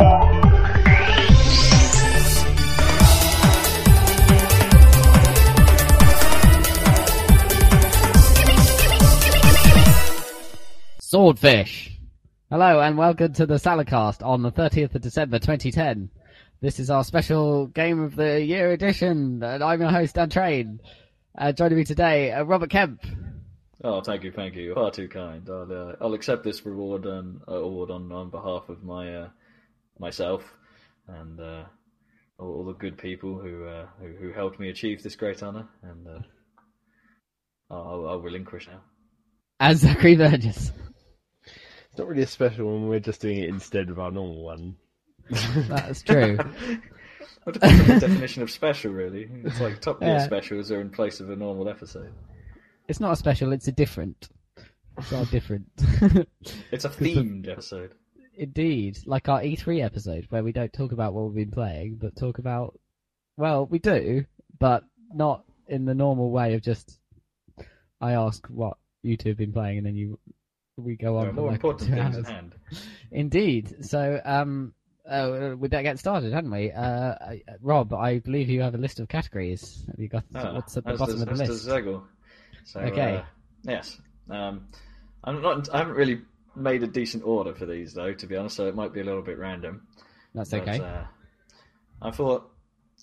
Swordfish. 0.00 0.40
Hello 12.48 12.80
and 12.80 12.96
welcome 12.96 13.34
to 13.34 13.44
the 13.44 13.56
Saladcast 13.56 14.24
on 14.24 14.40
the 14.40 14.50
30th 14.50 14.94
of 14.94 15.02
December 15.02 15.38
2010. 15.38 16.08
This 16.62 16.80
is 16.80 16.88
our 16.88 17.04
special 17.04 17.66
Game 17.66 18.00
of 18.00 18.16
the 18.16 18.42
Year 18.42 18.72
edition, 18.72 19.42
and 19.42 19.62
I'm 19.62 19.82
your 19.82 19.90
host, 19.90 20.14
Dan 20.14 20.30
Train. 20.30 20.80
Uh, 21.36 21.52
joining 21.52 21.76
me 21.76 21.84
today, 21.84 22.32
uh, 22.32 22.44
Robert 22.44 22.70
Kemp. 22.70 23.04
Oh, 23.84 24.00
thank 24.00 24.24
you, 24.24 24.32
thank 24.32 24.54
you. 24.54 24.62
You're 24.62 24.76
far 24.76 24.90
too 24.90 25.08
kind. 25.08 25.46
I'll, 25.50 25.70
uh, 25.70 25.96
I'll 26.00 26.14
accept 26.14 26.42
this 26.42 26.64
reward 26.64 27.04
and 27.04 27.42
uh, 27.46 27.56
award 27.56 27.90
on, 27.90 28.10
on 28.12 28.30
behalf 28.30 28.70
of 28.70 28.82
my 28.82 29.14
uh, 29.14 29.28
myself 30.00 30.42
and 31.06 31.38
uh, 31.38 31.64
all, 32.38 32.48
all 32.56 32.64
the 32.64 32.72
good 32.72 32.98
people 32.98 33.38
who, 33.38 33.64
uh, 33.66 33.86
who 34.00 34.08
who 34.20 34.32
helped 34.32 34.58
me 34.58 34.68
achieve 34.70 35.02
this 35.02 35.16
great 35.16 35.42
honor. 35.42 35.68
And 35.82 36.06
uh, 36.08 36.20
I'll, 37.70 38.08
I'll 38.08 38.20
relinquish 38.20 38.66
now. 38.68 38.80
And 39.60 39.78
Zachary 39.78 40.16
Burgess. 40.16 40.72
It's 41.44 41.98
not 41.98 42.08
really 42.08 42.22
a 42.22 42.26
special 42.26 42.66
one. 42.66 42.88
We're 42.88 43.00
just 43.00 43.20
doing 43.20 43.38
it 43.38 43.48
instead 43.48 43.90
of 43.90 43.98
our 43.98 44.10
normal 44.10 44.42
one. 44.44 44.76
That's 45.68 46.02
true. 46.02 46.38
What 47.44 47.54
depends 47.54 47.80
on 47.80 47.86
the 47.86 48.00
definition 48.06 48.42
of 48.42 48.50
special, 48.50 48.92
really. 48.92 49.26
It's 49.44 49.60
like 49.62 49.80
top 49.80 50.00
tier 50.00 50.08
Yeah. 50.10 50.24
specials 50.26 50.70
are 50.70 50.80
in 50.82 50.90
place 50.90 51.20
of 51.20 51.30
a 51.30 51.36
normal 51.36 51.70
episode. 51.70 52.12
It's 52.86 53.00
not 53.00 53.12
a 53.12 53.16
special, 53.16 53.52
it's 53.52 53.66
a 53.66 53.72
different. 53.72 54.28
It's 54.98 55.10
all 55.10 55.24
different. 55.24 55.64
It's 56.70 56.84
a 56.84 56.88
themed 56.90 57.48
episode. 57.48 57.92
Indeed. 58.40 58.98
Like 59.04 59.28
our 59.28 59.42
E3 59.42 59.84
episode, 59.84 60.26
where 60.30 60.42
we 60.42 60.50
don't 60.50 60.72
talk 60.72 60.92
about 60.92 61.12
what 61.12 61.26
we've 61.26 61.46
been 61.46 61.50
playing, 61.50 61.96
but 62.00 62.16
talk 62.16 62.38
about. 62.38 62.80
Well, 63.36 63.66
we 63.66 63.78
do, 63.78 64.24
but 64.58 64.82
not 65.12 65.44
in 65.68 65.84
the 65.84 65.94
normal 65.94 66.30
way 66.30 66.54
of 66.54 66.62
just. 66.62 66.98
I 68.00 68.12
ask 68.12 68.46
what 68.46 68.78
you 69.02 69.18
two 69.18 69.28
have 69.28 69.36
been 69.36 69.52
playing, 69.52 69.76
and 69.76 69.86
then 69.86 69.94
you. 69.94 70.18
We 70.78 70.96
go 70.96 71.18
on 71.18 71.34
more 71.34 71.48
like 71.48 71.56
important 71.56 71.90
things 71.90 72.16
at 72.16 72.24
hand. 72.24 72.54
Indeed. 73.12 73.84
So, 73.84 74.18
um, 74.24 74.72
uh, 75.06 75.54
we 75.58 75.68
better 75.68 75.82
get 75.82 75.98
started, 75.98 76.32
hadn't 76.32 76.50
we? 76.50 76.72
Uh, 76.72 77.14
Rob, 77.60 77.92
I 77.92 78.20
believe 78.20 78.48
you 78.48 78.62
have 78.62 78.74
a 78.74 78.78
list 78.78 79.00
of 79.00 79.08
categories. 79.08 79.84
Have 79.88 80.00
you 80.00 80.08
got 80.08 80.24
Ah, 80.34 80.54
what's 80.54 80.78
at 80.78 80.86
the 80.86 80.94
bottom 80.94 81.16
does, 81.16 81.22
of 81.22 81.28
the 81.28 81.34
list? 81.34 81.64
So, 82.64 82.80
Okay. 82.80 83.16
uh, 83.16 83.22
yes. 83.64 84.00
Um, 84.30 84.68
I'm 85.24 85.42
not. 85.42 85.68
I 85.74 85.78
haven't 85.78 85.96
really 85.96 86.22
made 86.56 86.82
a 86.82 86.86
decent 86.86 87.24
order 87.24 87.54
for 87.54 87.66
these 87.66 87.94
though, 87.94 88.12
to 88.14 88.26
be 88.26 88.36
honest. 88.36 88.56
So 88.56 88.66
it 88.66 88.74
might 88.74 88.92
be 88.92 89.00
a 89.00 89.04
little 89.04 89.22
bit 89.22 89.38
random. 89.38 89.86
That's 90.34 90.50
But, 90.50 90.62
okay. 90.62 90.80
uh, 90.80 91.04
I 92.02 92.10
thought, 92.10 92.50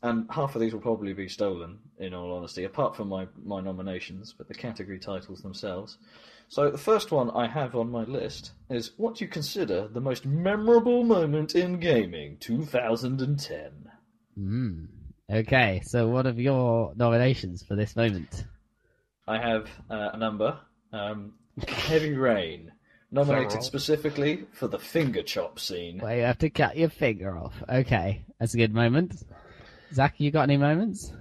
and 0.03 0.27
half 0.29 0.55
of 0.55 0.61
these 0.61 0.73
will 0.73 0.81
probably 0.81 1.13
be 1.13 1.27
stolen, 1.27 1.79
in 1.99 2.13
all 2.13 2.33
honesty, 2.33 2.63
apart 2.63 2.95
from 2.95 3.09
my 3.09 3.27
my 3.43 3.61
nominations, 3.61 4.33
but 4.37 4.47
the 4.47 4.53
category 4.53 4.99
titles 4.99 5.41
themselves. 5.41 5.97
So 6.49 6.71
the 6.71 6.77
first 6.77 7.11
one 7.11 7.29
I 7.31 7.47
have 7.47 7.75
on 7.75 7.91
my 7.91 8.03
list 8.03 8.51
is 8.69 8.91
what 8.97 9.15
do 9.15 9.25
you 9.25 9.29
consider 9.29 9.87
the 9.87 9.99
most 9.99 10.25
memorable 10.25 11.03
moment 11.03 11.55
in 11.55 11.79
gaming, 11.79 12.37
2010. 12.39 13.91
Hmm. 14.35 14.85
Okay, 15.29 15.81
so 15.83 16.07
what 16.07 16.25
are 16.25 16.31
your 16.31 16.93
nominations 16.95 17.63
for 17.63 17.75
this 17.75 17.97
moment? 17.97 18.45
I 19.27 19.39
have 19.39 19.67
uh, 19.89 20.11
a 20.13 20.17
number. 20.17 20.57
Um, 20.93 21.33
Heavy 21.67 22.13
Rain, 22.13 22.71
nominated 23.11 23.51
Several. 23.51 23.63
specifically 23.63 24.45
for 24.53 24.67
the 24.67 24.79
finger 24.79 25.23
chop 25.23 25.59
scene. 25.59 25.99
Well, 26.01 26.15
you 26.15 26.23
have 26.23 26.37
to 26.39 26.49
cut 26.49 26.77
your 26.77 26.89
finger 26.89 27.37
off. 27.37 27.63
Okay, 27.69 28.25
that's 28.39 28.53
a 28.53 28.57
good 28.57 28.73
moment. 28.73 29.23
Zach, 29.93 30.15
you 30.17 30.31
got 30.31 30.43
any 30.43 30.57
moments? 30.57 31.13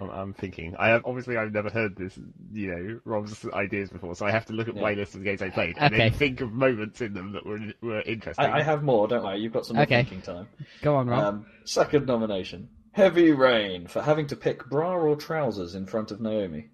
I'm, 0.00 0.10
I'm 0.10 0.34
thinking. 0.34 0.74
I 0.78 0.88
have 0.88 1.02
obviously 1.04 1.36
I've 1.36 1.52
never 1.52 1.70
heard 1.70 1.96
this, 1.96 2.18
you 2.52 2.68
know, 2.74 3.00
Rob's 3.04 3.46
ideas 3.52 3.90
before, 3.90 4.16
so 4.16 4.26
I 4.26 4.32
have 4.32 4.46
to 4.46 4.52
look 4.52 4.66
at 4.68 4.74
my 4.74 4.94
list 4.94 5.14
of 5.14 5.20
the 5.20 5.24
games 5.24 5.40
I 5.42 5.50
played 5.50 5.76
and 5.78 5.94
Okay. 5.94 6.08
then 6.10 6.18
think 6.18 6.40
of 6.40 6.52
moments 6.52 7.00
in 7.00 7.14
them 7.14 7.32
that 7.32 7.46
were 7.46 7.60
were 7.80 8.00
interesting. 8.02 8.44
I, 8.46 8.58
I 8.58 8.62
have 8.62 8.82
more, 8.82 9.06
don't 9.06 9.22
worry. 9.22 9.38
You've 9.38 9.52
got 9.52 9.66
some 9.66 9.76
more 9.76 9.84
Okay. 9.84 10.02
thinking 10.02 10.22
time. 10.22 10.48
Go 10.82 10.96
on, 10.96 11.06
Rob. 11.06 11.22
Um, 11.22 11.46
second 11.64 12.06
nomination, 12.06 12.68
Heavy 12.92 13.30
Rain 13.30 13.86
for 13.86 14.02
having 14.02 14.26
to 14.28 14.36
pick 14.36 14.68
bra 14.68 14.94
or 14.96 15.14
trousers 15.14 15.74
in 15.76 15.86
front 15.86 16.10
of 16.10 16.20
Naomi. 16.20 16.70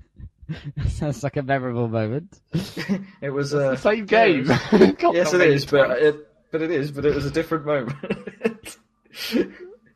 Sounds 0.89 1.23
like 1.23 1.37
a 1.37 1.43
memorable 1.43 1.89
moment. 1.89 2.41
it 3.21 3.31
was 3.31 3.51
the 3.51 3.71
uh, 3.73 3.77
same 3.77 4.07
game. 4.07 4.47
Yes, 4.47 4.71
Can't 4.99 5.15
yes 5.15 5.33
it 5.33 5.39
nominate 5.39 5.55
is, 5.55 5.67
but 5.67 5.91
it, 6.03 6.29
but 6.53 6.63
it 6.63 6.71
is, 6.71 6.91
but 6.91 7.05
it 7.05 7.15
was 7.15 7.27
a 7.27 7.31
different 7.31 7.67
moment. 7.67 7.97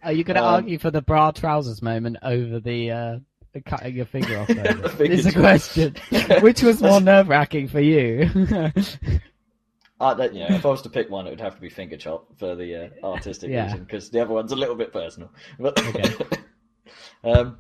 Are 0.03 0.13
you 0.13 0.25
going 0.25 0.37
to 0.37 0.43
Um, 0.43 0.55
argue 0.55 0.79
for 0.79 0.91
the 0.91 1.03
bra 1.03 1.31
trousers 1.31 1.83
moment 1.83 2.17
over 2.23 2.59
the 2.59 2.91
uh, 2.91 3.19
cutting 3.67 3.95
your 3.95 4.07
finger 4.07 4.39
off? 4.39 4.49
The 4.49 4.55
moment? 4.57 4.93
finger 4.93 5.13
Is 5.13 5.25
the 5.25 5.33
question. 5.33 5.95
Which 6.41 6.63
was 6.63 6.81
more 6.83 7.01
nerve 7.01 7.29
wracking 7.29 7.69
for 7.69 7.81
you? 7.81 8.29
Uh, 10.01 10.15
that, 10.15 10.35
yeah, 10.35 10.55
if 10.55 10.65
I 10.65 10.69
was 10.71 10.81
to 10.83 10.89
pick 10.89 11.11
one, 11.11 11.27
it 11.27 11.31
would 11.31 11.41
have 11.43 11.57
to 11.57 11.61
be 11.61 11.69
finger 11.69 11.99
chop 11.99 12.27
for 12.39 12.55
the 12.55 12.87
uh, 13.03 13.07
artistic 13.07 13.51
Yeah. 13.51 13.65
reason, 13.65 13.85
because 13.85 14.09
the 14.09 14.21
other 14.21 14.33
one's 14.33 14.51
a 14.53 14.57
little 14.57 14.75
bit 14.75 14.95
personal. 14.95 15.31
But, 15.59 15.79
Okay. 15.79 16.15
um, 17.23 17.59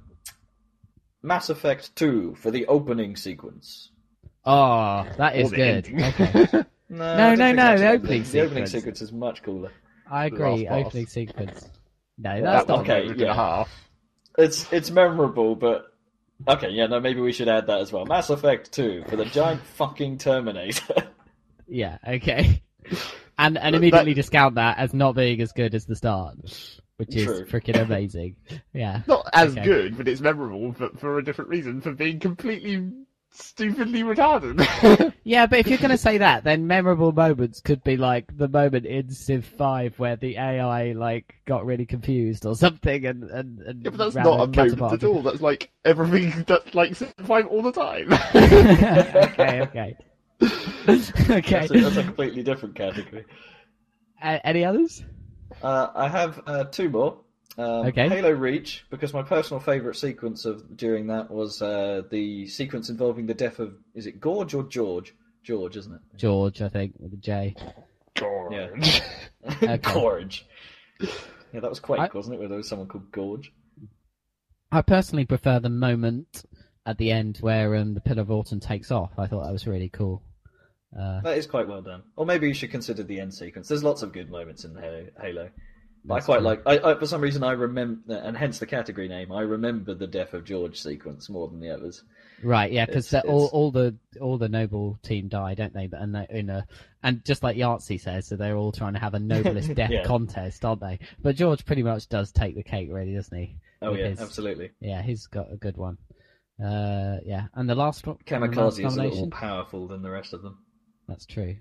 Mass 1.22 1.50
Effect 1.50 1.94
2 1.96 2.34
for 2.36 2.50
the 2.50 2.66
opening 2.66 3.16
sequence. 3.16 3.90
oh, 4.44 5.06
that 5.18 5.34
Or 5.34 5.38
is 5.38 5.50
the 5.50 5.56
good. 5.56 5.86
Okay. 6.02 6.64
No, 6.92 7.16
No, 7.16 7.34
no, 7.36 7.52
no, 7.52 7.56
that's 7.56 7.80
the 7.80 7.86
an 7.88 7.94
opening 7.94 8.12
ending. 8.24 8.32
The 8.32 8.40
opening 8.40 8.66
sequence. 8.66 8.70
sequence 8.72 9.02
is 9.02 9.12
much 9.12 9.42
cooler. 9.44 9.70
I 10.10 10.24
agree. 10.26 10.66
Opening 10.66 11.06
sequence. 11.06 11.68
No, 12.18 12.34
Yeah, 12.34 12.40
that's 12.40 12.66
not. 12.68 12.80
okay, 12.80 13.02
Moment 13.02 13.20
yeah. 13.20 13.32
half. 13.34 13.70
It's 14.36 14.72
it's 14.72 14.90
memorable, 14.90 15.54
but 15.54 15.94
okay, 16.48 16.70
yeah, 16.70 16.86
no, 16.86 16.98
maybe 16.98 17.20
we 17.20 17.30
should 17.30 17.46
add 17.48 17.68
that 17.68 17.80
as 17.80 17.92
well. 17.92 18.06
Mass 18.06 18.28
Effect 18.30 18.72
2 18.72 19.04
for 19.08 19.14
the 19.14 19.24
giant 19.26 19.60
fucking 19.76 20.18
Terminator. 20.18 21.08
Yeah. 21.68 21.98
Okay. 22.06 22.60
And 23.38 23.56
and 23.56 23.74
immediately 23.76 24.12
that- 24.12 24.16
discount 24.22 24.56
that 24.56 24.76
as 24.78 24.92
not 24.92 25.14
being 25.14 25.40
as 25.40 25.52
good 25.52 25.74
as 25.76 25.86
the 25.86 25.94
start, 25.96 26.36
which 27.00 27.16
is 27.16 27.24
True. 27.24 27.46
freaking 27.46 27.80
amazing. 27.80 28.36
Yeah. 28.74 29.00
Not 29.06 29.26
as 29.32 29.52
Okay. 29.52 29.64
good, 29.64 29.96
but 29.96 30.06
it's 30.06 30.20
memorable 30.20 30.72
for, 30.74 30.90
for 30.90 31.18
a 31.18 31.24
different 31.24 31.48
reason, 31.48 31.80
for 31.80 31.92
being 31.92 32.20
completely 32.20 32.92
stupidly 33.30 34.02
retarded. 34.02 34.60
Yeah, 35.24 35.46
but 35.46 35.60
if 35.60 35.66
you're 35.68 35.78
going 35.78 35.90
to 35.90 35.96
say 35.98 36.18
that, 36.18 36.44
then 36.44 36.66
memorable 36.66 37.12
moments 37.12 37.60
could 37.60 37.82
be 37.84 37.96
like 37.96 38.36
the 38.36 38.48
moment 38.48 38.84
in 38.86 39.10
Civ 39.10 39.44
5 39.44 39.98
where 39.98 40.16
the 40.16 40.36
AI 40.36 40.92
like 40.92 41.34
got 41.46 41.64
really 41.66 41.86
confused 41.86 42.44
or 42.46 42.54
something, 42.56 43.06
and 43.06 43.24
and, 43.24 43.60
and 43.60 43.84
yeah, 43.84 43.90
but 43.90 43.98
that's 43.98 44.14
not 44.14 44.40
a 44.40 44.42
and 44.44 44.56
moment 44.56 44.74
apart. 44.74 44.92
at 44.94 45.04
all. 45.04 45.22
That's 45.22 45.40
like 45.40 45.70
everything 45.84 46.44
that's 46.46 46.74
like 46.74 46.94
Civ 46.96 47.14
five 47.24 47.46
all 47.46 47.62
the 47.62 47.72
time. 47.72 48.12
okay, 48.34 49.60
okay, 49.62 49.96
okay. 50.42 50.58
That's, 50.86 51.10
a, 51.70 51.74
that's 51.80 51.96
a 51.96 52.02
completely 52.04 52.42
different 52.42 52.74
category. 52.74 53.24
A- 54.22 54.44
any 54.46 54.64
others? 54.64 55.04
Uh, 55.62 55.88
I 55.94 56.08
have 56.08 56.42
uh, 56.46 56.64
two 56.64 56.88
more. 56.88 57.18
Um, 57.58 57.86
Okay. 57.86 58.08
Halo 58.08 58.30
Reach, 58.30 58.86
because 58.90 59.12
my 59.12 59.22
personal 59.22 59.60
favourite 59.60 59.96
sequence 59.96 60.44
of 60.44 60.76
during 60.76 61.08
that 61.08 61.30
was 61.30 61.60
uh, 61.60 62.02
the 62.10 62.46
sequence 62.46 62.88
involving 62.88 63.26
the 63.26 63.34
death 63.34 63.58
of 63.58 63.74
is 63.94 64.06
it 64.06 64.20
Gorge 64.20 64.54
or 64.54 64.62
George? 64.62 65.14
George, 65.42 65.76
isn't 65.76 65.92
it? 65.94 66.00
George, 66.16 66.62
I 66.62 66.68
think, 66.68 66.94
with 66.98 67.12
a 67.12 67.16
J. 67.16 67.54
Yeah. 68.20 68.68
Okay. 69.62 69.78
Gorge. 69.78 70.46
Yeah, 71.00 71.60
that 71.60 71.70
was 71.70 71.80
Quake, 71.80 72.00
I- 72.00 72.10
wasn't 72.14 72.34
it? 72.34 72.38
Where 72.38 72.48
there 72.48 72.58
was 72.58 72.68
someone 72.68 72.88
called 72.88 73.10
Gorge. 73.10 73.52
I 74.70 74.82
personally 74.82 75.24
prefer 75.24 75.58
the 75.58 75.68
moment 75.70 76.44
at 76.86 76.96
the 76.98 77.10
end 77.10 77.38
where 77.40 77.74
um, 77.76 77.94
the 77.94 78.00
Pillar 78.00 78.22
of 78.22 78.30
Autumn 78.30 78.60
takes 78.60 78.90
off. 78.92 79.10
I 79.18 79.26
thought 79.26 79.44
that 79.44 79.52
was 79.52 79.66
really 79.66 79.88
cool. 79.88 80.22
Uh, 80.98 81.20
That 81.20 81.38
is 81.38 81.46
quite 81.46 81.68
well 81.68 81.82
done. 81.82 82.02
Or 82.16 82.26
maybe 82.26 82.48
you 82.48 82.54
should 82.54 82.70
consider 82.70 83.02
the 83.02 83.20
end 83.20 83.32
sequence. 83.34 83.68
There's 83.68 83.84
lots 83.84 84.02
of 84.02 84.12
good 84.12 84.30
moments 84.30 84.64
in 84.64 84.74
Halo. 84.74 85.06
Halo. 85.20 85.50
But 86.04 86.14
I 86.14 86.20
quite 86.20 86.36
true. 86.38 86.44
like. 86.46 86.62
I, 86.66 86.78
I, 86.92 86.94
for 86.98 87.06
some 87.06 87.20
reason, 87.20 87.42
I 87.42 87.52
remember, 87.52 88.14
and 88.14 88.34
hence 88.36 88.58
the 88.58 88.66
category 88.66 89.06
name. 89.06 89.30
I 89.30 89.42
remember 89.42 89.94
the 89.94 90.06
death 90.06 90.32
of 90.32 90.44
George 90.44 90.80
sequence 90.80 91.28
more 91.28 91.46
than 91.48 91.60
the 91.60 91.68
others. 91.70 92.02
Right, 92.42 92.72
yeah, 92.72 92.86
because 92.86 93.12
all 93.12 93.50
all 93.52 93.70
the 93.70 93.94
all 94.18 94.38
the 94.38 94.48
noble 94.48 94.98
team 95.02 95.28
die, 95.28 95.52
don't 95.54 95.74
they? 95.74 95.88
But 95.88 96.00
and 96.00 96.14
they 96.14 96.26
in 96.30 96.48
a 96.48 96.66
and 97.02 97.22
just 97.22 97.42
like 97.42 97.58
Yahtzee 97.58 98.00
says, 98.00 98.28
so 98.28 98.36
they're 98.36 98.56
all 98.56 98.72
trying 98.72 98.94
to 98.94 98.98
have 98.98 99.12
a 99.12 99.18
noblest 99.18 99.74
death 99.74 99.90
Yeah. 99.90 100.04
contest, 100.04 100.64
aren't 100.64 100.80
they? 100.80 101.00
But 101.22 101.36
George 101.36 101.66
pretty 101.66 101.82
much 101.82 102.08
does 102.08 102.32
take 102.32 102.54
the 102.56 102.62
cake, 102.62 102.88
really, 102.90 103.14
doesn't 103.14 103.36
he? 103.36 103.56
Oh 103.82 103.90
With 103.90 104.00
yeah, 104.00 104.08
his- 104.08 104.20
absolutely. 104.22 104.70
Yeah, 104.80 105.02
he's 105.02 105.26
got 105.26 105.52
a 105.52 105.56
good 105.56 105.76
one. 105.76 105.98
Uh, 106.62 107.18
yeah, 107.26 107.48
and 107.54 107.68
the 107.68 107.74
last 107.74 108.06
one, 108.06 108.16
Kamikaze 108.26 108.86
is 108.86 108.96
a 108.96 109.02
little 109.02 109.18
more 109.18 109.28
powerful 109.28 109.86
than 109.86 110.00
the 110.00 110.10
rest 110.10 110.32
of 110.32 110.40
them. 110.42 110.58
That's 111.10 111.26
true. 111.26 111.56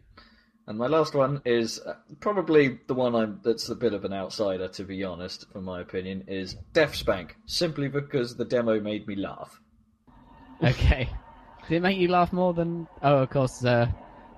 And 0.67 0.77
my 0.77 0.85
last 0.85 1.15
one 1.15 1.41
is 1.45 1.79
uh, 1.79 1.95
probably 2.19 2.79
the 2.87 2.93
one 2.93 3.15
I'm, 3.15 3.39
that's 3.43 3.69
a 3.69 3.75
bit 3.75 3.93
of 3.95 4.05
an 4.05 4.13
outsider, 4.13 4.67
to 4.67 4.83
be 4.83 5.03
honest, 5.03 5.51
from 5.51 5.63
my 5.63 5.81
opinion, 5.81 6.25
is 6.27 6.55
DeathSpank, 6.73 7.31
simply 7.47 7.87
because 7.87 8.35
the 8.37 8.45
demo 8.45 8.79
made 8.79 9.07
me 9.07 9.15
laugh. 9.15 9.59
Okay, 10.63 11.09
did 11.67 11.77
it 11.77 11.79
make 11.81 11.97
you 11.97 12.07
laugh 12.09 12.31
more 12.31 12.53
than? 12.53 12.87
Oh, 13.01 13.17
of 13.17 13.31
course, 13.31 13.65
uh, 13.65 13.87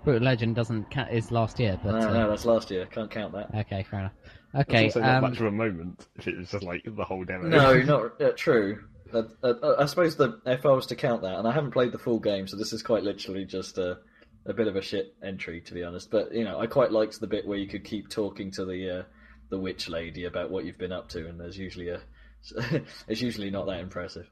Brutal 0.05 0.23
Legend 0.23 0.55
doesn't 0.55 0.89
count 0.89 1.11
is 1.11 1.31
last 1.31 1.59
year, 1.59 1.77
but 1.83 1.91
no, 1.91 2.09
uh, 2.09 2.13
no, 2.13 2.29
that's 2.29 2.45
last 2.45 2.71
year. 2.71 2.85
Can't 2.85 3.11
count 3.11 3.33
that. 3.33 3.53
okay, 3.53 3.83
fair 3.83 3.99
enough. 3.99 4.13
It's 4.53 4.69
Okay, 4.69 4.85
also 4.85 5.01
not 5.01 5.15
um, 5.15 5.21
much 5.31 5.39
of 5.39 5.47
a 5.47 5.51
moment 5.51 6.07
if 6.17 6.27
it 6.27 6.37
was 6.37 6.49
just 6.51 6.63
like 6.63 6.83
the 6.85 7.03
whole 7.03 7.25
demo. 7.25 7.47
No, 7.47 7.73
not 7.81 8.21
uh, 8.21 8.31
true. 8.37 8.83
Uh, 9.13 9.23
uh, 9.43 9.75
I 9.79 9.85
suppose 9.85 10.15
that 10.17 10.39
if 10.45 10.65
I 10.65 10.69
was 10.69 10.85
to 10.87 10.95
count 10.95 11.23
that, 11.23 11.37
and 11.37 11.45
I 11.47 11.51
haven't 11.51 11.71
played 11.71 11.91
the 11.91 11.99
full 11.99 12.19
game, 12.19 12.47
so 12.47 12.55
this 12.55 12.71
is 12.71 12.81
quite 12.83 13.03
literally 13.03 13.43
just 13.43 13.77
a, 13.77 13.99
a 14.45 14.53
bit 14.53 14.67
of 14.67 14.75
a 14.75 14.81
shit 14.81 15.15
entry, 15.23 15.61
to 15.61 15.73
be 15.73 15.83
honest. 15.83 16.09
But 16.11 16.33
you 16.33 16.43
know, 16.43 16.59
I 16.59 16.67
quite 16.67 16.91
liked 16.91 17.19
the 17.19 17.27
bit 17.27 17.45
where 17.45 17.57
you 17.57 17.67
could 17.67 17.83
keep 17.83 18.09
talking 18.09 18.51
to 18.51 18.65
the 18.65 18.99
uh, 18.99 19.03
the 19.49 19.59
witch 19.59 19.89
lady 19.89 20.25
about 20.25 20.49
what 20.51 20.65
you've 20.65 20.77
been 20.77 20.91
up 20.91 21.09
to, 21.09 21.27
and 21.27 21.39
there's 21.39 21.57
usually 21.57 21.89
a 21.89 22.01
it's 23.07 23.21
usually 23.21 23.51
not 23.51 23.67
that 23.67 23.79
impressive. 23.79 24.29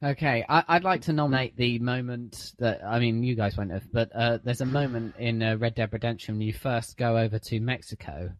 Okay, 0.00 0.44
I, 0.48 0.62
I'd 0.68 0.84
like 0.84 1.02
to 1.02 1.12
nominate 1.12 1.56
the 1.56 1.80
moment 1.80 2.52
that 2.60 2.84
I 2.84 3.00
mean, 3.00 3.24
you 3.24 3.34
guys 3.34 3.56
won't 3.56 3.72
have, 3.72 3.90
but 3.92 4.14
uh, 4.14 4.38
there's 4.44 4.60
a 4.60 4.66
moment 4.66 5.16
in 5.18 5.42
uh, 5.42 5.56
Red 5.56 5.74
Dead 5.74 5.92
Redemption 5.92 6.36
when 6.36 6.46
you 6.46 6.52
first 6.52 6.96
go 6.96 7.16
over 7.16 7.38
to 7.38 7.60
Mexico, 7.60 8.32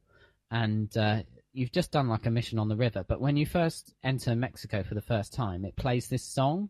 and 0.53 0.95
uh, 0.97 1.23
you've 1.53 1.73
just 1.73 1.91
done 1.91 2.09
like 2.09 2.27
a 2.27 2.31
mission 2.31 2.61
on 2.61 2.69
the 2.69 2.77
river. 2.77 3.05
But 3.07 3.21
when 3.21 3.37
you 3.37 3.45
first 3.45 3.93
enter 4.05 4.37
Mexico 4.37 4.85
for 4.85 4.95
the 4.95 5.03
first 5.03 5.33
time, 5.33 5.65
it 5.65 5.75
plays 5.75 6.09
this 6.09 6.23
song, 6.23 6.69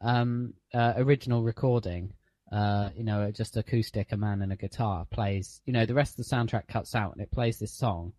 um, 0.00 0.54
uh, 0.74 0.94
original 0.96 1.42
recording. 1.42 2.12
Uh, 2.50 2.88
you 2.96 3.04
know, 3.04 3.30
just 3.30 3.58
acoustic, 3.58 4.10
a 4.12 4.16
man 4.16 4.40
and 4.40 4.52
a 4.52 4.56
guitar 4.56 5.06
plays. 5.10 5.60
You 5.66 5.74
know, 5.74 5.84
the 5.84 5.94
rest 5.94 6.18
of 6.18 6.24
the 6.26 6.34
soundtrack 6.34 6.66
cuts 6.66 6.94
out, 6.94 7.12
and 7.12 7.20
it 7.20 7.30
plays 7.30 7.58
this 7.58 7.72
song, 7.72 8.14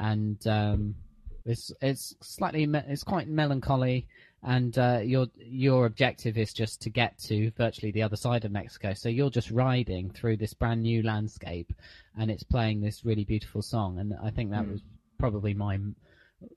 and 0.00 0.44
um, 0.48 0.96
it's 1.44 1.70
it's 1.80 2.14
slightly 2.20 2.66
me- 2.66 2.82
it's 2.88 3.04
quite 3.04 3.28
melancholy 3.28 4.08
and 4.42 4.78
uh, 4.78 5.00
your 5.02 5.26
your 5.36 5.86
objective 5.86 6.38
is 6.38 6.52
just 6.52 6.80
to 6.82 6.90
get 6.90 7.18
to 7.18 7.50
virtually 7.52 7.90
the 7.90 8.02
other 8.02 8.16
side 8.16 8.44
of 8.44 8.52
Mexico. 8.52 8.94
So 8.94 9.08
you're 9.08 9.30
just 9.30 9.50
riding 9.50 10.10
through 10.10 10.36
this 10.36 10.54
brand 10.54 10.82
new 10.82 11.02
landscape, 11.02 11.72
and 12.16 12.30
it's 12.30 12.44
playing 12.44 12.80
this 12.80 13.04
really 13.04 13.24
beautiful 13.24 13.62
song. 13.62 13.98
And 13.98 14.14
I 14.22 14.30
think 14.30 14.50
that 14.50 14.64
Hmm. 14.64 14.72
was 14.72 14.82
probably 15.18 15.54
my 15.54 15.78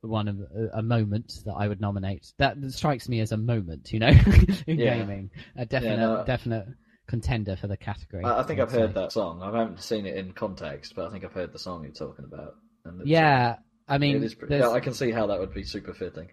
one 0.01 0.28
of 0.28 0.39
a, 0.39 0.80
a 0.80 0.81
moment 0.83 1.39
that 1.45 1.54
I 1.54 1.68
would 1.68 1.81
nominate. 1.81 2.33
That 2.38 2.57
strikes 2.72 3.10
me 3.10 3.19
as 3.22 3.31
a 3.31 3.38
moment, 3.38 3.92
you 3.92 4.00
know, 4.00 4.12
in 4.68 4.78
Yeah. 4.78 4.83
gaming, 4.83 5.31
a 5.56 5.66
definite 5.66 5.98
no. 5.98 6.24
definite 6.25 6.68
contender 7.07 7.56
for 7.56 7.68
the 7.68 7.78
category. 7.78 8.24
I, 8.25 8.39
I 8.39 8.44
think 8.44 8.60
would 8.60 8.68
I've 8.68 8.72
heard 8.72 8.94
that 8.95 9.12
song. 9.12 9.42
I 9.42 9.45
haven't 9.57 9.81
seen 9.81 10.06
it 10.06 10.16
in 10.18 10.33
context, 10.33 10.95
but 10.95 11.07
I 11.07 11.12
think 11.12 11.24
I've 11.24 11.33
heard 11.33 11.54
the 11.54 11.60
song 11.60 11.83
you're 11.83 11.94
talking 11.94 12.25
about. 12.25 12.56
And 12.86 13.01
Yeah, 13.06 13.57
I 13.88 13.95
uh, 13.95 14.00
mean, 14.00 14.18
it 14.18 14.24
is 14.24 14.36
pretty, 14.36 14.56
yeah, 14.56 14.69
I 14.69 14.80
can 14.80 14.94
see 14.94 15.12
how 15.12 15.28
that 15.28 15.39
would 15.39 15.54
be 15.54 15.63
super 15.63 15.94
fitting. 15.94 16.30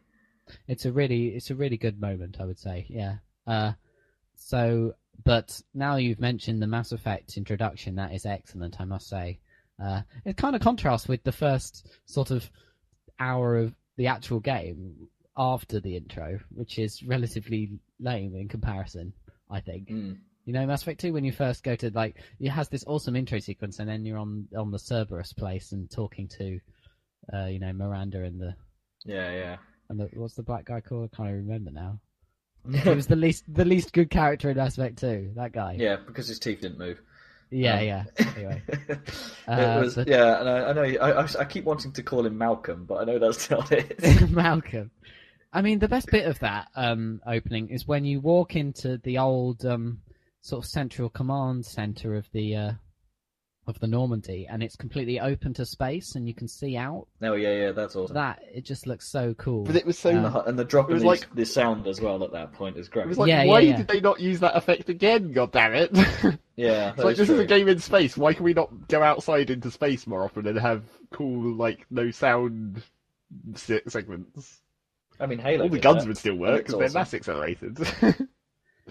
it's 0.66 0.84
a 0.86 0.92
really 0.92 1.28
it's 1.28 1.50
a 1.50 1.54
really 1.54 1.76
good 1.76 2.00
moment 2.00 2.36
i 2.40 2.44
would 2.44 2.58
say 2.58 2.86
yeah 2.88 3.16
uh 3.46 3.72
so 4.36 4.92
but 5.24 5.60
now 5.74 5.96
you've 5.96 6.20
mentioned 6.20 6.62
the 6.62 6.66
mass 6.66 6.92
effect 6.92 7.36
introduction 7.36 7.94
that 7.96 8.12
is 8.12 8.26
excellent 8.26 8.80
i 8.80 8.84
must 8.84 9.08
say 9.08 9.38
uh 9.82 10.02
it 10.24 10.36
kind 10.36 10.56
of 10.56 10.62
contrasts 10.62 11.08
with 11.08 11.22
the 11.24 11.32
first 11.32 11.88
sort 12.06 12.30
of 12.30 12.50
hour 13.20 13.56
of 13.56 13.74
the 13.96 14.06
actual 14.06 14.40
game 14.40 14.94
after 15.36 15.80
the 15.80 15.96
intro 15.96 16.38
which 16.50 16.78
is 16.78 17.02
relatively 17.02 17.70
lame 18.00 18.34
in 18.34 18.48
comparison 18.48 19.12
i 19.50 19.60
think 19.60 19.88
Mm. 19.88 20.18
you 20.44 20.52
know 20.52 20.66
mass 20.66 20.82
effect 20.82 21.00
2 21.00 21.12
when 21.12 21.24
you 21.24 21.32
first 21.32 21.62
go 21.64 21.76
to 21.76 21.90
like 21.94 22.16
it 22.40 22.48
has 22.50 22.68
this 22.68 22.84
awesome 22.86 23.16
intro 23.16 23.38
sequence 23.38 23.78
and 23.78 23.88
then 23.88 24.04
you're 24.04 24.18
on 24.18 24.48
on 24.56 24.70
the 24.70 24.78
cerberus 24.78 25.32
place 25.32 25.72
and 25.72 25.90
talking 25.90 26.28
to 26.38 26.60
uh 27.32 27.46
you 27.46 27.58
know 27.58 27.72
miranda 27.72 28.22
and 28.24 28.40
the 28.40 28.54
Yeah, 29.04 29.30
yeah. 29.32 29.56
and 29.88 30.00
the, 30.00 30.08
what's 30.14 30.34
the 30.34 30.42
black 30.42 30.64
guy 30.64 30.80
called? 30.80 31.10
I 31.12 31.16
can't 31.16 31.28
even 31.30 31.46
remember 31.46 31.70
now. 31.70 32.00
He 32.84 32.90
was 32.90 33.06
the 33.06 33.16
least 33.16 33.44
the 33.52 33.64
least 33.64 33.92
good 33.92 34.10
character 34.10 34.50
in 34.50 34.56
Mass 34.56 34.76
Effect 34.76 34.98
Two. 34.98 35.30
That 35.36 35.52
guy. 35.52 35.76
yeah, 35.78 35.96
because 36.06 36.26
his 36.28 36.38
teeth 36.38 36.60
didn't 36.60 36.78
move. 36.78 37.00
Yeah. 37.50 37.74
Um, 37.78 37.82
yeah. 37.86 38.04
Anyway, 38.36 38.62
Uh, 39.46 39.80
was, 39.82 39.94
but- 39.94 40.08
yeah, 40.08 40.40
and 40.40 40.48
I, 40.48 40.64
I 40.68 40.72
know. 40.72 40.82
I, 40.82 41.22
I, 41.22 41.28
I 41.40 41.44
keep 41.44 41.64
wanting 41.64 41.92
to 41.92 42.02
call 42.02 42.26
him 42.26 42.36
Malcolm, 42.38 42.84
but 42.86 42.96
I 42.96 43.04
know 43.04 43.18
that's 43.18 43.50
not 43.50 43.70
it. 43.72 44.00
Malcolm. 44.30 44.90
I 45.52 45.62
mean, 45.62 45.78
the 45.78 45.88
best 45.88 46.08
bit 46.10 46.26
of 46.26 46.38
that 46.40 46.68
um, 46.76 47.22
opening 47.26 47.70
is 47.70 47.88
when 47.88 48.04
you 48.04 48.20
walk 48.20 48.54
into 48.56 48.98
the 48.98 49.18
old 49.18 49.64
um, 49.64 50.02
sort 50.42 50.64
of 50.64 50.70
central 50.70 51.08
command 51.08 51.64
center 51.64 52.14
of 52.16 52.28
the 52.32 52.54
uh, 52.56 52.72
of 53.68 53.78
the 53.80 53.86
Normandy, 53.86 54.46
and 54.48 54.62
it's 54.62 54.76
completely 54.76 55.20
open 55.20 55.52
to 55.54 55.66
space, 55.66 56.14
and 56.14 56.26
you 56.26 56.34
can 56.34 56.48
see 56.48 56.76
out. 56.76 57.06
Oh 57.22 57.34
yeah, 57.34 57.54
yeah, 57.54 57.72
that's 57.72 57.94
awesome. 57.94 58.14
That 58.14 58.40
it 58.52 58.64
just 58.64 58.86
looks 58.86 59.06
so 59.08 59.34
cool. 59.34 59.64
But 59.64 59.76
it 59.76 59.84
was 59.86 59.98
so. 59.98 60.10
Um, 60.10 60.24
and, 60.24 60.34
the, 60.34 60.44
and 60.44 60.58
the 60.58 60.64
drop 60.64 60.90
It 60.90 60.94
was 60.94 61.02
the, 61.02 61.08
like- 61.08 61.34
the 61.34 61.44
sound 61.44 61.86
as 61.86 62.00
well 62.00 62.24
at 62.24 62.32
that 62.32 62.52
point 62.54 62.78
is 62.78 62.88
great. 62.88 63.04
It 63.04 63.08
was 63.08 63.18
like, 63.18 63.28
Yeah, 63.28 63.44
why 63.44 63.60
yeah, 63.60 63.70
yeah. 63.70 63.76
did 63.76 63.88
they 63.88 64.00
not 64.00 64.20
use 64.20 64.40
that 64.40 64.56
effect 64.56 64.88
again? 64.88 65.32
God 65.32 65.52
damn 65.52 65.74
it! 65.74 65.90
yeah, 66.56 66.92
that 66.92 67.04
like 67.04 67.12
is 67.12 67.18
this 67.18 67.28
is 67.28 67.38
a 67.38 67.46
game 67.46 67.68
in 67.68 67.78
space. 67.78 68.16
Why 68.16 68.32
can 68.32 68.44
we 68.44 68.54
not 68.54 68.88
go 68.88 69.02
outside 69.02 69.50
into 69.50 69.70
space 69.70 70.06
more 70.06 70.24
often 70.24 70.46
and 70.46 70.58
have 70.58 70.82
cool, 71.10 71.54
like 71.54 71.86
no 71.90 72.10
sound 72.10 72.82
se- 73.54 73.82
segments? 73.86 74.62
I 75.20 75.26
mean, 75.26 75.40
Halo. 75.40 75.64
All 75.64 75.68
the 75.68 75.78
guns 75.78 76.02
that. 76.04 76.08
would 76.08 76.16
still 76.16 76.36
work 76.36 76.60
it's 76.60 76.72
because 76.72 76.92
they're 76.92 77.00
mass 77.00 77.12
accelerated. 77.12 77.78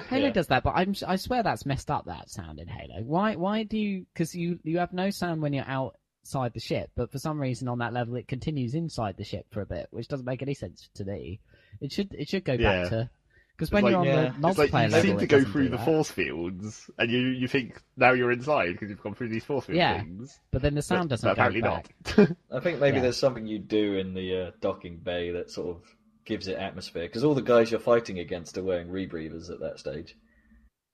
Halo 0.09 0.25
Yeah. 0.27 0.31
does 0.33 0.47
that, 0.47 0.63
but 0.63 0.73
I'm 0.75 0.93
I 1.07 1.15
swear 1.15 1.43
that's 1.43 1.65
messed 1.65 1.89
up. 1.91 2.05
That 2.05 2.29
sound 2.29 2.59
in 2.59 2.67
Halo. 2.67 3.03
Why 3.03 3.35
why 3.35 3.63
do 3.63 3.77
you? 3.77 4.05
Because 4.13 4.35
you 4.35 4.59
you 4.63 4.79
have 4.79 4.93
no 4.93 5.09
sound 5.09 5.41
when 5.41 5.53
you're 5.53 5.65
outside 5.67 6.53
the 6.53 6.59
ship, 6.59 6.91
but 6.95 7.11
for 7.11 7.19
some 7.19 7.39
reason 7.39 7.67
on 7.67 7.79
that 7.79 7.93
level 7.93 8.15
it 8.15 8.27
continues 8.27 8.73
inside 8.75 9.17
the 9.17 9.23
ship 9.23 9.45
for 9.51 9.61
a 9.61 9.65
bit, 9.65 9.87
which 9.91 10.07
doesn't 10.07 10.25
make 10.25 10.41
any 10.41 10.53
sense 10.53 10.89
to 10.95 11.05
me. 11.05 11.39
It 11.81 11.91
should 11.91 12.13
it 12.13 12.29
should 12.29 12.43
go 12.45 12.53
Yeah. 12.53 12.81
back 12.83 12.89
to 12.91 13.09
because 13.55 13.71
when 13.71 13.83
like- 13.83 13.91
you're 13.91 13.99
on 14.01 14.05
yeah. 14.05 14.15
the 14.39 14.47
it's 14.49 14.57
like 14.57 14.69
multiplayer 14.71 14.83
you 14.85 14.89
level, 14.91 15.01
seem 15.01 15.17
to 15.17 15.23
it 15.23 15.27
go 15.29 15.43
through 15.43 15.69
the 15.69 15.77
that. 15.77 15.85
force 15.85 16.11
fields, 16.11 16.91
and 16.99 17.09
you 17.11 17.19
you 17.29 17.47
think 17.47 17.81
now 17.95 18.11
you're 18.11 18.31
inside 18.31 18.73
because 18.73 18.89
you've 18.89 19.01
gone 19.01 19.15
through 19.15 19.29
these 19.29 19.43
force 19.43 19.65
field 19.65 19.77
Yeah, 19.77 19.99
things. 19.99 20.39
but 20.51 20.61
then 20.61 20.75
the 20.75 20.81
sound 20.83 21.09
but, 21.09 21.15
doesn't 21.21 21.27
but 21.29 21.35
go 21.35 21.41
apparently 21.41 21.61
back. 21.61 21.95
not. 22.17 22.37
I 22.51 22.59
think 22.59 22.79
maybe 22.79 22.97
Yeah. 22.97 23.03
there's 23.03 23.17
something 23.17 23.47
you 23.47 23.57
do 23.59 23.95
in 23.95 24.13
the 24.13 24.47
uh, 24.47 24.51
docking 24.61 24.97
bay 24.97 25.31
that 25.31 25.49
sort 25.49 25.75
of 25.75 25.83
gives 26.27 26.47
it 26.47 26.57
atmosphere 26.57 27.07
because 27.07 27.23
all 27.23 27.33
the 27.33 27.41
guys 27.41 27.71
you're 27.71 27.79
fighting 27.79 28.19
against 28.19 28.57
are 28.57 28.63
wearing 28.63 28.89
rebreathers 28.89 29.49
at 29.49 29.59
that 29.61 29.79
stage. 29.79 30.13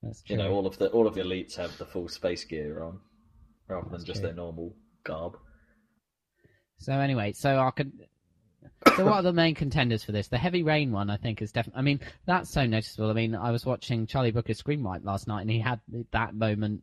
That's 0.02 0.22
true. 0.22 0.38
You 0.38 0.44
know, 0.44 0.52
all 0.52 0.68
of 0.68 0.78
the 0.78 0.88
all 0.90 1.08
of 1.08 1.16
the 1.16 1.22
elites 1.22 1.56
have 1.58 1.78
the 1.78 1.86
full 1.86 2.08
space 2.08 2.46
gear 2.46 2.84
on, 2.84 3.00
rather 3.68 3.88
That's 3.90 4.04
than 4.04 4.06
just 4.06 4.20
true. 4.22 4.28
their 4.30 4.36
normal 4.36 4.76
garb. 5.04 5.34
So 6.80 6.94
anyway, 6.94 7.34
so 7.34 7.58
I 7.60 7.72
could. 7.72 7.92
So 8.96 9.06
what 9.06 9.14
are 9.16 9.22
the 9.24 9.34
main 9.34 9.56
contenders 9.56 10.04
for 10.04 10.12
this? 10.12 10.28
The 10.28 10.38
heavy 10.38 10.62
rain 10.64 10.92
one, 10.92 11.10
I 11.10 11.18
think, 11.18 11.42
is 11.42 11.52
definitely. 11.52 11.80
I 11.80 11.84
mean, 11.84 12.00
that's 12.26 12.50
so 12.50 12.66
noticeable. 12.66 13.10
I 13.10 13.14
mean, 13.14 13.34
I 13.36 13.52
was 13.52 13.66
watching 13.66 14.08
Charlie 14.08 14.32
Brooker's 14.32 14.62
Screenwipe 14.62 15.04
last 15.04 15.28
night, 15.28 15.42
and 15.42 15.50
he 15.50 15.60
had 15.60 15.80
that 16.12 16.36
moment. 16.36 16.82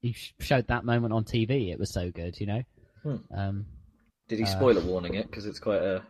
He 0.00 0.12
sh- 0.12 0.34
showed 0.40 0.66
that 0.68 0.84
moment 0.84 1.12
on 1.12 1.24
TV. 1.24 1.70
It 1.72 1.78
was 1.78 1.92
so 1.92 2.10
good, 2.10 2.38
you 2.40 2.46
know. 2.46 2.62
Hmm. 3.02 3.16
Um, 3.36 3.66
Did 4.28 4.38
he 4.40 4.44
Uh, 4.44 4.48
spoiler 4.48 4.80
warning 4.82 5.14
it? 5.14 5.30
Because 5.30 5.46
it's 5.46 5.58
quite 5.60 5.80
a, 5.82 6.02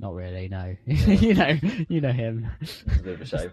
not 0.00 0.14
really, 0.14 0.48
no. 0.48 0.76
you 0.86 1.34
know, 1.34 1.56
you 1.88 2.00
know 2.00 2.12
him. 2.12 2.48
it's 2.60 2.82
a 2.82 3.02
bit 3.02 3.14
of 3.14 3.20
a 3.20 3.26
shame. 3.26 3.52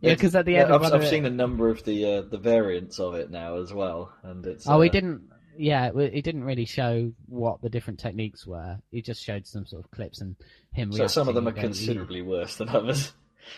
yeah, 0.00 0.14
because 0.14 0.34
at 0.34 0.44
the 0.46 0.52
Yeah, 0.52 0.62
end, 0.62 0.70
of 0.72 0.82
I've, 0.82 0.92
I've 0.94 1.02
it- 1.02 1.10
seen 1.10 1.26
a 1.26 1.30
number 1.30 1.68
of 1.68 1.84
the 1.84 2.04
uh, 2.04 2.22
the 2.22 2.38
variants 2.38 2.98
of 2.98 3.14
it 3.14 3.30
now 3.30 3.58
as 3.58 3.72
well, 3.72 4.12
and 4.22 4.44
it's. 4.46 4.66
Oh, 4.66 4.80
he 4.80 4.88
uh, 4.88 4.92
didn't. 4.92 5.22
Yeah, 5.58 5.90
he 5.94 6.22
didn't 6.22 6.44
really 6.44 6.64
show 6.64 7.12
what 7.26 7.60
the 7.60 7.68
different 7.68 8.00
techniques 8.00 8.46
were. 8.46 8.78
He 8.90 9.02
just 9.02 9.22
showed 9.22 9.46
some 9.46 9.66
sort 9.66 9.84
of 9.84 9.90
clips 9.90 10.22
and 10.22 10.34
him. 10.72 10.90
So 10.92 11.06
some 11.06 11.28
of 11.28 11.34
them 11.34 11.46
are 11.46 11.50
reacting 11.50 11.64
and 11.66 11.74
going, 11.74 11.84
considerably 11.86 12.22
worse 12.22 12.56
than 12.56 12.70
others. 12.70 13.12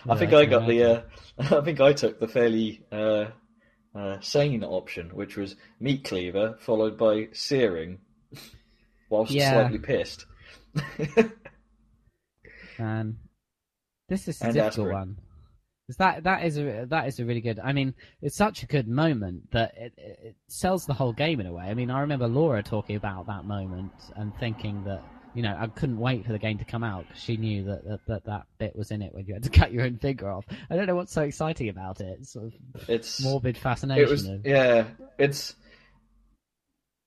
I 0.08 0.14
Yeah, 0.14 0.18
think 0.18 0.32
I 0.32 0.44
got 0.46 0.66
the. 0.66 0.82
Uh, 0.82 1.02
I 1.38 1.60
think 1.60 1.80
I 1.80 1.92
took 1.92 2.18
the 2.18 2.26
fairly 2.26 2.82
uh, 2.90 3.26
uh, 3.94 4.18
sane 4.20 4.64
option, 4.64 5.10
which 5.10 5.36
was 5.36 5.54
meat 5.78 6.02
cleaver 6.02 6.56
followed 6.58 6.98
by 6.98 7.28
searing, 7.32 7.98
whilst 9.08 9.30
Yeah. 9.30 9.52
slightly 9.52 9.78
pissed. 9.78 10.26
Man, 12.78 13.18
this 14.08 14.28
is 14.28 14.40
a 14.40 14.46
And 14.46 14.54
difficult 14.54 14.88
aspirin. 14.88 14.92
one. 14.92 15.18
'Cause 15.86 15.96
that 15.98 16.24
that 16.24 16.44
is 16.46 16.56
a 16.58 16.86
that 16.88 17.06
is 17.08 17.20
a 17.20 17.26
really 17.26 17.42
good. 17.42 17.58
I 17.60 17.72
mean, 17.74 17.92
it's 18.22 18.36
such 18.36 18.62
a 18.62 18.66
good 18.66 18.88
moment 18.88 19.50
that 19.52 19.74
it, 19.76 19.92
it, 19.98 20.34
sells 20.48 20.86
the 20.86 20.94
whole 20.94 21.12
game 21.12 21.40
in 21.40 21.46
a 21.46 21.52
way. 21.52 21.64
I 21.64 21.74
mean, 21.74 21.90
I 21.90 22.00
remember 22.00 22.26
Laura 22.26 22.62
talking 22.62 22.96
about 22.96 23.26
that 23.26 23.44
moment 23.44 23.92
and 24.16 24.34
thinking 24.38 24.82
that 24.84 25.02
you 25.34 25.42
know 25.42 25.54
I 25.58 25.66
couldn't 25.66 25.98
wait 25.98 26.24
for 26.24 26.32
the 26.32 26.38
game 26.38 26.56
to 26.56 26.64
come 26.64 26.82
out 26.82 27.06
because 27.06 27.22
she 27.22 27.36
knew 27.36 27.64
that, 27.64 27.84
that 27.84 28.00
that 28.06 28.24
that 28.24 28.46
bit 28.56 28.74
was 28.74 28.92
in 28.92 29.02
it 29.02 29.12
when 29.14 29.26
you 29.26 29.34
had 29.34 29.42
to 29.42 29.50
cut 29.60 29.72
your 29.72 29.84
own 29.84 29.98
finger 29.98 30.30
off. 30.30 30.46
I 30.70 30.76
don't 30.76 30.86
know 30.86 30.94
what's 30.96 31.12
so 31.12 31.20
exciting 31.20 31.68
about 31.68 32.00
it. 32.00 32.16
It's 32.18 32.32
sort 32.32 32.46
of 32.46 32.88
It's 32.88 33.22
morbid 33.22 33.58
fascination. 33.58 34.04
it 34.04 34.10
was 34.10 34.26
yeah. 34.42 34.86
It's 35.18 35.54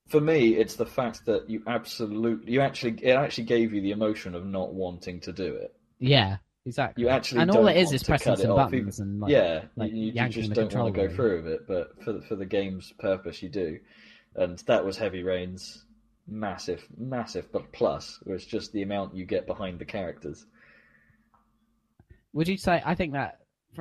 for 0.07 0.21
me. 0.21 0.55
It's 0.55 0.75
the 0.75 0.85
fact 0.85 1.25
that 1.25 1.49
you 1.49 1.63
absolutely 1.67 2.53
you 2.53 2.61
actually 2.61 2.99
it 3.01 3.13
actually 3.13 3.45
gave 3.45 3.73
you 3.73 3.81
the 3.81 3.91
emotion 3.91 4.35
of 4.35 4.45
not 4.45 4.73
wanting 4.73 5.19
to 5.21 5.33
do 5.33 5.55
it. 5.55 5.73
yeah, 5.99 6.37
exactly. 6.65 7.03
You 7.03 7.09
actually 7.09 7.41
and 7.41 7.51
all 7.51 7.67
it 7.67 7.77
is 7.77 7.91
is 7.93 8.03
pressing 8.03 8.35
some 8.35 8.55
buttons 8.55 8.99
even- 8.99 9.11
and 9.11 9.19
like, 9.21 9.31
yeah, 9.31 9.63
like 9.75 9.91
you, 9.91 10.11
you 10.13 10.29
just 10.29 10.53
don't 10.53 10.73
want 10.73 10.93
to 10.95 11.07
go 11.07 11.13
through 11.13 11.43
with 11.43 11.51
it, 11.53 11.67
but 11.67 12.03
for 12.03 12.13
the, 12.13 12.21
for 12.21 12.35
the 12.35 12.45
game's 12.45 12.91
purpose, 12.99 13.41
you 13.41 13.49
do. 13.49 13.79
And 14.35 14.57
that 14.67 14.85
was 14.85 14.97
Heavy 14.97 15.23
Rain's 15.23 15.83
massive, 16.27 16.85
massive, 16.95 17.51
but 17.51 17.71
plus 17.71 18.19
was 18.25 18.45
just 18.45 18.71
the 18.71 18.83
amount 18.83 19.15
you 19.15 19.25
get 19.25 19.47
behind 19.47 19.79
the 19.79 19.85
characters. 19.85 20.45
Would 22.33 22.47
you 22.47 22.57
say? 22.57 22.81
I 22.85 22.93
think 22.95 23.13
that 23.13 23.39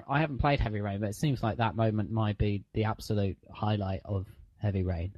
I 0.09 0.21
haven't 0.21 0.39
played 0.39 0.61
Heavy 0.61 0.81
Rain, 0.81 1.01
but 1.01 1.11
it 1.11 1.15
seems 1.15 1.43
like 1.43 1.59
that 1.59 1.77
moment 1.77 2.11
might 2.11 2.39
be 2.39 2.65
the 2.73 2.85
absolute 2.85 3.37
highlight 3.53 4.01
of 4.05 4.27
Heavy 4.59 4.83
Rain. 4.83 5.13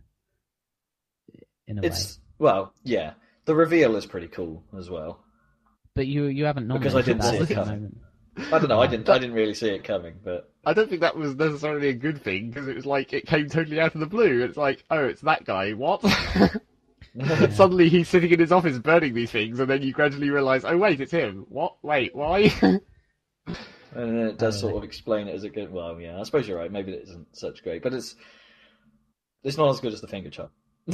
In 1.69 1.79
a 1.79 1.83
way, 1.83 1.87
It's 1.89 2.19
well, 2.39 2.73
yeah. 2.83 3.13
The 3.45 3.55
reveal 3.55 3.95
is 3.97 4.05
pretty 4.07 4.27
cool 4.29 4.65
as 4.77 4.91
well. 4.91 5.23
but 5.95 6.07
you 6.07 6.25
you 6.25 6.45
haven't 6.45 6.67
Because 6.69 6.97
I 6.97 7.03
didn't 7.03 7.23
see 7.23 7.37
it 7.37 7.51
coming. 7.55 7.95
I 8.53 8.59
don't 8.59 8.69
know. 8.69 8.81
I 8.81 8.87
didn't. 8.87 9.09
I 9.09 9.19
didn't 9.19 9.35
really 9.35 9.55
see 9.55 9.69
it 9.71 9.85
coming, 9.85 10.15
but 10.23 10.53
I 10.65 10.73
don't 10.73 10.89
think 10.89 11.01
that 11.03 11.17
was 11.17 11.35
necessarily 11.35 11.89
a 11.89 11.95
good 11.95 12.23
thing 12.23 12.51
because 12.51 12.69
it 12.69 12.77
was 12.77 12.87
like 12.87 13.13
it 13.13 13.27
came 13.27 13.49
totally 13.49 13.81
out 13.81 13.95
of 13.95 14.01
the 14.01 14.07
blue. 14.07 14.43
It's 14.45 14.57
like, 14.57 14.85
oh, 14.91 15.05
it's 15.07 15.23
that 15.23 15.45
guy. 15.45 15.73
What? 15.73 16.03
Suddenly 17.53 17.89
he's 17.89 18.09
sitting 18.09 18.31
in 18.31 18.39
his 18.39 18.53
office 18.53 18.79
burning 18.79 19.15
these 19.15 19.31
things, 19.33 19.59
and 19.59 19.69
then 19.69 19.83
you 19.83 19.93
gradually 19.93 20.31
realise, 20.31 20.63
oh 20.65 20.77
wait, 20.77 21.01
it's 21.01 21.11
him. 21.13 21.47
What? 21.49 21.77
Wait, 21.83 22.15
why? 22.15 22.53
and 22.63 22.81
then 23.95 24.17
it 24.29 24.39
does 24.39 24.57
Oh, 24.59 24.61
sort 24.61 24.71
really? 24.75 24.79
of 24.79 24.85
explain 24.85 25.27
it 25.29 25.35
as 25.35 25.43
it 25.45 25.55
goes. 25.55 25.69
Well, 25.69 25.99
yeah. 26.01 26.21
I 26.21 26.23
suppose 26.23 26.47
you're 26.47 26.59
right. 26.59 26.71
Maybe 26.71 26.93
it 26.93 27.03
isn't 27.09 27.37
such 27.37 27.65
great, 27.65 27.83
but 27.83 27.93
it's 27.95 28.15
it's 29.43 29.57
not 29.57 29.71
as 29.71 29.81
good 29.81 29.93
as 29.95 30.01
the 30.01 30.07
finger 30.09 30.31
chop. 30.31 30.53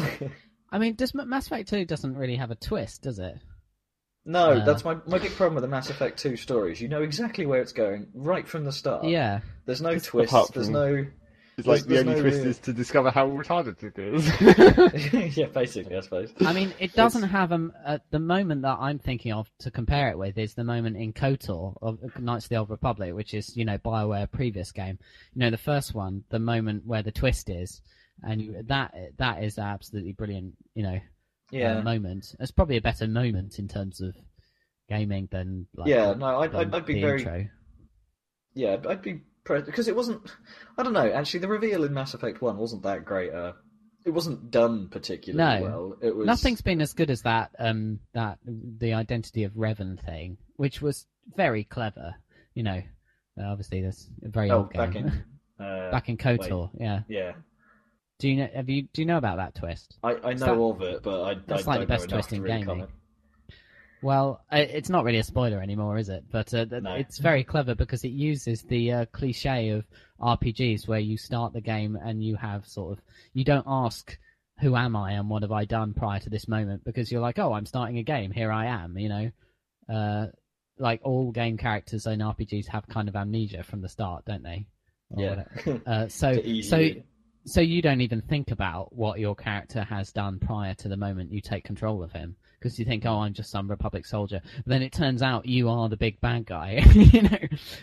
I 0.75 0.79
mean, 0.79 0.95
does 0.95 1.15
Mass 1.15 1.47
Effect 1.47 1.69
Two 1.69 1.85
doesn't 1.85 2.17
really 2.17 2.37
have 2.37 2.51
a 2.51 2.57
twist, 2.57 3.03
does 3.03 3.19
it? 3.19 3.37
no, 4.27 4.53
Uh. 4.53 4.65
that's 4.65 4.85
my 4.85 4.97
my 5.07 5.19
big 5.19 5.33
problem 5.33 5.55
with 5.55 5.63
the 5.63 5.69
Mass 5.69 5.89
Effect 5.91 6.19
Two 6.19 6.37
stories. 6.37 6.81
You 6.81 6.89
know 6.89 7.03
exactly 7.03 7.47
where 7.47 7.61
it's 7.61 7.73
going 7.73 8.09
right 8.15 8.47
from 8.47 8.65
the 8.65 8.73
start. 8.73 9.05
Yeah, 9.07 9.41
There's 9.67 9.81
no 9.83 9.91
Apart 9.91 10.05
twists. 10.05 10.51
There's 10.51 10.69
no. 10.71 11.07
it's 11.57 11.67
like 11.69 11.83
There's- 11.85 11.85
the 11.85 11.99
only 12.11 12.15
no 12.15 12.21
twist 12.23 12.39
real- 12.39 12.49
is 12.49 12.59
to 12.61 12.73
discover 12.73 13.11
how 13.11 13.29
retarded 13.29 13.81
it 13.85 13.97
is. 13.99 15.37
yeah, 15.37 15.47
basically, 15.47 15.97
I 15.97 16.01
suppose. 16.01 16.33
I 16.41 16.53
mean, 16.53 16.73
it 16.81 16.95
doesn't 16.95 17.23
have 17.29 17.53
a. 17.53 17.71
Uh, 17.87 17.99
the 18.11 18.19
moment 18.19 18.63
that 18.63 18.79
I'm 18.81 18.99
thinking 18.99 19.33
of 19.33 19.49
to 19.61 19.71
compare 19.71 20.11
it 20.11 20.19
with 20.19 20.37
is 20.39 20.55
the 20.55 20.65
moment 20.65 20.97
in 20.97 21.13
KOTOR 21.13 21.77
of 21.83 22.19
Knights 22.19 22.47
of 22.47 22.49
the 22.49 22.57
Old 22.57 22.71
Republic, 22.71 23.15
which 23.15 23.35
is 23.35 23.57
you 23.57 23.65
know 23.65 23.79
Bioware 23.79 24.29
previous 24.31 24.73
game. 24.73 24.99
You 25.35 25.41
know, 25.41 25.51
the 25.51 25.57
first 25.59 25.95
one, 25.95 26.25
the 26.31 26.41
moment 26.41 26.85
where 26.87 27.03
the 27.05 27.13
twist 27.13 27.49
is, 27.51 27.81
and 28.23 28.41
you, 28.41 28.63
that 28.67 28.95
that 29.19 29.43
is 29.43 29.59
absolutely 29.59 30.13
brilliant. 30.13 30.55
You 30.75 30.83
know, 30.85 31.01
Yeah. 31.51 31.79
uh, 31.79 31.83
moment. 31.83 32.35
It's 32.41 32.53
probably 32.53 32.77
a 32.77 32.83
better 32.83 33.07
moment 33.07 33.59
in 33.59 33.69
terms 33.69 34.01
of 34.01 34.15
gaming 34.89 35.29
than 35.31 35.67
like 35.77 35.89
yeah. 35.89 36.15
No, 36.15 36.41
I'd, 36.41 36.55
I'd, 36.55 36.75
I'd 36.75 36.87
be 36.87 37.01
very. 37.01 37.21
intro. 37.21 37.47
Yeah, 38.55 38.77
I'd 38.89 39.03
be 39.03 39.21
because 39.47 39.89
it 39.89 39.97
wasn't. 39.97 40.23
I 40.79 40.83
don't 40.83 40.93
know. 40.93 41.11
Actually, 41.11 41.41
the 41.41 41.49
reveal 41.49 41.85
in 41.85 41.93
Mass 41.93 42.15
Effect 42.15 42.41
One 42.41 42.57
wasn't 42.57 42.83
that 42.85 43.05
great. 43.05 43.33
Uh, 43.33 43.53
it 44.07 44.11
wasn't 44.11 44.51
done 44.51 44.89
particularly 44.91 45.61
No. 45.61 45.67
well. 45.67 45.97
It 46.03 46.15
was 46.15 46.27
Nothing's 46.27 46.61
been 46.61 46.81
as 46.81 46.93
good 46.93 47.11
as 47.11 47.23
that. 47.23 47.51
Um, 47.59 48.01
that 48.13 48.39
the 48.47 48.95
identity 48.95 49.45
of 49.45 49.53
Revan 49.53 49.99
thing, 50.03 50.37
which 50.57 50.81
was 50.83 51.07
very 51.37 51.65
clever. 51.65 52.15
You 52.55 52.63
know, 52.65 52.83
uh, 53.41 53.45
obviously 53.45 53.83
that's 53.83 54.09
a 54.25 54.29
very 54.29 54.51
Oh, 54.51 54.59
old 54.59 54.73
game. 54.73 54.81
back 54.87 54.97
in. 54.97 55.25
Uh, 55.57 55.89
Back 55.93 56.09
in 56.09 56.17
KOTOR, 56.17 56.71
yeah. 56.81 57.03
Yeah, 57.09 57.35
Do 58.19 58.29
you 58.29 58.37
know? 58.37 58.49
Have 58.55 58.69
you? 58.69 58.83
Do 58.93 59.03
you 59.03 59.07
know 59.07 59.19
about 59.19 59.39
that 59.39 59.55
twist? 59.55 59.97
I, 60.03 60.17
I 60.23 60.33
know 60.35 60.71
of 60.71 60.83
it, 60.83 61.03
but 61.03 61.23
I, 61.23 61.31
I 61.31 61.35
that's 61.47 61.67
like 61.67 61.81
the 61.81 61.87
best 61.87 62.09
twist 62.09 62.33
in 62.33 62.43
really 62.43 62.59
gaming. 62.65 62.87
Well, 64.03 64.45
it's 64.53 64.91
not 64.91 65.05
really 65.05 65.19
a 65.19 65.25
spoiler 65.25 65.63
anymore, 65.63 65.97
is 65.97 66.11
it? 66.11 66.25
But 66.31 66.53
uh, 66.53 66.67
No. 66.71 66.93
it's 66.93 67.19
very 67.19 67.43
clever 67.43 67.75
because 67.75 68.05
it 68.05 68.11
uses 68.11 68.61
the 68.63 68.93
uh, 68.93 69.05
cliche 69.07 69.71
of 69.71 69.87
RPGs 70.21 70.87
where 70.87 70.99
you 71.01 71.17
start 71.17 71.55
the 71.55 71.63
game 71.63 71.97
and 71.97 72.23
you 72.23 72.37
have 72.37 72.67
sort 72.69 72.93
of 72.93 73.05
you 73.33 73.45
don't 73.45 73.65
ask 73.67 74.19
who 74.61 74.77
am 74.77 74.95
I 74.95 75.13
and 75.13 75.31
what 75.31 75.41
have 75.43 75.53
I 75.53 75.65
done 75.65 75.95
prior 75.95 76.21
to 76.21 76.29
this 76.29 76.47
moment 76.47 76.85
because 76.85 77.11
you're 77.11 77.23
like, 77.23 77.39
oh, 77.39 77.55
I'm 77.55 77.65
starting 77.65 77.97
a 77.97 78.03
game, 78.03 78.31
here 78.31 78.53
I 78.53 78.67
am, 78.67 78.99
you 78.99 79.09
know. 79.09 79.31
Uh, 79.89 80.27
like 80.79 81.01
all 81.03 81.31
game 81.33 81.57
characters 81.57 82.07
in 82.07 82.19
RPGs 82.19 82.69
have 82.69 82.87
kind 82.87 83.09
of 83.09 83.17
amnesia 83.17 83.63
from 83.63 83.81
the 83.81 83.89
start, 83.89 84.27
don't 84.27 84.43
they? 84.43 84.67
Or 85.11 85.47
Yeah. 85.65 85.79
Uh, 85.87 86.09
so 86.09 86.43
so. 86.61 86.91
So 87.45 87.61
you 87.61 87.83
don't 87.83 88.01
even 88.01 88.21
think 88.23 88.51
about 88.51 88.93
what 88.95 89.19
your 89.21 89.35
character 89.35 89.83
has 89.85 90.13
done 90.13 90.39
prior 90.39 90.75
to 90.75 90.89
the 90.89 90.97
moment 90.97 91.31
you 91.33 91.41
take 91.41 91.65
control 91.65 92.03
of 92.03 92.13
him 92.13 92.37
because 92.59 92.79
you 92.79 92.85
think, 92.85 93.05
oh, 93.05 93.19
I'm 93.19 93.35
just 93.35 93.51
some 93.51 93.69
Republic 93.69 94.07
soldier. 94.07 94.41
But 94.59 94.67
then 94.67 94.83
it 94.83 94.93
turns 94.93 95.21
out 95.23 95.45
you 95.47 95.69
are 95.69 95.89
the 95.89 95.97
big 95.99 96.21
bad 96.21 96.47
guy, 96.47 96.83
you 96.95 97.23
know, 97.23 97.39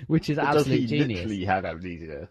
which 0.07 0.29
is 0.29 0.37
But 0.37 0.53
does 0.53 0.65
he 0.65 0.85
genius. 0.87 1.19
literally 1.19 1.45
have 1.45 1.65
amnesia? 1.65 2.29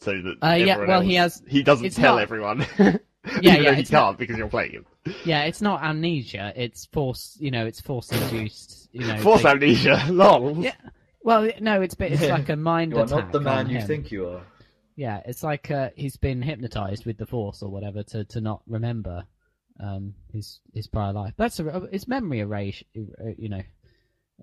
So 0.00 0.12
that 0.20 0.36
Uh, 0.42 0.54
yeah, 0.54 0.72
everyone 0.74 0.88
well, 0.88 1.00
he 1.00 1.14
has- 1.14 1.42
He 1.48 1.62
doesn't 1.62 1.90
tell 1.90 2.16
not- 2.16 2.22
everyone. 2.22 2.66
Yeah, 3.40 3.56
yeah, 3.56 3.72
he 3.72 3.80
it's 3.80 3.90
not- 3.90 4.04
can't 4.08 4.18
because 4.18 4.36
you're 4.36 4.48
playing 4.48 4.72
him. 4.72 4.86
Yeah, 5.24 5.44
it's 5.44 5.62
not 5.62 5.82
amnesia. 5.82 6.52
It's 6.56 6.84
force. 6.92 7.38
You 7.40 7.50
know, 7.50 7.64
it's 7.64 7.80
force 7.80 8.12
induced. 8.12 8.90
You 8.92 9.06
know, 9.06 9.16
Force 9.16 9.42
they- 9.44 9.48
amnesia. 9.48 10.04
Lol. 10.10 10.58
Yeah. 10.58 10.74
Well, 11.22 11.48
no, 11.58 11.80
it's 11.80 11.96
it's 11.98 12.20
like 12.20 12.50
a 12.50 12.56
mind 12.56 12.92
You 12.92 12.98
are 12.98 13.06
not 13.06 13.32
the 13.32 13.40
man 13.40 13.70
you 13.70 13.78
him. 13.78 13.86
think 13.86 14.12
you 14.12 14.28
are. 14.28 14.42
Yeah, 14.96 15.20
it's 15.26 15.42
like 15.42 15.70
uh, 15.70 15.90
he's 15.96 16.16
been 16.16 16.40
hypnotized 16.40 17.04
with 17.04 17.18
the 17.18 17.26
force 17.26 17.62
or 17.62 17.70
whatever 17.70 18.02
to, 18.04 18.24
to 18.24 18.40
not 18.40 18.62
remember 18.66 19.24
um, 19.80 20.14
his 20.32 20.60
his 20.72 20.86
prior 20.86 21.12
life. 21.12 21.34
That's 21.36 21.58
a 21.58 21.88
it's 21.90 22.06
memory 22.06 22.40
erasure. 22.40 22.84
You 23.36 23.48
know, 23.48 23.62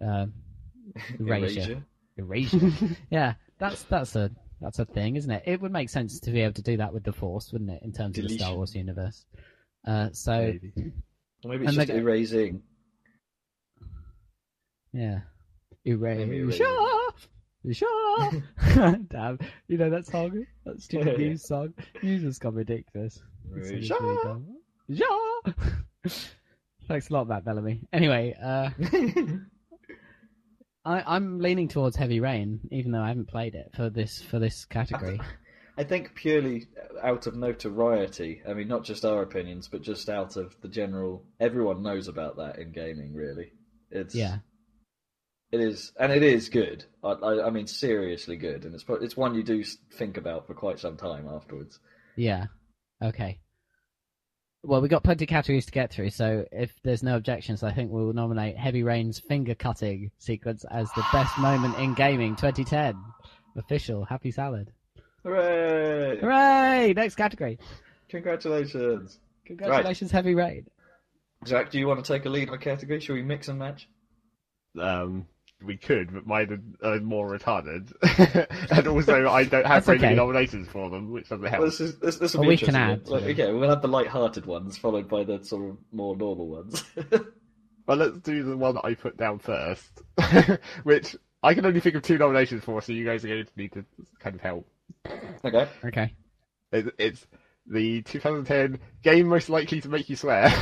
um, 0.02 0.34
erasure. 1.20 1.84
Erasure. 2.18 2.62
Erasure. 2.62 2.98
yeah, 3.10 3.36
that's 3.60 3.84
that's 3.84 4.16
a 4.18 4.30
that's 4.60 4.80
a 4.80 4.86
thing, 4.86 5.16
isn't 5.16 5.32
it? 5.32 5.44
It 5.46 5.62
would 5.62 5.72
make 5.72 5.90
sense 5.90 6.20
to 6.20 6.32
be 6.32 6.42
able 6.42 6.54
to 6.56 6.62
do 6.62 6.78
that 6.78 6.94
with 6.94 7.04
the 7.04 7.14
force, 7.14 7.52
wouldn't 7.54 7.72
it? 7.72 7.82
In 7.84 7.94
terms 7.94 8.18
of 8.18 8.28
the 8.28 8.38
Star 8.38 8.54
Wars 8.54 8.76
universe. 8.76 9.26
Uh, 9.88 10.10
so 10.12 10.38
Maybe. 10.38 10.92
Or 11.44 11.50
maybe 11.50 11.66
it's 11.66 11.76
just 11.76 11.88
the- 11.88 11.98
erasing. 11.98 12.62
yeah, 14.94 15.22
erasure. 15.86 16.66
Damn, 19.10 19.40
you 19.68 19.78
know 19.78 19.90
that 19.90 20.06
song, 20.06 20.46
that 20.66 20.82
stupid 20.82 21.20
Yeah. 21.20 21.28
Muse 21.28 21.48
song. 21.48 21.74
Muse 22.02 22.24
has 22.24 22.40
gone 22.40 22.56
ridiculous. 22.56 23.22
Really. 23.50 23.82
Thanks 26.88 27.10
a 27.10 27.14
lot, 27.14 27.28
Matt 27.28 27.46
Bellamy. 27.46 27.82
Anyway, 27.94 28.36
uh, 28.44 28.70
I, 30.84 31.04
I'm 31.06 31.40
leaning 31.40 31.68
towards 31.68 31.96
Heavy 31.96 32.20
Rain, 32.20 32.60
even 32.72 32.92
though 32.92 33.02
I 33.02 33.10
haven't 33.10 33.30
played 33.30 33.56
it 33.56 33.72
for 33.76 33.90
this 33.90 34.22
for 34.22 34.40
this 34.40 34.66
category. 34.66 35.20
I 35.78 35.84
think 35.84 36.16
purely 36.16 36.68
out 37.02 37.28
of 37.28 37.36
notoriety. 37.36 38.42
I 38.48 38.54
mean, 38.54 38.68
not 38.68 38.84
just 38.84 39.06
our 39.06 39.22
opinions, 39.22 39.68
but 39.68 39.82
just 39.82 40.10
out 40.10 40.36
of 40.36 40.56
the 40.62 40.68
general. 40.68 41.24
Everyone 41.40 41.82
knows 41.82 42.08
about 42.08 42.38
that 42.38 42.60
in 42.60 42.72
gaming. 42.72 43.14
Really, 43.14 43.54
it's 43.90 44.14
Yeah, 44.16 44.40
It 45.52 45.60
is, 45.60 45.92
and 46.00 46.12
it 46.12 46.24
is 46.24 46.50
good. 46.50 46.86
I, 47.04 47.10
I, 47.10 47.48
I 47.48 47.50
mean, 47.50 47.68
seriously 47.68 48.38
good, 48.38 48.64
and 48.64 48.74
it's 48.74 48.86
it's 48.88 49.18
one 49.18 49.36
you 49.36 49.44
do 49.44 49.64
think 49.94 50.18
about 50.18 50.48
for 50.48 50.54
quite 50.54 50.80
some 50.80 50.96
time 50.96 51.28
afterwards. 51.28 51.80
yeah, 52.16 52.46
okay. 53.04 53.40
Well, 54.64 54.80
we've 54.80 54.92
got 54.92 55.04
plenty 55.04 55.26
of 55.26 55.30
categories 55.30 55.66
to 55.66 55.72
get 55.72 55.92
through, 55.92 56.12
so 56.12 56.46
if 56.52 56.72
there's 56.84 57.02
no 57.02 57.16
objections, 57.16 57.64
I 57.64 57.74
think 57.74 57.92
we'll 57.92 58.14
nominate 58.14 58.56
Heavy 58.58 58.84
Rain's 58.84 59.20
finger 59.20 59.56
cutting 59.56 60.12
sequence 60.20 60.64
as 60.70 60.88
the 60.92 61.04
best 61.12 61.36
moment 61.40 61.78
in 61.80 61.96
gaming 61.96 62.36
2010. 62.36 62.96
Official. 63.58 64.06
Happy 64.06 64.32
salad. 64.32 64.72
Hooray! 65.24 66.20
Hooray! 66.20 66.94
Next 66.96 67.16
category. 67.16 67.60
Congratulations, 68.10 69.20
Congratulations, 69.46 70.12
Heavy 70.12 70.36
Rain. 70.36 70.68
Jack. 71.44 71.72
Do 71.72 71.80
you 71.80 71.88
want 71.88 72.06
to 72.06 72.14
take 72.14 72.26
a 72.26 72.30
lead 72.30 72.50
on 72.50 72.56
a 72.56 72.58
category? 72.60 73.00
Shall 73.00 73.16
we 73.16 73.24
mix 73.24 73.48
and 73.48 73.58
match? 73.60 73.90
Um, 74.80 75.26
we 75.64 75.78
could, 75.78 76.14
but 76.14 76.26
mine 76.26 76.74
are, 76.82 76.94
are 76.94 77.00
more 77.00 77.38
retarded, 77.38 77.92
and 78.72 78.88
also 78.88 79.28
I 79.28 79.44
don't 79.44 79.66
have 79.66 79.78
That's 79.78 79.86
very 79.86 80.00
many 80.00 80.14
okay. 80.14 80.16
nominations 80.16 80.68
for 80.68 80.90
them, 80.90 81.12
which 81.12 81.30
doesn't 81.30 81.46
help. 81.46 81.60
Well, 81.62 81.70
this 81.70 81.80
is 81.80 81.98
this, 82.00 82.18
this 82.18 82.34
will 82.34 82.42
Well, 82.42 82.50
be 82.50 82.56
we 82.56 82.58
can 82.58 82.76
add 82.76 83.08
Like, 83.08 83.24
okay, 83.24 83.52
we'll 83.52 83.70
have 83.70 83.82
the 83.82 83.88
light-hearted 83.88 84.46
ones 84.46 84.78
followed 84.78 85.08
by 85.10 85.24
the 85.24 85.44
sort 85.44 85.70
of 85.70 85.78
more 85.92 86.16
normal 86.16 86.48
ones. 86.48 86.84
Well, 87.88 87.98
let's 87.98 88.20
do 88.20 88.44
the 88.44 88.56
one 88.56 88.76
that 88.76 88.86
I 88.86 88.94
put 88.94 89.18
down 89.18 89.40
first, 89.40 90.02
which 90.84 91.16
I 91.44 91.54
can 91.54 91.66
only 91.66 91.80
think 91.80 91.96
of 91.96 92.04
two 92.04 92.18
nominations 92.18 92.64
for, 92.64 92.82
so 92.82 92.94
you 92.94 93.06
guys 93.06 93.26
are 93.26 93.28
going 93.28 93.46
to 93.46 93.52
need 93.58 93.74
to 93.74 93.86
kind 94.20 94.36
of 94.36 94.42
help. 94.42 94.68
okay. 95.44 95.68
Okay. 95.84 96.14
It, 96.72 96.94
it's 96.98 97.28
the 97.68 98.02
2010 98.04 98.80
game 99.04 99.28
most 99.28 99.50
likely 99.50 99.82
to 99.82 99.90
make 99.90 100.10
you 100.10 100.16
swear. 100.16 100.54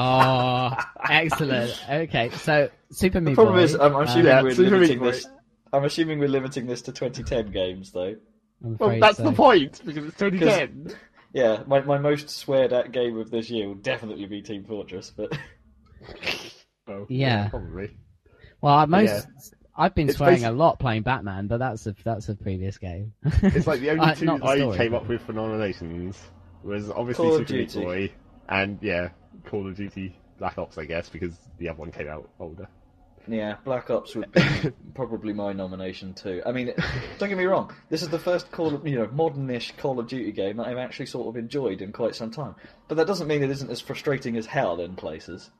Oh, 0.00 0.76
excellent. 1.08 1.82
Okay, 1.90 2.30
so 2.30 2.68
Super 2.92 3.20
Meat 3.20 3.32
The 3.32 3.34
problem 3.34 3.56
Boy, 3.56 3.62
is, 3.62 3.74
I'm, 3.74 3.80
I'm 3.80 3.94
uh, 3.96 4.00
assuming 4.02 4.26
Yeah, 4.26 4.42
we're 4.42 4.54
Super 4.54 4.70
limiting 4.70 4.98
Boy. 5.00 5.10
this. 5.10 5.26
I'm 5.72 5.84
assuming 5.84 6.18
we're 6.20 6.28
limiting 6.28 6.66
this 6.66 6.82
to 6.82 6.92
2010 6.92 7.50
games, 7.52 7.90
though. 7.92 8.14
Well, 8.60 8.98
that's 9.00 9.16
so. 9.18 9.24
the 9.24 9.32
point 9.32 9.80
because 9.84 10.04
it's 10.06 10.16
2010. 10.18 10.94
Yeah, 11.34 11.62
my, 11.66 11.82
my 11.82 11.98
most 11.98 12.30
sweared 12.30 12.72
at 12.72 12.90
game 12.90 13.18
of 13.18 13.30
this 13.30 13.50
year 13.50 13.68
will 13.68 13.74
definitely 13.74 14.24
be 14.24 14.40
Team 14.40 14.64
Fortress, 14.64 15.12
but 15.14 15.36
Well, 16.86 17.04
Yeah. 17.10 17.48
probably. 17.48 17.96
Well, 18.62 18.74
I 18.74 18.86
most 18.86 19.10
Yeah. 19.10 19.20
I've 19.76 19.94
been 19.94 20.08
It's 20.08 20.16
swearing 20.16 20.40
basi- 20.40 20.48
a 20.48 20.52
lot 20.52 20.78
playing 20.80 21.02
Batman, 21.02 21.46
but 21.46 21.58
that's 21.58 21.86
a 21.86 21.94
that's 22.02 22.30
a 22.30 22.34
previous 22.34 22.78
game. 22.78 23.12
It's 23.42 23.66
like 23.66 23.80
the 23.80 23.90
only 23.90 24.06
Uh, 24.06 24.14
two 24.14 24.24
not 24.24 24.40
the 24.40 24.46
I 24.46 24.56
story, 24.56 24.76
came 24.78 24.92
but- 24.92 25.02
up 25.02 25.08
with 25.08 25.20
for 25.20 25.34
nominations 25.34 26.18
was 26.64 26.88
obviously 26.90 27.26
Call 27.26 27.34
of 27.36 27.46
Super 27.46 27.52
Meat 27.58 27.68
Duty. 27.68 27.84
Boy 27.84 28.12
and 28.48 28.78
yeah, 28.80 29.10
Call 29.48 29.66
of 29.66 29.76
Duty 29.76 30.16
Black 30.38 30.58
Ops, 30.58 30.78
I 30.78 30.84
guess, 30.84 31.08
because 31.08 31.34
the 31.58 31.68
other 31.68 31.78
one 31.78 31.90
came 31.90 32.08
out 32.08 32.28
older. 32.38 32.68
yeah, 33.26 33.56
Black 33.64 33.90
Ops 33.90 34.14
would 34.14 34.30
be 34.32 34.42
probably 34.94 35.32
my 35.32 35.52
nomination 35.52 36.14
too. 36.14 36.42
I 36.46 36.52
mean, 36.52 36.72
don't 37.18 37.28
get 37.28 37.38
me 37.38 37.44
wrong. 37.44 37.72
This 37.90 38.02
is 38.02 38.08
the 38.08 38.18
first 38.18 38.50
Call 38.52 38.74
of, 38.74 38.86
you 38.86 38.98
know, 38.98 39.08
modern-ish 39.12 39.74
Call 39.76 39.98
of 39.98 40.06
Duty 40.08 40.32
game 40.32 40.58
that 40.58 40.66
I've 40.66 40.78
actually 40.78 41.06
sort 41.06 41.28
of 41.28 41.36
enjoyed 41.36 41.82
in 41.82 41.92
quite 41.92 42.14
some 42.14 42.30
time. 42.30 42.54
But 42.86 42.96
that 42.96 43.06
doesn't 43.06 43.26
mean 43.26 43.42
it 43.42 43.50
isn't 43.50 43.70
as 43.70 43.80
frustrating 43.80 44.36
as 44.36 44.46
hell 44.46 44.80
in 44.80 44.96
places. 44.96 45.50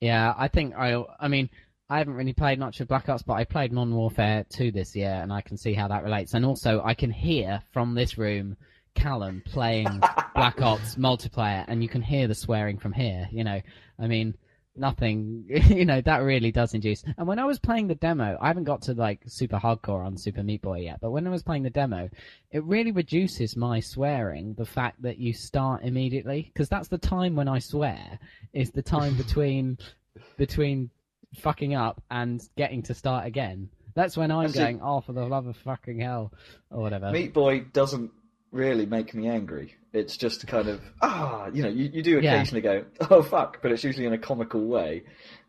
Yeah, 0.00 0.34
I 0.36 0.48
think 0.48 0.74
I. 0.76 1.02
I 1.18 1.28
mean, 1.28 1.50
I 1.88 1.98
haven't 1.98 2.14
really 2.14 2.32
played 2.32 2.58
much 2.58 2.80
of 2.80 2.88
Black 2.88 3.08
Ops, 3.08 3.22
but 3.22 3.34
I 3.34 3.44
played 3.44 3.72
Modern 3.72 3.94
Warfare 3.94 4.44
2 4.50 4.70
this 4.70 4.96
year, 4.96 5.12
and 5.12 5.32
I 5.32 5.40
can 5.40 5.56
see 5.56 5.74
how 5.74 5.88
that 5.88 6.02
relates. 6.02 6.34
And 6.34 6.44
also, 6.44 6.82
I 6.84 6.94
can 6.94 7.10
hear 7.10 7.62
from 7.72 7.94
this 7.94 8.16
room 8.16 8.56
Callum 8.94 9.42
playing 9.44 10.00
Black 10.34 10.60
Ops 10.62 10.96
multiplayer, 10.96 11.64
and 11.68 11.82
you 11.82 11.88
can 11.88 12.02
hear 12.02 12.26
the 12.28 12.34
swearing 12.34 12.78
from 12.78 12.92
here. 12.92 13.28
You 13.30 13.44
know, 13.44 13.60
I 13.98 14.06
mean, 14.06 14.36
nothing. 14.76 15.44
You 15.74 15.84
know, 15.84 16.00
that 16.02 16.18
really 16.18 16.52
does 16.52 16.74
induce. 16.74 17.04
And 17.16 17.26
when 17.26 17.38
I 17.38 17.44
was 17.44 17.58
playing 17.58 17.88
the 17.88 17.94
demo, 17.94 18.38
I 18.40 18.48
haven't 18.48 18.64
got 18.64 18.82
to 18.82 18.94
like 18.94 19.20
super 19.26 19.58
hardcore 19.58 20.04
on 20.04 20.16
Super 20.16 20.42
Meat 20.42 20.62
Boy 20.62 20.80
yet, 20.80 21.00
but 21.00 21.10
when 21.10 21.26
I 21.26 21.30
was 21.30 21.42
playing 21.42 21.62
the 21.64 21.70
demo, 21.70 22.08
it 22.50 22.62
really 22.64 22.92
reduces 22.92 23.56
my 23.56 23.80
swearing. 23.80 24.54
The 24.54 24.66
fact 24.66 25.02
that 25.02 25.18
you 25.18 25.32
start 25.32 25.82
immediately, 25.82 26.50
because 26.52 26.68
that's 26.68 26.88
the 26.88 26.98
time 26.98 27.34
when 27.34 27.48
I 27.48 27.58
swear, 27.58 28.18
is 28.52 28.70
the 28.70 28.82
time 28.82 29.16
between 29.24 29.78
between 30.36 30.90
fucking 31.40 31.74
up 31.74 32.02
and 32.10 32.40
getting 32.56 32.82
to 32.84 32.94
start 32.94 33.26
again. 33.26 33.68
That's 33.94 34.16
when 34.16 34.30
I'm 34.30 34.48
see- 34.50 34.58
going, 34.58 34.80
oh, 34.82 35.00
for 35.00 35.12
the 35.12 35.24
love 35.24 35.46
of 35.46 35.56
fucking 35.58 36.00
hell, 36.00 36.32
or 36.70 36.80
whatever. 36.80 37.10
Meat 37.10 37.32
Boy 37.32 37.60
doesn't 37.60 38.10
really 38.54 38.86
make 38.86 39.12
me 39.14 39.28
angry. 39.28 39.74
It's 39.92 40.16
just 40.16 40.46
kind 40.46 40.68
of 40.68 40.80
ah, 41.02 41.48
you 41.52 41.62
know, 41.62 41.68
you, 41.68 41.90
you 41.92 42.02
do 42.02 42.20
Yeah. 42.20 42.34
occasionally 42.34 42.62
go, 42.62 42.84
oh 43.10 43.22
fuck, 43.22 43.60
but 43.62 43.70
it's 43.72 43.84
usually 43.84 44.06
in 44.06 44.12
a 44.12 44.18
comical 44.18 44.64
way. 44.66 45.02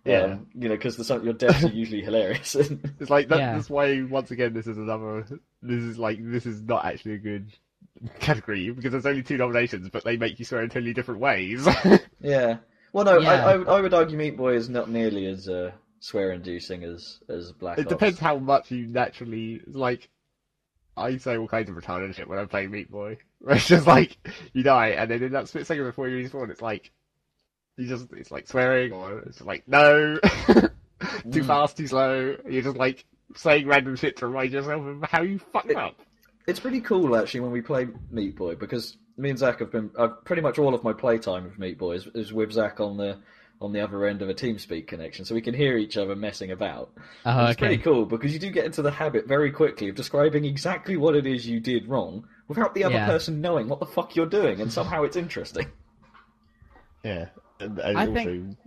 Yeah. 0.04 0.22
Um, 0.22 0.48
you 0.54 0.70
know, 0.70 0.76
because 0.76 0.98
the 0.98 1.22
your 1.24 1.34
deaths 1.34 1.64
are 1.64 1.70
usually 1.70 2.02
hilarious. 2.10 2.56
It's 3.00 3.10
like 3.10 3.30
that, 3.30 3.40
Yeah. 3.40 3.56
that's 3.56 3.70
why 3.70 4.02
once 4.04 4.32
again 4.32 4.54
this 4.54 4.68
is 4.68 4.78
another. 4.78 5.26
This 5.62 5.84
is 5.84 5.98
like 5.98 6.20
this 6.22 6.46
is 6.46 6.62
not 6.62 6.86
actually 6.86 7.14
a 7.14 7.18
good 7.20 7.52
category 8.20 8.70
because 8.72 8.92
there's 8.92 9.06
only 9.06 9.24
two 9.24 9.38
nominations, 9.38 9.90
but 9.90 10.04
they 10.04 10.18
make 10.18 10.38
you 10.38 10.46
swear 10.46 10.62
in 10.64 10.70
totally 10.70 10.94
different 10.94 11.22
ways. 11.22 11.68
yeah. 12.22 12.58
Well, 12.94 13.06
no, 13.06 13.20
Yeah. 13.20 13.30
I, 13.46 13.52
I, 13.54 13.58
would- 13.58 13.68
I 13.68 13.82
would 13.82 13.94
argue 13.94 14.18
Meat 14.18 14.38
Boy 14.38 14.54
is 14.56 14.70
not 14.70 14.90
nearly 14.90 15.26
as 15.26 15.50
uh, 15.50 15.72
swear-inducing 16.02 16.84
as 16.84 17.20
as 17.30 17.52
Black 17.52 17.78
it 17.80 17.88
Ops. 17.88 17.90
depends 17.90 18.20
how 18.20 18.38
much 18.38 18.70
you 18.72 18.86
naturally 18.88 19.62
like. 19.66 20.10
I 20.98 21.18
say 21.18 21.38
all 21.38 21.48
kinds 21.48 21.70
of 21.70 21.76
retarded 21.76 22.16
shit 22.16 22.28
when 22.28 22.40
I'm 22.40 22.48
playing 22.48 22.72
Meat 22.72 22.90
Boy. 22.92 23.18
Where 23.40 23.56
it's 23.56 23.68
just 23.68 23.88
like 23.88 24.18
you 24.54 24.64
die, 24.64 24.90
and 24.90 25.10
then 25.12 25.22
in 25.24 25.32
that 25.34 25.48
split 25.48 25.68
second 25.68 25.84
before 25.86 26.08
you 26.08 26.28
respawn, 26.28 26.50
it's 26.50 26.62
like 26.62 26.92
you 27.78 27.88
just 27.88 28.08
it's 28.14 28.32
like 28.32 28.48
swearing, 28.48 28.92
or 28.94 29.20
it's 29.20 29.42
like 29.42 29.68
no, 29.68 30.18
too 30.48 30.70
Mm. 31.26 31.46
fast, 31.48 31.78
too 31.78 31.88
slow. 31.88 32.38
You're 32.50 32.62
just 32.62 32.78
like 32.78 33.06
saying 33.36 33.68
random 33.68 33.96
shit 33.96 34.18
to 34.18 34.28
remind 34.28 34.54
yourself 34.54 34.86
of 34.86 35.04
how 35.10 35.22
you 35.24 35.40
fucked 35.40 35.72
It- 35.72 35.78
up. 35.78 35.96
It's 36.48 36.60
pretty 36.60 36.80
cool 36.82 37.16
actually 37.18 37.40
when 37.40 37.52
we 37.52 37.62
play 37.62 37.88
Meat 38.12 38.36
Boy 38.36 38.54
because 38.56 38.98
me 39.18 39.32
and 39.32 39.40
Zach 39.40 39.60
have 39.60 39.72
been 39.72 39.90
uh, 39.98 40.10
pretty 40.10 40.44
much 40.44 40.60
all 40.60 40.76
of 40.76 40.84
my 40.84 40.94
playtime 40.94 41.44
with 41.46 41.58
Meat 41.58 41.78
Boy 41.80 41.94
is, 41.94 42.08
is 42.14 42.32
with 42.32 42.52
Zach 42.52 42.80
on 42.80 42.98
the 42.98 43.18
on 43.62 43.72
the 43.72 43.80
other 43.80 44.06
end 44.06 44.22
of 44.22 44.30
a 44.30 44.34
TeamSpeak 44.34 44.86
connection, 44.88 45.24
so 45.26 45.34
we 45.34 45.42
can 45.42 45.54
hear 45.54 45.78
each 45.78 45.96
other 45.98 46.16
messing 46.16 46.52
about. 46.52 46.92
oh, 47.26 47.30
And 47.40 47.50
it's 47.50 47.58
pretty 47.58 47.78
cool 47.78 48.06
because 48.06 48.34
you 48.34 48.40
do 48.40 48.50
get 48.52 48.66
into 48.66 48.82
the 48.82 48.92
habit 48.92 49.28
very 49.28 49.52
quickly 49.52 49.88
of 49.90 49.96
describing 49.96 50.44
exactly 50.46 50.98
what 50.98 51.16
it 51.16 51.26
is 51.26 51.48
you 51.48 51.60
did 51.60 51.88
wrong 51.88 52.28
without 52.48 52.74
the 52.76 52.84
other 52.84 52.96
Yeah. 52.96 53.06
person 53.08 53.40
knowing 53.42 53.68
what 53.70 53.80
the 53.80 53.86
fuck 53.86 54.16
you're 54.16 54.26
doing, 54.26 54.60
and 54.62 54.72
somehow 54.72 55.04
it's 55.04 55.16
interesting. 55.16 55.68
Yeah, 57.04 57.28
and, 57.60 57.78
and 57.80 57.98
I 57.98 58.04
it 58.06 58.10
also 58.10 58.24
think- 58.24 58.58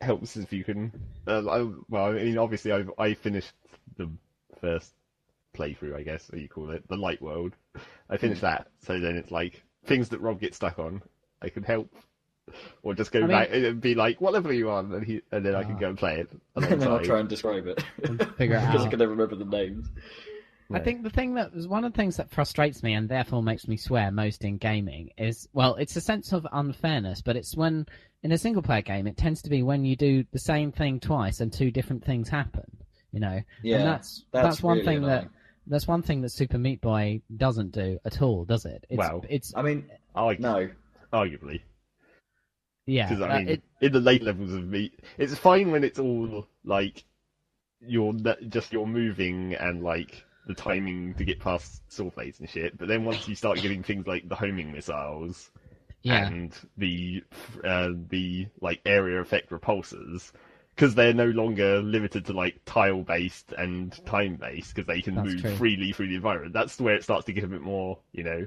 helps 0.00 0.36
if 0.36 0.52
you 0.52 0.64
can. 0.64 0.92
Uh, 1.26 1.48
I, 1.48 1.70
well, 1.88 2.06
I 2.06 2.12
mean, 2.12 2.38
obviously, 2.38 2.72
I 2.72 2.84
I 2.98 3.14
finished 3.14 3.52
the 3.96 4.10
first 4.60 4.92
playthrough, 5.56 5.94
I 5.94 6.02
guess 6.02 6.28
you 6.34 6.48
call 6.48 6.70
it, 6.72 6.86
the 6.88 6.96
light 6.96 7.22
world. 7.22 7.52
I 8.10 8.16
finished 8.16 8.40
Hmm. 8.40 8.46
that, 8.46 8.66
so 8.80 8.98
then 8.98 9.16
it's 9.16 9.30
like 9.30 9.62
things 9.86 10.08
that 10.08 10.20
Rob 10.20 10.40
gets 10.40 10.56
stuck 10.56 10.78
on. 10.80 11.02
I 11.40 11.48
can 11.50 11.62
help, 11.62 11.88
or 12.82 12.94
just 12.94 13.10
go 13.12 13.20
I 13.20 13.22
mean- 13.22 13.30
back 13.30 13.48
and 13.52 13.80
be 13.80 13.94
like, 13.94 14.20
"What 14.20 14.32
level 14.32 14.50
are 14.50 14.54
you 14.54 14.70
on?" 14.70 14.92
And 14.92 15.04
he, 15.04 15.22
and 15.32 15.44
then 15.44 15.54
I 15.54 15.62
can 15.64 15.76
Ah. 15.76 15.78
go 15.80 15.88
and 15.90 15.98
play 15.98 16.20
it. 16.20 16.30
and 16.56 16.80
then 16.80 16.88
I'll 16.88 17.00
try 17.00 17.20
and 17.20 17.28
describe 17.28 17.66
it 17.66 17.82
figure 18.36 18.56
it 18.56 18.66
because 18.66 18.84
I 18.84 18.88
can 18.88 18.98
never 18.98 19.12
remember 19.12 19.36
the 19.36 19.44
names. 19.44 19.88
I 20.72 20.80
think 20.80 21.02
the 21.02 21.10
thing 21.10 21.34
that 21.34 21.54
was 21.54 21.68
one 21.68 21.84
of 21.84 21.92
the 21.92 21.96
things 21.96 22.16
that 22.16 22.30
frustrates 22.30 22.82
me 22.82 22.94
and 22.94 23.08
therefore 23.08 23.42
makes 23.42 23.68
me 23.68 23.76
swear 23.76 24.10
most 24.10 24.44
in 24.44 24.56
gaming 24.56 25.10
is 25.18 25.46
well, 25.52 25.74
it's 25.76 25.94
a 25.96 26.00
sense 26.00 26.32
of 26.32 26.46
unfairness, 26.50 27.20
but 27.22 27.36
it's 27.36 27.54
when 27.56 27.86
in 28.22 28.32
a 28.32 28.38
single 28.38 28.62
player 28.62 28.82
game 28.82 29.06
it 29.06 29.16
tends 29.16 29.42
to 29.42 29.50
be 29.50 29.62
when 29.62 29.84
you 29.84 29.94
do 29.94 30.24
the 30.32 30.38
same 30.38 30.72
thing 30.72 31.00
twice 31.00 31.40
and 31.40 31.52
two 31.52 31.70
different 31.70 32.04
things 32.04 32.28
happen. 32.28 32.64
You 33.12 33.20
know, 33.20 33.40
Yeah, 33.62 33.76
and 33.76 33.86
that's 33.86 34.24
that's 34.32 34.62
one 34.62 34.78
really 34.78 34.86
thing 34.86 35.02
that 35.02 35.28
that's 35.66 35.86
one 35.86 36.02
thing 36.02 36.22
that 36.22 36.30
Super 36.30 36.58
Meat 36.58 36.80
Boy 36.80 37.20
doesn't 37.36 37.72
do 37.72 37.98
at 38.04 38.20
all, 38.20 38.44
does 38.44 38.64
it? 38.64 38.84
It's, 38.90 38.98
Well, 38.98 39.24
it's 39.28 39.52
I 39.54 39.62
mean, 39.62 39.84
Argu- 40.16 40.40
no, 40.40 40.68
arguably, 41.12 41.60
yeah, 42.86 43.08
because 43.08 43.22
I 43.22 43.38
mean, 43.38 43.48
it, 43.48 43.62
in 43.80 43.92
the 43.92 44.00
late 44.00 44.22
levels 44.22 44.52
of 44.52 44.66
meat, 44.66 45.00
it's 45.18 45.34
fine 45.36 45.70
when 45.70 45.84
it's 45.84 45.98
all 45.98 46.46
like 46.64 47.04
you're 47.80 48.14
just 48.48 48.72
you're 48.72 48.86
moving 48.86 49.54
and 49.54 49.82
like 49.82 50.24
the 50.46 50.54
timing 50.54 51.14
to 51.14 51.24
get 51.24 51.40
past 51.40 51.82
saw 51.90 52.10
blades 52.10 52.40
and 52.40 52.48
shit. 52.48 52.76
But 52.76 52.88
then 52.88 53.04
once 53.04 53.28
you 53.28 53.34
start 53.34 53.60
getting 53.60 53.82
things 53.82 54.06
like 54.06 54.28
the 54.28 54.34
homing 54.34 54.72
missiles 54.72 55.50
yeah, 56.02 56.28
and 56.28 56.54
the 56.76 57.22
uh, 57.64 57.90
the 58.10 58.46
like 58.60 58.80
area 58.84 59.20
effect 59.20 59.50
repulsors, 59.50 60.32
because 60.74 60.94
they're 60.94 61.14
no 61.14 61.26
longer 61.26 61.80
limited 61.80 62.26
to 62.26 62.32
like 62.32 62.60
tile 62.66 63.02
based 63.02 63.52
and 63.56 64.04
time 64.04 64.36
based, 64.36 64.74
because 64.74 64.86
they 64.86 65.00
can 65.00 65.14
That's 65.14 65.26
move 65.26 65.40
true. 65.40 65.56
freely 65.56 65.92
through 65.92 66.08
the 66.08 66.16
environment. 66.16 66.52
That's 66.52 66.78
where 66.80 66.94
it 66.94 67.04
starts 67.04 67.26
to 67.26 67.32
get 67.32 67.44
a 67.44 67.48
bit 67.48 67.62
more, 67.62 67.98
you 68.12 68.24
know. 68.24 68.46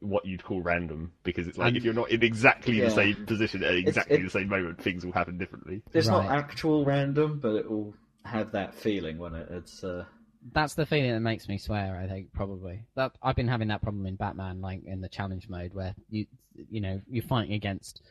What 0.00 0.24
you'd 0.24 0.44
call 0.44 0.62
random, 0.62 1.12
because 1.24 1.48
it's 1.48 1.58
like 1.58 1.68
And- 1.68 1.76
if 1.76 1.84
you're 1.84 1.94
not 1.94 2.10
in 2.10 2.22
exactly 2.22 2.78
Yeah. 2.78 2.84
the 2.86 2.90
same 2.92 3.26
position 3.26 3.64
at 3.64 3.74
exactly 3.74 4.16
it- 4.18 4.22
the 4.22 4.30
same 4.30 4.48
moment, 4.48 4.80
things 4.80 5.04
will 5.04 5.12
happen 5.12 5.38
differently. 5.38 5.82
it's 5.92 6.06
not 6.06 6.26
actual 6.26 6.84
random, 6.84 7.40
but 7.40 7.56
it 7.56 7.68
will 7.70 7.94
have 8.24 8.52
that 8.52 8.74
feeling 8.74 9.18
when 9.18 9.34
it, 9.34 9.48
it's. 9.50 9.82
Uh, 9.82 10.04
that's 10.52 10.74
the 10.74 10.86
feeling 10.86 11.10
that 11.10 11.20
makes 11.20 11.48
me 11.48 11.58
swear. 11.58 11.96
I 11.96 12.06
think 12.06 12.32
probably 12.32 12.84
that 12.94 13.12
I've 13.22 13.34
been 13.34 13.48
having 13.48 13.68
that 13.68 13.82
problem 13.82 14.06
in 14.06 14.14
Batman, 14.14 14.60
like 14.60 14.84
in 14.84 15.00
the 15.00 15.08
challenge 15.08 15.48
mode, 15.48 15.74
where 15.74 15.94
you 16.08 16.26
you 16.70 16.80
know 16.80 17.00
you're 17.08 17.22
fighting 17.24 17.54
against 17.54 18.02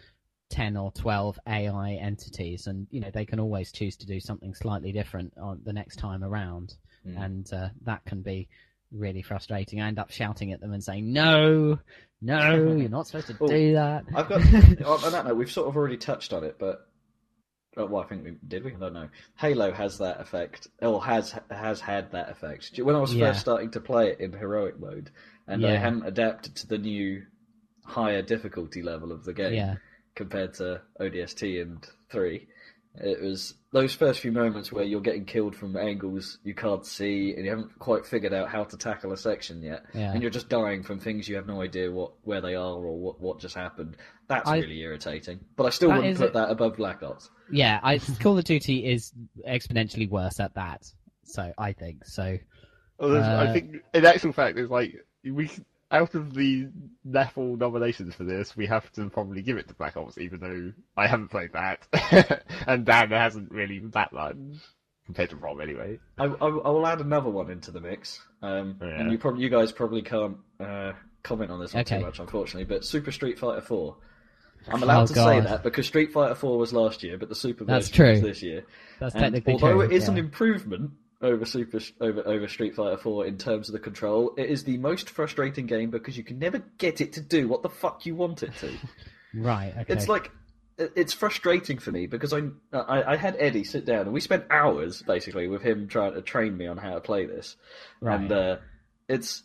ten 0.49 0.75
or 0.75 0.91
twelve 0.91 1.39
AI 1.47 1.93
entities, 1.93 2.67
and 2.67 2.87
you 2.91 2.99
know 2.99 3.11
they 3.11 3.25
can 3.25 3.39
always 3.39 3.71
choose 3.71 3.95
to 3.97 4.05
do 4.05 4.19
something 4.19 4.53
slightly 4.53 4.91
different 4.91 5.33
on 5.37 5.61
the 5.63 5.71
next 5.73 5.97
time 5.97 6.21
around, 6.23 6.75
Mm. 7.05 7.23
and 7.25 7.53
uh, 7.53 7.69
that 7.83 8.03
can 8.05 8.21
be 8.21 8.49
really 8.91 9.21
frustrating. 9.21 9.81
I 9.81 9.87
end 9.87 9.99
up 9.99 10.11
shouting 10.11 10.51
at 10.53 10.59
them 10.61 10.73
and 10.73 10.83
saying, 10.83 11.11
"No, 11.11 11.79
no, 12.21 12.55
you're 12.77 12.89
not 12.89 13.07
supposed 13.07 13.27
to 13.27 13.37
Oh, 13.39 13.47
do 13.47 13.73
that." 13.73 14.05
I've 14.15 14.29
got. 14.29 14.41
on 15.05 15.11
that 15.11 15.25
note, 15.27 15.37
we've 15.37 15.51
sort 15.51 15.67
of 15.67 15.75
already 15.75 15.97
touched 15.97 16.33
on 16.33 16.43
it, 16.43 16.57
but. 16.59 16.81
Oh, 17.79 17.85
well, 17.85 18.01
I 18.03 18.07
think 18.07 18.23
we 18.23 18.35
did. 18.47 18.63
We 18.63 18.73
I 18.73 18.79
don't 18.79 18.93
know. 18.93 19.09
Halo 19.37 19.71
has 19.71 19.99
that 19.99 20.19
effect, 20.19 20.67
or 20.81 21.03
has 21.05 21.35
has 21.51 21.79
had 21.79 22.11
that 22.13 22.29
effect. 22.29 22.71
When 22.81 22.95
I 22.95 22.99
was 22.99 23.13
Yeah. 23.13 23.27
first 23.27 23.41
starting 23.41 23.69
to 23.71 23.79
play 23.79 24.09
it 24.09 24.19
in 24.19 24.33
heroic 24.33 24.79
mode, 24.79 25.11
and 25.47 25.63
I 25.63 25.73
Yeah. 25.73 25.79
hadn't 25.79 26.03
adapted 26.07 26.55
to 26.55 26.67
the 26.67 26.79
new 26.79 27.23
higher 27.85 28.23
difficulty 28.23 28.81
level 28.81 29.11
of 29.11 29.23
the 29.25 29.33
game 29.33 29.53
yeah, 29.53 29.75
compared 30.15 30.55
to 30.55 30.81
ODST 30.99 31.61
and 31.61 31.87
three, 32.09 32.47
it 32.99 33.21
was 33.21 33.53
those 33.71 33.93
first 33.93 34.19
few 34.21 34.31
moments 34.31 34.71
where 34.71 34.83
you're 34.83 35.01
getting 35.01 35.25
killed 35.25 35.55
from 35.55 35.75
angles 35.77 36.39
you 36.43 36.53
can't 36.55 36.85
see, 36.85 37.33
and 37.35 37.43
you 37.45 37.49
haven't 37.51 37.77
quite 37.79 38.05
figured 38.05 38.33
out 38.33 38.49
how 38.49 38.63
to 38.63 38.77
tackle 38.77 39.11
a 39.11 39.17
section 39.17 39.61
yet, 39.61 39.83
yeah. 39.93 40.11
and 40.11 40.21
you're 40.21 40.31
just 40.31 40.49
dying 40.49 40.83
from 40.83 40.99
things 40.99 41.27
you 41.27 41.35
have 41.35 41.47
no 41.47 41.61
idea 41.61 41.91
what 41.91 42.13
where 42.23 42.41
they 42.41 42.55
are 42.55 42.73
or 42.75 42.97
what 42.97 43.19
what 43.21 43.39
just 43.39 43.55
happened. 43.55 43.97
That's 44.27 44.47
I- 44.49 44.57
really 44.59 44.79
irritating. 44.81 45.39
But 45.55 45.65
I 45.65 45.69
still 45.69 45.89
That 45.89 45.97
wouldn't 45.97 46.17
put 46.17 46.27
it. 46.27 46.33
that 46.33 46.49
above 46.49 46.77
Black 46.77 47.03
Ops. 47.03 47.29
Yeah, 47.51 47.79
I, 47.83 47.97
Call 48.19 48.37
of 48.37 48.43
Duty 48.43 48.85
is 48.85 49.13
exponentially 49.47 50.09
worse 50.09 50.39
at 50.39 50.53
that. 50.55 50.83
So 51.23 51.51
I 51.57 51.73
think 51.73 52.05
so. 52.05 52.37
Well, 52.99 53.15
Uh, 53.17 53.43
I 53.43 53.53
think, 53.53 53.75
in 53.93 54.05
actual 54.05 54.31
fact, 54.33 54.57
it's 54.57 54.71
like 54.71 54.93
we 55.23 55.49
out 55.91 56.15
of 56.15 56.33
the 56.33 56.67
NAFL 57.07 57.57
nominations 57.57 58.13
for 58.15 58.23
this, 58.23 58.55
we 58.57 58.65
have 58.67 58.91
to 58.93 59.09
probably 59.09 59.41
give 59.41 59.57
it 59.57 59.67
to 59.69 59.73
Black 59.73 59.95
Ops, 59.97 60.17
even 60.17 60.39
though 60.39 60.73
I 60.95 61.07
haven't 61.07 61.29
played 61.29 61.53
that, 61.53 62.43
and 62.67 62.85
Dan 62.85 63.11
hasn't 63.11 63.51
really 63.51 63.79
that 63.79 64.11
much 64.11 64.35
compared 65.05 65.29
to 65.29 65.37
Rob, 65.37 65.61
anyway. 65.61 65.99
I, 66.17 66.25
I, 66.25 66.35
I 66.47 66.69
will 66.69 66.85
add 66.85 66.99
another 66.99 67.29
one 67.29 67.49
into 67.49 67.71
the 67.71 67.79
mix, 67.79 68.19
um, 68.41 68.77
Oh, 68.81 68.85
Yeah. 68.85 68.99
and 69.01 69.11
you 69.11 69.17
probably 69.17 69.43
you 69.43 69.49
guys 69.49 69.71
probably 69.71 70.01
can't 70.01 70.37
uh, 70.59 70.91
comment 71.23 71.49
on 71.51 71.59
this 71.61 71.73
one 71.73 71.81
Okay. 71.81 71.99
too 71.99 72.05
much, 72.05 72.19
unfortunately. 72.19 72.65
But 72.65 72.83
Super 72.83 73.11
Street 73.11 73.39
Fighter 73.39 73.61
Four. 73.61 73.97
I'm 74.69 74.83
allowed 74.83 75.03
Oh, 75.03 75.07
to 75.07 75.13
say 75.13 75.39
that 75.39 75.63
because 75.63 75.85
Street 75.87 76.11
Fighter 76.11 76.35
4 76.35 76.57
was 76.57 76.73
last 76.73 77.01
year, 77.01 77.17
but 77.17 77.29
the 77.29 77.35
Super 77.35 77.63
That's 77.63 77.87
version 77.87 78.05
was 78.09 78.19
true. 78.19 78.27
this 78.29 78.43
year. 78.43 78.65
That's 78.99 79.15
And 79.15 79.21
technically 79.23 79.53
although 79.53 79.77
true. 79.77 79.81
it 79.81 79.93
is 79.93 80.09
an 80.09 80.17
improvement 80.17 80.91
over 81.21 81.45
Super 81.45 81.79
over 81.99 82.27
over 82.27 82.47
Street 82.47 82.75
Fighter 82.75 82.97
4 82.97 83.25
in 83.25 83.37
terms 83.37 83.69
of 83.69 83.73
the 83.73 83.79
control, 83.79 84.33
it 84.37 84.49
is 84.49 84.63
the 84.63 84.77
most 84.77 85.09
frustrating 85.09 85.65
game 85.65 85.89
because 85.89 86.17
you 86.17 86.23
can 86.23 86.37
never 86.39 86.59
get 86.77 87.01
it 87.01 87.13
to 87.13 87.21
do 87.21 87.47
what 87.47 87.63
the 87.63 87.69
fuck 87.69 88.05
you 88.05 88.15
want 88.15 88.43
it 88.43 88.51
to. 88.59 88.71
right. 89.33 89.73
Okay. 89.77 89.93
It's 89.93 90.07
like 90.07 90.31
it's 90.77 91.13
frustrating 91.13 91.79
for 91.79 91.91
me 91.91 92.05
because 92.05 92.33
I, 92.33 92.43
I 92.71 93.13
I 93.13 93.15
had 93.15 93.35
Eddie 93.39 93.63
sit 93.63 93.85
down 93.85 94.01
and 94.01 94.13
we 94.13 94.19
spent 94.21 94.45
hours 94.51 95.01
basically 95.01 95.47
with 95.47 95.63
him 95.63 95.87
trying 95.87 96.13
to 96.13 96.21
train 96.21 96.55
me 96.55 96.67
on 96.67 96.77
how 96.77 96.93
to 96.93 97.01
play 97.01 97.25
this, 97.25 97.55
Right. 97.99 98.19
and 98.21 98.31
uh, 98.31 98.57
it's 99.07 99.41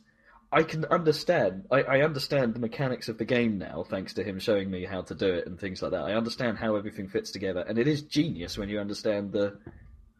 I 0.52 0.64
can 0.64 0.84
understand 0.84 1.64
I, 1.70 1.82
I 1.84 2.02
understand 2.02 2.52
the 2.52 2.60
mechanics 2.60 3.08
of 3.08 3.16
the 3.16 3.24
game 3.24 3.56
now 3.56 3.82
thanks 3.88 4.12
to 4.14 4.22
him 4.22 4.38
showing 4.40 4.70
me 4.70 4.84
how 4.84 5.00
to 5.00 5.14
do 5.14 5.32
it 5.32 5.46
and 5.46 5.58
things 5.58 5.80
like 5.80 5.92
that. 5.92 6.02
I 6.04 6.12
understand 6.12 6.58
how 6.58 6.76
everything 6.76 7.08
fits 7.08 7.30
together, 7.30 7.64
and 7.66 7.78
it 7.78 7.88
is 7.88 8.02
genius 8.02 8.58
when 8.58 8.68
you 8.68 8.78
understand 8.78 9.32
the. 9.32 9.58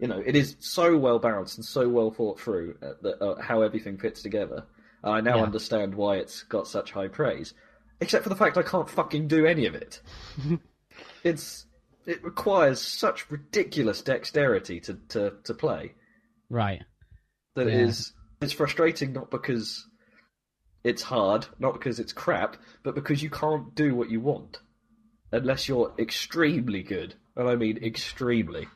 You 0.03 0.09
know, 0.09 0.19
it 0.27 0.35
is 0.35 0.57
so 0.59 0.99
well 0.99 1.21
balanced 1.21 1.59
and 1.59 1.65
so 1.65 1.89
well 1.89 2.11
thought 2.11 2.41
through 2.41 2.77
uh, 2.83 2.95
that, 3.03 3.23
uh, 3.23 3.41
how 3.41 3.63
everything 3.63 3.97
fits 3.99 4.21
together. 4.21 4.65
I 5.05 5.21
now 5.21 5.37
Yeah. 5.37 5.45
understand 5.45 5.95
why 5.95 6.17
it's 6.17 6.43
got 6.43 6.67
such 6.67 6.91
high 6.91 7.07
praise, 7.07 7.55
except 8.01 8.25
for 8.25 8.29
the 8.29 8.35
fact 8.37 8.59
I 8.59 8.65
can't 8.65 8.91
fucking 8.91 9.29
do 9.29 9.47
any 9.47 9.65
of 9.67 9.77
it. 9.77 10.01
it's 11.25 11.67
it 12.05 12.23
requires 12.25 12.81
such 12.81 13.31
ridiculous 13.31 14.03
dexterity 14.03 14.81
to, 14.81 14.95
to, 15.11 15.35
to 15.45 15.55
play 15.55 15.95
right. 16.51 16.83
that 17.55 17.69
Yeah. 17.69 17.79
is 17.87 18.13
it's 18.41 18.53
frustrating 18.53 19.13
not 19.13 19.31
because 19.31 19.87
it's 20.83 21.03
hard, 21.03 21.47
not 21.61 21.75
because 21.75 22.01
it's 22.01 22.13
crap, 22.13 22.57
but 22.83 22.97
because 22.97 23.23
you 23.23 23.31
can't 23.31 23.73
do 23.77 23.95
what 23.95 24.11
you 24.11 24.21
want 24.21 24.59
unless 25.31 25.69
you're 25.69 25.95
extremely 25.97 26.83
good, 26.83 27.15
and 27.37 27.49
I 27.49 27.55
mean 27.55 27.77
extremely. 27.85 28.67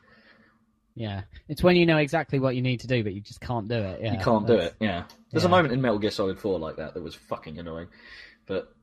Yeah. 0.97 1.21
It's 1.47 1.61
when 1.61 1.75
you 1.75 1.85
know 1.85 1.97
exactly 1.97 2.39
what 2.39 2.55
you 2.55 2.61
need 2.63 2.79
to 2.81 2.87
do, 2.87 3.03
but 3.03 3.13
you 3.13 3.21
just 3.21 3.39
can't 3.39 3.67
do 3.67 3.75
it. 3.75 4.01
Yeah. 4.01 4.13
you 4.13 4.19
can't 4.19 4.47
do 4.47 4.53
it. 4.55 4.75
Yeah, 4.79 5.03
there's 5.31 5.43
a 5.45 5.49
moment 5.49 5.73
in 5.73 5.81
Metal 5.81 5.99
Gear 5.99 6.11
Solid 6.11 6.39
4 6.39 6.59
like 6.59 6.77
that 6.77 6.95
that 6.95 7.03
was 7.03 7.13
fucking 7.15 7.59
annoying, 7.59 7.87
but 8.47 8.73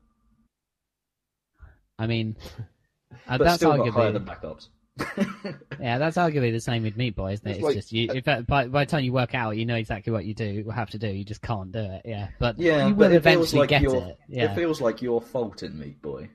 I 1.99 2.07
mean, 2.07 2.37
uh, 3.27 3.37
but 3.37 3.43
that's 3.43 3.55
still 3.57 3.75
not 3.75 3.89
higher 3.89 4.09
arguably 4.09 4.13
than 4.13 4.23
Black 4.25 4.43
Ops. 4.43 4.69
yeah, 5.79 5.97
that's 5.97 6.15
arguably 6.15 6.53
the 6.53 6.59
same 6.61 6.83
with 6.83 6.95
Meat 6.95 7.15
Boy, 7.17 7.33
isn't 7.33 7.45
it? 7.45 7.51
It's 7.51 7.57
It's, 7.59 7.65
like- 7.65 7.75
just 7.75 7.91
you. 7.91 8.09
If, 8.13 8.27
uh, 8.27 8.41
by 8.41 8.67
by 8.67 8.85
the 8.85 8.91
time 8.91 9.03
you 9.03 9.11
work 9.11 9.35
out, 9.35 9.57
you 9.57 9.65
know 9.65 9.75
exactly 9.75 10.13
what 10.13 10.23
you 10.25 10.33
do 10.33 10.69
have 10.73 10.89
to 10.91 10.97
do. 10.97 11.07
You 11.07 11.25
just 11.25 11.41
can't 11.41 11.71
do 11.71 11.79
it. 11.79 12.03
Yeah, 12.05 12.29
but 12.39 12.57
Yeah, 12.57 12.87
you 12.87 12.95
will 12.95 13.11
it 13.11 13.23
feels 13.23 13.53
eventually 13.53 13.59
like 13.59 13.69
get 13.69 13.81
your 13.81 13.95
it. 13.97 14.19
Yeah. 14.29 14.51
it 14.51 14.55
feels 14.55 14.79
like 14.79 15.01
your 15.01 15.19
fault 15.21 15.63
in 15.63 15.77
Meat 15.77 16.01
Boy. 16.01 16.29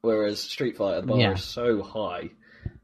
Whereas 0.00 0.40
Street 0.40 0.78
Fighter, 0.78 1.02
the 1.02 1.06
bar 1.08 1.18
Yeah. 1.18 1.32
is 1.32 1.44
so 1.44 1.82
high, 1.82 2.30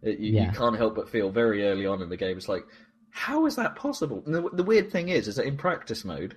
it, 0.06 0.18
you, 0.18 0.32
Yeah. 0.34 0.46
you 0.46 0.52
can't 0.56 0.76
help 0.76 0.94
but 0.94 1.08
feel 1.08 1.30
very 1.30 1.64
early 1.64 1.86
on 1.86 2.02
in 2.02 2.08
the 2.08 2.16
game. 2.16 2.36
It's 2.36 2.48
like, 2.48 2.64
how 3.10 3.46
is 3.46 3.56
that 3.56 3.76
possible? 3.76 4.22
And 4.26 4.34
the, 4.34 4.48
the 4.52 4.62
weird 4.62 4.90
thing 4.90 5.08
is, 5.08 5.26
is 5.28 5.36
that 5.36 5.46
in 5.46 5.56
practice 5.56 6.04
mode, 6.04 6.36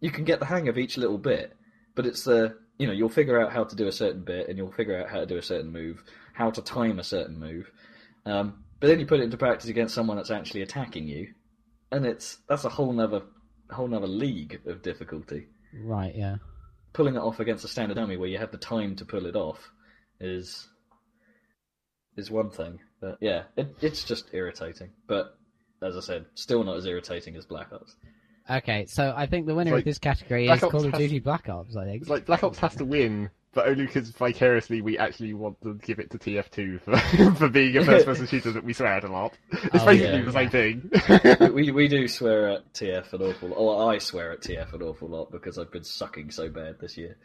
you 0.00 0.10
can 0.10 0.24
get 0.24 0.38
the 0.40 0.46
hang 0.46 0.68
of 0.68 0.78
each 0.78 0.96
little 0.96 1.18
bit, 1.18 1.56
but 1.94 2.06
it's 2.06 2.24
the 2.24 2.56
you 2.78 2.86
know 2.86 2.92
you'll 2.94 3.10
figure 3.10 3.38
out 3.40 3.52
how 3.52 3.64
to 3.64 3.76
do 3.76 3.88
a 3.88 3.92
certain 3.92 4.22
bit, 4.24 4.48
and 4.48 4.56
you'll 4.56 4.72
figure 4.72 4.98
out 4.98 5.10
how 5.10 5.20
to 5.20 5.26
do 5.26 5.36
a 5.36 5.42
certain 5.42 5.70
move, 5.70 6.02
how 6.32 6.50
to 6.50 6.62
time 6.62 6.98
a 6.98 7.04
certain 7.04 7.38
move. 7.38 7.70
Um, 8.24 8.64
but 8.80 8.86
then 8.86 8.98
you 8.98 9.06
put 9.06 9.20
it 9.20 9.24
into 9.24 9.36
practice 9.36 9.68
against 9.68 9.94
someone 9.94 10.16
that's 10.16 10.30
actually 10.30 10.62
attacking 10.62 11.06
you, 11.06 11.28
and 11.92 12.06
it's 12.06 12.38
that's 12.48 12.64
a 12.64 12.70
whole 12.70 12.92
nother 12.92 13.22
whole 13.70 13.88
nother 13.88 14.06
league 14.06 14.60
of 14.66 14.82
difficulty 14.82 15.46
Right. 15.72 16.14
Yeah. 16.16 16.36
pulling 16.94 17.14
it 17.14 17.18
off 17.20 17.38
against 17.38 17.64
a 17.64 17.68
standard 17.68 17.94
dummy 17.96 18.16
where 18.16 18.28
you 18.28 18.38
have 18.38 18.50
the 18.50 18.58
time 18.58 18.96
to 18.96 19.04
pull 19.04 19.26
it 19.26 19.36
off 19.36 19.70
is 20.18 20.68
is 22.16 22.30
one 22.30 22.50
thing. 22.50 22.78
But 23.00 23.18
yeah, 23.20 23.44
it, 23.56 23.74
it's 23.80 24.04
just 24.04 24.28
irritating. 24.32 24.90
But 25.06 25.36
as 25.82 25.96
I 25.96 26.00
said, 26.00 26.26
still 26.34 26.62
not 26.64 26.76
as 26.76 26.86
irritating 26.86 27.36
as 27.36 27.46
Black 27.46 27.72
Ops. 27.72 27.96
Okay, 28.48 28.86
so 28.86 29.14
I 29.16 29.26
think 29.26 29.46
the 29.46 29.54
winner 29.54 29.72
It's 29.74 29.80
of 29.80 29.84
this 29.84 29.98
category 29.98 30.46
Black 30.46 30.58
is 30.58 30.64
Ops 30.64 30.72
Call 30.72 30.84
of 30.84 30.90
has- 30.92 30.98
Duty 30.98 31.18
Black 31.20 31.48
Ops. 31.48 31.76
I 31.76 31.84
think. 31.84 32.02
It's 32.02 32.10
like 32.10 32.26
Black 32.26 32.42
Ops 32.42 32.58
has 32.58 32.74
to 32.76 32.84
win, 32.84 33.30
but 33.54 33.68
only 33.68 33.86
because 33.86 34.10
vicariously 34.10 34.82
we 34.82 34.98
actually 34.98 35.32
want 35.34 35.60
to 35.62 35.74
give 35.74 35.98
it 36.00 36.10
to 36.10 36.18
TF2 36.18 36.80
for 36.82 37.34
for 37.36 37.48
being 37.48 37.76
a 37.76 37.84
first-person 37.84 38.26
shooter 38.26 38.50
that 38.52 38.64
we 38.64 38.72
swear 38.72 38.92
at 38.94 39.04
a 39.04 39.08
lot. 39.12 39.38
It's 39.52 39.82
Oh, 39.82 39.86
basically 39.86 40.18
yeah, 40.18 40.24
the 40.24 40.32
same 40.32 40.50
thing. 40.50 41.52
we 41.54 41.70
we 41.70 41.86
do 41.88 42.06
swear 42.08 42.48
at 42.50 42.72
TF 42.74 43.12
an 43.12 43.22
awful 43.22 43.48
lot. 43.50 43.56
Or 43.56 43.92
I 43.92 43.98
swear 43.98 44.32
at 44.32 44.40
TF 44.40 44.72
an 44.74 44.82
awful 44.82 45.08
lot 45.08 45.30
because 45.30 45.56
I've 45.58 45.70
been 45.70 45.84
sucking 45.84 46.30
so 46.32 46.48
bad 46.50 46.80
this 46.80 46.96
year. 46.98 47.16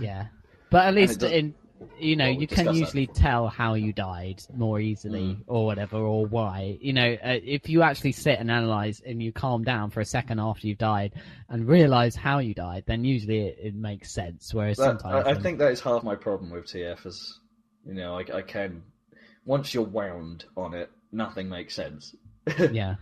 Yeah, 0.00 0.26
but 0.70 0.84
at 0.86 0.94
least 0.94 1.20
does- 1.20 1.30
in 1.32 1.54
you 1.98 2.16
know 2.16 2.30
Well, 2.30 2.40
you 2.40 2.46
can 2.46 2.66
that 2.66 2.74
usually 2.74 3.06
tell 3.06 3.48
how 3.48 3.74
you 3.74 3.92
died 3.92 4.42
more 4.54 4.80
easily 4.80 5.20
Mm. 5.20 5.44
or 5.46 5.64
whatever 5.66 5.96
or 5.96 6.26
why. 6.26 6.78
You 6.80 6.92
know, 6.92 7.12
uh, 7.24 7.38
if 7.42 7.68
you 7.68 7.82
actually 7.82 8.12
sit 8.12 8.38
and 8.38 8.50
analyze 8.50 9.00
and 9.00 9.22
you 9.22 9.32
calm 9.32 9.64
down 9.64 9.90
for 9.90 10.00
a 10.00 10.04
second 10.04 10.40
after 10.40 10.66
you've 10.66 10.78
died 10.78 11.14
and 11.48 11.66
realize 11.66 12.14
how 12.14 12.38
you 12.38 12.54
died, 12.54 12.84
then 12.86 13.04
usually 13.04 13.40
it, 13.48 13.58
it 13.62 13.74
makes 13.74 14.10
sense. 14.12 14.52
Whereas 14.52 14.76
That, 14.76 15.00
sometimes, 15.00 15.26
I, 15.26 15.30
I 15.30 15.34
think 15.34 15.58
that 15.58 15.72
is 15.72 15.80
half 15.80 16.02
my 16.02 16.16
problem 16.16 16.50
with 16.50 16.66
TF. 16.66 17.06
Is 17.06 17.40
you 17.86 17.94
know 17.94 18.18
I, 18.18 18.24
I 18.38 18.42
can 18.42 18.82
once 19.44 19.72
you're 19.74 19.84
wound 19.84 20.44
on 20.56 20.74
it, 20.74 20.90
nothing 21.12 21.48
makes 21.48 21.74
sense. 21.74 22.14
yeah, 22.72 22.96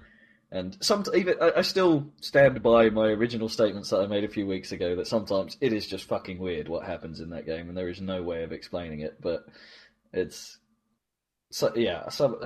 And 0.50 0.78
some 0.80 1.04
even 1.14 1.34
I, 1.40 1.60
still 1.60 2.10
stand 2.22 2.62
by 2.62 2.88
my 2.88 3.08
original 3.08 3.50
statements 3.50 3.90
that 3.90 4.00
I 4.00 4.06
made 4.06 4.24
a 4.24 4.28
few 4.28 4.46
weeks 4.46 4.72
ago 4.72 4.96
that 4.96 5.06
sometimes 5.06 5.58
it 5.60 5.74
is 5.74 5.86
just 5.86 6.04
fucking 6.04 6.38
weird 6.38 6.68
what 6.68 6.86
happens 6.86 7.20
in 7.20 7.30
that 7.30 7.44
game, 7.44 7.68
and 7.68 7.76
there 7.76 7.90
is 7.90 8.00
no 8.00 8.22
way 8.22 8.44
of 8.44 8.52
explaining 8.52 9.00
it. 9.00 9.20
But 9.20 9.46
it's 10.10 10.58
so 11.50 11.72
yeah, 11.76 12.08
some 12.08 12.36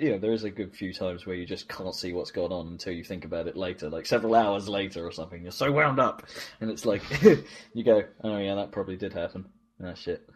you 0.00 0.10
know 0.10 0.18
there 0.18 0.32
is 0.32 0.42
a 0.42 0.50
good 0.50 0.74
few 0.74 0.92
times 0.92 1.24
where 1.24 1.36
you 1.36 1.46
just 1.46 1.68
can't 1.68 1.94
see 1.94 2.12
what's 2.12 2.32
going 2.32 2.50
on 2.50 2.66
until 2.66 2.94
you 2.94 3.04
think 3.04 3.24
about 3.24 3.46
it 3.46 3.56
later, 3.56 3.88
like 3.88 4.06
several 4.06 4.34
hours 4.34 4.68
later 4.68 5.06
or 5.06 5.12
something. 5.12 5.42
You're 5.42 5.52
so 5.52 5.70
wound 5.70 6.00
up, 6.00 6.26
and 6.60 6.68
it's 6.68 6.84
like 6.84 7.02
you 7.74 7.84
go, 7.84 8.02
oh 8.24 8.38
yeah, 8.38 8.56
that 8.56 8.72
probably 8.72 8.96
did 8.96 9.12
happen. 9.12 9.44
Ah 9.84 9.94
shit. 9.94 10.28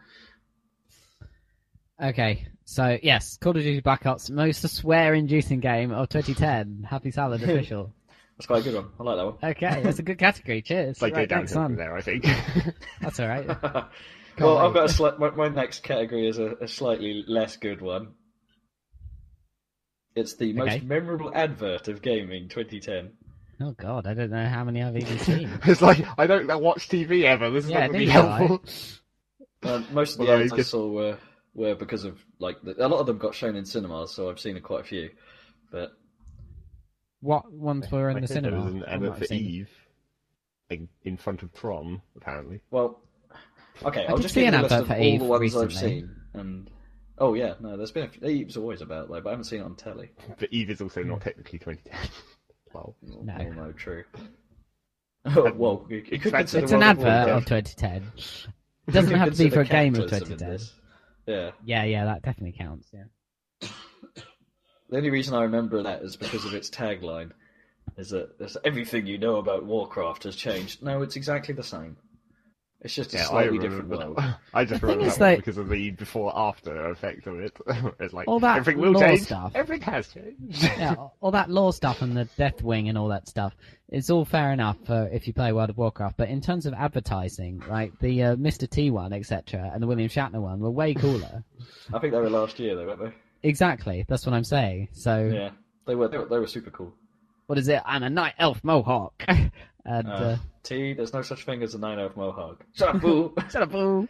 Okay, 2.03 2.47
so 2.65 2.99
yes, 3.03 3.39
Call 3.39 3.57
of 3.57 3.63
Duty 3.63 3.81
Black 3.81 4.05
Ops, 4.05 4.29
most 4.29 4.69
swear-inducing 4.69 5.61
game 5.61 5.93
of 5.93 6.09
2010. 6.11 6.87
Happy 6.89 7.11
Salad 7.11 7.43
official. 7.45 7.93
That's 8.37 8.47
quite 8.47 8.61
a 8.61 8.65
good 8.65 8.75
one. 8.75 8.89
I 9.01 9.03
like 9.03 9.17
that 9.17 9.25
one. 9.25 9.35
Okay, 9.43 9.83
that's 9.83 9.99
a 9.99 10.03
good 10.03 10.19
category. 10.19 10.61
Cheers. 10.61 10.89
It's 10.91 11.03
like 11.03 11.15
right, 11.15 11.27
go 11.29 11.37
next 11.37 11.53
downhill 11.53 11.69
from 11.69 11.77
there, 11.77 11.97
I 11.97 12.03
think. 12.03 12.27
That's 13.01 13.19
all 13.19 13.29
right. 13.29 13.47
well, 14.39 14.59
I've 14.59 14.75
got 14.75 14.91
a 14.91 14.93
sli- 14.93 15.19
my, 15.19 15.31
my 15.31 15.49
next 15.49 15.83
category 15.83 16.29
is 16.29 16.39
a, 16.39 16.55
a 16.61 16.69
slightly 16.69 17.25
less 17.27 17.57
good 17.57 17.81
one. 17.81 18.09
It's 20.15 20.37
the 20.37 20.53
most 20.53 20.69
Okay. 20.75 20.81
memorable 20.85 21.33
advert 21.35 21.89
of 21.89 22.03
gaming 22.03 22.49
2010. 22.51 23.13
Oh 23.63 23.71
God, 23.73 24.07
I 24.07 24.13
don't 24.13 24.31
know 24.31 24.47
how 24.47 24.65
many 24.65 24.83
I've 24.83 24.97
even 24.99 25.19
seen. 25.21 25.51
it's 25.65 25.81
like 25.81 26.05
I 26.19 26.27
don't 26.27 26.47
watch 26.61 26.91
TV 26.91 27.23
ever. 27.25 27.49
This 27.49 27.65
is 27.65 27.71
Yeah, 27.71 27.87
not 27.87 27.93
going 27.93 28.01
to 28.01 28.07
be 28.07 28.11
helpful. 28.11 28.63
Uh, 29.63 29.83
most 29.93 30.19
of 30.21 30.27
the 30.27 30.33
ads 30.33 30.53
I 30.53 30.61
saw 30.61 30.87
were 30.89 31.17
were 31.57 31.75
because 31.75 32.05
of 32.05 32.25
like 32.39 32.61
the, 32.63 32.75
a 32.85 32.87
lot 32.87 33.01
of 33.01 33.07
them 33.07 33.19
got 33.19 33.35
shown 33.35 33.57
in 33.57 33.65
cinemas, 33.65 34.13
so 34.13 34.31
I've 34.31 34.39
seen 34.39 34.61
quite 34.61 34.83
a 34.83 34.85
few. 34.85 35.11
But 35.73 35.93
What 37.21 37.51
ones 37.53 37.91
were 37.91 38.11
in 38.11 38.19
I 38.19 38.21
the 38.21 38.27
think 38.29 38.43
there 38.43 38.53
cinema? 38.53 38.65
was 38.65 38.75
an 38.75 38.85
I 38.85 38.95
advert 38.95 39.15
for 39.15 39.19
have 39.21 39.29
seen 39.29 39.45
them. 39.45 39.53
Eve 39.53 39.71
in, 40.71 40.89
in 41.05 41.17
front 41.17 41.43
of 41.43 41.53
Tron, 41.55 42.03
apparently. 42.17 42.61
well, 42.71 43.01
okay, 43.85 44.05
I 44.07 44.11
I'll 44.11 44.17
did 44.17 44.23
just 44.23 44.35
see 44.35 44.45
an 44.45 44.55
you 44.55 44.61
a 44.61 44.63
list 44.63 44.73
advert 44.75 44.81
of 44.83 44.87
for 44.89 44.95
all 44.95 45.03
Eve 45.03 45.21
the 45.21 45.27
ones 45.27 45.57
I've 45.57 45.73
seen. 45.73 46.11
And 46.35 46.71
oh 47.19 47.35
yeah, 47.35 47.55
no, 47.61 47.77
there's 47.77 47.93
been 47.93 48.05
a 48.05 48.09
few, 48.09 48.29
Eve's 48.29 48.57
always 48.57 48.83
about 48.83 49.11
like, 49.11 49.23
but 49.25 49.31
I 49.31 49.33
haven't 49.33 49.45
seen 49.45 49.61
it 49.61 49.65
on 49.65 49.77
telly. 49.77 50.11
But 50.39 50.53
Eve 50.53 50.71
is 50.71 50.81
also 50.81 51.03
not 51.03 51.19
hmm. 51.19 51.25
technically 51.25 51.59
2010. 51.59 52.11
well, 52.75 52.95
No. 53.03 53.37
No, 53.39 53.73
true. 53.73 54.05
Oh, 55.35 55.53
well, 55.57 55.85
you, 55.89 56.05
you 56.09 56.21
could 56.21 56.33
It's 56.35 56.53
consider 56.53 56.77
an 56.77 56.85
advert 56.85 57.29
of 57.31 57.47
2010. 57.47 58.13
It 58.87 58.93
doesn't 58.93 59.13
have 59.13 59.33
to 59.33 59.37
be 59.37 59.51
for 59.51 59.63
a 59.63 59.65
game 59.65 59.97
of 59.97 60.09
capitalism 60.09 60.35
in 60.35 60.39
2010. 60.39 60.76
Yeah. 61.27 61.51
Yeah, 61.65 61.85
yeah, 61.85 62.05
that 62.05 62.23
definitely 62.23 62.57
counts. 62.59 62.89
Yeah. 62.93 63.69
The 64.89 64.99
only 64.99 65.11
reason 65.11 65.35
I 65.35 65.43
remember 65.43 65.83
that 65.83 66.03
is 66.03 66.15
because 66.15 66.45
of 66.45 66.55
its 66.55 66.71
tagline, 66.71 67.33
is 67.97 68.11
that 68.11 68.57
everything 68.65 69.09
you 69.09 69.19
know 69.19 69.37
about 69.37 69.65
Warcraft 69.65 70.23
has 70.23 70.37
changed. 70.37 70.81
No, 70.81 71.03
it's 71.03 71.17
exactly 71.17 71.55
the 71.55 71.65
same. 71.65 71.97
It's 72.83 72.95
just 72.95 73.15
a 73.15 73.17
yeah, 73.17 73.25
slightly 73.25 73.59
different 73.59 73.89
remember 73.89 74.21
world. 74.21 74.35
I 74.55 74.65
just 74.65 74.81
The 74.83 74.87
thing 74.87 74.99
remember 74.99 75.07
is 75.11 75.17
that 75.17 75.27
one 75.31 75.37
because 75.37 75.57
of 75.57 75.69
the 75.69 75.91
before-after 75.93 76.91
effect 76.91 77.27
of 77.27 77.41
it. 77.41 77.57
it's 78.01 78.13
like 78.13 78.29
All 78.29 78.39
that 78.41 78.59
everything 78.59 78.81
will 78.83 78.93
lore 78.93 79.03
change. 79.03 79.23
stuff. 79.23 79.53
Everything 79.55 79.83
has 79.93 80.09
changed. 80.09 80.63
yeah, 80.63 80.95
all 81.21 81.31
that 81.31 81.51
lore 81.51 81.73
stuff 81.73 82.03
and 82.03 82.17
the 82.17 82.29
Deathwing 82.39 82.89
and 82.89 82.99
all 82.99 83.09
that 83.09 83.29
stuff, 83.29 83.57
it's 83.89 84.11
all 84.11 84.25
fair 84.25 84.53
enough 84.53 84.77
for 84.85 85.09
if 85.11 85.27
you 85.27 85.33
play 85.33 85.53
World 85.53 85.71
of 85.71 85.79
Warcraft. 85.79 86.17
But 86.19 86.29
in 86.29 86.41
terms 86.41 86.67
of 86.67 86.75
advertising, 86.75 87.63
like 87.69 87.99
the 87.99 88.23
uh, 88.23 88.37
Mr. 88.37 88.69
T 88.69 88.91
one, 88.91 89.13
etc., 89.13 89.71
and 89.73 89.83
the 89.83 89.87
William 89.87 90.09
Shatner 90.11 90.41
one 90.41 90.61
were 90.61 90.71
way 90.71 90.93
cooler. 90.95 91.43
I 91.93 91.99
think 91.99 92.13
they 92.13 92.21
were 92.21 92.31
last 92.31 92.59
year, 92.61 92.77
though, 92.77 92.87
weren't 92.87 93.01
they? 93.01 93.13
exactly, 93.49 94.05
that's 94.09 94.27
what 94.27 94.35
I'm 94.35 94.45
saying. 94.45 94.89
So, 94.93 95.31
Yeah, 95.33 95.51
they 95.87 95.95
were. 95.95 96.09
They 96.09 96.19
were, 96.19 96.27
they 96.27 96.39
were 96.39 96.47
super 96.47 96.71
cool. 96.71 96.93
What 97.47 97.59
is 97.59 97.69
it? 97.69 97.81
I'm 97.85 98.03
a 98.03 98.11
night 98.11 98.35
elf 98.39 98.63
mohawk. 98.65 99.25
and 99.29 100.09
Uh, 100.09 100.11
uh, 100.11 100.37
T, 100.63 100.95
there's 100.95 101.13
no 101.13 101.23
such 101.23 101.45
thing 101.45 101.63
as 101.63 101.75
a 101.75 101.79
nine 101.79 101.99
elf 101.99 102.17
mohawk. 102.17 102.65
Shut 102.75 102.97
up, 102.97 103.01
fool! 103.01 103.33
shut 103.51 103.63
up, 103.63 103.71
boo. 103.71 104.09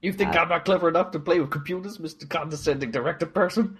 You 0.00 0.12
think 0.12 0.34
I'm 0.36 0.48
not 0.48 0.64
clever 0.64 0.88
enough 0.88 1.12
to 1.12 1.20
play 1.20 1.38
with 1.40 1.50
computers, 1.50 2.00
Mister 2.00 2.26
Condescending 2.26 2.90
Director 2.90 3.26
Person? 3.26 3.78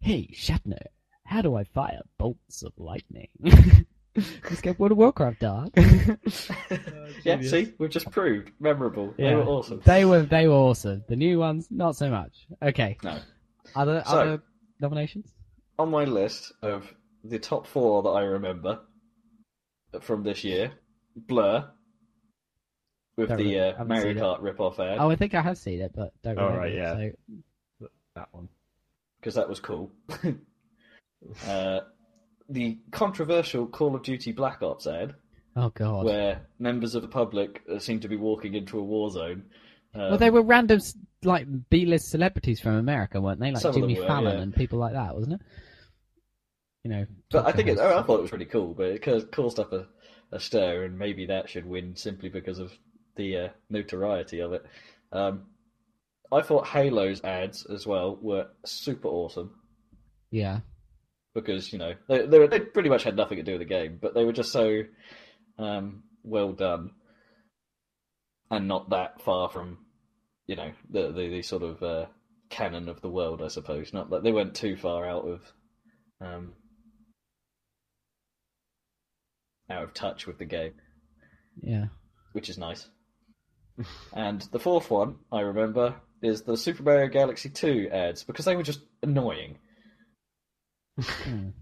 Hey, 0.00 0.28
Shatner, 0.32 0.82
how 1.24 1.42
do 1.42 1.56
I 1.56 1.64
fire 1.64 2.02
bolts 2.18 2.62
of 2.62 2.72
lightning? 2.76 3.28
Let's 4.14 4.60
get 4.60 4.78
World 4.78 4.92
of 4.92 4.98
Warcraft 4.98 5.40
dark. 5.40 5.70
yeah, 7.24 7.40
see, 7.40 7.72
we've 7.78 7.90
just 7.90 8.10
proved 8.12 8.52
memorable. 8.60 9.12
They 9.18 9.34
were 9.34 9.42
awesome. 9.42 9.80
They 9.84 10.04
were 10.04 10.22
they 10.22 10.46
were 10.46 10.54
awesome. 10.54 11.02
The 11.08 11.16
new 11.16 11.40
ones, 11.40 11.66
not 11.70 11.96
so 11.96 12.10
much. 12.10 12.46
Okay. 12.62 12.96
No. 13.02 13.18
Other 13.74 14.02
So- 14.06 14.18
other 14.20 14.42
nominations? 14.80 15.32
On 15.80 15.90
my 15.90 16.04
list 16.04 16.52
of 16.62 16.86
the 17.24 17.38
top 17.38 17.66
four 17.66 18.02
that 18.02 18.10
I 18.10 18.22
remember 18.22 18.80
from 20.00 20.22
this 20.22 20.44
year, 20.44 20.72
Blur 21.16 21.68
with 23.16 23.28
Don't 23.28 23.38
the 23.38 23.44
really- 23.44 23.60
uh, 23.60 23.84
Mario. 23.84 24.14
Kart 24.14 24.42
rip-off 24.42 24.78
ad 24.80 24.98
Oh, 24.98 25.10
I 25.10 25.16
think 25.16 25.34
I 25.34 25.40
have 25.42 25.56
seen 25.58 25.80
it, 25.80 25.92
but 25.94 26.12
don't 26.22 26.38
Oh, 26.38 26.42
remember. 26.46 26.58
right, 26.60 26.74
yeah. 26.74 27.10
So 27.80 27.88
That 28.16 28.28
one. 28.32 28.48
because 29.20 29.34
that 29.36 29.48
was 29.48 29.60
cool. 29.60 29.90
uh, 31.46 31.80
the 32.48 32.78
controversial 32.90 33.66
Call 33.66 33.94
of 33.94 34.02
Duty 34.02 34.32
Black 34.32 34.62
Ops 34.62 34.86
ad, 34.86 35.14
Oh 35.56 35.70
god. 35.70 36.04
where 36.04 36.42
members 36.58 36.94
of 36.94 37.02
the 37.02 37.08
public 37.08 37.62
uh, 37.72 37.78
seem 37.78 38.00
to 38.00 38.08
be 38.08 38.16
walking 38.16 38.54
into 38.54 38.78
a 38.78 38.82
war 38.82 39.10
zone. 39.10 39.44
Um, 39.94 40.00
well, 40.00 40.18
they 40.18 40.30
were 40.30 40.42
random 40.42 40.80
like 41.22 41.46
B-list 41.70 42.10
celebrities 42.10 42.60
from 42.60 42.74
America, 42.74 43.20
weren't 43.20 43.38
they? 43.40 43.52
Like 43.52 43.62
Some 43.62 43.70
of 43.70 43.74
them 43.76 43.82
Jimmy 43.88 44.00
were, 44.00 44.06
Fallon 44.06 44.36
yeah. 44.36 44.42
and 44.42 44.54
people 44.54 44.78
like 44.78 44.92
that, 44.94 45.14
wasn't 45.14 45.34
it? 45.34 45.40
You 46.84 46.90
know. 46.90 47.06
But 47.30 47.46
I 47.46 47.52
think 47.52 47.68
it. 47.68 47.78
I 47.78 48.02
thought 48.02 48.18
it 48.18 48.22
was 48.22 48.30
pretty 48.30 48.44
cool, 48.44 48.74
but 48.74 48.86
it 48.88 49.02
caused- 49.02 49.32
caused 49.32 49.58
up 49.58 49.72
a, 49.72 49.86
a 50.32 50.38
stir, 50.38 50.84
and 50.84 50.98
maybe 50.98 51.26
that 51.26 51.48
should 51.48 51.66
win 51.66 51.96
simply 51.96 52.28
because 52.28 52.58
of 52.58 52.72
the 53.16 53.36
uh, 53.38 53.48
notoriety 53.70 54.40
of 54.40 54.52
it. 54.52 54.64
Um, 55.12 55.46
I 56.32 56.42
thought 56.42 56.66
Halo's 56.66 57.22
ads 57.24 57.64
as 57.66 57.86
well 57.86 58.16
were 58.20 58.48
super 58.66 59.08
awesome 59.08 59.54
Yeah. 60.30 60.60
because 61.34 61.72
you 61.72 61.78
know 61.78 61.94
they 62.08 62.26
they, 62.26 62.38
were, 62.38 62.48
they 62.48 62.60
pretty 62.60 62.88
much 62.88 63.04
had 63.04 63.16
nothing 63.16 63.36
to 63.38 63.44
do 63.44 63.52
with 63.52 63.60
the 63.60 63.64
game, 63.66 63.98
but 64.00 64.14
they 64.14 64.24
were 64.24 64.32
just 64.32 64.50
so 64.52 64.82
um, 65.58 66.02
well 66.22 66.52
done 66.52 66.90
and 68.50 68.66
not 68.68 68.90
that 68.90 69.22
far 69.22 69.48
from 69.48 69.78
you 70.46 70.56
know 70.56 70.72
the 70.90 71.12
the, 71.12 71.28
the 71.28 71.42
sort 71.42 71.62
of 71.62 71.82
uh, 71.82 72.06
canon 72.50 72.88
of 72.88 73.00
the 73.00 73.10
world, 73.10 73.40
I 73.42 73.48
suppose. 73.48 73.92
Not 73.92 74.10
that 74.10 74.22
they 74.24 74.32
went 74.32 74.54
too 74.54 74.76
far 74.76 75.06
out 75.06 75.26
of 75.28 75.40
um, 76.20 76.52
out 79.70 79.82
of 79.82 79.94
touch 79.94 80.26
with 80.26 80.38
the 80.38 80.44
game, 80.44 80.72
Yeah. 81.62 81.86
which 82.32 82.48
is 82.48 82.58
nice. 82.58 82.88
and 84.14 84.40
the 84.52 84.58
fourth 84.60 84.90
one 84.90 85.16
I 85.32 85.40
remember 85.40 85.96
is 86.22 86.42
the 86.42 86.56
Super 86.56 86.82
Mario 86.82 87.08
Galaxy 87.08 87.48
2 87.50 87.88
ads 87.92 88.22
because 88.24 88.44
they 88.44 88.56
were 88.56 88.62
just 88.62 88.80
annoying. 89.02 89.58
Hmm. 91.00 91.48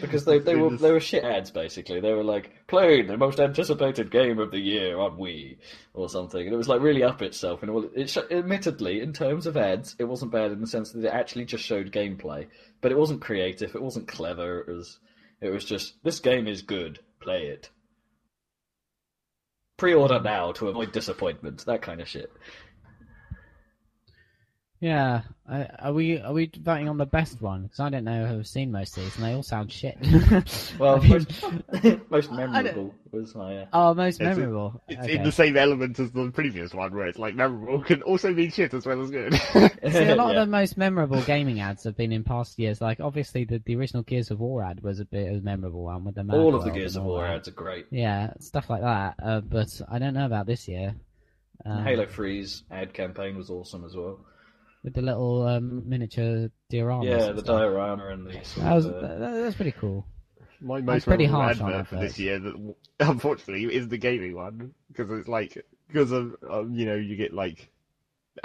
Because 0.00 0.24
they, 0.24 0.38
they 0.38 0.56
were 0.56 0.74
they 0.74 0.90
were 0.90 1.00
shit 1.00 1.22
ads 1.22 1.50
basically. 1.50 2.00
They 2.00 2.14
were 2.14 2.24
like 2.24 2.50
playing 2.66 3.08
the 3.08 3.18
most 3.18 3.38
anticipated 3.38 4.10
game 4.10 4.38
of 4.38 4.50
the 4.50 4.58
year 4.58 4.98
on 4.98 5.18
Wii 5.18 5.58
or 5.92 6.08
something, 6.08 6.40
and 6.40 6.54
it 6.54 6.56
was 6.56 6.66
like 6.66 6.80
really 6.80 7.02
up 7.02 7.20
itself. 7.20 7.60
And 7.62 7.68
it, 7.68 7.72
was- 7.74 7.90
it 7.94 8.08
sh- 8.08 8.32
admittedly, 8.32 9.02
in 9.02 9.12
terms 9.12 9.46
of 9.46 9.58
ads, 9.58 9.94
it 9.98 10.04
wasn't 10.04 10.32
bad 10.32 10.50
in 10.50 10.62
the 10.62 10.66
sense 10.66 10.92
that 10.92 11.04
it 11.04 11.08
actually 11.12 11.44
just 11.44 11.62
showed 11.62 11.92
gameplay, 11.92 12.46
but 12.80 12.90
it 12.90 12.96
wasn't 12.96 13.20
creative. 13.20 13.74
It 13.74 13.82
wasn't 13.82 14.08
clever. 14.08 14.60
It 14.60 14.68
was 14.72 14.98
it 15.42 15.50
was 15.50 15.62
just 15.66 16.02
this 16.02 16.20
game 16.20 16.48
is 16.48 16.62
good. 16.62 17.00
Play 17.26 17.46
it. 17.48 17.70
Pre-order 19.78 20.20
now 20.20 20.52
to 20.52 20.68
avoid 20.68 20.92
disappointment. 20.92 21.64
That 21.66 21.82
kind 21.82 22.00
of 22.00 22.06
shit. 22.06 22.30
Yeah. 24.80 25.22
I, 25.48 25.64
are 25.78 25.92
we 25.92 26.20
are 26.20 26.32
we 26.32 26.50
voting 26.58 26.88
on 26.88 26.98
the 26.98 27.06
best 27.06 27.40
one? 27.40 27.62
Because 27.62 27.80
I 27.80 27.88
don't 27.88 28.04
know 28.04 28.26
who 28.26 28.38
have 28.38 28.46
seen 28.48 28.72
most 28.72 28.96
of 28.96 29.04
these, 29.04 29.14
and 29.16 29.24
they 29.24 29.32
all 29.32 29.42
sound 29.42 29.70
shit. 29.70 29.96
Well, 30.78 30.96
I 30.96 30.98
mean- 31.00 31.10
most, 31.10 32.10
most 32.10 32.32
memorable 32.32 32.94
was 33.12 33.34
my. 33.34 33.58
Uh, 33.58 33.66
oh, 33.72 33.94
most 33.94 34.20
It's- 34.20 34.36
memorable. 34.36 34.82
It's 34.88 35.00
okay. 35.02 35.16
in 35.16 35.22
the 35.22 35.32
same 35.32 35.56
element 35.56 35.98
as 35.98 36.10
the 36.10 36.30
previous 36.30 36.74
one, 36.74 36.94
where 36.94 37.06
it's 37.06 37.18
like 37.18 37.34
memorable 37.34 37.82
can 37.82 38.02
also 38.02 38.32
mean 38.32 38.50
shit 38.50 38.74
as 38.74 38.84
well 38.84 39.00
as 39.02 39.10
good. 39.10 39.34
See, 39.34 39.60
a 39.60 40.16
lot 40.16 40.34
yeah. 40.34 40.40
of 40.40 40.46
the 40.46 40.50
most 40.50 40.76
memorable 40.76 41.22
gaming 41.22 41.60
ads 41.60 41.84
have 41.84 41.96
been 41.96 42.12
in 42.12 42.24
past 42.24 42.58
years. 42.58 42.80
Like, 42.80 43.00
obviously, 43.00 43.44
the, 43.44 43.62
the 43.64 43.76
original 43.76 44.02
Gears 44.02 44.30
of 44.30 44.40
War 44.40 44.62
ad 44.62 44.82
was 44.82 45.00
a 45.00 45.04
bit 45.04 45.28
of 45.30 45.38
a 45.38 45.40
memorable 45.40 45.84
one 45.84 46.04
with 46.04 46.16
the 46.16 46.24
Mad 46.24 46.36
all 46.36 46.54
of 46.54 46.64
the 46.64 46.70
Gears 46.70 46.96
of 46.96 47.04
War 47.04 47.22
that. 47.22 47.36
ads 47.36 47.48
are 47.48 47.52
great. 47.52 47.86
Yeah, 47.90 48.32
stuff 48.40 48.68
like 48.68 48.82
that. 48.82 49.14
Uh, 49.22 49.40
but 49.40 49.80
I 49.90 49.98
don't 49.98 50.14
know 50.14 50.26
about 50.26 50.46
this 50.46 50.68
year. 50.68 50.96
Um, 51.64 51.84
Halo 51.84 52.06
Reach's 52.16 52.64
ad 52.70 52.92
campaign 52.92 53.36
was 53.36 53.48
awesome 53.50 53.84
as 53.84 53.96
well. 53.96 54.20
With 54.86 54.94
the 54.94 55.02
little 55.02 55.46
um, 55.46 55.82
miniature 55.88 56.48
diorama. 56.70 57.04
yeah, 57.04 57.32
the 57.32 57.40
stuff. 57.42 57.58
diorama 57.58 58.06
and 58.08 58.26
the 58.28 58.32
sort 58.44 58.64
That 58.64 58.74
was 58.74 58.86
of, 58.86 58.94
uh, 58.94 59.00
that, 59.02 59.18
that 59.18 59.44
was 59.44 59.54
pretty 59.56 59.72
cool. 59.72 60.06
My 60.60 60.80
most 60.80 61.04
pretty 61.06 61.26
memorable 61.26 61.44
harsh 61.44 61.60
on 61.60 61.72
advert 61.72 61.88
for 61.88 61.96
adverts. 61.96 62.12
this 62.12 62.18
year, 62.20 62.38
that 62.38 62.74
unfortunately 63.00 63.64
is 63.74 63.88
the 63.88 63.98
gaming 63.98 64.34
one, 64.34 64.72
because 64.90 65.10
it's 65.10 65.28
like 65.28 65.66
because 65.88 66.12
of 66.12 66.36
um, 66.48 66.72
you 66.72 66.86
know 66.86 66.94
you 66.94 67.16
get 67.16 67.34
like 67.34 67.68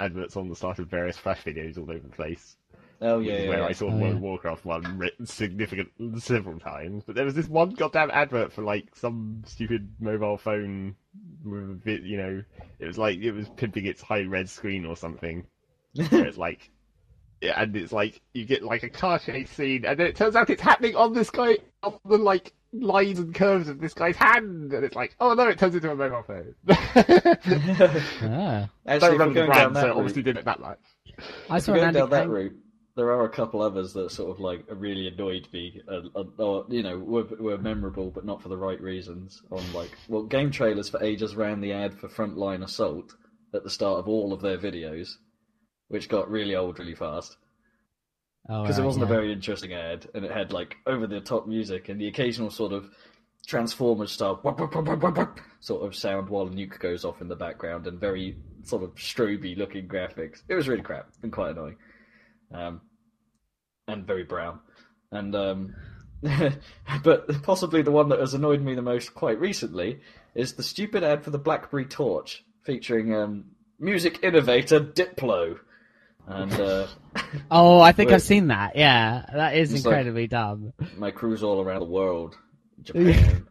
adverts 0.00 0.36
on 0.36 0.48
the 0.48 0.56
start 0.56 0.78
of 0.80 0.88
various 0.88 1.16
Flash 1.16 1.42
videos 1.44 1.78
all 1.78 1.84
over 1.90 2.00
the 2.00 2.08
place. 2.14 2.56
oh 3.00 3.20
yeah, 3.20 3.42
yeah, 3.42 3.48
where 3.48 3.58
yeah. 3.60 3.66
I 3.66 3.72
saw 3.72 3.86
Oh, 3.86 3.96
World 3.96 4.14
yeah. 4.14 4.20
Warcraft 4.20 4.64
one 4.64 4.98
written 4.98 5.26
significant 5.26 5.88
several 6.18 6.58
times. 6.58 7.04
But 7.06 7.14
there 7.14 7.24
was 7.24 7.34
this 7.34 7.48
one 7.48 7.70
goddamn 7.70 8.10
advert 8.10 8.52
for 8.52 8.62
like 8.62 8.94
some 8.96 9.42
stupid 9.46 9.88
mobile 10.00 10.36
phone 10.36 10.96
with 11.44 11.62
a 11.70 11.74
bit, 11.74 12.02
you 12.02 12.16
know, 12.16 12.42
it 12.78 12.86
was 12.86 12.98
like 12.98 13.18
it 13.20 13.32
was 13.32 13.48
pimping 13.50 13.86
its 13.86 14.02
high 14.02 14.22
red 14.24 14.48
screen 14.50 14.84
or 14.86 14.96
something. 14.96 15.46
Where 15.94 16.26
it's 16.26 16.38
like, 16.38 16.70
yeah, 17.40 17.60
and 17.60 17.74
it's 17.76 17.92
like 17.92 18.20
you 18.32 18.44
get 18.44 18.62
like 18.62 18.82
a 18.82 18.90
car 18.90 19.18
chase 19.18 19.50
scene, 19.50 19.84
and 19.84 19.98
then 19.98 20.06
it 20.06 20.16
turns 20.16 20.36
out 20.36 20.50
it's 20.50 20.62
happening 20.62 20.96
on 20.96 21.12
this 21.12 21.30
guy, 21.30 21.58
on 21.82 21.98
the 22.04 22.18
like 22.18 22.52
lines 22.72 23.18
and 23.18 23.34
curves 23.34 23.68
of 23.68 23.80
this 23.80 23.94
guy's 23.94 24.16
hand, 24.16 24.72
and 24.72 24.84
it's 24.84 24.94
like, 24.94 25.14
oh 25.20 25.34
no, 25.34 25.48
it 25.48 25.58
turns 25.58 25.74
into 25.74 25.90
a 25.90 25.94
mobile 25.94 26.22
phone. 26.22 26.54
Ah. 28.24 28.68
Actually, 28.86 29.00
Don't 29.00 29.02
if 29.02 29.02
remember 29.02 29.24
the 29.28 29.34
going 29.34 29.50
down 29.50 29.72
brand, 29.72 29.76
so 29.76 29.88
route, 29.88 29.96
obviously 29.96 30.22
did 30.22 30.36
it 30.36 30.44
that 30.44 30.60
much. 30.60 30.78
I 31.50 31.58
saw 31.58 31.72
we're 31.72 31.78
an 31.78 31.92
going 31.92 31.94
down 31.94 32.10
that 32.10 32.28
route, 32.28 32.56
there 32.94 33.10
are 33.10 33.24
a 33.24 33.28
couple 33.30 33.62
others 33.62 33.92
that 33.94 34.10
sort 34.10 34.30
of 34.30 34.40
like 34.40 34.64
really 34.68 35.08
annoyed 35.08 35.48
me, 35.52 35.80
uh, 35.88 36.00
uh, 36.14 36.24
or 36.38 36.66
you 36.68 36.82
know, 36.82 36.98
were, 36.98 37.24
were 37.38 37.58
memorable 37.58 38.10
but 38.10 38.24
not 38.24 38.42
for 38.42 38.48
the 38.48 38.56
right 38.56 38.80
reasons. 38.80 39.42
On 39.50 39.62
like, 39.72 39.90
well, 40.08 40.24
game 40.24 40.50
trailers 40.50 40.88
for 40.88 41.02
ages 41.02 41.34
ran 41.34 41.60
the 41.60 41.72
ad 41.72 41.94
for 41.94 42.08
Frontline 42.08 42.62
Assault 42.62 43.14
at 43.54 43.64
the 43.64 43.70
start 43.70 43.98
of 43.98 44.08
all 44.08 44.32
of 44.32 44.42
their 44.42 44.58
videos, 44.58 45.16
which 45.92 46.08
got 46.08 46.30
really 46.30 46.56
old 46.56 46.78
really 46.78 46.94
fast. 46.94 47.36
Oh, 48.48 48.62
because 48.62 48.78
it 48.78 48.84
wasn't 48.84 49.06
yeah. 49.06 49.12
a 49.12 49.14
very 49.14 49.32
interesting 49.32 49.72
ad, 49.72 50.08
and 50.14 50.24
it 50.24 50.32
had 50.32 50.52
like 50.52 50.76
over 50.86 51.06
the 51.06 51.20
top 51.20 51.46
music 51.46 51.88
and 51.88 52.00
the 52.00 52.08
occasional 52.08 52.50
sort 52.50 52.72
of 52.72 52.90
Transformers 53.46 54.12
style 54.12 54.36
whop, 54.36 54.58
whop, 54.58 54.72
whop 54.74 55.40
sort 55.60 55.84
of 55.84 55.94
sound 55.94 56.28
while 56.28 56.46
a 56.46 56.50
nuke 56.50 56.78
goes 56.78 57.04
off 57.04 57.20
in 57.20 57.28
the 57.28 57.36
background, 57.36 57.86
and 57.86 58.00
very 58.00 58.36
sort 58.62 58.82
of 58.82 58.94
stroby 58.94 59.56
looking 59.56 59.86
graphics. 59.86 60.42
It 60.48 60.54
was 60.54 60.68
really 60.68 60.82
crap 60.82 61.08
and 61.22 61.30
quite 61.30 61.50
annoying, 61.50 61.76
um, 62.52 62.80
and 63.86 64.06
very 64.06 64.24
brown. 64.24 64.60
And 65.10 65.34
um, 65.36 65.74
but 67.04 67.42
possibly 67.42 67.82
the 67.82 67.90
one 67.90 68.08
that 68.08 68.20
has 68.20 68.32
annoyed 68.34 68.62
me 68.62 68.74
the 68.74 68.82
most 68.82 69.14
quite 69.14 69.38
recently 69.38 70.00
is 70.34 70.54
the 70.54 70.62
stupid 70.62 71.04
ad 71.04 71.22
for 71.22 71.30
the 71.30 71.38
BlackBerry 71.38 71.84
Torch 71.84 72.44
featuring 72.62 73.14
um, 73.14 73.44
music 73.78 74.20
innovator 74.22 74.80
Diplo. 74.80 75.58
And 76.26 76.52
uh, 76.52 76.86
Oh, 77.50 77.80
I 77.80 77.92
think 77.92 78.10
I've 78.12 78.22
seen 78.22 78.48
that. 78.48 78.76
Yeah, 78.76 79.24
that 79.34 79.56
is 79.56 79.72
It's 79.72 79.84
like- 79.84 79.92
incredibly 79.92 80.26
dumb. 80.26 80.72
my 80.96 81.10
cruise 81.10 81.42
all 81.42 81.60
around 81.60 81.80
the 81.80 81.86
world 81.86 82.36
Japan, 82.82 83.46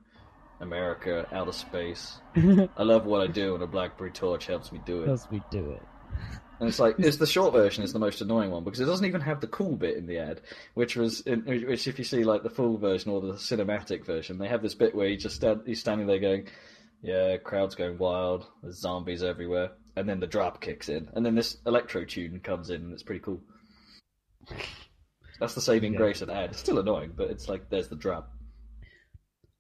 America, 0.60 1.28
outer 1.32 1.52
space. 1.52 2.18
I 2.36 2.84
love 2.84 3.06
what 3.06 3.22
I 3.22 3.28
do, 3.28 3.54
and 3.56 3.64
a 3.64 3.68
BlackBerry 3.68 4.12
torch 4.12 4.46
helps 4.48 4.72
me 4.72 4.82
do 4.86 5.00
it. 5.02 5.06
Because 5.06 5.28
we 5.32 5.42
do 5.52 5.72
it. 5.72 5.82
And 6.60 6.70
it's 6.70 6.80
like 6.80 6.96
it's 7.00 7.18
the 7.18 7.26
short 7.26 7.54
version 7.54 7.84
is 7.84 7.92
the 7.92 7.98
most 7.98 8.22
annoying 8.22 8.52
one 8.52 8.64
because 8.64 8.80
it 8.80 8.86
doesn't 8.86 9.06
even 9.08 9.22
have 9.22 9.42
the 9.42 9.48
cool 9.48 9.76
bit 9.76 9.98
in 9.98 10.06
the 10.06 10.20
ad, 10.20 10.42
which 10.76 10.96
was 10.96 11.22
in, 11.22 11.42
which 11.46 11.88
if 11.88 11.98
you 11.98 12.06
see 12.06 12.24
like 12.24 12.44
the 12.44 12.52
full 12.52 12.78
version 12.78 13.10
or 13.12 13.20
the 13.20 13.34
cinematic 13.34 14.06
version, 14.06 14.38
they 14.38 14.48
have 14.48 14.62
this 14.62 14.76
bit 14.76 14.94
where 14.94 15.08
he 15.08 15.18
just 15.18 15.38
stand, 15.38 15.62
he's 15.66 15.80
standing 15.80 16.06
there 16.06 16.20
going, 16.20 16.48
"Yeah, 17.02 17.38
crowd's 17.38 17.76
going 17.76 17.98
wild. 17.98 18.46
There's 18.62 18.80
zombies 18.80 19.24
everywhere," 19.24 19.72
and 19.96 20.08
then 20.08 20.20
the 20.20 20.28
drop 20.28 20.62
kicks 20.62 20.90
in, 20.90 21.10
and 21.14 21.26
then 21.26 21.36
this 21.36 21.58
electro 21.66 22.06
tune 22.06 22.40
comes 22.40 22.70
in, 22.70 22.82
and 22.82 22.94
it's 22.94 23.04
pretty 23.04 23.22
cool. 23.22 23.42
That's 25.40 25.56
the 25.56 25.62
saving 25.62 25.94
Yeah. 25.94 25.98
grace 26.00 26.22
of 26.22 26.28
the 26.28 26.36
ad. 26.36 26.52
It's 26.52 26.60
still 26.60 26.80
annoying, 26.80 27.14
but 27.16 27.32
it's 27.32 27.50
like 27.50 27.70
there's 27.70 27.88
the 27.88 27.96
drop. 27.96 28.32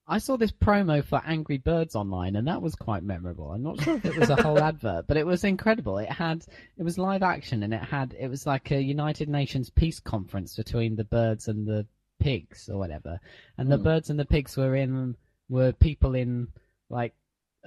I 0.07 0.17
saw 0.17 0.35
this 0.35 0.51
promo 0.51 1.03
for 1.03 1.21
Angry 1.25 1.57
Birds 1.57 1.95
online, 1.95 2.35
and 2.35 2.47
that 2.47 2.61
was 2.61 2.75
quite 2.75 3.01
memorable. 3.03 3.51
I'm 3.51 3.63
not 3.63 3.79
sure 3.79 3.95
if 3.95 4.05
it 4.05 4.15
was 4.17 4.29
a 4.29 4.41
whole 4.41 4.59
advert, 4.63 5.07
but 5.07 5.15
it 5.17 5.25
was 5.25 5.43
incredible. 5.43 5.97
It 5.99 6.09
had 6.09 6.45
it 6.77 6.83
was 6.83 6.97
live 6.97 7.23
action, 7.23 7.63
and 7.63 7.73
it 7.73 7.81
had 7.81 8.13
it 8.19 8.27
was 8.27 8.45
like 8.45 8.71
a 8.71 8.81
United 8.81 9.29
Nations 9.29 9.69
peace 9.69 9.99
conference 9.99 10.55
between 10.55 10.95
the 10.95 11.05
birds 11.05 11.47
and 11.47 11.65
the 11.65 11.87
pigs 12.19 12.67
or 12.69 12.77
whatever. 12.77 13.19
And 13.57 13.71
the 13.71 13.77
Hmm. 13.77 13.83
birds 13.83 14.09
and 14.09 14.19
the 14.19 14.25
pigs 14.25 14.57
were 14.57 14.75
in 14.75 15.15
were 15.49 15.71
people 15.71 16.13
in 16.13 16.49
like 16.89 17.13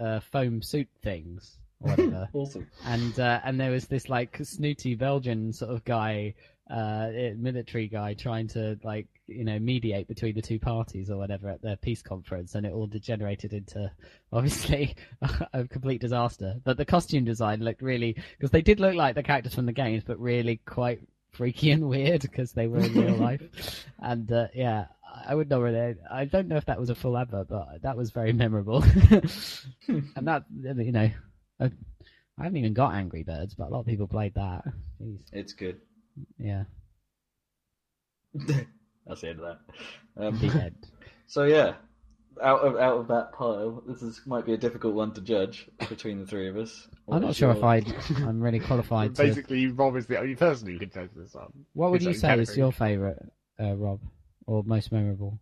uh, 0.00 0.20
foam 0.20 0.62
suit 0.62 0.88
things 1.02 1.58
or 1.80 1.90
whatever. 1.90 2.28
Awesome. 2.34 2.66
and 2.86 3.18
uh, 3.18 3.40
and 3.44 3.60
there 3.60 3.70
was 3.70 3.86
this 3.86 4.08
like 4.08 4.38
snooty 4.42 4.94
Belgian 4.94 5.52
sort 5.52 5.70
of 5.70 5.84
guy 5.84 6.34
uh, 6.70 7.08
eh, 7.14 7.32
military 7.36 7.88
guy 7.88 8.14
trying 8.14 8.48
to 8.48 8.78
like 8.82 9.06
you 9.26 9.44
know 9.44 9.58
mediate 9.58 10.08
between 10.08 10.34
the 10.34 10.42
two 10.42 10.58
parties 10.58 11.10
or 11.10 11.18
whatever 11.18 11.48
at 11.48 11.62
their 11.62 11.76
peace 11.76 12.02
conference, 12.02 12.54
and 12.54 12.64
it 12.64 12.72
all 12.72 12.86
degenerated 12.86 13.52
into 13.52 13.90
obviously 14.32 14.96
a 15.52 15.64
complete 15.64 16.00
disaster. 16.00 16.54
But 16.64 16.76
the 16.76 16.84
costume 16.84 17.24
design 17.24 17.60
looked 17.60 17.82
really 17.82 18.16
because 18.38 18.50
they 18.50 18.62
did 18.62 18.80
look 18.80 18.94
like 18.94 19.14
the 19.14 19.22
characters 19.22 19.54
from 19.54 19.66
the 19.66 19.72
games, 19.72 20.04
but 20.06 20.18
really 20.18 20.60
quite 20.64 21.00
freaky 21.34 21.70
and 21.70 21.88
weird 21.88 22.22
because 22.22 22.52
they 22.52 22.66
were 22.66 22.80
in 22.80 22.94
real 22.94 23.16
life. 23.16 23.42
And 23.98 24.30
uh, 24.30 24.48
yeah, 24.54 24.86
I 25.26 25.34
would 25.34 25.48
not 25.48 25.60
really. 25.60 25.94
I 26.10 26.26
don't 26.26 26.48
know 26.48 26.56
if 26.56 26.66
that 26.66 26.78
was 26.78 26.90
a 26.90 26.94
full 26.94 27.16
advert, 27.16 27.48
but 27.48 27.80
that 27.82 27.96
was 27.96 28.10
very 28.10 28.34
memorable. 28.34 28.82
and 29.88 30.28
that 30.28 30.44
you 30.50 30.92
know, 30.92 31.10
I, 31.58 31.64
I 31.64 32.42
haven't 32.42 32.58
even 32.58 32.74
got 32.74 32.94
Angry 32.94 33.22
Birds, 33.22 33.54
but 33.54 33.68
a 33.68 33.70
lot 33.70 33.80
of 33.80 33.86
people 33.86 34.06
played 34.06 34.34
that. 34.34 34.64
Jeez. 35.00 35.20
It's 35.32 35.54
good. 35.54 35.80
Yeah, 36.38 36.64
That's 39.06 39.20
the 39.20 39.28
end 39.28 39.40
of 39.40 39.58
that. 40.16 40.22
Um, 40.22 40.72
so 41.26 41.44
yeah, 41.44 41.74
out 42.42 42.60
of 42.60 42.76
out 42.76 42.98
of 42.98 43.08
that 43.08 43.32
pile, 43.32 43.82
this 43.86 44.02
is 44.02 44.20
might 44.26 44.44
be 44.46 44.52
a 44.52 44.56
difficult 44.56 44.94
one 44.94 45.12
to 45.14 45.20
judge 45.20 45.68
between 45.88 46.18
the 46.20 46.26
three 46.26 46.48
of 46.48 46.56
us. 46.56 46.88
What 47.06 47.16
I'm 47.18 47.22
not 47.22 47.34
sure 47.36 47.48
your- 47.54 47.56
if 47.58 47.64
I 47.64 48.26
I'm 48.26 48.40
really 48.40 48.60
qualified 48.60 49.14
to. 49.14 49.22
Basically, 49.22 49.66
Rob 49.68 49.96
is 49.96 50.06
the 50.06 50.18
only 50.18 50.34
person 50.36 50.68
who 50.68 50.78
can 50.78 50.90
judge 50.90 51.10
this 51.16 51.34
one. 51.34 51.52
What 51.74 51.90
would 51.90 52.02
you 52.02 52.08
own 52.10 52.14
say 52.14 52.38
is 52.38 52.56
your 52.56 52.72
favourite, 52.72 53.18
uh, 53.60 53.74
Rob, 53.74 54.00
or 54.46 54.62
most 54.64 54.90
memorable? 54.92 55.38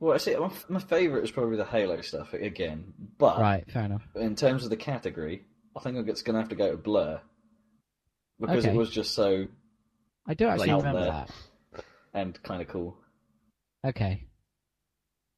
Well, 0.00 0.14
I 0.14 0.18
see. 0.18 0.34
My, 0.36 0.50
my 0.68 0.80
favorite 0.80 1.24
is 1.24 1.30
probably 1.30 1.56
the 1.56 1.64
Halo 1.64 2.00
stuff 2.00 2.32
again, 2.34 2.92
but 3.18 3.38
Right, 3.40 3.70
fair 3.70 3.84
enough. 3.84 4.02
in 4.16 4.34
terms 4.34 4.64
of 4.64 4.70
the 4.70 4.76
category, 4.76 5.44
I 5.76 5.80
think 5.80 6.08
it's 6.08 6.22
going 6.22 6.34
to 6.34 6.40
have 6.40 6.48
to 6.50 6.56
go 6.56 6.70
to 6.72 6.76
Blur 6.76 7.20
because 8.40 8.64
Okay. 8.64 8.74
it 8.74 8.76
was 8.76 8.90
just 8.90 9.14
so 9.14 9.46
I 10.26 10.34
do 10.34 10.46
actually 10.48 10.72
remember 10.72 11.00
there. 11.00 11.10
that. 11.74 11.84
and 12.14 12.42
kind 12.42 12.60
of 12.62 12.68
cool. 12.68 12.96
Okay. 13.86 14.24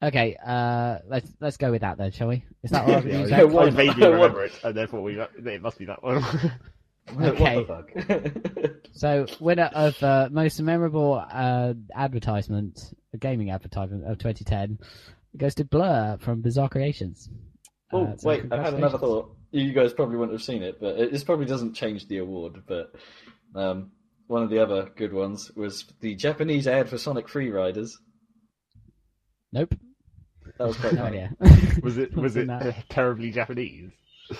Okay, 0.04 0.36
uh, 0.44 0.98
let's 1.08 1.30
let's 1.40 1.56
go 1.56 1.70
with 1.70 1.80
that 1.80 1.96
then, 1.96 2.12
shall 2.12 2.28
we? 2.28 2.44
Is 2.62 2.70
that 2.72 2.84
all 2.86 2.94
right 2.94 3.04
with 3.04 3.30
Yeah, 3.30 3.38
I, 3.38 3.42
Yeah, 3.44 3.58
I 3.58 3.70
vaguely 3.70 4.06
remember 4.06 4.44
it, 4.44 4.52
and 4.62 4.76
therefore 4.76 5.02
we, 5.02 5.18
it 5.18 5.62
must 5.62 5.78
be 5.78 5.86
that 5.86 6.02
one. 6.02 6.22
Okay. 7.20 7.64
Fuck? 7.64 7.90
So, 8.96 9.26
winner 9.40 9.70
of 9.74 10.00
uh, 10.04 10.28
most 10.30 10.60
memorable 10.62 11.22
uh, 11.30 11.74
advertisement, 11.94 12.94
a 13.12 13.18
gaming 13.18 13.50
advertisement 13.50 14.04
of 14.04 14.18
2010, 14.18 14.78
goes 15.36 15.56
to 15.56 15.64
Blur 15.64 16.16
from 16.20 16.42
Bizarre 16.42 16.68
Creations. 16.68 17.28
oh 17.92 18.04
Uh, 18.04 18.16
so 18.16 18.28
wait, 18.28 18.44
I 18.52 18.62
had 18.62 18.74
another 18.74 18.98
thought. 18.98 19.36
You 19.50 19.72
guys 19.72 19.92
probably 19.92 20.16
wouldn't 20.16 20.38
have 20.38 20.44
seen 20.44 20.62
it, 20.62 20.78
but 20.80 20.96
it, 20.96 21.12
this 21.12 21.24
probably 21.24 21.46
doesn't 21.46 21.74
change 21.74 22.06
the 22.06 22.18
award. 22.18 22.62
But 22.68 22.94
um, 23.56 23.90
one 24.28 24.44
of 24.44 24.50
the 24.50 24.62
other 24.62 24.88
good 24.96 25.12
ones 25.12 25.50
was 25.56 25.84
the 26.00 26.14
Japanese 26.14 26.68
ad 26.68 26.88
for 26.88 26.96
Sonic 26.96 27.28
Free 27.28 27.50
Riders. 27.50 27.98
Nope, 29.52 29.74
That 30.58 30.66
was 30.68 30.76
quite 30.76 30.92
no 30.94 31.02
funny. 31.04 31.18
idea. 31.20 31.80
was 31.82 31.98
it 31.98 32.14
was 32.16 32.36
it 32.36 32.48
uh, 32.50 32.72
terribly 32.88 33.30
Japanese? 33.30 33.90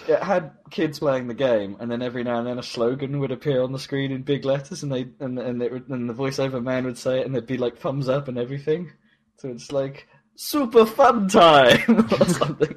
It 0.09 0.23
had 0.23 0.53
kids 0.71 0.99
playing 0.99 1.27
the 1.27 1.35
game, 1.35 1.77
and 1.79 1.91
then 1.91 2.01
every 2.01 2.25
now 2.25 2.39
and 2.39 2.47
then 2.47 2.59
a 2.59 2.63
slogan 2.63 3.21
would 3.21 3.31
appear 3.33 3.63
on 3.63 3.73
the 3.73 3.79
screen 3.79 4.13
in 4.13 4.23
big 4.23 4.45
letters, 4.45 4.83
and 4.83 4.91
they 4.91 5.07
and 5.21 5.39
and, 5.39 5.63
it 5.63 5.71
would, 5.73 5.89
and 5.91 6.09
the 6.09 6.15
voiceover 6.15 6.63
man 6.63 6.85
would 6.87 6.97
say 6.97 7.21
it, 7.21 7.27
and 7.27 7.35
there'd 7.35 7.47
be 7.47 7.59
like 7.59 7.77
thumbs 7.77 8.09
up 8.09 8.29
and 8.29 8.39
everything. 8.39 8.91
So 9.39 9.49
it's 9.51 9.73
like 9.73 10.09
super 10.37 10.87
fun 10.87 11.29
time 11.29 12.07
or 12.21 12.25
something. 12.27 12.77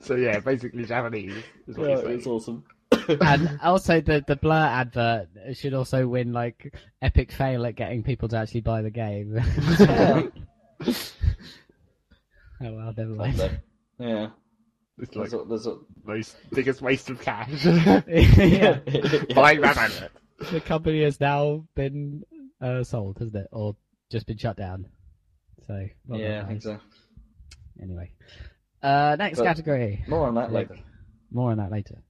So 0.00 0.16
yeah, 0.16 0.40
basically 0.40 0.84
Japanese. 0.86 1.36
Is 1.68 1.76
what 1.76 1.88
Yeah, 1.90 2.00
you're 2.00 2.10
it 2.10 2.16
was 2.16 2.26
awesome. 2.26 2.64
and 3.20 3.58
also, 3.62 4.00
the 4.00 4.24
the 4.26 4.36
Blur 4.36 4.54
advert 4.54 5.28
should 5.52 5.72
also 5.74 6.08
win 6.08 6.32
like 6.32 6.74
epic 7.00 7.30
fail 7.30 7.64
at 7.66 7.76
getting 7.76 8.02
people 8.02 8.28
to 8.28 8.36
actually 8.38 8.62
buy 8.62 8.82
the 8.82 8.90
game. 8.90 9.40
Oh 12.62 12.72
well, 12.72 12.94
never 12.96 13.10
mind. 13.10 13.60
yeah, 13.98 14.28
It's 14.98 15.14
like 15.14 15.30
there's 15.30 15.42
a, 15.42 15.44
there's 15.48 15.66
a, 15.66 15.78
most 16.04 16.36
biggest 16.52 16.82
waste 16.82 17.10
of 17.10 17.20
cash. 17.20 17.64
yeah. 17.64 18.78
Buying 19.34 19.60
that 19.60 19.76
advert. 19.76 20.10
the 20.50 20.60
company 20.60 21.02
has 21.02 21.20
now 21.20 21.64
been 21.74 22.22
uh, 22.60 22.84
sold, 22.84 23.18
hasn't 23.18 23.36
it, 23.36 23.48
or 23.52 23.76
just 24.10 24.26
been 24.26 24.38
shut 24.38 24.56
down? 24.56 24.86
So 25.66 25.86
well 26.06 26.18
done, 26.18 26.30
yeah, 26.30 26.42
I 26.42 26.46
think 26.46 26.62
so. 26.62 26.78
Anyway, 27.80 28.12
uh, 28.82 29.16
next 29.18 29.38
But- 29.38 29.44
category. 29.44 30.04
More 30.08 30.26
on 30.28 30.34
that 30.34 30.52
Look. 30.52 30.70
later. 30.70 30.82
More 31.32 31.50
on 31.50 31.58
that 31.58 31.72
later. 31.72 32.02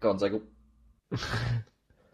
Go 0.00 0.10
on, 0.10 0.18
Zegel. 0.18 0.42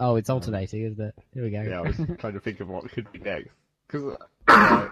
Oh, 0.00 0.16
it's 0.16 0.28
alternating, 0.28 0.82
isn't 0.82 1.00
it? 1.00 1.14
Here 1.32 1.44
we 1.44 1.50
go. 1.50 1.62
Yeah, 1.62 1.78
I 1.78 1.82
was 1.82 1.96
trying 2.18 2.32
to 2.32 2.40
think 2.40 2.58
of 2.58 2.68
what 2.68 2.90
could 2.90 3.10
be 3.12 3.20
next 3.20 3.50
because 3.86 4.16
uh, 4.48 4.88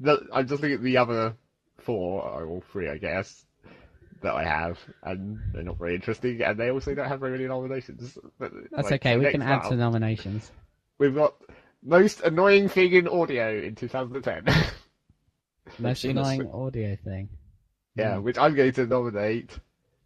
the, 0.00 0.26
I'm 0.32 0.46
just 0.46 0.62
looking 0.62 0.76
at 0.76 0.82
the 0.82 0.96
other 0.96 1.34
four 1.78 2.22
or 2.22 2.46
all 2.46 2.62
three, 2.72 2.88
I 2.88 2.98
guess, 2.98 3.44
that 4.22 4.34
I 4.34 4.44
have, 4.44 4.78
and 5.02 5.38
they're 5.52 5.62
not 5.62 5.78
very 5.78 5.94
interesting, 5.94 6.42
and 6.42 6.58
they 6.58 6.70
also 6.70 6.94
don't 6.94 7.08
have 7.08 7.20
very 7.20 7.32
many 7.32 7.46
nominations. 7.46 8.18
But, 8.38 8.52
That's 8.70 8.90
like, 8.90 9.00
okay. 9.00 9.16
We 9.16 9.30
can 9.30 9.42
add 9.42 9.60
up, 9.60 9.68
to 9.68 9.76
nominations. 9.76 10.50
We've 10.98 11.14
got 11.14 11.34
most 11.82 12.20
annoying 12.22 12.68
thing 12.68 12.92
in 12.92 13.08
audio 13.08 13.58
in 13.58 13.74
2010. 13.74 14.44
Most 15.78 16.04
annoying 16.04 16.50
audio 16.50 16.96
thing. 17.04 17.28
yeah, 17.94 18.16
Hmm. 18.16 18.22
which 18.24 18.38
I'm 18.38 18.54
going 18.54 18.72
to 18.72 18.86
nominate. 18.86 19.50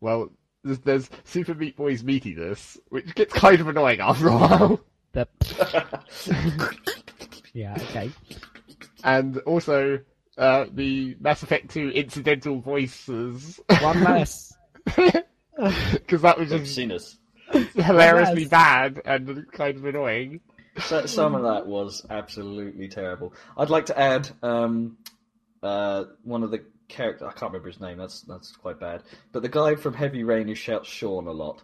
Well, 0.00 0.32
there's, 0.64 0.80
there's 0.80 1.10
Super 1.24 1.54
Meat 1.54 1.76
Boy's 1.76 2.02
meatiness, 2.02 2.78
which 2.88 3.14
gets 3.14 3.32
kind 3.32 3.60
of 3.60 3.68
annoying 3.68 4.00
after 4.00 4.28
a 4.28 4.32
while. 4.32 4.80
The... 5.12 5.28
yeah. 7.52 7.74
Okay. 7.76 8.10
And 9.04 9.38
also 9.38 10.00
uh, 10.38 10.66
the 10.72 11.16
Mass 11.20 11.42
Effect 11.42 11.70
2 11.70 11.90
incidental 11.90 12.60
voices, 12.60 13.60
One 13.80 14.02
less. 14.04 14.52
because 14.84 16.22
that 16.22 16.38
was 16.38 16.52
I've 16.52 16.62
just 16.62 16.74
seen 16.74 16.92
us. 16.92 17.18
hilariously 17.74 18.46
bad 18.46 19.00
and 19.04 19.50
kind 19.52 19.76
of 19.76 19.84
annoying. 19.84 20.40
So, 20.84 21.04
some 21.06 21.34
of 21.34 21.42
that 21.42 21.66
was 21.66 22.06
absolutely 22.08 22.88
terrible. 22.88 23.34
I'd 23.58 23.68
like 23.70 23.86
to 23.86 23.98
add 23.98 24.30
um, 24.42 24.96
uh, 25.62 26.04
one 26.22 26.42
of 26.42 26.50
the 26.50 26.64
characters. 26.88 27.28
I 27.28 27.32
can't 27.38 27.52
remember 27.52 27.68
his 27.68 27.80
name. 27.80 27.98
That's 27.98 28.22
that's 28.22 28.56
quite 28.56 28.80
bad. 28.80 29.02
But 29.32 29.42
the 29.42 29.50
guy 29.50 29.74
from 29.74 29.92
Heavy 29.92 30.24
Rain 30.24 30.48
who 30.48 30.54
shouts 30.54 30.88
Sean 30.88 31.26
a 31.26 31.32
lot. 31.32 31.62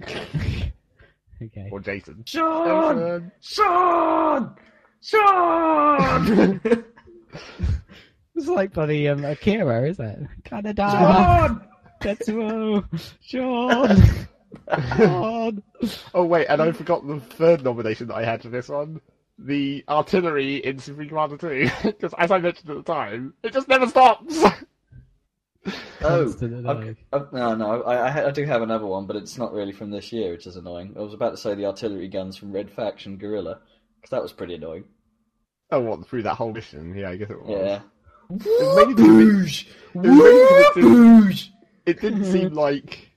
Okay. 1.40 1.68
Or 1.70 1.78
Jason. 1.78 2.24
Sean, 2.26 3.30
Sean, 3.40 4.56
Sean, 5.00 6.60
It's 8.34 8.46
like 8.46 8.72
bloody 8.72 9.08
um, 9.08 9.24
Akira, 9.24 9.88
is 9.88 9.98
it? 9.98 10.18
Kaneda. 10.44 10.90
Sean. 10.90 11.68
Tetsuo. 12.00 12.84
Sean. 13.20 14.02
Sean. 14.96 15.62
Oh 16.14 16.24
wait, 16.24 16.46
and 16.46 16.60
I 16.60 16.72
forgot 16.72 17.06
the 17.06 17.20
third 17.20 17.62
nomination 17.62 18.08
that 18.08 18.16
I 18.16 18.24
had 18.24 18.42
for 18.42 18.48
this 18.48 18.68
one. 18.68 19.00
The 19.38 19.84
artillery 19.88 20.56
in 20.56 20.78
Supreme 20.78 21.08
Commander 21.10 21.36
2, 21.36 21.70
because 21.84 22.12
as 22.18 22.30
I 22.32 22.38
mentioned 22.38 22.70
at 22.70 22.76
the 22.76 22.82
time, 22.82 23.34
it 23.44 23.52
just 23.52 23.68
never 23.68 23.86
stops! 23.86 24.42
Oh, 26.00 26.24
Constant 26.24 26.66
I've- 26.66 26.96
I've- 27.12 27.26
no, 27.32 27.54
no. 27.54 27.82
I, 27.82 28.08
I, 28.08 28.26
I 28.28 28.30
do 28.32 28.44
have 28.46 28.62
another 28.62 28.86
one, 28.86 29.06
but 29.06 29.14
it's 29.16 29.38
not 29.38 29.52
really 29.52 29.70
from 29.72 29.90
this 29.90 30.12
year, 30.12 30.32
which 30.32 30.46
is 30.48 30.56
annoying. 30.56 30.94
I 30.96 31.00
was 31.02 31.14
about 31.14 31.30
to 31.30 31.36
say 31.36 31.54
the 31.54 31.66
artillery 31.66 32.08
guns 32.08 32.36
from 32.36 32.50
Red 32.52 32.70
Faction 32.70 33.16
Guerrilla, 33.16 33.60
because 34.08 34.16
that 34.16 34.22
was 34.22 34.32
pretty 34.32 34.54
annoying. 34.54 34.84
oh, 35.70 35.80
what, 35.80 36.06
through 36.06 36.22
that 36.22 36.34
whole 36.36 36.52
mission? 36.52 36.94
Yeah, 36.94 37.10
I 37.10 37.16
guess 37.16 37.30
it 37.30 37.42
was. 37.42 37.50
Yeah. 37.50 37.80
mainly 38.30 38.94
because 38.94 39.60
it- 39.60 39.66
Whoopoosh! 39.94 40.74
was 40.74 40.76
it 40.76 40.80
didn't- 40.80 41.50
It 41.86 42.00
didn't 42.00 42.24
seem 42.24 42.54
like... 42.54 43.10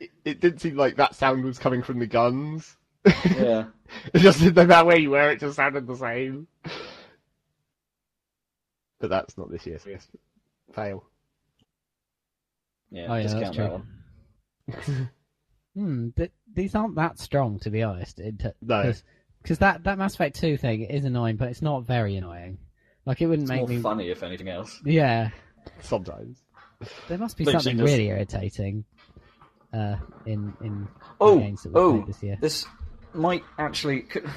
It, 0.00 0.10
it 0.24 0.40
didn't 0.40 0.60
seem 0.60 0.76
like 0.76 0.96
that 0.96 1.14
sound 1.14 1.44
was 1.44 1.58
coming 1.58 1.82
from 1.82 1.98
the 1.98 2.06
guns. 2.06 2.76
Yeah. 3.24 3.64
It 4.14 4.20
just 4.20 4.38
didn't 4.38 4.68
matter 4.68 4.86
where 4.86 4.96
you 4.98 5.10
were, 5.10 5.32
it 5.32 5.40
just 5.40 5.56
sounded 5.56 5.84
the 5.84 5.96
same. 5.96 6.46
But 9.00 9.10
that's 9.10 9.36
not 9.36 9.50
this 9.50 9.66
year, 9.66 9.80
so 9.80 9.90
yes. 9.90 10.06
Fail. 10.72 11.04
Yeah, 12.92 13.06
Oh 13.08 13.16
yeah, 13.16 13.22
that's 13.22 13.34
discount 13.34 13.56
that 13.56 13.72
one. 14.92 15.10
Hmm. 15.74 16.08
Th- 16.16 16.32
these 16.52 16.74
aren't 16.76 16.94
that 16.96 17.18
strong, 17.18 17.58
to 17.60 17.70
be 17.70 17.82
honest. 17.82 18.20
No. 18.62 18.92
Because 19.42 19.58
that 19.58 19.84
that 19.84 19.98
Mass 19.98 20.14
Effect 20.14 20.36
Two 20.36 20.56
thing 20.56 20.82
is 20.82 21.04
annoying, 21.04 21.36
but 21.36 21.48
it's 21.48 21.62
not 21.62 21.84
very 21.84 22.16
annoying. 22.16 22.58
Like 23.06 23.20
it 23.22 23.26
wouldn't 23.26 23.44
It's 23.44 23.50
make 23.50 23.60
more 23.60 23.68
me. 23.68 23.80
funny, 23.80 24.10
if 24.10 24.22
anything 24.22 24.48
else. 24.48 24.80
Yeah. 24.84 25.30
Sometimes. 25.80 26.42
There 27.08 27.18
must 27.18 27.36
be 27.36 27.44
Literally 27.44 27.62
something 27.62 27.78
just- 27.78 27.90
really 27.92 28.08
irritating. 28.08 28.84
Uh, 29.72 29.96
in 30.26 30.52
in 30.62 30.88
Oh, 31.20 31.36
the 31.36 31.40
games 31.42 31.62
that 31.62 31.72
we 31.72 31.80
oh, 31.80 31.92
played 31.94 32.06
this 32.08 32.22
year. 32.22 32.38
this 32.40 32.66
might 33.14 33.44
actually. 33.58 34.02
could- 34.02 34.28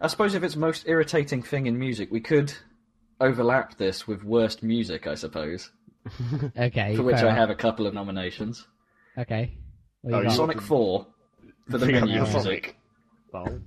I 0.00 0.06
suppose 0.06 0.34
if 0.34 0.42
it's 0.44 0.54
most 0.56 0.86
irritating 0.86 1.42
thing 1.42 1.66
in 1.66 1.76
music, 1.78 2.10
we 2.12 2.20
could 2.20 2.52
overlap 3.20 3.76
this 3.76 4.06
with 4.06 4.22
worst 4.22 4.62
music. 4.62 5.06
I 5.08 5.14
suppose, 5.16 5.70
Okay. 6.56 6.94
for 6.96 7.02
which 7.02 7.16
I 7.16 7.20
enough. 7.22 7.36
have 7.36 7.50
a 7.50 7.54
couple 7.56 7.86
of 7.88 7.94
nominations. 7.94 8.66
Okay. 9.18 9.58
Oh, 10.04 10.08
you 10.08 10.14
you 10.16 10.22
got? 10.22 10.24
want 10.26 10.36
Sonic 10.36 10.60
Four 10.60 11.06
for 11.68 11.78
the 11.78 11.86
menu 11.92 12.22
music. 12.22 12.76
Sonic. 13.32 13.66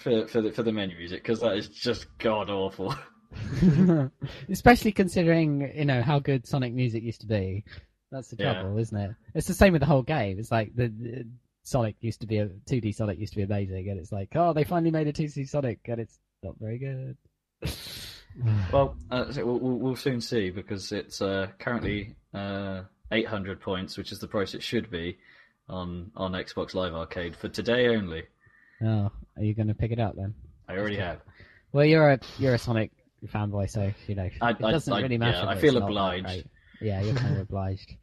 For 0.00 0.26
for 0.26 0.40
the 0.40 0.52
for 0.52 0.62
the 0.62 0.72
menu 0.72 0.96
music 0.96 1.22
because 1.22 1.40
that 1.40 1.56
is 1.56 1.68
just 1.68 2.06
god 2.18 2.50
awful. 2.50 2.94
Especially 4.50 4.90
considering, 4.92 5.70
you 5.74 5.84
know, 5.84 6.02
how 6.02 6.18
good 6.18 6.46
Sonic 6.46 6.72
music 6.72 7.02
used 7.02 7.20
to 7.20 7.26
be. 7.28 7.64
That's 8.10 8.28
the 8.28 8.36
Yeah. 8.38 8.54
trouble, 8.54 8.78
isn't 8.78 8.96
it? 8.96 9.10
It's 9.34 9.46
the 9.46 9.54
same 9.54 9.72
with 9.72 9.80
the 9.80 9.86
whole 9.86 10.02
game. 10.02 10.38
It's 10.40 10.50
like 10.50 10.74
the, 10.74 10.88
the 10.88 11.28
Sonic 11.62 11.94
used 12.00 12.20
to 12.22 12.26
be 12.26 12.38
a 12.38 12.48
2D 12.48 12.92
Sonic 12.94 13.18
used 13.20 13.32
to 13.34 13.36
be 13.36 13.42
amazing, 13.44 13.88
and 13.88 14.00
it's 14.00 14.10
like, 14.10 14.30
oh, 14.34 14.52
they 14.52 14.64
finally 14.64 14.90
made 14.90 15.06
a 15.06 15.12
2D 15.12 15.48
Sonic, 15.48 15.78
and 15.84 16.00
it's 16.00 16.18
not 16.42 16.56
very 16.58 16.78
good. 16.78 17.16
Well, 18.72 18.96
uh, 19.10 19.32
so 19.32 19.44
we'll 19.44 19.58
we'll 19.58 19.96
soon 19.96 20.20
see 20.20 20.50
because 20.50 20.92
it's 20.92 21.20
uh, 21.20 21.48
currently 21.58 22.14
uh, 22.32 22.82
800 23.10 23.60
points, 23.60 23.98
which 23.98 24.12
is 24.12 24.20
the 24.20 24.28
price 24.28 24.54
it 24.54 24.62
should 24.62 24.88
be 24.88 25.18
on 25.68 26.12
on 26.14 26.32
Xbox 26.32 26.72
Live 26.74 26.94
Arcade 26.94 27.34
for 27.34 27.48
today 27.48 27.88
only. 27.88 28.22
Oh, 28.82 29.10
are 29.36 29.42
you 29.42 29.54
going 29.54 29.68
to 29.68 29.74
pick 29.74 29.90
it 29.92 29.98
up 30.00 30.14
then? 30.16 30.34
I 30.68 30.76
already 30.76 30.96
have. 30.96 31.20
Well, 31.72 31.84
you're 31.84 32.10
a 32.10 32.18
you're 32.38 32.54
a 32.54 32.58
Sonic 32.58 32.90
fanboy, 33.26 33.70
so 33.70 33.92
you 34.06 34.14
know 34.14 34.28
I- 34.40 34.50
it 34.50 34.56
I- 34.64 34.70
doesn't 34.72 34.92
I- 34.92 35.00
really 35.00 35.18
matter. 35.18 35.38
yeah, 35.44 35.48
I 35.48 35.56
feel 35.56 35.70
it's 35.76 35.80
not 35.80 35.86
that 35.86 35.90
obliged. 35.92 36.26
great. 36.26 36.46
Yeah, 36.80 37.02
you're 37.02 37.14
kind 37.14 37.34
of 37.34 37.40
obliged. 37.48 37.94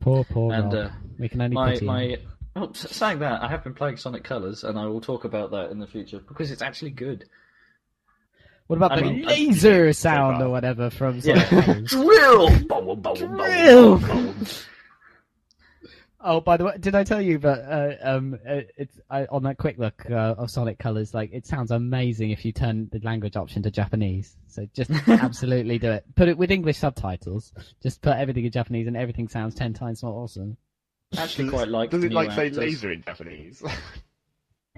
Poor, 0.00 0.24
poor 0.24 0.52
And, 0.52 0.74
uh, 0.74 0.88
we 1.18 1.28
can 1.28 1.40
only 1.40 1.54
My 1.54 1.72
pity 1.72 1.86
him. 1.86 1.92
my 1.92 2.16
oh, 2.56 2.68
s- 2.70 2.90
saying 2.94 3.18
that 3.20 3.42
I 3.42 3.48
have 3.48 3.64
been 3.64 3.74
playing 3.74 3.96
Sonic 3.96 4.24
Colors, 4.24 4.62
and 4.62 4.78
I 4.78 4.86
will 4.86 5.00
talk 5.00 5.24
about 5.24 5.50
that 5.52 5.70
in 5.70 5.78
the 5.78 5.86
future 5.86 6.20
because 6.20 6.50
it's 6.50 6.62
actually 6.62 6.90
good. 6.90 7.24
What 8.68 8.76
about 8.76 8.92
I 8.92 8.96
the 8.96 9.02
mean, 9.02 9.24
I- 9.24 9.28
laser 9.28 9.92
sound 9.94 10.36
far. 10.38 10.46
or 10.46 10.50
whatever 10.50 10.90
from 10.90 11.20
Sonic 11.22 11.50
Yeah, 11.50 11.62
Colors? 11.62 11.90
drill. 11.90 12.48
Drill. 13.14 14.34
Boom, 16.18 16.26
boom. 16.26 16.36
Oh, 16.36 16.40
by 16.40 16.56
the 16.56 16.64
way, 16.64 16.76
did 16.78 16.94
I 16.94 17.04
tell 17.04 17.20
you? 17.20 17.38
But 17.38 17.60
uh, 17.60 17.94
um, 18.02 18.34
uh, 18.48 18.60
it's 18.76 18.98
I, 19.10 19.26
on 19.26 19.42
that 19.44 19.58
quick 19.58 19.78
look 19.78 20.04
uh, 20.10 20.34
of 20.38 20.50
Sonic 20.50 20.78
Colors. 20.78 21.14
Like, 21.14 21.30
it 21.32 21.46
sounds 21.46 21.70
amazing 21.70 22.30
if 22.30 22.44
you 22.44 22.52
turn 22.52 22.88
the 22.92 23.00
language 23.00 23.36
option 23.36 23.62
to 23.62 23.70
Japanese. 23.70 24.36
So 24.48 24.66
just 24.74 24.90
absolutely 25.08 25.78
do 25.78 25.90
it. 25.92 26.04
Put 26.14 26.28
it 26.28 26.38
with 26.38 26.50
English 26.50 26.78
subtitles. 26.78 27.52
Just 27.82 28.02
put 28.02 28.16
everything 28.16 28.44
in 28.44 28.52
Japanese, 28.52 28.86
and 28.86 28.96
everything 28.96 29.28
sounds 29.28 29.54
ten 29.54 29.72
times 29.74 30.02
more 30.02 30.22
awesome. 30.22 30.56
Actually, 31.16 31.50
quite 31.50 31.68
like. 31.68 31.90
Does 31.90 32.04
it 32.04 32.08
new 32.08 32.14
like 32.14 32.32
say 32.32 32.50
laser 32.50 32.92
in 32.92 33.02
Japanese? 33.02 33.62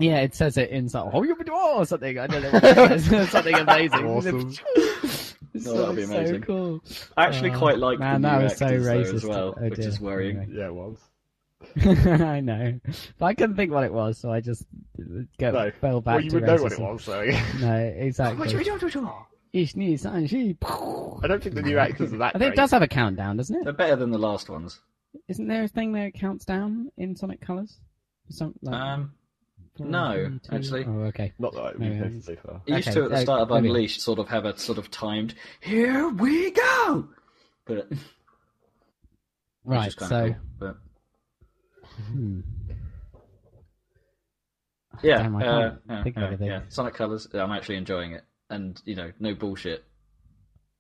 Yeah, 0.00 0.20
it 0.20 0.34
says 0.34 0.56
it 0.56 0.70
in 0.70 0.88
some, 0.88 1.10
oh, 1.12 1.24
you 1.24 1.36
or 1.52 1.84
something. 1.84 2.18
I 2.18 2.26
don't 2.28 2.42
know 2.42 2.50
what 2.52 2.92
it 2.92 3.00
says. 3.00 3.30
something 3.30 3.54
amazing. 3.54 4.06
Awesome. 4.06 4.54
It's 5.54 5.66
Oh, 5.66 5.76
that'd 5.76 5.96
be 5.96 6.04
so 6.04 6.14
amazing. 6.16 6.42
cool. 6.42 6.84
I 7.16 7.24
actually 7.24 7.50
Oh, 7.50 7.58
quite 7.58 7.78
like 7.78 7.98
man, 7.98 8.22
the 8.22 8.38
new 8.38 8.48
that 8.48 8.58
so 8.58 8.66
actors 8.66 8.84
though, 8.84 9.16
as 9.16 9.24
well, 9.24 9.54
Oh, 9.58 9.68
which 9.68 9.78
is 9.80 9.98
worrying. 10.00 10.38
Anyway. 10.38 10.54
yeah, 10.56 10.66
it 10.66 10.74
was. 10.74 10.98
I 11.84 12.40
know, 12.40 12.78
but 13.18 13.26
I 13.26 13.34
couldn't 13.34 13.56
think 13.56 13.72
what 13.72 13.84
it 13.84 13.92
was, 13.92 14.18
so 14.18 14.30
I 14.32 14.40
just 14.40 14.64
go, 15.38 15.50
No. 15.50 15.70
fell 15.80 16.00
back 16.00 16.14
Well, 16.16 16.24
you 16.24 16.30
to 16.30 16.36
would 16.36 16.44
know 16.46 16.62
what 16.62 16.72
it 16.72 16.78
was, 16.78 17.02
so. 17.04 17.22
No, 17.60 17.76
exactly. 17.76 18.48
Ich 19.52 19.74
nie 19.76 19.96
san 19.96 20.26
shi. 20.26 20.56
I 20.62 21.26
don't 21.26 21.42
think 21.42 21.54
the 21.54 21.62
new 21.62 21.78
actors 21.78 22.12
are 22.12 22.18
that 22.18 22.32
I 22.36 22.38
think 22.38 22.52
it 22.52 22.56
does 22.56 22.70
have 22.70 22.82
a 22.82 22.86
countdown, 22.88 23.38
doesn't 23.38 23.56
it? 23.56 23.64
They're 23.64 23.72
better 23.72 23.96
than 23.96 24.10
the 24.10 24.18
last 24.18 24.48
ones. 24.50 24.78
Isn't 25.26 25.48
there 25.48 25.64
a 25.64 25.68
thing 25.68 25.92
that 25.94 26.12
counts 26.14 26.44
down 26.44 26.92
in 26.98 27.16
Sonic 27.16 27.40
Colors? 27.40 27.78
Some, 28.28 28.54
like, 28.62 28.74
Um, 28.74 29.12
four, 29.76 29.86
no, 29.86 30.12
three, 30.28 30.38
two- 30.50 30.54
actually. 30.56 30.84
Oh, 30.86 31.00
okay. 31.06 31.32
Not 31.38 31.54
that 31.54 31.78
we've 31.78 31.90
Maybe 31.90 32.20
so 32.20 32.36
far. 32.36 32.60
it 32.66 32.74
used 32.76 32.88
Okay, 32.88 32.94
to 33.00 33.04
at 33.06 33.10
the 33.10 33.16
start 33.18 33.40
of 33.40 33.48
maybe. 33.50 33.68
Unleashed 33.68 34.00
sort 34.02 34.18
of 34.18 34.28
have 34.28 34.44
a 34.44 34.56
sort 34.58 34.76
of 34.78 34.90
timed 34.90 35.34
"Here 35.60 36.08
we 36.10 36.50
go," 36.50 37.08
but 37.64 37.88
Right, 39.64 39.92
so 39.92 40.06
cool, 40.08 40.36
but 40.58 40.76
hmm. 42.12 42.40
yeah, 45.02 45.22
Damn, 45.22 45.36
I 45.36 45.46
uh, 45.46 45.60
can't 45.70 45.80
yeah, 45.88 46.02
think 46.02 46.16
of 46.16 46.22
yeah, 46.22 46.28
anything. 46.28 46.46
yeah. 46.48 46.60
Sonic 46.68 46.94
Colors. 46.94 47.28
I'm 47.32 47.52
actually 47.52 47.76
enjoying 47.76 48.12
it, 48.12 48.24
and 48.50 48.80
you 48.84 48.94
know, 48.96 49.12
no 49.20 49.34
bullshit. 49.34 49.84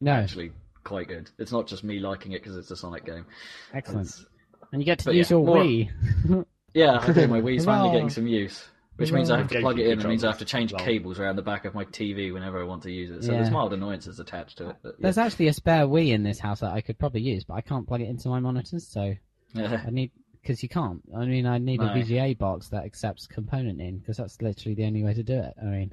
no, 0.00 0.12
Actually, 0.12 0.52
quite 0.84 1.08
good. 1.08 1.30
It's 1.38 1.52
not 1.52 1.66
just 1.66 1.84
me 1.84 2.00
liking 2.00 2.32
it 2.32 2.42
because 2.42 2.56
it's 2.56 2.70
a 2.70 2.76
Sonic 2.76 3.04
game. 3.04 3.26
excellent. 3.74 4.06
It's- 4.08 4.26
And 4.72 4.80
you 4.82 4.86
get 4.86 4.98
to 5.00 5.04
but 5.06 5.14
use 5.14 5.30
yeah, 5.30 5.36
your 5.36 5.46
more- 5.46 5.56
Wii. 5.64 6.44
Yeah, 6.74 6.98
I 7.00 7.12
do. 7.12 7.26
My 7.26 7.40
Wii's 7.40 7.64
finally 7.64 7.88
Hurrah. 7.88 7.92
getting 7.94 8.10
some 8.18 8.26
use. 8.26 8.68
Which 8.96 9.10
means 9.10 9.30
I 9.30 9.38
have 9.38 9.48
to 9.48 9.60
plug 9.60 9.78
it 9.78 9.86
in. 9.86 10.00
It 10.00 10.06
means 10.06 10.22
I 10.22 10.28
have 10.28 10.38
to 10.40 10.44
change 10.44 10.72
Lol. 10.72 10.84
cables 10.84 11.18
around 11.18 11.36
the 11.36 11.42
back 11.42 11.64
of 11.64 11.74
my 11.74 11.84
TV 11.86 12.32
whenever 12.32 12.60
I 12.60 12.64
want 12.64 12.82
to 12.82 12.90
use 12.92 13.10
it. 13.10 13.24
So 13.24 13.30
Yeah. 13.32 13.38
there's 13.38 13.50
mild 13.50 13.72
annoyances 13.72 14.20
attached 14.20 14.58
to 14.58 14.70
it. 14.70 14.76
But 14.82 14.90
yeah. 14.98 15.02
There's 15.04 15.18
actually 15.18 15.48
a 15.48 15.52
spare 15.54 15.86
Wii 15.86 16.08
in 16.12 16.24
this 16.24 16.38
house 16.40 16.60
that 16.60 16.72
I 16.72 16.80
could 16.82 16.98
probably 16.98 17.22
use, 17.22 17.44
but 17.44 17.54
I 17.54 17.60
can't 17.62 17.86
plug 17.86 18.00
it 18.02 18.08
into 18.08 18.28
my 18.28 18.38
monitors, 18.40 18.86
so 18.86 19.14
I 19.56 19.90
need 19.90 20.10
because 20.48 20.62
you 20.62 20.68
can't. 20.70 21.02
I 21.14 21.26
mean, 21.26 21.44
I 21.44 21.58
need 21.58 21.82
a 21.82 21.88
VGA 21.88 22.38
box 22.38 22.70
that 22.70 22.86
accepts 22.86 23.26
component 23.26 23.82
in 23.82 23.98
because 23.98 24.16
that's 24.16 24.40
literally 24.40 24.74
the 24.74 24.86
only 24.86 25.04
way 25.04 25.12
to 25.12 25.22
do 25.22 25.34
it. 25.34 25.52
I 25.60 25.66
mean, 25.66 25.92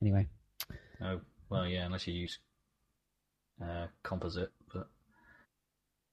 anyway, 0.00 0.28
Oh, 1.02 1.20
well, 1.50 1.66
yeah, 1.66 1.84
unless 1.84 2.06
you 2.06 2.14
use 2.14 2.38
uh, 3.60 3.86
composite. 4.04 4.50
But, 4.72 4.86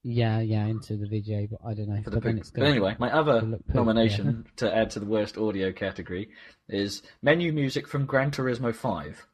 yeah, 0.02 0.40
yeah, 0.40 0.66
into 0.66 0.96
the 0.96 1.06
VGA, 1.06 1.48
but 1.48 1.60
I 1.64 1.74
don't 1.74 1.88
know. 1.88 2.02
for 2.02 2.10
the 2.10 2.20
but 2.20 2.34
but 2.54 2.64
anyway, 2.64 2.96
my 2.98 3.12
other 3.12 3.40
pig, 3.40 3.74
nomination 3.74 4.46
to 4.56 4.74
add 4.74 4.90
to 4.90 5.00
the 5.00 5.06
worst 5.06 5.38
audio 5.38 5.70
category 5.70 6.30
is 6.68 7.02
menu 7.22 7.52
music 7.52 7.86
from 7.86 8.04
Gran 8.04 8.32
Turismo 8.32 8.74
5. 8.74 9.26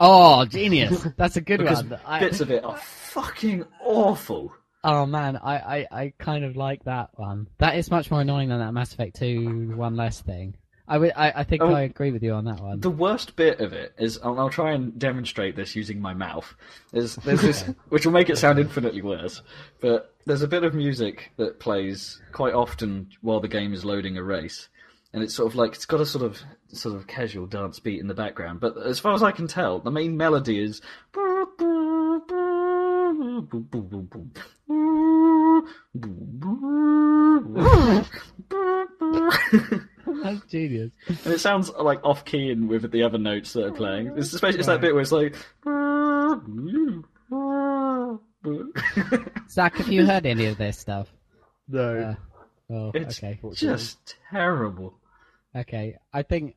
Oh, 0.00 0.44
genius! 0.46 1.06
That's 1.16 1.36
a 1.36 1.40
good 1.40 1.58
Because 1.58 1.84
one. 1.84 2.00
I, 2.04 2.18
bits 2.18 2.40
of 2.40 2.50
it 2.50 2.64
are 2.64 2.76
fucking 2.76 3.66
awful. 3.84 4.52
Oh 4.84 5.06
man, 5.06 5.36
I, 5.36 5.54
I, 5.56 5.86
I 5.90 6.12
kind 6.18 6.44
of 6.44 6.56
like 6.56 6.84
that 6.84 7.10
one. 7.14 7.48
That 7.58 7.76
is 7.76 7.90
much 7.90 8.10
more 8.10 8.20
annoying 8.20 8.48
than 8.48 8.58
that 8.60 8.72
Mass 8.72 8.92
Effect 8.92 9.16
Two 9.16 9.74
one 9.76 9.96
less 9.96 10.20
thing. 10.20 10.54
I 10.88 10.98
would, 10.98 11.12
I, 11.14 11.30
I 11.36 11.44
think 11.44 11.62
Oh. 11.62 11.72
I 11.72 11.82
agree 11.82 12.10
with 12.10 12.22
you 12.24 12.32
on 12.32 12.46
that 12.46 12.58
one. 12.58 12.80
The 12.80 12.90
worst 12.90 13.36
bit 13.36 13.60
of 13.60 13.72
it 13.72 13.94
is, 13.96 14.16
and 14.16 14.40
I'll 14.40 14.50
try 14.50 14.72
and 14.72 14.98
demonstrate 14.98 15.54
this 15.54 15.76
using 15.76 16.00
my 16.00 16.14
mouth, 16.14 16.52
is 16.92 17.14
there's 17.16 17.42
this, 17.42 17.62
which 17.90 18.04
will 18.04 18.12
make 18.12 18.28
it 18.28 18.38
sound 18.38 18.58
infinitely 18.58 19.00
worse, 19.00 19.40
but 19.80 20.12
there's 20.26 20.42
a 20.42 20.48
bit 20.48 20.64
of 20.64 20.74
music 20.74 21.30
that 21.36 21.60
plays 21.60 22.20
quite 22.32 22.54
often 22.54 23.08
while 23.20 23.38
the 23.38 23.46
game 23.46 23.72
is 23.72 23.84
loading 23.84 24.16
a 24.16 24.22
race, 24.24 24.68
and 25.12 25.22
it's 25.22 25.34
sort 25.34 25.46
of 25.52 25.54
like, 25.54 25.74
it's 25.74 25.86
got 25.86 26.00
a 26.00 26.06
sort 26.06 26.24
of, 26.24 26.40
sort 26.72 26.96
of 26.96 27.06
casual 27.06 27.46
dance 27.46 27.78
beat 27.78 28.00
in 28.00 28.08
the 28.08 28.14
background, 28.14 28.58
but 28.58 28.76
as 28.84 28.98
far 28.98 29.14
as 29.14 29.22
I 29.22 29.30
can 29.30 29.46
tell, 29.46 29.78
the 29.78 29.92
main 29.92 30.16
melody 30.16 30.58
is 30.60 30.82
That's 40.22 40.44
genius. 40.46 40.92
And 41.08 41.34
it 41.34 41.40
sounds 41.40 41.70
like 41.70 42.04
off 42.04 42.24
key 42.24 42.50
and 42.50 42.68
with 42.68 42.90
the 42.90 43.02
other 43.02 43.18
notes 43.18 43.52
that 43.52 43.66
are 43.66 43.72
playing. 43.72 44.14
It's 44.16 44.32
especially 44.32 44.60
it's 44.60 44.68
that 44.68 44.80
bit 44.80 44.92
where 44.92 45.02
it's 45.02 45.12
like. 45.12 45.34
Zach, 49.50 49.76
have 49.76 49.88
you 49.88 50.06
heard 50.06 50.26
any 50.26 50.46
of 50.46 50.58
this 50.58 50.78
stuff? 50.78 51.12
No. 51.68 52.16
Uh, 52.70 52.72
oh, 52.72 52.90
it's 52.94 53.22
okay. 53.22 53.38
just 53.54 54.16
terrible. 54.30 54.94
Okay, 55.54 55.96
I 56.12 56.22
think 56.22 56.56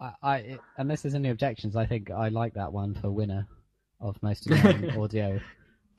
I, 0.00 0.12
I 0.22 0.58
and 0.76 0.90
this 0.90 1.04
is 1.04 1.14
any 1.14 1.30
objections. 1.30 1.76
I 1.76 1.86
think 1.86 2.10
I 2.10 2.28
like 2.28 2.54
that 2.54 2.72
one 2.72 2.94
for 2.94 3.10
winner 3.10 3.46
of 4.00 4.20
most 4.22 4.46
annoying 4.46 4.90
audio, 5.00 5.40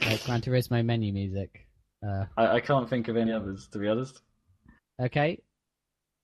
like 0.05 0.23
Gran 0.25 0.41
Turismo 0.41 0.83
menu 0.83 1.13
music. 1.13 1.67
Uh, 2.05 2.25
I, 2.37 2.47
I 2.55 2.59
can't 2.59 2.89
think 2.89 3.07
of 3.07 3.17
any 3.17 3.31
others, 3.31 3.67
to 3.71 3.79
be 3.79 3.87
honest. 3.87 4.21
okay, 5.01 5.41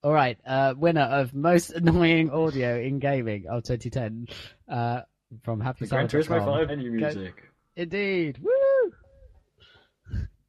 all 0.03 0.13
right. 0.13 0.37
Uh, 0.45 0.73
winner 0.77 1.01
of 1.01 1.33
most 1.33 1.69
annoying 1.75 2.29
audio 2.29 2.79
in 2.79 2.99
gaming 2.99 3.45
of 3.49 3.63
2010 3.63 4.27
uh, 4.67 5.01
from 5.43 5.61
Happy 5.61 5.85
The 5.85 5.89
Gran 5.89 6.07
Turismo 6.07 6.39
Salad.com. 6.39 6.67
5 6.67 6.67
menu 6.67 6.91
music. 6.91 7.43
Indeed, 7.75 8.37
woo! 8.39 8.51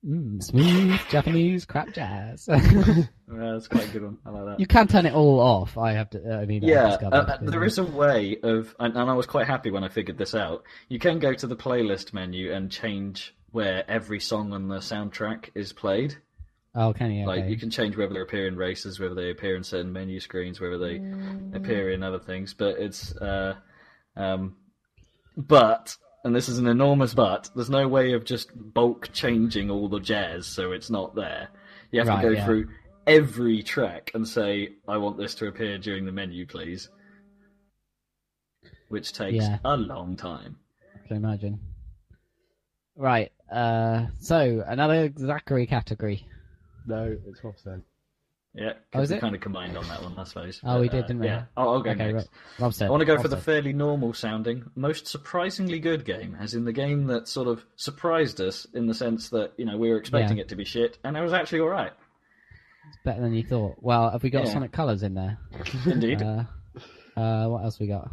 Mm, 0.06 0.42
smooth 0.42 1.00
Japanese 1.08 1.64
crap 1.64 1.92
jazz. 1.94 2.48
Yeah, 3.26 3.52
that's 3.54 3.68
quite 3.68 3.88
a 3.88 3.90
good 3.90 4.02
one. 4.02 4.18
I 4.26 4.30
like 4.30 4.44
that. 4.44 4.60
you 4.60 4.66
can 4.66 4.86
turn 4.86 5.06
it 5.06 5.14
all 5.14 5.40
off. 5.40 5.78
I 5.78 5.92
have 5.94 6.10
to. 6.10 6.20
uh, 6.22 6.40
I 6.42 6.44
mean, 6.44 6.62
Yeah, 6.62 6.90
discovered, 6.90 7.14
uh, 7.16 7.38
there 7.40 7.64
is 7.64 7.78
a 7.78 7.84
way 7.84 8.36
of, 8.42 8.76
and, 8.78 8.94
and 8.96 9.10
I 9.10 9.14
was 9.14 9.24
quite 9.26 9.46
happy 9.46 9.70
when 9.70 9.82
I 9.82 9.88
figured 9.88 10.18
this 10.18 10.34
out. 10.34 10.62
You 10.90 10.98
can 10.98 11.18
go 11.18 11.32
to 11.32 11.46
the 11.46 11.56
playlist 11.56 12.12
menu 12.12 12.52
and 12.52 12.70
change 12.70 13.34
where 13.50 13.82
every 13.90 14.20
song 14.20 14.52
on 14.52 14.68
the 14.68 14.76
soundtrack 14.76 15.48
is 15.54 15.72
played. 15.72 16.16
Oh, 16.74 16.92
can 16.92 17.12
you? 17.12 17.26
Like 17.26 17.44
Okay. 17.44 17.50
you 17.50 17.56
can 17.56 17.70
change 17.70 17.96
whether 17.96 18.12
they 18.12 18.20
appear 18.20 18.46
in 18.46 18.56
races, 18.56 19.00
whether 19.00 19.14
they 19.14 19.30
appear 19.30 19.56
in 19.56 19.64
certain 19.64 19.92
menu 19.92 20.20
screens, 20.20 20.60
whether 20.60 20.76
they 20.78 21.00
appear 21.54 21.90
in 21.90 22.02
other 22.02 22.18
things. 22.18 22.52
But 22.52 22.78
it's, 22.78 23.16
uh, 23.16 23.54
um, 24.16 24.56
but, 25.36 25.96
and 26.24 26.34
this 26.34 26.48
is 26.48 26.58
an 26.58 26.66
enormous 26.66 27.14
but. 27.14 27.50
There's 27.54 27.70
no 27.70 27.86
way 27.86 28.12
of 28.12 28.24
just 28.24 28.50
bulk 28.54 29.10
changing 29.12 29.70
all 29.70 29.88
the 29.88 30.00
jazz 30.00 30.46
so 30.46 30.72
it's 30.72 30.90
not 30.90 31.14
there. 31.14 31.48
You 31.90 32.00
have 32.00 32.08
Right, 32.08 32.22
to 32.22 32.28
go 32.28 32.34
yeah. 32.34 32.44
through 32.44 32.68
every 33.06 33.62
track 33.62 34.10
and 34.14 34.26
say, 34.26 34.70
"I 34.88 34.96
want 34.96 35.18
this 35.18 35.34
to 35.36 35.46
appear 35.46 35.78
during 35.78 36.04
the 36.06 36.12
menu, 36.12 36.46
please," 36.46 36.88
which 38.88 39.12
takes 39.12 39.44
Yeah. 39.44 39.58
a 39.64 39.76
long 39.76 40.16
time. 40.16 40.56
I 40.94 41.06
can 41.06 41.16
imagine. 41.18 41.60
Right. 42.96 43.32
Uh, 43.52 44.06
so 44.20 44.64
another 44.66 45.12
Zachary 45.18 45.66
category. 45.66 46.26
No, 46.86 47.16
it's 47.26 47.42
Rob 47.44 47.54
then. 47.64 47.82
Yeah, 48.56 48.74
Oh, 48.94 49.00
we 49.00 49.06
it? 49.06 49.20
kind 49.20 49.34
of 49.34 49.40
combined 49.40 49.76
on 49.76 49.86
that 49.88 50.00
one, 50.02 50.14
I 50.16 50.22
suppose. 50.22 50.60
Oh, 50.62 50.80
we 50.80 50.88
did, 50.88 51.04
uh, 51.04 51.06
didn't 51.08 51.22
we? 51.22 51.26
Yeah, 51.26 51.46
I'll 51.56 51.82
go 51.82 51.90
Okay, 51.90 52.12
next. 52.12 52.28
Rob 52.60 52.72
said. 52.72 52.86
I 52.86 52.90
want 52.90 53.00
to 53.00 53.04
go 53.04 53.14
Rob 53.14 53.22
for 53.22 53.28
the 53.28 53.36
fairly 53.36 53.72
normal 53.72 54.14
sounding, 54.14 54.70
most 54.76 55.08
surprisingly 55.08 55.80
good 55.80 56.04
game, 56.04 56.36
as 56.38 56.54
in 56.54 56.64
the 56.64 56.72
game 56.72 57.08
that 57.08 57.26
sort 57.26 57.48
of 57.48 57.64
surprised 57.74 58.40
us 58.40 58.64
in 58.72 58.86
the 58.86 58.94
sense 58.94 59.30
that 59.30 59.52
you 59.56 59.64
know 59.64 59.76
we 59.76 59.90
were 59.90 59.96
expecting 59.98 60.36
Yeah. 60.36 60.42
it 60.44 60.48
to 60.50 60.56
be 60.56 60.64
shit, 60.64 60.98
and 61.02 61.16
it 61.16 61.20
was 61.20 61.32
actually 61.32 61.60
all 61.60 61.68
right. 61.68 61.92
It's 62.88 62.98
better 63.04 63.20
than 63.22 63.34
you 63.34 63.42
thought. 63.42 63.76
Well, 63.80 64.10
have 64.10 64.22
we 64.22 64.30
got 64.30 64.44
Yeah. 64.46 64.52
Sonic 64.52 64.70
Colors 64.70 65.02
in 65.02 65.14
there? 65.14 65.36
Indeed, 65.86 66.22
Uh, 66.22 66.44
uh, 67.16 67.48
what 67.48 67.64
else 67.64 67.80
we 67.80 67.88
got? 67.88 68.08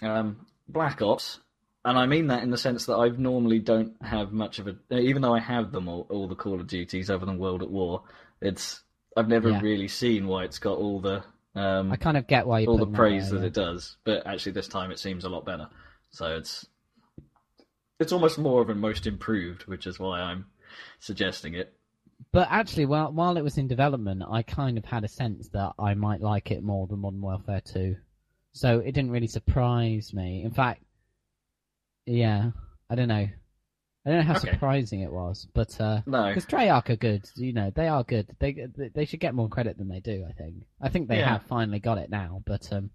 um, 0.00 0.44
Black 0.68 1.00
Ops, 1.02 1.38
and 1.84 1.96
I 1.96 2.06
mean 2.06 2.26
that 2.28 2.42
in 2.42 2.50
the 2.50 2.58
sense 2.58 2.86
that 2.86 2.96
I 2.96 3.10
normally 3.10 3.60
don't 3.60 3.94
have 4.02 4.32
much 4.32 4.58
of 4.58 4.66
a, 4.66 4.96
even 4.98 5.22
though 5.22 5.34
I 5.34 5.38
have 5.40 5.70
them 5.70 5.86
all, 5.88 6.08
all 6.10 6.26
the 6.26 6.34
Call 6.34 6.60
of 6.60 6.66
Duties 6.66 7.10
other 7.10 7.26
than 7.26 7.38
World 7.38 7.62
at 7.62 7.70
War, 7.70 8.02
it's 8.40 8.82
I've 9.16 9.28
never 9.28 9.50
Yeah. 9.50 9.60
really 9.60 9.88
seen 9.88 10.26
why 10.26 10.44
it's 10.44 10.58
got 10.58 10.78
all 10.78 11.00
the 11.00 11.24
um, 11.54 11.92
I 11.92 11.96
kind 11.96 12.16
of 12.16 12.26
get 12.26 12.46
why 12.46 12.60
you 12.60 12.68
all 12.68 12.78
the 12.78 12.86
praise 12.86 13.28
there, 13.30 13.40
that 13.40 13.44
yeah. 13.44 13.48
it 13.48 13.52
does, 13.52 13.96
but 14.04 14.26
actually 14.26 14.52
this 14.52 14.68
time 14.68 14.90
it 14.90 14.98
seems 14.98 15.24
a 15.24 15.28
lot 15.28 15.44
better. 15.44 15.68
So 16.10 16.34
it's 16.36 16.66
it's 18.00 18.12
almost 18.12 18.38
more 18.38 18.62
of 18.62 18.70
a 18.70 18.74
most 18.74 19.06
improved, 19.06 19.64
which 19.66 19.86
is 19.86 19.98
why 19.98 20.20
I'm 20.20 20.46
suggesting 20.98 21.54
it. 21.54 21.74
But 22.32 22.48
actually, 22.50 22.86
while 22.86 23.12
while 23.12 23.36
it 23.36 23.42
was 23.42 23.58
in 23.58 23.68
development, 23.68 24.22
I 24.28 24.42
kind 24.42 24.78
of 24.78 24.84
had 24.84 25.04
a 25.04 25.08
sense 25.08 25.48
that 25.50 25.72
I 25.78 25.94
might 25.94 26.20
like 26.20 26.50
it 26.50 26.62
more 26.62 26.86
than 26.86 27.00
Modern 27.00 27.20
Warfare 27.20 27.60
2. 27.60 27.96
So 28.52 28.78
it 28.78 28.92
didn't 28.92 29.10
really 29.10 29.26
surprise 29.26 30.14
me. 30.14 30.42
In 30.44 30.52
fact, 30.52 30.82
yeah, 32.06 32.52
I 32.88 32.94
don't 32.94 33.08
know. 33.08 33.28
I 34.04 34.10
don't 34.10 34.18
know 34.18 34.24
how 34.32 34.36
Okay. 34.38 34.50
surprising 34.52 35.00
it 35.00 35.12
was, 35.12 35.46
but 35.54 35.80
uh, 35.80 36.00
No, 36.06 36.26
because 36.28 36.46
Treyarch 36.46 36.90
are 36.90 36.96
good, 36.96 37.28
you 37.36 37.52
know, 37.52 37.70
they 37.70 37.86
are 37.88 38.02
good. 38.02 38.26
They 38.40 38.66
they 38.94 39.04
should 39.04 39.20
get 39.20 39.34
more 39.34 39.48
credit 39.48 39.78
than 39.78 39.88
they 39.88 40.00
do. 40.00 40.24
I 40.28 40.32
think. 40.32 40.64
I 40.80 40.88
think 40.88 41.08
they 41.08 41.18
Yeah. 41.18 41.28
have 41.34 41.42
finally 41.44 41.78
got 41.78 41.98
it 41.98 42.10
now, 42.10 42.42
but 42.44 42.72
um, 42.72 42.90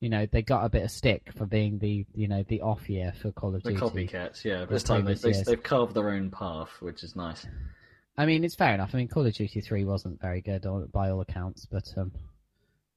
you 0.00 0.08
know, 0.08 0.26
they 0.26 0.42
got 0.42 0.64
a 0.64 0.68
bit 0.68 0.82
of 0.82 0.90
stick 0.90 1.32
for 1.36 1.46
being 1.46 1.78
the 1.78 2.06
you 2.14 2.26
know 2.26 2.42
the 2.48 2.62
off 2.62 2.90
year 2.90 3.12
for 3.20 3.30
Call 3.30 3.54
of 3.54 3.62
the 3.62 3.70
Duty. 3.70 3.80
copycats, 4.08 4.44
yeah. 4.44 4.64
This 4.64 4.82
time 4.82 5.04
they, 5.04 5.14
they 5.14 5.32
they've 5.32 5.62
carved 5.62 5.94
their 5.94 6.10
own 6.10 6.30
path, 6.30 6.70
which 6.80 7.04
is 7.04 7.14
nice. 7.14 7.46
I 8.16 8.26
mean, 8.26 8.42
it's 8.42 8.56
fair 8.56 8.74
enough. 8.74 8.90
I 8.94 8.98
mean, 8.98 9.06
Call 9.08 9.26
of 9.26 9.34
Duty 9.34 9.60
Three 9.60 9.84
wasn't 9.84 10.20
very 10.20 10.40
good 10.40 10.66
by 10.92 11.10
all 11.10 11.20
accounts, 11.20 11.66
but 11.66 11.92
um, 11.96 12.10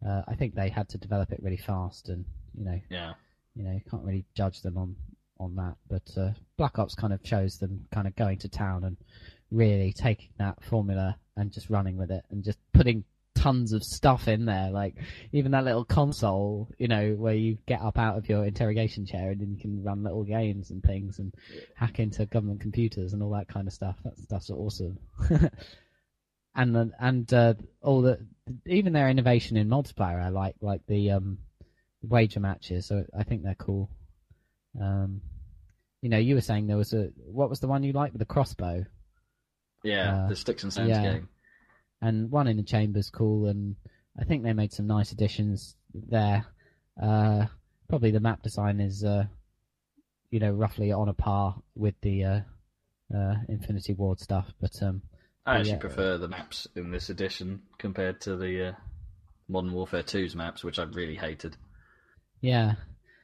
uh, 0.04 0.24
I 0.28 0.34
think 0.34 0.56
they 0.56 0.70
had 0.70 0.90
to 0.90 0.98
develop 0.98 1.32
it 1.32 1.44
really 1.44 1.58
fast, 1.58 2.10
and 2.10 2.26
you 2.58 2.66
know, 2.66 2.80
Yeah, 2.90 3.14
you 3.56 3.64
know, 3.64 3.72
you 3.72 3.82
can't 3.88 4.04
really 4.04 4.26
judge 4.34 4.62
them 4.62 4.80
on 4.80 4.96
on 5.42 5.56
that. 5.56 5.76
But 5.90 6.22
uh, 6.22 6.32
Black 6.58 6.80
Ops 6.80 6.96
kind 6.96 7.14
of 7.14 7.20
shows 7.24 7.58
them 7.58 7.86
kind 7.92 8.08
of 8.08 8.16
going 8.16 8.38
to 8.40 8.50
town 8.50 8.84
and 8.84 8.98
really 9.52 9.94
taking 9.94 10.30
that 10.38 10.64
formula 10.64 11.18
and 11.36 11.52
just 11.52 11.70
running 11.70 11.98
with 11.98 12.12
it 12.12 12.24
and 12.30 12.44
just 12.44 12.60
putting 12.74 13.04
tons 13.36 13.74
of 13.74 13.84
stuff 13.84 14.28
in 14.28 14.46
there, 14.46 14.70
like 14.70 14.96
even 15.32 15.52
that 15.52 15.64
little 15.64 15.86
console, 15.86 16.70
you 16.78 16.88
know, 16.88 17.14
where 17.14 17.34
you 17.34 17.58
get 17.66 17.82
up 17.82 17.98
out 17.98 18.18
of 18.18 18.30
your 18.30 18.46
interrogation 18.46 19.06
chair 19.06 19.32
and 19.32 19.42
then 19.42 19.52
you 19.52 19.60
can 19.60 19.84
run 19.84 20.04
little 20.04 20.24
games 20.24 20.70
and 20.70 20.84
things 20.84 21.20
and 21.20 21.34
hack 21.76 22.00
into 22.00 22.26
government 22.28 22.62
computers 22.62 23.14
and 23.14 23.24
all 23.24 23.32
that 23.32 23.48
kind 23.48 23.68
of 23.68 23.74
stuff. 23.74 23.96
That 24.04 24.18
stuff's 24.20 24.50
awesome. 24.52 25.00
and 26.56 26.94
and 27.00 27.34
uh, 27.34 27.54
all 27.82 28.02
the 28.02 28.20
even 28.66 28.94
their 28.94 29.10
innovation 29.10 29.58
in 29.58 29.70
multiplayer, 29.70 30.24
I 30.24 30.30
like 30.30 30.56
like 30.62 30.82
the 30.88 31.12
um, 31.12 31.38
wager 32.04 32.40
matches. 32.40 32.88
So 32.88 33.06
I 33.18 33.24
think 33.24 33.44
they're 33.44 33.56
cool. 33.56 33.90
Um, 34.80 35.22
you 36.02 36.10
know, 36.10 36.18
you 36.18 36.36
were 36.36 36.42
saying 36.42 36.68
there 36.68 36.78
was 36.78 36.94
a 36.94 37.10
what 37.26 37.50
was 37.50 37.60
the 37.60 37.68
one 37.68 37.84
you 37.84 37.94
liked 37.94 38.14
with 38.14 38.20
the 38.20 38.26
crossbow, 38.26 38.86
yeah. 39.84 40.26
Uh, 40.26 40.30
the 40.30 40.36
sticks 40.36 40.64
and 40.64 40.72
stones 40.72 40.90
yeah. 40.90 41.04
game. 41.04 41.30
and 42.02 42.32
one 42.32 42.48
in 42.48 42.58
the 42.58 42.64
chamber's 42.64 43.10
cool, 43.10 43.48
and 43.48 43.76
I 44.20 44.26
think 44.26 44.44
they 44.44 44.54
made 44.54 44.74
some 44.74 44.88
nice 44.88 45.12
additions 45.12 45.76
there. 45.94 46.46
Uh, 47.02 47.46
probably 47.90 48.12
the 48.12 48.20
map 48.20 48.42
design 48.42 48.80
is, 48.80 49.04
uh, 49.04 49.26
you 50.30 50.40
know, 50.40 50.52
roughly 50.52 50.92
on 50.92 51.10
a 51.10 51.14
par 51.14 51.62
with 51.76 51.96
the 52.02 52.24
uh, 52.24 52.40
uh, 53.16 53.36
Infinity 53.50 53.94
Ward 53.94 54.20
stuff, 54.20 54.52
but 54.60 54.82
um, 54.82 55.02
I 55.46 55.58
actually 55.58 55.72
yeah. 55.72 55.78
prefer 55.78 56.18
the 56.18 56.28
maps 56.28 56.68
in 56.76 56.92
this 56.92 57.10
edition 57.10 57.62
compared 57.78 58.22
to 58.22 58.36
the 58.36 58.70
uh, 58.70 58.72
Modern 59.48 59.74
Warfare 59.74 60.04
2's 60.04 60.36
maps, 60.36 60.64
which 60.64 60.80
I 60.80 60.84
really 60.84 61.16
hated. 61.16 61.58
Yeah. 62.40 62.76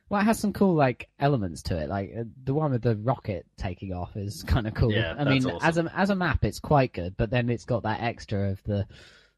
Well, 0.09 0.21
it 0.21 0.25
has 0.25 0.39
some 0.39 0.53
cool 0.53 0.73
like 0.73 1.09
elements 1.19 1.63
to 1.63 1.77
it. 1.77 1.89
Like 1.89 2.13
uh, 2.17 2.23
the 2.43 2.53
one 2.53 2.71
with 2.71 2.81
the 2.81 2.95
rocket 2.95 3.45
taking 3.57 3.93
off 3.93 4.15
is 4.15 4.43
kind 4.47 4.67
of 4.67 4.73
cool. 4.73 4.91
Yeah, 4.91 5.15
I 5.17 5.23
that's 5.23 5.45
mean, 5.45 5.53
awesome. 5.53 5.67
as 5.67 5.77
a 5.77 5.99
as 5.99 6.09
a 6.09 6.15
map, 6.15 6.43
it's 6.43 6.59
quite 6.59 6.93
good, 6.93 7.15
but 7.17 7.29
then 7.29 7.49
it's 7.49 7.65
got 7.65 7.83
that 7.83 8.01
extra 8.01 8.51
of 8.51 8.63
the 8.63 8.87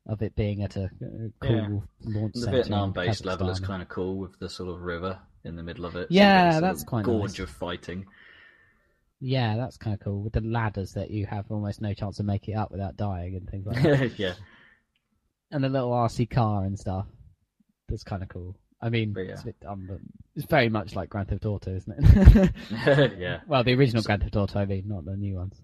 of 0.06 0.22
it 0.22 0.36
being 0.36 0.64
at 0.64 0.76
a 0.76 0.86
uh, 0.86 1.30
cool 1.40 1.84
launch 2.04 2.34
The 2.34 2.42
center 2.42 2.58
Vietnam-based 2.58 3.22
in 3.22 3.28
level 3.28 3.50
is 3.50 3.60
kind 3.60 3.82
of 3.82 3.90
cool 3.90 4.18
with 4.18 4.40
the 4.40 4.50
sort 4.50 4.70
of 4.70 4.82
river 4.82 5.20
in 5.44 5.56
the 5.56 5.64
middle 5.64 5.86
of 5.86 5.96
it. 5.96 6.08
Yeah, 6.10 6.54
so 6.54 6.62
that's 6.62 6.80
sort 6.80 6.88
of 6.88 6.88
quite 6.88 7.06
gorge 7.06 7.32
nice. 7.32 7.40
of 7.40 7.50
fighting. 7.50 8.06
Yeah, 9.20 9.58
that's 9.58 9.78
kind 9.78 9.94
of 9.94 10.00
cool 10.00 10.22
with 10.22 10.34
the 10.34 10.42
ladders 10.42 10.94
that 10.94 11.12
you 11.12 11.26
have 11.26 11.46
almost 11.50 11.82
no 11.82 11.94
chance 11.94 12.20
of 12.20 12.26
making 12.26 12.56
it 12.56 12.58
up 12.58 12.72
without 12.72 12.96
dying 12.96 13.36
and 13.36 13.50
things 13.50 13.66
like 13.66 13.84
that, 13.84 14.12
yeah, 14.20 14.34
and 15.52 15.64
the 15.64 15.70
little 15.70 15.92
RC 15.92 16.30
car 16.30 16.64
and 16.64 16.80
stuff. 16.80 17.06
That's 17.90 18.04
kind 18.04 18.24
of 18.24 18.30
cool. 18.30 18.56
I 18.82 18.90
mean, 18.90 19.14
yeah. 19.18 19.34
it's, 19.34 19.44
bit 19.44 19.60
dumb, 19.60 19.90
it's 20.36 20.46
very 20.46 20.70
much 20.70 20.96
like 20.96 21.10
Grand 21.10 21.28
Theft 21.28 21.46
Auto, 21.46 21.76
isn't 21.76 21.94
it? 21.98 22.52
yeah. 23.18 23.42
well, 23.48 23.64
the 23.64 23.74
original 23.74 24.02
So- 24.04 24.08
Grand 24.08 24.24
Theft 24.24 24.36
Auto, 24.36 24.60
I 24.60 24.66
mean, 24.66 24.84
not 24.88 25.06
the 25.06 25.16
new 25.18 25.36
ones. 25.36 25.62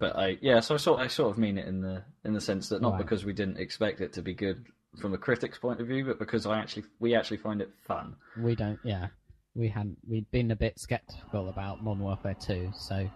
But 0.00 0.16
I 0.16 0.38
yeah, 0.42 0.58
so 0.60 0.74
I 0.74 0.78
sort 0.78 1.00
I 1.00 1.06
sort 1.06 1.30
of 1.30 1.38
mean 1.38 1.56
it 1.56 1.68
in 1.68 1.80
the 1.80 2.02
in 2.24 2.34
the 2.34 2.40
sense 2.40 2.68
that 2.70 2.82
not 2.82 2.94
Right. 2.94 2.98
because 2.98 3.24
we 3.24 3.32
didn't 3.32 3.58
expect 3.58 4.00
it 4.00 4.12
to 4.14 4.22
be 4.22 4.34
good 4.34 4.66
from 5.00 5.14
a 5.14 5.18
critic's 5.18 5.56
point 5.58 5.80
of 5.80 5.86
view, 5.86 6.04
but 6.04 6.18
because 6.18 6.46
I 6.46 6.58
actually 6.58 6.84
we 6.98 7.14
actually 7.14 7.36
find 7.36 7.60
it 7.60 7.70
fun. 7.86 8.16
We 8.36 8.56
don't, 8.56 8.80
yeah. 8.84 9.08
We 9.54 9.68
hadn't, 9.68 9.98
we'd 10.08 10.28
been 10.32 10.50
a 10.50 10.56
bit 10.56 10.80
skeptical 10.80 11.48
about 11.48 11.82
Modern 11.82 12.02
Warfare 12.02 12.34
2, 12.34 12.72
so, 12.76 13.08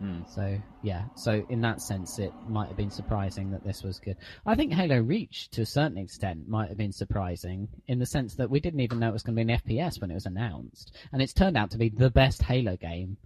Hmm. 0.00 0.22
so, 0.26 0.58
yeah. 0.82 1.04
So, 1.14 1.44
in 1.50 1.60
that 1.60 1.82
sense, 1.82 2.18
it 2.18 2.32
might 2.48 2.68
have 2.68 2.76
been 2.76 2.90
surprising 2.90 3.50
that 3.50 3.62
this 3.62 3.82
was 3.82 3.98
good. 3.98 4.16
I 4.46 4.54
think 4.54 4.72
Halo 4.72 4.98
Reach, 4.98 5.50
to 5.50 5.60
a 5.62 5.66
certain 5.66 5.98
extent, 5.98 6.48
might 6.48 6.68
have 6.68 6.78
been 6.78 6.92
surprising 6.92 7.68
in 7.86 7.98
the 7.98 8.06
sense 8.06 8.34
that 8.36 8.48
we 8.48 8.60
didn't 8.60 8.80
even 8.80 8.98
know 8.98 9.10
it 9.10 9.12
was 9.12 9.22
going 9.22 9.36
to 9.36 9.44
be 9.44 9.52
an 9.52 9.60
FPS 9.60 10.00
when 10.00 10.10
it 10.10 10.14
was 10.14 10.24
announced. 10.24 10.96
And 11.12 11.20
it's 11.20 11.34
turned 11.34 11.58
out 11.58 11.70
to 11.72 11.78
be 11.78 11.90
the 11.90 12.10
best 12.10 12.42
Halo 12.42 12.76
game, 12.76 13.18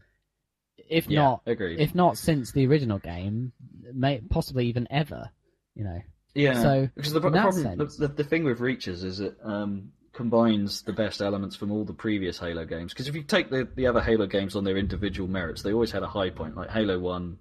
if 0.88 1.08
Yeah, 1.08 1.20
not, 1.22 1.42
agreed. 1.46 1.78
if 1.78 1.94
not 1.94 2.18
since 2.18 2.50
the 2.50 2.66
original 2.66 2.98
game, 2.98 3.52
may, 3.92 4.20
possibly 4.28 4.66
even 4.66 4.88
ever, 4.90 5.30
you 5.76 5.84
know. 5.84 6.00
Yeah. 6.34 6.60
So, 6.60 6.88
because 6.96 7.12
the 7.12 7.20
problem, 7.20 7.78
the, 7.78 7.84
the, 7.86 8.08
the 8.08 8.24
thing 8.24 8.42
with 8.42 8.58
Reaches 8.58 9.04
is 9.04 9.18
that 9.18 9.36
um, 9.44 9.92
combines 10.14 10.82
the 10.82 10.92
best 10.92 11.20
elements 11.20 11.56
from 11.56 11.70
all 11.70 11.84
the 11.84 11.92
previous 11.92 12.38
Halo 12.38 12.64
games. 12.64 12.92
Because 12.92 13.08
if 13.08 13.14
you 13.14 13.22
take 13.22 13.50
the 13.50 13.68
the 13.74 13.86
other 13.86 14.00
Halo 14.00 14.26
games 14.26 14.56
on 14.56 14.64
their 14.64 14.76
individual 14.76 15.28
merits, 15.28 15.62
they 15.62 15.72
always 15.72 15.90
had 15.90 16.02
a 16.02 16.08
high 16.08 16.30
point. 16.30 16.56
Like 16.56 16.70
Halo 16.70 16.98
One, 16.98 17.38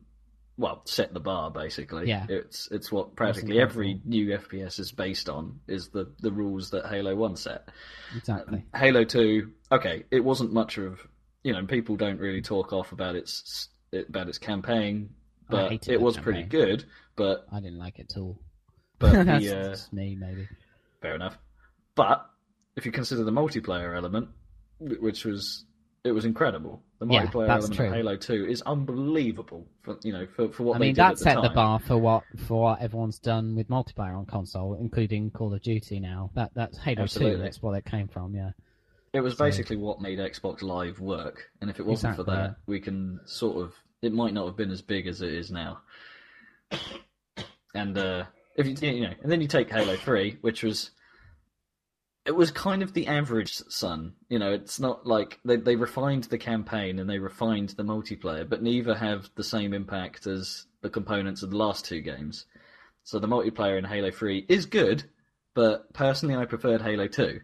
well, 0.57 0.81
set 0.85 1.13
the 1.13 1.19
bar 1.19 1.51
basically. 1.51 2.07
Yeah. 2.07 2.25
It's 2.29 2.67
it's 2.71 2.91
what 2.91 3.15
practically 3.15 3.59
every 3.59 4.01
new 4.05 4.37
FPS 4.37 4.79
is 4.79 4.91
based 4.91 5.29
on 5.29 5.59
is 5.67 5.89
the 5.89 6.11
the 6.19 6.31
rules 6.31 6.71
that 6.71 6.85
Halo 6.87 7.15
One 7.15 7.35
set. 7.35 7.69
Exactly. 8.15 8.65
Halo 8.75 9.03
Two, 9.03 9.51
okay, 9.71 10.03
it 10.11 10.23
wasn't 10.23 10.51
much 10.51 10.77
of 10.77 10.99
you 11.43 11.53
know 11.53 11.65
people 11.65 11.95
don't 11.95 12.19
really 12.19 12.41
talk 12.41 12.73
off 12.73 12.91
about 12.91 13.15
its 13.15 13.69
about 13.91 14.27
its 14.27 14.37
campaign, 14.37 15.11
but 15.49 15.87
it 15.87 16.01
was 16.01 16.17
pretty 16.17 16.43
good. 16.43 16.85
But 17.15 17.45
I 17.51 17.59
didn't 17.59 17.79
like 17.79 17.99
it 17.99 18.11
at 18.15 18.19
all. 18.19 18.39
but 18.99 19.11
That's 19.25 19.45
the 19.45 19.71
uh, 19.71 19.77
me, 19.91 20.17
maybe. 20.19 20.47
fair 21.01 21.15
enough. 21.15 21.37
But 21.95 22.27
if 22.75 22.85
you 22.85 22.91
consider 22.91 23.23
the 23.23 23.31
multiplayer 23.31 23.95
element, 23.95 24.29
which 24.79 25.25
was 25.25 25.65
it 26.03 26.11
was 26.11 26.25
incredible. 26.25 26.81
The 26.99 27.07
Yeah, 27.07 27.25
multiplayer 27.27 27.49
element 27.49 27.73
true. 27.75 27.87
of 27.87 27.93
Halo 27.93 28.15
Two 28.17 28.45
is 28.45 28.61
unbelievable. 28.63 29.65
For 29.83 29.97
you 30.03 30.11
know, 30.13 30.27
for, 30.35 30.49
for 30.51 30.63
what 30.63 30.75
I 30.75 30.79
they 30.79 30.85
mean, 30.87 30.95
did 30.95 31.01
that 31.01 31.11
at 31.13 31.17
the 31.17 31.23
set 31.23 31.35
the 31.35 31.41
time. 31.43 31.55
bar 31.55 31.79
for 31.79 31.97
what 31.97 32.23
for 32.47 32.61
what 32.61 32.81
everyone's 32.81 33.19
done 33.19 33.55
with 33.55 33.69
multiplayer 33.69 34.17
on 34.17 34.25
console, 34.25 34.75
including 34.75 35.31
Call 35.31 35.53
of 35.53 35.61
Duty. 35.61 35.99
Now 35.99 36.31
that 36.35 36.51
that's 36.55 36.77
Halo 36.77 37.07
Two. 37.07 37.37
That's 37.37 37.61
where 37.61 37.77
it 37.77 37.85
came 37.85 38.07
from. 38.07 38.35
Yeah. 38.35 38.51
It 39.13 39.21
was 39.21 39.37
So- 39.37 39.43
basically 39.45 39.77
what 39.77 40.01
made 40.01 40.19
Xbox 40.19 40.61
Live 40.63 40.99
work, 40.99 41.49
and 41.61 41.69
if 41.69 41.79
it 41.79 41.85
wasn't 41.85 42.15
for 42.15 42.23
that, 42.23 42.31
yeah. 42.49 42.53
we 42.65 42.79
can 42.79 43.19
sort 43.25 43.63
of. 43.63 43.73
It 44.01 44.11
might 44.11 44.33
not 44.33 44.45
have 44.47 44.57
been 44.57 44.71
as 44.71 44.81
big 44.81 45.07
as 45.07 45.21
it 45.21 45.31
is 45.33 45.51
now. 45.51 45.79
And 47.75 47.97
uh, 47.97 48.25
if 48.55 48.67
you 48.67 48.75
you 48.91 49.01
know, 49.01 49.13
and 49.23 49.31
then 49.31 49.41
you 49.41 49.47
take 49.47 49.69
Halo 49.71 49.95
Three, 49.95 50.37
which 50.41 50.63
was. 50.63 50.91
It 52.25 52.35
was 52.35 52.51
kind 52.51 52.81
of 52.81 52.93
the 52.93 53.07
average 53.07 53.53
Sun. 53.53 54.13
You 54.29 54.39
know, 54.39 54.51
it's 54.51 54.79
not 54.79 55.05
like 55.05 55.39
they 55.43 55.57
they 55.57 55.75
refined 55.75 56.25
the 56.25 56.37
campaign 56.37 56.99
and 56.99 57.09
they 57.09 57.19
refined 57.19 57.69
the 57.69 57.83
multiplayer, 57.83 58.47
but 58.47 58.61
neither 58.63 58.95
have 58.95 59.29
the 59.35 59.43
same 59.43 59.73
impact 59.73 60.25
as 60.27 60.65
the 60.81 60.89
components 60.89 61.43
of 61.43 61.49
the 61.51 61.57
last 61.57 61.85
two 61.85 62.01
games. 62.01 62.45
So 63.03 63.19
the 63.19 63.27
multiplayer 63.27 63.77
in 63.77 63.83
Halo 63.83 64.09
Three 64.11 64.45
is 64.47 64.65
good, 64.65 65.03
but 65.53 65.91
personally, 65.93 66.35
I 66.35 66.45
preferred 66.45 66.81
Halo 66.81 67.07
Two 67.07 67.41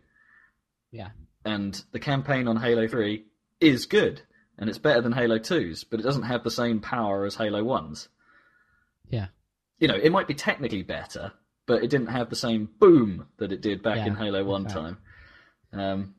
Yeah. 0.92 1.10
and 1.44 1.84
the 1.92 2.00
campaign 2.00 2.48
on 2.48 2.58
Halo 2.58 2.88
3 2.88 3.26
is 3.60 3.86
good, 3.86 4.22
and 4.58 4.70
it's 4.70 4.80
better 4.80 5.02
than 5.02 5.12
Halo 5.14 5.38
2's, 5.40 5.84
but 5.84 6.00
it 6.00 6.04
doesn't 6.04 6.24
have 6.24 6.44
the 6.44 6.52
same 6.52 6.80
power 6.80 7.26
as 7.26 7.36
Halo 7.36 7.64
1's. 7.64 8.08
Yeah. 9.10 9.28
You 9.80 9.88
know, 9.88 9.96
it 9.96 10.12
might 10.12 10.28
be 10.28 10.34
technically 10.34 10.84
better, 10.84 11.34
but 11.70 11.84
it 11.84 11.90
didn't 11.92 12.08
have 12.08 12.32
the 12.32 12.36
same 12.36 12.68
boom 12.80 13.28
that 13.38 13.52
it 13.52 13.62
did 13.62 13.84
back 13.84 13.98
Yeah, 13.98 14.08
in 14.08 14.16
Halo 14.16 14.44
One 14.44 14.66
fair. 14.66 14.74
time. 14.74 14.98
Um, 15.72 16.16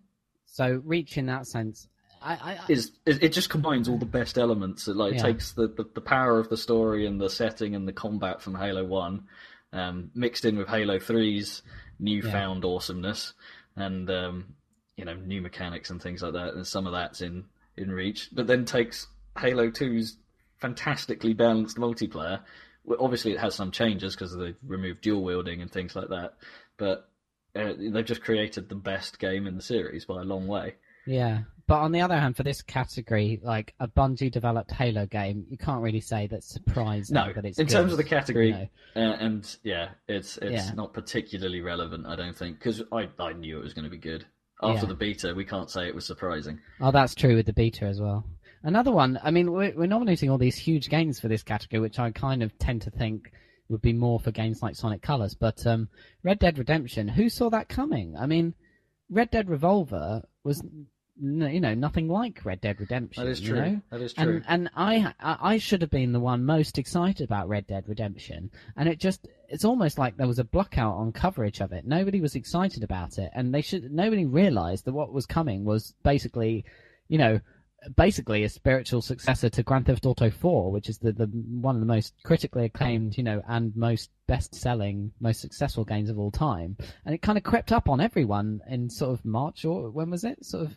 So 0.47 0.81
Reach 0.85 1.19
in 1.19 1.27
that 1.27 1.45
sense, 1.49 1.89
I, 2.23 2.35
I, 2.35 2.53
I 2.53 2.65
is 2.69 2.93
it, 3.05 3.33
just 3.33 3.51
combines 3.51 3.89
all 3.89 3.99
the 3.99 4.05
best 4.07 4.39
elements. 4.39 4.87
It 4.87 4.95
like 4.95 5.15
Yeah. 5.17 5.23
takes 5.23 5.51
the, 5.53 5.67
the, 5.67 5.91
the 5.93 6.01
power 6.01 6.39
of 6.39 6.49
the 6.49 6.57
story 6.57 7.05
and 7.05 7.21
the 7.21 7.29
setting 7.29 7.75
and 7.75 7.87
the 7.89 7.93
combat 7.93 8.41
from 8.41 8.55
Halo 8.55 8.85
One, 8.85 9.25
um, 9.73 10.13
mixed 10.15 10.45
in 10.45 10.57
with 10.57 10.69
Halo 10.69 10.99
3's 11.01 11.63
newfound 11.99 12.65
awesomeness 12.65 13.35
and 13.75 14.09
um, 14.09 14.55
you 14.97 15.05
know 15.05 15.15
new 15.15 15.43
mechanics 15.43 15.91
and 15.91 16.01
things 16.01 16.23
like 16.23 16.35
that. 16.35 16.55
And 16.55 16.65
some 16.65 16.87
of 16.87 16.93
that's 16.93 17.23
in 17.23 17.47
in 17.77 17.91
Reach, 17.91 18.29
but 18.33 18.47
then 18.47 18.65
takes 18.65 19.09
Halo 19.37 19.69
2's 19.69 20.17
fantastically 20.59 21.35
balanced 21.35 21.77
multiplayer. 21.77 22.43
Obviously, 22.99 23.33
it 23.33 23.39
has 23.41 23.55
some 23.55 23.71
changes 23.71 24.15
because 24.15 24.37
they've 24.37 24.57
removed 24.67 25.01
dual 25.03 25.23
wielding 25.23 25.63
and 25.63 25.71
things 25.71 25.95
like 25.97 26.09
that, 26.09 26.35
but. 26.77 27.07
Uh, 27.53 27.73
they've 27.77 28.05
just 28.05 28.23
created 28.23 28.69
the 28.69 28.77
best 28.77 29.19
game 29.19 29.45
in 29.49 29.57
the 29.57 29.61
series 29.63 30.05
by 30.05 30.21
a 30.21 30.25
long 30.25 30.47
way. 30.47 30.77
yeah. 31.05 31.41
But 31.67 31.81
on 31.81 31.91
the 31.91 32.01
other 32.01 32.17
hand, 32.17 32.37
for 32.37 32.45
this 32.45 32.63
category, 32.63 33.41
like 33.43 33.75
a 33.81 33.89
Bungie 33.89 34.31
developed 34.31 34.71
Halo 34.71 35.05
game, 35.07 35.47
you 35.51 35.59
can't 35.59 35.83
really 35.83 36.01
say 36.01 36.29
that's 36.29 36.47
surprising 36.47 37.15
No, 37.15 37.33
that 37.33 37.45
it's 37.45 37.59
in 37.59 37.67
good, 37.67 37.73
terms 37.73 37.91
of 37.91 37.99
the 37.99 38.05
category, 38.05 38.49
you 38.51 38.55
know. 38.55 38.69
Uh, 39.11 39.17
and 39.17 39.57
yeah, 39.65 39.89
it's 40.07 40.37
it's 40.39 40.67
Yeah. 40.69 40.75
not 40.75 40.93
particularly 40.93 41.61
relevant, 41.61 42.07
I 42.07 42.15
don't 42.15 42.37
think, 42.37 42.59
because 42.61 42.83
I, 42.93 43.09
I 43.19 43.33
knew 43.33 43.59
it 43.59 43.65
was 43.65 43.75
going 43.75 43.85
to 43.85 43.91
be 43.91 43.99
good. 43.99 44.27
After 44.63 44.83
Yeah. 44.87 44.91
the 44.91 44.95
beta, 44.95 45.35
we 45.35 45.45
can't 45.45 45.69
say 45.71 45.89
it 45.89 45.95
was 45.95 46.07
surprising. 46.07 46.61
Oh, 46.81 46.93
that's 46.93 47.17
true 47.17 47.35
with 47.35 47.47
the 47.47 47.53
beta 47.53 47.85
as 47.87 48.01
well. 48.01 48.25
Another 48.63 48.93
one. 48.93 49.19
I 49.23 49.31
mean, 49.31 49.53
we're, 49.53 49.73
we're 49.75 49.87
nominating 49.87 50.31
all 50.31 50.39
these 50.39 50.57
huge 50.57 50.91
games 50.91 51.19
for 51.19 51.29
this 51.29 51.43
category, 51.43 51.81
which 51.81 51.99
I 51.99 52.11
kind 52.11 52.43
of 52.43 52.57
tend 52.59 52.83
to 52.83 52.91
think 52.91 53.33
would 53.71 53.81
be 53.81 53.93
more 53.93 54.21
for 54.21 54.31
games 54.31 54.63
like 54.63 54.77
Sonic 54.77 55.01
Colors. 55.01 55.35
But 55.35 55.67
um, 55.67 55.89
Red 56.23 56.39
Dead 56.39 56.59
Redemption, 56.59 57.09
who 57.09 57.29
saw 57.29 57.49
that 57.51 57.69
coming? 57.69 58.17
I 58.17 58.27
mean, 58.27 58.55
Red 59.09 59.31
Dead 59.31 59.49
Revolver 59.49 60.23
was, 60.45 60.61
n- 60.61 61.49
you 61.53 61.61
know, 61.61 61.75
nothing 61.75 62.09
like 62.09 62.45
Red 62.45 62.61
Dead 62.61 62.81
Redemption. 62.81 63.25
That 63.25 63.31
is 63.31 63.41
you 63.41 63.55
true. 63.55 63.61
know? 63.61 63.81
That 63.91 64.01
is 64.03 64.13
true. 64.13 64.25
And 64.25 64.45
and 64.49 64.71
I 64.77 65.15
I 65.21 65.55
I 65.55 65.59
should 65.59 65.81
have 65.81 65.91
been 65.91 66.13
the 66.13 66.21
one 66.21 66.45
most 66.45 66.79
excited 66.79 67.25
about 67.25 67.49
Red 67.49 67.67
Dead 67.67 67.85
Redemption, 67.87 68.51
and 68.77 68.89
it 68.89 68.99
just 68.99 69.27
it's 69.49 69.65
almost 69.65 69.99
like 69.99 70.17
there 70.17 70.27
was 70.29 70.39
a 70.39 70.45
blackout 70.45 70.97
on 70.97 71.13
coverage 71.13 71.61
of 71.61 71.73
it. 71.73 71.87
Nobody 71.87 72.21
was 72.21 72.35
excited 72.35 72.83
about 72.83 73.19
it, 73.19 73.31
and 73.35 73.55
they 73.55 73.63
should 73.63 73.91
nobody 73.91 74.27
realized 74.27 74.85
that 74.85 74.93
what 74.93 75.13
was 75.13 75.27
coming 75.27 75.65
was 75.65 75.95
basically, 76.03 76.65
you 77.09 77.19
know, 77.19 77.41
basically 77.97 78.45
a 78.45 78.49
spiritual 78.49 79.03
successor 79.03 79.49
to 79.49 79.63
Grand 79.63 79.87
Theft 79.87 80.07
Auto 80.07 80.31
4, 80.31 80.71
which 80.71 80.89
is 80.89 80.99
the, 80.99 81.13
the 81.13 81.27
one 81.27 81.77
of 81.77 81.81
the 81.81 81.87
most 81.87 82.15
critically 82.25 82.67
acclaimed, 82.67 83.17
you 83.17 83.25
know, 83.25 83.43
and 83.49 83.75
most 83.77 84.11
best-selling, 84.27 85.13
most 85.21 85.41
successful 85.41 85.85
games 85.85 86.11
of 86.11 86.19
all 86.19 86.31
time. 86.31 86.77
And 87.05 87.15
it 87.15 87.23
kind 87.23 87.39
of 87.39 87.45
crept 87.45 87.73
up 87.73 87.89
on 87.89 88.01
everyone 88.01 88.61
in 88.69 88.91
sort 88.91 89.13
of 89.13 89.25
March 89.25 89.65
or 89.65 89.91
when 89.91 90.11
was 90.11 90.25
it? 90.25 90.45
Sort 90.45 90.65
of 90.65 90.77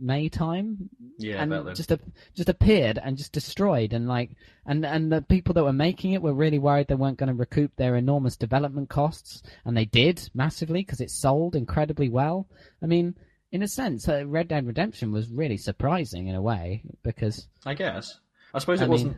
May 0.00 0.30
time, 0.30 0.88
yeah, 1.18 1.42
and 1.42 1.52
about 1.52 1.76
just 1.76 1.90
a, 1.90 2.00
just 2.34 2.48
appeared 2.48 2.98
and 3.02 3.18
just 3.18 3.32
destroyed. 3.32 3.92
And 3.92 4.08
like 4.08 4.30
and 4.64 4.86
and 4.86 5.12
the 5.12 5.20
people 5.20 5.52
that 5.52 5.64
were 5.64 5.72
making 5.72 6.12
it 6.12 6.22
were 6.22 6.32
really 6.32 6.58
worried 6.58 6.88
they 6.88 6.94
weren't 6.94 7.18
going 7.18 7.28
to 7.28 7.34
recoup 7.34 7.76
their 7.76 7.96
enormous 7.96 8.36
development 8.36 8.88
costs. 8.88 9.42
And 9.66 9.76
they 9.76 9.84
did 9.84 10.30
massively 10.32 10.80
because 10.80 11.02
it 11.02 11.10
sold 11.10 11.54
incredibly 11.54 12.08
well. 12.08 12.48
I 12.82 12.86
mean 12.86 13.16
in 13.52 13.62
a 13.62 13.68
sense 13.68 14.08
uh, 14.08 14.26
red 14.26 14.48
dead 14.48 14.66
redemption 14.66 15.12
was 15.12 15.28
really 15.28 15.56
surprising 15.56 16.26
in 16.26 16.34
a 16.34 16.42
way 16.42 16.82
because 17.02 17.46
I 17.64 17.74
guess. 17.74 18.18
I 18.54 18.58
suppose 18.58 18.80
it 18.80 18.84
mean- 18.84 18.90
wasn't. 18.90 19.16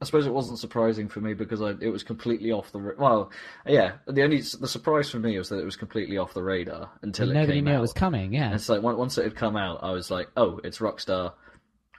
I 0.00 0.04
suppose 0.04 0.26
it 0.26 0.32
wasn't 0.32 0.58
surprising 0.58 1.08
for 1.08 1.20
me 1.20 1.32
because 1.32 1.62
I, 1.62 1.74
it 1.80 1.88
was 1.92 2.02
completely 2.02 2.50
off 2.50 2.72
the. 2.72 2.94
Well, 2.98 3.30
yeah. 3.64 3.92
The 4.08 4.24
only 4.24 4.38
the 4.40 4.66
surprise 4.66 5.08
for 5.08 5.20
me 5.20 5.38
was 5.38 5.48
that 5.50 5.60
it 5.60 5.64
was 5.64 5.76
completely 5.76 6.18
off 6.18 6.34
the 6.34 6.42
radar 6.42 6.90
until 7.02 7.30
it 7.30 7.34
nobody 7.34 7.58
came 7.58 7.66
knew 7.66 7.70
out. 7.72 7.78
it 7.78 7.82
was 7.82 7.92
coming 7.92 8.32
yeah 8.32 8.46
And 8.46 8.54
it's 8.56 8.68
like 8.68 8.82
once 8.82 9.16
it 9.16 9.22
had 9.22 9.36
come 9.36 9.56
out, 9.56 9.78
I 9.84 9.92
was 9.92 10.10
like, 10.10 10.28
"Oh, 10.36 10.60
it's 10.64 10.78
Rockstar. 10.78 11.34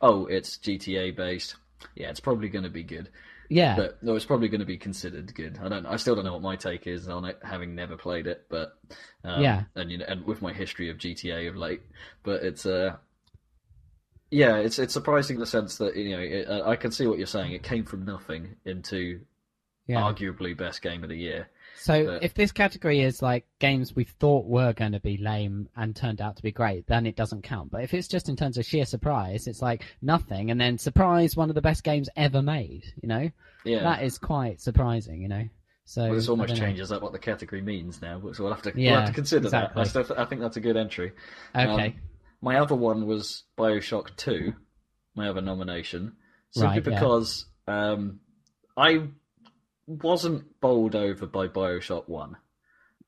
Oh, 0.02 0.26
it's 0.26 0.58
GTA 0.58 1.16
based. 1.16 1.56
Yeah, 1.96 2.10
it's 2.10 2.20
probably 2.20 2.50
going 2.50 2.66
to 2.66 2.70
be 2.70 2.84
good." 2.84 3.08
Yeah 3.54 3.76
But 3.76 4.02
no, 4.04 4.16
it's 4.16 4.26
probably 4.26 4.48
going 4.50 4.60
to 4.60 4.66
be 4.66 4.78
considered 4.78 5.34
good. 5.36 5.60
I 5.64 5.70
don't. 5.70 5.86
I 5.86 5.98
still 5.98 6.16
don't 6.16 6.26
know 6.26 6.34
what 6.34 6.42
my 6.42 6.56
take 6.56 6.88
is 6.88 7.08
on 7.08 7.26
it, 7.26 7.40
having 7.44 7.76
never 7.76 7.98
played 7.98 8.28
it. 8.28 8.46
But 8.50 8.74
um, 9.24 9.42
Yeah. 9.44 9.64
and 9.76 9.92
you 9.92 9.98
know, 10.00 10.06
and 10.08 10.26
with 10.26 10.42
my 10.42 10.54
history 10.54 10.90
of 10.90 10.98
GTA 10.98 11.50
of 11.50 11.56
late, 11.56 11.82
but 12.24 12.44
it's 12.44 12.66
uh, 12.66 12.98
yeah, 14.32 14.58
it's 14.58 14.80
it's 14.80 14.94
surprising 14.94 15.36
in 15.36 15.40
the 15.40 15.46
sense 15.46 15.78
that 15.78 15.96
you 15.96 16.16
know 16.18 16.20
it, 16.24 16.48
I 16.66 16.76
can 16.76 16.92
see 16.92 17.06
what 17.08 17.18
you're 17.18 17.28
saying. 17.28 17.52
It 17.52 17.64
came 17.64 17.86
from 17.86 18.06
nothing 18.06 18.56
into 18.66 19.22
yeah 19.88 20.02
arguably 20.02 20.58
best 20.58 20.82
game 20.82 21.04
of 21.04 21.10
the 21.10 21.18
year. 21.18 21.50
So 21.80 22.06
But- 22.06 22.24
if 22.24 22.34
this 22.34 22.52
category 22.52 23.02
is 23.02 23.22
like 23.22 23.46
games 23.60 23.96
we 23.96 24.04
thought 24.06 24.46
were 24.46 24.74
going 24.74 24.92
to 24.94 25.00
be 25.00 25.18
lame 25.18 25.68
and 25.76 25.96
turned 25.96 26.22
out 26.22 26.38
to 26.38 26.44
be 26.44 26.52
great, 26.52 26.88
then 26.88 27.06
it 27.06 27.16
doesn't 27.16 27.42
count. 27.42 27.72
But 27.72 27.84
if 27.84 27.94
it's 27.94 28.08
just 28.08 28.30
in 28.30 28.36
terms 28.36 28.58
of 28.58 28.66
sheer 28.66 28.86
surprise, 28.86 29.48
it's 29.48 29.62
like 29.62 29.84
nothing, 30.02 30.52
and 30.52 30.60
then 30.62 30.78
surprise, 30.78 31.36
one 31.36 31.50
of 31.50 31.56
the 31.56 31.62
best 31.62 31.84
games 31.84 32.10
ever 32.16 32.42
made. 32.42 32.84
You 33.02 33.10
know, 33.10 33.32
Yeah, 33.66 33.84
that 33.84 34.04
is 34.04 34.18
quite 34.18 34.62
surprising. 34.62 35.22
You 35.22 35.28
know, 35.28 35.50
so 35.86 36.10
well, 36.10 36.30
almost 36.30 36.56
changes 36.56 36.92
up 36.92 37.02
what 37.02 37.12
the 37.12 37.20
category 37.20 37.62
means 37.62 38.02
now. 38.02 38.20
So 38.32 38.44
we'll 38.44 38.54
have 38.54 38.62
to 38.64 38.72
we'll 38.74 38.84
Yeah, 38.84 39.00
have 39.00 39.10
to 39.10 39.14
consider 39.14 39.46
exactly. 39.48 39.84
that. 39.84 39.98
I 39.98 40.04
still 40.04 40.18
I 40.18 40.26
think 40.26 40.42
that's 40.42 40.58
a 40.58 40.62
good 40.62 40.78
entry. 40.78 41.12
Okay, 41.56 41.88
Um, 41.88 41.94
my 42.42 42.58
other 42.58 42.76
one 42.76 43.08
was 43.08 43.44
Bioshock 43.58 44.16
Two, 44.16 44.54
my 45.16 45.28
other 45.28 45.42
nomination, 45.42 46.14
simply 46.52 46.68
Right, 46.80 46.88
yeah. 46.88 47.00
because 47.00 47.46
um, 47.68 48.20
I 48.78 49.08
wasn't 49.88 50.60
bowled 50.62 50.96
over 50.96 51.26
by 51.26 51.48
Bioshock 51.48 52.08
One. 52.08 52.38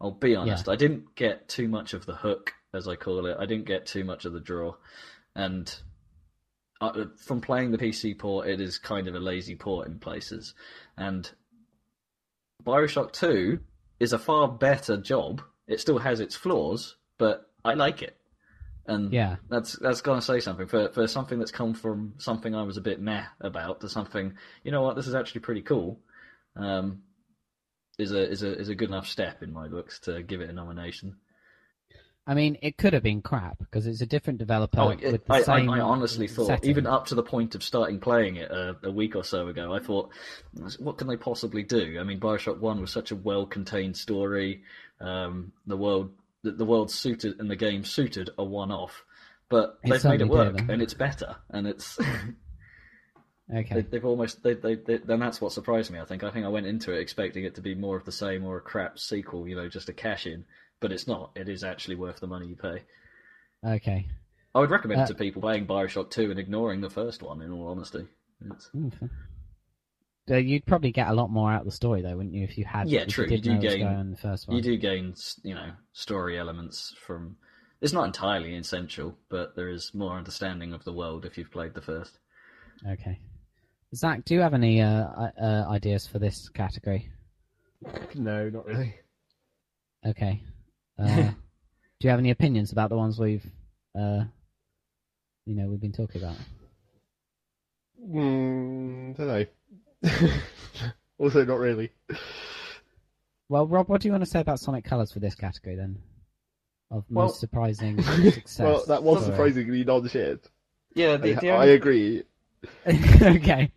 I'll 0.02 0.12
be 0.12 0.36
honest. 0.36 0.68
I 0.68 0.76
didn't 0.76 1.16
get 1.16 1.48
too 1.48 1.68
much 1.68 1.94
of 1.94 2.06
the 2.06 2.16
hook, 2.16 2.54
as 2.74 2.88
I 2.88 2.96
call 2.96 3.26
it. 3.28 3.38
I 3.40 3.46
didn't 3.46 3.66
get 3.66 3.86
too 3.86 4.04
much 4.04 4.26
of 4.26 4.34
the 4.34 4.42
draw, 4.42 4.76
and 5.36 5.74
uh, 6.82 7.06
from 7.18 7.40
playing 7.42 7.72
the 7.72 7.78
PC 7.78 8.18
port, 8.18 8.48
it 8.48 8.60
is 8.60 8.78
kind 8.78 9.08
of 9.08 9.16
a 9.16 9.20
lazy 9.20 9.56
port 9.56 9.88
in 9.88 10.00
places. 10.00 10.54
And 10.98 11.30
Bioshock 12.66 13.14
Two 13.14 13.60
is 14.00 14.14
a 14.14 14.20
far 14.20 14.48
better 14.48 14.98
job. 14.98 15.42
It 15.68 15.80
still 15.80 16.00
has 16.00 16.20
its 16.20 16.36
flaws, 16.36 16.98
but 17.18 17.50
I 17.64 17.74
like 17.74 18.02
it. 18.02 18.18
And 18.88 19.12
Yeah. 19.12 19.38
that's 19.50 19.80
that's 19.80 20.02
gonna 20.02 20.22
say 20.22 20.40
something 20.40 20.68
for 20.68 20.90
for 20.90 21.08
something 21.08 21.40
that's 21.40 21.52
come 21.52 21.74
from 21.74 22.14
something 22.18 22.54
I 22.54 22.64
was 22.64 22.78
a 22.78 22.82
bit 22.82 23.00
meh 23.00 23.26
about 23.40 23.82
to 23.82 23.90
something. 23.90 24.34
You 24.64 24.72
know 24.72 24.84
what? 24.84 24.96
This 24.96 25.08
is 25.08 25.16
actually 25.16 25.42
pretty 25.42 25.62
cool. 25.62 26.00
Um, 26.56 27.02
is 27.98 28.12
a 28.12 28.30
is 28.30 28.44
a 28.44 28.58
is 28.58 28.70
a 28.70 28.76
good 28.76 28.90
enough 28.90 29.08
step 29.08 29.42
in 29.42 29.54
my 29.54 29.68
books 29.68 30.00
to 30.02 30.22
give 30.24 30.42
it 30.42 30.50
a 30.50 30.54
nomination. 30.54 31.16
I 32.28 32.34
mean, 32.34 32.58
it 32.64 32.78
could 32.78 32.94
have 32.94 33.04
been 33.04 33.22
crap 33.22 33.60
because 33.60 33.86
it's 33.86 34.02
a 34.02 34.06
different 34.08 34.40
developer 34.40 34.80
Oh, 34.80 34.88
with 34.88 35.04
it, 35.04 35.28
the 35.28 35.34
I, 35.34 35.42
I. 35.60 35.78
I 35.78 35.80
honestly 35.80 36.28
thought, 36.28 36.48
setting. 36.48 36.72
even 36.72 36.88
up 36.88 37.06
to 37.08 37.16
the 37.16 37.22
point 37.22 37.54
of 37.54 37.64
starting 37.64 38.00
playing 38.00 38.38
it 38.38 38.50
a, 38.50 38.76
a 38.84 38.92
week 38.92 39.16
or 39.16 39.24
so 39.24 39.48
ago, 39.48 39.72
I 39.76 39.80
thought, 39.80 40.10
what 40.80 40.98
can 40.98 41.08
they 41.08 41.18
possibly 41.18 41.62
do? 41.62 41.98
I 42.00 42.04
mean, 42.04 42.20
Bioshock 42.20 42.60
One 42.60 42.82
was 42.82 42.92
such 42.92 43.12
a 43.12 43.16
well-contained 43.16 43.96
story. 43.96 44.64
Um, 45.00 45.52
the 45.68 45.78
world, 45.78 46.14
the, 46.42 46.54
the 46.54 46.66
world 46.66 46.90
suited, 46.90 47.40
and 47.40 47.50
the 47.50 47.56
game 47.56 47.84
suited 47.84 48.32
a 48.40 48.44
one-off, 48.44 49.04
but 49.48 49.78
It 49.84 49.92
they've 49.92 50.04
made 50.06 50.22
it 50.22 50.28
work, 50.28 50.58
did, 50.58 50.70
and 50.72 50.82
it's 50.82 50.96
better, 50.96 51.36
and 51.52 51.68
it's 51.68 52.00
okay. 53.54 53.76
they, 53.76 53.82
they've 53.82 54.06
almost 54.06 54.42
they, 54.44 54.54
they 54.54 54.76
they 54.76 54.98
then 54.98 55.20
that's 55.20 55.42
what 55.42 55.52
surprised 55.52 55.92
me. 55.92 56.00
I 56.00 56.06
think 56.06 56.24
I 56.24 56.32
think 56.32 56.46
I 56.46 56.50
went 56.50 56.66
into 56.68 56.92
it 56.94 57.00
expecting 57.00 57.44
it 57.46 57.56
to 57.56 57.62
be 57.62 57.76
more 57.76 57.98
of 57.98 58.06
the 58.06 58.12
same 58.12 58.44
or 58.46 58.58
a 58.58 58.62
crap 58.62 58.98
sequel, 59.00 59.48
you 59.48 59.56
know, 59.56 59.68
just 59.70 59.90
a 59.90 59.94
cash 59.94 60.26
in, 60.28 60.46
but 60.80 60.92
it's 60.92 61.08
not. 61.08 61.32
It 61.36 61.50
is 61.50 61.64
actually 61.64 61.96
worth 61.96 62.20
the 62.20 62.28
money 62.28 62.48
you 62.48 62.56
pay. 62.56 62.84
Okay. 63.66 64.08
I 64.54 64.60
would 64.60 64.70
recommend 64.70 65.02
Uh, 65.02 65.04
it 65.04 65.08
to 65.08 65.16
people 65.16 65.42
playing 65.42 65.68
Bioshock 65.68 66.12
2 66.12 66.32
and 66.32 66.40
ignoring 66.40 66.80
the 66.80 66.90
first 66.90 67.22
one, 67.22 67.42
in 67.42 67.52
all 67.52 67.68
honesty. 67.68 68.08
Uh, 70.32 70.36
you'd 70.38 70.66
probably 70.66 70.92
get 70.92 71.08
a 71.10 71.14
lot 71.14 71.30
more 71.30 71.52
out 71.52 71.60
of 71.62 71.66
the 71.66 71.72
story, 71.72 72.02
though, 72.02 72.16
wouldn't 72.16 72.34
you? 72.34 72.44
If 72.44 72.58
you 72.58 72.66
had, 72.66 72.88
Yeah, 72.90 73.02
if 73.02 73.10
true, 73.10 73.26
You, 73.26 73.32
you 73.36 73.42
do 73.42 73.50
know 73.50 73.56
what 73.58 73.64
was 73.66 73.76
gain- 73.76 74.12
the 74.12 74.18
first 74.18 74.48
one. 74.48 74.58
You 74.58 74.64
do 74.64 74.78
gain, 74.78 75.14
you 75.44 75.56
know, 75.56 75.72
story 75.94 76.40
elements 76.40 76.96
from. 77.06 77.38
It's 77.82 77.94
not 77.94 78.06
entirely 78.06 78.56
essential, 78.56 79.18
but 79.30 79.56
there 79.56 79.70
is 79.70 79.94
more 79.94 80.18
understanding 80.18 80.74
of 80.74 80.84
the 80.86 80.94
world 80.94 81.26
if 81.26 81.38
you've 81.38 81.52
played 81.52 81.74
the 81.74 81.82
first. 81.82 82.18
Okay. 82.88 83.20
Zach, 83.96 84.26
do 84.26 84.34
you 84.34 84.42
have 84.42 84.54
any 84.54 84.82
uh, 84.82 85.08
uh, 85.42 85.66
ideas 85.70 86.06
for 86.06 86.20
this 86.20 86.50
category? 86.50 87.10
No, 88.14 88.50
not 88.50 88.66
really. 88.66 88.94
Okay. 90.06 90.44
Uh, 91.00 91.06
do 91.16 91.34
you 92.02 92.10
have 92.10 92.20
any 92.20 92.32
opinions 92.32 92.74
about 92.74 92.90
the 92.90 92.98
ones 92.98 93.18
we've, 93.20 93.46
uh, 93.98 94.24
you 95.46 95.56
know, 95.56 95.68
we've 95.70 95.80
been 95.80 95.94
talking 95.94 96.22
about? 96.22 96.36
Mm, 98.06 99.16
don't 99.16 99.28
know. 99.28 99.46
also, 101.18 101.46
not 101.46 101.60
really. 101.60 101.90
Well, 103.48 103.66
Rob, 103.66 103.88
what 103.88 104.02
do 104.02 104.08
you 104.10 104.12
want 104.12 104.24
to 104.26 104.30
say 104.30 104.42
about 104.42 104.60
Sonic 104.60 104.84
Colors 104.84 105.14
for 105.14 105.20
this 105.20 105.36
category 105.36 105.76
then? 105.76 105.98
Of 106.92 107.06
Well- 107.10 107.28
most 107.28 107.40
surprising 107.40 108.02
success. 108.32 108.60
well, 108.60 108.84
that 108.88 109.04
was 109.04 109.22
story. 109.22 109.34
surprisingly 109.34 109.84
non-shit. 109.86 110.50
Yeah, 110.94 111.18
I, 111.22 111.48
I 111.48 111.66
agree. 111.68 112.24
okay. 112.88 113.72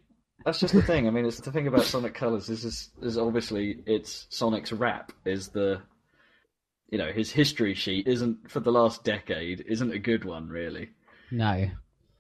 That's 0.49 0.61
just 0.61 0.73
the 0.73 0.81
thing. 0.81 1.07
I 1.07 1.11
mean, 1.11 1.27
it's 1.27 1.41
the 1.41 1.53
thing 1.53 1.67
about 1.67 1.83
Sonic 1.83 2.15
Colors 2.15 2.49
is 2.49 2.65
is, 2.65 2.89
is 3.03 3.19
obviously 3.19 3.81
it's 3.85 4.27
Sonic's 4.31 4.73
rap 4.73 5.13
is 5.27 5.49
the, 5.49 5.83
you 6.89 6.97
know, 6.97 7.13
his 7.13 7.31
history 7.31 7.75
sheet 7.75 8.09
isn't 8.09 8.51
for 8.51 8.61
the 8.61 8.73
last 8.73 9.05
decade 9.05 9.63
isn't 9.69 9.93
a 9.93 9.99
good 9.99 10.25
one 10.25 10.49
really. 10.49 10.89
No. 11.31 11.69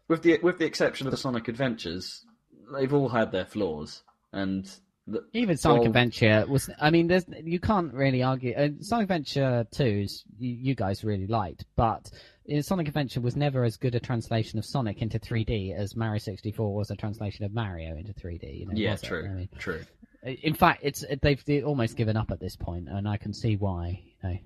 With 0.08 0.22
the 0.22 0.40
with 0.42 0.58
the 0.58 0.66
exception 0.66 1.06
of 1.06 1.10
the 1.10 1.16
Sonic 1.16 1.48
Adventures, 1.48 2.26
they've 2.70 2.92
all 2.92 3.08
had 3.08 3.32
their 3.32 3.46
flaws, 3.46 4.02
and 4.30 4.70
the, 5.10 5.24
Even 5.32 5.56
Sonic 5.56 5.80
well, 5.80 5.86
Adventure 5.88 6.44
was. 6.48 6.68
I 6.80 6.90
mean, 6.90 7.06
there's 7.08 7.24
you 7.42 7.58
can't 7.60 7.92
really 7.94 8.22
argue. 8.22 8.54
Uh, 8.54 8.68
Sonic 8.80 9.04
Adventure 9.04 9.66
2's 9.74 10.24
you, 10.38 10.50
you 10.50 10.74
guys 10.74 11.04
really 11.04 11.26
liked, 11.26 11.64
but 11.76 12.10
uh, 12.52 12.60
Sonic 12.62 12.88
Adventure 12.88 13.20
was 13.20 13.36
never 13.36 13.64
as 13.64 13.76
good 13.76 13.94
a 13.94 14.00
translation 14.00 14.58
of 14.58 14.64
Sonic 14.64 15.00
into 15.02 15.18
3D 15.18 15.74
as 15.76 15.96
Mario 15.96 16.18
64 16.18 16.74
was 16.74 16.90
a 16.90 16.96
translation 16.96 17.44
of 17.44 17.52
Mario 17.54 17.96
into 17.96 18.12
3D. 18.12 18.60
You 18.60 18.66
know, 18.66 18.72
Yeah, 18.74 18.96
true, 18.96 19.24
I 19.24 19.34
mean, 19.34 19.48
true. 19.58 19.80
in 20.24 20.54
fact, 20.54 20.80
it's 20.82 21.04
they've 21.22 21.42
they've 21.44 21.66
almost 21.66 21.96
given 21.96 22.16
up 22.16 22.30
at 22.30 22.40
this 22.40 22.56
point, 22.56 22.88
and 22.88 23.08
I 23.08 23.16
can 23.16 23.32
see 23.32 23.56
why. 23.56 24.02
You 24.22 24.28
know, 24.30 24.38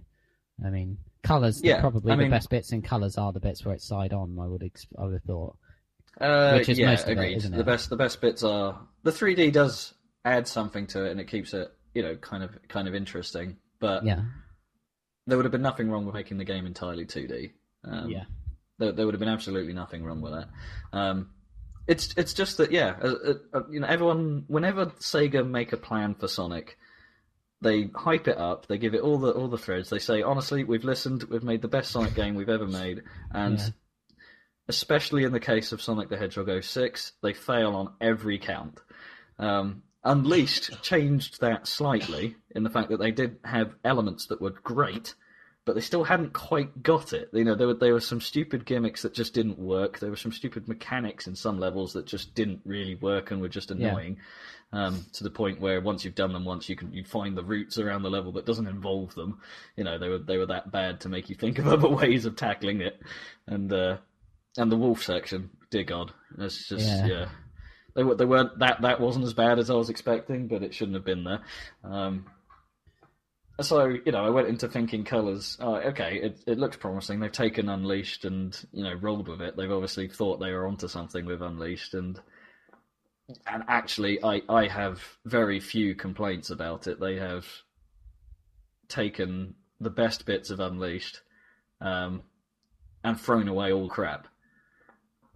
I 0.66 0.70
mean, 0.70 0.98
colors. 1.22 1.60
Yeah, 1.62 1.80
probably 1.80 2.12
I 2.12 2.16
the 2.16 2.28
best 2.28 2.50
bits 2.50 2.72
in 2.72 2.82
colors 2.82 3.18
are 3.18 3.32
the 3.32 3.40
bits 3.40 3.64
where 3.64 3.74
it's 3.74 3.86
side 3.86 4.12
on. 4.12 4.38
I 4.40 4.46
would 4.46 4.62
I 4.98 5.04
would 5.04 5.14
have 5.14 5.22
thought. 5.24 5.56
Uh, 6.20 6.54
Which 6.58 6.68
is 6.68 6.78
yeah, 6.78 6.90
most 6.90 7.04
of 7.04 7.10
agreed. 7.10 7.38
isn't 7.38 7.52
The 7.52 7.60
it? 7.60 7.66
best 7.66 7.88
the 7.90 7.96
best 7.96 8.20
bits 8.20 8.44
are 8.44 8.78
the 9.02 9.10
3D 9.10 9.50
does 9.50 9.94
add 10.24 10.46
something 10.48 10.86
to 10.88 11.04
it, 11.04 11.10
and 11.10 11.20
it 11.20 11.28
keeps 11.28 11.54
it 11.54 11.72
you 11.94 12.02
know 12.02 12.16
kind 12.16 12.42
of 12.42 12.56
kind 12.68 12.88
of 12.88 12.94
interesting. 12.94 13.56
But 13.78 14.04
Yeah, 14.04 14.22
there 15.26 15.36
would 15.36 15.44
have 15.44 15.52
been 15.52 15.62
nothing 15.62 15.90
wrong 15.90 16.06
with 16.06 16.14
making 16.14 16.38
the 16.38 16.44
game 16.44 16.66
entirely 16.66 17.04
2D. 17.04 17.52
Um, 17.84 18.10
yeah, 18.10 18.24
there, 18.78 18.92
there 18.92 19.06
would 19.06 19.14
have 19.14 19.20
been 19.20 19.28
absolutely 19.28 19.72
nothing 19.72 20.04
wrong 20.04 20.20
with 20.20 20.32
that. 20.32 20.48
Um, 20.92 21.30
it's 21.86 22.14
it's 22.16 22.32
just 22.34 22.58
that 22.58 22.70
yeah, 22.70 22.94
uh, 23.02 23.08
uh, 23.08 23.34
uh, 23.54 23.62
you 23.70 23.80
know, 23.80 23.86
everyone 23.88 24.44
whenever 24.46 24.86
Sega 24.86 25.48
make 25.48 25.72
a 25.72 25.76
plan 25.76 26.14
for 26.14 26.28
Sonic, 26.28 26.78
they 27.60 27.90
hype 27.94 28.28
it 28.28 28.38
up, 28.38 28.68
they 28.68 28.78
give 28.78 28.94
it 28.94 29.00
all 29.00 29.18
the 29.18 29.32
all 29.32 29.48
the 29.48 29.58
threads. 29.58 29.90
They 29.90 29.98
say 29.98 30.22
honestly, 30.22 30.62
we've 30.62 30.84
listened, 30.84 31.24
we've 31.24 31.42
made 31.42 31.60
the 31.60 31.68
best 31.68 31.90
Sonic 31.90 32.14
game 32.14 32.36
we've 32.36 32.48
ever 32.48 32.68
made, 32.68 33.02
and 33.32 33.58
Yeah. 33.58 33.68
especially 34.68 35.24
in 35.24 35.32
the 35.32 35.40
case 35.40 35.72
of 35.72 35.82
Sonic 35.82 36.08
the 36.08 36.16
Hedgehog 36.16 36.62
06, 36.62 37.12
they 37.20 37.32
fail 37.32 37.74
on 37.74 37.94
every 38.00 38.38
count. 38.38 38.78
Um, 39.38 39.82
Unleashed 40.04 40.82
changed 40.82 41.40
that 41.40 41.66
slightly 41.68 42.36
in 42.50 42.64
the 42.64 42.70
fact 42.70 42.90
that 42.90 42.98
they 42.98 43.12
did 43.12 43.36
have 43.44 43.74
elements 43.84 44.26
that 44.26 44.40
were 44.40 44.50
great, 44.50 45.14
but 45.64 45.74
they 45.76 45.80
still 45.80 46.02
hadn't 46.02 46.32
quite 46.32 46.82
got 46.82 47.12
it. 47.12 47.28
You 47.32 47.44
know, 47.44 47.54
there 47.54 47.68
were 47.68 47.74
there 47.74 47.92
were 47.92 48.00
some 48.00 48.20
stupid 48.20 48.64
gimmicks 48.64 49.02
that 49.02 49.14
just 49.14 49.32
didn't 49.32 49.60
work. 49.60 50.00
There 50.00 50.10
were 50.10 50.16
some 50.16 50.32
stupid 50.32 50.66
mechanics 50.66 51.28
in 51.28 51.36
some 51.36 51.60
levels 51.60 51.92
that 51.92 52.06
just 52.06 52.34
didn't 52.34 52.62
really 52.64 52.96
work 52.96 53.30
and 53.30 53.40
were 53.40 53.48
just 53.48 53.70
annoying. 53.70 54.18
Um, 54.74 55.04
to 55.12 55.22
the 55.22 55.30
point 55.30 55.60
where 55.60 55.80
once 55.82 56.04
you've 56.04 56.14
done 56.14 56.32
them 56.32 56.46
once, 56.46 56.68
you 56.68 56.74
can 56.74 56.92
you 56.92 57.04
find 57.04 57.36
the 57.36 57.44
routes 57.44 57.78
around 57.78 58.02
the 58.02 58.10
level 58.10 58.32
that 58.32 58.46
doesn't 58.46 58.66
involve 58.66 59.14
them. 59.14 59.38
You 59.76 59.84
know, 59.84 59.98
they 59.98 60.08
were 60.08 60.18
they 60.18 60.38
were 60.38 60.46
that 60.46 60.72
bad 60.72 61.00
to 61.02 61.08
make 61.08 61.28
you 61.28 61.36
think 61.36 61.58
of 61.58 61.68
other 61.68 61.88
ways 61.88 62.24
of 62.24 62.34
tackling 62.34 62.80
it. 62.80 63.00
And 63.46 63.72
uh, 63.72 63.98
and 64.56 64.72
the 64.72 64.76
wolf 64.76 65.02
section, 65.04 65.50
dear 65.70 65.84
God, 65.84 66.12
it's 66.38 66.68
just 66.68 66.86
Yeah. 66.86 67.06
yeah. 67.06 67.28
They 67.94 68.02
were 68.02 68.14
they 68.14 68.24
weren't 68.24 68.58
that 68.58 68.82
that 68.82 69.00
wasn't 69.00 69.26
as 69.26 69.34
bad 69.34 69.58
as 69.58 69.70
I 69.70 69.74
was 69.74 69.90
expecting, 69.90 70.48
but 70.48 70.62
it 70.62 70.74
shouldn't 70.74 70.96
have 70.96 71.04
been 71.04 71.24
there. 71.24 71.40
Um, 71.84 72.26
so 73.60 73.86
you 73.86 74.12
know, 74.12 74.24
I 74.24 74.30
went 74.30 74.48
into 74.48 74.68
thinking 74.68 75.04
colors. 75.04 75.58
Uh, 75.60 75.76
okay, 75.88 76.18
it 76.22 76.42
it 76.46 76.58
looks 76.58 76.76
promising. 76.76 77.20
They've 77.20 77.30
taken 77.30 77.68
Unleashed 77.68 78.24
and 78.24 78.58
you 78.72 78.82
know 78.82 78.94
rolled 78.94 79.28
with 79.28 79.40
it. 79.42 79.56
They've 79.56 79.70
obviously 79.70 80.08
thought 80.08 80.40
they 80.40 80.52
were 80.52 80.66
onto 80.66 80.88
something 80.88 81.26
with 81.26 81.42
Unleashed, 81.42 81.94
and 81.94 82.20
and 83.46 83.64
actually, 83.68 84.22
I 84.24 84.42
I 84.48 84.68
have 84.68 85.02
very 85.24 85.60
few 85.60 85.94
complaints 85.94 86.50
about 86.50 86.86
it. 86.86 86.98
They 86.98 87.16
have 87.16 87.46
taken 88.88 89.54
the 89.80 89.90
best 89.90 90.24
bits 90.24 90.50
of 90.50 90.60
Unleashed, 90.60 91.20
um, 91.80 92.22
and 93.04 93.20
thrown 93.20 93.48
away 93.48 93.72
all 93.72 93.88
crap. 93.88 94.28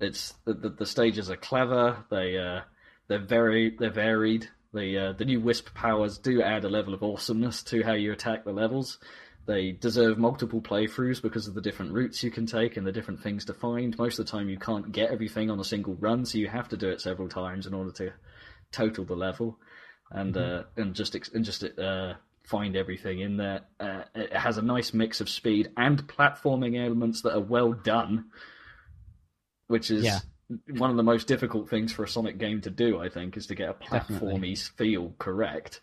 It's 0.01 0.35
the, 0.45 0.55
the, 0.55 0.69
the 0.71 0.87
stages 0.87 1.31
are 1.31 1.37
clever. 1.37 2.05
They 2.11 2.39
uh, 2.39 2.61
they're 3.09 3.25
very 3.25 3.77
they're 3.79 3.91
varied. 3.91 4.49
The 4.73 4.99
uh, 4.99 5.13
the 5.13 5.25
new 5.25 5.41
Wisp 5.41 5.75
powers 5.75 6.19
do 6.19 6.43
add 6.43 6.65
a 6.65 6.69
level 6.69 6.95
of 6.95 7.03
awesomeness 7.03 7.63
to 7.65 7.83
how 7.83 7.93
you 7.93 8.13
attack 8.13 8.45
the 8.45 8.53
levels. 8.53 8.99
They 9.47 9.71
deserve 9.71 10.19
multiple 10.19 10.61
playthroughs 10.61 11.23
because 11.23 11.47
of 11.47 11.55
the 11.55 11.61
different 11.61 11.93
routes 11.93 12.25
you 12.25 12.33
can 12.33 12.47
take 12.47 12.77
and 12.77 12.85
the 12.85 12.93
different 12.93 13.23
things 13.23 13.45
to 13.45 13.55
find. 13.55 13.97
Most 13.97 14.19
of 14.19 14.27
the 14.27 14.33
time, 14.33 14.49
you 14.49 14.59
can't 14.59 14.91
get 14.91 15.13
everything 15.13 15.51
on 15.51 15.61
a 15.61 15.65
single 15.65 15.95
run, 15.95 16.27
so 16.27 16.39
you 16.39 16.49
have 16.49 16.69
to 16.71 16.77
do 16.77 16.89
it 16.89 17.01
several 17.01 17.29
times 17.29 17.67
in 17.67 17.73
order 17.73 17.93
to 17.93 18.13
total 18.73 19.05
the 19.05 19.15
level 19.15 19.57
and 20.11 20.37
uh, 20.37 20.65
and 20.77 20.95
just 20.95 21.15
ex- 21.15 21.31
and 21.33 21.45
just 21.45 21.65
uh, 21.65 22.15
find 22.45 22.77
everything 22.77 23.21
in 23.21 23.37
there. 23.37 23.63
Uh, 23.79 24.03
it 24.15 24.33
has 24.33 24.59
a 24.59 24.63
nice 24.63 24.93
mix 24.93 25.21
of 25.21 25.29
speed 25.29 25.71
and 25.77 26.07
platforming 26.07 26.83
elements 26.83 27.23
that 27.23 27.35
are 27.35 27.41
well 27.41 27.73
done, 27.73 28.27
which 29.69 29.91
is 29.91 30.05
Yeah. 30.05 30.19
one 30.79 30.91
of 30.91 30.97
the 30.97 31.03
most 31.03 31.27
difficult 31.27 31.69
things 31.69 31.93
for 31.93 32.05
a 32.05 32.09
Sonic 32.09 32.39
game 32.39 32.61
to 32.63 32.71
do. 32.71 32.99
I 33.01 33.09
think 33.09 33.37
is 33.37 33.47
to 33.49 33.55
get 33.55 33.69
a 33.71 33.77
Definitely. 33.91 34.35
platformy 34.39 34.71
feel 34.77 35.15
correct. 35.19 35.81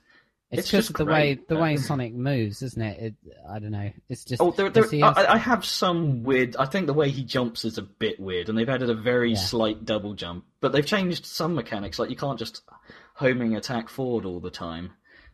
it's, 0.52 0.62
It's 0.62 0.70
just 0.72 0.88
just 0.90 0.98
the 0.98 1.06
way 1.06 1.40
the 1.48 1.58
way 1.58 1.76
Sonic 1.90 2.14
moves, 2.14 2.62
isn't 2.62 2.82
it? 2.82 3.00
it 3.02 3.16
I 3.50 3.60
don't 3.60 3.72
know. 3.72 3.92
It's 4.08 4.24
just 4.24 4.42
Oh, 4.42 4.52
there, 4.52 4.70
there, 4.70 4.86
I, 5.04 5.26
I 5.34 5.38
have 5.38 5.66
some 5.66 6.24
weird. 6.24 6.56
I 6.58 6.66
think 6.66 6.86
the 6.88 6.94
way 6.94 7.10
he 7.10 7.24
jumps 7.24 7.66
is 7.66 7.78
a 7.78 7.82
bit 7.82 8.20
weird, 8.20 8.50
and 8.50 8.58
they've 8.58 8.70
added 8.70 8.90
a 8.90 8.96
very 8.96 9.32
Yeah. 9.32 9.38
slight 9.40 9.84
double 9.86 10.14
jump. 10.14 10.46
But 10.62 10.72
they've 10.72 10.86
changed 10.86 11.26
some 11.26 11.56
mechanics, 11.56 11.98
like 12.00 12.10
you 12.12 12.16
can't 12.16 12.38
just 12.40 12.62
homing 13.16 13.56
attack 13.56 13.90
forward 13.90 14.26
all 14.26 14.40
the 14.40 14.52
time. 14.52 14.92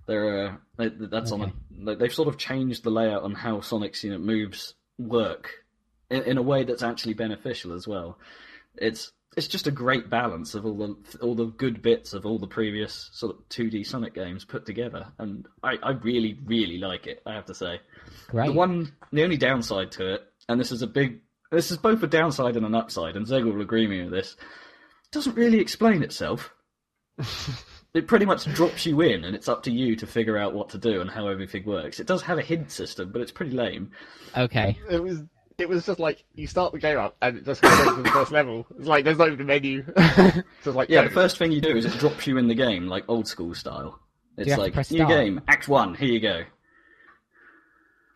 There 0.07 0.45
are 0.45 0.61
that's 0.77 1.31
on 1.31 1.41
a. 1.41 1.53
they- 1.85 1.95
They've 1.95 2.13
sort 2.13 2.29
of 2.29 2.37
changed 2.37 2.83
the 2.83 2.89
layout 2.89 3.23
on 3.23 3.33
how 3.35 3.61
Sonic's 3.61 4.03
know, 4.03 4.17
moves 4.17 4.73
work 4.97 5.51
in, 6.09 6.23
in 6.23 6.37
a 6.37 6.41
way 6.41 6.63
that's 6.63 6.83
actually 6.83 7.13
beneficial 7.13 7.73
as 7.73 7.87
well. 7.87 8.17
It's 8.75 9.11
it's 9.37 9.47
just 9.47 9.67
a 9.67 9.71
great 9.71 10.09
balance 10.09 10.55
of 10.55 10.65
all 10.65 10.75
the 10.75 11.17
all 11.21 11.35
the 11.35 11.45
good 11.45 11.81
bits 11.81 12.13
of 12.13 12.25
all 12.25 12.39
the 12.39 12.47
previous 12.47 13.09
sort 13.13 13.35
of 13.35 13.47
2D 13.49 13.85
Sonic 13.85 14.13
games 14.13 14.45
put 14.45 14.65
together, 14.65 15.07
and 15.17 15.47
I, 15.63 15.75
I 15.81 15.91
really 15.91 16.39
really 16.45 16.77
like 16.77 17.07
it. 17.07 17.21
I 17.25 17.35
have 17.35 17.45
to 17.45 17.55
say. 17.55 17.79
great. 18.27 18.47
The 18.47 18.53
one, 18.53 18.91
the 19.11 19.23
only 19.23 19.37
downside 19.37 19.91
to 19.93 20.15
it, 20.15 20.23
and 20.47 20.59
this 20.59 20.71
is 20.71 20.81
a 20.81 20.87
big, 20.87 21.21
this 21.51 21.71
is 21.71 21.77
both 21.77 22.01
a 22.01 22.07
downside 22.07 22.55
and 22.55 22.65
an 22.65 22.75
upside, 22.75 23.15
and 23.15 23.27
Zeg 23.27 23.43
will 23.43 23.61
agree 23.61 23.87
with 23.87 23.97
me 23.97 24.03
with 24.03 24.13
this. 24.13 24.35
Doesn't 25.11 25.35
really 25.35 25.59
explain 25.59 26.03
itself. 26.03 26.53
it 27.93 28.07
pretty 28.07 28.25
much 28.25 28.45
drops 28.53 28.85
you 28.85 29.01
in, 29.01 29.23
and 29.23 29.35
it's 29.35 29.49
up 29.49 29.63
to 29.63 29.71
you 29.71 29.95
to 29.97 30.07
figure 30.07 30.37
out 30.37 30.53
what 30.53 30.69
to 30.69 30.77
do 30.77 31.01
and 31.01 31.09
how 31.09 31.27
everything 31.27 31.65
works. 31.65 31.99
It 31.99 32.07
does 32.07 32.23
have 32.23 32.37
a 32.37 32.43
hint 32.43 32.71
system, 32.71 33.11
but 33.11 33.21
it's 33.21 33.31
pretty 33.31 33.55
lame. 33.55 33.91
Okay. 34.35 34.77
It 34.89 35.03
was 35.03 35.23
it 35.59 35.69
was 35.69 35.85
just 35.85 35.99
like 35.99 36.23
you 36.35 36.47
start 36.47 36.71
the 36.73 36.79
game 36.79 36.97
up 36.97 37.15
and 37.21 37.37
it 37.37 37.45
just 37.45 37.61
goes 37.61 37.73
straight 37.73 37.95
to 37.95 38.01
the 38.03 38.09
first 38.09 38.31
level. 38.31 38.65
It's 38.77 38.87
like 38.87 39.03
there's 39.05 39.17
not 39.17 39.27
even 39.27 39.41
a 39.41 39.43
menu. 39.43 39.83
just 40.63 40.75
like 40.75 40.89
Yeah, 40.89 41.01
go. 41.03 41.07
the 41.09 41.13
first 41.13 41.37
thing 41.37 41.51
you 41.51 41.61
do 41.61 41.75
is 41.75 41.85
it 41.85 41.97
drops 41.99 42.25
you 42.27 42.37
in 42.37 42.47
the 42.47 42.55
game, 42.55 42.87
like 42.87 43.03
old 43.07 43.27
school 43.27 43.53
style. 43.53 43.99
It's 44.37 44.55
like 44.57 44.73
press 44.73 44.89
new 44.91 44.99
start? 44.99 45.09
game, 45.09 45.41
Act 45.47 45.67
One, 45.67 45.93
here 45.95 46.07
you 46.09 46.19
go. 46.19 46.43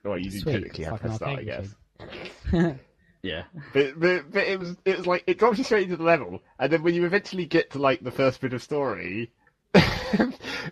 well, 0.04 0.18
you 0.18 0.30
do 0.32 0.39
Sweet. 0.39 0.54
technically 0.54 0.86
It's 0.86 0.91
have 0.91 0.94
like 0.94 1.04
an 1.04 1.10
to 1.10 1.16
start, 1.16 1.39
I 1.39 1.44
guess. 1.44 2.76
Yeah, 3.24 3.44
But, 3.74 3.98
but 3.98 4.32
but 4.32 4.44
it 4.44 4.60
was 4.60 4.76
it 4.84 4.98
was 4.98 5.08
like 5.08 5.24
it 5.28 5.39
drops 5.39 5.58
you 5.58 5.64
straight 5.64 5.84
into 5.84 5.96
the 5.96 6.04
level, 6.04 6.41
and 6.60 6.70
then 6.72 6.84
when 6.84 6.94
you 6.94 7.06
eventually 7.06 7.46
get 7.46 7.72
to 7.72 7.80
like 7.80 8.04
the 8.04 8.12
first 8.12 8.41
bit 8.41 8.52
of 8.52 8.62
story, 8.62 9.32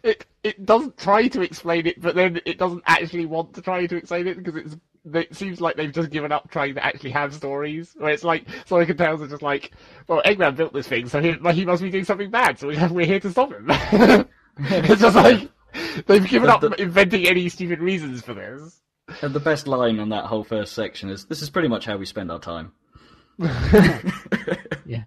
it 0.04 0.26
it 0.44 0.66
doesn't 0.66 0.98
try 0.98 1.30
to 1.30 1.42
explain 1.42 1.88
it, 1.88 2.02
but 2.02 2.14
then 2.14 2.42
it 2.46 2.58
doesn't 2.58 2.84
actually 2.86 3.26
want 3.26 3.54
to 3.54 3.62
try 3.62 3.88
to 3.88 3.96
explain 3.96 4.28
it 4.28 4.36
because 4.44 4.56
it's 4.58 4.76
it 5.14 5.36
seems 5.36 5.60
like 5.60 5.76
they've 5.78 5.92
just 5.92 6.10
given 6.12 6.32
up 6.32 6.50
trying 6.52 6.76
to 6.76 6.86
actually 6.86 7.12
have 7.12 7.34
stories. 7.34 7.94
Where 7.98 8.12
it's 8.12 8.24
like 8.24 8.46
Sonic 8.66 8.90
and 8.90 8.98
Tails 8.98 9.22
are 9.22 9.28
just 9.28 9.42
like, 9.42 9.72
well, 10.08 10.22
Eggman 10.26 10.56
built 10.56 10.74
this 10.74 10.88
thing, 10.88 11.08
so 11.10 11.22
he, 11.22 11.34
like, 11.34 11.56
he 11.56 11.66
must 11.66 11.82
be 11.82 11.90
doing 11.90 12.04
something 12.06 12.30
bad, 12.30 12.60
so 12.60 12.68
we 12.68 12.76
have, 12.76 12.92
we're 12.92 13.06
here 13.06 13.20
to 13.20 13.32
stop 13.32 13.52
him. 13.52 13.66
it's 14.60 15.02
just 15.02 15.16
like 15.16 15.50
they've 16.06 16.28
given 16.28 16.48
The- 16.48 16.54
up 16.54 16.62
the- 16.62 16.82
inventing 16.82 17.28
any 17.28 17.50
stupid 17.50 17.80
reasons 17.80 18.22
for 18.22 18.34
this. 18.34 18.82
and 19.22 19.34
the 19.34 19.40
best 19.40 19.68
line 19.68 20.00
on 20.00 20.10
that 20.10 20.26
whole 20.26 20.44
first 20.44 20.74
section 20.74 21.10
is, 21.10 21.26
"This 21.26 21.42
is 21.42 21.50
pretty 21.50 21.68
much 21.68 21.86
how 21.86 21.98
we 21.98 22.06
spend 22.06 22.32
our 22.32 22.40
time." 22.40 22.72
yeah. 24.86 25.04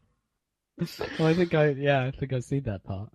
Well, 1.18 1.28
I 1.28 1.34
think 1.34 1.54
I 1.54 1.68
yeah, 1.68 2.04
I 2.04 2.10
think 2.10 2.32
I've 2.32 2.44
seen 2.44 2.64
that 2.64 2.82
part. 2.84 3.10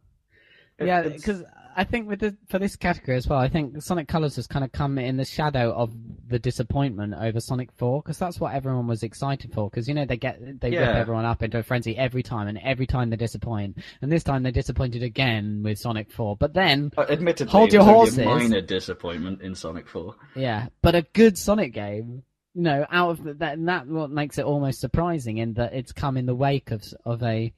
Yeah, 0.82 1.02
because 1.04 1.44
I 1.80 1.86
think 1.86 2.10
with 2.10 2.20
the, 2.20 2.36
for 2.50 2.60
this 2.60 2.76
category 2.76 3.16
as 3.16 3.28
well, 3.28 3.40
I 3.40 3.48
think 3.48 3.82
Sonic 3.82 4.08
Colors 4.10 4.36
has 4.36 4.48
kind 4.48 4.66
of 4.66 4.72
come 4.74 4.98
in 4.98 5.16
the 5.16 5.24
shadow 5.24 5.72
of 5.72 5.94
the 6.28 6.38
disappointment 6.38 7.14
over 7.14 7.40
Sonic 7.40 7.70
Four 7.78 8.02
because 8.02 8.18
that's 8.18 8.38
what 8.40 8.54
everyone 8.54 8.86
was 8.88 9.02
excited 9.04 9.54
for. 9.54 9.70
Because 9.70 9.88
you 9.88 9.94
know 9.94 10.04
they 10.06 10.18
get 10.18 10.40
they 10.60 10.72
rip 10.72 10.80
Yeah. 10.80 10.98
everyone 10.98 11.24
up 11.26 11.42
into 11.42 11.58
a 11.58 11.64
frenzy 11.64 11.96
every 11.96 12.22
time, 12.22 12.48
and 12.50 12.58
every 12.58 12.86
time 12.86 13.10
they 13.10 13.16
disappoint, 13.16 13.78
and 14.02 14.12
this 14.12 14.24
time 14.24 14.44
they 14.44 14.52
disappointed 14.52 15.04
again 15.04 15.62
with 15.64 15.80
Sonic 15.80 16.12
Four. 16.12 16.36
But 16.36 16.54
then, 16.54 16.92
Uh, 16.98 17.06
Admittedly, 17.10 17.52
Hold 17.52 17.70
it 17.70 17.74
your 17.76 17.84
was 17.84 17.90
only 17.90 18.24
a 18.24 18.28
horses. 18.28 18.50
minor 18.50 18.62
disappointment 18.62 19.42
in 19.42 19.56
Sonic 19.56 19.88
Four. 19.88 20.16
yeah, 20.36 20.68
but 20.82 20.96
a 20.96 21.04
good 21.14 21.38
Sonic 21.38 21.74
game. 21.74 22.24
You 22.56 22.64
know, 22.64 22.86
out 22.92 23.12
of 23.12 23.24
the, 23.24 23.34
that, 23.36 23.58
and 23.58 23.70
that 23.70 23.88
what 23.88 24.10
makes 24.12 24.38
it 24.38 24.44
almost 24.44 24.82
surprising 24.82 25.38
in 25.38 25.54
that 25.54 25.74
it's 25.74 25.94
come 25.94 26.18
in 26.18 26.26
the 26.26 26.36
wake 26.36 26.72
of 26.72 26.84
of 27.06 27.24
a 27.24 27.54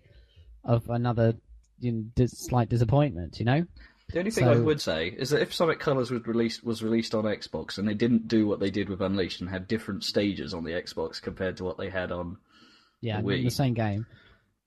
of 0.64 0.90
another 0.90 1.34
you 1.80 1.92
know, 1.94 2.04
dis- 2.16 2.46
slight 2.46 2.70
disappointment. 2.70 3.40
You 3.40 3.46
know. 3.46 3.66
The 4.14 4.20
only 4.20 4.32
thing 4.32 4.48
I 4.48 4.56
would 4.58 4.82
say 4.82 5.08
is 5.08 5.30
that 5.30 5.42
if 5.42 5.54
Sonic 5.54 5.80
Colors 5.80 6.12
was 6.12 6.26
released 6.28 6.64
was 6.64 6.84
released 6.84 7.16
on 7.16 7.24
Xbox 7.24 7.78
and 7.78 7.88
they 7.88 7.94
didn't 7.94 8.28
do 8.28 8.46
what 8.48 8.60
they 8.60 8.70
did 8.72 8.90
with 8.90 9.02
Unleashed 9.02 9.42
and 9.42 9.50
had 9.50 9.68
different 9.68 10.04
stages 10.04 10.54
on 10.54 10.64
the 10.64 10.72
Xbox 10.72 11.22
compared 11.22 11.58
to 11.58 11.64
what 11.64 11.78
they 11.78 11.90
had 11.90 12.12
on, 12.12 12.38
Yeah, 13.02 13.22
Wii. 13.22 13.44
the 13.44 13.50
same 13.50 13.74
game. 13.74 14.06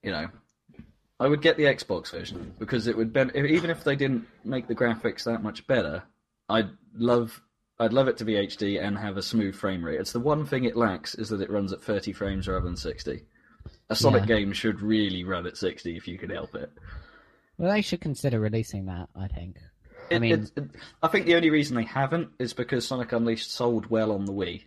you 0.02 0.10
know, 0.12 0.28
I 1.20 1.28
would 1.28 1.42
get 1.42 1.56
the 1.56 1.64
Xbox 1.64 2.10
version 2.10 2.54
because 2.58 2.86
it 2.86 2.96
would 2.96 3.12
ben- 3.12 3.32
even 3.36 3.70
if 3.70 3.84
they 3.84 3.96
didn't 3.96 4.26
make 4.44 4.66
the 4.66 4.74
graphics 4.74 5.24
that 5.24 5.42
much 5.42 5.66
better, 5.66 6.02
I'd 6.48 6.70
love 6.94 7.40
I'd 7.78 7.92
love 7.92 8.06
it 8.08 8.16
to 8.18 8.24
be 8.24 8.34
HD 8.34 8.80
and 8.80 8.96
have 8.96 9.16
a 9.16 9.22
smooth 9.22 9.56
frame 9.56 9.84
rate. 9.84 9.98
It's 10.00 10.12
the 10.12 10.20
one 10.20 10.46
thing 10.46 10.62
it 10.64 10.76
lacks 10.76 11.16
is 11.16 11.28
that 11.30 11.40
it 11.40 11.50
runs 11.50 11.72
at 11.72 11.82
30 11.82 12.12
frames 12.12 12.46
rather 12.46 12.64
than 12.64 12.76
60. 12.76 13.24
A 13.90 13.96
Sonic 13.96 14.22
Yeah. 14.28 14.36
game 14.36 14.52
should 14.52 14.80
really 14.80 15.24
run 15.24 15.44
at 15.46 15.56
60 15.56 15.96
if 15.96 16.06
you 16.06 16.16
can 16.16 16.30
help 16.30 16.54
it. 16.54 16.70
Well, 17.58 17.72
they 17.72 17.82
should 17.82 18.00
consider 18.00 18.40
releasing 18.40 18.86
that. 18.86 19.08
I 19.16 19.28
think. 19.28 19.58
I 20.10 20.18
mean- 20.18 20.32
it's- 20.32 20.52
it- 20.56 20.70
I 21.02 21.08
think 21.08 21.26
the 21.26 21.34
only 21.36 21.50
reason 21.50 21.76
they 21.76 21.84
haven't 21.84 22.30
is 22.38 22.52
because 22.52 22.86
Sonic 22.86 23.12
Unleashed 23.12 23.50
sold 23.50 23.86
well 23.86 24.12
on 24.12 24.24
the 24.26 24.32
Wii. 24.32 24.64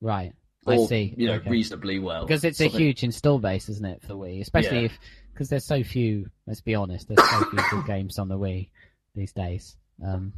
Right. 0.00 0.32
Or, 0.66 0.74
I 0.74 0.86
see. 0.86 1.14
You 1.16 1.26
know, 1.28 1.34
Okay. 1.34 1.50
reasonably 1.50 1.98
well. 1.98 2.26
because 2.26 2.42
it's 2.44 2.60
a 2.60 2.66
huge 2.66 3.02
install 3.04 3.38
base, 3.38 3.68
isn't 3.68 3.84
it, 3.84 4.00
for 4.02 4.08
the 4.08 4.16
Wii? 4.16 4.40
Especially 4.40 4.78
Yeah. 4.80 4.84
if 4.86 4.98
because 5.32 5.48
there's 5.48 5.66
so 5.66 5.82
few. 5.84 6.26
Let's 6.46 6.60
be 6.62 6.74
honest, 6.74 7.06
there's 7.08 7.28
so 7.28 7.44
few 7.50 7.58
good 7.70 7.86
games 7.86 8.18
on 8.18 8.28
the 8.28 8.38
Wii 8.38 8.70
these 9.14 9.32
days. 9.32 9.76
Um, 10.04 10.32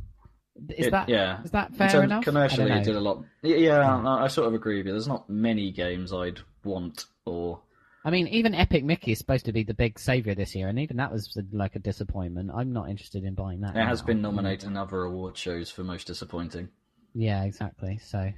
is 0.71 0.87
it- 0.87 0.91
that 0.91 1.09
yeah. 1.09 1.43
is 1.43 1.53
that 1.53 1.75
fair 1.77 2.03
enough? 2.03 2.25
Commercially, 2.25 2.71
it 2.71 2.85
did 2.85 2.97
a 2.97 3.01
lot. 3.01 3.25
Yeah, 3.43 3.57
yeah 3.57 3.97
I, 3.97 4.25
I 4.25 4.27
sort 4.29 4.49
of 4.49 4.55
agree 4.55 4.79
with 4.79 4.87
you. 4.87 4.93
There's 4.93 5.09
not 5.09 5.31
many 5.31 5.71
games 5.71 6.13
I'd 6.13 6.41
want 6.65 7.05
or. 7.25 7.61
I 8.05 8.11
mean, 8.11 8.29
even 8.29 8.55
Epic 8.55 8.85
Mickey 8.85 9.13
is 9.13 9.19
supposed 9.19 9.45
to 9.47 9.53
be 9.53 9.65
the 9.65 9.75
big 9.75 9.99
savior 9.99 10.35
this 10.35 10.55
year, 10.55 10.69
and 10.69 10.79
even 10.79 10.97
that 10.99 11.13
was 11.13 11.37
like 11.53 11.75
a 11.75 11.81
disappointment. 11.81 12.51
I'm 12.55 12.73
not 12.73 12.89
interested 12.89 13.25
in 13.25 13.35
buying 13.35 13.61
that. 13.61 13.77
It 13.77 13.85
has 13.85 14.03
been 14.03 14.19
mm. 14.19 14.23
nominated 14.23 14.69
in 14.69 14.77
other 14.77 15.03
award 15.03 15.37
shows 15.37 15.71
for 15.71 15.83
most 15.83 16.07
disappointing. 16.07 16.69
Yeah, 17.15 17.43
exactly. 17.45 17.99
So, 17.99 18.33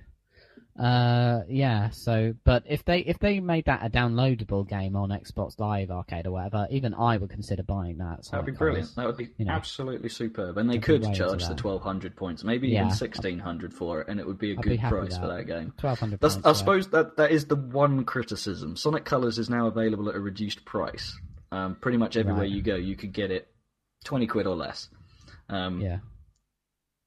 uh, 0.78 1.40
yeah. 1.48 1.90
So, 1.90 2.34
but 2.44 2.62
if 2.66 2.84
they 2.84 3.00
if 3.00 3.18
they 3.18 3.40
made 3.40 3.66
that 3.66 3.84
a 3.84 3.90
downloadable 3.90 4.66
game 4.68 4.96
on 4.96 5.10
Xbox 5.10 5.58
Live 5.58 5.90
Arcade 5.90 6.26
or 6.26 6.30
whatever, 6.32 6.66
even 6.70 6.94
I 6.94 7.16
would 7.16 7.30
consider 7.30 7.62
buying 7.62 7.98
that. 7.98 8.26
That 8.30 8.38
would 8.38 8.46
be 8.46 8.52
brilliant. 8.52 8.94
That 8.96 9.06
would 9.06 9.16
be 9.16 9.28
you 9.36 9.44
know. 9.46 9.52
absolutely 9.52 10.08
superb. 10.08 10.56
And 10.58 10.70
they 10.70 10.78
could 10.78 11.02
charge 11.14 11.42
the 11.46 11.54
1200 11.54 12.16
points, 12.16 12.44
maybe 12.44 12.68
Yeah. 12.68 12.80
even 12.86 12.88
1600 12.94 13.74
for 13.74 14.00
it, 14.00 14.08
and 14.08 14.18
it 14.20 14.26
would 14.26 14.38
be 14.38 14.52
a 14.52 14.56
I'd 14.56 14.62
good 14.62 14.78
happy 14.78 14.96
price 14.96 15.18
for 15.18 15.26
that. 15.26 15.46
game. 15.46 15.72
Twelve 15.76 15.98
hundred. 15.98 16.24
I 16.24 16.52
suppose 16.52 16.88
that 16.90 17.16
that 17.16 17.30
is 17.30 17.46
the 17.46 17.56
one 17.56 18.04
criticism. 18.04 18.76
Sonic 18.76 19.04
Colors 19.04 19.38
is 19.38 19.50
now 19.50 19.66
available 19.66 20.08
at 20.08 20.14
a 20.14 20.20
reduced 20.20 20.64
price. 20.64 21.18
Um, 21.52 21.74
pretty 21.74 21.98
much 21.98 22.16
everywhere 22.16 22.42
Right. 22.42 22.50
you 22.50 22.62
go, 22.62 22.76
you 22.76 22.94
could 22.96 23.12
get 23.12 23.30
it 23.30 23.48
twenty 24.04 24.26
quid 24.26 24.46
or 24.46 24.54
less. 24.56 24.88
Um, 25.48 25.80
Yeah. 25.80 25.98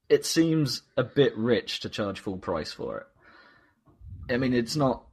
It 0.10 0.26
seems 0.26 0.82
a 0.98 1.04
bit 1.04 1.36
rich 1.38 1.80
to 1.80 1.90
charge 1.90 2.20
full 2.20 2.38
price 2.38 2.72
for 2.74 2.98
it. 3.00 3.08
I 4.30 4.38
mean, 4.38 4.54
it's 4.54 4.76
not. 4.76 5.04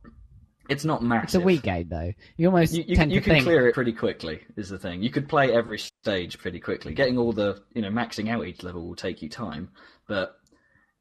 It's 0.68 0.84
not 0.84 1.02
massive. 1.02 1.24
It's 1.24 1.34
a. 1.34 1.58
Wii 1.58 1.62
game, 1.62 1.88
though. 1.88 2.12
You 2.36 2.46
almost 2.46 2.74
You, 2.74 2.84
you, 2.86 2.94
tend 2.94 3.12
you 3.12 3.20
to 3.20 3.24
can 3.24 3.34
think, 3.34 3.44
clear 3.44 3.68
it 3.68 3.74
pretty 3.74 3.92
quickly. 3.92 4.40
Is 4.56 4.68
the 4.68 4.78
thing. 4.78 5.02
You 5.02 5.10
could 5.10 5.28
play 5.28 5.52
every 5.52 5.78
stage 5.78 6.38
pretty 6.38 6.60
quickly. 6.60 6.94
Getting 6.94 7.18
all 7.18 7.32
the 7.32 7.62
you 7.74 7.82
know 7.82 7.90
maxing 7.90 8.30
out 8.30 8.46
each 8.46 8.62
level 8.62 8.86
will 8.86 8.96
take 8.96 9.22
you 9.22 9.28
time, 9.28 9.70
but 10.06 10.36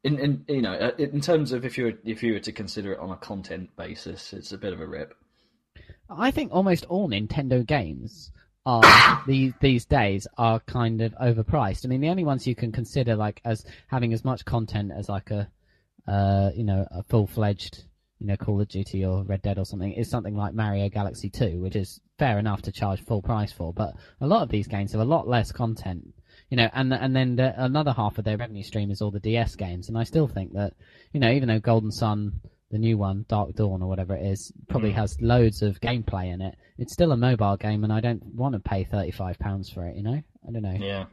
in, 0.02 0.18
in 0.18 0.44
you 0.48 0.62
know 0.62 0.72
uh, 0.72 0.92
in 0.98 1.20
terms 1.20 1.52
of 1.52 1.64
if 1.64 1.78
you 1.78 1.84
were 1.84 1.92
if 2.04 2.22
you 2.22 2.32
were 2.32 2.40
to 2.40 2.52
consider 2.52 2.92
it 2.92 2.98
on 2.98 3.10
a 3.10 3.16
content 3.16 3.70
basis, 3.76 4.32
it's 4.32 4.52
a 4.52 4.58
bit 4.58 4.72
of 4.72 4.80
a 4.80 4.86
rip. 4.86 5.14
I 6.08 6.30
think 6.30 6.52
almost 6.52 6.86
all 6.86 7.08
Nintendo 7.08 7.64
games 7.64 8.32
are 8.66 9.22
these 9.26 9.52
these 9.60 9.84
days 9.84 10.26
are 10.38 10.60
kind 10.60 11.00
of 11.00 11.14
overpriced. 11.14 11.84
I 11.84 11.88
mean, 11.88 12.00
the 12.00 12.08
only 12.08 12.24
ones 12.24 12.46
you 12.46 12.54
can 12.54 12.72
consider 12.72 13.16
like 13.16 13.40
as 13.44 13.64
having 13.88 14.12
as 14.12 14.24
much 14.24 14.44
content 14.44 14.92
as 14.96 15.08
like 15.08 15.30
a, 15.30 15.50
uh, 16.08 16.50
you 16.54 16.64
know, 16.64 16.86
a 16.90 17.02
full 17.04 17.26
fledged, 17.26 17.84
you 18.20 18.26
know, 18.26 18.36
Call 18.36 18.60
of 18.60 18.68
Duty 18.68 19.04
or 19.04 19.24
Red 19.24 19.42
Dead 19.42 19.58
or 19.58 19.64
something 19.64 19.92
is 19.92 20.08
something 20.10 20.36
like 20.36 20.54
Mario 20.54 20.88
Galaxy 20.88 21.30
Two, 21.30 21.60
which 21.60 21.74
is 21.74 22.00
fair 22.18 22.38
enough 22.38 22.62
to 22.62 22.72
charge 22.72 23.04
full 23.04 23.22
price 23.22 23.50
for. 23.52 23.72
But 23.72 23.94
a 24.20 24.26
lot 24.26 24.42
of 24.42 24.50
these 24.50 24.68
games 24.68 24.92
have 24.92 25.00
a 25.00 25.04
lot 25.04 25.26
less 25.26 25.50
content. 25.52 26.14
You 26.50 26.56
know, 26.56 26.68
and 26.72 26.92
and 26.92 27.14
then 27.16 27.36
the, 27.36 27.54
another 27.62 27.92
half 27.92 28.18
of 28.18 28.24
their 28.24 28.36
revenue 28.36 28.62
stream 28.62 28.90
is 28.90 29.00
all 29.00 29.10
the 29.10 29.20
DS 29.20 29.56
games, 29.56 29.88
and 29.88 29.96
I 29.96 30.04
still 30.04 30.28
think 30.28 30.52
that, 30.54 30.74
you 31.12 31.20
know, 31.20 31.30
even 31.30 31.48
though 31.48 31.60
Golden 31.60 31.90
Sun 31.90 32.40
the 32.70 32.78
new 32.78 32.96
one, 32.96 33.24
Dark 33.28 33.52
Dawn 33.54 33.82
or 33.82 33.88
whatever 33.88 34.14
it 34.14 34.24
is, 34.24 34.52
probably 34.68 34.92
Mm. 34.92 34.94
has 34.94 35.20
loads 35.20 35.60
of 35.60 35.80
gameplay 35.80 36.32
in 36.32 36.40
it. 36.40 36.54
It's 36.78 36.92
still 36.92 37.10
a 37.10 37.16
mobile 37.16 37.56
game, 37.56 37.82
and 37.82 37.92
I 37.92 38.00
don't 38.00 38.24
want 38.34 38.52
to 38.52 38.60
pay 38.60 38.84
thirty 38.84 39.10
five 39.10 39.38
pounds 39.40 39.68
for 39.70 39.86
it. 39.86 39.96
You 39.96 40.02
know, 40.04 40.22
I 40.46 40.52
don't 40.52 40.62
know. 40.62 40.76
Yeah. 40.78 41.06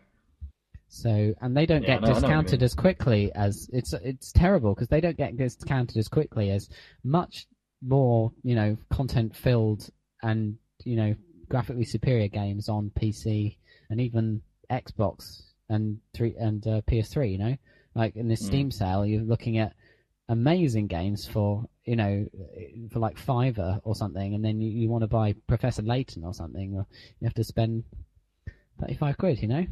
So, 0.89 1.33
and 1.41 1.55
they 1.55 1.65
don't 1.65 1.81
Yeah, 1.83 1.99
get 1.99 2.01
no, 2.01 2.07
I 2.07 2.09
know 2.09 2.13
what 2.13 2.15
you 2.15 2.21
discounted 2.27 2.63
as 2.63 2.73
quickly 2.73 3.31
as 3.33 3.69
it's 3.73 3.93
it's 3.93 4.31
terrible 4.31 4.73
because 4.73 4.87
they 4.87 5.01
don't 5.01 5.17
get 5.17 5.35
discounted 5.37 5.97
as 5.97 6.07
quickly 6.07 6.49
as 6.49 6.69
much 7.03 7.45
more 7.85 8.31
you 8.43 8.55
know 8.55 8.77
content 8.89 9.35
filled 9.35 9.89
and 10.23 10.57
you 10.83 10.95
know 10.95 11.13
graphically 11.49 11.85
superior 11.85 12.27
games 12.27 12.69
on 12.69 12.91
PC 12.99 13.57
and 13.89 14.01
even 14.01 14.41
Xbox 14.71 15.43
and 15.69 15.99
three 16.13 16.35
and 16.37 16.65
uh, 16.67 16.81
PS3. 16.87 17.31
You 17.33 17.37
know, 17.37 17.57
like 17.95 18.15
in 18.15 18.27
this 18.27 18.41
Mm. 18.43 18.45
Steam 18.47 18.71
sale, 18.71 19.05
you're 19.05 19.21
looking 19.21 19.57
at 19.57 19.73
amazing 20.29 20.87
games 20.87 21.25
for 21.27 21.65
you 21.85 21.95
know 21.95 22.25
for 22.91 22.99
like 22.99 23.17
fiver 23.17 23.79
or 23.83 23.95
something, 23.95 24.33
and 24.35 24.43
then 24.43 24.61
you, 24.61 24.69
you 24.71 24.89
want 24.89 25.01
to 25.03 25.07
buy 25.07 25.33
Professor 25.47 25.81
Layton 25.81 26.23
or 26.23 26.33
something, 26.33 26.75
or 26.75 26.85
you 27.19 27.25
have 27.25 27.33
to 27.35 27.43
spend 27.43 27.83
thirty 28.79 28.95
five 28.95 29.17
quid. 29.17 29.41
You 29.41 29.47
know, 29.49 29.65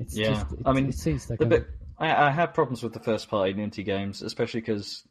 it's 0.00 0.16
Yeah. 0.16 0.30
just 0.34 0.52
it, 0.52 0.58
I 0.66 0.72
mean, 0.72 0.88
it 0.88 0.94
seems 0.94 1.30
like 1.30 1.40
a, 1.40 1.46
bit, 1.46 1.66
I, 1.98 2.26
I 2.26 2.30
have 2.30 2.52
problems 2.54 2.82
with 2.82 2.92
the 2.92 3.00
first 3.00 3.28
party 3.28 3.54
Ninty 3.54 3.84
games, 3.84 4.22
especially 4.22 4.60
because. 4.60 5.04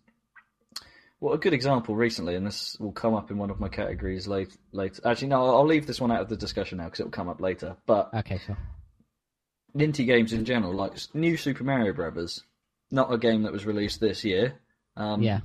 Well, 1.21 1.33
a 1.33 1.37
good 1.37 1.53
example 1.53 1.95
recently, 1.97 2.35
and 2.35 2.47
this 2.47 2.77
will 2.79 2.93
come 2.93 3.13
up 3.13 3.29
in 3.29 3.37
one 3.37 3.49
of 3.49 3.59
my 3.59 3.67
categories 3.67 4.25
late, 4.25 4.55
later. 4.71 5.01
Actually, 5.05 5.27
no, 5.27 5.43
I'll 5.43 5.55
I'll 5.57 5.65
leave 5.65 5.85
this 5.85 5.99
one 5.99 6.11
out 6.13 6.21
of 6.21 6.29
the 6.29 6.37
discussion 6.37 6.77
now 6.77 6.85
because 6.85 7.01
it 7.01 7.03
will 7.03 7.11
come 7.11 7.27
up 7.27 7.41
later. 7.41 7.75
But 7.85 8.13
okay, 8.13 8.39
sure. 8.45 8.57
Ninty 9.75 10.05
games 10.05 10.33
in 10.33 10.45
general, 10.45 10.73
like 10.73 10.93
New 11.13 11.35
Super 11.37 11.63
Mario 11.63 11.93
Brothers, 11.93 12.43
not 12.89 13.13
a 13.13 13.17
game 13.17 13.43
that 13.43 13.51
was 13.51 13.65
released 13.65 13.99
this 13.99 14.23
year. 14.23 14.55
Um, 14.95 15.21
yeah, 15.21 15.41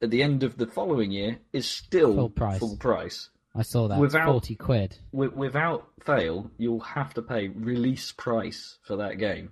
At 0.00 0.10
the 0.10 0.22
end 0.22 0.42
of 0.44 0.56
the 0.56 0.66
following 0.66 1.10
year, 1.10 1.38
is 1.52 1.66
still 1.66 2.14
Full 2.14 2.30
price. 2.30 2.58
Full 2.60 2.76
price. 2.76 3.28
I 3.54 3.62
saw 3.62 3.88
that. 3.88 3.98
without- 3.98 4.26
Forty 4.30 4.54
quid. 4.54 4.98
Wi- 5.12 5.34
without 5.34 5.88
fail, 6.04 6.50
you'll 6.58 6.80
have 6.80 7.14
to 7.14 7.22
pay 7.22 7.48
release 7.48 8.12
price 8.12 8.78
for 8.82 8.96
that 8.96 9.18
game. 9.18 9.50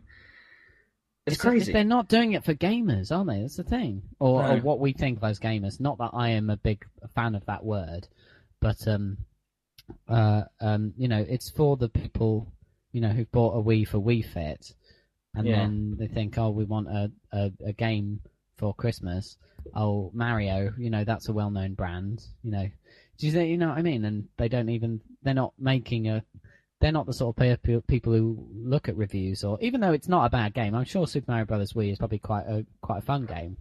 It's, 1.27 1.39
crazy. 1.39 1.73
They're 1.73 1.83
not 1.83 2.09
doing 2.09 2.35
it 2.35 2.45
for 2.45 2.55
gamers, 2.55 3.11
are 3.11 3.25
they? 3.25 3.41
That's 3.41 3.57
the 3.57 3.65
thing, 3.65 4.03
or, 4.21 4.43
No. 4.45 4.57
or 4.57 4.61
what 4.61 4.79
we 4.79 4.93
think 4.93 5.19
of 5.19 5.25
as 5.25 5.41
gamers. 5.41 5.81
Not 5.81 5.99
that 5.99 6.11
I 6.13 6.29
am 6.31 6.51
a 6.51 6.57
big 6.57 6.87
fan 7.17 7.35
of 7.35 7.45
that 7.47 7.65
word, 7.65 8.07
but 8.61 8.87
um, 8.87 9.19
uh, 10.09 10.43
um, 10.61 10.93
you 10.97 11.09
know, 11.09 11.25
it's 11.29 11.51
for 11.51 11.77
the 11.77 11.89
people, 11.89 12.53
you 12.93 13.01
know, 13.01 13.09
who've 13.09 13.31
bought 13.33 13.59
a 13.59 13.63
Wii 13.63 13.89
for 13.89 13.99
Wii 13.99 14.25
Fit, 14.25 14.73
and 15.35 15.49
Yeah. 15.49 15.57
then 15.57 15.97
they 15.99 16.07
think, 16.07 16.39
oh, 16.39 16.51
we 16.51 16.65
want 16.65 16.87
a, 16.89 17.11
a 17.33 17.53
a 17.65 17.73
game 17.73 18.21
for 18.57 18.73
Christmas. 18.73 19.37
Oh, 19.75 20.13
Mario, 20.15 20.73
you 20.79 20.91
know, 20.91 21.03
that's 21.03 21.29
a 21.29 21.33
well-known 21.33 21.75
brand. 21.75 22.23
You 22.45 22.53
know, 22.53 22.69
do 23.19 23.27
you 23.27 23.33
think, 23.33 23.51
you 23.51 23.57
know 23.59 23.69
what 23.69 23.79
I 23.79 23.83
mean? 23.83 24.05
And 24.05 24.29
they 24.37 24.49
don't 24.49 24.69
even, 24.69 25.01
they're 25.23 25.35
not 25.35 25.53
making 25.59 26.09
a 26.09 26.23
they're 26.81 26.93
not 26.93 27.07
the 27.07 27.13
sort 27.15 27.35
of 27.35 27.41
pe- 27.41 27.57
pe- 27.57 27.81
people 27.87 28.13
who 28.13 28.47
look 28.55 28.89
at 28.89 28.97
reviews 28.97 29.43
or 29.45 29.59
even 29.63 29.81
though 29.81 29.93
it's 29.93 30.09
not 30.09 30.27
a 30.27 30.29
bad 30.29 30.53
game 30.53 30.75
i'm 30.75 30.85
sure 30.85 31.07
super 31.07 31.31
mario 31.33 31.47
brothers 31.47 31.73
wii 31.73 31.91
is 31.91 31.97
probably 31.99 32.19
quite 32.19 32.45
a 32.47 32.67
quite 32.83 32.99
a 32.99 33.01
fun 33.01 33.25
game 33.25 33.57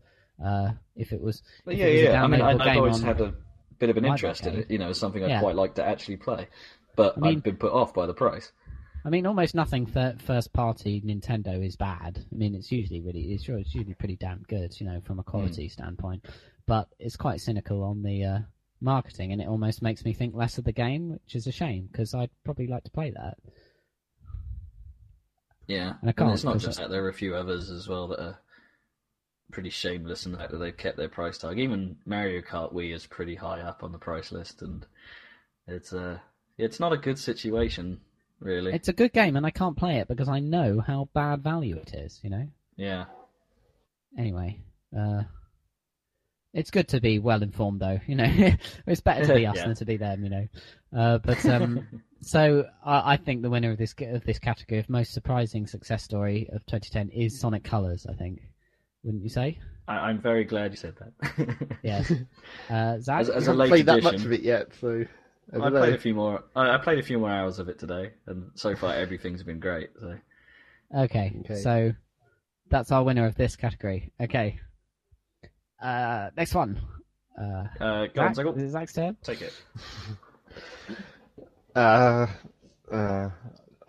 uh, 0.45 0.71
if 0.97 1.13
it 1.13 1.21
was 1.21 1.41
if 1.65 1.77
yeah, 1.77 1.85
it 1.85 1.93
was 1.93 2.01
yeah. 2.01 2.23
I 2.23 2.27
mean, 2.27 2.41
I, 2.41 2.51
I've 2.51 2.59
game 2.59 2.77
always 2.77 3.01
had 3.01 3.21
a 3.21 3.33
bit 3.79 3.89
of 3.89 3.95
an 3.95 4.03
interest 4.03 4.45
in 4.45 4.55
it. 4.59 4.69
You 4.69 4.79
know, 4.79 4.91
something 4.91 5.23
I'd 5.23 5.29
Yeah. 5.29 5.39
quite 5.39 5.55
like 5.55 5.75
to 5.75 5.83
actually 5.85 6.17
play, 6.17 6.49
but 6.97 7.15
I 7.15 7.21
mean- 7.21 7.37
I've 7.37 7.43
been 7.43 7.55
put 7.55 7.71
off 7.71 7.93
by 7.93 8.05
the 8.05 8.13
price. 8.13 8.51
i 9.05 9.09
mean 9.09 9.25
almost 9.25 9.55
nothing 9.55 9.85
th- 9.85 10.15
first 10.25 10.51
party 10.51 10.99
nintendo 11.05 11.65
is 11.65 11.77
bad 11.77 12.25
i 12.31 12.35
mean 12.35 12.53
it's 12.53 12.69
usually 12.69 12.99
really 12.99 13.31
it's 13.33 13.47
it's 13.47 13.73
usually 13.73 13.93
pretty 13.93 14.17
damn 14.17 14.43
good 14.49 14.77
you 14.79 14.85
know 14.85 14.99
from 15.05 15.19
a 15.19 15.23
quality 15.23 15.69
standpoint 15.69 16.25
but 16.67 16.89
it's 16.99 17.15
quite 17.15 17.39
cynical 17.39 17.81
on 17.83 18.03
the 18.03 18.23
uh, 18.25 18.39
marketing 18.81 19.31
and 19.31 19.41
it 19.41 19.47
almost 19.47 19.81
makes 19.81 20.03
me 20.05 20.13
think 20.13 20.35
less 20.35 20.57
of 20.57 20.63
the 20.63 20.71
game 20.71 21.09
which 21.11 21.35
is 21.35 21.47
a 21.47 21.51
shame 21.51 21.87
because 21.91 22.13
i'd 22.13 22.29
probably 22.43 22.67
like 22.67 22.83
to 22.83 22.91
play 22.91 23.09
that 23.11 23.37
Yeah, 25.67 25.93
And 26.01 26.09
I 26.09 26.13
can't, 26.13 26.33
it's 26.33 26.43
not 26.43 26.59
just 26.59 26.77
that. 26.79 26.89
There 26.91 27.03
are 27.03 27.09
a 27.09 27.13
few 27.13 27.35
others 27.35 27.71
as 27.71 27.87
well 27.87 28.07
that 28.09 28.21
are 28.21 28.39
pretty 29.51 29.71
shameless 29.71 30.25
in 30.25 30.31
the 30.31 30.37
fact 30.37 30.51
that 30.51 30.59
they've 30.59 30.77
kept 30.77 30.97
their 30.97 31.09
price 31.09 31.37
tag. 31.39 31.57
Even 31.59 31.95
Mario 32.05 32.41
Kart 32.41 32.71
Wii 32.73 32.93
is 32.93 33.07
pretty 33.07 33.33
high 33.35 33.61
up 33.61 33.83
on 33.83 33.91
the 33.91 33.97
price 33.97 34.31
list, 34.31 34.61
and 34.61 34.85
it's 35.67 35.91
uh, 35.91 36.19
it's 36.59 36.79
not 36.79 36.93
a 36.93 36.97
good 36.97 37.17
situation, 37.17 37.99
really. 38.39 38.73
it's 38.73 38.89
a 38.89 38.93
good 38.93 39.11
game 39.13 39.35
and 39.35 39.45
i 39.45 39.49
can't 39.49 39.77
play 39.77 39.97
it 39.97 40.07
because 40.07 40.27
i 40.29 40.39
know 40.39 40.81
how 40.85 41.09
bad 41.13 41.41
value 41.41 41.77
it 41.77 41.93
is 41.95 42.19
you 42.23 42.29
know 42.29 42.47
Yeah, 42.77 43.05
anyway, 44.19 44.59
uh, 44.97 45.23
It's 46.55 46.71
good 46.71 46.87
to 46.89 47.01
be 47.01 47.19
well 47.19 47.43
informed, 47.43 47.81
though. 47.81 47.99
You 48.07 48.15
know, 48.15 48.25
it's 48.87 49.01
better 49.01 49.25
to 49.27 49.33
be 49.35 49.45
us 49.51 49.57
Yeah. 49.57 49.67
than 49.67 49.75
to 49.75 49.85
be 49.85 49.97
them. 49.97 50.23
You 50.23 50.29
know, 50.29 50.47
uh, 50.97 51.17
but 51.19 51.45
um, 51.45 51.85
so 52.21 52.65
I, 52.83 53.13
I 53.13 53.17
think 53.17 53.41
the 53.43 53.49
winner 53.49 53.71
of 53.71 53.77
this 53.77 53.93
of 53.99 54.23
this 54.23 54.39
category 54.39 54.79
of 54.79 54.89
most 54.89 55.13
surprising 55.13 55.67
success 55.67 56.01
story 56.03 56.49
of 56.53 56.65
2010 56.65 57.09
is 57.09 57.37
Sonic 57.39 57.63
Colors. 57.65 58.07
I 58.09 58.13
think, 58.13 58.39
wouldn't 59.03 59.21
you 59.23 59.29
say? 59.29 59.59
I, 59.87 59.95
I'm 59.97 60.19
very 60.19 60.45
glad 60.45 60.71
you 60.71 60.77
said 60.77 60.95
that. 60.97 61.77
Yes. 61.83 62.11
Uh, 62.69 62.99
Zach, 62.99 63.19
As- 63.21 63.29
I 63.29 63.33
as 63.35 63.43
a 63.47 63.51
haven't 63.51 63.57
late 63.57 63.67
played 63.69 63.85
that 63.87 64.01
much 64.03 64.23
of 64.23 64.31
it 64.31 64.41
yet, 64.41 64.69
so 64.79 65.03
I 65.53 65.57
I 65.59 65.69
played 65.69 65.93
a 65.93 65.99
few 65.99 66.15
more. 66.15 66.45
I, 66.55 66.71
I 66.71 66.77
played 66.77 66.99
a 66.99 67.03
few 67.03 67.19
more 67.19 67.29
hours 67.29 67.59
of 67.59 67.67
it 67.69 67.77
today, 67.79 68.13
and 68.27 68.49
so 68.55 68.75
far 68.77 68.93
everything's 68.95 69.43
been 69.43 69.59
great. 69.59 69.89
So 69.99 70.17
Okay, 70.97 71.35
Okay. 71.41 71.55
so 71.61 71.91
that's 72.69 72.91
our 72.93 73.03
winner 73.03 73.25
of 73.25 73.35
this 73.35 73.57
category. 73.57 74.13
Okay. 74.21 74.59
Uh, 75.85 76.29
next 76.35 76.55
one. 76.55 76.81
Uh, 77.39 77.65
uh, 77.79 78.07
go 78.07 78.21
on, 78.21 78.33
Zach, 78.33 78.45
Zaggle. 78.45 78.53
this 78.55 78.63
is 78.63 78.71
Zach's 78.71 78.93
turn. 78.93 79.17
Take 79.23 79.41
it. 79.41 79.53
Uh, 81.75 82.25
uh, 82.89 83.29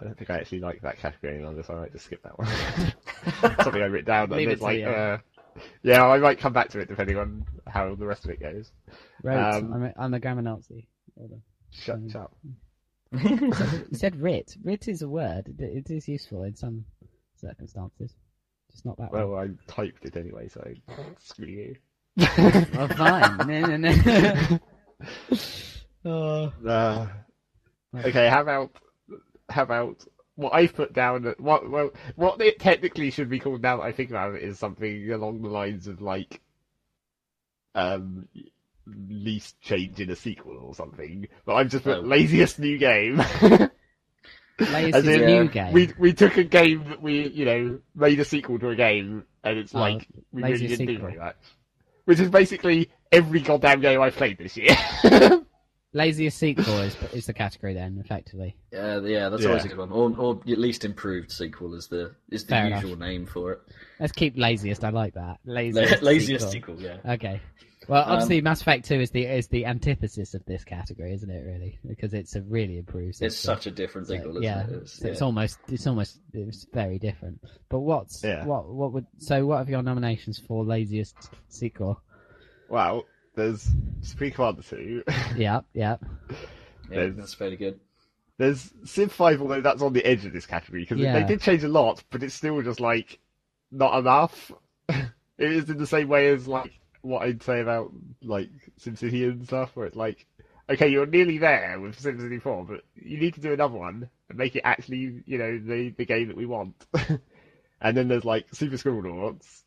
I 0.01 0.05
don't 0.05 0.19
think 0.19 0.29
I 0.31 0.39
actually 0.39 0.59
like 0.59 0.81
that 0.83 0.99
category 0.99 1.37
any 1.37 1.45
longer, 1.45 1.63
so 1.63 1.75
I 1.75 1.81
might 1.83 1.93
just 1.93 2.07
skip 2.07 2.21
that 2.25 2.37
one. 2.37 2.49
Something 3.63 3.81
I 3.83 3.87
wrote 3.87 4.05
down 4.05 4.25
and 4.25 4.33
Leave 4.33 4.49
it 4.49 4.53
it's 4.55 4.61
to 4.61 4.65
like, 4.65 4.79
you. 4.81 4.87
uh, 4.87 5.19
yeah, 5.85 6.05
I 6.05 6.19
might 6.19 6.41
come 6.41 6.53
back 6.53 6.69
to 6.71 6.81
it 6.81 6.89
depending 6.89 7.17
on 7.17 7.45
how 7.69 7.95
the 7.95 8.05
rest 8.05 8.25
of 8.25 8.33
it 8.33 8.41
goes. 8.41 8.73
Wrote, 9.23 9.37
Um, 9.39 9.73
I'm, 9.73 9.85
a, 9.85 9.93
I'm 9.97 10.15
a 10.15 10.19
grammar 10.19 10.43
Nazi. 10.43 10.89
Hold. 11.17 11.41
Shut 11.71 12.01
Mm. 12.01 12.17
up. 12.17 12.37
You 13.93 13.97
said 13.97 14.21
writ. 14.21 14.57
Writ 14.65 14.89
is 14.89 15.03
a 15.03 15.09
word. 15.09 15.47
It, 15.47 15.87
it 15.87 15.91
is 15.93 16.09
useful 16.09 16.43
in 16.43 16.57
some 16.57 16.85
circumstances. 17.37 18.13
Just 18.73 18.85
not 18.85 18.99
that 18.99 19.13
one. 19.13 19.31
Well, 19.31 19.39
I 19.41 19.49
typed 19.73 20.05
it 20.05 20.17
anyway, 20.17 20.49
so 20.49 20.67
screw 21.21 21.47
you. 21.47 21.77
Well, 22.75 22.89
fine. 22.89 23.37
no, 23.47 23.77
no, 23.77 24.59
no. 26.05 26.51
Uh, 26.67 27.07
okay, 28.05 28.29
how 28.29 28.41
about 28.43 28.71
how 29.49 29.63
about 29.65 30.05
what 30.37 30.55
I've 30.55 30.75
put 30.75 30.93
down? 30.93 31.35
What 31.39 31.69
well, 31.71 31.91
what 32.15 32.41
it 32.41 32.59
technically 32.61 33.11
should 33.11 33.29
be 33.29 33.39
called 33.41 33.63
now 33.63 33.79
that 33.79 33.83
I 33.85 33.93
think 33.93 34.11
about 34.11 34.35
it 34.35 34.43
is 34.43 34.59
something 34.59 35.11
along 35.13 35.43
the 35.43 35.49
lines 35.49 35.87
of 35.89 36.01
like 36.01 36.41
um 37.75 38.29
least 38.87 39.61
change 39.61 40.01
in 40.01 40.11
a 40.11 40.17
sequel 40.17 40.57
or 40.59 40.75
something. 40.75 41.27
But 41.45 41.55
I've 41.57 41.71
just 41.71 41.85
put 41.85 41.99
Oh. 41.99 42.01
laziest 42.01 42.59
new 42.59 42.79
game. 42.79 43.21
In, 44.59 45.27
new 45.27 45.41
uh, 45.41 45.45
game. 45.45 45.73
we 45.73 45.93
we 45.99 46.15
took 46.15 46.39
a 46.39 46.45
game 46.45 46.89
that 46.89 47.03
we 47.03 47.29
you 47.29 47.45
know 47.45 47.79
made 47.95 48.19
a 48.21 48.25
sequel 48.25 48.59
to 48.61 48.71
a 48.71 48.75
game, 48.77 49.25
and 49.45 49.59
it's 49.59 49.75
Oh, 49.75 49.81
like 49.81 50.09
we 50.33 50.43
really 50.45 50.53
laziest 50.53 50.79
didn't 50.79 50.87
do 50.87 50.95
sequel. 50.95 51.09
very 51.11 51.19
much. 51.19 51.37
Which 52.07 52.19
is 52.21 52.31
basically 52.31 52.91
every 53.13 53.41
goddamn 53.41 53.81
game 53.81 54.01
I've 54.01 54.17
played 54.17 54.39
this 54.39 54.57
year. 54.57 54.75
Laziest 55.95 56.37
sequel 56.39 56.79
is, 56.81 56.95
is 57.15 57.27
the 57.27 57.33
category 57.33 57.73
then, 57.73 57.99
effectively. 58.05 58.55
Yeah, 58.73 59.01
yeah, 59.01 59.29
that's 59.31 59.43
Yeah. 59.43 59.49
always 59.51 59.65
a 59.65 59.69
good 59.69 59.79
one. 59.79 59.91
Or, 59.93 60.15
or 60.19 60.41
at 60.47 60.59
least 60.59 60.85
improved 60.85 61.31
sequel 61.33 61.75
is 61.75 61.89
the 61.89 62.15
is 62.31 62.45
the 62.45 62.51
Fair 62.51 62.67
enough. 62.67 62.83
usual 62.83 62.99
name 62.99 63.25
for 63.25 63.53
it. 63.53 63.61
Let's 63.99 64.13
keep 64.13 64.37
laziest. 64.37 64.85
I 64.85 64.91
like 64.91 65.15
that. 65.15 65.39
La- 65.47 65.61
Laziest, 65.63 66.03
laziest 66.03 66.51
sequel. 66.51 66.77
sequel, 66.77 66.81
yeah. 67.05 67.13
Okay. 67.15 67.41
Well, 67.89 68.03
Um, 68.05 68.11
obviously, 68.13 68.41
Mass 68.41 68.61
Effect 68.61 68.85
Two 68.87 69.01
is 69.01 69.11
the 69.11 69.25
is 69.27 69.49
the 69.49 69.67
antithesis 69.67 70.35
of 70.35 70.45
this 70.47 70.65
category, 70.65 71.13
isn't 71.15 71.31
it? 71.31 71.45
Really, 71.45 71.79
because 71.87 72.15
it's 72.15 72.35
a 72.35 72.43
really 72.43 72.79
improved. 72.79 73.23
It's 73.23 73.37
such 73.37 73.67
a 73.67 73.71
different 73.71 74.09
So, 74.09 74.15
sequel, 74.17 74.31
isn't 74.33 74.43
yeah, 74.43 74.65
it? 74.67 74.71
It's, 74.73 74.93
so 74.99 75.09
it's 75.09 75.21
yeah. 75.21 75.25
almost 75.27 75.59
it's 75.69 75.87
almost 75.87 76.21
it's 76.33 76.67
very 76.73 76.99
different. 76.99 77.41
But 77.69 77.81
what's 77.81 78.23
Yeah. 78.25 78.45
what 78.45 78.69
what 78.69 78.93
would 78.93 79.07
so 79.19 79.47
what 79.47 79.67
are 79.67 79.71
your 79.71 79.83
nominations 79.83 80.39
for 80.39 80.65
laziest 80.65 81.17
sequel? 81.49 82.01
well, 82.69 83.05
there's 83.37 83.69
Supreme 84.01 84.33
Commander 84.33 84.63
2. 84.63 85.05
yeah, 85.37 85.61
yeah. 85.73 85.97
yeah, 86.91 87.09
that's 87.09 87.35
fairly 87.35 87.57
good. 87.57 87.79
There's 88.39 88.73
Civ 88.85 89.13
5, 89.13 89.41
although 89.41 89.61
that's 89.61 89.81
on 89.83 89.93
the 89.93 90.05
edge 90.05 90.25
of 90.27 90.33
this 90.33 90.47
category, 90.47 90.83
because 90.83 90.99
Yeah. 90.99 91.19
they 91.21 91.25
did 91.27 91.41
change 91.41 91.63
a 91.63 91.69
lot, 91.69 92.03
but 92.11 92.23
it's 92.23 92.35
still 92.35 92.61
just, 92.63 92.81
like, 92.81 93.19
not 93.71 93.99
enough. 93.99 94.51
it 94.89 95.07
is 95.39 95.71
in 95.71 95.79
the 95.79 95.87
same 95.87 96.09
way 96.09 96.29
as, 96.29 96.47
like, 96.49 96.79
what 97.03 97.23
I'd 97.23 97.43
say 97.43 97.61
about, 97.61 97.93
like, 98.23 98.51
SimCity 98.81 99.25
and 99.29 99.47
stuff, 99.47 99.75
where 99.75 99.87
it's 99.87 99.97
like, 99.97 100.27
okay, 100.69 100.89
you're 100.89 101.07
nearly 101.07 101.39
there 101.39 101.79
with 101.81 102.01
SimCity 102.01 102.41
4, 102.43 102.65
but 102.65 102.81
you 102.95 103.19
need 103.19 103.35
to 103.35 103.41
do 103.41 103.53
another 103.53 103.77
one 103.77 104.09
and 104.29 104.39
make 104.39 104.57
it 104.57 104.63
actually, 104.65 105.23
you 105.27 105.39
know, 105.39 105.59
the, 105.59 105.91
the 105.91 106.05
game 106.05 106.29
that 106.29 106.37
we 106.37 106.47
want. 106.47 106.75
and 107.81 107.97
then 107.97 108.09
there's, 108.09 108.25
like, 108.25 108.47
Super 108.53 108.77
Scribblenauts 108.77 109.63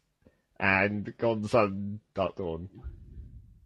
and 0.59 1.13
Golden 1.17 1.47
Sun 1.47 1.99
Dark 2.13 2.35
Dawn. 2.35 2.69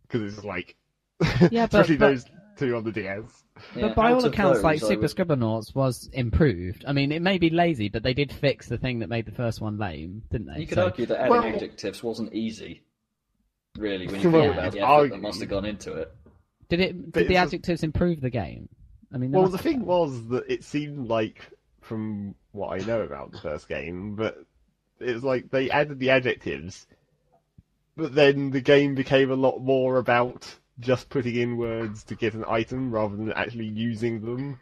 Because 0.04 0.34
it's 0.36 0.46
like, 0.46 0.76
Yeah, 1.22 1.28
but- 1.68 1.82
especially 1.82 1.98
but- 1.98 2.08
those 2.10 2.26
two 2.56 2.76
on 2.76 2.84
the 2.84 2.92
DS. 2.92 3.44
Yeah, 3.76 3.88
but 3.88 3.96
by 3.96 4.12
out 4.12 4.18
all 4.18 4.26
accounts, 4.26 4.58
those, 4.60 4.64
like 4.64 4.76
I 4.84 4.88
Super 4.88 5.02
would- 5.02 5.10
Scribblenauts 5.10 5.74
was 5.74 6.08
improved. 6.14 6.86
I 6.88 6.94
mean, 6.94 7.12
it 7.12 7.22
may 7.24 7.40
be 7.40 7.50
lazy, 7.50 7.90
but 7.90 8.04
they 8.04 8.14
did 8.14 8.32
fix 8.32 8.68
the 8.68 8.78
thing 8.78 9.00
that 9.00 9.10
made 9.10 9.26
the 9.26 9.32
first 9.32 9.60
one 9.62 9.78
lame, 9.80 10.22
didn't 10.32 10.48
they? 10.54 10.60
You 10.62 10.68
could 10.68 10.76
So- 10.76 10.84
argue 10.86 11.06
that 11.08 11.20
adding 11.20 11.32
Well- 11.32 11.44
adjectives 11.46 12.04
wasn't 12.04 12.34
easy. 12.34 12.84
Really, 13.78 14.08
when 14.08 14.22
you 14.22 14.30
Well, 14.32 14.52
about 14.52 14.72
the 14.72 14.78
it's 14.80 14.86
effort 14.88 15.10
that 15.12 15.22
must 15.22 15.40
have 15.40 15.50
gone 15.50 15.66
into 15.66 15.94
it. 15.94 16.14
Did 16.70 16.80
it? 16.80 17.12
But 17.12 17.20
Did 17.22 17.28
the 17.30 17.34
it's 17.36 17.40
a- 17.40 17.56
adjectives 17.56 17.84
improve 17.84 18.22
the 18.22 18.30
game? 18.30 18.70
I 19.14 19.18
mean, 19.18 19.32
Well, 19.32 19.48
the 19.48 19.58
thing 19.58 19.80
done. 19.80 19.88
was 19.88 20.28
that 20.30 20.46
it 20.52 20.64
seemed 20.64 21.08
like, 21.08 21.50
from 21.82 22.36
what 22.52 22.70
I 22.82 22.86
know 22.86 23.02
about 23.02 23.32
the 23.32 23.40
first 23.40 23.68
game, 23.68 24.16
but 24.16 24.44
it 25.00 25.14
was 25.14 25.24
like 25.24 25.50
they 25.52 25.70
added 25.70 26.00
the 26.00 26.10
adjectives, 26.12 26.88
but 27.96 28.16
then 28.16 28.52
the 28.52 28.62
game 28.62 28.96
became 28.96 29.30
a 29.32 29.36
lot 29.36 29.60
more 29.60 29.98
about 29.98 30.56
just 30.80 31.10
putting 31.10 31.36
in 31.36 31.58
words 31.58 32.04
to 32.06 32.16
get 32.16 32.34
an 32.34 32.44
item 32.48 32.92
rather 32.92 33.16
than 33.16 33.32
actually 33.34 33.66
using 33.68 34.22
them. 34.22 34.60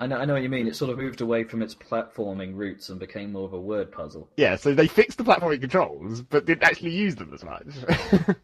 I 0.00 0.06
know, 0.08 0.16
I 0.16 0.24
know 0.24 0.32
what 0.32 0.42
you 0.42 0.48
mean. 0.48 0.66
It 0.66 0.74
sort 0.74 0.90
of 0.90 0.98
moved 0.98 1.20
away 1.20 1.44
from 1.44 1.62
its 1.62 1.74
platforming 1.76 2.56
roots 2.56 2.88
and 2.88 2.98
became 2.98 3.30
more 3.32 3.44
of 3.44 3.52
a 3.52 3.60
word 3.60 3.92
puzzle. 3.92 4.28
Yeah, 4.36 4.56
so 4.56 4.74
they 4.74 4.88
fixed 4.88 5.18
the 5.18 5.24
platforming 5.24 5.60
controls, 5.60 6.22
but 6.22 6.44
didn't 6.44 6.64
actually 6.64 6.90
use 6.90 7.14
them 7.14 7.32
as 7.32 7.44
much. 7.44 7.66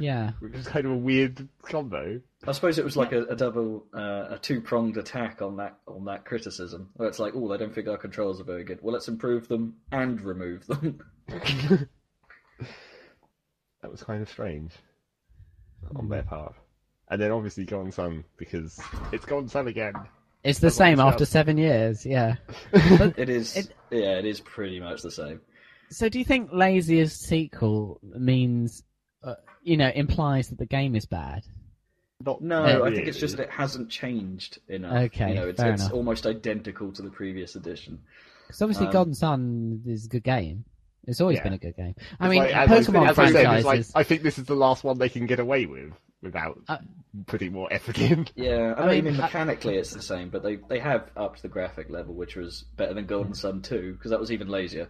Yeah. 0.00 0.32
Which 0.40 0.54
is 0.54 0.66
kind 0.66 0.86
of 0.86 0.92
a 0.92 0.96
weird 0.96 1.48
combo. 1.62 2.20
I 2.46 2.52
suppose 2.52 2.78
it 2.78 2.84
was 2.84 2.96
like 2.96 3.12
a, 3.12 3.24
a 3.24 3.36
double, 3.36 3.84
uh, 3.94 4.26
a 4.30 4.38
two 4.40 4.60
pronged 4.60 4.96
attack 4.96 5.42
on 5.42 5.56
that 5.56 5.78
on 5.86 6.04
that 6.06 6.24
criticism. 6.24 6.88
Where 6.96 7.08
it's 7.08 7.18
like, 7.18 7.34
oh, 7.36 7.52
I 7.52 7.56
don't 7.58 7.74
think 7.74 7.86
our 7.88 7.98
controls 7.98 8.40
are 8.40 8.44
very 8.44 8.64
good. 8.64 8.78
Well, 8.82 8.92
let's 8.94 9.08
improve 9.08 9.46
them 9.48 9.74
and 9.92 10.20
remove 10.20 10.66
them. 10.66 11.00
That 13.82 13.90
was 13.90 14.02
kind 14.02 14.20
of 14.22 14.28
strange 14.28 14.72
on 15.96 16.08
their 16.10 16.22
part. 16.22 16.54
And 17.08 17.20
then 17.20 17.30
obviously 17.30 17.64
Golden 17.64 17.90
Sun, 17.90 18.24
because 18.36 18.78
it's 19.10 19.24
Golden 19.24 19.48
Sun 19.48 19.68
again. 19.68 19.94
It's 20.44 20.58
the 20.58 20.66
That's 20.66 20.76
same 20.76 21.00
after 21.00 21.20
got. 21.20 21.28
seven 21.28 21.56
years. 21.56 22.04
Yeah. 22.04 22.36
It 22.72 23.28
is, 23.30 23.56
It- 23.56 23.72
yeah, 23.90 24.18
it 24.18 24.26
is 24.26 24.40
pretty 24.40 24.80
much 24.80 25.00
the 25.02 25.10
same. 25.10 25.40
so, 25.90 26.08
do 26.08 26.18
you 26.18 26.24
think 26.24 26.50
laziest 26.52 27.22
sequel 27.22 28.00
means, 28.02 28.82
uh, 29.22 29.34
you 29.62 29.76
know, 29.76 29.88
implies 29.94 30.48
that 30.48 30.58
the 30.58 30.66
game 30.66 30.94
is 30.96 31.06
bad? 31.06 31.42
Not 32.24 32.42
No, 32.42 32.62
Uh, 32.62 32.84
I 32.84 32.94
think 32.94 33.08
it's 33.08 33.18
just 33.18 33.36
that 33.38 33.44
it 33.44 33.50
hasn't 33.50 33.90
changed 33.90 34.58
enough. 34.68 34.94
Okay, 35.04 35.30
you 35.30 35.34
know, 35.36 35.48
it's, 35.48 35.60
fair 35.60 35.72
it's 35.72 35.82
enough. 35.82 35.94
almost 35.94 36.26
identical 36.26 36.92
to 36.92 37.02
the 37.02 37.10
previous 37.10 37.56
edition. 37.56 37.98
Because 38.46 38.62
obviously, 38.62 38.86
Um, 38.86 38.92
Golden 38.92 39.14
Sun 39.14 39.82
is 39.86 40.06
a 40.06 40.08
good 40.08 40.24
game. 40.24 40.64
It's 41.06 41.20
always 41.20 41.38
Yeah. 41.38 41.44
been 41.44 41.52
a 41.54 41.58
good 41.58 41.76
game. 41.76 41.94
I 42.18 42.26
It's 42.26 42.30
mean, 42.30 42.42
like, 42.42 42.54
as 42.54 42.70
I 42.70 42.80
said- 42.82 42.94
Pokemon 42.94 43.08
as 43.08 43.18
I 43.18 43.24
said, 43.26 43.32
franchises. 43.44 43.86
it's 43.88 43.94
like, 43.94 44.00
I 44.00 44.04
think 44.04 44.22
this 44.22 44.38
is 44.38 44.44
the 44.44 44.54
last 44.54 44.84
one 44.84 44.98
they 44.98 45.08
can 45.08 45.24
get 45.26 45.40
away 45.40 45.64
with 45.66 45.92
without 46.22 46.58
Uh, 46.68 46.76
putting 47.26 47.52
more 47.52 47.72
effort 47.72 47.98
in. 47.98 48.26
Yeah, 48.36 48.74
I, 48.76 48.82
I 48.82 48.84
know 48.84 48.86
mean, 48.88 48.96
you 48.96 49.02
mean 49.12 49.14
I- 49.20 49.22
mechanically 49.24 49.76
it's 49.76 49.94
the 49.94 50.02
same, 50.02 50.28
but 50.28 50.42
they, 50.42 50.56
they 50.56 50.78
have 50.78 51.10
upped 51.16 51.40
the 51.40 51.48
graphic 51.48 51.88
level, 51.88 52.14
which 52.14 52.36
was 52.36 52.64
better 52.76 52.92
than 52.92 53.06
Golden 53.06 53.32
Sun 53.32 53.62
2, 53.62 53.92
because 53.94 54.10
that 54.10 54.20
was 54.20 54.30
even 54.30 54.48
lazier. 54.48 54.88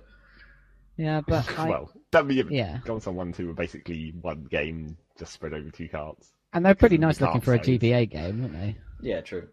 yeah, 1.05 1.21
but 1.27 1.59
I, 1.59 1.69
well, 1.69 1.93
that 2.13 2.27
be 2.29 2.45
Yeah. 2.51 2.79
Golden 2.85 3.01
Sun 3.01 3.15
1 3.17 3.27
and 3.29 3.35
2 3.35 3.47
were 3.47 3.53
basically 3.55 4.13
one 4.21 4.45
game 4.45 4.97
just 5.19 5.33
spread 5.33 5.55
over 5.55 5.71
two 5.71 5.89
carts. 5.89 6.33
and 6.53 6.65
they're 6.65 6.75
pretty 6.75 6.99
nice 6.99 7.19
the 7.19 7.27
looking 7.27 7.41
for 7.41 7.55
a 7.55 7.57
cart 7.59 7.67
size. 7.67 7.79
GBA 7.79 8.11
game, 8.11 8.43
aren't 8.43 8.53
they? 8.53 8.77
Yeah, 9.01 9.21
true. 9.21 9.49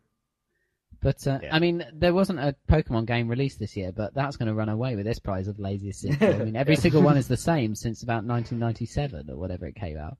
But 1.01 1.25
uh, 1.27 1.39
Yeah. 1.43 1.55
I 1.55 1.59
mean, 1.59 1.85
there 1.93 2.13
wasn't 2.13 2.39
a 2.39 2.55
Pokemon 2.69 3.05
game 3.05 3.27
released 3.27 3.59
this 3.59 3.77
year, 3.77 3.91
but 3.91 4.13
that's 4.15 4.35
going 4.35 4.47
to 4.47 4.55
run 4.55 4.69
away 4.69 4.95
with 4.95 5.05
this 5.05 5.19
prize 5.19 5.47
of 5.47 5.59
laziest 5.59 6.01
sequel. 6.01 6.33
I 6.33 6.37
mean, 6.43 6.55
every 6.55 6.75
single 6.85 7.01
one 7.03 7.17
is 7.17 7.27
the 7.27 7.37
same 7.37 7.75
since 7.75 8.01
about 8.03 8.23
1997 8.25 9.29
or 9.29 9.37
whatever 9.37 9.67
it 9.67 9.75
came 9.75 9.97
out. 9.97 10.17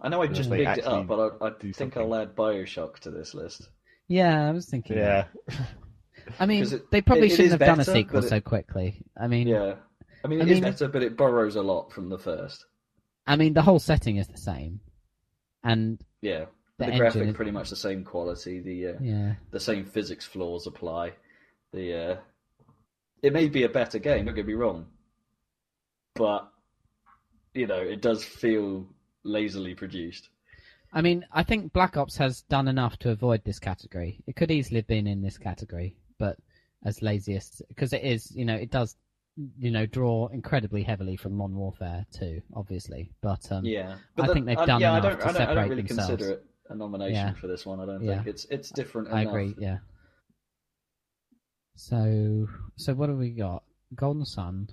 I 0.00 0.08
know 0.08 0.22
I 0.22 0.26
just 0.28 0.50
picked 0.50 0.78
it 0.78 0.86
up, 0.86 1.06
but 1.06 1.36
I, 1.42 1.46
I 1.46 1.50
do 1.50 1.72
think 1.72 1.94
something. 1.94 2.02
I'll 2.02 2.14
add 2.14 2.34
Bioshock 2.34 2.98
to 3.00 3.10
this 3.10 3.34
list. 3.34 3.68
Yeah, 4.08 4.48
I 4.48 4.52
was 4.52 4.66
thinking. 4.68 4.96
Yeah. 4.96 5.26
I 6.38 6.46
mean, 6.46 6.62
it- 6.72 6.90
they 6.90 7.02
probably 7.02 7.26
it- 7.26 7.32
it 7.32 7.36
shouldn't 7.36 7.46
is 7.46 7.52
have 7.52 7.60
done 7.60 7.80
a 7.80 7.84
sequel 7.84 8.24
it- 8.24 8.28
so 8.28 8.40
quickly. 8.40 9.04
I 9.20 9.26
mean, 9.26 9.48
Yeah. 9.48 9.74
I 10.24 10.28
mean, 10.28 10.40
I 10.40 10.44
it 10.44 10.50
is 10.50 10.60
mean- 10.60 10.70
better, 10.72 10.88
but 10.88 11.02
it 11.02 11.16
borrows 11.16 11.56
a 11.56 11.62
lot 11.62 11.92
from 11.92 12.08
the 12.08 12.18
first. 12.18 12.66
I 13.26 13.36
mean, 13.36 13.52
the 13.54 13.62
whole 13.62 13.78
setting 13.78 14.16
is 14.16 14.26
the 14.28 14.38
same, 14.38 14.80
and 15.64 16.00
Yeah. 16.22 16.46
The 16.78 16.86
The, 16.86 16.96
graphic 16.96 17.28
is- 17.28 17.34
pretty 17.36 17.50
much 17.50 17.68
the 17.68 17.76
same 17.76 18.04
quality. 18.04 18.60
The 18.60 18.86
uh, 18.86 18.98
yeah, 19.02 19.34
the 19.50 19.60
same 19.60 19.84
physics 19.84 20.24
flaws 20.24 20.66
apply. 20.66 21.12
The 21.74 21.94
uh, 21.94 22.16
it 23.22 23.34
may 23.34 23.48
be 23.48 23.64
a 23.64 23.68
better 23.68 23.98
game. 23.98 24.24
Don't 24.24 24.34
get 24.34 24.46
me 24.46 24.54
wrong, 24.54 24.86
but 26.14 26.50
you 27.52 27.66
know 27.66 27.80
it 27.80 28.00
does 28.00 28.24
feel 28.24 28.86
lazily 29.24 29.74
produced. 29.74 30.30
I 30.92 31.02
mean, 31.02 31.26
I 31.30 31.42
think 31.42 31.72
Black 31.74 31.98
Ops 31.98 32.16
has 32.16 32.40
done 32.42 32.66
enough 32.66 32.98
to 33.00 33.10
avoid 33.10 33.44
this 33.44 33.58
category. 33.58 34.22
It 34.26 34.34
could 34.34 34.50
easily 34.50 34.78
have 34.80 34.86
been 34.88 35.06
in 35.06 35.20
this 35.20 35.36
category, 35.38 35.96
but 36.18 36.38
as 36.84 37.02
laziest 37.02 37.60
because 37.68 37.92
it 37.92 38.02
is, 38.02 38.34
you 38.34 38.46
know, 38.46 38.56
it 38.56 38.70
does, 38.70 38.96
you 39.58 39.70
know, 39.70 39.86
draw 39.86 40.28
incredibly 40.28 40.82
heavily 40.82 41.16
from 41.16 41.34
Modern 41.34 41.56
Warfare 41.56 42.06
too, 42.12 42.40
obviously. 42.54 43.12
But 43.22 43.50
um, 43.52 43.64
Yeah, 43.64 43.96
I 44.18 44.26
think 44.28 44.46
they've 44.46 44.58
I- 44.58 44.66
done 44.66 44.80
yeah, 44.80 44.92
I 44.92 44.98
enough 44.98 45.12
don't, 45.12 45.20
to 45.20 45.24
I 45.24 45.32
don't, 45.32 45.36
I 45.36 45.38
separate 45.46 45.54
don't 45.54 45.70
really 45.70 45.82
themselves. 45.82 46.08
consider 46.10 46.30
it 46.32 46.46
a 46.68 46.74
nomination 46.76 47.14
Yeah. 47.14 47.32
for 47.34 47.46
this 47.46 47.66
one. 47.66 47.80
I 47.80 47.86
don't 47.86 48.02
Yeah. 48.04 48.16
think 48.16 48.26
it's 48.28 48.44
it's 48.46 48.70
different. 48.70 49.08
I 49.12 49.22
enough. 49.22 49.32
agree. 49.32 49.54
Yeah. 49.58 49.78
So, 51.76 52.46
so 52.76 52.94
what 52.94 53.08
have 53.08 53.18
we 53.18 53.30
got? 53.30 53.62
Golden 53.94 54.24
Sun. 54.24 54.68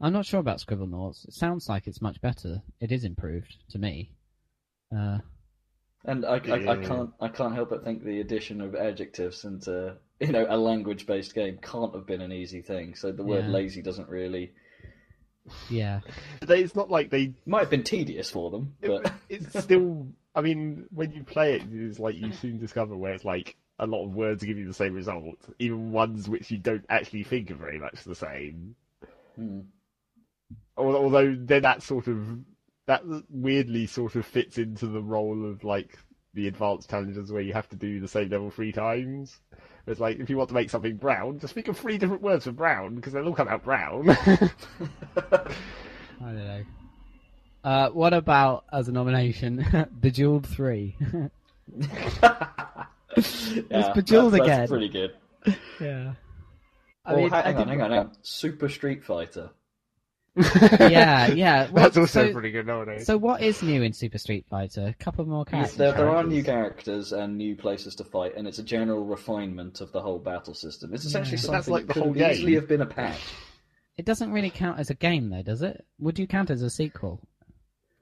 I'm 0.00 0.12
not 0.12 0.26
sure 0.26 0.40
about 0.40 0.58
Scribblenauts. 0.58 1.26
It 1.26 1.34
sounds 1.34 1.68
like 1.68 1.86
it's 1.86 2.02
much 2.02 2.20
better. 2.20 2.62
It 2.80 2.92
is 2.92 3.04
improved 3.04 3.56
to 3.70 3.78
me. 3.78 4.12
Uh, 4.96 5.18
And 6.04 6.24
I, 6.24 6.34
I, 6.36 6.72
I 6.72 6.76
can't 6.76 7.10
I 7.20 7.28
can't 7.28 7.54
help 7.54 7.70
but 7.70 7.84
think 7.84 8.04
the 8.04 8.20
addition 8.20 8.60
of 8.60 8.74
adjectives 8.74 9.44
into 9.44 9.96
you 10.20 10.32
know 10.32 10.46
a 10.48 10.56
language 10.56 11.06
based 11.06 11.34
game 11.34 11.58
can't 11.62 11.94
have 11.94 12.06
been 12.06 12.20
an 12.20 12.32
easy 12.32 12.62
thing. 12.62 12.94
So 12.94 13.12
the 13.12 13.22
word 13.24 13.44
Yeah. 13.46 13.50
lazy 13.50 13.82
doesn't 13.82 14.08
really 14.08 14.52
yeah. 15.68 16.00
They- 16.40 16.62
It's 16.62 16.74
not 16.74 16.90
like 16.90 17.10
they. 17.10 17.34
might 17.46 17.60
have 17.60 17.70
been 17.70 17.82
tedious 17.84 18.30
for 18.30 18.50
them, 18.50 18.74
but 18.80 19.12
It's 19.28 19.62
still. 19.62 20.08
I 20.34 20.40
mean, 20.40 20.86
when 20.90 21.12
you 21.12 21.22
play 21.22 21.54
it, 21.56 21.62
it's 21.70 21.98
like 21.98 22.16
you 22.16 22.32
soon 22.32 22.58
discover 22.58 22.96
where 22.96 23.12
it's 23.12 23.24
like 23.24 23.56
a 23.78 23.86
lot 23.86 24.04
of 24.04 24.14
words 24.14 24.42
give 24.42 24.56
you 24.58 24.66
the 24.66 24.72
same 24.74 24.94
result, 24.94 25.36
even 25.58 25.92
ones 25.92 26.28
which 26.28 26.50
you 26.50 26.58
don't 26.58 26.84
actually 26.88 27.24
think 27.24 27.50
are 27.50 27.56
very 27.56 27.78
much 27.78 28.02
the 28.04 28.14
same. 28.14 28.74
Hmm. 29.36 29.60
Although 30.76 31.36
then 31.38 31.62
that 31.62 31.82
sort 31.82 32.08
of 32.08 32.38
that 32.86 33.02
weirdly 33.30 33.86
sort 33.86 34.16
of 34.16 34.26
fits 34.26 34.58
into 34.58 34.86
the 34.86 35.02
role 35.02 35.48
of 35.48 35.62
like 35.62 35.98
the 36.34 36.48
advanced 36.48 36.90
challenges 36.90 37.30
where 37.30 37.42
you 37.42 37.52
have 37.52 37.68
to 37.68 37.76
do 37.76 38.00
the 38.00 38.08
same 38.08 38.28
level 38.28 38.50
three 38.50 38.72
times. 38.72 39.40
It's 39.86 40.00
like 40.00 40.18
if 40.18 40.30
you 40.30 40.36
want 40.38 40.48
to 40.48 40.54
make 40.54 40.70
something 40.70 40.96
brown, 40.96 41.38
just 41.38 41.52
think 41.52 41.68
of 41.68 41.78
three 41.78 41.98
different 41.98 42.22
words 42.22 42.44
for 42.44 42.52
brown 42.52 42.94
because 42.94 43.12
they'll 43.12 43.26
all 43.26 43.34
come 43.34 43.48
out 43.48 43.64
brown. 43.64 44.10
I 44.10 44.48
don't 46.20 46.36
know. 46.36 46.62
Uh, 47.62 47.90
what 47.90 48.14
about 48.14 48.64
as 48.72 48.88
a 48.88 48.92
nomination, 48.92 49.88
Bejeweled 50.00 50.46
Three? 50.46 50.96
yeah, 51.76 51.92
Bejeweled 53.94 54.32
that's, 54.32 54.42
again. 54.42 54.58
That's 54.58 54.70
pretty 54.70 54.88
good. 54.88 55.14
yeah. 55.80 56.14
Oh, 57.06 57.28
hang 57.28 57.56
on, 57.56 57.68
hang 57.68 57.82
on, 57.82 57.90
hang 57.90 58.00
on. 58.00 58.12
Super 58.22 58.70
Street 58.70 59.04
Fighter. 59.04 59.50
Yeah, 60.36 61.28
yeah. 61.28 61.66
What- 61.70 61.82
That's 61.82 61.96
also 61.96 62.26
so, 62.26 62.32
pretty 62.32 62.50
good 62.50 62.66
nomination. 62.66 63.04
so 63.04 63.16
what 63.16 63.42
is 63.42 63.62
new 63.62 63.82
in 63.82 63.92
Super 63.92 64.18
Street 64.18 64.46
Fighter? 64.48 64.86
A 64.88 64.94
couple 64.94 65.24
more 65.26 65.44
characters. 65.44 65.76
There, 65.76 65.92
there 65.92 66.10
are 66.10 66.24
new 66.24 66.42
characters 66.42 67.12
and 67.12 67.36
new 67.38 67.56
places 67.56 67.94
to 67.96 68.04
fight, 68.04 68.34
and 68.36 68.46
it's 68.48 68.58
a 68.58 68.62
general 68.64 69.04
refinement 69.04 69.80
of 69.80 69.92
the 69.92 70.00
whole 70.00 70.18
battle 70.18 70.54
system. 70.54 70.92
It's 70.94 71.04
essentially 71.04 71.36
Yeah. 71.36 71.46
But 71.46 71.52
that's 71.52 71.66
something 71.66 71.72
like 71.74 71.82
that 71.82 71.88
the 71.88 71.92
could 71.94 72.02
whole 72.02 72.14
have 72.14 72.32
easily 72.32 72.54
have 72.54 72.68
been 72.68 72.80
a 72.82 72.86
patch. 72.86 73.20
It 73.96 74.04
doesn't 74.06 74.32
really 74.32 74.50
count 74.50 74.80
as 74.80 74.90
a 74.90 74.94
game, 74.94 75.30
though, 75.30 75.42
does 75.42 75.62
it? 75.62 75.84
Would 76.00 76.18
you 76.18 76.26
count 76.26 76.50
it 76.50 76.54
as 76.54 76.62
a 76.62 76.68
sequel? 76.70 77.20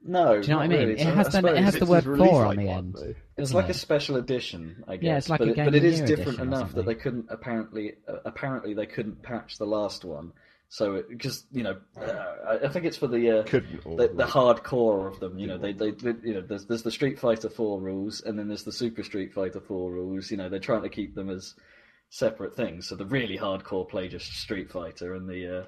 No, 0.03 0.41
Do 0.41 0.47
you 0.47 0.53
know 0.53 0.57
what 0.57 0.63
I 0.63 0.67
mean? 0.67 0.79
really. 0.79 0.93
It 0.93 1.05
has 1.05 1.35
I 1.35 1.41
the- 1.41 1.55
it 1.55 1.63
has 1.63 1.75
the 1.75 1.85
word 1.85 2.05
released 2.07 2.31
four 2.31 2.45
on 2.47 2.55
the 2.55 2.65
one, 2.65 2.77
end. 2.77 2.95
though. 2.95 3.13
It's 3.37 3.53
like 3.53 3.65
it? 3.65 3.71
a 3.71 3.73
special 3.75 4.15
edition, 4.15 4.83
I 4.87 4.95
guess. 4.97 5.03
Yeah, 5.05 5.17
it's 5.17 5.29
like 5.29 5.37
but 5.39 5.49
a 5.49 5.53
Game 5.53 5.65
but 5.65 5.75
of 5.75 5.75
it 5.75 5.81
the 5.81 5.87
is 5.89 5.99
Year 5.99 6.07
different 6.07 6.39
enough 6.39 6.73
that 6.73 6.87
they 6.87 6.95
couldn't 6.95 7.27
apparently 7.29 7.93
uh, 8.07 8.15
apparently 8.25 8.73
they 8.73 8.87
couldn't 8.87 9.21
patch 9.21 9.59
the 9.59 9.65
last 9.67 10.03
one. 10.03 10.31
So 10.73 11.03
because 11.07 11.45
you 11.51 11.61
know, 11.61 11.77
uh, 12.01 12.35
I- 12.47 12.65
I 12.65 12.67
think 12.69 12.85
it's 12.85 12.97
for 12.97 13.05
the 13.05 13.41
uh, 13.41 13.43
Couldn't 13.43 13.83
the, 13.95 14.07
the 14.07 14.23
hardcore 14.25 15.05
of 15.07 15.19
them. 15.19 15.37
You 15.37 15.45
know, 15.45 15.59
they, 15.59 15.71
they 15.71 15.91
they 15.91 16.15
you 16.23 16.33
know 16.33 16.41
there's 16.41 16.65
there's 16.65 16.81
the 16.81 16.89
Street 16.89 17.19
Fighter 17.19 17.47
Four 17.47 17.79
rules, 17.79 18.21
and 18.21 18.39
then 18.39 18.47
there's 18.47 18.63
the 18.63 18.71
Super 18.71 19.03
Street 19.03 19.35
Fighter 19.35 19.59
Four 19.61 19.91
rules. 19.91 20.31
You 20.31 20.37
know, 20.37 20.49
they're 20.49 20.59
trying 20.59 20.81
to 20.81 20.89
keep 20.89 21.13
them 21.13 21.29
as 21.29 21.53
separate 22.09 22.55
things. 22.55 22.87
So 22.87 22.95
the 22.95 23.05
really 23.05 23.37
hardcore 23.37 23.87
play 23.87 24.07
just 24.07 24.33
Street 24.33 24.71
Fighter, 24.71 25.13
and 25.13 25.29
the 25.29 25.59
uh, 25.59 25.65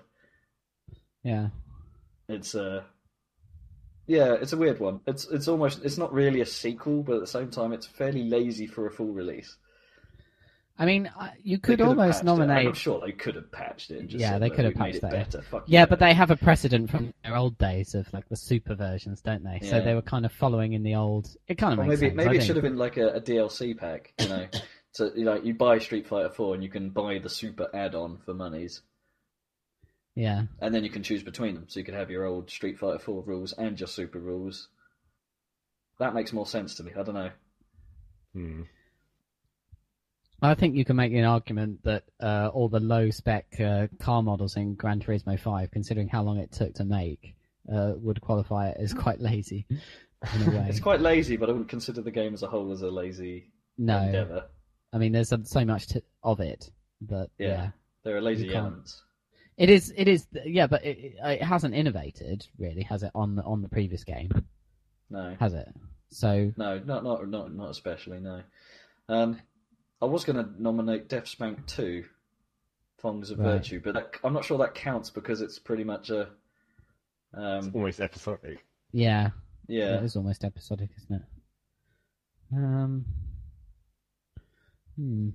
Yeah. 1.24 1.50
it's 2.28 2.56
uh 2.56 2.82
yeah, 4.08 4.34
it's 4.34 4.54
a 4.54 4.58
weird 4.58 4.80
one. 4.80 5.02
It's 5.06 5.28
it's 5.30 5.48
almost 5.48 5.86
it's 5.86 6.00
not 6.00 6.14
really 6.14 6.42
a 6.42 6.48
sequel, 6.48 7.04
but 7.04 7.14
at 7.18 7.22
the 7.22 7.28
same 7.28 7.52
time, 7.52 7.74
it's 7.74 7.86
fairly 7.86 8.24
lazy 8.24 8.66
for 8.66 8.88
a 8.88 8.92
full 8.92 9.14
release. 9.14 9.56
I 10.78 10.86
mean, 10.86 11.08
uh, 11.18 11.30
you 11.42 11.56
They 11.56 11.62
could 11.62 11.82
almost 11.82 12.18
patched 12.20 12.28
it. 12.28 12.30
I'm 12.30 12.38
nominate. 12.48 12.76
sure 12.76 13.00
they 13.00 13.14
could 13.14 13.36
have 13.36 13.50
patched 13.52 13.92
it. 13.92 14.00
And 14.00 14.10
just 14.10 14.20
Yeah, 14.22 14.32
said, 14.32 14.42
they 14.42 14.50
could 14.50 14.66
have 14.66 14.74
patched 14.76 14.96
it 14.98 15.02
that. 15.04 15.12
better. 15.12 15.42
Fuck 15.42 15.64
Yeah, 15.68 15.86
but 15.86 16.00
they 16.00 16.14
have 16.14 16.32
a 16.32 16.36
precedent 16.36 16.90
from 16.92 17.14
their 17.24 17.38
old 17.38 17.58
days 17.58 17.96
of 17.96 18.12
like 18.14 18.28
the 18.28 18.36
super 18.36 18.76
versions, 18.76 19.22
don't 19.22 19.42
they? 19.44 19.60
Yeah. 19.62 19.70
So 19.70 19.82
they 19.82 19.94
were 19.94 20.02
kind 20.02 20.26
of 20.26 20.34
following 20.34 20.74
in 20.74 20.84
the 20.84 20.96
old. 20.96 21.30
It 21.48 21.58
kind 21.58 21.72
of 21.74 21.80
Or 21.80 21.84
makes 21.88 22.02
maybe 22.02 22.10
sense. 22.10 22.18
maybe 22.18 22.28
I 22.30 22.32
it 22.32 22.36
think. 22.40 22.48
should 22.48 22.56
have 22.58 22.64
been 22.64 22.78
like 22.78 22.98
a, 22.98 23.08
a 23.14 23.22
DLC 23.22 23.78
pack, 23.78 24.14
you 24.20 24.28
know. 24.28 24.48
so 24.92 25.12
you 25.16 25.24
know, 25.24 25.36
you 25.42 25.54
buy 25.54 25.80
Street 25.80 26.08
Fighter 26.08 26.30
Four 26.30 26.56
and 26.56 26.62
you 26.64 26.70
can 26.70 26.90
buy 26.90 27.20
the 27.20 27.30
Super 27.30 27.70
add-on 27.74 28.18
for 28.26 28.34
monies, 28.34 28.82
Yeah. 30.14 30.44
and 30.60 30.76
then 30.76 30.84
you 30.84 30.90
can 30.90 31.04
choose 31.04 31.24
between 31.24 31.56
them. 31.56 31.66
So 31.70 31.80
you 31.80 31.86
could 31.86 31.94
have 31.94 32.12
your 32.12 32.26
old 32.26 32.50
Street 32.50 32.78
Fighter 32.80 33.00
Four 33.00 33.24
rules 33.24 33.54
and 33.54 33.80
your 33.80 33.88
Super 33.88 34.20
rules. 34.20 34.68
That 36.00 36.14
makes 36.14 36.34
more 36.34 36.46
sense 36.46 36.76
to 36.76 36.84
me. 36.84 36.92
I 37.00 37.04
don't 37.04 37.16
know. 37.16 37.32
Hmm. 38.34 38.62
I 40.42 40.54
think 40.54 40.76
you 40.76 40.86
can 40.86 40.96
make 40.96 41.14
an 41.14 41.24
argument 41.24 41.84
that 41.84 42.04
uh, 42.22 42.50
all 42.54 42.70
the 42.70 42.80
low 42.80 43.10
spec 43.10 43.60
uh, 43.60 43.88
car 44.00 44.22
models 44.22 44.58
in 44.58 44.76
Gran 44.76 45.00
Turismo 45.00 45.40
5, 45.40 45.72
considering 45.72 46.08
how 46.08 46.24
long 46.24 46.38
it 46.38 46.52
took 46.52 46.74
to 46.76 46.84
make, 46.84 47.36
uh, 47.74 47.94
would 47.96 48.22
qualify 48.22 48.70
it 48.70 48.78
as 48.80 48.94
quite 48.94 49.20
lazy 49.20 49.66
in 49.70 50.42
a 50.48 50.52
way. 50.52 50.66
It's 50.70 50.80
quite 50.80 51.02
lazy, 51.02 51.38
but 51.38 51.50
I 51.50 51.54
wouldn't 51.54 51.70
consider 51.70 52.02
the 52.02 52.12
game 52.12 52.34
as 52.34 52.44
a 52.44 52.48
whole 52.48 52.72
as 52.72 52.82
a 52.82 52.90
lazy 52.90 53.52
no, 53.78 54.02
endeavor. 54.02 54.46
I 54.94 54.98
mean 54.98 55.12
there's 55.12 55.34
so 55.44 55.66
much 55.66 55.88
to, 55.88 56.04
of 56.24 56.40
it, 56.40 56.70
but 57.02 57.30
Yeah. 57.38 57.48
yeah. 57.48 57.70
There 58.04 58.16
are 58.16 58.22
lazy 58.22 58.48
You 58.48 58.56
elements. 58.56 59.02
It 59.58 59.70
is. 59.70 59.92
It 59.96 60.08
is. 60.08 60.28
Yeah, 60.46 60.68
but 60.68 60.86
it, 60.86 61.16
it 61.24 61.42
hasn't 61.42 61.74
innovated 61.74 62.46
really, 62.58 62.84
has 62.84 63.04
it? 63.04 63.12
On 63.16 63.36
the 63.36 63.44
on 63.44 63.62
the 63.62 63.70
previous 63.70 64.04
game, 64.04 64.30
No, 65.10 65.36
has 65.40 65.54
it? 65.54 65.68
So 66.10 66.54
no, 66.56 66.80
not 66.86 67.04
not 67.04 67.28
not 67.30 67.54
not 67.54 67.70
especially. 67.72 68.20
No. 68.20 68.42
Um, 69.10 69.40
I 70.02 70.06
was 70.06 70.24
going 70.24 70.38
to 70.44 70.62
nominate 70.62 71.08
DeathSpank 71.10 71.66
Two, 71.68 72.06
Thongs 73.02 73.32
of 73.32 73.40
Right. 73.40 73.54
Virtue, 73.54 73.82
but 73.84 73.94
that, 73.94 74.16
I'm 74.24 74.34
not 74.34 74.46
sure 74.46 74.58
that 74.60 74.76
counts 74.76 75.10
because 75.10 75.42
it's 75.42 75.60
pretty 75.60 75.84
much 75.84 76.10
a. 76.10 76.22
It's 77.38 77.68
Um, 77.68 77.72
almost 77.74 78.00
episodic. 78.00 78.66
yeah, 78.92 79.32
yeah, 79.68 79.98
it 79.98 80.04
is 80.04 80.16
almost 80.16 80.44
episodic, 80.44 80.90
isn't 80.98 81.16
it? 81.16 81.22
Um. 82.56 83.06
Hmm. 84.96 85.30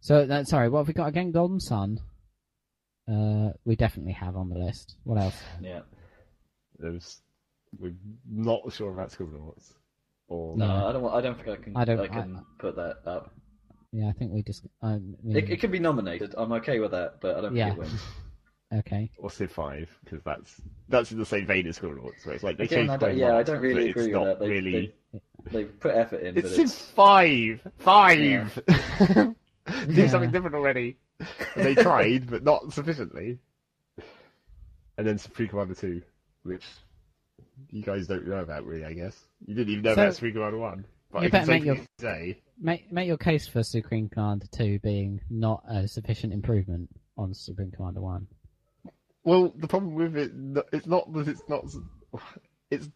So 0.00 0.26
that 0.26 0.46
sorry, 0.46 0.68
what 0.68 0.80
have 0.80 0.88
we 0.88 0.94
got 0.94 1.08
again? 1.08 1.32
Golden 1.32 1.58
Sun. 1.60 2.00
Uh, 3.10 3.50
we 3.64 3.74
definitely 3.74 4.12
have 4.12 4.36
on 4.36 4.48
the 4.50 4.58
list. 4.58 4.96
What 5.04 5.18
else? 5.18 5.36
yeah. 5.62 5.80
There's, 6.78 7.22
we're 7.76 7.94
not 8.30 8.70
sure 8.72 8.92
about 8.92 9.10
Scribblenauts. 9.10 9.72
Or 10.28 10.56
No, 10.56 10.66
Yeah. 10.66 10.86
I 10.86 10.92
don't. 10.92 11.12
I 11.14 11.20
don't 11.20 11.34
think 11.36 11.48
I 11.48 11.56
can. 11.62 11.76
I 11.76 11.80
I, 11.82 11.84
don't- 11.84 12.00
I 12.00 12.08
can 12.08 12.36
I- 12.36 12.60
put 12.62 12.76
that 12.76 12.98
up. 13.06 13.34
Yeah, 13.92 14.08
I 14.08 14.12
think 14.12 14.32
we 14.32 14.42
just. 14.42 14.66
I 14.82 14.98
mean, 14.98 15.16
It, 15.36 15.50
it 15.50 15.60
can 15.60 15.70
be 15.70 15.78
nominated. 15.78 16.34
I'm 16.36 16.52
okay 16.52 16.78
with 16.78 16.90
that, 16.90 17.20
but 17.20 17.36
I 17.36 17.40
don't 17.40 17.56
Yeah. 17.56 17.66
think 17.70 17.76
it 17.78 17.80
wins. 17.80 18.02
okay. 18.74 19.10
or 19.18 19.30
Civ 19.30 19.50
Five 19.50 19.88
because 20.04 20.22
that's 20.24 20.60
that's 20.90 21.10
in 21.10 21.18
the 21.18 21.24
same 21.24 21.46
vein 21.46 21.66
as 21.66 21.78
Scribblenauts, 21.78 22.26
where 22.26 22.34
it's 22.34 22.44
like 22.44 22.58
they 22.58 22.64
Again, 22.64 22.80
changed 22.80 22.92
I 22.92 22.98
quite 22.98 23.14
a 23.14 23.18
yeah, 23.18 23.36
I 23.36 23.42
don't 23.42 23.60
really 23.60 23.88
agree 23.90 24.14
with 24.14 24.24
that. 24.24 24.38
They- 24.40 24.48
really. 24.48 24.94
They 25.50 25.64
put 25.64 25.94
effort 25.94 26.20
in, 26.20 26.36
It's 26.36 26.48
but 26.48 26.56
Civ 26.56 26.64
it's 26.66 26.74
Five. 26.90 27.66
Five. 27.78 28.62
Do 29.16 29.34
Yeah. 29.88 30.08
something 30.08 30.30
different 30.30 30.54
already. 30.54 30.98
And 31.56 31.64
they 31.64 31.74
tried, 31.74 32.28
but 32.28 32.42
not 32.44 32.72
sufficiently. 32.74 33.38
And 34.98 35.06
then 35.06 35.16
Supreme 35.16 35.48
Commander 35.48 35.74
Two, 35.74 36.02
which 36.42 36.64
you 37.70 37.82
guys 37.82 38.06
don't 38.06 38.26
know 38.26 38.38
about, 38.38 38.64
really. 38.64 38.84
I 38.84 38.92
guess 38.94 39.16
you 39.46 39.54
didn't 39.54 39.70
even 39.72 39.82
know 39.84 39.94
So- 39.94 40.02
about 40.02 40.14
Supreme 40.14 40.32
Commander 40.34 40.58
One. 40.58 40.84
But 41.10 41.22
You 41.22 41.30
better 41.30 41.50
make 41.50 41.64
your- 41.64 41.78
say 41.98 42.42
Make 42.60 42.92
make 42.92 43.06
your 43.06 43.16
case 43.16 43.46
for 43.48 43.62
Supreme 43.62 44.08
Commander 44.08 44.46
Two 44.52 44.78
being 44.80 45.20
not 45.30 45.62
a 45.68 45.86
sufficient 45.88 46.32
improvement 46.32 46.90
on 47.16 47.32
Supreme 47.32 47.70
Commander 47.70 48.00
One. 48.02 48.26
Well, 49.24 49.52
the 49.56 49.68
problem 49.68 49.94
with 49.94 50.16
it, 50.16 50.32
it's 50.72 50.86
not 50.86 51.12
that 51.14 51.28
it's 51.28 51.42
not. 51.48 51.64
It's 52.70 52.88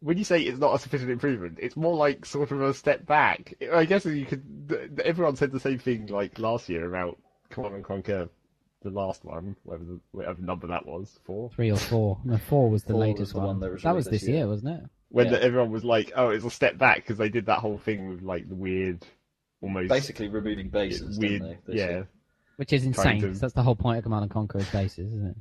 when 0.00 0.16
you 0.16 0.24
say 0.24 0.40
it's 0.40 0.58
not 0.58 0.74
a 0.74 0.78
sufficient 0.78 1.10
improvement, 1.10 1.58
it's 1.60 1.76
more 1.76 1.94
like 1.96 2.24
sort 2.24 2.50
of 2.50 2.62
a 2.62 2.72
step 2.72 3.04
back. 3.04 3.52
I 3.72 3.84
guess 3.84 4.06
you 4.06 4.24
could. 4.24 5.00
Everyone 5.04 5.36
said 5.36 5.52
the 5.52 5.60
same 5.60 5.78
thing 5.78 6.06
like 6.06 6.38
last 6.38 6.68
year 6.70 6.88
about 6.88 7.18
Command 7.50 7.74
and 7.74 7.84
Conquer, 7.84 8.30
the 8.82 8.90
last 8.90 9.24
one, 9.24 9.56
whatever, 9.64 9.84
the, 9.84 10.00
whatever 10.12 10.40
number 10.42 10.66
that 10.68 10.86
was, 10.86 11.18
four. 11.24 11.50
Three 11.50 11.70
or 11.72 11.76
four? 11.76 12.18
No, 12.24 12.38
four 12.38 12.70
was 12.70 12.84
the 12.84 12.92
Four 12.92 13.00
was 13.00 13.08
latest 13.08 13.32
the 13.32 13.38
one. 13.38 13.46
one 13.48 13.60
that 13.60 13.72
was 13.72 13.82
that 13.82 13.94
was 13.94 14.04
this 14.06 14.20
this 14.22 14.28
year, 14.28 14.38
year. 14.38 14.48
wasn't 14.48 14.78
it? 14.82 14.88
When 15.10 15.26
Yeah. 15.26 15.32
the, 15.32 15.42
everyone 15.42 15.70
was 15.72 15.84
like, 15.84 16.12
"Oh, 16.14 16.28
it's 16.30 16.44
a 16.44 16.50
step 16.50 16.78
back" 16.78 16.96
because 16.96 17.16
they 17.18 17.28
did 17.28 17.46
that 17.46 17.58
whole 17.60 17.78
thing 17.78 18.08
with 18.10 18.22
like 18.22 18.48
the 18.48 18.54
weird, 18.54 19.04
almost 19.62 19.88
basically 19.88 20.28
removing 20.28 20.68
bases, 20.68 21.18
weird, 21.18 21.42
didn't 21.42 21.66
they? 21.66 21.74
yeah. 21.74 21.88
year? 21.88 22.08
Which 22.56 22.72
is 22.72 22.84
insane. 22.84 23.20
to- 23.20 23.30
That's 23.30 23.54
the 23.54 23.62
whole 23.62 23.76
point 23.76 23.98
of 23.98 24.04
Command 24.04 24.22
and 24.24 24.30
Conquer 24.30 24.58
is 24.58 24.68
bases, 24.70 25.12
isn't 25.12 25.26
it? 25.28 25.36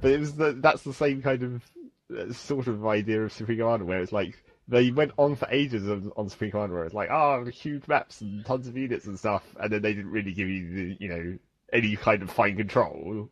But 0.00 0.10
it 0.12 0.20
was 0.20 0.34
the, 0.34 0.52
that's 0.52 0.82
the 0.82 0.92
same 0.94 1.22
kind 1.22 1.42
of 1.42 1.62
uh, 2.16 2.32
sort 2.32 2.66
of 2.68 2.86
idea 2.86 3.22
of 3.22 3.32
Supreme 3.32 3.58
Commander 3.58 3.84
where 3.84 4.00
it's 4.00 4.12
like 4.12 4.42
they 4.68 4.90
went 4.90 5.12
on 5.16 5.36
for 5.36 5.46
ages 5.50 5.88
on, 5.88 6.10
on 6.16 6.28
Supreme 6.28 6.50
Commander 6.50 6.74
where 6.76 6.84
it's 6.84 6.94
like, 6.94 7.10
oh, 7.10 7.44
huge 7.46 7.86
maps 7.88 8.20
and 8.20 8.44
tons 8.44 8.66
of 8.66 8.76
units 8.76 9.06
and 9.06 9.18
stuff, 9.18 9.42
and 9.60 9.72
then 9.72 9.80
they 9.82 9.92
didn't 9.94 10.10
really 10.10 10.32
give 10.32 10.48
you 10.48 10.68
the, 10.74 10.96
you 11.00 11.08
know, 11.08 11.38
any 11.72 11.96
kind 11.96 12.22
of 12.22 12.30
fine 12.30 12.56
control 12.56 13.28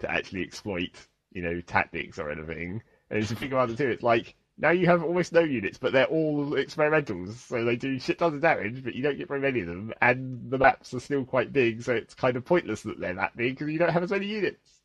to 0.00 0.10
actually 0.10 0.42
exploit, 0.42 0.90
you 1.32 1.42
know, 1.42 1.60
tactics 1.60 2.18
or 2.18 2.30
anything. 2.30 2.82
And 3.10 3.20
in 3.20 3.26
Supreme 3.26 3.50
Commander 3.50 3.76
2, 3.76 3.88
it's 3.88 4.02
like, 4.02 4.34
now 4.58 4.70
you 4.70 4.86
have 4.86 5.02
almost 5.02 5.32
no 5.32 5.40
units, 5.40 5.78
but 5.78 5.92
they're 5.92 6.04
all 6.04 6.50
experimentals, 6.50 7.34
so 7.34 7.64
they 7.64 7.76
do 7.76 7.98
shit 7.98 8.18
tons 8.18 8.34
of 8.34 8.42
damage, 8.42 8.84
but 8.84 8.94
you 8.94 9.02
don't 9.02 9.16
get 9.16 9.28
very 9.28 9.40
many 9.40 9.60
of 9.60 9.66
them, 9.66 9.92
and 10.00 10.50
the 10.50 10.58
maps 10.58 10.92
are 10.94 11.00
still 11.00 11.24
quite 11.24 11.52
big, 11.52 11.82
so 11.82 11.94
it's 11.94 12.14
kind 12.14 12.36
of 12.36 12.44
pointless 12.44 12.82
that 12.82 13.00
they're 13.00 13.14
that 13.14 13.36
big 13.36 13.58
because 13.58 13.72
you 13.72 13.78
don't 13.78 13.92
have 13.92 14.02
as 14.02 14.10
many 14.10 14.26
units. 14.26 14.82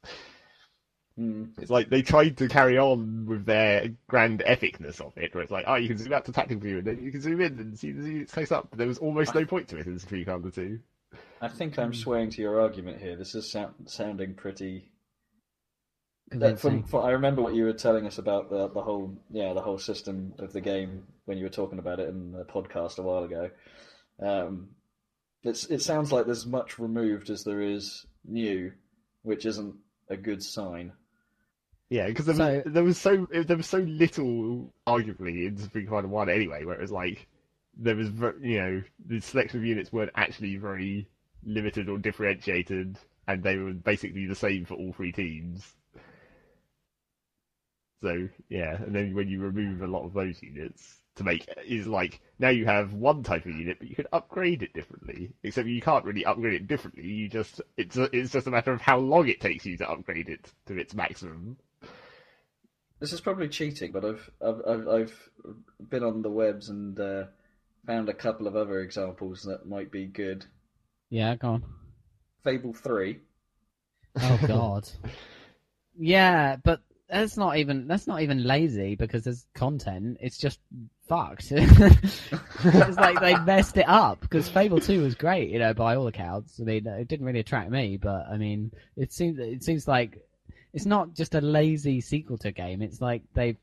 Mm. 1.19 1.49
It's 1.60 1.72
like 1.72 1.90
they 1.90 2.02
tried 2.02 2.38
to 2.38 2.48
carry 2.48 2.78
on 2.78 3.26
with 3.28 3.45
their 3.45 3.90
grand 4.07 4.41
epicness 4.45 5.02
of 5.02 5.18
it, 5.18 5.34
where 5.34 5.44
it's 5.44 5.52
like, 5.52 5.65
oh, 5.68 5.76
you 5.76 5.88
can 5.88 5.98
zoom 5.98 6.14
out 6.14 6.26
to 6.26 6.32
tactical 6.32 6.61
view, 6.61 6.78
and 6.78 6.88
then 6.88 7.03
you 7.03 7.11
can 7.11 7.22
zoom 7.22 7.41
in 7.41 7.60
and 7.60 7.78
see 7.78 7.91
the 7.91 8.07
units 8.07 8.34
close 8.34 8.52
up. 8.52 8.68
But 8.69 8.78
there 8.78 8.88
was 8.88 8.99
almost 8.99 9.34
no 9.34 9.45
point 9.45 9.68
to 9.69 9.78
it 9.78 9.88
in 9.88 9.99
Supreme 9.99 10.26
Commander 10.26 10.52
2. 10.52 10.80
I 11.42 11.48
think 11.48 11.78
I'm 11.78 11.94
swaying 11.94 12.32
to 12.32 12.42
your 12.42 12.60
argument 12.62 13.00
here. 13.00 13.16
This 13.16 13.36
is 13.36 13.50
sound, 13.50 13.74
sounding 13.86 14.34
pretty. 14.34 14.92
That, 16.32 16.60
from, 16.60 16.84
from, 16.84 17.06
I 17.06 17.12
remember 17.12 17.42
what 17.42 17.56
you 17.56 17.64
were 17.64 17.74
telling 17.74 18.06
us 18.06 18.18
about 18.18 18.50
the 18.50 18.68
the 18.68 18.82
whole 18.82 19.18
yeah 19.32 19.54
the 19.54 19.62
whole 19.62 19.78
system 19.78 20.34
of 20.40 20.52
the 20.52 20.60
game 20.60 21.04
when 21.26 21.38
you 21.38 21.46
were 21.46 21.50
talking 21.50 21.80
about 21.80 22.00
it 22.02 22.10
in 22.10 22.34
the 22.34 22.44
podcast 22.44 22.98
a 22.98 23.02
while 23.04 23.24
ago. 23.24 23.50
Um, 24.22 24.70
it's 25.44 25.66
it 25.68 25.82
sounds 25.82 26.12
like 26.12 26.26
there's 26.26 26.46
much 26.46 26.80
removed 26.80 27.30
as 27.30 27.44
there 27.44 27.62
is 27.62 28.06
new, 28.26 28.74
which 29.22 29.46
isn't 29.46 29.76
a 30.10 30.18
good 30.18 30.44
sign. 30.44 30.92
Yeah, 31.90 32.08
because 32.08 32.26
there, 32.26 32.36
So- 32.36 32.62
was, 32.66 32.74
there 32.74 32.84
was 32.84 32.98
so 32.98 33.28
there 33.32 33.58
was 33.58 33.68
so 33.68 33.78
little, 33.78 34.74
arguably, 34.86 35.48
in 35.48 35.58
Supreme 35.58 35.86
Commander 35.88 36.10
One 36.10 36.30
anyway, 36.30 36.66
where 36.66 36.76
it 36.76 36.82
was 36.82 36.92
like 36.92 37.28
there 37.78 37.96
was 37.96 38.10
you 38.42 38.58
know 38.58 38.84
the 39.06 39.22
selection 39.22 39.60
of 39.60 39.66
units 39.66 39.94
weren't 39.94 40.12
actually 40.16 40.58
very 40.58 41.08
limited 41.48 41.90
or 41.90 41.98
differentiated, 41.98 42.99
and 43.28 43.41
they 43.41 43.57
were 43.57 43.74
basically 43.74 44.28
the 44.28 44.36
same 44.36 44.65
for 44.65 44.76
all 44.76 44.94
three 44.94 45.11
teams. 45.11 45.74
So 48.02 48.30
yeah, 48.49 48.76
and 48.76 48.94
then 48.94 49.15
when 49.15 49.28
you 49.28 49.40
remove 49.40 49.82
a 49.82 49.88
lot 49.88 50.06
of 50.06 50.14
those 50.14 50.41
units 50.44 51.02
to 51.15 51.24
make 51.24 51.48
is 51.65 51.88
like 51.88 52.22
now 52.38 52.49
you 52.49 52.65
have 52.65 52.94
one 52.94 53.24
type 53.24 53.45
of 53.45 53.56
unit, 53.56 53.78
but 53.80 53.90
you 53.90 53.95
can 53.95 54.06
upgrade 54.14 54.61
it 54.61 54.74
differently. 54.74 55.34
Except 55.44 55.68
you 55.68 55.82
can't 55.82 56.06
really 56.06 56.26
upgrade 56.26 56.53
it 56.53 56.68
differently. 56.68 57.07
You 57.07 57.28
just 57.30 57.61
it's 57.76 57.98
a, 57.98 58.15
it's 58.15 58.32
just 58.32 58.48
a 58.48 58.52
matter 58.52 58.72
of 58.72 58.82
how 58.82 58.99
long 58.99 59.28
it 59.28 59.41
takes 59.41 59.65
you 59.65 59.78
to 59.78 59.90
upgrade 59.90 60.30
it 60.30 60.52
to 60.68 60.78
its 60.78 60.94
maximum. 60.94 61.57
This 62.99 63.14
is 63.14 63.22
probably 63.22 63.49
cheating, 63.49 63.91
but 63.91 64.06
I've 64.06 64.32
I've 64.41 64.88
I've, 64.88 65.30
been 65.90 66.03
on 66.03 66.22
the 66.22 66.32
webs 66.32 66.69
and 66.69 66.99
uh, 66.99 67.26
found 67.86 68.10
a 68.10 68.14
couple 68.14 68.48
of 68.48 68.56
other 68.56 68.80
examples 68.80 69.44
that 69.44 69.68
might 69.68 69.91
be 69.91 70.06
good. 70.06 70.45
Yeah, 71.10 71.36
go 71.36 71.50
on. 71.50 71.64
Fable 72.44 72.74
three. 72.74 73.20
Oh 74.20 74.40
God. 74.48 74.90
yeah, 75.98 76.58
but 76.64 76.82
that's 77.10 77.38
not 77.38 77.58
even 77.58 77.88
that's 77.88 78.08
not 78.08 78.22
even 78.22 78.44
lazy 78.44 78.96
because 78.96 79.24
there's 79.24 79.46
content. 79.54 80.18
It's 80.20 80.38
just 80.38 80.60
fucked. 81.08 81.48
it's 81.52 82.98
like 82.98 83.20
they 83.20 83.38
messed 83.40 83.78
it 83.78 83.88
up 83.88 84.20
because 84.22 84.50
Fable 84.50 84.80
Two 84.80 85.02
was 85.02 85.16
great, 85.16 85.50
you 85.50 85.60
know, 85.60 85.74
by 85.74 85.96
all 85.96 86.08
accounts. 86.08 86.60
I 86.60 86.64
mean, 86.64 86.88
it 86.88 87.08
didn't 87.08 87.26
really 87.26 87.40
attract 87.40 87.72
me, 87.72 87.98
but 87.98 88.28
I 88.30 88.38
mean, 88.38 88.72
it 88.96 89.14
seems 89.14 89.40
it 89.40 89.64
seems 89.64 89.88
like 89.88 90.22
it's 90.74 90.86
not 90.86 91.14
just 91.14 91.36
a 91.36 91.42
lazy 91.42 92.02
sequel 92.02 92.38
to 92.40 92.50
a 92.50 92.52
game. 92.52 92.82
It's 92.82 93.02
like 93.02 93.24
they've 93.34 93.58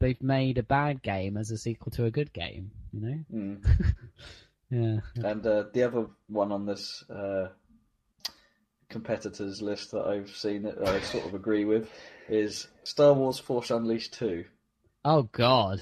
they've 0.00 0.22
made 0.22 0.58
a 0.58 0.62
bad 0.62 1.02
game 1.02 1.36
as 1.36 1.50
a 1.50 1.58
sequel 1.58 1.90
to 1.92 2.04
a 2.04 2.10
good 2.10 2.32
game. 2.32 2.70
You 2.92 3.00
know? 3.00 3.18
Mm. 3.34 3.94
Yeah. 4.70 4.98
And 5.16 5.46
uh, 5.46 5.64
the 5.72 5.84
other 5.84 6.06
one 6.28 6.52
on 6.52 6.66
this 6.66 7.04
uh, 7.08 7.48
competitors 8.88 9.62
list 9.62 9.92
that 9.92 10.06
I've 10.06 10.30
seen 10.30 10.62
that 10.62 10.86
I 10.86 11.00
sort 11.00 11.26
of 11.26 11.34
agree 11.34 11.64
with 11.64 11.88
is 12.28 12.66
Star 12.84 13.12
Wars 13.12 13.38
Force 13.38 13.70
Unleashed 13.70 14.14
2. 14.14 14.44
Oh 15.04 15.22
God, 15.24 15.80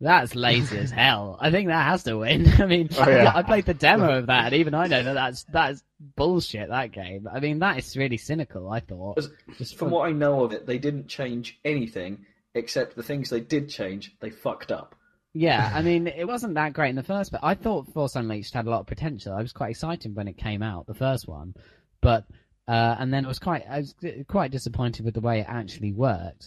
that's 0.00 0.36
lazy 0.36 0.78
as 0.78 0.90
hell. 0.92 1.38
I 1.40 1.50
think 1.50 1.68
that 1.68 1.88
has 1.88 2.04
to 2.04 2.18
win. 2.18 2.46
I 2.60 2.66
mean, 2.66 2.88
Oh, 2.96 3.08
yeah. 3.08 3.32
I 3.34 3.42
played 3.42 3.66
the 3.66 3.74
demo 3.74 4.18
of 4.18 4.26
that, 4.26 4.46
and 4.46 4.54
even 4.54 4.74
I 4.74 4.86
know 4.86 5.02
that 5.02 5.14
that's 5.14 5.44
that's 5.44 5.82
bullshit. 5.98 6.68
That 6.68 6.92
game. 6.92 7.26
I 7.32 7.40
mean, 7.40 7.58
that 7.58 7.78
is 7.78 7.96
really 7.96 8.18
cynical. 8.18 8.70
I 8.70 8.78
thought. 8.80 9.18
Just 9.58 9.76
From 9.76 9.90
what 9.90 10.08
I 10.08 10.12
know 10.12 10.44
of 10.44 10.52
it, 10.52 10.66
they 10.66 10.78
didn't 10.78 11.08
change 11.08 11.58
anything 11.64 12.26
except 12.54 12.94
the 12.96 13.02
things 13.02 13.30
they 13.30 13.40
did 13.40 13.68
change, 13.68 14.14
they 14.20 14.30
fucked 14.30 14.70
up. 14.70 14.94
Yeah, 15.36 15.68
I 15.74 15.82
mean, 15.82 16.06
it 16.06 16.28
wasn't 16.28 16.54
that 16.54 16.74
great 16.74 16.90
in 16.90 16.96
the 16.96 17.02
first, 17.02 17.32
but 17.32 17.40
I 17.42 17.54
thought 17.54 17.92
Force 17.92 18.14
Unleashed 18.14 18.54
had 18.54 18.66
a 18.66 18.70
lot 18.70 18.80
of 18.80 18.86
potential. 18.86 19.34
I 19.34 19.42
was 19.42 19.52
quite 19.52 19.70
excited 19.70 20.14
when 20.14 20.28
it 20.28 20.38
came 20.38 20.62
out, 20.62 20.86
the 20.86 20.94
first 20.94 21.26
one, 21.26 21.54
but 22.00 22.24
uh, 22.68 22.94
and 23.00 23.12
then 23.12 23.24
I 23.24 23.28
was 23.28 23.40
quite 23.40 23.64
I 23.68 23.78
was 23.78 23.94
quite 24.28 24.52
disappointed 24.52 25.04
with 25.04 25.14
the 25.14 25.20
way 25.20 25.40
it 25.40 25.46
actually 25.48 25.92
worked. 25.92 26.46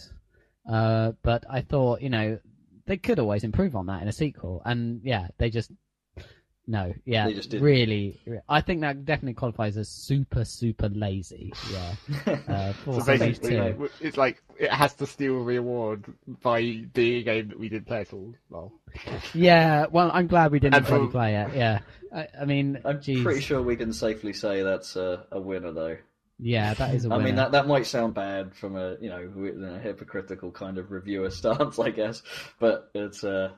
Uh, 0.68 1.12
but 1.22 1.44
I 1.50 1.60
thought, 1.60 2.00
you 2.00 2.08
know, 2.08 2.38
they 2.86 2.96
could 2.96 3.18
always 3.18 3.44
improve 3.44 3.76
on 3.76 3.86
that 3.86 4.00
in 4.00 4.08
a 4.08 4.12
sequel, 4.12 4.62
and 4.64 5.02
yeah, 5.04 5.28
they 5.36 5.50
just 5.50 5.70
no, 6.68 6.94
yeah, 7.04 7.26
They 7.26 7.34
just 7.34 7.50
didn't. 7.50 7.64
really. 7.64 8.20
I 8.48 8.60
think 8.60 8.82
that 8.82 9.04
definitely 9.04 9.34
qualifies 9.34 9.76
as 9.76 9.88
super 9.88 10.44
super 10.44 10.88
lazy. 10.90 11.52
Yeah, 11.72 11.96
uh, 12.48 12.72
So 12.92 13.02
basically, 13.02 13.50
two. 13.50 13.90
it's 14.00 14.16
like 14.16 14.42
it 14.58 14.70
has 14.70 14.94
to 14.94 15.06
steal 15.06 15.44
the 15.44 15.56
award 15.56 16.04
by 16.42 16.84
being 16.92 17.16
a 17.20 17.22
game 17.22 17.48
that 17.48 17.58
we 17.58 17.68
did 17.70 17.86
play 17.86 18.02
at 18.02 18.12
all. 18.12 18.34
Well, 18.50 18.72
Yeah, 19.34 19.86
well, 19.90 20.10
I'm 20.12 20.26
glad 20.26 20.52
we 20.52 20.60
didn't 20.60 20.74
And 20.76 20.88
really 20.90 21.08
play 21.08 21.36
it. 21.36 21.54
Yeah, 21.56 21.80
I, 22.14 22.28
I 22.42 22.44
mean, 22.44 22.80
I'm 22.84 23.00
geez. 23.00 23.22
pretty 23.22 23.40
sure 23.40 23.62
we 23.62 23.76
can 23.76 23.92
safely 23.92 24.32
say 24.32 24.62
that's 24.62 24.96
a, 24.96 25.26
a 25.32 25.40
winner, 25.40 25.72
though. 25.72 25.96
Yeah, 26.38 26.74
that 26.74 26.94
is 26.94 27.04
a 27.04 27.08
I 27.10 27.16
winner. 27.16 27.22
I 27.22 27.24
mean, 27.24 27.36
that 27.36 27.52
that 27.52 27.66
might 27.66 27.86
sound 27.86 28.14
bad 28.14 28.54
from 28.54 28.76
a 28.76 28.96
you 29.00 29.08
know 29.10 29.18
a 29.66 29.78
hypocritical 29.80 30.50
kind 30.52 30.78
of 30.78 30.90
reviewer 30.90 31.30
stance, 31.40 31.78
I 31.78 31.90
guess, 31.90 32.22
but 32.60 32.90
it's 32.94 33.24
uh, 33.24 33.50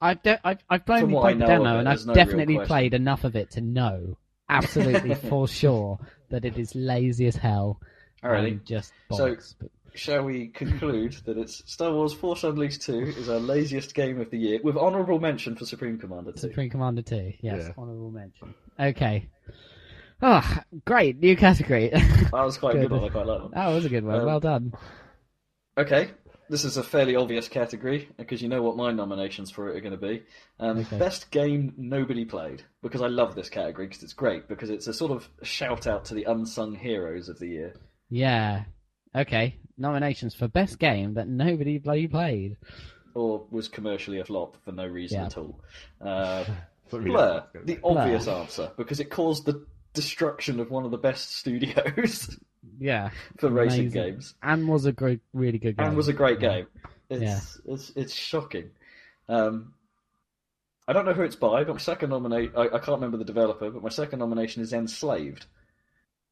I've, 0.00 0.22
de- 0.22 0.40
I've, 0.46 0.58
I've 0.70 0.88
only 0.88 1.14
played 1.14 1.38
the 1.40 1.46
demo, 1.46 1.76
it, 1.76 1.78
and 1.80 1.88
I've 1.88 2.06
no 2.06 2.14
definitely 2.14 2.58
played 2.60 2.94
enough 2.94 3.24
of 3.24 3.36
it 3.36 3.50
to 3.52 3.60
know, 3.60 4.16
absolutely 4.48 5.14
for 5.28 5.46
sure, 5.46 5.98
that 6.30 6.44
it 6.44 6.58
is 6.58 6.74
lazy 6.74 7.26
as 7.26 7.36
hell. 7.36 7.80
alrighty. 8.24 8.48
and 8.48 8.64
just 8.66 8.92
So- 9.12 9.36
but 9.60 9.70
Shall 9.92 10.22
we 10.22 10.46
conclude 10.46 11.14
that 11.24 11.36
it's 11.36 11.68
Star 11.70 11.92
Wars 11.92 12.12
Force 12.12 12.44
Unleashed 12.44 12.82
2 12.82 13.00
is 13.18 13.28
our 13.28 13.40
laziest 13.40 13.92
game 13.92 14.20
of 14.20 14.30
the 14.30 14.38
year, 14.38 14.60
with 14.62 14.76
honourable 14.76 15.18
mention 15.18 15.56
for 15.56 15.64
Supreme 15.66 15.98
Commander 15.98 16.30
2. 16.30 16.38
Supreme 16.38 16.70
Commander 16.70 17.02
2, 17.02 17.32
yes, 17.40 17.64
Yeah. 17.66 17.72
honourable 17.76 18.12
mention. 18.12 18.54
Okay. 18.78 19.28
Oh, 20.22 20.58
great, 20.84 21.18
new 21.18 21.36
category. 21.36 21.88
That 21.88 22.30
was 22.32 22.56
quite 22.56 22.76
a 22.76 22.78
good 22.78 22.88
Good. 22.90 23.00
one, 23.00 23.04
I 23.04 23.12
quite 23.12 23.26
like 23.26 23.40
that. 23.42 23.50
that 23.52 23.68
was 23.68 23.84
a 23.84 23.88
good 23.88 24.04
one, 24.04 24.20
Um, 24.20 24.26
well 24.26 24.38
done. 24.40 24.72
Okay, 25.76 26.10
this 26.50 26.64
is 26.64 26.76
a 26.76 26.82
fairly 26.82 27.16
obvious 27.16 27.48
category, 27.48 28.08
because 28.18 28.42
you 28.42 28.48
know 28.48 28.60
what 28.60 28.76
my 28.76 28.90
nominations 28.92 29.50
for 29.50 29.70
it 29.70 29.76
are 29.76 29.80
going 29.80 29.98
to 29.98 30.06
be. 30.06 30.22
Um, 30.58 30.78
Okay. 30.80 30.98
Best 30.98 31.30
game 31.30 31.72
nobody 31.78 32.24
played, 32.24 32.62
because 32.82 33.00
I 33.00 33.06
love 33.06 33.34
this 33.34 33.48
category, 33.48 33.86
because 33.86 34.02
it's 34.02 34.12
great, 34.12 34.48
because 34.48 34.68
it's 34.68 34.86
a 34.86 34.92
sort 34.92 35.12
of 35.12 35.28
shout 35.42 35.86
out 35.86 36.04
to 36.06 36.14
the 36.14 36.24
unsung 36.24 36.74
heroes 36.74 37.28
of 37.28 37.38
the 37.38 37.46
year. 37.48 37.74
Yeah. 38.10 38.64
Okay, 39.14 39.56
nominations 39.78 40.34
for 40.34 40.46
best 40.48 40.78
game 40.78 41.14
that 41.14 41.28
nobody 41.28 41.78
bloody 41.78 42.06
played. 42.08 42.56
Or 43.14 43.46
was 43.50 43.68
commercially 43.68 44.20
a 44.20 44.24
flop 44.24 44.56
for 44.64 44.72
no 44.72 44.86
reason 44.86 45.20
Yeah. 45.20 45.26
at 45.26 45.38
all. 45.38 45.60
Uh, 46.00 46.44
Blur, 46.90 47.44
the 47.64 47.76
Blur. 47.76 47.80
obvious 48.02 48.26
answer, 48.28 48.72
because 48.76 48.98
it 49.00 49.10
caused 49.10 49.46
the 49.46 49.64
destruction 49.94 50.58
of 50.60 50.70
one 50.70 50.84
of 50.84 50.90
the 50.90 50.98
best 50.98 51.34
studios 51.38 52.36
Yeah, 52.78 53.10
for 53.38 53.48
racing 53.50 53.80
Amazing. 53.86 54.02
games, 54.02 54.34
and 54.42 54.68
was 54.68 54.84
a 54.86 54.92
great, 54.92 55.20
really 55.32 55.58
good 55.58 55.76
game. 55.76 55.86
and 55.86 55.96
was 55.96 56.08
a 56.08 56.12
great 56.12 56.40
game. 56.40 56.66
It's 57.08 57.60
it's 57.66 57.90
it's 57.96 58.14
shocking. 58.14 58.70
Um, 59.28 59.74
I 60.86 60.92
don't 60.92 61.04
know 61.06 61.12
who 61.14 61.22
it's 61.22 61.36
by, 61.36 61.64
but 61.64 61.72
my 61.74 61.78
second 61.78 62.10
nomination 62.10 62.52
I, 62.56 62.62
I 62.66 62.78
can't 62.78 62.88
remember 63.00 63.16
the 63.16 63.24
developer, 63.24 63.70
but 63.70 63.82
my 63.82 63.88
second 63.88 64.18
nomination 64.18 64.62
is 64.62 64.72
Enslaved 64.72 65.46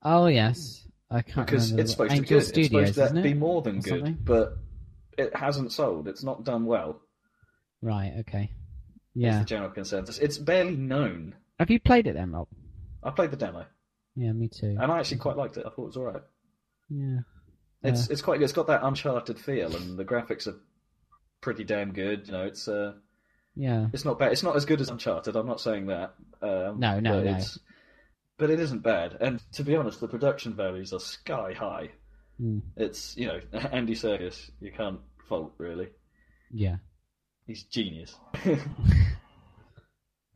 Oh 0.02 0.26
yes, 0.26 0.84
I 1.10 1.22
can't 1.22 1.46
because 1.46 1.70
remember 1.72 1.82
it's 1.82 1.90
supposed 1.92 2.12
Angel 2.12 2.26
to 2.26 2.34
good. 2.34 2.42
Studios, 2.46 2.88
it's 2.88 2.94
supposed 2.96 3.14
to 3.14 3.20
it? 3.20 3.22
be 3.22 3.34
more 3.34 3.62
than 3.62 3.78
Or 3.78 3.80
good, 3.82 3.88
something? 3.90 4.18
but 4.22 4.59
it 5.16 5.34
hasn't 5.36 5.72
sold. 5.72 6.06
It's 6.09 6.22
not 6.22 6.44
done 6.44 6.66
well. 6.66 7.00
Right. 7.82 8.12
Okay. 8.20 8.50
Yeah. 9.14 9.40
the 9.40 9.44
general 9.44 9.70
consensus. 9.70 10.18
It's 10.18 10.38
barely 10.38 10.76
known. 10.76 11.34
Have 11.59 11.70
you 11.70 11.80
played 11.80 12.06
it 12.06 12.14
then, 12.14 12.30
Rob? 12.32 12.46
I 13.02 13.10
played 13.10 13.30
the 13.32 13.36
demo, 13.36 13.64
Yeah, 14.18 14.32
me 14.32 14.48
too. 14.48 14.76
and 14.80 14.90
I 14.90 14.98
actually 14.98 15.18
quite 15.18 15.36
liked 15.36 15.56
it. 15.56 15.64
I 15.66 15.70
thought 15.70 15.82
it 15.84 15.86
was 15.86 15.96
alright. 15.96 16.22
Yeah. 16.90 17.18
It's 17.84 18.08
it's 18.10 18.22
quite 18.22 18.38
good. 18.38 18.44
It's 18.44 18.52
got 18.52 18.66
that 18.66 18.82
Uncharted 18.82 19.38
feel, 19.38 19.76
and 19.76 19.96
the 19.96 20.04
graphics 20.04 20.48
are 20.48 20.56
pretty 21.40 21.62
damn 21.62 21.92
good. 21.92 22.26
You 22.26 22.32
know, 22.32 22.44
it's 22.44 22.66
uh, 22.66 22.94
Yeah. 23.54 23.86
it's 23.92 24.04
not 24.04 24.18
bad. 24.18 24.32
It's 24.32 24.42
not 24.42 24.56
as 24.56 24.64
good 24.64 24.80
as 24.80 24.88
Uncharted. 24.90 25.36
I'm 25.36 25.46
not 25.46 25.60
saying 25.60 25.86
that. 25.86 26.14
Um, 26.42 26.80
No, 26.80 26.98
no, 26.98 27.18
but 27.22 27.24
no. 27.30 27.36
It's, 27.36 27.58
but 28.36 28.50
it 28.50 28.58
isn't 28.58 28.82
bad. 28.82 29.16
And 29.20 29.40
to 29.52 29.62
be 29.62 29.76
honest, 29.76 30.00
the 30.00 30.08
production 30.08 30.54
values 30.54 30.92
are 30.92 30.98
sky 30.98 31.52
high. 31.52 31.90
Mm. 32.40 32.62
It's 32.76 33.16
you 33.16 33.26
know 33.28 33.40
Andy 33.72 33.94
Serkis. 33.94 34.50
You 34.60 34.72
can't 34.72 34.98
fault, 35.28 35.54
really. 35.58 35.88
Yeah. 36.52 36.76
He's 37.46 37.62
genius, 37.62 38.14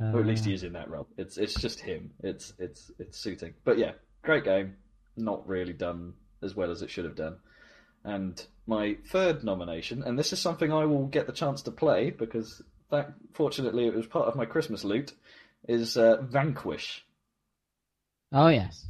Uh, 0.02 0.12
or 0.16 0.20
at 0.20 0.26
least 0.26 0.44
he 0.44 0.54
is 0.54 0.64
in 0.64 0.72
that 0.72 0.90
role. 0.90 1.06
It's 1.16 1.36
it's 1.38 1.54
just 1.54 1.80
him. 1.80 2.10
It's 2.22 2.52
it's 2.58 2.90
it's 2.98 3.18
suiting. 3.18 3.54
But 3.64 3.78
yeah, 3.78 3.92
great 4.22 4.44
game. 4.44 4.76
Not 5.16 5.46
really 5.46 5.72
done 5.74 6.14
as 6.42 6.56
well 6.56 6.70
as 6.70 6.82
it 6.82 6.90
should 6.90 7.04
have 7.04 7.16
done. 7.16 7.36
And 8.04 8.44
my 8.66 8.96
third 9.06 9.44
nomination, 9.44 10.02
and 10.02 10.18
this 10.18 10.32
is 10.32 10.40
something 10.40 10.72
I 10.72 10.86
will 10.86 11.06
get 11.06 11.26
the 11.26 11.32
chance 11.32 11.62
to 11.62 11.70
play 11.70 12.10
because 12.10 12.60
that 12.90 13.12
fortunately 13.32 13.86
it 13.86 13.94
was 13.94 14.06
part 14.06 14.26
of 14.26 14.34
my 14.34 14.44
Christmas 14.44 14.82
loot, 14.84 15.12
is 15.68 15.96
uh, 15.96 16.20
Vanquish, 16.22 17.04
Oh 18.32 18.48
yes. 18.48 18.86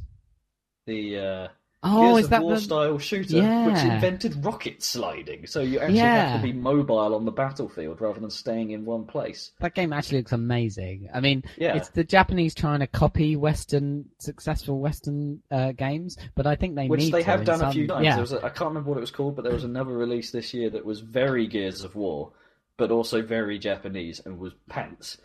the 0.87 1.19
uh, 1.19 1.47
Oh, 1.83 2.13
Gears 2.13 2.17
is 2.19 2.23
of 2.25 2.29
that 2.31 2.41
War 2.43 2.53
the? 2.55 2.61
style 2.61 2.97
shooter, 2.97 3.37
Yeah. 3.37 3.67
which 3.67 3.83
invented 3.83 4.43
rocket 4.45 4.81
sliding. 4.81 5.45
So 5.47 5.59
you 5.59 5.79
actually 5.79 5.97
have 5.99 6.41
to 6.41 6.43
be 6.47 6.53
mobile 6.53 7.13
on 7.13 7.25
the 7.25 7.31
battlefield 7.31 7.99
rather 7.99 8.19
than 8.19 8.29
staying 8.29 8.71
in 8.71 8.85
one 8.85 9.05
place. 9.05 9.51
That 9.59 9.75
game 9.75 9.91
actually 9.91 10.19
looks 10.19 10.31
amazing. 10.31 11.09
I 11.13 11.19
mean, 11.19 11.43
Yeah. 11.57 11.75
it's 11.75 11.89
the 11.89 12.03
Japanese 12.03 12.55
trying 12.55 12.79
to 12.79 12.87
copy 12.87 13.35
Western 13.35 14.05
successful 14.19 14.79
Western 14.79 15.41
uh, 15.51 15.73
games, 15.73 16.17
but 16.35 16.47
I 16.47 16.55
think 16.55 16.75
they 16.75 16.87
Which 16.87 17.11
they 17.11 17.23
have 17.23 17.43
done 17.43 17.61
a 17.61 17.71
few 17.71 17.87
times. 17.87 18.05
Yeah, 18.05 18.13
There 18.15 18.21
was 18.21 18.33
a, 18.33 18.37
I 18.45 18.49
can't 18.49 18.69
remember 18.69 18.89
what 18.89 18.97
it 18.97 19.01
was 19.01 19.11
called, 19.11 19.35
but 19.35 19.43
there 19.43 19.53
was 19.53 19.63
another 19.65 19.91
release 19.97 20.31
this 20.31 20.53
year 20.53 20.69
that 20.69 20.85
was 20.85 21.01
very 21.01 21.47
Gears 21.47 21.83
of 21.83 21.95
War, 21.95 22.31
but 22.77 22.91
also 22.91 23.21
very 23.21 23.59
Japanese 23.59 24.21
and 24.25 24.39
was 24.39 24.53
pants. 24.69 25.17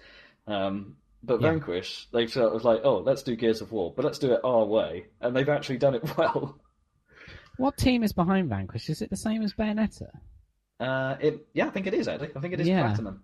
Um, 0.47 0.97
but 1.23 1.41
Yeah. 1.41 1.51
Vanquish, 1.51 2.09
they 2.13 2.25
it 2.25 2.37
was 2.37 2.65
like, 2.65 2.81
oh, 2.85 2.99
let's 2.99 3.23
do 3.23 3.37
Gears 3.37 3.61
of 3.61 3.73
War, 3.73 3.93
but 3.95 4.05
let's 4.05 4.19
do 4.19 4.33
it 4.33 4.41
our 4.45 4.65
way, 4.65 5.07
and 5.21 5.35
they've 5.35 5.49
actually 5.49 5.79
done 5.79 5.95
it 5.95 6.05
well. 6.19 6.61
What 7.57 7.77
team 7.77 8.05
is 8.05 8.13
behind 8.13 8.49
Vanquish? 8.49 8.89
Is 8.89 9.03
it 9.03 9.11
the 9.11 9.17
same 9.17 9.43
as 9.43 9.53
Bayonetta? 9.53 10.09
Uh, 10.79 11.17
it, 11.21 11.47
yeah, 11.55 11.67
I 11.67 11.71
think 11.71 11.87
it 11.89 11.95
is 11.95 12.07
actually. 12.07 12.31
I 12.37 12.41
think 12.41 12.55
it 12.55 12.61
is 12.61 12.69
Yeah. 12.69 12.87
Platinum. 12.87 13.23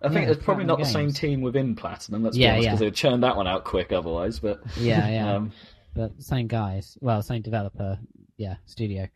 I 0.00 0.08
think 0.10 0.26
Yeah, 0.26 0.32
it's 0.32 0.44
probably 0.44 0.64
not 0.64 0.78
the 0.78 0.84
same 0.84 1.12
team 1.12 1.40
within 1.40 1.74
Platinum. 1.74 2.22
Let's 2.22 2.36
Yeah, 2.36 2.48
be 2.48 2.50
honest, 2.52 2.64
yeah. 2.64 2.70
because 2.70 2.78
they 2.80 2.86
would 2.86 2.94
churn 2.94 3.20
that 3.22 3.36
one 3.36 3.46
out 3.48 3.64
quick 3.64 3.90
otherwise. 3.92 4.38
But 4.38 4.60
Yeah, 4.78 5.08
yeah. 5.08 5.32
um, 5.36 5.52
but 5.94 6.22
same 6.22 6.46
guys. 6.46 6.96
Well, 7.00 7.22
same 7.22 7.42
developer. 7.42 7.98
Yeah, 8.36 8.56
studio. 8.66 9.08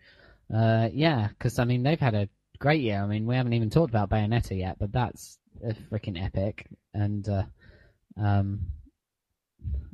Uh, 0.52 0.88
yeah, 0.92 1.28
because 1.28 1.58
I 1.58 1.64
mean 1.64 1.82
they've 1.82 2.00
had 2.00 2.14
a 2.14 2.28
great 2.58 2.80
year. 2.80 3.00
I 3.02 3.06
mean 3.06 3.26
we 3.26 3.36
haven't 3.36 3.52
even 3.52 3.70
talked 3.70 3.90
about 3.90 4.10
Bayonetta 4.10 4.58
yet, 4.58 4.78
but 4.78 4.90
that's 4.92 5.38
a 5.64 5.74
freaking 5.74 6.20
epic. 6.22 6.66
And 6.94 7.28
uh, 7.28 7.44
um, 8.20 8.60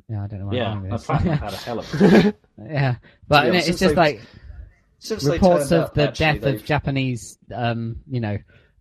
yeah, 0.09 0.23
I 0.23 0.27
don't 0.27 0.39
know 0.39 0.51
yeah, 0.53 0.71
I'm 0.71 0.85
had 0.89 1.53
a 1.53 1.57
hell 1.57 1.79
of 1.79 2.01
a 2.01 2.35
yeah, 2.59 2.95
but 3.27 3.51
be 3.51 3.57
it's 3.57 3.79
just 3.79 3.95
like 3.95 4.21
reports 5.23 5.71
of 5.71 5.81
up, 5.85 5.93
the 5.93 6.03
actually, 6.09 6.25
death 6.25 6.41
they've- 6.41 6.55
of 6.55 6.65
Japanese, 6.65 7.37
um, 7.53 7.97
you 8.09 8.19
know, 8.19 8.37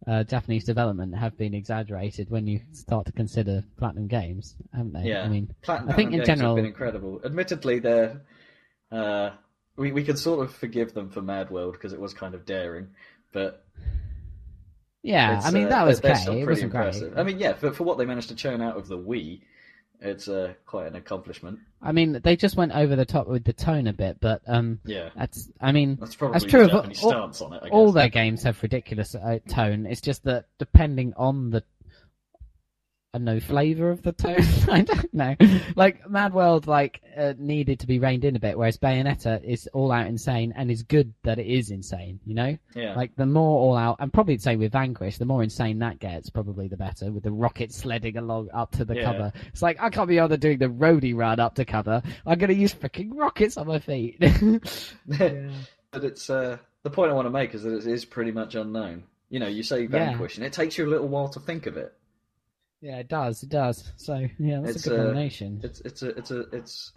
uh, 0.06 0.22
Japanese 0.24 0.64
development 0.64 1.16
have 1.16 1.36
been 1.38 1.54
exaggerated 1.54 2.28
when 2.30 2.46
you 2.46 2.60
start 2.72 3.06
to 3.06 3.12
consider 3.12 3.64
Platinum 3.78 4.06
Games, 4.06 4.54
haven't 4.74 4.92
they? 4.92 5.04
Yeah, 5.08 5.22
I 5.22 5.28
mean, 5.28 5.54
Platinum 5.62 5.90
I 5.90 5.92
think 5.94 6.12
in 6.12 6.16
games 6.18 6.26
general- 6.26 6.56
have 6.56 6.62
been 6.62 6.66
incredible. 6.70 7.20
Admittedly, 7.24 7.78
they're 7.78 8.20
uh, 8.92 9.30
we 9.76 9.92
we 9.92 10.04
can 10.04 10.16
sort 10.16 10.44
of 10.44 10.54
forgive 10.54 10.92
them 10.94 11.08
for 11.10 11.22
Mad 11.22 11.50
World 11.50 11.72
because 11.72 11.92
it 11.92 12.00
was 12.00 12.12
kind 12.12 12.34
of 12.34 12.44
daring, 12.44 12.88
but 13.32 13.64
yeah, 15.04 15.36
it's, 15.36 15.46
I 15.46 15.50
mean 15.52 15.66
uh, 15.66 15.68
that 15.68 15.86
was 15.86 15.98
okay. 16.00 16.14
still 16.14 16.34
It 16.38 16.44
pretty 16.44 16.62
impressive. 16.62 17.12
great. 17.14 17.20
I 17.20 17.22
mean, 17.24 17.38
yeah, 17.38 17.52
for 17.52 17.70
for 17.72 17.84
what 17.84 17.98
they 17.98 18.06
managed 18.06 18.30
to 18.30 18.34
churn 18.34 18.60
out 18.60 18.76
of 18.76 18.88
the 18.88 18.98
Wii, 18.98 19.42
it's 20.00 20.26
uh, 20.28 20.54
quite 20.66 20.86
an 20.88 20.96
accomplishment. 20.96 21.60
I 21.80 21.92
mean, 21.92 22.20
they 22.24 22.34
just 22.36 22.56
went 22.56 22.72
over 22.72 22.96
the 22.96 23.04
top 23.04 23.28
with 23.28 23.44
the 23.44 23.52
tone 23.52 23.86
a 23.86 23.92
bit, 23.92 24.16
but 24.20 24.42
um, 24.46 24.80
Yeah, 24.84 25.10
that's. 25.16 25.50
I 25.60 25.70
mean, 25.72 25.96
that's 26.00 26.14
probably 26.16 26.38
That's 26.40 26.50
true 26.50 26.66
the 26.66 26.78
of 26.78 26.86
all- 26.86 26.94
stance 27.10 27.40
on 27.42 27.52
it. 27.52 27.58
I 27.62 27.66
guess. 27.66 27.72
all 27.72 27.92
their 27.92 28.08
games 28.08 28.42
have 28.42 28.60
ridiculous 28.62 29.14
uh, 29.14 29.38
tone. 29.48 29.86
It's 29.86 30.00
just 30.00 30.24
that 30.24 30.46
depending 30.58 31.12
on 31.16 31.50
the, 31.50 31.62
I 33.14 33.18
don't 33.18 33.40
flavor 33.40 33.90
of 33.90 34.02
the 34.02 34.10
tone. 34.10 34.44
I 34.68 34.80
don't 34.80 35.14
know. 35.14 35.36
Like 35.76 36.10
Mad 36.10 36.34
World, 36.34 36.66
like 36.66 37.00
uh, 37.16 37.34
needed 37.38 37.78
to 37.80 37.86
be 37.86 38.00
reined 38.00 38.24
in 38.24 38.34
a 38.34 38.40
bit, 38.40 38.58
whereas 38.58 38.76
Bayonetta 38.76 39.42
is 39.44 39.68
all 39.72 39.92
out 39.92 40.08
insane 40.08 40.52
and 40.56 40.68
is 40.68 40.82
good 40.82 41.14
that 41.22 41.38
it 41.38 41.46
is 41.46 41.70
insane. 41.70 42.18
You 42.26 42.34
know, 42.34 42.58
yeah, 42.74 42.96
like 42.96 43.14
the 43.14 43.26
more 43.26 43.60
all 43.60 43.76
out, 43.76 43.98
and 44.00 44.12
probably 44.12 44.34
the 44.34 44.42
same 44.42 44.58
with 44.58 44.72
Vanquish. 44.72 45.18
The 45.18 45.24
more 45.24 45.44
insane 45.44 45.78
that 45.78 46.00
gets, 46.00 46.28
probably 46.28 46.66
the 46.66 46.76
better. 46.76 47.12
With 47.12 47.22
the 47.22 47.30
rocket 47.30 47.72
sledding 47.72 48.16
along 48.16 48.48
up 48.52 48.72
to 48.72 48.84
the 48.84 48.96
Yeah. 48.96 49.04
cover, 49.04 49.32
it's 49.46 49.62
like 49.62 49.80
I 49.80 49.90
can't 49.90 50.08
be 50.08 50.18
bothered 50.18 50.40
doing 50.40 50.58
the 50.58 50.66
roadie 50.66 51.14
run 51.14 51.38
up 51.38 51.54
to 51.54 51.64
cover. 51.64 52.02
I'm 52.26 52.38
gonna 52.38 52.52
use 52.54 52.74
freaking 52.74 53.10
rockets 53.14 53.56
on 53.56 53.68
my 53.68 53.78
feet. 53.78 54.18
but 55.06 56.04
it's 56.04 56.28
uh, 56.28 56.58
the 56.82 56.90
point 56.90 57.12
I 57.12 57.14
want 57.14 57.26
to 57.26 57.30
make 57.30 57.54
is 57.54 57.62
that 57.62 57.76
it 57.76 57.86
is 57.86 58.04
pretty 58.04 58.32
much 58.32 58.56
unknown. 58.56 59.04
You 59.30 59.38
know, 59.38 59.46
you 59.46 59.62
say 59.62 59.86
Vanquish, 59.86 60.36
and 60.36 60.44
it 60.44 60.52
takes 60.52 60.76
you 60.76 60.86
a 60.86 60.90
little 60.90 61.08
while 61.08 61.28
to 61.28 61.40
think 61.40 61.66
of 61.66 61.76
it. 61.76 61.92
Yeah, 62.84 62.98
it 62.98 63.08
does. 63.08 63.42
It 63.42 63.48
does. 63.48 63.92
So 63.96 64.28
yeah, 64.38 64.60
that's 64.60 64.76
It's, 64.76 64.86
a 64.86 64.90
good 64.90 65.00
uh, 65.00 65.02
nomination. 65.04 65.58
It's 65.64 65.80
it's 65.80 66.02
a 66.02 66.08
it's 66.18 66.30
a 66.30 66.40
it's. 66.52 66.92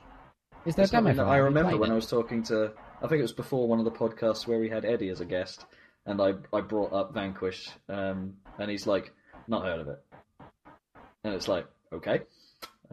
Is 0.65 0.75
there 0.75 0.83
a 0.83 0.83
it's 0.83 0.91
not 0.91 1.05
demo 1.05 1.13
for? 1.13 1.23
I 1.23 1.37
remember 1.37 1.77
when 1.77 1.91
it? 1.91 1.93
I 1.93 1.95
was 1.95 2.07
talking 2.07 2.43
to. 2.43 2.73
I 3.01 3.07
think 3.07 3.19
it 3.19 3.21
was 3.21 3.31
before 3.31 3.69
one 3.69 3.79
of 3.79 3.85
the 3.85 3.91
podcasts 3.91 4.45
where 4.45 4.59
we 4.59 4.67
had 4.67 4.83
Eddie 4.83 5.07
as 5.07 5.21
a 5.21 5.25
guest, 5.25 5.65
and 6.05 6.21
I 6.21 6.33
I 6.51 6.59
brought 6.59 6.91
up 6.91 7.13
Vanquish, 7.13 7.69
um, 7.87 8.33
and 8.59 8.69
he's 8.69 8.85
like, 8.85 9.13
not 9.47 9.63
heard 9.63 9.79
of 9.79 9.87
it, 9.87 10.03
and 11.23 11.33
it's 11.33 11.47
like, 11.47 11.65
okay, 11.93 12.19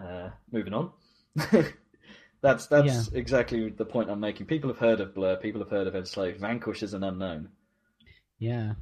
uh, 0.00 0.28
moving 0.52 0.72
on. 0.72 0.92
that's 2.42 2.68
that's 2.68 3.08
exactly 3.08 3.70
the 3.70 3.84
point 3.84 4.08
I'm 4.08 4.20
making. 4.20 4.46
People 4.46 4.70
have 4.70 4.78
heard 4.78 5.00
of 5.00 5.16
Blur. 5.16 5.34
People 5.34 5.62
have 5.62 5.70
heard 5.70 5.88
of 5.88 5.96
Enslaved. 5.96 6.38
Vanquish 6.38 6.84
is 6.84 6.94
an 6.94 7.02
unknown. 7.02 7.48
Yeah, 8.38 8.74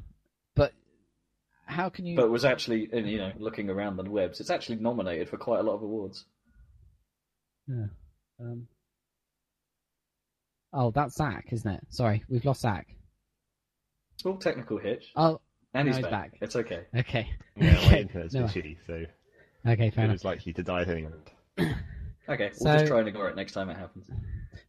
how 1.65 1.89
can 1.89 2.05
you? 2.07 2.17
but 2.17 2.31
was 2.31 2.45
actually 2.45 2.89
and, 2.93 3.09
you 3.09 3.19
know 3.19 3.33
looking 3.39 3.71
around 3.71 3.97
the 3.97 4.03
webs 4.11 4.41
it's 4.41 4.51
actually 4.51 4.77
nominated 4.77 5.29
for 5.29 5.37
quite 5.37 5.61
a 5.61 5.63
lot 5.63 5.75
of 5.75 5.83
awards 5.83 6.25
Yeah. 7.69 7.87
Um... 8.41 8.67
Oh, 10.75 10.91
that's 10.91 11.17
Zach, 11.17 11.47
isn't 11.53 11.71
it? 11.71 11.83
Sorry, 11.91 12.25
we've 12.29 12.45
lost 12.45 12.63
Zach. 12.63 12.87
small 14.17 14.37
technical 14.39 14.79
hitch 14.79 15.13
Oh, 15.17 15.41
and 15.75 15.87
No, 15.87 15.91
he's 15.91 15.97
he's 15.97 16.11
back. 16.11 16.33
back. 16.33 16.39
it's 16.41 16.57
okay 16.57 16.83
Yeah, 16.93 17.01
okay. 17.01 17.29
my 17.57 17.67
Okay. 17.69 18.01
internet's 18.01 18.35
No. 18.35 18.41
been 18.41 18.49
shitty, 18.51 18.77
so 18.87 19.05
Okay, 19.67 19.91
fair 19.91 20.05
it 20.05 20.07
enough. 20.07 20.15
was 20.15 20.25
likely 20.25 20.53
to 20.55 20.63
die 20.63 20.83
at 20.83 20.89
any 20.89 21.03
moment. 21.03 21.31
okay 22.29 22.51
we'll 22.61 22.73
just 22.75 22.87
try 22.87 22.99
and 23.01 23.09
ignore 23.09 23.29
it 23.29 23.37
next 23.37 23.53
time 23.53 23.69
it 23.71 23.77
happens 23.77 24.09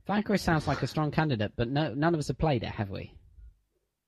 Vanquish 0.05 0.41
sounds 0.41 0.67
like 0.67 0.83
a 0.83 0.87
strong 0.87 1.11
candidate, 1.11 1.53
but 1.55 1.69
no, 1.69 1.93
none 1.93 2.13
of 2.13 2.19
us 2.19 2.27
have 2.27 2.37
played 2.37 2.61
it, 2.63 2.69
have 2.69 2.89
we? 2.89 3.13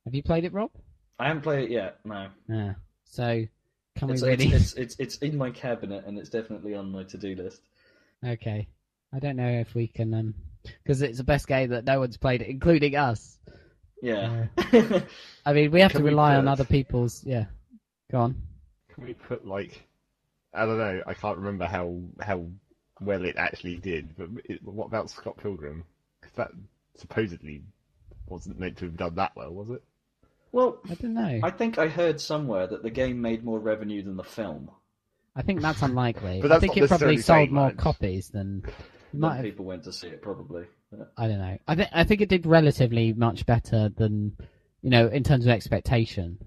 Have 0.04 0.14
you 0.14 0.22
played 0.22 0.44
it, 0.44 0.52
Rob? 0.52 0.70
I 1.18 1.28
haven't 1.28 1.42
played 1.42 1.64
it 1.64 1.70
yet 1.70 1.98
no 2.04 2.28
Yeah. 2.48 2.74
So, 3.04 3.46
can 3.96 4.10
it's, 4.10 4.22
we 4.22 4.28
really? 4.28 4.46
it's, 4.52 4.72
it's, 4.74 4.74
it's, 4.74 4.96
it's 4.98 5.16
in 5.18 5.36
my 5.38 5.50
cabinet 5.50 6.04
and 6.06 6.18
it's 6.18 6.28
definitely 6.28 6.74
on 6.74 6.90
my 6.90 7.04
to-do 7.04 7.34
list 7.34 7.62
Okay. 8.24 8.66
I 9.12 9.18
don't 9.18 9.36
know 9.36 9.48
if 9.48 9.74
we 9.74 9.86
can, 9.86 10.12
um, 10.14 10.34
because 10.82 11.00
it's 11.02 11.18
the 11.18 11.24
best 11.24 11.46
game 11.46 11.70
that 11.70 11.84
no 11.84 12.00
one's 12.00 12.16
played, 12.16 12.42
including 12.42 12.96
us. 12.96 13.38
yeah 14.02 14.46
I 15.46 15.52
mean, 15.52 15.70
we 15.70 15.80
have 15.80 15.92
Can 15.92 16.00
to 16.00 16.04
we 16.04 16.10
rely 16.10 16.34
on 16.36 16.48
other 16.48 16.64
people's. 16.64 17.22
Yeah. 17.24 17.44
Go 18.10 18.18
on. 18.20 18.42
Can 18.92 19.04
we 19.04 19.14
put 19.14 19.46
like 19.46 19.86
I 20.52 20.64
don't 20.66 20.78
know. 20.78 21.02
I 21.06 21.14
can't 21.14 21.38
remember 21.38 21.66
how 21.66 22.00
how 22.20 22.46
well 23.00 23.24
it 23.24 23.36
actually 23.36 23.76
did. 23.76 24.16
But 24.16 24.28
it, 24.46 24.62
what 24.64 24.86
about 24.86 25.10
Scott 25.10 25.36
Pilgrim? 25.36 25.84
'Cause 26.22 26.32
that 26.36 26.50
supposedly 26.96 27.62
wasn't 28.26 28.58
meant 28.58 28.78
to 28.78 28.86
have 28.86 28.96
done 28.96 29.14
that 29.16 29.36
well, 29.36 29.52
was 29.52 29.70
it? 29.70 29.82
Well 30.52 30.78
I 30.90 30.94
don't 30.94 31.14
know. 31.14 31.40
i 31.42 31.50
think 31.50 31.78
i 31.78 31.88
heard 31.88 32.20
somewhere 32.20 32.66
that 32.66 32.82
the 32.82 32.90
game 32.90 33.20
made 33.20 33.44
more 33.44 33.58
revenue 33.58 34.02
than 34.02 34.16
the 34.16 34.24
film 34.24 34.70
I 35.36 35.42
think 35.42 35.60
that's 35.60 35.82
unlikely. 35.82 36.40
But 36.40 36.50
I 36.50 36.58
think 36.58 36.76
it 36.78 36.88
probably 36.88 37.16
sold 37.18 37.24
saying 37.24 37.52
more 37.52 37.66
much. 37.66 37.76
copies 37.76 38.30
than. 38.30 38.62
it 39.12 39.18
Might 39.18 39.36
have, 39.36 39.44
people 39.44 39.66
went 39.66 39.84
to 39.84 39.92
see 39.92 40.06
it 40.08 40.22
probably 40.22 40.64
But- 40.90 41.12
I 41.16 41.28
don't 41.28 41.38
know. 41.38 41.58
I 41.68 41.74
think 41.74 41.90
I 41.92 42.04
think 42.04 42.20
it 42.22 42.30
did 42.30 42.46
relatively 42.46 43.12
much 43.12 43.44
better 43.44 43.90
than, 43.90 44.34
you 44.80 44.88
know, 44.90 45.08
in 45.08 45.22
terms 45.22 45.44
of 45.44 45.50
expectation. 45.50 46.38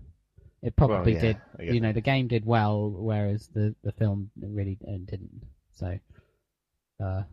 It 0.63 0.76
probably 0.76 1.13
yeah, 1.13 1.21
did. 1.21 1.38
You 1.59 1.80
know, 1.80 1.89
so. 1.89 1.93
the 1.93 2.01
game 2.01 2.27
did 2.27 2.45
well, 2.45 2.89
whereas 2.89 3.47
the 3.53 3.76
the 3.84 3.91
film 3.91 4.31
really 4.41 4.77
uh, 4.88 4.97
didn't. 5.05 5.43
So, 5.76 5.99
uh, 7.01 7.23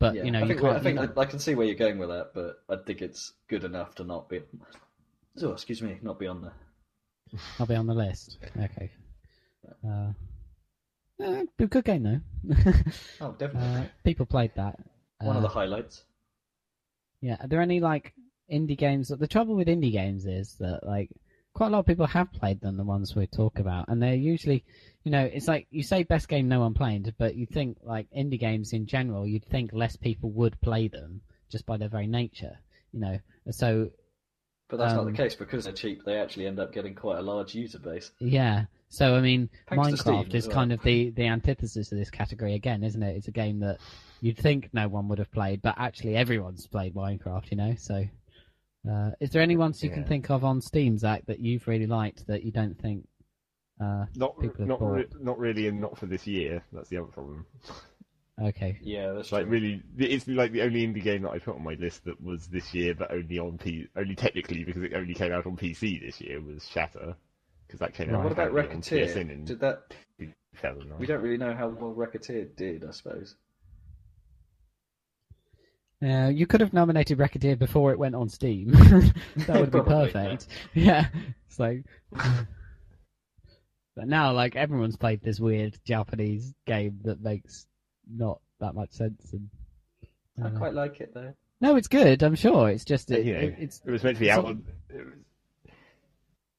but 0.00 0.16
yeah, 0.16 0.24
you 0.24 0.32
know, 0.32 0.40
I 0.40 0.42
you 0.42 0.48
think, 0.48 0.60
can't. 0.60 0.76
I, 0.76 0.80
think 0.80 1.00
you- 1.00 1.12
I, 1.16 1.20
I 1.20 1.24
can 1.26 1.38
see 1.38 1.54
where 1.54 1.64
you're 1.66 1.76
going 1.76 1.98
with 1.98 2.08
that, 2.08 2.32
but 2.34 2.56
I 2.68 2.82
think 2.84 3.02
it's 3.02 3.32
good 3.48 3.62
enough 3.62 3.94
to 3.96 4.04
not 4.04 4.28
be. 4.28 4.40
Oh, 5.42 5.52
excuse 5.52 5.82
me, 5.82 5.98
not 6.02 6.18
be 6.18 6.26
on 6.26 6.42
there. 6.42 6.52
I'll 7.58 7.66
be 7.74 7.74
on 7.74 7.86
the 7.86 7.94
list. 7.94 8.38
Okay. 8.56 8.90
Uh, 9.86 10.12
uh, 11.22 11.42
good 11.58 11.84
game 11.84 12.02
though. 12.02 12.54
Oh, 13.20 13.32
definitely. 13.38 13.80
uh, 13.80 13.84
people 14.04 14.26
played 14.26 14.52
that. 14.56 14.78
One 15.20 15.36
of 15.36 15.42
Uh, 15.42 15.46
the 15.46 15.52
highlights. 15.52 16.04
Yeah, 17.20 17.36
are 17.40 17.48
there 17.48 17.62
any 17.62 17.80
like 17.80 18.12
indie 18.52 18.76
games? 18.76 19.08
The 19.08 19.26
trouble 19.26 19.54
with 19.56 19.68
indie 19.68 19.92
games 19.92 20.26
is 20.26 20.54
that 20.58 20.84
like 20.86 21.10
quite 21.54 21.68
a 21.68 21.70
lot 21.70 21.78
of 21.80 21.86
people 21.86 22.06
have 22.06 22.32
played 22.32 22.60
them, 22.60 22.76
the 22.76 22.84
ones 22.84 23.14
we 23.14 23.26
talk 23.26 23.58
about, 23.58 23.86
and 23.88 24.02
they're 24.02 24.14
usually, 24.14 24.64
you 25.04 25.10
know, 25.10 25.24
it's 25.24 25.48
like 25.48 25.66
you 25.70 25.82
say 25.82 26.02
best 26.02 26.28
game 26.28 26.48
no 26.48 26.60
one 26.60 26.74
played, 26.74 27.14
but 27.16 27.36
you 27.36 27.46
think 27.46 27.78
like 27.82 28.08
indie 28.10 28.38
games 28.38 28.72
in 28.72 28.86
general, 28.86 29.26
you'd 29.26 29.44
think 29.44 29.72
less 29.72 29.96
people 29.96 30.30
would 30.32 30.60
play 30.60 30.88
them 30.88 31.22
just 31.48 31.64
by 31.64 31.76
their 31.76 31.88
very 31.88 32.06
nature, 32.08 32.58
you 32.92 33.00
know. 33.00 33.18
So 33.50 33.90
But 34.68 34.78
that's 34.78 34.94
not 34.94 35.04
the 35.04 35.10
Um, 35.10 35.16
case 35.16 35.34
because 35.34 35.64
they're 35.64 35.72
cheap. 35.74 36.04
They 36.04 36.18
actually 36.18 36.46
end 36.46 36.58
up 36.58 36.72
getting 36.72 36.94
quite 36.94 37.18
a 37.18 37.22
large 37.22 37.54
user 37.54 37.78
base. 37.78 38.10
Yeah. 38.18 38.64
So 38.88 39.14
I 39.14 39.20
mean, 39.20 39.50
Thanks 39.68 39.88
to 39.90 39.96
Steam 39.96 40.14
Minecraft 40.14 40.34
is 40.34 40.46
well. 40.46 40.54
kind 40.54 40.72
of 40.72 40.82
the 40.82 41.10
the 41.10 41.26
antithesis 41.26 41.92
of 41.92 41.98
this 41.98 42.10
category 42.10 42.54
again, 42.54 42.82
isn't 42.82 43.02
it? 43.02 43.16
It's 43.16 43.28
a 43.28 43.32
game 43.32 43.60
that 43.60 43.78
you'd 44.20 44.38
think 44.38 44.70
no 44.72 44.88
one 44.88 45.08
would 45.08 45.18
have 45.18 45.30
played, 45.32 45.60
but 45.62 45.74
actually 45.78 46.16
everyone's 46.16 46.66
played 46.66 46.94
Minecraft. 46.94 47.50
You 47.50 47.56
know. 47.56 47.74
So, 47.76 48.04
uh, 48.90 49.10
is 49.20 49.30
there 49.30 49.42
any 49.42 49.56
ones 49.56 49.82
you 49.82 49.90
can 49.90 50.04
think 50.04 50.30
of 50.30 50.44
on 50.44 50.60
Steam, 50.60 50.96
Zach, 50.96 51.26
that 51.26 51.40
you've 51.40 51.66
really 51.68 51.86
liked 51.86 52.26
that 52.28 52.42
you 52.44 52.52
don't 52.52 52.78
think? 52.80 53.06
Uh, 53.80 54.06
Not 54.14 54.38
People 54.40 54.58
have 54.60 54.68
not 54.68 54.80
re- 54.80 55.06
not 55.20 55.38
really, 55.38 55.66
and 55.66 55.80
not 55.80 55.98
for 55.98 56.06
this 56.06 56.26
year. 56.26 56.64
That's 56.72 56.88
the 56.88 56.98
other 56.98 57.08
problem. 57.08 57.44
okay. 58.40 58.78
Yeah, 58.82 59.12
that's 59.12 59.32
like 59.32 59.44
true. 59.44 59.52
really, 59.52 59.82
it's 59.98 60.26
like 60.28 60.52
the 60.52 60.62
only 60.62 60.86
indie 60.86 61.02
game 61.02 61.22
that 61.22 61.30
I 61.30 61.38
put 61.38 61.54
on 61.56 61.62
my 61.64 61.74
list 61.74 62.04
that 62.04 62.20
was 62.22 62.46
this 62.46 62.72
year, 62.74 62.94
but 62.94 63.10
only 63.10 63.38
on 63.38 63.58
P, 63.58 63.86
only 63.96 64.14
technically 64.14 64.64
because 64.64 64.82
it 64.82 64.94
only 64.94 65.14
came 65.14 65.32
out 65.32 65.46
on 65.46 65.56
PC 65.56 66.00
this 66.04 66.20
year 66.20 66.40
was 66.40 66.68
Shatter, 66.68 67.16
because 67.66 67.80
that 67.80 67.94
came 67.94 68.08
Right. 68.10 68.16
out. 68.18 68.24
What 68.24 68.32
about 68.32 68.48
apparently 68.50 68.80
Recettear? 68.98 69.30
in 69.30 69.44
Did 69.44 69.60
that? 69.60 69.94
We 70.98 71.06
don't 71.06 71.20
really 71.22 71.36
know 71.36 71.54
how 71.54 71.68
well 71.68 71.94
Recettear 71.94 72.54
did. 72.56 72.84
I 72.84 72.90
suppose. 72.92 73.34
Uh, 76.02 76.28
you 76.28 76.46
could 76.46 76.60
have 76.60 76.72
nominated 76.72 77.18
Recettear 77.18 77.58
before 77.58 77.92
it 77.92 77.98
went 77.98 78.14
on 78.14 78.28
Steam. 78.28 78.68
that 78.72 79.12
would 79.48 79.70
be 79.70 79.78
been 79.78 79.84
Probably, 79.84 80.10
perfect. 80.12 80.48
Yeah. 80.74 81.08
It's 81.48 81.58
like. 81.58 81.84
but 83.96 84.06
now, 84.06 84.32
like, 84.32 84.54
everyone's 84.54 84.96
played 84.96 85.22
this 85.22 85.40
weird 85.40 85.78
Japanese 85.84 86.52
game 86.66 86.98
that 87.04 87.20
makes 87.22 87.66
not 88.10 88.40
that 88.60 88.74
much 88.74 88.92
sense. 88.92 89.32
And, 89.32 89.48
I 90.42 90.48
uh, 90.48 90.50
quite 90.58 90.74
like 90.74 91.00
it 91.00 91.12
though. 91.14 91.32
No, 91.60 91.76
it's 91.76 91.88
good. 91.88 92.22
I'm 92.22 92.34
sure. 92.34 92.68
It's 92.70 92.84
just 92.84 93.10
it, 93.10 93.24
you 93.24 93.32
know, 93.34 93.40
it- 93.40 93.56
it's 93.58 93.80
It 93.86 93.90
was 93.90 94.02
meant 94.04 94.16
to 94.16 94.20
be 94.20 94.30
out. 94.30 94.44
On, 94.44 94.64
it 94.90 95.04
was, 95.04 95.14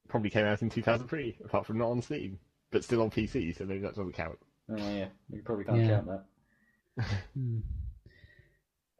probably 0.07 0.29
came 0.29 0.45
out 0.45 0.61
in 0.61 0.69
2003, 0.69 1.37
apart 1.43 1.65
from 1.65 1.77
not 1.77 1.89
on 1.89 2.01
Steam, 2.01 2.39
but 2.71 2.83
still 2.83 3.01
on 3.01 3.09
PC, 3.09 3.55
so 3.57 3.65
maybe 3.65 3.81
that 3.81 3.95
doesn't 3.95 4.13
count. 4.13 4.37
Oh 4.69 4.75
yeah, 4.77 5.07
we 5.29 5.39
probably 5.41 5.65
can't 5.65 5.81
Yeah. 5.81 5.87
count 6.01 6.07
that. 6.07 7.05
Hmm. 7.33 7.59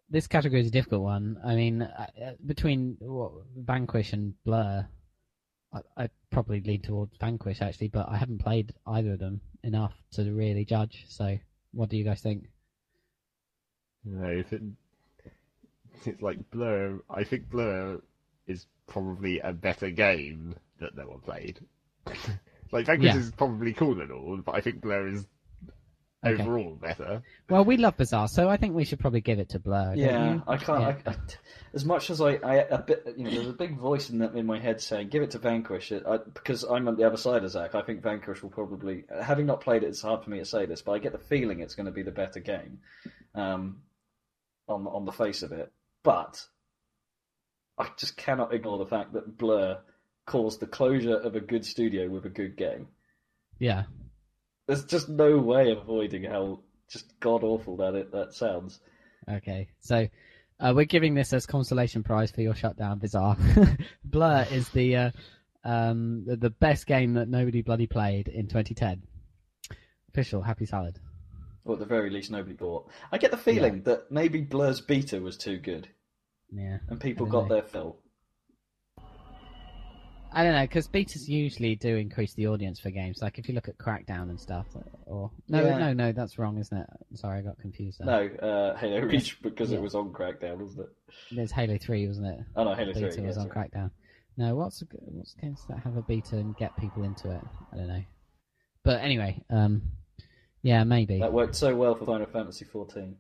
This 0.10 0.28
category 0.28 0.62
is 0.62 0.68
a 0.68 0.72
difficult 0.72 1.02
one. 1.02 1.38
I 1.44 1.56
mean, 1.56 1.82
uh, 1.82 2.08
uh, 2.24 2.32
between 2.46 2.98
what, 3.00 3.32
Vanquish 3.58 4.14
and 4.14 4.34
Blur, 4.44 4.88
I, 5.74 5.80
I 5.98 6.10
probably 6.30 6.62
lean 6.62 6.82
towards 6.84 7.18
Vanquish 7.18 7.62
actually, 7.62 7.88
but 7.88 8.08
I 8.08 8.18
haven't 8.18 8.38
played 8.44 8.74
either 8.86 9.14
of 9.14 9.20
them 9.20 9.42
enough 9.64 9.94
to 10.12 10.32
really 10.32 10.64
judge. 10.64 11.06
So, 11.10 11.38
what 11.76 11.90
do 11.90 11.98
you 11.98 12.04
guys 12.04 12.22
think? 12.22 12.46
No, 14.04 14.28
if 14.28 14.54
it, 14.54 14.62
it's 16.06 16.22
like 16.22 16.50
Blur, 16.52 17.00
I 17.10 17.24
think 17.24 17.50
Blur 17.50 18.00
is 18.48 18.66
probably 18.88 19.40
a 19.40 19.52
better 19.52 19.90
game 19.90 20.56
that 20.80 20.96
no 20.96 21.08
one 21.08 21.20
played. 21.20 21.60
like 22.72 22.86
Vanquish 22.86 23.14
Yeah. 23.14 23.18
is 23.20 23.32
probably 23.32 23.74
cool 23.74 24.00
and 24.02 24.12
all, 24.12 24.38
but 24.38 24.56
I 24.56 24.62
think 24.62 24.82
Blur 24.82 25.08
is 25.08 25.26
Okay. 26.26 26.42
overall 26.42 26.76
better. 26.76 27.22
Well, 27.50 27.64
we 27.64 27.78
love 27.78 27.98
Bizarre, 27.98 28.28
so 28.28 28.50
I 28.50 28.58
think 28.58 28.74
we 28.74 28.84
should 28.84 29.00
probably 29.00 29.22
give 29.22 29.40
it 29.40 29.50
to 29.50 29.60
Blur. 29.60 29.94
Yeah. 29.96 30.40
I 30.48 30.58
can't. 30.58 30.82
Yeah. 30.82 30.96
I, 31.06 31.12
I, 31.12 31.16
as 31.74 31.86
much 31.86 32.10
as 32.10 32.22
I, 32.22 32.36
I 32.36 32.56
a 32.56 32.80
bit, 32.80 33.14
you 33.18 33.26
know, 33.26 33.32
there's 33.32 33.48
a 33.48 33.54
big 33.54 33.78
voice 33.78 34.10
in 34.10 34.20
that 34.20 34.34
in 34.34 34.46
my 34.46 34.60
head 34.60 34.82
saying, 34.82 35.10
"Give 35.10 35.22
it 35.22 35.32
to 35.32 35.40
Vanquish," 35.40 35.92
it, 35.92 36.04
I, 36.08 36.18
because 36.18 36.64
I'm 36.64 36.88
on 36.88 36.96
the 36.96 37.04
other 37.06 37.18
side 37.18 37.44
of 37.44 37.52
Zach. 37.52 37.76
I 37.76 37.82
think 37.82 38.02
Vanquish 38.02 38.42
will 38.42 38.50
probably, 38.50 39.04
having 39.22 39.46
not 39.46 39.62
played 39.62 39.84
it, 39.84 39.88
it's 39.88 40.02
hard 40.02 40.24
for 40.24 40.30
me 40.30 40.40
to 40.40 40.46
say 40.46 40.66
this, 40.66 40.82
but 40.82 40.94
I 40.94 41.00
get 41.00 41.12
the 41.12 41.20
feeling 41.20 41.60
it's 41.60 41.76
going 41.76 41.86
to 41.86 41.92
be 41.92 42.04
the 42.04 42.12
better 42.12 42.40
game, 42.40 42.80
um, 43.36 43.82
on 44.68 44.88
on 44.88 45.06
the 45.06 45.12
face 45.12 45.44
of 45.44 45.52
it. 45.52 45.72
But 46.04 46.46
I 47.78 47.90
just 47.98 48.18
cannot 48.18 48.54
ignore 48.54 48.78
the 48.78 48.86
fact 48.86 49.14
that 49.14 49.38
Blur 49.38 49.80
caused 50.26 50.60
the 50.60 50.68
closure 50.68 51.18
of 51.18 51.36
a 51.36 51.42
good 51.42 51.66
studio 51.66 52.10
with 52.10 52.26
a 52.26 52.30
good 52.30 52.56
game. 52.56 52.88
Yeah. 53.60 53.84
There's 54.68 54.86
just 54.86 55.10
no 55.10 55.38
way 55.38 55.72
of 55.72 55.80
avoiding 55.80 56.24
how 56.24 56.62
just 56.90 57.20
god 57.20 57.44
awful 57.44 57.78
that 57.78 57.96
it 57.96 58.12
that 58.12 58.34
sounds. 58.34 58.80
Okay, 59.30 59.70
so 59.80 60.08
uh, 60.60 60.74
we're 60.76 60.86
giving 60.86 61.14
this 61.16 61.34
as 61.34 61.46
consolation 61.46 62.04
prize 62.04 62.32
for 62.32 62.42
your 62.42 62.56
shutdown, 62.56 63.00
Bizarre. 63.00 63.38
Blur 64.04 64.46
is 64.52 64.70
the 64.70 64.96
uh, 64.96 65.12
um, 65.64 66.24
the, 66.26 66.36
the 66.36 66.50
best 66.50 66.86
game 66.86 67.14
that 67.16 67.28
nobody 67.28 67.62
bloody 67.62 67.88
played 67.88 68.28
in 68.28 68.48
2010. 68.48 69.04
Official 70.10 70.42
Happy 70.42 70.66
Salad. 70.66 71.00
Or 71.66 71.74
at 71.74 71.80
the 71.80 71.86
very 71.86 72.10
least, 72.12 72.30
nobody 72.32 72.54
bought. 72.54 72.88
I 73.12 73.18
get 73.18 73.32
the 73.32 73.38
feeling 73.38 73.82
that 73.84 74.12
maybe 74.12 74.42
Blur's 74.42 74.80
beta 74.82 75.20
was 75.20 75.36
too 75.36 75.58
good, 75.58 75.88
Yeah, 76.52 76.78
and 76.90 77.00
people 77.02 77.26
got 77.26 77.50
know. 77.50 77.56
their 77.56 77.64
fill. 77.64 77.98
I 80.36 80.44
don't 80.44 80.54
know 80.54 80.64
because 80.64 80.88
betas 80.90 81.28
usually 81.30 81.76
do 81.78 81.96
increase 81.96 82.34
the 82.34 82.48
audience 82.48 82.80
for 82.80 82.90
games. 82.92 83.22
Like 83.22 83.40
if 83.40 83.48
you 83.48 83.56
look 83.56 83.70
at 83.70 83.78
Crackdown 83.78 84.24
and 84.30 84.40
stuff, 84.40 84.68
or 85.06 85.32
no, 85.48 85.64
Yeah. 85.64 85.78
no, 85.78 85.94
no, 85.94 86.12
that's 86.12 86.38
wrong, 86.38 86.58
isn't 86.58 86.78
it? 86.78 86.88
Sorry, 87.14 87.40
I 87.40 87.42
got 87.42 87.58
confused. 87.60 88.00
There. 88.00 88.06
No, 88.06 88.48
uh, 88.48 88.76
Halo 88.78 89.00
Reach 89.02 89.42
because 89.42 89.72
Yeah. 89.72 89.78
it 89.78 89.82
was 89.82 89.96
on 89.96 90.12
Crackdown, 90.12 90.58
wasn't 90.58 90.88
it? 90.88 90.90
there's 91.32 91.52
Halo 91.52 91.78
Three, 91.78 92.06
wasn't 92.08 92.28
it? 92.28 92.40
Oh 92.56 92.66
no, 92.66 92.74
Halo 92.76 92.94
beta 92.94 93.12
Three. 93.12 93.26
was 93.26 93.38
yeah, 93.38 93.44
on 93.44 93.50
sorry. 93.50 93.70
Crackdown. 93.70 93.92
No, 94.38 94.56
what's 94.56 94.84
what's 94.92 95.34
games 95.36 95.64
that 95.70 95.80
have 95.80 95.96
a 95.96 96.02
beta 96.02 96.36
and 96.38 96.56
get 96.58 96.76
people 96.76 97.04
into 97.06 97.32
it? 97.32 97.42
I 97.72 97.78
don't 97.78 97.88
know. 97.88 98.04
But 98.84 99.02
anyway, 99.02 99.42
um, 99.50 99.84
yeah, 100.62 100.84
maybe. 100.84 101.20
That 101.20 101.32
worked 101.32 101.56
so 101.56 101.74
well 101.76 101.96
for 101.96 102.06
Final 102.06 102.28
Fantasy 102.28 102.66
XIV. 102.66 103.16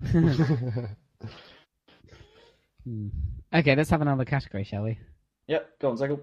Hmm. 2.84 3.08
Okay, 3.52 3.74
let's 3.74 3.90
have 3.90 4.00
another 4.00 4.24
category, 4.24 4.62
shall 4.64 4.84
we? 4.84 4.98
Yep, 5.48 5.80
go 5.80 5.90
on, 5.90 5.96
Zegel. 5.98 6.20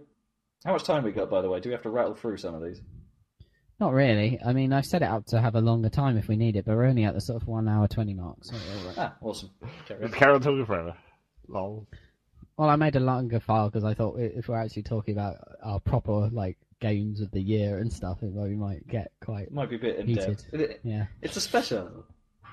How 0.65 0.73
much 0.73 0.83
time 0.83 1.03
we 1.03 1.11
got, 1.11 1.29
by 1.29 1.41
the 1.41 1.49
way? 1.49 1.59
Do 1.59 1.69
we 1.69 1.73
have 1.73 1.83
to 1.83 1.89
rattle 1.89 2.15
through 2.15 2.37
some 2.37 2.55
of 2.55 2.63
these? 2.63 2.81
Not 3.79 3.91
really. 3.93 4.39
I 4.45 4.53
mean, 4.53 4.71
I've 4.71 4.85
set 4.85 5.01
it 5.01 5.09
up 5.09 5.25
to 5.27 5.41
have 5.41 5.55
a 5.55 5.61
longer 5.61 5.89
time 5.89 6.17
if 6.17 6.27
we 6.27 6.35
need 6.37 6.55
it, 6.55 6.65
but 6.65 6.75
we're 6.75 6.85
only 6.85 7.03
at 7.03 7.13
the 7.13 7.21
sort 7.21 7.41
of 7.41 7.47
one 7.47 7.67
hour 7.67 7.87
twenty 7.87 8.13
mark. 8.13 8.37
So 8.43 8.53
we're 8.55 8.79
all 8.79 8.87
right. 8.87 8.97
Ah, 8.97 9.15
awesome. 9.21 9.49
Carry 9.87 10.05
on. 10.05 10.11
Carol 10.13 10.39
talking 10.39 10.65
forever. 10.65 10.95
Long. 11.47 11.85
Well, 12.57 12.69
I 12.69 12.75
made 12.75 12.95
a 12.95 12.99
longer 13.01 13.39
file 13.39 13.69
because 13.69 13.83
I 13.83 13.93
thought 13.93 14.19
if 14.19 14.47
we're 14.47 14.61
actually 14.61 14.83
talking 14.83 15.15
about 15.15 15.37
our 15.63 15.79
proper 15.79 16.29
like 16.31 16.57
games 16.79 17.19
of 17.19 17.31
the 17.31 17.41
year 17.41 17.79
and 17.79 17.91
stuff, 17.91 18.21
it, 18.21 18.31
we 18.31 18.55
might 18.55 18.87
get 18.87 19.11
quite 19.21 19.47
It 19.47 19.51
might 19.53 19.69
be 19.69 19.75
a 19.77 19.79
bit 19.79 20.05
Heated. 20.05 20.45
It, 20.53 20.79
yeah. 20.83 21.07
it's 21.21 21.35
a 21.35 21.41
special. 21.41 22.05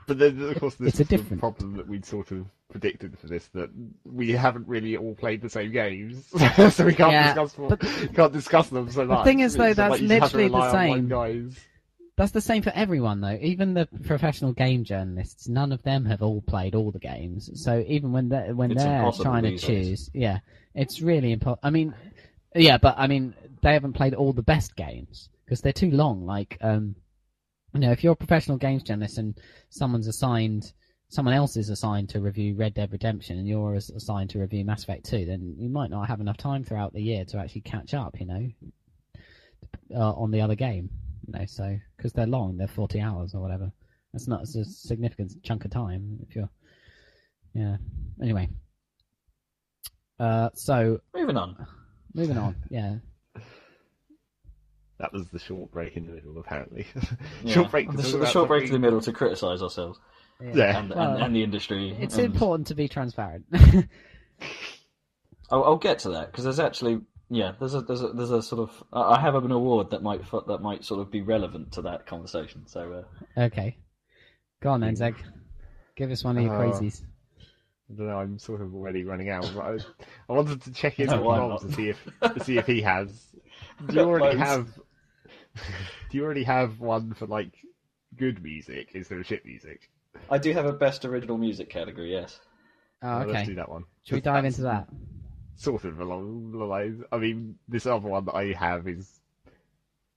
But 0.07 0.19
then, 0.19 0.41
of 0.41 0.59
course, 0.59 0.74
this 0.77 0.89
It's 0.89 0.99
a 1.01 1.03
is 1.03 1.09
the 1.09 1.16
different- 1.19 1.41
problem 1.41 1.77
that 1.77 1.87
we'd 1.87 2.05
sort 2.07 2.32
of 2.32 2.47
predicted 2.70 3.18
for 3.18 3.26
this 3.26 3.47
that 3.55 3.70
we 4.05 4.32
haven't 4.32 4.66
really 4.68 4.97
all 4.97 5.14
played 5.14 5.42
the 5.42 5.51
same 5.51 5.72
games, 5.72 6.26
so 6.74 6.84
we 6.84 6.94
can't 6.94 7.12
Yeah, 7.12 7.34
discuss 7.34 7.55
but- 7.68 7.80
can't 8.14 8.32
discuss 8.32 8.68
them 8.68 8.90
so 8.90 9.05
much. 9.05 9.18
The 9.18 9.24
thing 9.24 9.40
is, 9.40 9.55
though, 9.56 9.64
It's 9.64 9.76
that's 9.76 9.90
like 9.90 10.01
you 10.01 10.09
just 10.09 10.20
have 10.22 10.30
to 10.32 10.36
literally 10.38 10.48
the 10.48 10.55
rely 10.66 10.68
on 10.68 10.88
one 10.88 10.98
same. 10.98 11.09
Guys. 11.09 11.60
That's 12.16 12.32
the 12.32 12.40
same 12.42 12.62
for 12.62 12.72
everyone, 12.74 13.22
though. 13.22 13.38
Even 13.40 13.72
the 13.72 13.88
professional 14.05 14.52
game 14.52 14.84
journalists, 14.84 15.48
none 15.48 15.72
of 15.72 15.82
them 15.84 16.05
have 16.05 16.20
all 16.22 16.42
played 16.42 16.74
all 16.74 16.90
the 16.90 16.98
games. 16.98 17.51
So 17.55 17.82
even 17.88 18.12
when 18.12 18.28
they 18.28 18.52
when 18.52 18.70
It's 18.72 18.82
they're 18.84 19.10
trying 19.22 19.44
to 19.44 19.51
these 19.51 19.62
days. 19.62 19.88
choose, 19.88 20.10
yeah, 20.12 20.40
it's 20.74 21.01
really 21.01 21.32
important. 21.32 21.60
I 21.62 21.70
mean, 21.70 21.94
yeah, 22.55 22.76
but 22.76 22.97
I 22.98 23.06
mean, 23.06 23.34
they 23.62 23.72
haven't 23.72 23.94
played 23.94 24.12
all 24.14 24.34
the 24.34 24.42
best 24.42 24.76
games 24.76 25.30
because 25.47 25.60
they're 25.62 25.72
too 25.72 25.90
long. 25.92 26.26
Like, 26.26 26.59
um, 26.60 26.94
you 27.72 27.80
know, 27.80 27.90
if 27.92 28.05
you're 28.05 28.12
a 28.12 28.16
professional 28.16 28.59
games 28.59 28.82
journalist 28.82 29.16
and 29.16 29.38
someone's 29.70 30.06
assigned, 30.09 30.72
someone 31.11 31.35
else 31.35 31.57
is 31.57 31.69
assigned 31.69 32.09
to 32.11 32.20
review 32.20 32.55
Red 32.55 32.73
Dead 32.74 32.91
Redemption 32.93 33.37
and 33.39 33.47
you're 33.47 33.74
assigned 33.74 34.31
to 34.31 34.39
review 34.39 34.65
Mass 34.65 34.85
Effect 34.85 35.05
2, 35.07 35.27
then 35.27 35.55
you 35.59 35.69
might 35.69 35.91
not 35.91 36.09
have 36.09 36.20
enough 36.20 36.37
time 36.39 36.65
throughout 36.65 36.93
the 36.95 37.03
year 37.03 37.24
to 37.27 37.39
actually 37.39 37.61
catch 37.62 37.93
up. 37.95 38.19
You 38.19 38.27
know, 38.27 38.49
uh, 39.95 40.12
on 40.12 40.31
the 40.31 40.41
other 40.41 40.55
game. 40.55 40.89
You 41.27 41.39
know, 41.39 41.45
so 41.47 41.77
because 41.97 42.12
they're 42.12 42.27
long, 42.27 42.57
they're 42.57 42.66
forty 42.69 43.01
hours 43.01 43.35
or 43.35 43.41
whatever. 43.41 43.70
That's 44.12 44.27
not 44.27 44.43
a 44.43 44.47
significant 44.65 45.32
chunk 45.43 45.65
of 45.65 45.70
time 45.70 46.19
if 46.28 46.35
you're. 46.35 46.49
Yeah. 47.55 47.77
Anyway. 48.23 48.49
Uh, 50.19 50.51
so 50.55 51.01
Moving 51.15 51.37
on. 51.37 51.66
moving 52.15 52.37
on. 52.39 52.57
Yeah. 52.70 52.97
That 54.99 55.12
was 55.15 55.28
the 55.28 55.39
short 55.39 55.70
break 55.70 55.97
in 55.97 56.07
the 56.07 56.12
middle, 56.12 56.39
apparently. 56.39 56.87
Yeah. 57.45 57.55
short 57.55 57.70
break. 57.70 57.91
to 57.91 57.97
The, 57.97 58.03
talk 58.03 58.20
the 58.20 58.27
short 58.27 58.49
break 58.49 58.66
to 58.66 58.73
the 58.73 58.78
middle 58.78 59.01
to 59.01 59.12
criticise 59.12 59.62
ourselves 59.62 59.99
Yeah. 60.43 60.79
and, 60.79 60.91
Well, 60.91 61.15
and, 61.15 61.23
and 61.25 61.37
the 61.37 61.43
industry. 61.43 61.97
It's 62.01 62.17
and- 62.17 62.27
important 62.27 62.69
to 62.69 62.75
be 62.75 62.89
transparent. 62.89 63.47
I'll, 65.51 65.65
I'll 65.65 65.77
get 65.77 66.01
to 66.01 66.11
that 66.11 66.31
because 66.31 66.45
there's 66.45 66.61
actually 66.61 67.01
yeah 67.29 67.53
there's 67.59 67.75
a 67.75 67.81
there's 67.83 68.03
a 68.03 68.09
there's 68.09 68.31
a 68.31 68.43
sort 68.43 68.69
of 68.69 68.85
I 68.93 69.17
I 69.17 69.21
have 69.21 69.35
an 69.35 69.51
award 69.51 69.91
that 69.91 70.03
might 70.03 70.23
that 70.47 70.59
might 70.62 70.85
sort 70.85 71.01
of 71.01 71.11
be 71.11 71.23
relevant 71.23 71.73
to 71.73 71.83
that 71.83 72.07
conversation. 72.07 72.67
So 72.67 73.05
uh, 73.37 73.41
okay. 73.47 73.77
Go 74.62 74.71
on 74.71 74.81
then, 74.81 74.95
Zeg. 74.97 75.17
Give 75.97 76.11
us 76.11 76.23
one 76.25 76.37
of 76.39 76.45
your 76.45 76.55
Uh, 76.55 76.59
crazies. 76.71 77.03
I 77.91 77.95
don't 77.97 78.07
know. 78.07 78.19
I'm 78.19 78.39
sort 78.39 78.61
of 78.61 78.75
already 78.75 79.05
running 79.05 79.31
out. 79.31 79.51
But 79.55 79.61
I, 79.65 79.79
I 80.29 80.33
wanted 80.33 80.62
to 80.62 80.73
check 80.73 81.01
in 81.01 81.07
No, 81.07 81.17
with 81.17 81.25
why 81.25 81.39
Rob 81.41 81.61
to 81.62 81.73
see 81.73 81.89
if 81.89 81.99
to 82.23 82.45
see 82.45 82.57
if 82.59 82.67
he 82.67 82.81
has. 82.83 83.09
Do 83.89 83.95
you 83.97 84.01
already 84.03 84.39
have? 84.39 84.69
Do 86.11 86.17
you 86.17 86.25
already 86.25 86.45
have 86.45 86.79
one 86.81 87.15
for 87.15 87.27
like 87.27 87.53
good 88.17 88.43
music 88.43 88.91
instead 88.95 89.19
of 89.19 89.27
shit 89.27 89.45
music? 89.45 89.91
I 90.28 90.39
do 90.39 90.53
have 90.53 90.66
a 90.66 90.73
best 90.73 91.05
original 91.05 91.39
music 91.39 91.70
category. 91.70 92.12
Yes. 92.12 92.41
Oh, 93.03 93.09
Uh, 93.09 93.20
okay. 93.23 93.32
Let's 93.32 93.49
do 93.49 93.55
that 93.57 93.69
one. 93.69 93.85
Should 94.05 94.15
we 94.16 94.20
dive 94.20 94.45
into 94.45 94.62
that? 94.62 94.89
sort 95.57 95.85
of 95.85 96.01
along 96.01 96.53
the 96.53 96.65
lines. 96.65 97.03
I 97.12 97.19
mean, 97.19 97.57
this 97.69 97.85
other 97.85 98.09
one 98.09 98.24
that 98.24 98.35
I 98.35 98.53
have 98.53 98.89
is 98.89 99.20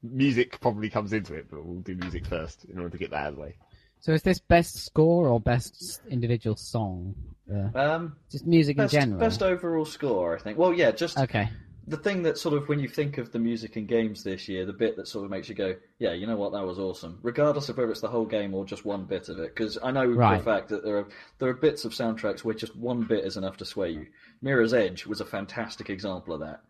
music 0.02 0.60
probably 0.62 0.90
comes 0.90 1.12
into 1.12 1.34
it, 1.34 1.48
but 1.50 1.66
we'll 1.66 1.82
do 1.82 1.96
music 1.96 2.26
first 2.26 2.64
in 2.66 2.78
order 2.78 2.92
to 2.92 2.98
get 2.98 3.12
that 3.12 3.18
out 3.24 3.30
of 3.30 3.36
the 3.36 3.42
way. 3.42 3.56
So 4.00 4.14
is 4.14 4.22
this 4.22 4.40
best 4.40 4.86
score 4.86 5.28
or 5.28 5.40
best 5.42 6.02
individual 6.10 6.56
song? 6.56 7.16
Uh, 7.54 7.78
Um, 7.78 8.16
just 8.32 8.46
music 8.46 8.78
best, 8.78 8.94
in 8.94 9.02
general. 9.02 9.20
best 9.20 9.44
overall 9.44 9.86
score, 9.86 10.38
I 10.38 10.40
think. 10.42 10.58
Well, 10.58 10.74
yeah, 10.74 10.92
just 10.92 11.18
Okay. 11.20 11.50
The 11.88 11.98
thing 11.98 12.24
that 12.24 12.38
sort 12.38 12.56
of 12.56 12.70
when 12.70 12.80
you 12.80 12.88
think 12.88 13.18
of 13.18 13.32
the 13.32 13.40
music 13.40 13.76
and 13.76 13.88
games 13.88 14.24
this 14.24 14.48
year, 14.48 14.66
the 14.66 14.74
bit 14.74 14.96
that 14.98 15.08
sort 15.08 15.26
of 15.26 15.32
makes 15.32 15.50
you 15.50 15.56
go, 15.56 15.76
yeah, 16.00 16.14
you 16.14 16.26
know 16.28 16.36
what, 16.38 16.52
that 16.54 16.66
was 16.66 16.80
awesome, 16.80 17.20
regardless 17.24 17.68
of 17.70 17.78
whether 17.78 17.92
it's 17.92 18.02
the 18.02 18.08
whole 18.08 18.26
game 18.26 18.54
or 18.54 18.66
just 18.66 18.86
one 18.86 19.06
bit 19.06 19.28
of 19.30 19.40
it. 19.40 19.54
Because 19.56 19.78
I 19.84 19.92
know 19.92 20.06
Right. 20.06 20.42
for 20.42 20.50
a 20.50 20.56
fact 20.56 20.70
that 20.70 20.84
there 20.84 20.98
are 20.98 21.08
there 21.40 21.50
are 21.50 21.54
bits 21.54 21.84
of 21.86 21.92
soundtracks 21.92 22.44
where 22.44 22.56
just 22.56 22.76
one 22.76 23.04
bit 23.04 23.26
is 23.26 23.36
enough 23.38 23.58
to 23.58 23.66
sway 23.66 23.90
you. 23.92 24.08
Mirror's 24.42 24.74
Edge 24.74 25.06
was 25.06 25.20
a 25.22 25.26
fantastic 25.26 25.90
example 25.90 26.34
of 26.34 26.40
that. 26.40 26.62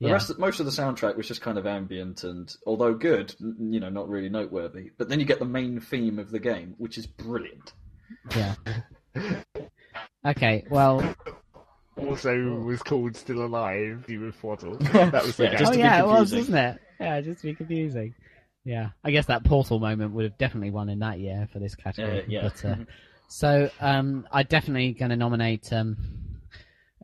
The 0.00 0.06
Yeah. 0.08 0.12
rest, 0.12 0.30
of, 0.30 0.38
most 0.38 0.60
of 0.60 0.66
the 0.66 0.72
soundtrack 0.72 1.16
was 1.16 1.26
just 1.26 1.40
kind 1.40 1.58
of 1.58 1.66
ambient 1.66 2.22
and, 2.22 2.54
although 2.66 2.94
good, 2.94 3.34
you 3.40 3.80
know, 3.80 3.88
not 3.88 4.08
really 4.08 4.28
noteworthy. 4.28 4.90
But 4.96 5.08
then 5.08 5.18
you 5.18 5.26
get 5.26 5.38
the 5.40 5.44
main 5.44 5.80
theme 5.80 6.18
of 6.18 6.30
the 6.30 6.38
game, 6.38 6.74
which 6.78 6.98
is 6.98 7.06
brilliant. 7.06 7.72
Yeah. 8.36 8.54
Okay. 10.26 10.64
Well. 10.68 11.14
Also 12.06 12.36
was 12.64 12.82
called 12.82 13.16
Still 13.16 13.44
Alive, 13.44 14.04
you 14.08 14.20
with 14.20 14.36
Twaddle. 14.40 14.76
That 14.78 15.24
was 15.24 15.36
the 15.36 15.44
Yeah, 15.44 15.50
game. 15.50 15.58
just 15.58 15.70
oh 15.70 15.72
to 15.72 15.76
be 15.78 15.82
yeah, 15.82 16.00
it 16.02 16.06
was, 16.06 16.34
wasn't 16.34 16.56
it? 16.56 16.78
Yeah, 17.00 17.20
just 17.20 17.40
to 17.40 17.46
be 17.48 17.54
confusing. 17.54 18.14
Yeah, 18.64 18.90
I 19.02 19.10
guess 19.10 19.26
that 19.26 19.44
portal 19.44 19.78
moment 19.78 20.12
would 20.12 20.24
have 20.24 20.38
definitely 20.38 20.70
won 20.70 20.88
in 20.88 20.98
that 21.00 21.18
year 21.20 21.48
for 21.52 21.58
this 21.58 21.74
category. 21.74 22.20
Uh, 22.20 22.24
yeah. 22.28 22.42
But, 22.42 22.64
uh, 22.64 22.76
so 23.28 23.70
um, 23.80 24.26
I'm 24.30 24.46
definitely 24.48 24.92
going 24.92 25.10
to 25.10 25.16
nominate. 25.16 25.72
Um, 25.72 25.96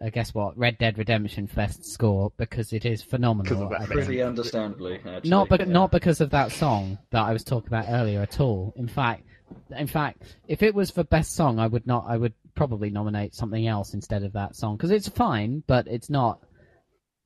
uh, 0.05 0.11
guess 0.11 0.35
what? 0.35 0.59
Red 0.59 0.77
Dead 0.79 0.99
Redemption 0.99 1.47
for 1.47 1.55
best 1.57 1.85
score 1.87 2.33
because 2.37 2.73
it 2.73 2.85
is 2.85 3.03
phenomenal. 3.03 3.65
Of 3.65 3.71
that 3.71 3.89
Pretty 3.89 4.21
understandably, 4.23 5.01
actually. 5.07 5.31
not 5.31 5.49
bec- 5.49 5.61
Yeah. 5.61 5.66
not 5.66 5.91
because 5.93 6.21
of 6.21 6.31
that 6.31 6.51
song 6.53 6.99
that 7.11 7.23
I 7.23 7.33
was 7.33 7.45
talking 7.45 7.69
about 7.69 7.87
earlier 7.89 8.21
at 8.21 8.41
all. 8.41 8.75
In 8.77 8.89
fact, 8.89 9.23
in 9.71 9.87
fact, 9.87 10.37
if 10.49 10.62
it 10.62 10.75
was 10.75 10.91
for 10.91 11.05
best 11.05 11.35
song, 11.37 11.59
I 11.61 11.69
would 11.69 11.87
not. 11.87 12.05
I 12.09 12.16
would 12.16 12.35
probably 12.55 12.91
nominate 12.91 13.35
something 13.35 13.67
else 13.67 13.95
instead 13.95 14.23
of 14.23 14.33
that 14.33 14.57
song 14.57 14.77
because 14.77 14.91
it's 14.91 15.09
fine, 15.09 15.63
but 15.67 15.87
it's 15.87 16.11
not 16.11 16.41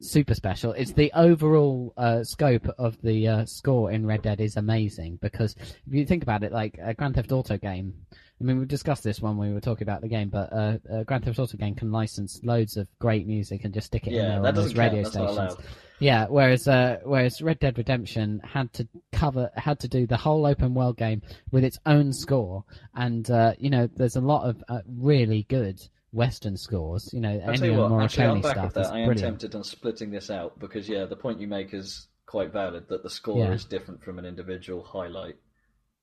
super 0.01 0.35
special. 0.35 0.73
It's 0.73 0.93
the 0.93 1.13
overall 1.15 1.93
uh, 1.97 2.25
scope 2.25 2.69
of 2.79 3.01
the 3.03 3.29
uh, 3.29 3.45
score 3.47 3.91
in 3.91 4.07
Red 4.07 4.23
Dead 4.23 4.41
is 4.41 4.57
amazing 4.57 5.19
because 5.21 5.55
if 5.59 5.93
you 5.93 6.07
think 6.07 6.23
about 6.23 6.43
it, 6.43 6.53
like 6.53 6.79
a 6.83 6.95
Grand 6.95 7.15
Theft 7.15 7.33
Auto 7.33 7.57
game. 7.57 7.95
I 8.40 8.44
mean, 8.44 8.59
we 8.60 8.66
discussed 8.66 9.02
this 9.02 9.20
when 9.20 9.36
we 9.36 9.52
were 9.52 9.60
talking 9.60 9.82
about 9.82 10.01
the 10.01 10.09
game, 10.09 10.28
but 10.28 10.52
uh, 10.52 10.78
a 10.89 11.05
Grand 11.05 11.24
Theft 11.24 11.39
Auto 11.39 11.56
game 11.56 11.74
can 11.74 11.90
license 11.90 12.40
loads 12.44 12.77
of 12.77 12.86
great 13.01 13.27
music 13.27 13.65
and 13.65 13.74
just 13.74 13.89
stick 13.89 14.06
it 14.06 14.12
in 14.12 14.19
there 14.19 14.40
that 14.40 14.48
on 14.48 14.55
those 14.55 14.77
radio 14.77 15.02
stations. 15.02 15.56
Yeah, 15.98 16.27
whereas 16.28 16.69
uh, 16.69 16.98
whereas 17.02 17.43
Red 17.43 17.59
Dead 17.59 17.77
Redemption 17.77 18.40
had 18.44 18.73
to 18.74 18.86
cover 19.10 19.51
had 19.56 19.81
to 19.81 19.89
do 19.89 20.06
the 20.06 20.16
whole 20.16 20.47
open 20.47 20.73
world 20.73 20.97
game 20.97 21.23
with 21.51 21.65
its 21.65 21.78
own 21.86 22.12
score, 22.12 22.65
and 22.94 23.28
uh, 23.28 23.55
you 23.59 23.70
know 23.70 23.89
there's 23.97 24.15
a 24.15 24.20
lot 24.20 24.48
of 24.48 24.62
uh, 24.69 24.82
really 24.86 25.44
good 25.48 25.81
Western 26.12 26.56
scores. 26.56 27.12
You 27.12 27.20
know, 27.20 27.43
I'll 27.44 27.55
tell 27.55 27.66
you 27.66 27.73
Ennio 27.73 27.90
what, 27.90 28.05
actually, 28.05 28.27
on 28.27 28.40
Morricone 28.43 28.51
stuff 28.51 28.66
of 28.66 28.74
that, 28.74 28.81
is 28.82 28.86
I 28.89 28.98
am 29.01 29.06
brilliant. 29.06 29.19
tempted 29.40 29.55
on 29.56 29.65
splitting 29.65 30.10
this 30.12 30.31
out 30.31 30.59
because, 30.60 30.89
yeah, 30.89 31.05
the 31.05 31.16
point 31.16 31.40
you 31.40 31.48
make 31.48 31.74
is 31.74 32.06
quite 32.27 32.52
valid 32.52 32.89
that 32.90 33.02
the 33.02 33.10
score 33.10 33.39
Yeah. 33.39 33.52
is 33.52 33.65
different 33.65 34.02
from 34.05 34.19
an 34.20 34.24
individual 34.24 34.85
highlight. 34.85 35.36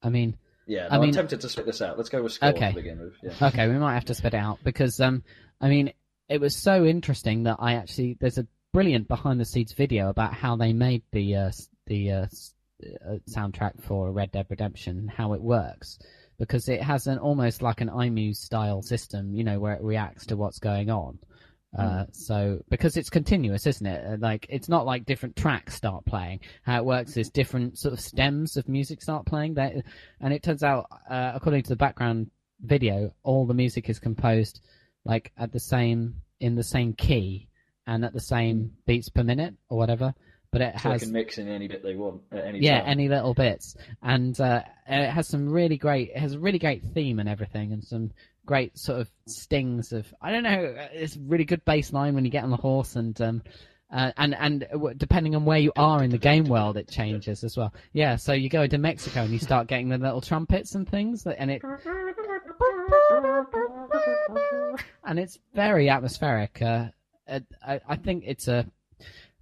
I 0.03 0.09
mean, 0.09 0.37
Yeah, 0.67 0.87
no, 0.87 0.95
I 0.95 0.99
mean- 0.99 1.09
am 1.09 1.15
tempted 1.15 1.41
to 1.41 1.49
split 1.49 1.65
this 1.65 1.81
out. 1.81 1.97
Let's 1.97 2.09
go 2.09 2.23
with 2.23 2.33
score 2.33 2.49
Okay. 2.49 2.69
to 2.69 2.75
begin 2.75 2.99
with. 2.99 3.13
Yeah. 3.21 3.47
okay, 3.49 3.67
we 3.67 3.75
might 3.75 3.93
have 3.93 4.05
to 4.05 4.15
spit 4.15 4.33
it 4.33 4.37
out 4.37 4.59
because 4.63 4.99
um, 4.99 5.23
I 5.61 5.69
mean, 5.69 5.93
it 6.27 6.41
was 6.41 6.55
so 6.55 6.85
interesting 6.85 7.43
that 7.43 7.57
I 7.59 7.75
actually 7.75 8.17
there's 8.19 8.37
a 8.37 8.47
brilliant 8.73 9.07
behind 9.07 9.39
the 9.39 9.45
scenes 9.45 9.73
video 9.73 10.09
about 10.09 10.33
how 10.33 10.55
they 10.55 10.73
made 10.73 11.03
the 11.11 11.35
uh, 11.35 11.51
the 11.87 12.11
uh, 12.11 12.25
uh, 12.83 13.17
soundtrack 13.29 13.81
for 13.83 14.11
Red 14.11 14.31
Dead 14.31 14.47
Redemption, 14.49 15.07
how 15.07 15.33
it 15.33 15.41
works, 15.41 15.99
because 16.39 16.67
it 16.67 16.81
has 16.81 17.07
an 17.07 17.19
almost 17.19 17.61
like 17.61 17.81
an 17.81 17.89
iMuse 17.89 18.37
style 18.37 18.81
system, 18.81 19.33
you 19.33 19.43
know, 19.43 19.59
where 19.59 19.73
it 19.75 19.83
reacts 19.83 20.25
to 20.27 20.35
what's 20.35 20.59
going 20.59 20.89
on. 20.89 21.19
Uh, 21.77 22.05
so 22.11 22.59
because 22.69 22.97
it's 22.97 23.09
continuous, 23.09 23.67
isn't 23.67 23.85
it? 23.85 24.05
Uh, 24.05 24.17
Like 24.19 24.45
it's 24.49 24.69
not 24.69 24.85
like 24.85 25.05
different 25.05 25.35
tracks 25.35 25.75
start 25.75 26.05
playing. 26.05 26.39
How 26.63 26.77
it 26.79 26.85
works 26.85 27.17
is 27.17 27.29
different 27.29 27.77
sort 27.77 27.93
of 27.93 27.99
stems 27.99 28.57
of 28.57 28.67
music 28.69 29.01
start 29.01 29.25
playing. 29.25 29.55
That, 29.55 29.73
and 30.21 30.33
it 30.33 30.43
turns 30.43 30.63
out, 30.63 30.87
uh, 31.09 31.31
according 31.35 31.63
to 31.63 31.69
the 31.69 31.75
background 31.75 32.31
video, 32.61 33.13
all 33.23 33.45
the 33.45 33.53
music 33.53 33.89
is 33.89 33.99
composed 33.99 34.61
like 35.03 35.31
at 35.37 35.51
the 35.51 35.59
same 35.59 36.21
in 36.39 36.55
the 36.55 36.63
same 36.63 36.93
key 36.93 37.47
and 37.87 38.03
at 38.03 38.13
the 38.13 38.19
same 38.19 38.71
beats 38.85 39.09
per 39.09 39.23
minute 39.23 39.53
or 39.69 39.77
whatever. 39.77 40.13
But 40.51 40.61
it 40.61 40.79
So 40.79 40.87
they 40.87 40.93
has 40.93 41.01
can 41.03 41.11
mix 41.11 41.37
in 41.37 41.49
any 41.49 41.67
bit 41.67 41.83
they 41.83 41.95
want 41.95 42.21
at 42.31 42.45
any 42.45 42.59
yeah, 42.59 42.79
time. 42.79 42.89
any 42.89 43.09
little 43.09 43.33
bits, 43.33 43.75
and 44.01 44.39
uh, 44.39 44.61
it 44.87 45.09
has 45.09 45.27
some 45.27 45.49
really 45.49 45.77
great. 45.77 46.11
It 46.11 46.17
has 46.19 46.33
a 46.33 46.39
really 46.39 46.59
great 46.59 46.81
theme 46.93 47.19
and 47.19 47.27
everything, 47.27 47.73
and 47.73 47.83
some 47.83 48.11
great 48.45 48.77
sort 48.77 49.01
of 49.01 49.09
stings 49.27 49.91
of. 49.91 50.13
I 50.21 50.31
don't 50.31 50.43
know. 50.43 50.75
It's 50.93 51.17
really 51.17 51.45
good 51.45 51.63
bass 51.65 51.93
line 51.93 52.15
when 52.15 52.25
you 52.25 52.31
get 52.31 52.43
on 52.43 52.51
the 52.51 52.57
horse, 52.57 52.95
and 52.95 53.19
um, 53.21 53.41
uh, 53.91 54.11
and 54.17 54.35
and 54.35 54.65
depending 54.97 55.35
on 55.35 55.45
where 55.45 55.59
you 55.59 55.71
are 55.75 56.03
in 56.03 56.09
the 56.09 56.17
game 56.17 56.45
world, 56.45 56.77
it 56.77 56.89
changes 56.89 57.43
as 57.43 57.55
well. 57.55 57.73
Yeah, 57.93 58.15
so 58.15 58.33
you 58.33 58.49
go 58.49 58.63
into 58.63 58.77
Mexico 58.77 59.21
and 59.21 59.31
you 59.31 59.39
start 59.39 59.67
getting 59.67 59.89
the 59.89 59.97
little 59.97 60.21
trumpets 60.21 60.75
and 60.75 60.89
things, 60.89 61.25
and 61.25 61.51
it 61.51 61.61
and 65.03 65.19
it's 65.19 65.39
very 65.53 65.89
atmospheric. 65.89 66.61
Uh, 66.61 66.85
uh, 67.27 67.39
I, 67.65 67.79
I 67.87 67.95
think 67.95 68.23
it's 68.25 68.47
a 68.47 68.65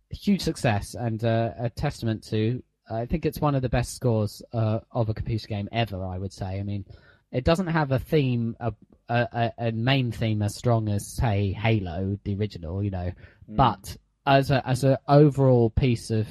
huge 0.09 0.41
success 0.41 0.95
and 0.95 1.23
uh, 1.23 1.51
a 1.57 1.69
testament 1.69 2.23
to. 2.29 2.61
I 2.91 3.05
think 3.05 3.25
it's 3.25 3.39
one 3.39 3.55
of 3.55 3.61
the 3.61 3.69
best 3.69 3.95
scores 3.95 4.41
uh, 4.51 4.79
of 4.91 5.07
a 5.07 5.13
computer 5.13 5.47
game 5.47 5.69
ever. 5.71 6.03
I 6.03 6.17
would 6.17 6.33
say. 6.33 6.59
I 6.59 6.63
mean, 6.63 6.85
it 7.33 7.43
doesn't 7.43 7.67
have 7.67 7.91
a 7.91 7.99
theme, 7.99 8.55
a, 8.61 8.71
a, 9.09 9.51
a 9.57 9.71
main 9.73 10.11
theme 10.13 10.41
as 10.41 10.55
strong 10.55 10.87
as 10.87 11.05
say 11.05 11.51
Halo, 11.51 12.17
the 12.23 12.35
original. 12.35 12.81
You 12.83 12.91
know, 12.91 13.11
Mm. 13.49 13.57
but 13.57 13.97
as 14.25 14.51
a 14.51 14.65
as 14.65 14.85
an 14.85 14.95
overall 15.09 15.69
piece 15.69 16.09
of 16.09 16.25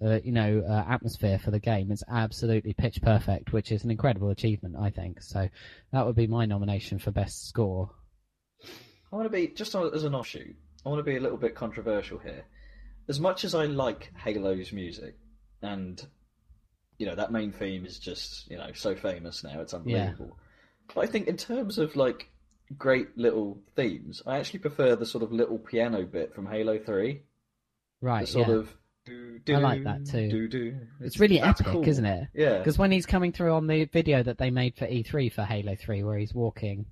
uh, 0.00 0.20
you 0.22 0.30
know 0.30 0.62
uh, 0.68 0.84
atmosphere 0.88 1.38
for 1.40 1.50
the 1.50 1.58
game, 1.58 1.90
it's 1.90 2.04
absolutely 2.08 2.74
pitch 2.74 3.02
perfect, 3.02 3.52
which 3.52 3.72
is 3.72 3.82
an 3.82 3.90
incredible 3.90 4.30
achievement. 4.30 4.76
I 4.78 4.90
think 4.90 5.20
so. 5.20 5.48
That 5.92 6.06
would 6.06 6.14
be 6.14 6.28
my 6.28 6.46
nomination 6.46 7.00
for 7.00 7.10
best 7.10 7.48
score. 7.48 7.90
I 9.12 9.16
want 9.16 9.26
to 9.26 9.30
be 9.30 9.48
just 9.48 9.74
as 9.74 10.04
an 10.04 10.14
offshoot. 10.14 10.54
I 10.86 10.88
want 10.88 11.00
to 11.00 11.10
be 11.10 11.16
a 11.16 11.20
little 11.20 11.38
bit 11.38 11.54
controversial 11.56 12.18
here. 12.18 12.44
As 13.08 13.18
much 13.18 13.44
as 13.44 13.54
I 13.54 13.64
like 13.64 14.12
Halo's 14.14 14.72
music, 14.72 15.16
and 15.62 16.00
you 16.98 17.06
know 17.06 17.14
that 17.14 17.32
main 17.32 17.52
theme 17.52 17.86
is 17.86 17.98
just 17.98 18.50
you 18.50 18.56
know 18.56 18.70
so 18.74 18.94
famous 18.94 19.44
now, 19.44 19.60
it's 19.60 19.74
unbelievable. 19.74 20.38
But 20.94 21.02
I 21.02 21.06
think 21.06 21.28
in 21.28 21.36
terms 21.36 21.78
of 21.78 21.96
like 21.96 22.30
great 22.76 23.16
little 23.16 23.60
themes, 23.76 24.22
I 24.26 24.38
actually 24.38 24.60
prefer 24.60 24.96
the 24.96 25.06
sort 25.06 25.22
of 25.22 25.32
little 25.32 25.58
piano 25.58 26.04
bit 26.04 26.34
from 26.34 26.46
Halo 26.46 26.78
Three. 26.78 27.22
Right. 28.00 28.26
The 28.26 28.32
sort 28.32 28.48
yeah. 28.48 28.54
of 28.54 28.76
do, 29.44 29.54
I 29.54 29.58
like 29.58 29.84
that 29.84 30.06
too. 30.06 30.28
Do, 30.28 30.48
do. 30.48 30.76
It's 31.00 31.18
really 31.18 31.40
epic, 31.40 31.66
cool. 31.66 31.88
isn't 31.88 32.04
it? 32.04 32.28
Yeah. 32.34 32.58
Because 32.58 32.78
when 32.78 32.90
he's 32.90 33.06
coming 33.06 33.32
through 33.32 33.54
on 33.54 33.66
the 33.66 33.84
video 33.86 34.22
that 34.22 34.38
they 34.38 34.50
made 34.50 34.76
for 34.76 34.86
E3 34.86 35.32
for 35.32 35.42
Halo 35.42 35.74
3, 35.74 36.02
where 36.04 36.18
he's 36.18 36.34
walking 36.34 36.86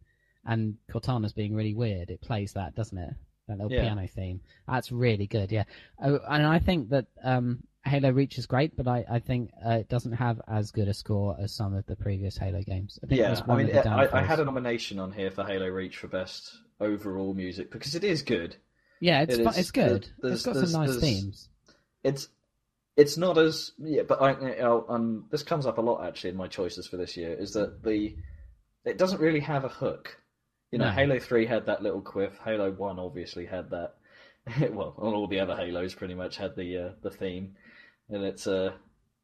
and 0.45 0.77
Cortana's 0.91 1.33
being 1.33 1.55
really 1.55 1.75
weird, 1.75 2.11
it 2.11 2.21
plays 2.21 2.53
that, 2.55 2.75
doesn't 2.75 2.97
it? 2.97 3.15
That 3.49 3.59
little 3.59 3.73
Yeah. 3.73 3.83
piano 3.83 4.09
theme. 4.09 4.41
That's 4.67 4.91
really 4.91 5.27
good, 5.27 5.53
yeah. 5.53 5.65
Oh, 6.03 6.19
and 6.29 6.47
I 6.47 6.59
think 6.59 6.91
that 6.91 7.07
um, 7.23 7.63
Halo 7.87 8.11
Reach 8.11 8.37
is 8.39 8.47
great, 8.47 8.77
but 8.77 8.87
I, 8.89 9.05
I 9.11 9.19
think 9.21 9.51
uh, 9.65 9.71
it 9.75 9.89
doesn't 9.89 10.13
have 10.13 10.41
as 10.49 10.71
good 10.71 10.89
a 10.89 10.95
score 10.95 11.37
as 11.41 11.53
some 11.53 11.75
of 11.75 11.87
the 11.87 11.97
previous 11.97 12.37
Halo 12.37 12.63
games. 12.63 12.99
I 13.03 13.07
think 13.07 13.21
Yeah, 13.21 13.41
I 13.49 13.57
mean, 13.57 13.77
I, 13.77 14.09
I 14.13 14.23
had 14.23 14.41
a 14.41 14.45
nomination 14.45 14.99
on 14.99 15.13
here 15.13 15.31
for 15.31 15.45
Halo 15.45 15.69
Reach 15.69 15.97
for 15.99 16.09
best 16.09 16.59
overall 16.81 17.33
music 17.35 17.71
because 17.71 17.95
it 17.95 18.05
is 18.05 18.23
good. 18.23 18.57
Yeah, 19.01 19.23
it's 19.23 19.35
it 19.35 19.47
is- 19.47 19.59
it's 19.59 19.71
good. 19.71 20.09
it's 20.23 20.43
got 20.43 20.57
some 20.57 20.73
nice 20.73 20.97
themes. 20.99 21.49
It's 22.03 22.29
it's 22.97 23.17
not 23.17 23.37
as 23.39 23.73
yeah, 23.79 24.03
but 24.03 24.23
I 24.23 24.33
know, 24.35 24.87
um 24.89 25.27
this 25.31 25.43
comes 25.43 25.67
up 25.67 25.79
a 25.79 25.83
lot 25.83 26.07
actually 26.07 26.31
in 26.31 26.37
my 26.37 26.49
choices 26.49 26.87
for 26.87 26.97
this 26.97 27.17
year 27.17 27.35
is 27.35 27.53
that 27.53 27.83
the 27.83 28.17
it 28.85 28.99
doesn't 28.99 29.21
really 29.21 29.41
have 29.41 29.65
a 29.65 29.69
hook. 29.69 30.17
You 30.71 30.79
know, 30.79 30.87
No. 30.87 30.93
Halo 30.93 31.19
Three 31.19 31.47
had 31.47 31.67
that 31.67 31.83
little 31.83 32.01
quiff. 32.01 32.39
Halo 32.45 32.71
One 32.73 32.99
obviously 32.99 33.47
had 33.47 33.71
that. 33.71 33.95
well, 34.73 34.95
all 34.99 35.27
the 35.27 35.41
other 35.41 35.57
Halos 35.57 35.95
pretty 35.95 36.15
much 36.15 36.37
had 36.37 36.55
the 36.57 36.79
uh, 36.79 36.89
the 37.03 37.11
theme, 37.11 37.55
and 38.11 38.23
it's 38.25 38.47
uh 38.47 38.73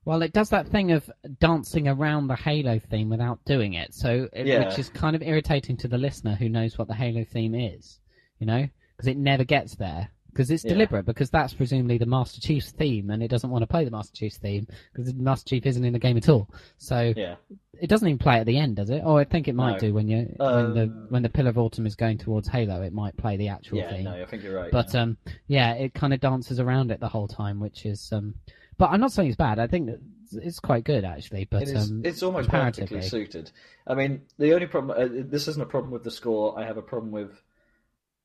Well, 0.04 0.22
it 0.22 0.32
does 0.32 0.50
that 0.50 0.68
thing 0.68 0.90
of 0.92 1.08
dancing 1.38 1.86
around 1.88 2.26
the 2.26 2.36
Halo 2.36 2.78
theme 2.78 3.08
without 3.08 3.44
doing 3.44 3.74
it, 3.74 3.94
so 3.94 4.28
it, 4.32 4.46
Yeah. 4.46 4.68
which 4.68 4.78
is 4.78 4.88
kind 4.88 5.14
of 5.16 5.22
irritating 5.22 5.76
to 5.78 5.88
the 5.88 5.98
listener 5.98 6.34
who 6.34 6.48
knows 6.48 6.76
what 6.78 6.88
the 6.88 6.94
Halo 6.94 7.24
theme 7.24 7.54
is, 7.54 8.00
you 8.38 8.46
know, 8.46 8.66
because 8.96 9.06
it 9.08 9.16
never 9.16 9.44
gets 9.44 9.76
there. 9.76 10.10
because 10.34 10.50
it's 10.50 10.64
Yeah. 10.64 10.72
deliberate 10.72 11.04
because 11.04 11.28
that's 11.28 11.52
presumably 11.52 11.98
the 11.98 12.06
Master 12.06 12.40
Chief's 12.40 12.70
theme, 12.72 13.10
and 13.10 13.22
it 13.22 13.28
doesn't 13.28 13.50
want 13.50 13.62
to 13.64 13.66
play 13.66 13.84
the 13.84 13.90
Master 13.90 14.16
Chief's 14.16 14.38
theme 14.38 14.66
because 14.90 15.12
the 15.12 15.22
Master 15.22 15.46
Chief 15.50 15.66
isn't 15.66 15.84
in 15.84 15.92
the 15.92 15.98
game 15.98 16.16
at 16.16 16.26
all. 16.30 16.48
So 16.78 17.12
Yeah. 17.14 17.34
it 17.78 17.88
doesn't 17.88 18.08
even 18.08 18.16
play 18.18 18.38
at 18.40 18.46
the 18.46 18.56
end, 18.56 18.76
does 18.76 18.88
it? 18.88 19.02
Oh, 19.04 19.18
I 19.18 19.24
think 19.24 19.46
it 19.46 19.54
might 19.54 19.72
No. 19.72 19.78
do 19.80 19.92
when 19.92 20.08
you 20.08 20.34
when 20.38 20.72
the 20.72 20.82
Um, 20.84 21.06
when 21.10 21.22
the 21.22 21.28
Pillar 21.28 21.50
of 21.50 21.58
Autumn 21.58 21.84
is 21.84 21.94
going 21.96 22.16
towards 22.16 22.48
Halo, 22.48 22.80
it 22.80 22.94
might 22.94 23.14
play 23.18 23.36
the 23.36 23.48
actual 23.48 23.76
Yeah, 23.80 23.90
theme. 23.92 24.04
no, 24.04 24.22
I 24.22 24.24
think 24.24 24.42
you're 24.42 24.56
right. 24.56 24.72
But 24.72 24.94
yeah. 24.94 25.02
um, 25.02 25.18
yeah, 25.48 25.74
it 25.74 25.92
kind 25.92 26.14
of 26.14 26.20
dances 26.20 26.58
around 26.58 26.90
it 26.90 27.00
the 27.00 27.10
whole 27.10 27.28
time, 27.28 27.60
which 27.60 27.84
is 27.84 28.10
um. 28.10 28.34
But 28.78 28.90
I'm 28.90 29.00
not 29.00 29.12
saying 29.12 29.28
it's 29.28 29.36
bad. 29.36 29.58
I 29.58 29.66
think 29.66 29.90
it's 30.32 30.60
quite 30.60 30.84
good 30.84 31.04
actually. 31.04 31.44
But 31.44 31.62
it 31.62 31.68
is, 31.70 31.90
um, 31.90 32.02
it's 32.04 32.22
almost 32.22 32.48
perfectly 32.48 33.02
suited. 33.02 33.50
I 33.86 33.94
mean, 33.94 34.22
the 34.38 34.54
only 34.54 34.66
problem, 34.66 34.98
uh, 34.98 35.22
this 35.28 35.48
isn't 35.48 35.62
a 35.62 35.66
problem 35.66 35.92
with 35.92 36.04
the 36.04 36.10
score, 36.10 36.58
I 36.58 36.64
have 36.64 36.76
a 36.78 36.82
problem 36.82 37.12
with 37.12 37.30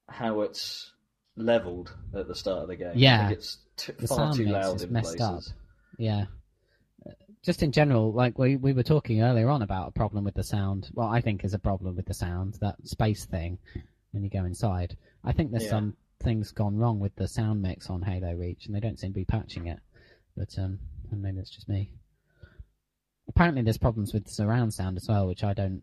how 0.10 0.42
it's 0.42 0.92
leveled 1.36 1.94
at 2.16 2.28
the 2.28 2.36
start 2.36 2.64
of 2.64 2.68
the 2.70 2.76
game. 2.76 2.94
Yeah. 2.96 3.30
it's 3.30 3.58
t- 3.76 3.94
far 4.08 4.34
too 4.34 4.46
loud 4.46 4.82
in 4.82 4.92
messed 4.92 5.20
up. 5.22 5.34
places. 5.34 5.54
Yeah. 5.98 6.26
Uh, 7.06 7.12
Just 7.44 7.62
in 7.62 7.72
general, 7.72 8.12
like 8.14 8.40
we 8.40 8.56
we 8.56 8.74
were 8.74 8.84
talking 8.84 9.22
earlier 9.22 9.50
on 9.50 9.62
about 9.62 9.90
a 9.90 9.92
problem 9.92 10.24
with 10.24 10.36
the 10.36 10.44
sound. 10.44 10.90
Well, 10.94 11.08
I 11.08 11.22
think 11.22 11.44
is 11.44 11.54
a 11.54 11.60
problem 11.60 11.96
with 11.96 12.06
the 12.06 12.14
sound 12.14 12.56
that 12.62 12.76
space 12.88 13.26
thing 13.26 13.60
when 14.12 14.24
you 14.24 14.30
go 14.30 14.46
inside. 14.46 14.96
I 15.24 15.34
think 15.34 15.52
there's 15.52 15.66
Yeah. 15.66 15.70
some 15.72 15.98
things 16.24 16.52
gone 16.52 16.78
wrong 16.78 17.00
with 17.00 17.16
the 17.16 17.28
sound 17.28 17.62
mix 17.62 17.90
on 17.90 18.02
Halo 18.02 18.34
Reach, 18.34 18.66
and 18.66 18.74
they 18.76 18.80
don't 18.80 18.98
seem 19.00 19.12
to 19.12 19.20
be 19.20 19.26
patching 19.26 19.68
it. 19.68 19.80
But 20.38 20.58
um, 20.60 20.80
and 21.12 21.22
maybe 21.22 21.40
it's 21.40 21.50
just 21.50 21.68
me. 21.68 21.92
Apparently, 23.28 23.64
there's 23.64 23.78
problems 23.78 24.14
with 24.14 24.28
surround 24.30 24.74
sound 24.74 24.96
as 24.98 25.08
well, 25.10 25.28
which 25.28 25.44
I 25.44 25.54
don't, 25.54 25.82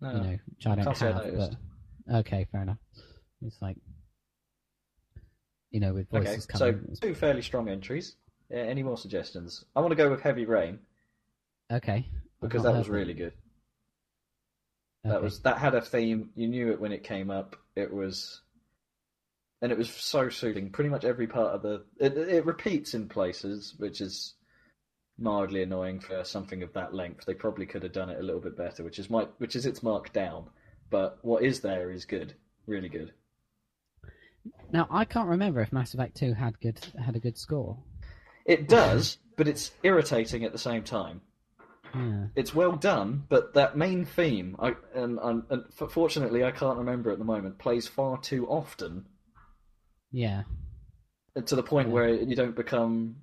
No, 0.00 0.12
you 0.12 0.20
know, 0.20 0.38
which 0.56 0.66
I 0.66 0.74
don't 0.76 0.96
have. 0.96 1.36
But 1.36 2.16
okay, 2.20 2.46
fair 2.50 2.62
enough. 2.62 2.78
It's 3.42 3.60
like, 3.60 3.76
you 5.70 5.80
know, 5.80 5.92
with 5.92 6.06
Okay, 6.14 6.24
voices 6.24 6.44
so 6.44 6.58
coming. 6.58 6.74
it's- 6.84 7.00
two 7.00 7.14
fairly 7.14 7.42
strong 7.42 7.68
entries. 7.68 8.16
Uh, 8.50 8.56
any 8.56 8.82
more 8.82 8.96
suggestions? 8.96 9.64
I 9.74 9.80
want 9.80 9.90
to 9.90 9.96
go 9.96 10.10
with 10.10 10.20
Heavy 10.20 10.46
Rain 10.46 10.78
okay. 11.70 12.06
Because 12.40 12.62
that 12.62 12.74
was 12.74 12.88
really 12.88 13.14
good. 13.14 13.32
That 15.04 15.22
was 15.22 15.40
that 15.40 15.58
had 15.58 15.74
a 15.74 15.80
theme. 15.80 16.30
You 16.34 16.48
knew 16.48 16.72
it 16.72 16.80
when 16.80 16.92
it 16.92 17.02
came 17.04 17.30
up. 17.30 17.56
It 17.76 17.92
was, 17.92 18.40
and 19.64 19.72
it 19.72 19.78
was 19.78 19.88
so 19.88 20.28
soothing. 20.28 20.68
Pretty 20.68 20.90
much 20.90 21.06
every 21.06 21.26
part 21.26 21.54
of 21.54 21.62
the 21.62 21.82
it, 21.98 22.18
it 22.18 22.44
repeats 22.44 22.92
in 22.92 23.08
places, 23.08 23.72
which 23.78 24.02
is 24.02 24.34
mildly 25.18 25.62
annoying 25.62 26.00
for 26.00 26.22
something 26.22 26.62
of 26.62 26.74
that 26.74 26.92
length. 26.92 27.24
They 27.24 27.32
probably 27.32 27.64
could 27.64 27.82
have 27.82 27.94
done 27.94 28.10
it 28.10 28.20
a 28.20 28.22
little 28.22 28.42
bit 28.42 28.58
better, 28.58 28.84
which 28.84 28.98
is 28.98 29.08
my 29.08 29.26
which 29.38 29.56
is 29.56 29.64
its 29.64 29.82
mark 29.82 30.12
down. 30.12 30.50
But 30.90 31.18
what 31.22 31.42
is 31.42 31.60
there 31.60 31.90
is 31.90 32.04
good, 32.04 32.34
really 32.66 32.90
good. 32.90 33.14
Now 34.70 34.86
I 34.90 35.06
can't 35.06 35.30
remember 35.30 35.62
if 35.62 35.72
Mass 35.72 35.94
Effect 35.94 36.14
Two 36.14 36.34
had 36.34 36.60
good 36.60 36.78
had 37.02 37.16
a 37.16 37.20
good 37.20 37.38
score. 37.38 37.78
It 38.44 38.68
does, 38.68 39.16
but 39.38 39.48
it's 39.48 39.70
irritating 39.82 40.44
at 40.44 40.52
the 40.52 40.58
same 40.58 40.82
time. 40.82 41.22
Yeah. 41.94 42.26
It's 42.36 42.54
well 42.54 42.72
done, 42.72 43.24
but 43.30 43.54
that 43.54 43.78
main 43.78 44.04
theme, 44.04 44.56
I 44.58 44.74
and, 44.94 45.18
and, 45.22 45.44
and 45.48 45.64
fortunately 45.72 46.44
I 46.44 46.50
can't 46.50 46.76
remember 46.76 47.10
at 47.12 47.18
the 47.18 47.24
moment, 47.24 47.56
plays 47.56 47.88
far 47.88 48.18
too 48.18 48.46
often 48.46 49.06
Yeah. 50.14 50.44
to 51.46 51.56
the 51.56 51.62
point 51.64 51.88
Yeah. 51.88 51.94
where 51.94 52.08
you 52.14 52.36
don't 52.36 52.54
become 52.54 53.16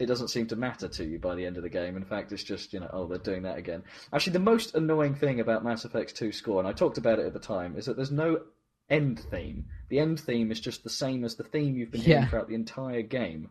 it 0.00 0.06
doesn't 0.06 0.26
seem 0.28 0.48
to 0.48 0.56
matter 0.56 0.88
to 0.88 1.04
you 1.04 1.20
by 1.20 1.36
the 1.36 1.46
end 1.46 1.56
of 1.56 1.62
the 1.62 1.68
game 1.68 1.96
in 1.96 2.04
fact 2.04 2.32
it's 2.32 2.42
just 2.42 2.72
you 2.72 2.80
know 2.80 2.90
oh 2.92 3.06
they're 3.06 3.18
doing 3.18 3.42
that 3.44 3.56
again 3.58 3.84
actually 4.12 4.32
the 4.32 4.40
most 4.40 4.74
annoying 4.74 5.14
thing 5.14 5.38
about 5.38 5.62
mass 5.62 5.84
effect 5.84 6.16
2 6.16 6.32
score 6.32 6.58
and 6.58 6.66
i 6.66 6.72
talked 6.72 6.98
about 6.98 7.20
it 7.20 7.26
at 7.26 7.32
the 7.32 7.38
time 7.38 7.76
is 7.78 7.86
that 7.86 7.94
there's 7.94 8.10
no 8.10 8.40
end 8.90 9.20
theme 9.30 9.66
the 9.90 10.00
end 10.00 10.18
theme 10.18 10.50
is 10.50 10.58
just 10.60 10.82
the 10.82 10.90
same 10.90 11.24
as 11.24 11.36
the 11.36 11.44
theme 11.44 11.76
you've 11.76 11.92
been 11.92 12.00
hearing 12.00 12.26
throughout 12.26 12.48
the 12.48 12.56
entire 12.56 13.02
game 13.02 13.48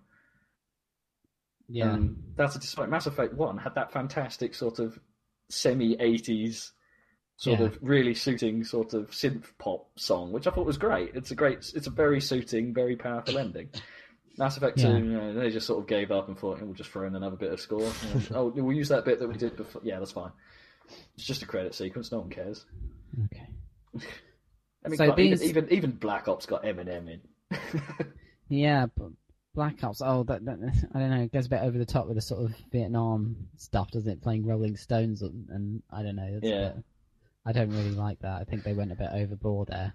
Yeah. 1.69 1.93
and 1.93 2.21
that's 2.35 2.57
a 2.57 2.59
despite 2.59 2.89
mass 2.89 3.05
effect 3.07 3.33
1 3.33 3.57
had 3.59 3.75
that 3.75 3.93
fantastic 3.93 4.53
sort 4.53 4.79
of 4.79 4.99
semi 5.49 5.95
80s 5.95 6.71
sort 7.37 7.59
Yeah. 7.59 7.65
of 7.67 7.77
really 7.81 8.13
suiting 8.13 8.63
sort 8.63 8.93
of 8.93 9.09
synth 9.11 9.45
pop 9.57 9.87
song 9.99 10.31
which 10.31 10.47
i 10.47 10.51
thought 10.51 10.65
was 10.65 10.77
great 10.77 11.11
it's 11.15 11.31
a 11.31 11.35
great 11.35 11.57
it's 11.75 11.87
a 11.87 11.91
very 11.91 12.21
suiting 12.21 12.73
very 12.73 12.95
powerful 12.95 13.37
ending 13.37 13.69
Mass 14.35 14.57
Effect 14.57 14.79
2, 14.79 14.87
you 14.87 14.99
know, 15.03 15.33
they 15.35 15.51
just 15.51 15.67
sort 15.67 15.79
of 15.79 15.87
gave 15.87 16.09
up 16.09 16.27
and 16.27 16.35
thought, 16.35 16.57
"Oh, 16.59 16.65
we'll 16.65 16.73
just 16.73 16.89
throw 16.89 17.05
in 17.05 17.15
another 17.15 17.35
bit 17.35 17.53
of 17.53 17.59
score. 17.59 17.81
You 17.81 18.19
know, 18.31 18.35
oh, 18.35 18.45
we'll 18.55 18.75
use 18.75 18.89
that 18.89 19.05
bit 19.05 19.19
that 19.19 19.27
we 19.27 19.35
did 19.37 19.55
before. 19.55 19.83
Yeah, 19.85 19.99
that's 19.99 20.11
fine. 20.11 20.31
It's 21.13 21.23
just 21.27 21.43
a 21.43 21.45
credit 21.45 21.75
sequence. 21.75 22.11
No 22.11 22.17
one 22.21 22.31
cares. 22.31 22.65
okay. 23.25 23.47
I 24.83 24.89
mean, 24.89 24.97
So 24.97 25.05
God, 25.05 25.19
even, 25.19 25.43
even 25.43 25.67
even 25.71 25.91
Black 25.91 26.27
Ops 26.27 26.47
got 26.47 26.63
Eminem 26.63 27.09
in. 27.13 27.21
Yeah, 28.49 28.87
but 28.97 29.09
Black 29.53 29.83
Ops. 29.83 30.01
Oh, 30.03 30.23
that, 30.23 30.43
that 30.45 30.87
I 30.95 30.99
don't 30.99 31.09
know. 31.11 31.21
It 31.21 31.31
goes 31.31 31.45
a 31.45 31.49
bit 31.49 31.61
over 31.61 31.77
the 31.77 31.85
top 31.85 32.07
with 32.07 32.15
the 32.15 32.21
sort 32.21 32.43
of 32.43 32.55
Vietnam 32.71 33.35
stuff, 33.57 33.91
doesn't 33.91 34.11
it? 34.11 34.23
Playing 34.23 34.47
Rolling 34.47 34.77
Stones 34.77 35.21
and, 35.21 35.47
and 35.49 35.83
I 35.91 36.01
don't 36.01 36.15
know. 36.15 36.39
Yeah. 36.41 36.69
bit- 36.69 36.83
I 37.45 37.51
don't 37.51 37.71
really 37.71 37.91
like 37.91 38.19
that. 38.19 38.39
I 38.41 38.43
think 38.45 38.63
they 38.63 38.73
went 38.73 38.91
a 38.91 38.95
bit 38.95 39.09
overboard 39.11 39.67
there. 39.69 39.93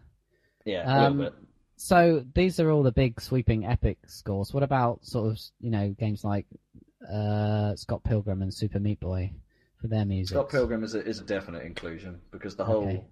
yeah, 0.64 0.84
a 0.86 1.06
Um, 1.06 1.18
little 1.18 1.32
bit. 1.32 1.48
So 1.76 2.24
these 2.34 2.58
are 2.60 2.70
all 2.70 2.82
the 2.82 2.92
big 2.92 3.20
sweeping 3.20 3.64
epic 3.64 3.98
scores. 4.06 4.52
What 4.52 4.62
about 4.64 5.04
sort 5.06 5.30
of 5.32 5.40
you 5.60 5.70
know 5.70 5.90
games 5.98 6.24
like 6.24 6.46
uh, 7.10 7.76
Scott 7.76 8.02
Pilgrim 8.04 8.42
and 8.42 8.52
Super 8.52 8.80
Meat 8.80 8.98
Boy 9.00 9.32
for 9.80 9.86
their 9.88 10.04
music? 10.04 10.34
Scott 10.34 10.50
Pilgrim 10.50 10.82
is 10.82 10.94
a, 10.94 11.04
is 11.04 11.20
a 11.20 11.24
definite 11.24 11.64
inclusion 11.64 12.20
because 12.32 12.56
the 12.56 12.64
whole 12.64 12.82
Okay. 12.88 13.04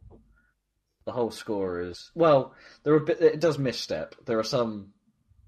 the 1.05 1.13
whole 1.13 1.31
score 1.31 1.81
is 1.81 2.11
well. 2.15 2.55
There 2.83 2.93
are 2.95 2.97
a 2.99 3.05
bit. 3.05 3.21
It 3.23 3.41
does 3.41 3.59
misstep. 3.59 4.17
There 4.27 4.39
are 4.41 4.45
some 4.45 4.93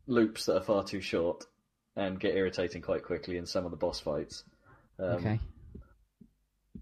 loops 0.07 0.47
that 0.47 0.57
are 0.57 0.63
far 0.65 0.85
too 0.85 1.01
short 1.01 1.45
and 1.97 2.19
get 2.21 2.37
irritating 2.37 2.81
quite 2.81 3.03
quickly 3.03 3.37
in 3.37 3.45
some 3.47 3.65
of 3.65 3.73
the 3.73 3.77
boss 3.77 3.99
fights. 4.01 4.45
Um, 5.01 5.17
Okay. 5.17 5.41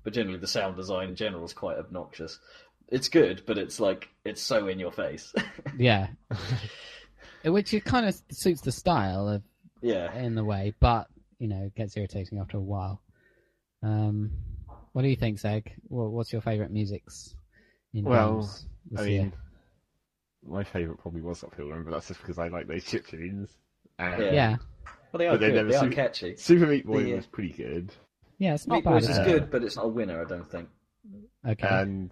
But 0.06 0.12
generally 0.12 0.38
the 0.38 0.46
sound 0.46 0.76
design 0.76 1.08
in 1.08 1.16
general 1.16 1.44
is 1.44 1.52
quite 1.52 1.76
obnoxious. 1.78 2.38
It's 2.86 3.08
good, 3.08 3.42
but 3.44 3.58
it's 3.58 3.80
like 3.80 4.08
it's 4.24 4.40
so 4.40 4.68
in 4.68 4.78
your 4.78 4.92
face. 4.92 5.34
Yeah. 5.76 6.06
Which 7.44 7.74
it 7.74 7.84
kind 7.84 8.06
of 8.06 8.16
suits 8.30 8.60
the 8.60 8.70
style 8.70 9.28
of 9.28 9.42
yeah, 9.82 10.14
in 10.16 10.36
the 10.36 10.44
way, 10.44 10.74
but 10.78 11.08
you 11.40 11.48
know, 11.48 11.64
it 11.64 11.74
gets 11.74 11.96
irritating 11.96 12.38
after 12.38 12.56
a 12.56 12.60
while. 12.60 13.02
Um, 13.82 14.30
what 14.92 15.02
do 15.02 15.08
you 15.08 15.16
think, 15.16 15.38
Zeg? 15.40 15.74
Wha- 15.88 16.08
What's 16.08 16.32
your 16.32 16.40
favourite 16.40 16.70
musics 16.70 17.34
in 17.92 18.04
Well, 18.04 18.34
games 18.40 18.66
this 18.92 19.00
I 19.00 19.04
year? 19.06 19.22
mean, 19.22 19.32
my 20.48 20.62
favourite 20.64 21.00
probably 21.00 21.20
was 21.22 21.42
Up 21.42 21.56
Pilgrim, 21.56 21.84
but 21.84 21.90
that's 21.90 22.08
just 22.08 22.20
because 22.20 22.38
I 22.38 22.46
like 22.48 22.68
those 22.68 22.84
chip 22.84 23.06
tunes. 23.08 23.50
And 23.98 24.22
Yeah. 24.22 24.32
yeah, 24.32 24.56
well 25.12 25.18
they 25.18 25.26
are 25.26 25.32
But 25.32 25.40
they 25.40 25.46
good. 25.48 25.54
never 25.56 25.68
They 25.70 25.76
are 25.76 25.80
suit- 25.84 25.92
catchy. 25.94 26.36
Super 26.36 26.66
Meat 26.66 26.86
Boy 26.86 27.02
The, 27.04 27.12
uh, 27.12 27.16
was 27.16 27.26
pretty 27.26 27.52
good, 27.52 27.92
yeah, 28.38 28.54
it's 28.54 28.66
not 28.66 28.76
Meat 28.76 28.84
bad. 28.84 28.90
Boys 28.92 29.08
is 29.08 29.18
is 29.18 29.26
good, 29.26 29.50
but 29.50 29.62
it's 29.62 29.76
not 29.76 29.86
a 29.86 29.88
winner. 29.88 30.20
I 30.20 30.24
don't 30.28 30.50
think. 30.50 30.68
Okay. 31.46 31.66
and 31.68 32.10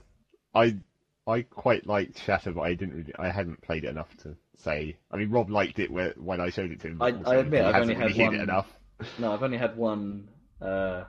I 0.55 0.76
I 1.26 1.42
quite 1.42 1.86
liked 1.86 2.22
Shatter, 2.22 2.52
but 2.52 2.62
I 2.62 2.74
didn't 2.74 2.94
really, 2.94 3.14
I 3.18 3.30
hadn't 3.30 3.60
played 3.62 3.84
it 3.84 3.88
enough 3.88 4.14
to 4.18 4.36
say. 4.56 4.96
I 5.10 5.16
mean, 5.16 5.30
Rob 5.30 5.51
liked 5.51 5.78
it 5.78 5.90
where, 5.90 6.12
when 6.16 6.40
I 6.40 6.51
showed 6.51 6.70
it 6.70 6.80
to 6.82 6.88
him. 6.88 7.02
I- 7.02 7.14
I 7.26 7.36
admit, 7.36 7.64
I've 7.64 7.74
hasn't 7.74 7.92
only 7.92 7.94
really 7.96 8.12
had 8.12 8.16
hit 8.16 8.26
one- 8.26 8.34
it 8.34 8.42
enough. 8.42 8.72
No, 9.18 9.32
I've 9.32 9.42
only 9.42 9.59
had 9.59 9.76
one 9.76 10.28
uh, 10.60 11.05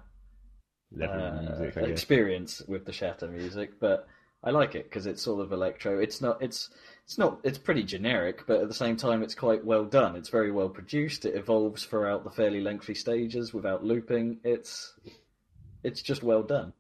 Level 0.91 1.21
uh, 1.23 1.41
music, 1.41 1.77
experience 1.77 2.61
with 2.67 2.85
the 2.85 2.91
Shatter 2.93 3.27
music, 3.27 3.79
but 3.79 4.07
I 4.43 4.51
like 4.51 4.75
it 4.75 4.85
because 4.85 5.05
it's 5.05 5.21
sort 5.21 5.41
of 5.41 5.51
electro. 5.51 5.99
It's 5.99 6.21
not. 6.21 6.41
It's 6.41 6.69
it's 7.05 7.17
not. 7.17 7.39
It's 7.43 7.57
pretty 7.59 7.83
generic, 7.83 8.45
but 8.47 8.61
at 8.61 8.67
the 8.67 8.73
same 8.73 8.97
time, 8.97 9.21
it's 9.23 9.35
quite 9.35 9.63
well 9.63 9.85
done. 9.85 10.15
It's 10.15 10.29
very 10.29 10.51
well 10.51 10.69
produced. 10.69 11.25
It 11.25 11.35
evolves 11.35 11.85
throughout 11.85 12.23
the 12.23 12.31
fairly 12.31 12.61
lengthy 12.61 12.95
stages 12.95 13.53
without 13.53 13.83
looping. 13.83 14.39
It's 14.43 14.93
it's 15.83 16.01
just 16.01 16.23
well 16.23 16.41
done. 16.41 16.73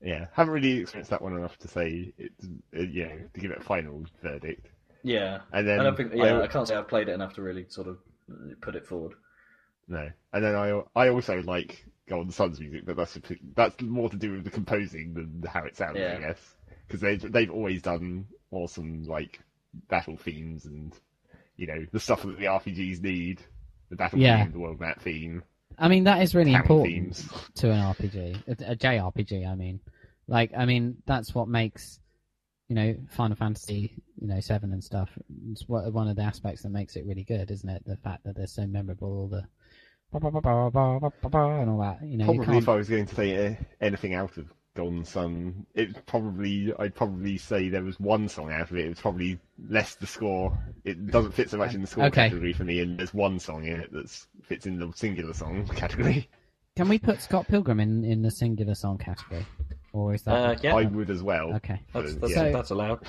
Yeah, 0.00 0.26
haven't 0.32 0.54
really 0.54 0.78
experienced 0.78 1.10
that 1.10 1.22
one 1.22 1.36
enough 1.36 1.58
to 1.58 1.68
say, 1.68 2.12
it, 2.18 2.32
you 2.72 3.04
know, 3.06 3.18
to 3.34 3.40
give 3.40 3.50
it 3.50 3.58
a 3.58 3.64
final 3.64 4.04
verdict. 4.22 4.66
Yeah, 5.02 5.40
And 5.52 5.66
then 5.68 5.80
I 5.80 5.84
don't 5.84 5.96
think. 5.96 6.12
Yeah, 6.14 6.38
I- 6.38 6.42
I, 6.42 6.46
can't 6.48 6.66
say 6.66 6.74
I've 6.74 6.88
played 6.88 7.08
it 7.08 7.12
enough 7.12 7.34
to 7.34 7.42
really 7.42 7.66
sort 7.68 7.86
of 7.88 7.98
put 8.60 8.76
it 8.76 8.86
forward. 8.86 9.14
No, 9.88 10.08
and 10.32 10.44
then 10.44 10.54
I 10.54 10.82
I 10.96 11.10
also 11.10 11.42
like 11.42 11.84
Golden 12.08 12.32
Sun's 12.32 12.60
music, 12.60 12.86
but 12.86 12.96
that's 12.96 13.18
that's 13.54 13.80
more 13.82 14.08
to 14.08 14.16
do 14.16 14.32
with 14.32 14.44
the 14.44 14.50
composing 14.50 15.14
than 15.14 15.44
how 15.48 15.64
it 15.64 15.76
sounds, 15.76 15.98
Yeah. 15.98 16.16
I 16.16 16.20
guess, 16.20 16.54
because 16.86 17.00
they 17.00 17.16
they've 17.16 17.50
always 17.50 17.82
done 17.82 18.26
awesome 18.50 19.04
like 19.04 19.40
battle 19.88 20.16
themes 20.16 20.64
and 20.64 20.92
you 21.56 21.66
know 21.66 21.86
the 21.92 22.00
stuff 22.00 22.22
that 22.22 22.38
the 22.38 22.44
RPGs 22.46 23.02
need, 23.02 23.40
the 23.90 23.96
battle 23.96 24.18
yeah. 24.18 24.44
theme, 24.44 24.52
the 24.52 24.58
world 24.58 24.80
map 24.80 25.00
theme. 25.00 25.42
I 25.78 25.88
mean, 25.88 26.04
that 26.04 26.22
is 26.22 26.34
really 26.34 26.54
important 26.54 27.16
themes. 27.16 27.28
to 27.56 27.70
an 27.70 27.78
RPG, 27.78 28.42
a, 28.46 28.72
a 28.72 28.76
JRPG. 28.76 29.46
I 29.46 29.54
mean, 29.54 29.80
like, 30.26 30.52
I 30.56 30.64
mean, 30.64 30.96
that's 31.06 31.34
what 31.34 31.48
makes 31.48 32.00
you 32.68 32.74
know 32.74 32.96
Final 33.10 33.36
Fantasy, 33.36 33.94
you 34.20 34.28
know, 34.28 34.40
seven 34.40 34.72
and 34.72 34.82
stuff. 34.82 35.10
It's 35.50 35.68
one 35.68 36.08
of 36.08 36.16
the 36.16 36.22
aspects 36.22 36.62
that 36.62 36.70
makes 36.70 36.96
it 36.96 37.06
really 37.06 37.24
good, 37.24 37.50
isn't 37.50 37.68
it? 37.68 37.82
The 37.86 37.96
fact 37.96 38.24
that 38.24 38.36
they're 38.36 38.46
so 38.46 38.66
memorable, 38.66 39.08
all 39.08 39.28
the 39.28 39.44
and 40.12 40.24
all 41.70 41.80
that. 41.80 41.98
You 42.02 42.18
know, 42.18 42.26
probably 42.26 42.54
you 42.54 42.58
if 42.58 42.68
I 42.68 42.76
was 42.76 42.88
going 42.88 43.06
to 43.06 43.14
take 43.14 43.38
uh, 43.38 43.62
anything 43.80 44.14
out 44.14 44.36
of 44.36 44.48
Golden 44.76 45.04
Sun, 45.04 45.66
it 45.74 46.06
probably 46.06 46.72
I'd 46.78 46.94
probably 46.94 47.36
say 47.38 47.68
there 47.68 47.82
was 47.82 47.98
one 47.98 48.28
song 48.28 48.52
out 48.52 48.70
of 48.70 48.76
it. 48.76 48.84
It 48.86 48.88
was 48.90 49.00
probably 49.00 49.38
less 49.68 49.94
the 49.96 50.06
score. 50.06 50.56
It 50.84 51.08
doesn't 51.10 51.32
fit 51.32 51.50
so 51.50 51.56
much 51.58 51.74
in 51.74 51.80
the 51.80 51.86
score 51.86 52.04
Okay. 52.04 52.28
category 52.28 52.52
for 52.52 52.64
me, 52.64 52.80
and 52.80 52.98
there's 52.98 53.12
one 53.14 53.38
song 53.38 53.64
in 53.66 53.80
it 53.80 53.92
that 53.92 54.08
fits 54.44 54.66
in 54.66 54.78
the 54.78 54.92
singular 54.94 55.32
song 55.32 55.66
category. 55.74 56.28
Can 56.76 56.88
we 56.88 56.98
put 56.98 57.20
Scott 57.22 57.48
Pilgrim 57.48 57.80
in, 57.80 58.04
in 58.04 58.22
the 58.22 58.30
singular 58.30 58.74
song 58.74 58.98
category? 58.98 59.46
Or 59.92 60.12
is 60.14 60.22
that. 60.22 60.34
Uh, 60.34 60.56
yeah, 60.62 60.76
I 60.76 60.82
would 60.84 61.08
as 61.08 61.22
well. 61.22 61.54
Okay. 61.54 61.80
that's, 61.94 62.14
that's, 62.16 62.32
yeah. 62.32 62.36
So- 62.36 62.52
that's 62.52 62.70
allowed. 62.70 63.00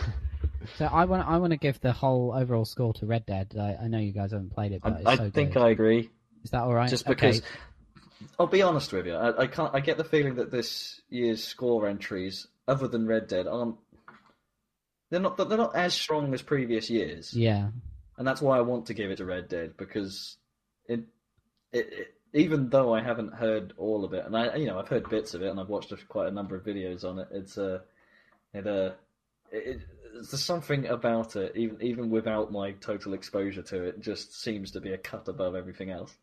So 0.77 0.85
I 0.85 1.05
want 1.05 1.25
I 1.27 1.37
want 1.37 1.51
to 1.51 1.57
give 1.57 1.79
the 1.79 1.93
whole 1.93 2.33
overall 2.35 2.65
score 2.65 2.93
to 2.95 3.05
Red 3.05 3.25
Dead. 3.25 3.53
I, 3.57 3.83
I 3.83 3.87
know 3.87 3.99
you 3.99 4.11
guys 4.11 4.31
haven't 4.31 4.53
played 4.53 4.73
it, 4.73 4.81
I, 4.83 4.89
but 4.89 4.99
it's 4.99 5.07
I 5.09 5.15
so 5.17 5.29
think 5.29 5.53
good. 5.53 5.63
I 5.63 5.69
agree. 5.69 6.09
Is 6.43 6.51
that 6.51 6.63
all 6.63 6.73
right? 6.73 6.89
Just 6.89 7.07
Okay. 7.07 7.39
I'll 8.39 8.47
be 8.47 8.61
honest 8.61 8.93
with 8.93 9.05
you, 9.05 9.13
I, 9.13 9.43
I 9.43 9.47
can't. 9.47 9.73
I 9.73 9.79
get 9.79 9.97
the 9.97 10.03
feeling 10.03 10.35
that 10.35 10.51
this 10.51 11.01
year's 11.09 11.43
score 11.43 11.87
entries, 11.87 12.47
other 12.67 12.87
than 12.87 13.07
Red 13.07 13.27
Dead, 13.27 13.47
aren't. 13.47 13.75
They're 15.09 15.19
not. 15.19 15.37
They're 15.37 15.57
not 15.57 15.75
as 15.75 15.93
strong 15.93 16.33
as 16.33 16.41
previous 16.41 16.89
years, 16.89 17.33
Yeah. 17.33 17.69
and 18.17 18.27
that's 18.27 18.41
why 18.41 18.57
I 18.57 18.61
want 18.61 18.87
to 18.87 18.93
give 18.93 19.09
it 19.11 19.17
to 19.17 19.25
Red 19.25 19.47
Dead 19.47 19.77
because 19.77 20.37
it, 20.87 21.01
it, 21.71 21.93
it 21.93 22.13
even 22.33 22.69
though 22.69 22.93
I 22.93 23.01
haven't 23.01 23.33
heard 23.33 23.73
all 23.77 24.03
of 24.03 24.13
it, 24.13 24.25
and 24.25 24.35
I, 24.35 24.55
you 24.55 24.65
know, 24.65 24.77
I've 24.79 24.89
heard 24.89 25.09
bits 25.09 25.33
of 25.33 25.41
it, 25.41 25.49
and 25.49 25.59
I've 25.59 25.69
watched 25.69 25.91
a, 25.93 25.97
quite 25.97 26.27
a 26.27 26.31
number 26.31 26.55
of 26.55 26.63
videos 26.63 27.05
on 27.05 27.19
it. 27.19 27.27
It's 27.31 27.57
uh, 27.57 27.79
it 28.53 28.67
uh, 28.67 28.91
it, 29.51 29.79
there's 30.13 30.43
something 30.43 30.87
about 30.87 31.35
it, 31.35 31.55
even 31.55 31.81
even 31.81 32.09
without 32.09 32.51
my 32.51 32.71
total 32.73 33.13
exposure 33.13 33.61
to 33.61 33.83
it, 33.83 34.01
just 34.01 34.41
seems 34.41 34.71
to 34.71 34.81
be 34.81 34.91
a 34.91 34.97
cut 34.97 35.27
above 35.27 35.55
everything 35.55 35.89
else. 35.91 36.13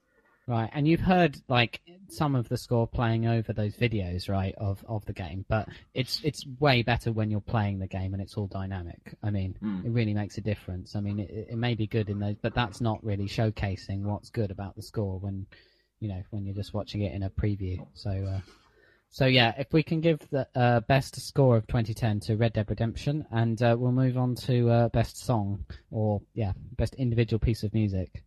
Right, 0.47 0.69
and 0.75 0.87
you've 0.87 1.01
heard 1.01 1.39
like 1.49 1.81
some 2.09 2.35
of 2.35 2.51
the 2.51 2.59
score 2.59 2.87
playing 2.87 3.27
over 3.27 3.55
those 3.55 3.75
videos, 3.77 4.29
right, 4.29 4.55
of, 4.59 4.85
of 4.87 5.03
the 5.07 5.15
game, 5.15 5.47
but 5.49 5.67
it's 5.95 6.21
it's 6.23 6.45
way 6.61 6.83
better 6.83 7.13
when 7.13 7.31
you're 7.31 7.41
playing 7.41 7.79
the 7.79 7.87
game 7.87 8.13
and 8.13 8.23
it's 8.23 8.37
all 8.37 8.47
dynamic. 8.47 9.17
I 9.23 9.31
mean, 9.31 9.57
Hmm. 9.59 9.81
it 9.87 9.91
really 9.91 10.13
makes 10.13 10.37
a 10.37 10.43
difference. 10.43 10.97
I 10.97 11.01
mean, 11.01 11.19
it, 11.19 11.31
it 11.51 11.57
may 11.57 11.75
be 11.75 11.87
good 11.87 12.11
in 12.11 12.19
those, 12.19 12.37
but 12.43 12.55
that's 12.55 12.83
not 12.83 13.03
really 13.03 13.27
showcasing 13.27 14.01
what's 14.03 14.29
good 14.29 14.51
about 14.51 14.77
the 14.77 14.83
score 14.83 15.19
when, 15.19 15.47
you 16.01 16.09
know, 16.09 16.23
when 16.29 16.45
you're 16.45 16.55
just 16.55 16.75
watching 16.75 17.01
it 17.01 17.15
in 17.15 17.23
a 17.23 17.31
preview. 17.31 17.79
So, 17.95 18.11
uh, 18.11 18.41
so 19.09 19.25
yeah, 19.25 19.55
if 19.57 19.73
we 19.73 19.83
can 19.83 20.03
give 20.03 20.19
the 20.29 20.47
uh, 20.55 20.81
best 20.81 21.19
score 21.27 21.57
of 21.57 21.67
2010 21.69 22.21
to 22.21 22.37
Red 22.37 22.53
Dead 22.53 22.69
Redemption, 22.69 23.25
and 23.31 23.63
uh, 23.63 23.77
we'll 23.79 23.93
move 23.93 24.19
on 24.19 24.35
to 24.35 24.69
uh, 24.69 24.89
best 24.91 25.25
song 25.25 25.65
or 25.91 26.21
yeah, 26.35 26.53
best 26.77 26.95
individual 26.97 27.39
piece 27.39 27.63
of 27.63 27.73
music. 27.73 28.25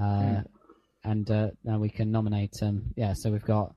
Uh, 0.00 0.40
and 1.04 1.30
uh, 1.30 1.50
now 1.64 1.78
we 1.78 1.88
can 1.90 2.10
nominate. 2.10 2.62
Um, 2.62 2.84
yeah, 2.96 3.12
so 3.14 3.30
we've 3.30 3.44
got. 3.44 3.74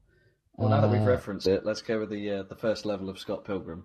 Well, 0.57 0.69
now 0.69 0.81
that 0.81 0.89
we've 0.89 1.01
uh, 1.01 1.05
referenced 1.05 1.47
it, 1.47 1.65
let's 1.65 1.81
go 1.81 1.99
with 1.99 2.09
the 2.09 2.31
uh, 2.31 2.43
the 2.43 2.55
first 2.55 2.85
level 2.85 3.09
of 3.09 3.19
Scott 3.19 3.43
Pilgrim. 3.45 3.83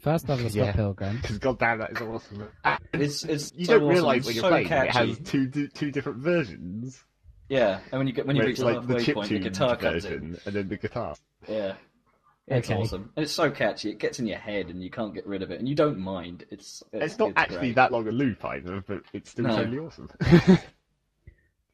first 0.00 0.28
level 0.28 0.46
of 0.46 0.52
Scott 0.52 0.66
Yeah. 0.66 0.72
Pilgrim. 0.72 1.18
Because 1.22 1.38
goddamn, 1.38 1.78
that 1.78 1.92
is 1.92 2.00
awesome. 2.02 2.48
And 2.64 2.78
It's 3.02 3.24
it's 3.24 3.52
you 3.56 3.64
so 3.66 3.74
don't 3.74 3.82
awesome, 3.84 3.94
realise 3.94 4.26
when 4.26 4.34
you're 4.34 4.42
so 4.42 4.48
playing 4.50 4.68
that 4.68 4.86
it 4.86 4.92
has 4.92 5.18
two 5.20 5.48
two 5.68 5.90
different 5.90 6.18
versions. 6.18 7.02
Yeah, 7.48 7.80
and 7.90 7.98
when 7.98 8.06
you 8.06 8.12
get 8.12 8.26
when 8.26 8.36
you 8.36 8.40
where 8.42 8.48
reach 8.48 8.58
the 8.58 8.64
like 8.66 8.86
the 8.86 8.94
halfway 8.94 9.04
chip 9.04 9.14
point, 9.14 9.28
the 9.28 9.34
tune 9.36 9.42
guitar 9.44 9.76
comes 9.76 10.04
in. 10.04 10.10
version 10.10 10.40
and 10.46 10.54
then 10.54 10.68
the 10.68 10.76
guitar. 10.76 11.14
Yeah, 11.48 11.74
it's 12.46 12.70
Okay. 12.70 12.80
awesome, 12.80 13.10
and 13.16 13.24
it's 13.24 13.32
so 13.32 13.50
catchy. 13.50 13.90
It 13.90 13.98
gets 13.98 14.20
in 14.20 14.26
your 14.26 14.38
head, 14.38 14.66
and 14.66 14.82
you 14.82 14.90
can't 14.90 15.12
get 15.14 15.26
rid 15.26 15.42
of 15.42 15.50
it, 15.50 15.58
and 15.58 15.68
you 15.68 15.74
don't 15.74 15.98
mind. 15.98 16.44
It's 16.50 16.82
It's 16.92 17.18
not 17.18 17.32
actually 17.36 17.58
great. 17.58 17.74
that 17.76 17.90
long 17.92 18.06
a 18.06 18.12
loop 18.12 18.44
either, 18.44 18.84
but 18.86 19.02
it's 19.12 19.30
still 19.30 19.46
No. 19.46 19.56
totally 19.56 19.78
awesome. 19.78 20.08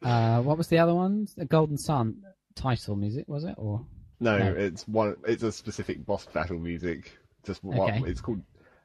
Uh, 0.02 0.40
what 0.42 0.58
was 0.58 0.68
the 0.68 0.78
other 0.78 0.94
one? 0.94 1.26
The 1.36 1.44
Golden 1.46 1.78
Sun 1.78 2.22
title 2.54 2.96
music 2.96 3.26
was 3.28 3.44
it 3.44 3.54
or? 3.58 3.84
no, 4.20 4.38
No. 4.38 4.52
it's 4.52 4.86
one. 4.88 5.16
It's 5.26 5.42
a 5.42 5.52
specific 5.52 6.04
boss 6.06 6.26
battle 6.26 6.58
music. 6.58 7.18
Just 7.44 7.62
what 7.64 7.78
Okay. 7.90 8.02
it's 8.10 8.20
called. 8.20 8.42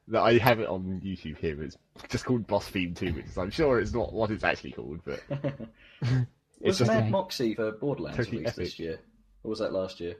That 0.08 0.22
I 0.22 0.36
have 0.38 0.58
it 0.58 0.68
on 0.68 1.00
YouTube 1.04 1.38
here. 1.38 1.62
It's 1.62 1.76
just 2.08 2.24
called 2.24 2.46
Boss 2.46 2.66
Theme 2.68 2.92
Two, 2.94 3.12
which 3.14 3.26
is, 3.26 3.38
I'm 3.38 3.50
sure 3.50 3.78
it's 3.78 3.92
not 3.94 4.12
what 4.12 4.30
it's 4.30 4.42
actually 4.44 4.72
called, 4.72 5.00
but 5.04 5.20
was 6.00 6.26
it's 6.60 6.78
just 6.78 6.90
Mad 6.90 7.04
a- 7.04 7.10
Moxxi 7.10 7.54
for 7.54 7.70
Borderlands 7.72 8.16
Totally 8.16 8.38
released 8.38 8.56
this 8.56 8.78
year, 8.80 8.98
or 9.44 9.50
was 9.50 9.60
that 9.60 9.72
last 9.72 10.00
year? 10.00 10.16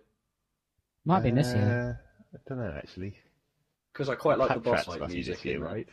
Might 1.05 1.24
be 1.24 1.32
this 1.32 1.52
year. 1.52 1.98
Uh, 2.35 2.36
I 2.36 2.40
don't 2.48 2.59
know 2.59 2.74
actually. 2.78 3.16
Because 3.93 4.09
I 4.09 4.14
quite 4.14 4.39
like 4.39 4.51
the 4.55 4.60
boss 4.60 4.85
Claptrap's 4.85 5.01
fight 5.01 5.10
music, 5.12 5.36
this 5.36 5.44
year, 5.44 5.59
right? 5.62 5.89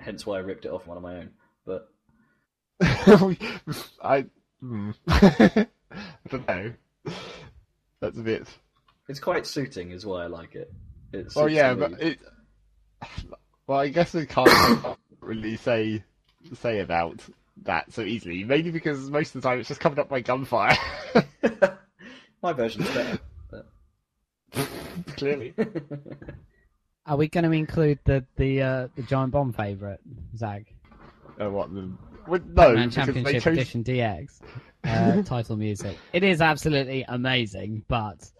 hence 0.00 0.24
why 0.26 0.36
I 0.36 0.40
ripped 0.40 0.64
it 0.64 0.70
off 0.72 0.86
one 0.86 0.96
of 0.96 1.02
my 1.02 1.16
own. 1.16 1.30
But 1.66 1.88
I, 4.02 4.26
hmm. 4.60 4.90
I 5.08 5.66
don't 6.30 6.48
know. 6.48 6.72
That's 8.00 8.18
a 8.18 8.22
bit. 8.22 8.48
it's 9.08 9.20
quite 9.20 9.46
suiting, 9.46 9.90
is 9.92 10.04
why 10.04 10.24
I 10.24 10.26
like 10.26 10.54
it. 10.54 10.72
It 11.12 11.32
Well, 11.34 11.48
yeah, 11.48 11.74
but 11.74 12.00
it. 12.00 12.18
Well, 13.66 13.78
I 13.78 13.88
guess 13.88 14.12
we 14.14 14.26
can't 14.26 14.98
really 15.20 15.56
say 15.56 16.02
say 16.60 16.80
about 16.80 17.22
that 17.62 17.92
so 17.92 18.02
easily. 18.02 18.44
Maybe 18.44 18.70
because 18.70 19.08
most 19.10 19.34
of 19.34 19.42
the 19.42 19.48
time 19.48 19.60
it's 19.60 19.68
just 19.68 19.80
covered 19.80 19.98
up 19.98 20.08
by 20.08 20.20
gunfire. 20.20 20.76
my 22.42 22.52
version's 22.52 22.90
better. 22.90 23.18
Clearly. 25.16 25.54
Are 27.06 27.16
we 27.16 27.28
going 27.28 27.44
to 27.44 27.50
include 27.52 27.98
the 28.04 28.24
the 28.36 28.62
uh, 28.62 28.88
the 28.96 29.02
Giant 29.02 29.32
Bomb 29.32 29.52
favorite, 29.52 30.00
Zag? 30.36 30.66
Uh, 31.40 31.50
what 31.50 31.72
the? 31.72 31.90
Well, 32.26 32.40
no, 32.46 32.74
Man 32.74 32.88
because 32.88 33.06
they 33.06 33.12
Championship 33.12 33.42
chose. 33.42 33.52
Edition 33.54 33.84
DX 33.84 34.40
uh, 34.84 35.22
title 35.24 35.56
music. 35.56 35.98
It 36.12 36.24
is 36.24 36.40
absolutely 36.40 37.04
amazing, 37.08 37.84
but 37.88 38.30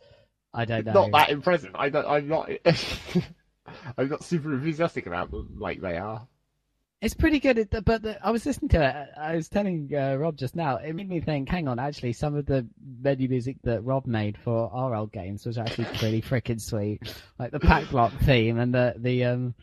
I 0.53 0.65
don't 0.65 0.87
know. 0.87 0.93
Not 0.93 1.13
that 1.13 1.31
impressive. 1.31 1.75
I 1.75 1.89
don't, 1.89 2.07
I'm 2.07 2.29
not. 2.29 2.51
I'm 3.99 4.09
not 4.09 4.23
super 4.23 4.53
enthusiastic 4.53 5.07
about 5.07 5.31
them 5.31 5.57
like 5.59 5.81
they 5.81 5.97
are. 5.97 6.27
It's 7.01 7.15
pretty 7.15 7.39
good, 7.39 7.69
but 7.85 8.03
the, 8.03 8.27
I 8.27 8.31
was 8.31 8.47
listening 8.47 8.71
to 8.71 8.83
it. 8.83 9.09
I 9.19 9.37
was 9.37 9.49
telling 9.49 9.91
uh, 9.95 10.17
Rob 10.17 10.39
just 10.39 10.57
now. 10.57 10.77
It 10.77 10.95
made 10.95 11.09
me 11.09 11.21
think. 11.21 11.49
Hang 11.51 11.69
on, 11.69 11.79
actually, 11.79 12.15
some 12.15 12.35
of 12.35 12.47
the 12.47 12.67
menu 13.03 13.29
music 13.29 13.57
that 13.65 13.85
Rob 13.85 14.07
made 14.07 14.39
for 14.39 14.71
our 14.73 14.95
old 14.95 15.13
games 15.13 15.45
was 15.45 15.59
actually 15.59 15.85
pretty 15.97 16.23
freaking 16.23 16.61
sweet. 16.61 17.01
Like 17.39 17.51
the 17.51 17.61
pack 17.61 17.91
block 17.91 18.13
theme 18.21 18.59
and 18.59 18.73
the 18.73 18.95
the 18.97 19.25
um 19.25 19.55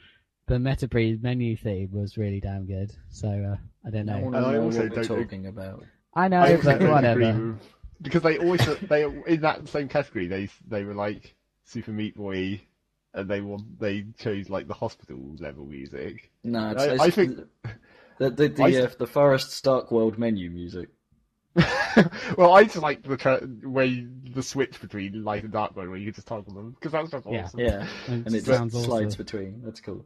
the 0.48 0.56
Metabreed 0.56 1.24
menu 1.24 1.56
theme 1.56 1.90
was 1.92 2.18
really 2.18 2.42
damn 2.42 2.68
good. 2.68 2.92
So 3.10 3.28
uh, 3.28 3.58
I 3.86 3.90
don't 3.90 4.06
know. 4.06 4.16
And 4.28 4.36
I 4.36 4.58
also 4.58 4.84
what 4.84 4.90
we're 4.96 5.04
don't- 5.04 5.18
talking 5.24 5.46
about. 5.48 5.84
I 6.14 6.28
know, 6.28 6.42
I 6.42 6.58
but 6.58 6.82
whatever. 6.82 7.58
because 8.02 8.22
they 8.22 8.38
always 8.38 8.66
they 8.90 9.04
in 9.28 9.42
that 9.42 9.68
same 9.70 9.88
category. 9.88 10.28
They 10.28 10.50
they 10.68 10.84
were 10.84 10.94
like 10.94 11.36
Super 11.64 11.92
Meat 11.92 12.16
Boy, 12.18 12.62
and 13.14 13.30
they 13.30 13.40
want 13.42 13.80
they 13.80 14.06
chose 14.20 14.50
like 14.50 14.68
the 14.68 14.74
hospital 14.74 15.36
level 15.40 15.66
music. 15.66 16.32
No, 16.44 16.72
it's, 16.72 16.84
I- 16.84 16.88
it's 16.94 17.02
I 17.02 17.10
think- 17.12 17.40
the 18.20 18.30
the 18.30 18.50
the, 18.50 18.64
I- 18.64 18.76
uh, 18.84 18.90
the 19.00 19.08
Forest 19.08 19.52
Stark 19.52 19.92
World 19.92 20.20
menu 20.20 20.50
music. 20.52 20.90
well, 22.38 22.54
I 22.54 22.64
just 22.64 22.78
like 22.78 23.04
the 23.04 23.18
tra- 23.18 23.46
way 23.64 24.06
the 24.34 24.42
switch 24.44 24.80
between 24.80 25.24
light 25.24 25.44
and 25.44 25.52
dark 25.52 25.76
mode 25.76 25.90
where 25.90 25.98
you 25.98 26.06
can 26.06 26.14
just 26.16 26.28
toggle 26.28 26.54
them 26.54 26.72
because 26.72 26.92
that's 26.94 27.12
just 27.12 27.26
awesome. 27.26 27.60
Yeah, 27.60 27.86
It 28.08 28.12
and 28.12 28.36
it 28.36 28.46
sounds 28.46 28.74
just 28.74 28.86
slides 28.86 29.16
awesome. 29.16 29.26
between. 29.26 29.62
That's 29.64 29.82
cool. 29.82 30.06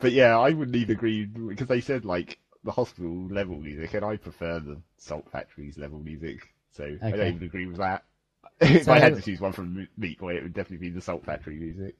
But 0.00 0.12
yeah, 0.12 0.36
I 0.38 0.50
wouldn't 0.50 0.76
even 0.76 0.96
agree 0.96 1.26
because 1.26 1.68
they 1.68 1.80
said 1.80 2.04
like 2.04 2.38
the 2.64 2.72
hospital 2.72 3.26
level 3.28 3.56
music, 3.56 3.94
and 3.94 4.04
I 4.04 4.16
prefer 4.16 4.60
the 4.60 4.80
Salt 4.98 5.30
Factories 5.30 5.78
level 5.78 5.98
music. 5.98 6.40
So 6.72 6.96
I 7.02 7.10
don't 7.10 7.34
even 7.34 7.42
agree 7.44 7.66
with 7.66 7.78
that. 7.78 8.04
if 8.60 8.88
I 8.88 8.98
had 8.98 9.16
to 9.16 9.22
choose 9.22 9.40
one 9.40 9.52
from 9.52 9.88
Meat 9.96 10.18
Boy, 10.18 10.36
it 10.36 10.42
would 10.42 10.54
definitely 10.54 10.88
be 10.88 10.94
the 10.94 11.00
Salt 11.00 11.24
Factory 11.24 11.56
music. 11.56 11.96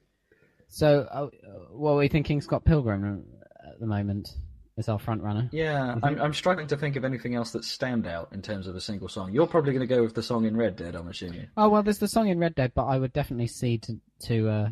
So, 0.67 1.07
uh, 1.11 1.27
what 1.71 1.93
were 1.93 1.99
we 1.99 2.07
thinking? 2.07 2.39
Scott 2.39 2.63
Pilgrim 2.63 3.25
at 3.67 3.79
the 3.79 3.87
moment 3.87 4.29
is 4.77 4.87
our 4.87 4.99
front 4.99 5.21
runner. 5.21 5.49
Yeah, 5.51 5.95
I'm 6.01 6.19
I'm 6.21 6.33
struggling 6.33 6.67
to 6.67 6.77
think 6.77 6.95
of 6.95 7.03
anything 7.03 7.35
else 7.35 7.51
that 7.51 7.65
stand 7.65 8.07
out 8.07 8.29
in 8.31 8.41
terms 8.41 8.67
of 8.67 8.75
a 8.75 8.81
single 8.81 9.09
song. 9.09 9.33
You're 9.33 9.47
probably 9.47 9.73
going 9.73 9.87
to 9.87 9.93
go 9.93 10.03
with 10.03 10.15
the 10.15 10.23
song 10.23 10.45
in 10.45 10.55
Red 10.55 10.75
Dead, 10.77 10.95
I'm 10.95 11.07
assuming. 11.07 11.47
Oh 11.57 11.69
well, 11.69 11.83
there's 11.83 11.99
the 11.99 12.07
song 12.07 12.29
in 12.29 12.39
Red 12.39 12.55
Dead, 12.55 12.71
but 12.73 12.85
I 12.85 12.97
would 12.97 13.11
definitely 13.11 13.47
see 13.47 13.79
to 13.79 13.99
to 14.27 14.49
uh, 14.49 14.69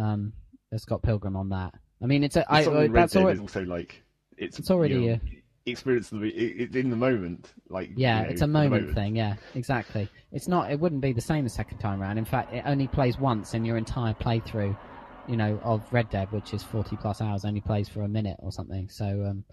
um, 0.00 0.32
a 0.72 0.78
Scott 0.78 1.02
Pilgrim 1.02 1.36
on 1.36 1.50
that. 1.50 1.74
I 2.02 2.06
mean, 2.06 2.24
it's 2.24 2.36
a, 2.36 2.44
The 2.48 2.62
song 2.62 2.76
uh, 2.76 2.80
in 2.80 2.92
Red 2.92 3.02
that's 3.02 3.12
Dead 3.12 3.22
already, 3.22 3.36
is 3.36 3.40
also 3.40 3.64
like 3.64 4.02
it's 4.38 4.58
It's 4.58 4.70
already, 4.70 4.94
you 4.94 5.00
know, 5.08 5.14
uh, 5.14 5.18
experience 5.66 6.10
the 6.10 6.18
it's 6.26 6.76
in 6.76 6.90
the 6.90 6.96
moment. 6.96 7.52
Like 7.68 7.90
yeah, 7.96 8.20
you 8.20 8.24
know, 8.24 8.30
it's 8.30 8.42
a 8.42 8.44
the 8.44 8.52
moment 8.52 8.94
thing. 8.94 9.16
Yeah, 9.16 9.34
exactly. 9.54 10.08
It's 10.32 10.48
not. 10.48 10.70
It 10.70 10.80
wouldn't 10.80 11.00
be 11.00 11.12
the 11.12 11.20
same 11.20 11.44
the 11.44 11.50
second 11.50 11.78
time 11.78 12.02
around. 12.02 12.18
In 12.18 12.24
fact, 12.24 12.52
it 12.52 12.62
only 12.66 12.88
plays 12.88 13.18
once 13.18 13.54
in 13.54 13.64
your 13.64 13.76
entire 13.76 14.14
playthrough. 14.14 14.76
You 15.26 15.36
know, 15.36 15.60
of 15.62 15.82
Red 15.92 16.08
Dead, 16.10 16.32
which 16.32 16.54
is 16.54 16.62
forty 16.62 16.96
plus 16.96 17.20
hours, 17.20 17.44
only 17.44 17.60
plays 17.60 17.88
for 17.88 18.02
a 18.02 18.08
minute 18.08 18.36
or 18.38 18.50
something. 18.50 18.88
So, 18.88 19.04
um, 19.28 19.44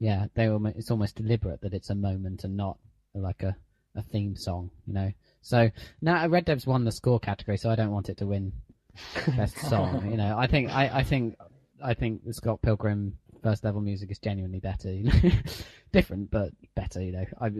yeah, 0.00 0.26
they 0.34 0.48
almo- 0.48 0.72
it's 0.74 0.90
almost 0.90 1.16
deliberate 1.16 1.60
that 1.60 1.72
it's 1.72 1.90
a 1.90 1.94
moment 1.94 2.42
and 2.42 2.56
not 2.56 2.78
like 3.14 3.42
a, 3.42 3.56
a 3.94 4.02
theme 4.02 4.34
song. 4.34 4.70
You 4.86 4.94
know. 4.94 5.12
So 5.42 5.70
now 6.02 6.26
Red 6.26 6.46
Dead's 6.46 6.66
won 6.66 6.84
the 6.84 6.92
score 6.92 7.20
category, 7.20 7.58
so 7.58 7.70
I 7.70 7.76
don't 7.76 7.92
want 7.92 8.08
it 8.08 8.18
to 8.18 8.26
win 8.26 8.52
best 9.36 9.56
song. 9.58 10.10
You 10.10 10.16
know, 10.16 10.36
I 10.36 10.48
think 10.48 10.70
I, 10.70 10.98
I 10.98 11.02
think 11.04 11.36
I 11.82 11.94
think 11.94 12.24
the 12.24 12.34
Scott 12.34 12.60
Pilgrim 12.60 13.16
first 13.42 13.64
level 13.64 13.80
music 13.80 14.10
is 14.10 14.18
genuinely 14.18 14.60
better. 14.60 14.92
You 14.92 15.04
know? 15.04 15.30
Different, 15.92 16.30
but 16.30 16.50
better. 16.74 17.02
You 17.02 17.12
know, 17.12 17.24
I 17.40 17.50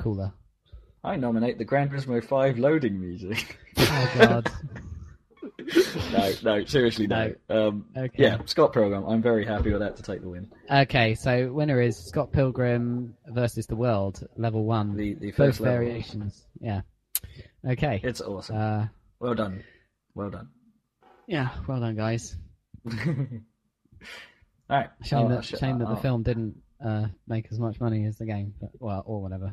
cooler. 0.00 0.32
I 1.04 1.16
nominate 1.16 1.58
the 1.58 1.64
Gran 1.64 1.88
Turismo 1.88 2.22
5 2.22 2.58
loading 2.58 3.00
music. 3.00 3.58
Oh 3.76 4.10
God. 4.18 4.52
no, 6.12 6.32
no, 6.44 6.64
seriously, 6.64 7.06
no. 7.08 7.34
Um, 7.50 7.86
Okay. 7.96 8.22
Yeah, 8.22 8.38
Scott 8.46 8.72
Pilgrim. 8.72 9.04
I'm 9.04 9.20
very 9.22 9.44
happy 9.44 9.72
with 9.72 9.80
that 9.80 9.96
to 9.96 10.02
take 10.02 10.20
the 10.20 10.28
win. 10.28 10.52
Okay, 10.70 11.14
so 11.16 11.52
winner 11.52 11.80
is 11.80 11.96
Scott 11.96 12.30
Pilgrim 12.32 13.16
versus 13.26 13.66
the 13.66 13.74
World, 13.74 14.24
level 14.36 14.64
one. 14.64 14.96
The 14.96 15.14
the 15.14 15.26
Both 15.30 15.36
first 15.36 15.60
level. 15.60 15.78
variations. 15.78 16.46
Yeah. 16.60 16.82
Okay. 17.68 18.00
It's 18.04 18.20
awesome. 18.20 18.56
Uh, 18.56 18.86
well 19.18 19.34
done. 19.34 19.64
Well 20.14 20.30
done. 20.30 20.48
yeah, 21.26 21.48
well 21.66 21.80
done, 21.80 21.96
guys. 21.96 22.36
All 24.70 24.78
right. 24.78 24.90
Shame 25.02 25.18
I'll- 25.20 25.28
that 25.28 25.36
I'll 25.36 25.42
shame 25.42 25.78
that 25.78 25.88
the 25.88 25.96
film 25.96 26.22
didn't 26.22 26.56
uh, 26.84 27.06
make 27.28 27.46
as 27.52 27.58
much 27.58 27.80
money 27.80 28.04
as 28.06 28.16
the 28.18 28.26
game, 28.26 28.54
but, 28.60 28.70
well, 28.80 29.02
or 29.06 29.20
whatever. 29.22 29.52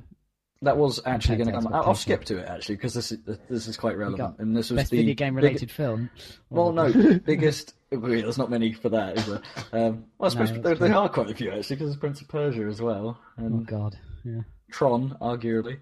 That 0.61 0.75
was 0.77 0.99
actually 1.05 1.37
going 1.37 1.47
to 1.47 1.53
to 1.53 1.61
come. 1.61 1.73
I'll, 1.73 1.83
I'll 1.89 1.95
skip 1.95 2.25
to 2.25 2.37
it 2.39 2.45
actually 2.49 2.75
because 2.75 2.93
this 2.93 3.13
is 3.13 3.19
this 3.49 3.67
is 3.67 3.77
quite 3.77 3.97
relevant, 3.97 4.39
and 4.39 4.53
this 4.57 4.69
was 4.69 4.75
Best 4.81 4.91
the 4.91 4.97
video 4.97 5.13
game 5.15 5.35
big- 5.35 5.43
related 5.45 5.71
film. 5.71 6.09
Well, 6.49 6.73
no, 6.73 6.91
biggest. 7.25 7.75
well, 7.91 8.01
There's 8.11 8.37
not 8.37 8.49
many 8.49 8.73
for 8.73 8.89
that, 8.89 9.17
is 9.17 9.25
there? 9.25 9.41
Um, 9.71 10.05
well, 10.17 10.27
I 10.27 10.29
suppose 10.29 10.49
that's 10.51 10.61
there, 10.63 10.75
there 10.89 10.97
are 10.97 11.07
quite 11.07 11.29
a 11.29 11.33
few 11.35 11.49
actually, 11.51 11.77
because 11.77 11.89
there's 11.91 11.97
Prince 11.99 12.19
of 12.21 12.27
Persia 12.27 12.63
as 12.67 12.81
well, 12.81 13.17
Oh 13.39 13.45
and 13.45 13.65
God. 13.65 13.97
Yeah. 14.25 14.41
Tron, 14.69 15.15
arguably. 15.21 15.79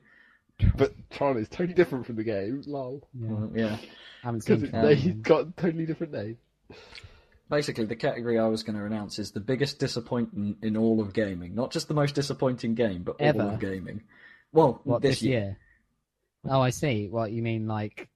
But 0.76 0.94
Tron 1.10 1.38
is 1.38 1.50
totally 1.50 1.74
different 1.74 2.06
from 2.06 2.16
the 2.16 2.24
game. 2.24 2.62
Lol. 2.68 3.08
Yeah. 3.20 3.30
Well, 3.32 3.52
yeah. 3.56 3.78
haven't 4.22 4.46
Because 4.46 4.60
seen. 4.60 4.64
it's 4.66 4.72
Tron. 4.72 4.86
they've 4.86 5.22
got 5.24 5.58
totally 5.58 5.86
different 5.88 6.14
name. 6.14 6.38
Basically, 7.50 7.86
the 7.86 7.96
category 7.96 8.38
I 8.38 8.48
was 8.48 8.64
going 8.64 8.78
to 8.78 8.86
announce 8.86 9.20
is 9.20 9.32
the 9.32 9.40
biggest 9.40 9.80
disappointment 9.80 10.58
in 10.62 10.76
all 10.76 11.00
of 11.00 11.14
gaming. 11.14 11.56
Not 11.56 11.72
just 11.72 11.88
the 11.88 11.94
most 11.94 12.16
disappointing 12.16 12.76
game, 12.76 13.04
but 13.04 13.16
all 13.22 13.42
of 13.42 13.60
gaming. 13.60 14.04
Well, 14.52 14.82
What 14.84 15.02
this, 15.02 15.20
this 15.20 15.24
year? 15.24 15.58
Oh, 16.50 16.62
I 16.62 16.72
see. 16.72 17.08
What 17.08 17.32
you 17.32 17.42
mean, 17.42 17.68
like 17.68 18.10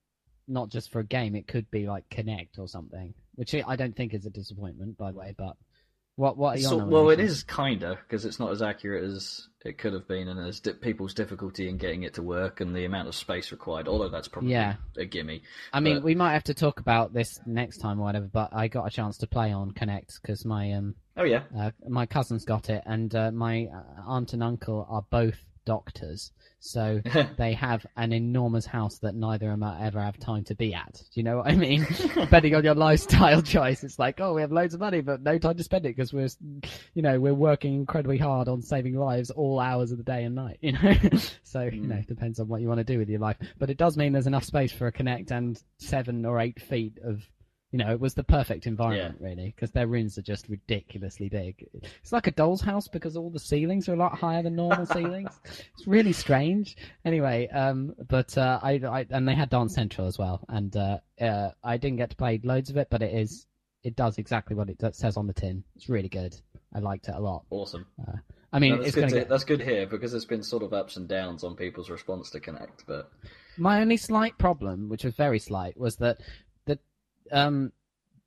not 0.47 0.69
just 0.69 0.91
for 0.91 0.99
a 0.99 1.05
game? 1.05 1.35
It 1.35 1.47
could 1.47 1.69
be 1.71 1.87
like 1.87 2.09
Kinect 2.09 2.59
or 2.59 2.67
something, 2.67 3.13
which 3.35 3.55
I 3.55 3.75
don't 3.75 3.95
think 3.95 4.13
is 4.13 4.25
a 4.25 4.29
disappointment, 4.29 4.97
by 4.97 5.11
the 5.11 5.17
way. 5.17 5.33
But 5.37 5.55
what 6.15 6.37
what 6.37 6.57
are 6.57 6.59
your 6.59 6.69
So, 6.69 6.85
well, 6.85 7.09
it 7.09 7.19
is 7.19 7.43
kinda 7.43 7.97
because 8.03 8.25
it's 8.25 8.39
not 8.39 8.51
as 8.51 8.61
accurate 8.61 9.03
as 9.03 9.47
it 9.63 9.77
could 9.77 9.93
have 9.93 10.07
been, 10.07 10.27
and 10.27 10.39
there's 10.39 10.59
di- 10.59 10.73
people's 10.73 11.13
difficulty 11.13 11.69
in 11.69 11.77
getting 11.77 12.03
it 12.03 12.15
to 12.15 12.23
work 12.23 12.61
and 12.61 12.75
the 12.75 12.85
amount 12.85 13.07
of 13.07 13.15
space 13.15 13.51
required. 13.51 13.87
Although 13.87 14.09
that's 14.09 14.27
probably 14.27 14.51
Yeah. 14.51 14.75
a 14.97 15.05
gimme. 15.05 15.43
I 15.71 15.79
mean, 15.79 15.97
but- 15.97 16.03
we 16.03 16.15
might 16.15 16.33
have 16.33 16.43
to 16.45 16.53
talk 16.53 16.79
about 16.79 17.13
this 17.13 17.39
next 17.45 17.77
time 17.77 17.99
or 17.99 18.03
whatever. 18.03 18.27
But 18.27 18.49
I 18.53 18.67
got 18.67 18.85
a 18.87 18.89
chance 18.89 19.17
to 19.19 19.27
play 19.27 19.51
on 19.51 19.71
Kinect 19.71 20.21
because 20.21 20.45
my 20.45 20.71
um 20.73 20.95
Oh 21.17 21.23
yeah, 21.23 21.43
uh, 21.57 21.71
my 21.87 22.05
cousins 22.05 22.45
got 22.45 22.69
it, 22.69 22.83
and 22.85 23.13
uh, 23.13 23.31
my 23.31 23.65
uh, 23.67 24.01
aunt 24.05 24.33
and 24.33 24.41
uncle 24.43 24.87
are 24.89 25.03
both 25.09 25.45
doctors, 25.65 26.31
so 26.61 27.01
they 27.37 27.53
have 27.53 27.85
an 27.97 28.13
enormous 28.13 28.67
house 28.67 28.99
that 28.99 29.15
neither 29.15 29.51
of 29.51 29.59
them 29.59 29.77
ever 29.81 29.99
have 29.99 30.17
time 30.19 30.43
to 30.45 30.55
be 30.55 30.73
at. 30.73 30.93
Do 30.93 31.19
you 31.19 31.23
know 31.23 31.37
what 31.37 31.47
I 31.47 31.55
mean? 31.55 31.85
Depending 32.15 32.55
on 32.55 32.63
your 32.63 32.75
lifestyle 32.75 33.41
choice, 33.41 33.83
it's 33.83 33.97
like, 33.97 34.21
oh, 34.21 34.35
we 34.35 34.41
have 34.41 34.51
loads 34.51 34.75
of 34.75 34.79
money, 34.79 35.01
but 35.01 35.21
no 35.21 35.37
time 35.39 35.57
to 35.57 35.63
spend 35.63 35.85
it 35.85 35.95
because 35.95 36.13
we're, 36.13 36.29
you 36.93 37.01
know, 37.01 37.19
we're 37.19 37.33
working 37.33 37.73
incredibly 37.73 38.19
hard 38.19 38.47
on 38.47 38.61
saving 38.61 38.95
lives 38.95 39.31
all 39.31 39.59
hours 39.59 39.91
of 39.91 39.97
the 39.97 40.03
day 40.03 40.23
and 40.23 40.35
night. 40.35 40.59
You 40.61 40.73
know, 40.73 40.93
so 41.43 41.63
you 41.63 41.81
hmm. 41.81 41.89
know, 41.89 41.95
it 41.95 42.07
depends 42.07 42.39
on 42.39 42.47
what 42.47 42.61
you 42.61 42.67
want 42.67 42.77
to 42.77 42.83
do 42.83 42.99
with 42.99 43.09
your 43.09 43.19
life. 43.19 43.37
But 43.57 43.71
it 43.71 43.77
does 43.77 43.97
mean 43.97 44.13
there's 44.13 44.27
enough 44.27 44.43
space 44.43 44.71
for 44.71 44.85
a 44.85 44.91
Kinect 44.91 45.31
and 45.31 45.61
seven 45.79 46.25
or 46.25 46.39
eight 46.39 46.61
feet 46.61 46.99
of. 47.03 47.21
You 47.71 47.77
know, 47.77 47.91
it 47.91 47.99
was 48.01 48.13
the 48.13 48.23
perfect 48.23 48.67
environment, 48.67 49.15
really, 49.21 49.53
because 49.55 49.71
their 49.71 49.87
rooms 49.87 50.17
are 50.17 50.21
just 50.21 50.49
ridiculously 50.49 51.29
big. 51.29 51.65
It's 52.01 52.11
like 52.11 52.27
a 52.27 52.31
doll's 52.31 52.59
house 52.61 52.89
because 52.89 53.15
all 53.15 53.29
the 53.29 53.39
ceilings 53.39 53.87
are 53.87 53.93
a 53.93 53.97
lot 53.97 54.17
higher 54.17 54.43
than 54.43 54.55
normal 54.57 54.85
ceilings. 54.97 55.39
It's 55.45 55.87
really 55.87 56.11
strange. 56.11 56.75
Anyway, 57.05 57.47
um, 57.47 57.93
but 58.09 58.37
uh, 58.37 58.59
I, 58.61 58.73
I 58.73 59.05
and 59.09 59.25
they 59.25 59.35
had 59.35 59.49
Dance 59.49 59.73
Central 59.73 60.05
as 60.07 60.17
well, 60.17 60.43
and 60.49 60.75
uh, 60.75 60.97
uh, 61.21 61.51
I 61.63 61.77
didn't 61.77 61.97
get 61.97 62.09
to 62.09 62.15
play 62.17 62.41
loads 62.43 62.69
of 62.69 62.75
it, 62.75 62.89
but 62.91 63.01
it 63.01 63.13
is 63.13 63.47
it 63.83 63.95
does 63.95 64.17
exactly 64.17 64.55
what 64.55 64.69
it 64.69 64.95
says 64.95 65.15
on 65.15 65.25
the 65.27 65.33
tin. 65.33 65.63
It's 65.77 65.87
really 65.89 66.09
good. 66.09 66.35
I 66.73 66.79
liked 66.79 67.07
it 67.07 67.15
a 67.15 67.19
lot. 67.19 67.45
awesome. 67.49 67.85
I 68.53 68.59
mean, 68.59 68.71
No, 68.71 68.77
that's 68.77 68.87
it's 68.89 68.95
good. 68.95 69.01
going 69.01 69.13
To, 69.13 69.19
get 69.19 69.29
That's 69.29 69.43
good 69.45 69.61
hear 69.61 69.87
because 69.87 70.11
there's 70.11 70.25
been 70.25 70.43
sort 70.43 70.61
of 70.63 70.73
ups 70.73 70.97
and 70.97 71.07
downs 71.07 71.43
on 71.43 71.55
people's 71.55 71.89
response 71.89 72.29
to 72.31 72.39
Kinect, 72.39 72.83
but 72.85 73.09
My 73.57 73.81
only 73.81 73.97
slight 73.97 74.37
problem, 74.37 74.89
which 74.89 75.03
was 75.05 75.15
very 75.15 75.39
slight, 75.39 75.77
was 75.79 75.95
that 75.97 76.19
um, 77.31 77.71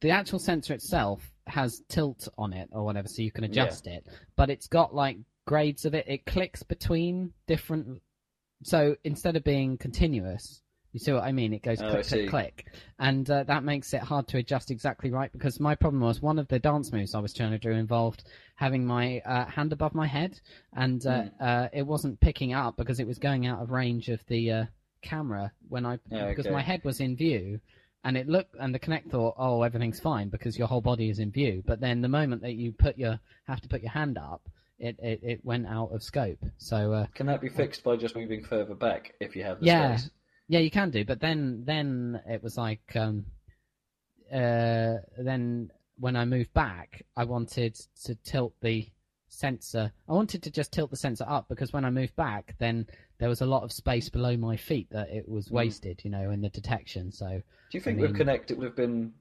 the 0.01 0.11
actual 0.11 0.39
sensor 0.39 0.75
itself 0.75 1.23
has 1.47 1.83
tilt 1.89 2.29
on 2.39 2.53
it 2.53 2.69
or 2.73 2.85
whatever, 2.85 3.09
so 3.09 3.23
you 3.23 3.31
can 3.33 3.45
adjust 3.45 3.87
it. 3.87 4.07
But 4.37 4.51
it's 4.51 4.67
got 4.67 4.95
like 4.95 5.19
grades 5.47 5.85
of 5.85 5.95
it. 5.95 6.07
It 6.09 6.27
clicks 6.27 6.63
between 6.63 7.33
different. 7.47 8.03
So 8.63 8.97
instead 9.05 9.37
of 9.37 9.45
being 9.45 9.77
continuous, 9.77 10.63
you 10.93 11.01
see 11.01 11.13
what 11.13 11.25
I 11.25 11.33
mean? 11.33 11.53
It 11.53 11.63
goes 11.63 11.83
Oh, 11.83 11.91
click, 11.91 12.07
click, 12.07 12.31
click, 12.31 12.67
and 13.01 13.29
uh, 13.29 13.43
that 13.45 13.65
makes 13.65 13.93
it 13.95 14.01
hard 14.01 14.29
to 14.29 14.39
adjust 14.39 14.71
exactly 14.71 15.11
right. 15.11 15.31
Because 15.33 15.59
my 15.59 15.75
problem 15.75 16.01
was 16.01 16.23
one 16.23 16.39
of 16.39 16.47
the 16.47 16.61
dance 16.61 16.93
moves 16.93 17.17
I 17.17 17.19
was 17.19 17.35
trying 17.35 17.51
to 17.51 17.59
do 17.59 17.73
involved 17.73 18.23
having 18.55 18.87
my 18.87 19.19
uh, 19.27 19.47
hand 19.47 19.73
above 19.73 19.95
my 19.95 20.07
head, 20.07 20.39
and 20.73 21.05
uh, 21.05 21.25
uh, 21.41 21.69
it 21.73 21.83
wasn't 21.83 22.21
picking 22.21 22.55
up 22.55 22.77
because 22.77 23.01
it 23.01 23.09
was 23.09 23.19
going 23.19 23.45
out 23.45 23.61
of 23.61 23.73
range 23.73 24.09
of 24.09 24.25
the 24.29 24.53
uh, 24.53 24.65
camera 25.03 25.53
when 25.69 25.85
I 25.85 25.99
Yeah, 26.11 26.29
because 26.29 26.47
okay. 26.47 26.55
my 26.55 26.63
head 26.63 26.83
was 26.85 27.01
in 27.01 27.17
view. 27.17 27.61
And 28.05 28.17
it 28.19 28.29
looked, 28.29 28.55
and 28.61 28.75
the 28.75 28.79
Kinect 28.79 29.11
thought, 29.11 29.35
"Oh, 29.39 29.63
everything's 29.63 29.99
fine 29.99 30.29
because 30.29 30.59
your 30.59 30.69
whole 30.69 30.83
body 30.83 31.09
is 31.09 31.19
in 31.19 31.31
view." 31.31 31.63
But 31.67 31.81
then 31.81 32.03
the 32.03 32.09
moment 32.09 32.43
that 32.43 32.53
you 32.55 32.73
put 32.73 32.99
your 32.99 33.19
have 33.47 33.61
to 33.63 33.69
put 33.69 33.81
your 33.83 33.93
hand 33.93 34.19
up, 34.19 34.43
it 34.79 34.97
it, 35.03 35.21
it 35.23 35.45
went 35.45 35.67
out 35.67 35.89
of 35.93 36.03
scope. 36.03 36.45
So 36.59 36.93
uh, 36.93 37.07
can 37.15 37.27
that 37.27 37.41
be 37.41 37.49
fixed 37.49 37.83
by 37.83 37.97
just 37.97 38.15
moving 38.15 38.45
further 38.45 38.75
back 38.75 39.15
if 39.21 39.35
you 39.35 39.43
have 39.45 39.61
the 39.61 39.67
Yeah. 39.67 39.97
space? 39.97 40.11
yeah, 40.49 40.61
you 40.61 40.71
can 40.71 40.91
do. 40.91 41.05
But 41.05 41.21
then 41.21 41.65
then 41.65 42.21
it 42.29 42.43
was 42.43 42.59
like, 42.59 42.95
um, 42.95 43.25
uh, 44.33 44.97
then 45.19 45.71
when 45.99 46.17
I 46.17 46.25
moved 46.25 46.53
back, 46.53 47.05
I 47.17 47.25
wanted 47.25 47.75
to 48.05 48.15
tilt 48.17 48.55
the 48.61 48.87
sensor. 49.29 49.93
I 50.09 50.13
wanted 50.13 50.43
to 50.43 50.51
just 50.51 50.73
tilt 50.73 50.91
the 50.91 50.97
sensor 50.97 51.25
up 51.27 51.49
because 51.49 51.73
when 51.73 51.85
I 51.85 51.91
moved 51.91 52.17
back, 52.17 52.55
then 52.59 52.87
there 53.19 53.29
was 53.29 53.41
a 53.41 53.47
lot 53.47 53.63
of 53.63 53.73
space 53.73 54.09
below 54.09 54.37
my 54.37 54.57
feet 54.57 54.89
that 54.91 55.11
it 55.11 55.29
was 55.29 55.51
wasted, 55.51 56.01
you 56.05 56.11
know, 56.11 56.31
in 56.31 56.41
the 56.41 56.49
detection. 56.49 57.13
So 57.13 57.29
Do 57.29 57.79
you 57.79 57.81
think 57.81 57.99
I 57.99 58.03
with 58.03 58.17
Kinect 58.17 58.51
it 58.51 58.59
would 58.59 58.67
have 58.67 58.77
been 58.77 59.13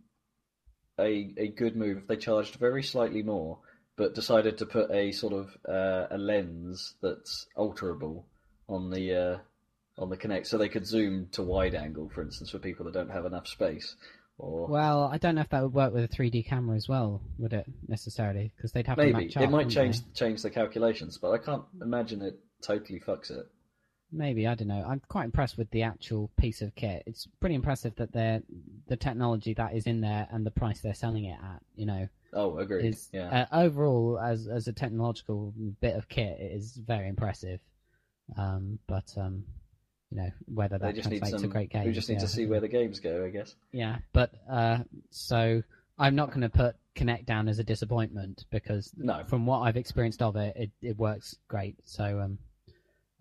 a 1.00 1.34
a 1.38 1.48
good 1.50 1.76
move 1.76 2.00
if 2.00 2.08
they 2.08 2.18
charged 2.18 2.56
very 2.56 2.84
slightly 2.84 3.24
more, 3.24 3.60
but 3.96 4.16
decided 4.16 4.58
to 4.60 4.66
put 4.66 4.92
a 4.92 5.12
sort 5.12 5.34
of 5.34 5.58
uh, 5.68 6.08
a 6.12 6.18
lens 6.18 6.96
that's 7.02 7.48
alterable 7.58 8.24
on 8.68 8.90
the 8.90 9.16
uh, 9.16 9.38
on 9.98 10.10
the 10.10 10.18
Kinect, 10.18 10.48
so 10.48 10.58
they 10.58 10.70
could 10.70 10.88
zoom 10.88 11.28
to 11.34 11.44
wide 11.44 11.76
angle, 11.76 12.10
for 12.10 12.24
instance, 12.24 12.50
for 12.50 12.60
people 12.60 12.86
that 12.86 12.94
don't 12.94 13.12
have 13.12 13.26
enough 13.26 13.48
space, 13.48 13.96
or 14.38 14.68
Well, 14.68 15.04
I 15.12 15.18
don't 15.18 15.36
know 15.36 15.42
if 15.42 15.50
that 15.50 15.62
would 15.62 15.74
work 15.74 15.94
with 15.94 16.04
a 16.04 16.08
3D 16.08 16.48
camera 16.48 16.76
as 16.76 16.90
well, 16.90 17.22
would 17.38 17.54
it 17.54 17.68
necessarily? 17.88 18.52
Because 18.56 18.72
they'd 18.72 18.88
have 18.88 18.98
to 18.98 19.04
maybe 19.04 19.26
match 19.26 19.38
up. 19.38 19.44
it 19.44 19.52
might 19.52 19.70
change 19.70 20.00
they? 20.00 20.12
change 20.16 20.42
the 20.42 20.50
calculations, 20.50 21.20
but 21.22 21.32
I 21.32 21.38
can't 21.38 21.64
imagine 21.82 22.22
it 22.24 22.40
totally 22.64 23.00
fucks 23.00 23.30
it. 23.30 23.46
Maybe 24.14 24.46
I 24.48 24.54
don't 24.56 24.68
know. 24.68 24.86
I'm 24.88 25.02
quite 25.08 25.26
impressed 25.26 25.58
with 25.58 25.70
the 25.72 25.84
actual 25.84 26.30
piece 26.38 26.62
of 26.62 26.76
kit. 26.76 27.04
It's 27.08 27.28
pretty 27.40 27.56
impressive 27.56 27.96
that 27.96 28.12
they're 28.14 28.44
the 28.88 28.96
technology 28.96 29.54
that 29.56 29.74
is 29.74 29.88
in 29.88 30.02
there 30.02 30.28
and 30.32 30.46
the 30.46 30.52
price 30.52 30.82
they're 30.82 30.94
selling 30.94 31.26
it 31.26 31.38
at. 31.44 31.62
You 31.76 31.86
know, 31.88 32.08
Oh, 32.32 32.58
agreed. 32.58 32.86
is 32.86 33.10
yeah. 33.12 33.48
uh, 33.52 33.64
overall 33.64 34.20
as 34.20 34.48
as 34.48 34.68
a 34.68 34.74
technological 34.74 35.54
bit 35.82 35.96
of 35.96 36.08
kit, 36.08 36.38
it 36.40 36.52
is 36.54 36.76
very 36.76 37.08
impressive. 37.08 37.60
Um, 38.38 38.80
but 38.88 39.12
um, 39.18 39.44
you 40.12 40.18
know 40.18 40.30
whether 40.46 40.78
that 40.78 40.94
translates 40.96 41.32
some. 41.32 41.42
to 41.42 41.48
great 41.48 41.70
games. 41.72 41.88
we 41.88 41.92
just 41.92 42.08
need 42.08 42.16
yeah. 42.16 42.22
to 42.22 42.28
see 42.28 42.46
where 42.46 42.60
the 42.60 42.68
games 42.68 43.00
go, 43.00 43.26
I 43.26 43.30
guess. 43.30 43.56
Yeah, 43.72 43.98
but 44.14 44.32
uh, 44.50 44.80
so 45.10 45.64
I'm 45.98 46.16
not 46.16 46.30
going 46.30 46.42
to 46.42 46.50
put 46.50 46.76
Kinect 46.96 47.26
down 47.26 47.48
as 47.48 47.60
a 47.60 47.64
disappointment 47.64 48.46
because 48.52 48.92
No. 48.96 49.24
from 49.28 49.46
what 49.46 49.60
I've 49.60 49.78
experienced 49.78 50.22
of 50.22 50.36
it, 50.36 50.56
it, 50.56 50.72
it 50.82 50.98
works 50.98 51.36
great. 51.48 51.76
So 51.86 52.20
um, 52.20 52.38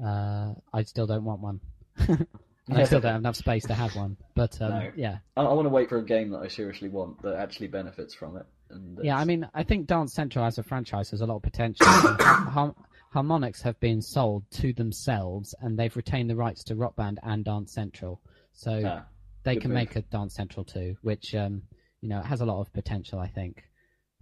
uh, 0.04 0.52
I 0.72 0.82
still 0.84 1.06
don't 1.06 1.24
want 1.24 1.40
one, 1.40 1.60
and 1.98 2.26
I 2.72 2.84
still 2.84 3.00
don't 3.00 3.12
have 3.12 3.20
enough 3.20 3.36
space 3.36 3.64
to 3.66 3.74
have 3.74 3.94
one. 3.96 4.16
But 4.34 4.60
um, 4.60 4.70
No. 4.70 4.92
yeah, 4.96 5.18
I, 5.36 5.42
I 5.42 5.52
want 5.52 5.66
to 5.66 5.70
wait 5.70 5.88
for 5.88 5.98
a 5.98 6.04
game 6.04 6.30
that 6.30 6.38
I 6.40 6.48
seriously 6.48 6.88
want 6.88 7.22
that 7.22 7.36
actually 7.36 7.68
benefits 7.68 8.14
from 8.14 8.36
it. 8.36 8.46
And 8.70 8.98
yeah. 9.02 9.18
I 9.18 9.24
mean, 9.24 9.48
I 9.54 9.62
think 9.64 9.86
Dance 9.86 10.14
Central 10.14 10.44
as 10.44 10.58
a 10.58 10.62
franchise 10.62 11.10
has 11.10 11.20
a 11.20 11.26
lot 11.26 11.36
of 11.36 11.42
potential. 11.42 11.86
Har- 11.86 12.74
Harmonix 13.14 13.60
have 13.62 13.78
been 13.80 14.00
sold 14.00 14.44
to 14.52 14.72
themselves, 14.72 15.54
and 15.60 15.78
they've 15.78 15.94
retained 15.94 16.30
the 16.30 16.36
rights 16.36 16.64
to 16.64 16.74
Rock 16.76 16.96
Band 16.96 17.18
and 17.22 17.44
Dance 17.44 17.72
Central. 17.74 18.20
So 18.54 18.82
Ah, 18.84 19.04
they 19.44 19.56
can 19.56 19.70
move. 19.70 19.74
make 19.76 19.96
a 19.96 20.02
Dance 20.02 20.34
Central 20.34 20.64
too, 20.64 20.96
which 21.02 21.34
um, 21.34 21.62
you 22.00 22.08
know 22.08 22.22
has 22.22 22.40
a 22.40 22.46
lot 22.46 22.60
of 22.60 22.72
potential. 22.72 23.18
I 23.18 23.28
think. 23.28 23.62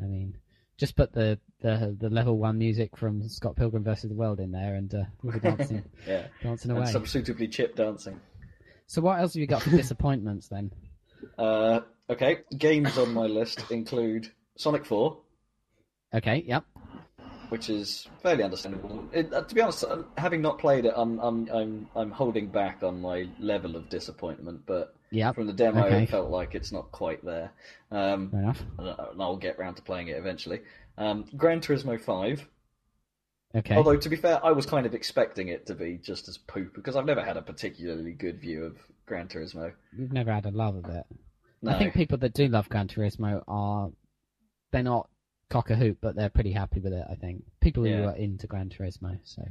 I 0.03 0.07
mean, 0.07 0.35
just 0.81 0.97
put 0.97 1.12
the 1.12 1.39
the, 1.61 1.94
the 2.01 2.09
level 2.09 2.39
one 2.39 2.57
music 2.57 2.97
from 2.97 3.28
Scott 3.28 3.55
Pilgrim 3.55 3.85
versus 3.85 4.09
the 4.09 4.16
World 4.16 4.40
in 4.40 4.51
there, 4.51 4.74
and 4.74 4.93
uh, 4.94 5.05
we'll 5.23 5.35
be 5.35 5.40
dancing 5.51 5.85
yeah, 6.09 6.27
dancing 6.43 6.70
and 6.70 6.81
away. 6.81 6.90
some 6.90 7.07
suitably 7.07 7.47
chip 7.47 7.77
dancing. 7.77 8.19
So 8.86 9.02
what 9.02 9.20
else 9.20 9.35
have 9.35 9.40
you 9.40 9.47
got 9.47 9.62
for 9.62 9.70
disappointments 9.85 10.48
then? 10.48 10.73
Uh, 11.39 11.81
okay, 12.09 12.39
games 12.57 12.97
on 12.97 13.12
my 13.12 13.27
list 13.27 13.70
include 13.70 14.32
Sonic 14.57 14.86
Four, 14.86 15.19
Okay, 16.15 16.43
yep. 16.47 16.65
which 17.51 17.69
is 17.69 18.09
fairly 18.23 18.43
understandable. 18.43 19.05
It, 19.12 19.32
uh, 19.35 19.43
to 19.43 19.55
be 19.55 19.61
honest, 19.61 19.85
uh, 19.85 20.02
having 20.16 20.40
not 20.40 20.59
played 20.59 20.86
it, 20.86 20.94
I'm 20.97 21.20
I'm 21.20 21.48
I'm 21.52 21.89
I'm 21.94 22.11
holding 22.11 22.48
back 22.48 22.82
on 22.82 23.02
my 23.02 23.28
level 23.39 23.77
of 23.77 23.90
disappointment. 23.90 24.62
But 24.65 24.94
Yep. 25.12 25.35
from 25.35 25.47
the 25.49 25.53
demo, 25.53 25.85
Okay. 25.87 26.05
it 26.05 26.09
felt 26.11 26.31
like 26.31 26.55
it's 26.55 26.70
not 26.73 26.93
quite 26.93 27.24
there. 27.24 27.53
Um, 27.91 28.31
Fair 28.31 28.41
enough. 28.41 28.62
and 28.78 29.20
I'll 29.23 29.37
get 29.37 29.59
round 29.59 29.77
to 29.77 29.82
playing 29.82 30.09
it 30.09 30.16
eventually. 30.16 30.61
Um, 30.97 31.24
Gran 31.37 31.61
Turismo 31.61 32.01
Five. 32.01 32.49
Okay. 33.55 33.74
Although 33.74 33.97
to 33.97 34.09
be 34.09 34.15
fair, 34.16 34.45
I 34.45 34.53
was 34.53 34.66
kind 34.66 34.87
of 34.87 34.95
expecting 34.95 35.49
it 35.49 35.66
to 35.66 35.74
be 35.74 35.99
just 36.01 36.28
as 36.28 36.39
poop 36.39 36.74
because 36.74 36.95
I've 36.95 37.07
never 37.07 37.24
had 37.24 37.37
a 37.37 37.43
particularly 37.43 38.12
good 38.12 38.41
view 38.41 38.65
of 38.65 38.77
Gran 39.07 39.27
Turismo. 39.27 39.73
You've 39.97 40.12
never 40.12 40.32
had 40.32 40.47
a 40.47 40.51
love 40.53 40.77
of 40.77 40.85
it. 40.85 41.05
No. 41.61 41.73
I 41.73 41.78
think 41.78 41.95
people 41.95 42.19
that 42.19 42.32
do 42.32 42.47
love 42.47 42.69
Gran 42.69 42.87
Turismo 42.87 43.43
are 43.49 43.91
they're 44.70 44.85
not 44.85 45.11
cock 45.49 45.70
a 45.70 45.74
hoop, 45.74 45.99
but 46.01 46.15
they're 46.15 46.31
pretty 46.31 46.53
happy 46.53 46.78
with 46.78 46.93
it. 46.93 47.05
I 47.11 47.16
think 47.16 47.43
people 47.61 47.82
who 47.82 47.91
Yeah. 47.91 48.11
are 48.11 48.16
into 48.16 48.47
Gran 48.47 48.69
Turismo. 48.70 49.19
So 49.24 49.43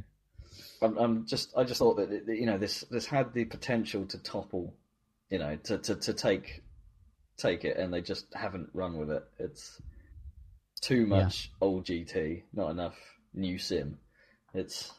I'm, 0.82 0.98
I'm 0.98 1.26
just 1.28 1.52
I 1.58 1.66
just 1.66 1.80
thought 1.80 1.98
that 1.98 2.10
it- 2.10 2.28
you 2.40 2.46
know 2.46 2.58
this 2.58 2.86
this 2.90 3.06
had 3.06 3.34
the 3.34 3.44
potential 3.44 4.06
to 4.06 4.18
topple, 4.18 4.74
you 5.30 5.40
know, 5.40 5.56
to, 5.64 5.78
to, 5.78 5.96
to 5.96 6.14
take 6.14 6.62
take 7.38 7.64
it, 7.66 7.78
and 7.78 7.94
they 7.94 8.02
just 8.02 8.26
haven't 8.34 8.70
run 8.74 8.98
with 8.98 9.10
it. 9.12 9.24
It's 9.40 9.82
too 10.82 11.06
much 11.06 11.52
old 11.62 11.86
GT, 11.86 12.44
not 12.54 12.72
enough 12.72 12.96
new 13.34 13.58
sim. 13.58 13.98
It's 14.54 14.92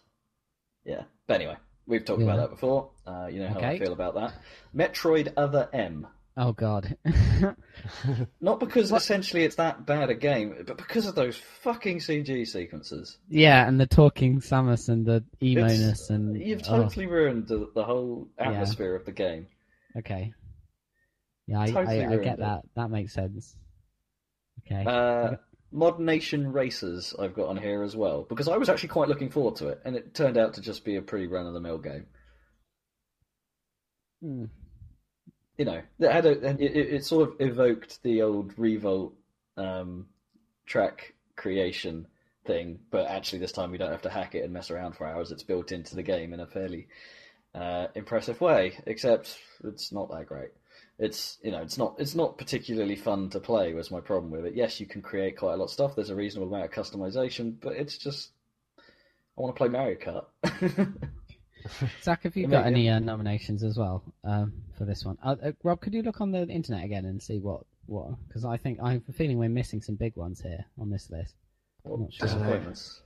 yeah. 0.84 1.02
But 1.26 1.34
anyway, 1.34 1.56
we've 1.86 2.04
talked 2.04 2.22
about 2.22 2.36
that 2.38 2.50
before. 2.50 2.90
Uh, 3.06 3.26
you 3.30 3.40
know 3.40 3.48
how 3.48 3.60
I 3.60 3.78
feel 3.78 3.92
about 3.92 4.14
that. 4.14 4.34
Metroid 4.74 5.32
Other 5.36 5.68
M. 5.72 6.06
oh 6.36 6.52
god. 6.52 6.96
Not 8.40 8.60
because 8.60 8.92
What? 8.92 9.02
essentially 9.02 9.44
it's 9.44 9.56
that 9.56 9.86
bad 9.86 10.10
a 10.10 10.14
game, 10.14 10.54
but 10.66 10.76
because 10.76 11.06
of 11.06 11.14
those 11.14 11.36
fucking 11.62 11.98
CG 11.98 12.46
sequences. 12.46 13.18
yeah, 13.28 13.66
and 13.66 13.80
the 13.80 13.86
talking 13.86 14.40
Samus 14.40 14.88
and 14.88 15.04
the 15.06 15.24
emo-ness 15.42 16.10
and 16.10 16.40
You've 16.40 16.62
oh, 16.68 16.82
totally 16.82 17.06
ruined 17.06 17.48
the, 17.48 17.70
the 17.74 17.84
whole 17.84 18.28
Yeah. 18.38 18.50
atmosphere 18.50 18.94
of 18.94 19.04
the 19.04 19.12
game. 19.12 19.46
Okay. 19.96 20.32
Yeah, 21.46 21.60
I, 21.60 21.70
Totally 21.70 22.00
I, 22.00 22.02
I 22.02 22.06
ruined 22.06 22.24
get 22.24 22.34
it. 22.34 22.40
that. 22.40 22.62
That 22.76 22.90
makes 22.90 23.12
sense. 23.12 23.56
Okay. 24.66 24.84
Uh, 24.84 25.36
Mod 25.72 26.00
Nation 26.00 26.52
Racers 26.52 27.14
I've 27.18 27.34
got 27.34 27.48
on 27.48 27.56
here 27.56 27.82
as 27.82 27.96
well 27.96 28.26
because 28.28 28.48
I 28.48 28.56
was 28.56 28.68
actually 28.68 28.90
quite 28.90 29.08
looking 29.08 29.30
forward 29.30 29.56
to 29.56 29.68
it, 29.68 29.80
and 29.84 29.96
it 29.96 30.14
turned 30.14 30.36
out 30.36 30.54
to 30.54 30.60
just 30.60 30.84
be 30.84 30.96
a 30.96 31.02
pretty 31.02 31.26
run 31.26 31.46
of 31.46 31.54
the 31.54 31.60
mill 31.60 31.78
game. 31.78 32.06
Hmm. 34.22 34.44
You 35.58 35.64
know, 35.64 35.82
it 35.98 36.10
had 36.10 36.26
a 36.26 36.30
it, 36.30 36.60
it 36.60 36.94
it 36.94 37.04
sort 37.04 37.28
of 37.28 37.36
evoked 37.40 38.02
the 38.02 38.22
old 38.22 38.58
Re-Volt 38.58 39.14
um, 39.56 40.06
track 40.66 41.14
creation 41.36 42.06
thing, 42.46 42.80
but 42.90 43.06
actually 43.06 43.38
this 43.38 43.52
time 43.52 43.70
we 43.70 43.78
don't 43.78 43.92
have 43.92 44.02
to 44.02 44.10
hack 44.10 44.34
it 44.34 44.44
and 44.44 44.52
mess 44.52 44.70
around 44.70 44.96
for 44.96 45.06
hours. 45.06 45.30
It's 45.30 45.42
built 45.42 45.72
into 45.72 45.94
the 45.94 46.02
game 46.02 46.32
in 46.32 46.40
a 46.40 46.46
fairly 46.46 46.88
uh, 47.54 47.88
impressive 47.94 48.40
way, 48.40 48.78
except 48.86 49.38
it's 49.64 49.92
not 49.92 50.10
that 50.10 50.26
great. 50.26 50.50
It's 50.98 51.38
you 51.42 51.50
know 51.50 51.62
it's 51.62 51.78
not 51.78 51.96
it's 51.98 52.14
not 52.14 52.38
particularly 52.38 52.96
fun 52.96 53.30
to 53.30 53.40
play. 53.40 53.72
Was 53.72 53.90
my 53.90 54.00
problem 54.00 54.30
with 54.30 54.44
it. 54.44 54.54
Yes, 54.54 54.80
you 54.80 54.86
can 54.86 55.02
create 55.02 55.38
quite 55.38 55.54
a 55.54 55.56
lot 55.56 55.64
of 55.64 55.70
stuff. 55.70 55.96
There's 55.96 56.10
a 56.10 56.14
reasonable 56.14 56.54
amount 56.54 56.66
of 56.66 56.70
customization, 56.72 57.54
but 57.60 57.72
it's 57.72 57.96
just 57.96 58.30
I 58.78 59.40
want 59.42 59.56
to 59.56 59.58
play 59.58 59.68
Mario 59.68 59.96
Kart. 59.96 60.92
Zach, 62.02 62.22
have 62.22 62.36
you 62.36 62.46
got 62.46 62.66
any 62.66 62.88
uh, 62.88 62.98
nominations 62.98 63.62
as 63.62 63.76
well 63.76 64.02
um, 64.24 64.52
for 64.76 64.84
this 64.84 65.04
one? 65.04 65.18
Uh, 65.22 65.36
uh, 65.42 65.52
Rob, 65.62 65.80
could 65.80 65.94
you 65.94 66.02
look 66.02 66.20
on 66.20 66.30
the 66.30 66.46
internet 66.48 66.84
again 66.84 67.04
and 67.04 67.22
see 67.22 67.38
what 67.38 67.62
what? 67.86 68.10
Because 68.28 68.44
I 68.44 68.56
think 68.56 68.78
I 68.82 68.92
have 68.92 69.02
a 69.08 69.12
feeling 69.12 69.38
we're 69.38 69.48
missing 69.48 69.80
some 69.80 69.94
big 69.94 70.16
ones 70.16 70.40
here 70.40 70.64
on 70.78 70.90
this 70.90 71.10
list. 71.10 71.34
What 71.82 72.00
not 72.00 72.12
sure. 72.12 72.26
disappointments? 72.28 73.02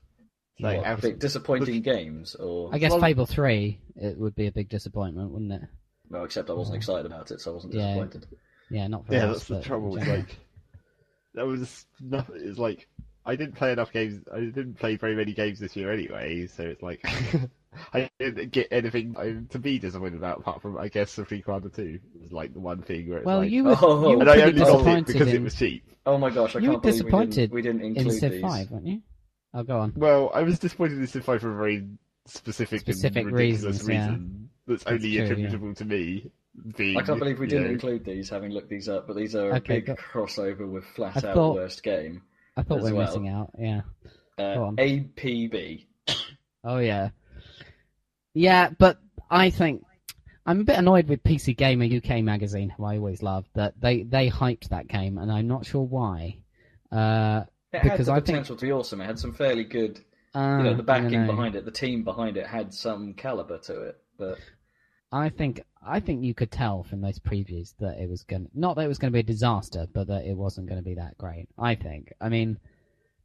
Like, 0.60 0.78
What, 0.78 0.86
abs- 0.86 1.02
big 1.02 1.18
disappointing 1.18 1.82
games, 1.82 2.34
or 2.36 2.70
I 2.72 2.78
guess 2.78 2.92
Well- 2.92 3.00
Fable 3.00 3.26
Three 3.26 3.80
it 3.96 4.16
would 4.18 4.34
be 4.36 4.46
a 4.46 4.52
big 4.52 4.68
disappointment, 4.68 5.30
wouldn't 5.30 5.52
it? 5.52 5.62
well, 6.10 6.24
except 6.24 6.48
I 6.50 6.52
wasn't 6.52 6.76
excited 6.76 7.06
about 7.06 7.30
it, 7.32 7.40
so 7.40 7.50
I 7.50 7.54
wasn't 7.54 7.74
Yeah. 7.74 7.86
disappointed. 7.94 8.26
Yeah, 8.70 8.86
not 8.86 9.06
for 9.06 9.14
Yeah, 9.14 9.26
us, 9.26 9.46
that's 9.46 9.62
the 9.62 9.68
trouble. 9.68 9.96
It's 9.96 10.06
like 10.06 10.38
that 11.34 11.46
was 11.46 11.86
nothing. 12.00 12.36
It's 12.38 12.58
like 12.58 12.88
I 13.26 13.36
didn't 13.36 13.56
play 13.56 13.72
enough 13.72 13.92
games. 13.92 14.22
I 14.32 14.40
didn't 14.40 14.74
play 14.74 14.96
very 14.96 15.16
many 15.16 15.32
games 15.32 15.58
this 15.58 15.74
year 15.76 15.90
anyway, 15.92 16.46
so 16.46 16.62
it's 16.62 16.82
like 16.82 17.00
I 17.92 18.08
didn't 18.20 18.52
get 18.52 18.68
anything 18.70 19.46
to 19.50 19.58
be 19.58 19.78
disappointed 19.80 20.16
about 20.16 20.38
apart 20.40 20.62
from 20.62 20.78
I 20.78 20.88
guess 20.88 21.10
Supreme 21.10 21.42
Commander 21.42 21.68
Two 21.70 21.98
was 22.20 22.30
like 22.32 22.52
the 22.54 22.60
one 22.60 22.82
thing 22.82 23.08
where 23.08 23.18
it's 23.18 23.26
Well, 23.26 23.38
like, 23.38 23.50
you 23.50 23.64
were, 23.64 23.76
Oh, 23.80 24.10
you 24.10 24.16
were 24.18 24.20
and 24.22 24.30
I 24.30 24.40
only 24.42 24.42
got 24.42 24.48
it 24.48 24.64
disappointed 24.64 25.06
because 25.06 25.28
in, 25.28 25.36
it 25.36 25.42
was 25.42 25.54
cheap. 25.56 25.84
Oh 26.06 26.16
my 26.18 26.30
gosh, 26.30 26.54
I 26.54 26.60
You 26.60 26.68
were 26.68 26.74
can't 26.74 26.82
believe 26.82 26.94
disappointed 27.00 27.50
we 27.52 27.62
didn't, 27.62 27.80
we 27.80 27.88
didn't 27.88 27.96
in 27.96 28.02
include 28.04 28.20
Civ 28.20 28.32
these. 28.32 28.40
Five, 28.42 28.70
weren't 28.70 28.86
you? 28.86 29.02
Oh, 29.54 29.62
go 29.62 29.78
on. 29.78 29.92
Well, 29.96 30.30
I 30.34 30.42
was 30.42 30.58
disappointed 30.58 30.98
in 30.98 31.06
Civ 31.06 31.24
5 31.24 31.40
for 31.40 31.52
a 31.52 31.56
very 31.56 31.86
specific, 32.26 32.80
Specific 32.80 33.22
and 33.24 33.32
ridiculous 33.32 33.86
reasons, 33.86 33.88
reason 33.88 34.48
that's 34.66 34.82
That's 34.84 34.92
only 34.92 35.00
true, 35.10 35.10
yeah. 35.10 35.22
attributable 35.24 35.74
to 35.74 35.84
me. 35.84 36.30
Being, 36.76 36.96
I 36.96 37.02
can't 37.02 37.18
believe 37.18 37.38
we 37.40 37.46
didn't 37.48 37.64
know, 37.64 37.70
include 37.70 38.04
these, 38.04 38.28
having 38.30 38.52
looked 38.52 38.68
these 38.70 38.88
up, 38.88 39.06
but 39.08 39.16
these 39.16 39.34
are 39.34 39.50
a 39.50 39.56
Okay, 39.56 39.76
big 39.80 39.86
go- 39.86 39.96
crossover 39.96 40.70
with 40.70 40.84
flat 40.84 41.24
I 41.24 41.28
out 41.28 41.34
thought- 41.34 41.54
worst 41.56 41.82
game. 41.82 42.22
I 42.56 42.62
thought 42.62 42.82
we 42.82 42.90
were 42.92 42.98
well. 42.98 43.06
missing 43.06 43.28
out. 43.28 43.50
Yeah. 43.58 43.80
Uh. 44.38 44.70
APB. 44.78 45.86
Oh 46.62 46.78
yeah. 46.78 47.10
Yeah, 48.32 48.70
but 48.78 48.98
I 49.30 49.50
think 49.50 49.84
I'm 50.46 50.60
a 50.60 50.64
bit 50.64 50.78
annoyed 50.78 51.08
with 51.08 51.22
PC 51.24 51.56
Gamer 51.56 51.84
UK 51.86 52.22
magazine, 52.22 52.70
who 52.70 52.84
I 52.84 52.96
always 52.98 53.22
loved, 53.22 53.48
that 53.54 53.74
they 53.80 54.02
they 54.02 54.30
hyped 54.30 54.68
that 54.68 54.86
game, 54.88 55.18
and 55.18 55.30
I'm 55.32 55.48
not 55.48 55.66
sure 55.66 55.82
why. 55.82 56.38
Uh, 56.92 57.44
It 57.74 57.82
Because 57.82 58.06
had 58.06 58.16
I 58.16 58.20
the 58.20 58.26
think- 58.26 58.36
potential 58.36 58.56
to 58.56 58.64
be 58.66 58.72
awesome. 58.72 59.00
It 59.00 59.06
had 59.06 59.18
some 59.18 59.32
fairly 59.32 59.64
good, 59.64 60.00
uh, 60.34 60.56
you 60.58 60.64
know, 60.64 60.74
the 60.74 60.82
backing 60.82 61.26
behind 61.26 61.54
it, 61.56 61.64
the 61.64 61.70
team 61.70 62.04
behind 62.04 62.36
it 62.36 62.46
had 62.46 62.72
some 62.74 63.14
caliber 63.14 63.58
to 63.58 63.82
it. 63.82 63.96
But 64.18 64.38
I 65.12 65.28
think 65.28 65.62
I 65.86 66.00
think 66.00 66.24
you 66.24 66.34
could 66.34 66.50
tell 66.50 66.82
from 66.82 67.00
those 67.00 67.18
previews 67.18 67.74
that 67.80 67.98
it 68.00 68.08
was 68.08 68.22
going 68.24 68.46
to 68.46 68.50
not 68.54 68.76
that 68.76 68.84
it 68.84 68.88
was 68.88 68.98
going 68.98 69.12
to 69.12 69.16
be 69.16 69.20
a 69.20 69.22
disaster, 69.22 69.86
but 69.92 70.06
that 70.08 70.24
it 70.24 70.36
wasn't 70.36 70.68
going 70.68 70.80
to 70.80 70.88
be 70.88 70.94
that 70.94 71.18
great. 71.18 71.48
I 71.58 71.74
think. 71.74 72.12
I 72.20 72.28
mean, 72.28 72.58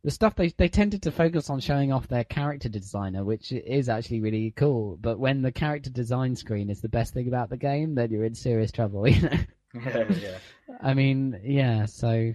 the 0.03 0.11
stuff 0.11 0.35
they 0.35 0.49
they 0.49 0.67
tended 0.67 1.01
to 1.03 1.11
focus 1.11 1.49
on 1.49 1.59
showing 1.59 1.91
off 1.91 2.07
their 2.07 2.23
character 2.23 2.69
designer, 2.69 3.23
which 3.23 3.51
is 3.51 3.89
actually 3.89 4.21
really 4.21 4.51
cool. 4.55 4.97
But 4.99 5.19
when 5.19 5.41
the 5.41 5.51
character 5.51 5.89
design 5.89 6.35
screen 6.35 6.69
is 6.69 6.81
the 6.81 6.89
best 6.89 7.13
thing 7.13 7.27
about 7.27 7.49
the 7.49 7.57
game, 7.57 7.95
then 7.95 8.11
you're 8.11 8.26
in 8.26 8.35
serious 8.35 8.71
trouble. 8.71 9.07
You 9.07 9.21
know. 9.21 9.38
yeah, 9.85 10.11
yeah. 10.19 10.38
I 10.81 10.95
mean, 10.95 11.39
yeah. 11.43 11.85
So 11.85 12.34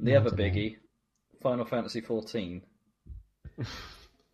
The 0.00 0.16
other 0.16 0.30
biggie, 0.30 0.76
Final 1.42 1.64
Fantasy 1.64 2.00
XIV. 2.00 2.62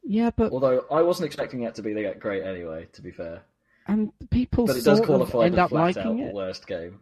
yeah, 0.05 0.30
but 0.35 0.52
Although 0.52 0.85
I 0.90 1.02
wasn't 1.02 1.26
expecting 1.26 1.62
it 1.62 1.74
to 1.76 1.82
be 1.82 1.93
that 1.94 2.20
great 2.20 2.43
anyway. 2.44 2.86
To 2.93 3.02
be 3.02 3.10
fair, 3.10 3.43
and 3.86 4.12
people 4.30 4.66
but 4.66 4.76
it 4.76 4.85
does 4.85 5.01
qualify 5.01 5.47
end 5.47 5.55
the 5.55 5.62
up 5.64 5.70
flat 5.70 5.97
out 5.98 6.06
liking 6.06 6.18
it, 6.20 6.35
worst 6.35 6.66
game. 6.66 7.01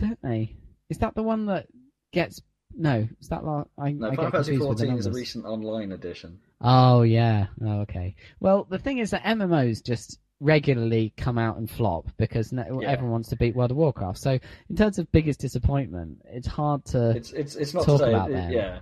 don't 0.00 0.20
they? 0.22 0.56
Is 0.88 0.98
that 0.98 1.14
the 1.14 1.22
one 1.22 1.46
that 1.46 1.66
gets? 2.12 2.40
No, 2.76 3.08
is 3.20 3.28
that 3.28 3.44
like 3.44 3.66
I, 3.78 3.92
No, 3.92 4.10
I 4.10 4.14
Final 4.16 4.30
Fantasy 4.30 4.52
confused 4.52 4.68
with 4.68 4.78
the 4.78 4.86
XIV 4.86 4.98
is 4.98 5.06
a 5.06 5.12
recent 5.12 5.44
online 5.44 5.92
edition. 5.92 6.38
Oh 6.60 7.02
yeah. 7.02 7.46
Oh, 7.64 7.80
okay. 7.82 8.14
Well, 8.40 8.66
the 8.68 8.78
thing 8.78 8.98
is 8.98 9.10
that 9.10 9.24
MMOs 9.24 9.84
just 9.84 10.18
regularly 10.40 11.12
come 11.16 11.36
out 11.38 11.56
and 11.56 11.68
flop 11.68 12.06
because 12.16 12.52
no, 12.52 12.80
Yeah. 12.80 12.90
everyone 12.90 13.12
wants 13.12 13.30
to 13.30 13.36
beat 13.36 13.56
World 13.56 13.70
of 13.72 13.76
Warcraft. 13.76 14.18
So 14.18 14.38
in 14.70 14.76
terms 14.76 14.98
of 14.98 15.10
biggest 15.10 15.40
disappointment, 15.40 16.18
it's 16.26 16.46
hard 16.46 16.84
to 16.86 17.10
It's 17.10 17.32
it's 17.32 17.56
it's 17.56 17.74
not 17.74 17.84
Talk 17.84 17.98
to 18.00 18.04
say 18.04 18.10
about 18.10 18.30
it- 18.30 18.52
yeah. 18.52 18.80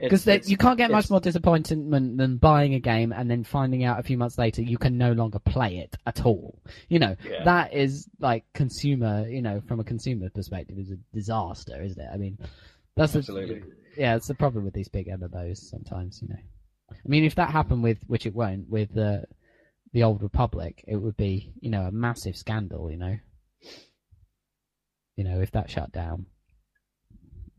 Because 0.00 0.26
you 0.48 0.56
can't 0.56 0.76
get 0.78 0.90
much 0.90 1.10
more 1.10 1.20
disappointment 1.20 2.18
than 2.18 2.36
buying 2.36 2.74
a 2.74 2.80
game 2.80 3.12
and 3.12 3.30
then 3.30 3.44
finding 3.44 3.84
out 3.84 3.98
a 3.98 4.02
few 4.02 4.18
months 4.18 4.38
later 4.38 4.62
you 4.62 4.78
can 4.78 4.98
no 4.98 5.12
longer 5.12 5.38
play 5.38 5.78
it 5.78 5.96
at 6.06 6.24
all. 6.24 6.60
You 6.88 6.98
know 6.98 7.16
Yeah. 7.24 7.44
that 7.44 7.72
is 7.72 8.08
like 8.20 8.44
consumer. 8.54 9.28
You 9.28 9.42
know, 9.42 9.62
from 9.66 9.80
a 9.80 9.84
consumer 9.84 10.28
perspective, 10.30 10.78
is 10.78 10.90
a 10.90 10.96
disaster, 11.14 11.82
isn't 11.82 12.00
it? 12.00 12.08
I 12.12 12.16
mean, 12.16 12.38
that's 12.96 13.16
Absolutely. 13.16 13.62
yeah, 13.96 14.16
it's 14.16 14.28
the 14.28 14.34
problem 14.34 14.64
with 14.64 14.74
these 14.74 14.88
big 14.88 15.08
MMOs 15.08 15.58
sometimes, 15.58 16.20
you 16.22 16.28
know. 16.28 16.40
I 16.90 17.08
mean, 17.08 17.24
if 17.24 17.34
that 17.36 17.50
happened 17.50 17.82
with, 17.82 17.98
which 18.06 18.26
it 18.26 18.34
won't, 18.34 18.68
with 18.68 18.94
the 18.94 19.24
the 19.92 20.02
Old 20.02 20.22
Republic, 20.22 20.84
it 20.86 20.96
would 20.96 21.16
be, 21.16 21.52
you 21.60 21.70
know, 21.70 21.82
a 21.82 21.90
massive 21.90 22.36
scandal, 22.36 22.90
you 22.90 22.98
know. 22.98 23.16
You 25.16 25.24
know, 25.24 25.40
if 25.40 25.50
that 25.52 25.70
shut 25.70 25.92
down, 25.92 26.26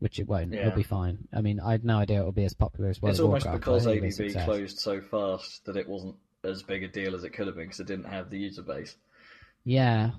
which 0.00 0.18
it 0.20 0.28
won't, 0.28 0.52
Yeah. 0.52 0.66
it'll 0.66 0.76
be 0.76 0.82
fine. 0.82 1.26
I 1.32 1.40
mean, 1.40 1.58
I 1.60 1.72
had 1.72 1.84
no 1.84 1.98
idea 1.98 2.20
it'll 2.20 2.32
be 2.32 2.44
as 2.44 2.54
popular 2.54 2.88
as 2.90 3.00
well. 3.02 3.10
it's 3.10 3.18
of 3.18 3.26
almost 3.26 3.44
Warcraft. 3.46 3.60
because 3.64 3.84
but 3.84 3.90
I 3.90 4.00
think 4.00 4.04
it'll 4.12 4.18
be 4.18 4.24
a 4.24 4.26
APB 4.26 4.32
success. 4.32 4.44
closed 4.44 4.78
so 4.78 5.00
fast 5.00 5.64
that 5.66 5.76
it 5.76 5.88
wasn't 5.88 6.16
as 6.44 6.62
big 6.62 6.84
a 6.84 6.88
deal 6.88 7.14
as 7.14 7.24
it 7.24 7.30
could 7.30 7.46
have 7.46 7.56
been 7.56 7.64
because 7.66 7.80
it 7.80 7.86
didn't 7.88 8.04
have 8.06 8.30
the 8.30 8.38
user 8.38 8.62
base. 8.62 8.96
Yeah, 9.64 10.12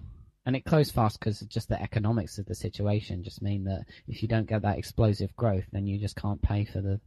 and 0.45 0.55
it 0.55 0.65
closed 0.65 0.93
fast 0.93 1.19
because 1.19 1.39
just 1.41 1.69
the 1.69 1.81
economics 1.81 2.37
of 2.37 2.45
the 2.45 2.55
situation 2.55 3.23
just 3.23 3.41
mean 3.41 3.63
that 3.65 3.85
if 4.07 4.21
you 4.21 4.27
don't 4.27 4.47
get 4.47 4.61
that 4.63 4.77
explosive 4.77 5.35
growth, 5.35 5.65
then 5.71 5.87
you 5.87 5.97
just 5.99 6.15
can't 6.15 6.41
pay 6.41 6.65
for 6.65 6.81
the 6.81 6.99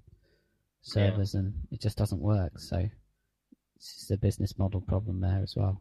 servers, 0.80 1.34
and 1.34 1.52
it 1.70 1.80
just 1.80 1.98
doesn't 1.98 2.20
work. 2.20 2.58
So 2.58 2.88
it's 3.76 3.94
just 3.98 4.10
a 4.10 4.16
business 4.16 4.58
model 4.58 4.80
problem 4.80 5.20
there 5.20 5.40
as 5.42 5.54
well. 5.56 5.80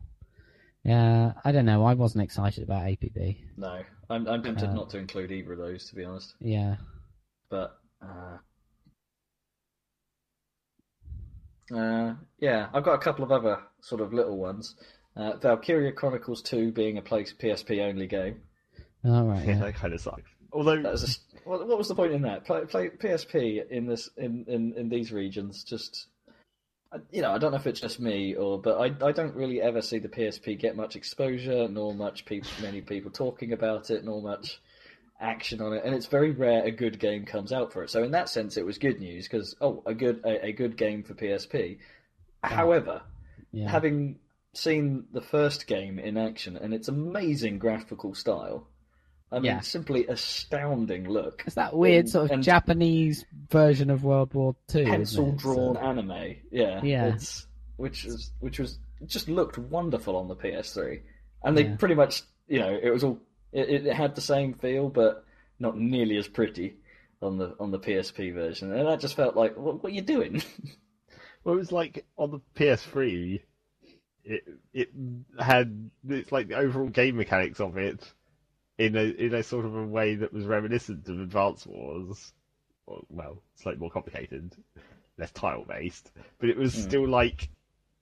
Yeah, 0.84 1.34
I 1.46 1.52
don't 1.52 1.66
know. 1.66 1.86
I 1.86 1.94
wasn't 1.94 2.24
excited 2.24 2.64
about 2.64 2.84
APB. 2.86 3.38
No, 3.58 3.82
I'm 4.10 4.28
I'm 4.28 4.42
tempted 4.42 4.70
Uh, 4.70 4.74
not 4.74 4.90
to 4.92 4.98
include 4.98 5.32
either 5.32 5.54
of 5.54 5.60
those 5.60 5.88
to 5.90 5.96
be 5.96 6.04
honest. 6.04 6.34
Yeah, 6.40 6.78
But 7.50 7.78
uh, 8.02 8.38
Uh, 11.74 12.16
yeah, 12.40 12.68
I've 12.74 12.84
got 12.84 12.96
a 12.96 12.98
couple 12.98 13.24
of 13.24 13.32
other 13.32 13.60
sort 13.82 14.02
of 14.02 14.12
little 14.14 14.38
ones. 14.38 14.76
Uh, 15.16 15.38
Valkyria 15.38 15.92
Chronicles 15.94 16.42
2 16.42 16.72
being 16.74 16.98
a 16.98 17.02
place 17.02 17.34
PSP 17.34 17.80
only 17.82 18.08
game. 18.08 18.42
All 19.06 19.24
right. 19.26 19.46
Yeah, 19.46 19.54
Yeah. 19.54 19.60
that 19.60 19.76
kind 19.76 19.94
of 19.94 20.02
sucks. 20.02 20.30
Although, 20.52 20.82
That 20.82 20.92
was 20.92 21.04
a, 21.46 21.50
what, 21.50 21.66
what 21.68 21.78
was 21.78 21.88
the 21.88 21.96
point 21.96 22.12
in 22.12 22.24
that? 22.24 22.46
Play, 22.46 22.66
play 22.66 22.90
PSP 22.90 23.70
in 23.70 23.88
this 23.88 24.10
in, 24.18 24.44
in, 24.50 24.74
in 24.76 24.90
these 24.90 25.12
regions 25.14 25.64
just 25.64 26.08
I- 26.21 26.21
you 27.12 27.22
know 27.22 27.32
I 27.32 27.38
don't 27.38 27.52
know 27.52 27.58
if 27.58 27.68
it's 27.68 27.80
just 27.80 28.00
me 28.00 28.36
or 28.36 28.60
but 28.62 28.78
I 28.80 29.08
I 29.08 29.12
don't 29.12 29.36
really 29.36 29.62
ever 29.62 29.82
see 29.82 30.00
the 30.00 30.10
PSP 30.10 30.60
get 30.60 30.76
much 30.76 30.96
exposure 30.96 31.68
nor 31.70 31.94
much 31.94 32.26
people 32.26 32.50
many 32.62 32.82
people 32.82 33.12
talking 33.12 33.54
about 33.54 33.90
it 33.90 34.04
nor 34.04 34.22
much 34.22 34.60
action 35.20 35.62
on 35.62 35.74
it 35.74 35.84
and 35.86 35.94
it's 35.96 36.08
very 36.08 36.32
rare 36.32 36.64
a 36.64 36.72
good 36.72 37.00
game 37.00 37.26
comes 37.26 37.54
out 37.54 37.72
for 37.72 37.84
it. 37.84 37.90
So 37.90 38.04
in 38.04 38.12
that 38.12 38.28
sense 38.28 38.58
it 38.58 38.66
was 38.66 38.78
good 38.78 39.00
news 39.00 39.28
because 39.28 39.56
oh 39.62 39.84
a 39.86 39.94
good 39.94 40.22
a, 40.26 40.48
a 40.48 40.52
good 40.52 40.76
game 40.78 41.04
for 41.04 41.14
PSP. 41.14 41.78
However, 42.44 43.04
Yeah. 43.52 43.70
having 43.70 44.20
seen 44.54 45.06
the 45.14 45.22
first 45.22 45.68
game 45.68 46.00
in 46.00 46.18
action 46.18 46.58
and 46.58 46.74
its 46.74 46.88
amazing 46.88 47.60
graphical 47.60 48.14
style, 48.16 48.68
I 49.32 49.36
mean, 49.36 49.46
Yeah. 49.46 49.60
simply 49.62 50.06
astounding 50.08 51.08
look. 51.10 51.44
It's 51.46 51.56
that 51.56 51.76
weird 51.76 52.02
And- 52.02 52.10
sort 52.10 52.32
of 52.32 52.42
Japanese 52.42 53.26
version 53.50 53.90
of 53.90 54.04
World 54.04 54.34
War 54.34 54.56
Two. 54.68 54.84
pencil 54.86 55.32
drawn 55.34 55.78
anime, 55.78 56.36
yeah, 56.52 56.82
Yeah. 56.84 57.14
it's, 57.14 57.48
which 57.78 58.06
is 58.06 58.34
which 58.40 58.60
was 58.60 58.80
just 59.06 59.30
looked 59.30 59.58
wonderful 59.58 60.16
on 60.18 60.28
the 60.28 60.36
PS3, 60.36 61.02
and 61.44 61.58
they 61.58 61.64
Yeah. 61.66 61.76
pretty 61.78 61.96
much 61.96 62.24
you 62.48 62.60
know 62.60 62.78
it 62.82 62.90
was 62.90 63.04
all 63.04 63.20
it, 63.54 63.86
it 63.88 63.94
had 63.94 64.16
the 64.16 64.22
same 64.22 64.54
feel, 64.54 64.90
but 64.90 65.26
not 65.60 65.78
nearly 65.78 66.18
as 66.18 66.28
pretty 66.28 66.78
on 67.22 67.38
the 67.38 67.56
on 67.60 67.72
the 67.72 67.80
PSP 67.80 68.32
version, 68.34 68.74
and 68.74 68.88
I 68.88 68.96
just 68.98 69.16
felt 69.16 69.36
like 69.38 69.56
what, 69.58 69.82
what 69.84 69.92
are 69.92 69.96
you 69.96 70.02
doing? 70.02 70.42
well, 71.44 71.56
it 71.56 71.58
was 71.58 71.72
like 71.72 72.06
on 72.18 72.32
the 72.32 72.40
PS3, 72.56 73.42
it 74.26 74.44
it 74.74 74.90
had 75.40 75.90
it's 76.08 76.32
like 76.32 76.50
the 76.50 76.56
overall 76.58 76.90
game 76.90 77.16
mechanics 77.18 77.60
of 77.62 77.78
it 77.78 78.14
in 78.86 78.96
a 78.96 79.04
in 79.04 79.34
a 79.34 79.44
sort 79.44 79.66
of 79.66 79.76
a 79.76 79.84
way 79.86 80.16
that 80.16 80.34
was 80.34 80.46
reminiscent 80.46 81.08
of 81.08 81.20
Advance 81.20 81.66
Wars. 81.66 82.34
Well, 83.10 83.42
slightly 83.56 83.80
more 83.80 83.92
complicated, 83.92 84.54
less 85.18 85.32
tile 85.32 85.64
based, 85.68 86.12
but 86.40 86.50
it 86.50 86.58
was 86.58 86.76
Mm. 86.76 86.82
still 86.82 87.08
like 87.08 87.50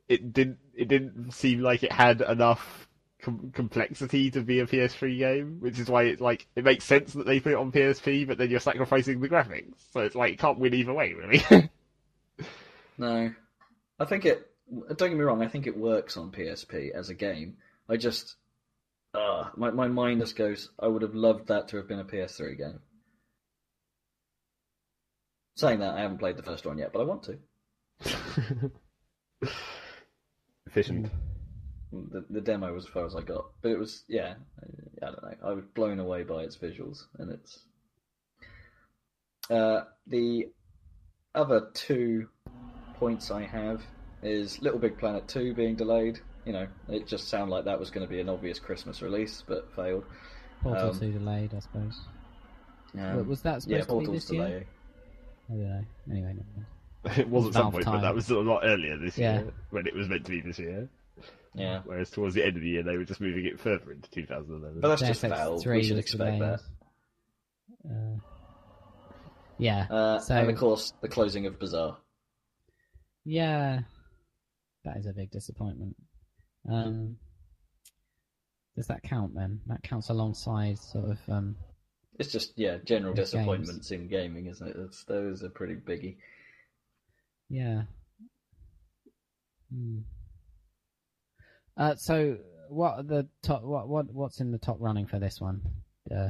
it 0.07 0.33
didn't 0.33 0.57
it 0.73 0.87
didn't 0.87 1.31
seem 1.31 1.61
like 1.61 1.83
it 1.83 1.91
had 1.91 2.21
enough 2.21 2.87
com- 3.21 3.51
complexity 3.53 4.31
to 4.31 4.41
be 4.41 4.59
a 4.61 4.65
PS3 4.65 5.17
game, 5.17 5.57
which 5.59 5.77
is 5.79 5.89
why 5.89 6.03
it 6.03 6.21
like 6.21 6.47
it 6.55 6.63
makes 6.63 6.85
sense 6.85 7.13
that 7.13 7.25
they 7.27 7.39
put 7.39 7.51
it 7.51 7.57
on 7.59 7.71
PSP, 7.71 8.25
but 8.25 8.37
then 8.37 8.49
you're 8.49 8.59
sacrificing 8.59 9.19
the 9.19 9.29
graphics, 9.29 9.75
so 9.91 9.99
it's 9.99 10.15
like 10.15 10.33
it 10.33 10.39
can't 10.39 10.57
win 10.59 10.73
either 10.73 10.93
way, 10.93 11.13
really. 11.13 11.43
No, 12.97 13.31
I 13.99 14.05
think 14.05 14.25
it. 14.25 14.45
Don't 14.69 15.09
get 15.09 15.17
me 15.17 15.23
wrong. 15.23 15.41
I 15.41 15.47
think 15.47 15.67
it 15.67 15.77
works 15.77 16.17
on 16.17 16.31
PSP 16.31 16.91
as 16.91 17.09
a 17.09 17.13
game. 17.13 17.55
I 17.87 17.95
just, 17.97 18.35
uh, 19.13 19.49
my 19.55 19.71
my 19.71 19.87
mind 19.87 20.21
just 20.21 20.35
goes. 20.35 20.69
I 20.79 20.87
would 20.87 21.01
have 21.01 21.15
loved 21.15 21.47
that 21.47 21.67
to 21.69 21.77
have 21.77 21.87
been 21.87 21.99
a 21.99 22.05
PS3 22.05 22.57
game. 22.57 22.79
Saying 25.55 25.79
that, 25.79 25.95
I 25.95 26.01
haven't 26.01 26.19
played 26.19 26.37
the 26.37 26.43
first 26.43 26.65
one 26.65 26.77
yet, 26.77 26.93
but 26.93 27.01
I 27.01 27.03
want 27.03 27.23
to. 27.23 28.71
Efficient. 30.67 31.09
The, 31.91 32.23
the 32.29 32.41
demo 32.41 32.71
was 32.71 32.85
as 32.85 32.91
far 32.91 33.05
as 33.05 33.15
I 33.15 33.21
got, 33.21 33.45
but 33.61 33.71
it 33.71 33.79
was 33.79 34.03
yeah. 34.07 34.35
I 35.01 35.05
don't 35.05 35.23
know. 35.23 35.33
I 35.43 35.53
was 35.53 35.65
blown 35.73 35.99
away 35.99 36.23
by 36.23 36.43
its 36.43 36.57
visuals, 36.57 37.05
and 37.17 37.31
it's. 37.31 37.59
Uh, 39.49 39.85
the 40.05 40.49
other 41.33 41.69
two 41.73 42.29
points 42.95 43.31
I 43.31 43.43
have 43.43 43.81
is 44.21 44.61
Little 44.61 44.79
Big 44.79 44.97
Planet 44.97 45.27
2 45.27 45.53
being 45.53 45.75
delayed. 45.75 46.19
You 46.49 46.53
know, 46.53 46.67
it 46.87 47.05
just 47.05 47.27
sounded 47.27 47.53
like 47.53 47.65
that 47.65 47.79
was 47.79 47.91
going 47.91 48.07
to 48.07 48.11
be 48.11 48.19
an 48.19 48.27
obvious 48.27 48.57
Christmas 48.57 49.03
release, 49.03 49.43
but 49.47 49.71
failed. 49.75 50.03
Portal 50.63 50.89
um, 50.89 50.99
Two 50.99 51.11
delayed, 51.11 51.53
I 51.53 51.59
suppose. 51.59 52.01
Um, 52.97 53.27
was 53.27 53.43
that 53.43 53.61
supposed 53.61 53.67
yeah, 53.69 53.77
to 53.81 53.83
be 53.85 53.89
Portal's 53.91 54.15
this 54.27 54.31
year? 54.31 54.43
delaying. 54.47 54.65
I 55.47 55.53
don't 55.53 55.69
know. 55.69 55.85
Anyway, 56.09 56.33
never 56.33 56.49
mind. 56.55 57.17
It 57.19 57.29
was 57.29 57.45
at 57.45 57.53
some 57.53 57.61
Valve 57.65 57.73
point, 57.73 57.85
time. 57.85 57.93
but 57.97 58.01
that 58.01 58.15
was 58.15 58.31
a 58.31 58.39
lot 58.39 58.61
earlier 58.63 58.97
this 58.97 59.15
Yeah. 59.15 59.41
year 59.41 59.53
when 59.69 59.85
it 59.85 59.93
was 59.93 60.09
meant 60.09 60.25
to 60.25 60.31
be 60.31 60.41
this 60.41 60.57
year. 60.57 60.89
Yeah, 61.53 61.81
Whereas 61.85 62.09
towards 62.09 62.33
the 62.33 62.43
end 62.43 62.55
of 62.57 62.63
the 62.63 62.69
year, 62.69 62.81
they 62.81 62.97
were 62.97 63.05
just 63.05 63.21
moving 63.21 63.45
it 63.45 63.59
further 63.59 63.91
into 63.91 64.09
2011. 64.09 64.81
but 64.81 64.87
that's 64.87 65.01
Deus 65.01 65.09
just 65.11 65.23
Ex 65.25 65.35
Valve. 65.35 65.61
3 65.61 65.77
We 65.77 65.83
should 65.83 65.97
expect 65.99 66.39
delayed. 66.39 66.41
that. 66.41 66.61
Uh, 67.87 68.19
yeah. 69.59 69.85
Uh, 69.87 70.17
So- 70.19 70.33
And 70.35 70.49
of 70.49 70.57
course, 70.57 70.93
the 71.01 71.09
closing 71.09 71.45
of 71.45 71.59
Bizarre. 71.59 71.97
Yeah, 73.23 73.81
that 74.83 74.97
is 74.97 75.05
a 75.05 75.13
big 75.13 75.29
disappointment. 75.29 75.95
Um, 76.69 77.17
does 78.75 78.87
that 78.87 79.03
count 79.03 79.35
then? 79.35 79.61
That 79.67 79.83
counts 79.83 80.09
alongside 80.09 80.77
sort 80.79 81.11
of. 81.11 81.17
Um, 81.27 81.55
It's 82.17 82.31
just 82.31 82.53
yeah, 82.57 82.77
general 82.83 83.13
disappointments 83.13 83.91
in 83.91 84.07
gaming, 84.07 84.45
isn't 84.47 84.67
it? 84.67 84.75
It's, 84.77 85.03
those 85.05 85.43
are 85.43 85.49
pretty 85.49 85.75
biggie. 85.75 86.17
yeah. 87.49 87.83
Hmm. 89.73 89.99
Uh, 91.77 91.95
so 91.95 92.37
what 92.69 92.93
are 92.95 93.03
the 93.03 93.27
top? 93.43 93.63
What 93.63 93.87
what 93.87 94.11
what's 94.13 94.39
in 94.41 94.51
the 94.51 94.57
top 94.57 94.77
running 94.79 95.05
for 95.07 95.19
this 95.19 95.39
one? 95.39 95.61
Uh, 96.13 96.29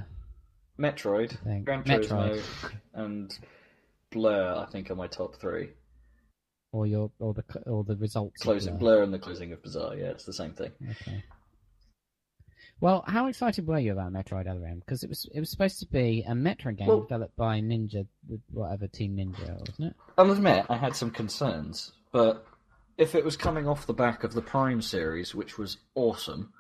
Metroid. 0.78 1.38
Gran 1.66 1.84
Metroid. 1.84 2.42
Turismo, 2.42 2.72
and 2.94 3.40
Blur. 4.12 4.56
I 4.68 4.72
think 4.72 4.92
are 4.92 4.96
my 4.96 5.08
top 5.08 5.36
three. 5.36 5.70
Or 6.72 6.86
your 6.88 7.12
or 7.20 7.34
the 7.34 7.44
or 7.66 7.84
the 7.84 7.96
results. 7.98 8.42
Closing 8.42 8.78
Blur. 8.78 8.96
Blur 8.98 9.04
and 9.04 9.14
the 9.14 9.20
closing 9.20 9.52
of 9.54 9.62
Bizarre. 9.64 9.96
Yeah, 9.96 10.08
it's 10.08 10.26
the 10.26 10.34
same 10.34 10.54
thing. 10.54 10.72
Okay. 10.92 11.24
Well, 12.82 13.04
how 13.08 13.28
excited 13.28 13.68
were 13.68 13.80
you 13.80 13.92
about 13.92 14.14
Metroid 14.14 14.50
Other 14.50 14.66
M? 14.66 14.80
Because 14.80 15.04
it 15.04 15.10
was 15.10 15.28
it 15.34 15.40
was 15.40 15.50
supposed 15.50 15.80
to 15.80 15.88
be 15.88 16.24
a 16.28 16.32
Metroid 16.32 16.78
game 16.78 16.88
Well- 16.88 17.02
developed 17.02 17.36
by 17.36 17.60
Ninja, 17.60 18.08
whatever 18.52 18.88
Team 18.88 19.18
Ninja, 19.18 19.60
wasn't 19.60 19.90
it? 19.92 19.96
I'll 20.18 20.32
admit 20.32 20.66
I 20.70 20.78
had 20.78 20.96
some 20.96 21.12
concerns, 21.12 21.92
but 22.12 22.46
if 22.98 23.16
it 23.16 23.26
was 23.26 23.36
coming 23.36 23.68
off 23.68 23.86
the 23.86 23.94
back 23.94 24.24
of 24.24 24.34
the 24.34 24.42
Prime 24.42 24.82
series, 24.82 25.36
which 25.36 25.58
was 25.58 25.78
awesome, 25.96 26.54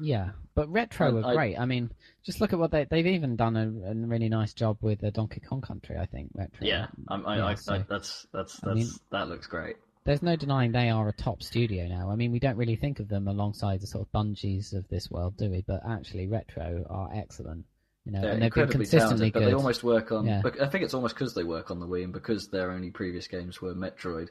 Yeah, 0.00 0.30
but 0.54 0.68
Retro 0.70 1.08
And 1.08 1.16
were 1.16 1.26
I- 1.26 1.34
great. 1.34 1.58
I 1.58 1.64
mean, 1.66 1.90
just 2.24 2.40
look 2.40 2.52
at 2.52 2.58
what 2.58 2.70
they 2.70 2.84
they've 2.84 3.06
even 3.06 3.36
done 3.36 3.56
a, 3.56 3.90
a 3.90 3.94
really 3.94 4.28
nice 4.28 4.52
job 4.54 4.78
with 4.80 5.00
the 5.00 5.10
Donkey 5.10 5.40
Kong 5.40 5.60
Country. 5.60 5.96
I 5.98 6.06
think 6.06 6.30
Retro. 6.34 6.66
yeah, 6.66 6.86
I, 7.08 7.36
Yeah, 7.36 7.46
I, 7.46 7.54
so 7.54 7.74
I, 7.74 7.84
that's 7.88 8.26
that's 8.32 8.56
that's 8.60 8.74
mean- 8.76 8.90
that 9.12 9.28
looks 9.28 9.46
great. 9.46 9.76
there's 10.04 10.22
no 10.22 10.36
denying 10.36 10.72
they 10.72 10.90
are 10.90 11.08
a 11.08 11.12
top 11.12 11.42
studio 11.42 11.86
now. 11.88 12.10
I 12.10 12.16
mean, 12.16 12.32
we 12.32 12.38
don't 12.40 12.56
really 12.56 12.76
think 12.76 13.00
of 13.00 13.08
them 13.08 13.28
alongside 13.28 13.80
the 13.80 13.86
sort 13.86 14.06
of 14.06 14.12
Bungies 14.12 14.72
of 14.74 14.86
this 14.88 15.10
world, 15.10 15.36
do 15.36 15.50
we? 15.50 15.62
But 15.66 15.80
actually, 15.88 16.26
Retro 16.28 16.84
are 16.90 17.10
excellent. 17.14 17.64
You 18.04 18.12
know, 18.12 18.20
They're 18.20 18.32
and 18.32 18.42
they've 18.42 18.52
been 18.52 18.62
incredibly 18.64 18.84
consistently 18.84 19.30
talented, 19.30 19.32
but 19.32 19.40
good. 19.40 19.48
they 19.48 19.54
almost 19.54 19.82
work 19.82 20.12
on. 20.12 20.26
Yeah. 20.26 20.42
I 20.60 20.66
think 20.66 20.84
it's 20.84 20.92
almost 20.92 21.14
because 21.14 21.32
they 21.34 21.42
work 21.44 21.70
on 21.70 21.80
the 21.80 21.86
Wii 21.86 22.04
and 22.04 22.12
because 22.12 22.48
their 22.48 22.70
only 22.70 22.90
previous 22.90 23.28
games 23.28 23.62
were 23.62 23.74
Metroid. 23.74 24.28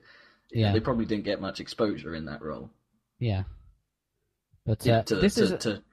Yeah. 0.52 0.72
they 0.73 0.80
probably 0.80 1.06
didn't 1.06 1.23
get 1.23 1.41
much 1.41 1.60
exposure 1.60 2.14
in 2.14 2.26
that 2.26 2.44
role. 2.44 2.69
Yeah. 3.18 3.44
But 4.65 4.85
Yeah, 4.85 4.99
uh, 4.99 5.03
to, 5.03 5.15
this 5.15 5.35
to, 5.35 5.44
is 5.44 5.64
to 5.64 5.84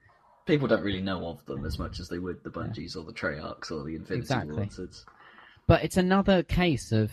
people 0.46 0.68
don't 0.68 0.82
really 0.82 1.00
know 1.02 1.26
of 1.26 1.44
them 1.46 1.64
as 1.64 1.78
much 1.78 2.00
as 2.00 2.08
they 2.08 2.18
would 2.18 2.42
the 2.42 2.50
Bungies 2.50 2.96
or 2.96 3.04
the 3.04 3.12
Treyarchs 3.12 3.70
or 3.70 3.84
the 3.84 3.94
Infinity 3.96 4.22
Exactly. 4.22 4.54
Wards. 4.56 4.78
It's, 4.78 5.04
but 5.66 5.84
it's 5.84 5.96
another 5.96 6.42
case 6.42 6.92
of 6.92 7.10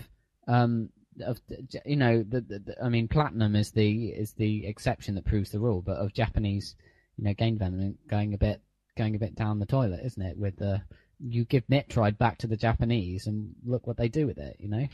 um 0.48 0.90
of 1.26 1.40
you 1.86 1.96
know 1.96 2.24
the, 2.24 2.42
the, 2.42 2.60
the- 2.60 2.84
I 2.84 2.90
mean 2.90 3.08
platinum 3.08 3.56
is 3.56 3.72
the 3.72 4.08
is 4.10 4.34
the 4.34 4.66
exception 4.68 5.16
that 5.16 5.26
proves 5.26 5.52
the 5.52 5.60
rule, 5.60 5.82
but 5.82 5.98
of 5.98 6.14
Japanese 6.14 6.76
you 7.18 7.24
know 7.24 7.34
game 7.34 7.56
development 7.56 7.98
going 8.08 8.34
a 8.34 8.38
bit 8.38 8.62
going 8.96 9.16
a 9.16 9.20
bit 9.20 9.36
down 9.36 9.60
the 9.60 9.66
toilet, 9.66 10.02
isn't 10.04 10.22
it? 10.22 10.38
With 10.38 10.58
the 10.58 10.82
you 11.20 11.46
give 11.46 11.66
Metroid 11.68 12.18
back 12.18 12.38
to 12.40 12.48
the 12.48 12.58
Japanese 12.58 13.26
and 13.26 13.54
look 13.66 13.88
what 13.88 13.98
they 13.98 14.08
do 14.08 14.28
with 14.28 14.38
it, 14.38 14.56
you 14.60 14.70
know. 14.70 14.88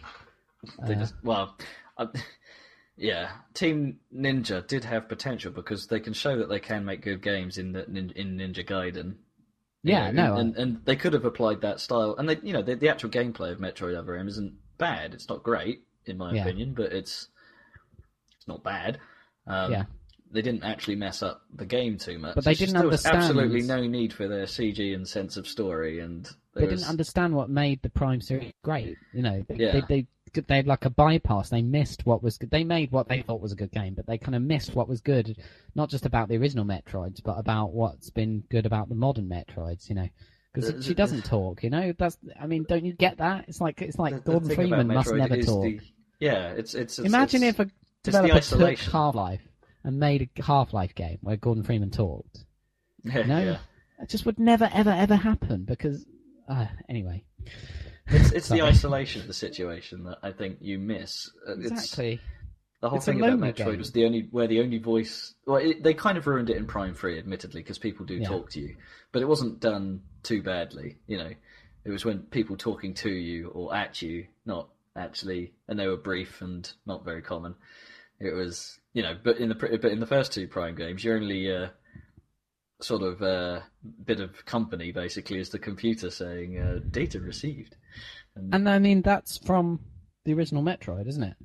they 0.87 0.95
Uh, 0.95 0.99
just 0.99 1.15
well, 1.23 1.57
I, 1.97 2.07
yeah. 2.97 3.31
Team 3.53 3.99
Ninja 4.15 4.65
did 4.67 4.83
have 4.85 5.09
potential 5.09 5.51
because 5.51 5.87
they 5.87 5.99
can 5.99 6.13
show 6.13 6.37
that 6.37 6.49
they 6.49 6.59
can 6.59 6.85
make 6.85 7.01
good 7.01 7.21
games 7.21 7.57
in 7.57 7.71
the 7.73 7.85
in 7.85 8.37
Ninja 8.37 8.65
Gaiden. 8.65 9.15
You 9.85 9.93
Yeah, 9.93 10.11
know, 10.11 10.35
no, 10.35 10.35
and, 10.37 10.55
and 10.55 10.85
they 10.85 10.95
could 10.95 11.13
have 11.13 11.25
applied 11.25 11.61
that 11.61 11.79
style, 11.81 12.15
and 12.17 12.29
they, 12.29 12.37
you 12.41 12.53
know, 12.53 12.61
the, 12.61 12.75
the 12.75 12.87
actual 12.89 13.09
gameplay 13.09 13.51
of 13.51 13.59
Metroid 13.59 13.97
Other 13.97 14.15
M 14.15 14.27
isn't 14.29 14.53
bad. 14.77 15.13
It's 15.13 15.27
not 15.27 15.43
great 15.43 15.83
in 16.05 16.17
my 16.17 16.33
Yeah. 16.33 16.43
opinion, 16.43 16.73
but 16.73 16.93
it's 16.93 17.27
it's 18.37 18.47
not 18.47 18.63
bad. 18.63 18.99
Um, 19.47 19.71
Yeah. 19.71 19.83
They 20.31 20.41
didn't 20.41 20.63
actually 20.63 20.95
mess 20.95 21.21
up 21.21 21.43
the 21.53 21.65
game 21.65 21.97
too 21.99 22.17
much. 22.17 22.33
But 22.33 22.43
they 22.43 22.51
It's 22.51 22.59
just 22.61 22.71
didn't 22.73 22.81
there 22.81 22.89
was 22.89 23.05
understand- 23.05 23.37
absolutely 23.39 23.61
no 23.67 23.85
need 23.85 24.11
for 24.13 24.27
their 24.27 24.45
CG 24.47 24.95
and 24.95 25.07
sense 25.07 25.37
of 25.37 25.47
story, 25.47 25.99
and 25.99 26.25
they 26.55 26.61
there 26.61 26.69
didn't 26.71 26.89
understand 26.89 27.35
what 27.35 27.49
made 27.51 27.81
the 27.83 27.89
Prime 27.89 28.19
series 28.19 28.51
great. 28.63 28.97
You 29.13 29.21
know, 29.21 29.45
they, 29.47 29.55
Yeah. 29.57 29.71
they, 29.73 29.81
they 29.87 30.07
they 30.33 30.55
had 30.57 30.67
like 30.67 30.85
a 30.85 30.89
bypass. 30.89 31.49
They 31.49 31.61
missed 31.61 32.05
what 32.05 32.21
was 32.23 32.37
good. 32.37 32.51
They 32.51 32.63
made 32.63 32.91
what 32.91 33.07
they 33.07 33.21
thought 33.21 33.41
was 33.41 33.51
a 33.51 33.55
good 33.55 33.71
game, 33.71 33.93
but 33.93 34.05
they 34.07 34.17
kind 34.17 34.35
of 34.35 34.41
missed 34.41 34.75
what 34.75 34.87
was 34.89 35.01
good, 35.01 35.37
not 35.75 35.89
just 35.89 36.05
about 36.05 36.29
the 36.29 36.37
original 36.37 36.65
Metroids, 36.65 37.21
but 37.23 37.37
about 37.37 37.71
what's 37.73 38.09
been 38.09 38.43
good 38.49 38.65
about 38.65 38.89
the 38.89 38.95
modern 38.95 39.29
Metroids. 39.29 39.89
You 39.89 39.95
know, 39.95 40.09
because 40.53 40.85
she 40.85 40.93
doesn't 40.93 41.25
talk. 41.25 41.63
You 41.63 41.69
know, 41.69 41.93
that's. 41.97 42.17
I 42.39 42.47
mean, 42.47 42.65
don't 42.67 42.85
you 42.85 42.93
get 42.93 43.17
that? 43.17 43.45
It's 43.47 43.61
like 43.61 43.81
it's 43.81 43.97
like 43.99 44.13
the- 44.13 44.19
the 44.21 44.31
Gordon 44.31 44.47
thing 44.49 44.55
Freeman 44.57 44.87
must 44.87 45.13
never 45.13 45.41
talk. 45.41 45.63
the- 45.63 45.79
yeah, 46.19 46.49
it's 46.49 46.73
it's, 46.73 46.99
it's 46.99 47.07
Imagine 47.07 47.43
it's, 47.43 47.59
if 47.59 47.67
a 47.67 47.71
developer 48.03 48.39
took. 48.39 48.79
Half 48.79 49.15
Life 49.15 49.41
and 49.83 49.99
made 49.99 50.29
a 50.37 50.43
Half 50.43 50.73
Life 50.73 50.95
game 50.95 51.17
where 51.21 51.35
Gordon 51.37 51.63
Freeman 51.63 51.91
talked. 51.91 52.45
Yeah, 53.03 53.23
No, 53.23 53.39
yeah. 53.39 53.57
it 54.01 54.07
just 54.09 54.25
would 54.25 54.39
never, 54.39 54.69
ever, 54.73 54.91
ever 54.91 55.15
happen 55.15 55.65
because. 55.65 56.05
Uh, 56.47 56.67
anyway, 56.89 57.23
It's, 58.07 58.31
it's 58.31 58.49
the 58.49 58.61
isolation 58.61 59.21
of 59.21 59.27
the 59.27 59.33
situation 59.33 60.03
that 60.05 60.17
I 60.21 60.31
think 60.31 60.57
you 60.61 60.77
miss. 60.77 61.31
It's, 61.47 61.71
exactly. 61.71 62.19
the 62.81 62.89
whole 62.89 62.97
It's 62.97 63.05
thing 63.05 63.21
about 63.21 63.39
Metroid 63.39 63.55
game. 63.55 63.77
was 63.77 63.91
the 63.91 64.05
only 64.05 64.27
where 64.31 64.47
the 64.47 64.59
only 64.61 64.77
voice. 64.77 65.33
Well, 65.45 65.57
it, 65.57 65.83
they 65.83 65.93
kind 65.93 66.17
of 66.17 66.27
ruined 66.27 66.49
it 66.49 66.57
in 66.57 66.65
Prime 66.67 66.93
Three, 66.95 67.17
admittedly, 67.17 67.61
because 67.61 67.77
people 67.77 68.05
do 68.05 68.15
Yeah. 68.15 68.27
talk 68.27 68.49
to 68.51 68.59
you, 68.59 68.75
but 69.11 69.21
it 69.21 69.27
wasn't 69.27 69.59
done 69.59 70.01
too 70.21 70.43
badly. 70.43 70.97
You 71.07 71.17
know, 71.17 71.31
it 71.85 71.91
was 71.91 72.03
when 72.05 72.19
people 72.23 72.57
talking 72.57 72.93
to 72.95 73.09
you 73.09 73.47
or 73.49 73.73
at 73.75 74.01
you, 74.01 74.27
not 74.45 74.69
actually, 74.95 75.53
and 75.67 75.79
they 75.79 75.87
were 75.87 75.97
brief 75.97 76.41
and 76.41 76.71
not 76.85 77.05
very 77.05 77.21
common. 77.21 77.55
It 78.19 78.33
was, 78.33 78.77
you 78.93 79.01
know, 79.01 79.17
but 79.21 79.37
in 79.37 79.49
the 79.49 79.55
but 79.55 79.85
in 79.91 79.99
the 79.99 80.05
first 80.05 80.33
two 80.33 80.47
Prime 80.47 80.75
games, 80.75 81.03
you're 81.03 81.15
only 81.17 81.51
uh, 81.51 81.69
sort 82.81 83.01
of 83.01 83.21
uh, 83.21 83.61
bit 84.05 84.19
of 84.19 84.45
company 84.45 84.91
basically 84.91 85.39
is 85.39 85.49
the 85.49 85.59
computer 85.59 86.09
saying 86.09 86.59
uh, 86.59 86.79
data 86.91 87.19
received. 87.19 87.75
And, 88.35 88.53
And 88.53 88.69
I 88.69 88.79
mean, 88.79 89.01
that's 89.01 89.37
from 89.37 89.79
the 90.25 90.33
original 90.33 90.63
Metroid, 90.63 91.07
isn't 91.07 91.23
it? 91.23 91.35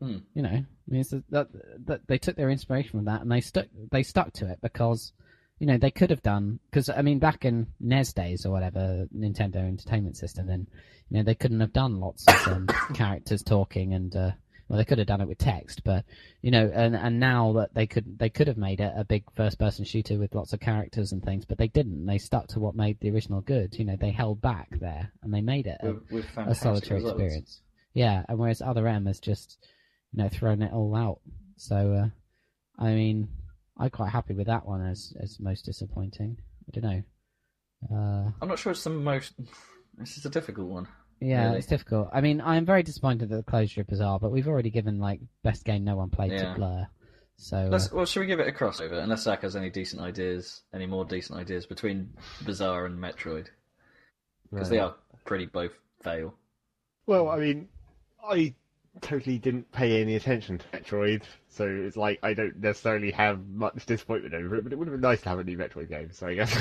Hmm. 0.00 0.18
You 0.34 0.42
know, 0.42 0.48
I 0.48 0.64
mean, 0.86 1.00
it's 1.00 1.10
that, 1.30 1.48
that 1.86 2.06
they 2.06 2.18
took 2.18 2.36
their 2.36 2.50
inspiration 2.50 2.90
from 2.90 3.04
that 3.06 3.22
and 3.22 3.30
they 3.30 3.40
stuck 3.40 3.66
they 3.90 4.02
stuck 4.02 4.32
to 4.34 4.50
it 4.50 4.58
because, 4.60 5.12
you 5.58 5.66
know, 5.66 5.78
they 5.78 5.90
could 5.90 6.10
have 6.10 6.22
done 6.22 6.60
because 6.70 6.88
I 6.88 7.02
mean, 7.02 7.18
back 7.18 7.44
in 7.44 7.68
NES 7.80 8.12
days 8.12 8.44
or 8.44 8.50
whatever, 8.50 9.06
Nintendo 9.16 9.56
Entertainment 9.56 10.16
System, 10.16 10.46
then 10.46 10.66
you 11.08 11.18
know 11.18 11.22
they 11.22 11.34
couldn't 11.34 11.60
have 11.60 11.72
done 11.72 12.00
lots 12.00 12.26
of 12.26 12.48
um, 12.48 12.66
characters 12.94 13.42
talking 13.42 13.94
and. 13.94 14.14
Uh, 14.14 14.30
well, 14.68 14.78
they 14.78 14.84
could 14.84 14.98
have 14.98 15.06
done 15.06 15.20
it 15.20 15.28
with 15.28 15.38
text, 15.38 15.84
but 15.84 16.04
you 16.40 16.50
know, 16.50 16.70
and 16.72 16.96
and 16.96 17.20
now 17.20 17.52
that 17.54 17.74
they 17.74 17.86
could 17.86 18.18
they 18.18 18.30
could 18.30 18.48
have 18.48 18.56
made 18.56 18.80
it 18.80 18.92
a 18.96 19.04
big 19.04 19.24
first-person 19.36 19.84
shooter 19.84 20.18
with 20.18 20.34
lots 20.34 20.52
of 20.52 20.60
characters 20.60 21.12
and 21.12 21.22
things, 21.22 21.44
but 21.44 21.58
they 21.58 21.68
didn't. 21.68 22.06
They 22.06 22.18
stuck 22.18 22.48
to 22.48 22.60
what 22.60 22.74
made 22.74 22.98
the 23.00 23.10
original 23.10 23.42
good. 23.42 23.78
You 23.78 23.84
know, 23.84 23.96
they 23.96 24.10
held 24.10 24.40
back 24.40 24.68
there 24.80 25.12
and 25.22 25.34
they 25.34 25.42
made 25.42 25.66
it 25.66 25.78
a, 25.82 25.92
with, 25.92 26.10
with 26.10 26.26
a 26.36 26.54
solitary 26.54 27.00
results. 27.00 27.20
experience. 27.20 27.60
Yeah, 27.92 28.24
and 28.28 28.38
whereas 28.38 28.62
Other 28.62 28.88
M 28.88 29.06
has 29.06 29.20
just, 29.20 29.58
you 30.12 30.22
know, 30.22 30.28
thrown 30.28 30.62
it 30.62 30.72
all 30.72 30.96
out. 30.96 31.20
So, 31.56 31.76
uh, 31.92 32.82
I 32.82 32.90
mean, 32.94 33.28
I'm 33.78 33.90
quite 33.90 34.10
happy 34.10 34.34
with 34.34 34.46
that 34.46 34.66
one 34.66 34.84
as 34.84 35.12
as 35.22 35.38
most 35.38 35.64
disappointing. 35.66 36.38
I 36.68 36.80
don't 36.80 36.90
know. 36.90 37.02
Uh, 37.92 38.30
I'm 38.40 38.48
not 38.48 38.58
sure 38.58 38.72
it's 38.72 38.84
the 38.84 38.90
most. 38.90 39.34
This 39.98 40.16
is 40.16 40.24
a 40.24 40.30
difficult 40.30 40.68
one. 40.68 40.88
Yeah, 41.20 41.46
Really? 41.46 41.58
it's 41.58 41.66
difficult. 41.66 42.08
I 42.12 42.20
mean, 42.20 42.40
I'm 42.40 42.64
very 42.64 42.82
disappointed 42.82 43.28
that 43.28 43.36
the 43.36 43.42
closure 43.42 43.80
of 43.82 43.86
Bizarre, 43.86 44.18
but 44.18 44.30
we've 44.30 44.48
already 44.48 44.70
given 44.70 44.98
like 44.98 45.20
best 45.42 45.64
game 45.64 45.84
no 45.84 45.96
one 45.96 46.10
played 46.10 46.32
Yeah. 46.32 46.50
to 46.50 46.54
Blur. 46.54 46.86
So, 47.36 47.56
uh, 47.56 47.68
Let's, 47.68 47.90
well, 47.92 48.04
should 48.06 48.20
we 48.20 48.26
give 48.26 48.38
it 48.40 48.46
a 48.48 48.52
crossover? 48.52 49.02
Unless 49.02 49.22
Zach 49.22 49.42
has 49.42 49.56
any 49.56 49.68
decent 49.68 50.00
ideas, 50.00 50.62
any 50.72 50.86
more 50.86 51.04
decent 51.04 51.38
ideas 51.38 51.66
between 51.66 52.12
Bizarre 52.44 52.86
and 52.86 52.98
Metroid, 52.98 53.46
because 54.52 54.68
they 54.68 54.78
are 54.78 54.94
pretty 55.24 55.46
both 55.46 55.72
fail. 56.02 56.34
Well, 57.06 57.28
I 57.28 57.38
mean, 57.38 57.68
I 58.24 58.54
totally 59.00 59.38
didn't 59.38 59.72
pay 59.72 60.00
any 60.00 60.14
attention 60.14 60.58
to 60.58 60.64
Metroid, 60.68 61.22
so 61.48 61.66
it's 61.66 61.96
like 61.96 62.20
I 62.22 62.34
don't 62.34 62.60
necessarily 62.60 63.10
have 63.10 63.44
much 63.48 63.84
disappointment 63.84 64.34
over 64.34 64.54
it. 64.56 64.62
But 64.62 64.72
it 64.72 64.78
would 64.78 64.86
have 64.86 64.94
been 64.94 65.00
nice 65.00 65.20
to 65.22 65.28
have 65.30 65.40
a 65.40 65.44
new 65.44 65.58
Metroid 65.58 65.88
game. 65.88 66.12
So 66.12 66.28
I 66.28 66.34
guess. 66.34 66.56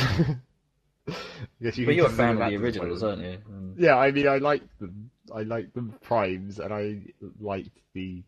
I 1.63 1.67
guess 1.67 1.77
you. 1.77 1.85
But 1.85 1.95
you're 1.95 2.07
a 2.07 2.09
fan 2.09 2.41
of 2.41 2.49
the 2.49 2.57
originals, 2.57 2.99
disappointment. 3.01 3.41
aren't 3.45 3.47
you? 3.47 3.55
And- 3.55 3.79
Yeah, 3.79 3.95
I 3.97 4.11
mean, 4.11 4.27
I 4.27 4.37
liked 4.37 4.79
them. 4.79 5.09
I 5.33 5.43
liked 5.43 5.73
the 5.73 5.83
primes, 6.01 6.59
and 6.59 6.73
I 6.73 6.99
liked 7.39 7.69
the 7.93 8.21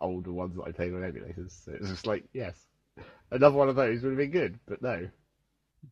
older 0.00 0.30
ones 0.32 0.56
that 0.56 0.64
I 0.64 0.72
played 0.72 0.92
on 0.92 1.00
emulators. 1.00 1.64
So 1.64 1.72
it 1.72 1.80
was 1.80 1.88
just 1.90 2.06
like, 2.06 2.24
yes, 2.34 2.54
another 3.30 3.56
one 3.56 3.70
of 3.70 3.76
those 3.76 4.02
would 4.02 4.10
have 4.10 4.18
been 4.18 4.30
good, 4.30 4.58
but 4.66 4.82
no. 4.82 5.08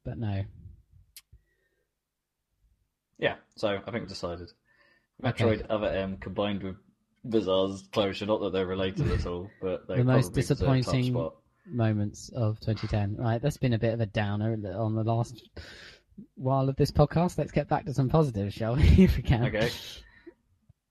but 0.05 0.19
no. 0.19 0.45
Yeah, 3.19 3.37
so 3.57 3.69
I 3.69 3.91
think 3.91 3.95
we've 4.03 4.09
decided. 4.09 4.53
Okay. 5.25 5.45
Metroid 5.45 5.67
Other 5.71 5.87
M 5.89 6.17
combined 6.19 6.63
with 6.63 6.77
Bizarre's 7.27 7.89
closure, 7.93 8.27
not 8.27 8.41
that 8.41 8.53
they're 8.53 8.67
related 8.67 9.11
at 9.11 9.27
all, 9.27 9.49
but 9.63 9.87
they 9.87 9.97
The 9.99 10.05
most 10.05 10.27
probably 10.27 10.43
deserve 10.43 10.59
top 10.59 10.75
disappointing- 10.77 11.13
spot. 11.15 11.37
moments 11.67 12.29
of 12.31 12.59
2010. 12.61 13.17
Right, 13.17 13.41
that's 13.41 13.57
been 13.57 13.73
a 13.75 13.79
bit 13.79 13.95
of 13.95 14.01
a 14.01 14.07
downer 14.07 14.53
on 14.77 14.95
the 14.97 15.05
last 15.05 15.49
while 16.37 16.69
of 16.69 16.77
this 16.77 16.91
podcast. 16.91 17.39
Let's 17.39 17.53
get 17.53 17.69
back 17.69 17.85
to 17.87 17.95
some 17.95 18.09
positives, 18.09 18.55
shall 18.55 18.77
we? 18.77 18.83
if 19.05 19.17
we 19.17 19.23
can. 19.23 19.45
Okay. 19.47 19.71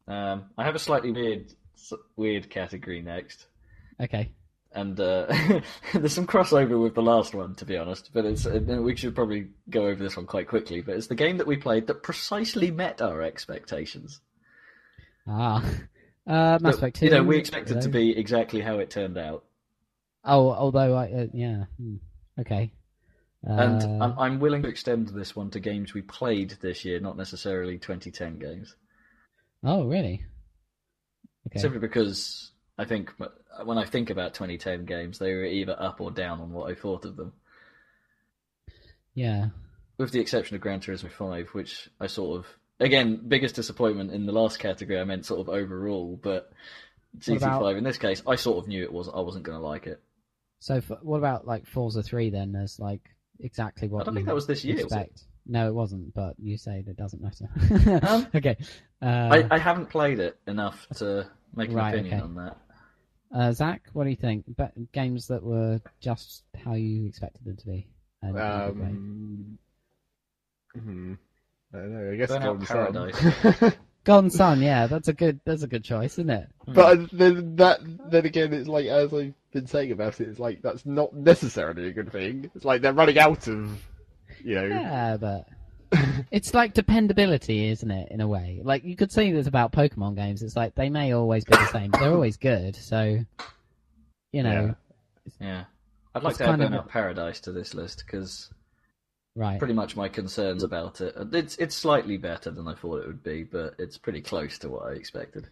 Um, 0.07 0.45
I 0.57 0.63
have 0.65 0.75
a 0.75 0.79
slightly 0.79 1.11
weird, 1.11 1.53
weird 2.15 2.49
category 2.49 3.01
next. 3.01 3.47
Okay. 3.99 4.31
and 4.73 4.99
uh, 4.99 5.27
there's 5.93 6.13
some 6.13 6.25
crossover 6.27 6.81
with 6.81 6.95
the 6.95 7.01
last 7.01 7.33
one, 7.35 7.55
to 7.55 7.65
be 7.65 7.77
honest. 7.77 8.09
But 8.13 8.25
it's 8.25 8.45
uh, 8.45 8.59
we 8.81 8.95
should 8.95 9.15
probably 9.15 9.47
go 9.69 9.85
over 9.87 10.01
this 10.03 10.17
one 10.17 10.25
quite 10.25 10.47
quickly. 10.47 10.81
But 10.81 10.95
it's 10.95 11.07
the 11.07 11.15
game 11.15 11.37
that 11.37 11.47
we 11.47 11.57
played 11.57 11.87
that 11.87 12.03
precisely 12.03 12.71
met 12.71 13.01
our 13.01 13.21
expectations. 13.21 14.19
Ah. 15.27 15.63
Uh, 16.27 16.59
Mass 16.61 16.75
Effect 16.75 16.97
2. 16.97 17.05
you 17.05 17.11
know, 17.11 17.23
we 17.23 17.35
expected 17.35 17.81
to 17.81 17.89
be 17.89 18.15
exactly 18.15 18.61
how 18.61 18.77
it 18.77 18.91
turned 18.91 19.17
out, 19.17 19.43
Oh, 20.23 20.51
although 20.51 20.93
I. 20.95 21.05
Uh, 21.11 21.27
yeah. 21.33 21.63
hmm, 21.79 21.95
Okay. 22.39 22.71
Uh, 23.47 23.53
and 23.53 24.03
I'm, 24.03 24.19
I'm 24.19 24.39
willing 24.39 24.61
to 24.63 24.69
extend 24.69 25.07
this 25.09 25.35
one 25.35 25.49
to 25.51 25.59
games 25.59 25.93
we 25.93 26.01
played 26.03 26.51
this 26.61 26.85
year, 26.85 26.99
not 26.99 27.17
necessarily 27.17 27.77
2010 27.79 28.37
games, 28.39 28.75
Oh, 29.63 29.85
really? 29.85 30.23
Okay. 31.47 31.59
simply 31.59 31.79
because 31.79 32.51
I 32.77 32.85
think 32.85 33.11
when 33.65 33.77
I 33.79 33.85
think 33.85 34.09
about 34.11 34.33
2010 34.35 34.85
games, 34.85 35.17
they 35.17 35.33
were 35.33 35.43
either 35.45 35.75
up 35.79 35.99
or 36.01 36.11
down 36.11 36.39
on 36.39 36.51
what 36.51 36.69
I 36.71 36.75
thought 36.75 37.03
of 37.05 37.15
them. 37.15 37.33
Yeah. 39.13 39.49
with 39.97 40.11
the 40.11 40.19
exception 40.19 40.55
of 40.55 40.61
Gran 40.61 40.79
Turismo 40.79 41.11
5, 41.11 41.49
which 41.49 41.89
I 41.99 42.07
sort 42.07 42.39
of 42.39 42.47
again 42.79 43.21
biggest 43.27 43.55
disappointment 43.55 44.11
in 44.11 44.25
the 44.25 44.31
last 44.31 44.59
category. 44.59 44.99
I 44.99 45.03
meant 45.03 45.25
sort 45.25 45.41
of 45.41 45.49
overall, 45.49 46.17
but 46.21 46.51
GT5 47.19 47.37
about- 47.41 47.75
in 47.75 47.83
this 47.83 47.97
case, 47.97 48.21
I 48.25 48.35
sort 48.35 48.57
of 48.59 48.67
knew 48.67 48.83
it 48.83 48.93
was 48.93 49.09
I 49.09 49.19
wasn't 49.19 49.43
going 49.45 49.59
to 49.59 49.65
like 49.65 49.85
it. 49.87 50.01
So, 50.59 50.75
f 50.75 50.91
what 51.01 51.17
about 51.17 51.45
like 51.45 51.65
Forza 51.67 52.01
3 52.03 52.29
then? 52.29 52.55
As 52.55 52.79
like 52.79 53.01
exactly 53.43 53.87
what 53.87 54.01
I 54.01 54.03
don't 54.05 54.13
you 54.13 54.19
think 54.19 54.27
that 54.27 54.35
was 54.35 54.47
this 54.47 54.63
year. 54.63 54.83
Was 54.83 54.91
it? 54.93 55.21
No, 55.45 55.67
it 55.67 55.73
wasn't. 55.73 56.13
But 56.13 56.35
you 56.39 56.57
say 56.57 56.83
that 56.85 56.97
doesn't 56.97 57.21
matter. 57.21 57.49
Um, 58.07 58.27
okay. 58.35 58.57
Uh, 59.01 59.05
I, 59.05 59.47
I 59.51 59.57
haven't 59.57 59.89
played 59.89 60.19
it 60.19 60.37
enough 60.47 60.87
to 60.97 61.27
make 61.55 61.69
an 61.69 61.75
Right, 61.75 61.93
opinion 61.95 62.13
okay. 62.13 62.23
on 62.23 62.35
that. 62.35 62.57
uh, 63.33 63.51
Zach, 63.51 63.81
what 63.93 64.03
do 64.05 64.09
you 64.11 64.15
think? 64.15 64.45
But 64.55 64.73
games 64.91 65.27
that 65.27 65.41
were 65.43 65.81
just 65.99 66.43
how 66.63 66.73
you 66.73 67.07
expected 67.07 67.43
them 67.45 67.57
to 67.57 67.65
be. 67.65 67.87
And 68.21 68.37
either 68.39 68.73
way. 68.73 68.85
Um, 68.85 69.57
hmm, 70.73 71.13
I 71.73 71.77
don't 71.77 71.93
know. 71.93 72.11
I 72.11 72.15
guess 72.15 72.31
Burnout 72.31 72.65
Golden 72.67 73.13
Sun. 73.13 73.73
Golden 74.03 74.29
Sun, 74.31 74.61
yeah, 74.61 74.87
that's 74.87 75.07
a 75.07 75.13
good 75.13 75.39
that's 75.45 75.63
a 75.63 75.67
good 75.67 75.83
choice, 75.83 76.13
isn't 76.13 76.29
it? 76.29 76.47
But 76.67 77.09
then 77.11 77.55
that 77.57 77.79
then 78.09 78.25
again, 78.25 78.53
it's 78.53 78.67
like 78.67 78.85
as 78.87 79.13
I've 79.13 79.33
been 79.51 79.67
saying 79.67 79.91
about 79.91 80.19
it, 80.19 80.27
it's 80.29 80.39
like 80.39 80.61
that's 80.61 80.85
not 80.85 81.15
necessarily 81.15 81.87
a 81.87 81.93
good 81.93 82.11
thing. 82.11 82.49
It's 82.55 82.65
like 82.65 82.81
they're 82.81 82.93
running 82.93 83.19
out 83.19 83.47
of, 83.47 83.79
you 84.43 84.55
know. 84.55 84.65
Yeah, 84.65 85.17
but 85.17 85.47
it's 86.31 86.53
like 86.53 86.73
dependability, 86.73 87.67
isn't 87.69 87.91
it? 87.91 88.09
In 88.11 88.21
a 88.21 88.27
way, 88.27 88.61
like 88.63 88.83
you 88.83 88.95
could 88.95 89.11
say 89.11 89.31
this 89.31 89.47
about 89.47 89.71
Pokemon 89.71 90.15
games. 90.15 90.41
It's 90.41 90.55
like 90.55 90.75
they 90.75 90.89
may 90.89 91.13
always 91.13 91.43
be 91.43 91.55
the 91.55 91.67
same, 91.67 91.91
they're 91.91 92.13
always 92.13 92.37
good. 92.37 92.75
So, 92.75 93.19
you 94.31 94.43
know, 94.43 94.75
Yeah, 95.39 95.65
I'd 96.15 96.23
like 96.23 96.37
to 96.37 96.43
add 96.43 96.59
kind 96.59 96.75
of 96.75 96.87
Paradise 96.87 97.39
to 97.41 97.51
this 97.51 97.73
list 97.73 98.03
because 98.05 98.49
right? 99.35 99.59
pretty 99.59 99.73
much 99.73 99.95
my 99.95 100.07
concerns 100.07 100.63
about 100.63 101.01
it. 101.01 101.15
It's 101.33 101.57
it's 101.57 101.75
slightly 101.75 102.17
better 102.17 102.51
than 102.51 102.67
I 102.67 102.75
thought 102.75 103.01
it 103.01 103.07
would 103.07 103.23
be, 103.23 103.43
but 103.43 103.75
it's 103.77 103.97
pretty 103.97 104.21
close 104.21 104.57
to 104.59 104.69
what 104.69 104.83
I 104.87 104.91
expected. 104.93 105.47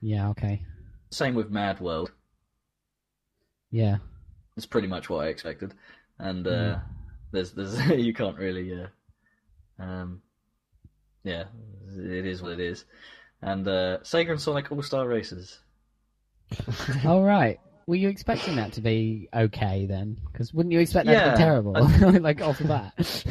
Yeah, 0.00 0.30
okay, 0.30 0.62
Same 1.10 1.34
with 1.34 1.50
Mad 1.50 1.80
World. 1.80 2.10
Yeah, 3.72 3.96
It's 4.56 4.66
pretty 4.66 4.86
much 4.86 5.10
what 5.10 5.24
I 5.24 5.28
expected, 5.28 5.74
and 6.18 6.46
uh, 6.46 6.50
Mm. 6.50 6.82
there's 7.32 7.52
there's 7.52 7.78
you 7.98 8.14
can't 8.14 8.36
really, 8.38 8.72
uh, 8.80 9.82
um, 9.82 10.22
yeah, 11.24 11.44
it 11.96 12.26
is 12.26 12.40
what 12.42 12.52
it 12.52 12.60
is, 12.60 12.84
and 13.40 13.66
uh, 13.66 13.98
Sega 14.04 14.30
and 14.30 14.40
Sonic 14.40 14.70
All 14.70 14.82
Star 14.82 15.08
Races. 15.08 15.58
all 17.06 17.22
right. 17.22 17.58
Were 17.86 17.96
you 17.96 18.08
expecting 18.08 18.56
that 18.56 18.72
to 18.74 18.80
be 18.80 19.28
okay 19.34 19.86
then? 19.86 20.16
Because 20.30 20.54
wouldn't 20.54 20.72
you 20.72 20.78
expect 20.78 21.06
that 21.06 21.24
to 21.24 21.30
be 21.32 21.36
terrible, 21.36 21.76
I- 21.76 22.18
like 22.18 22.40
off 22.40 22.58
the 22.58 22.68
bat? 22.68 23.24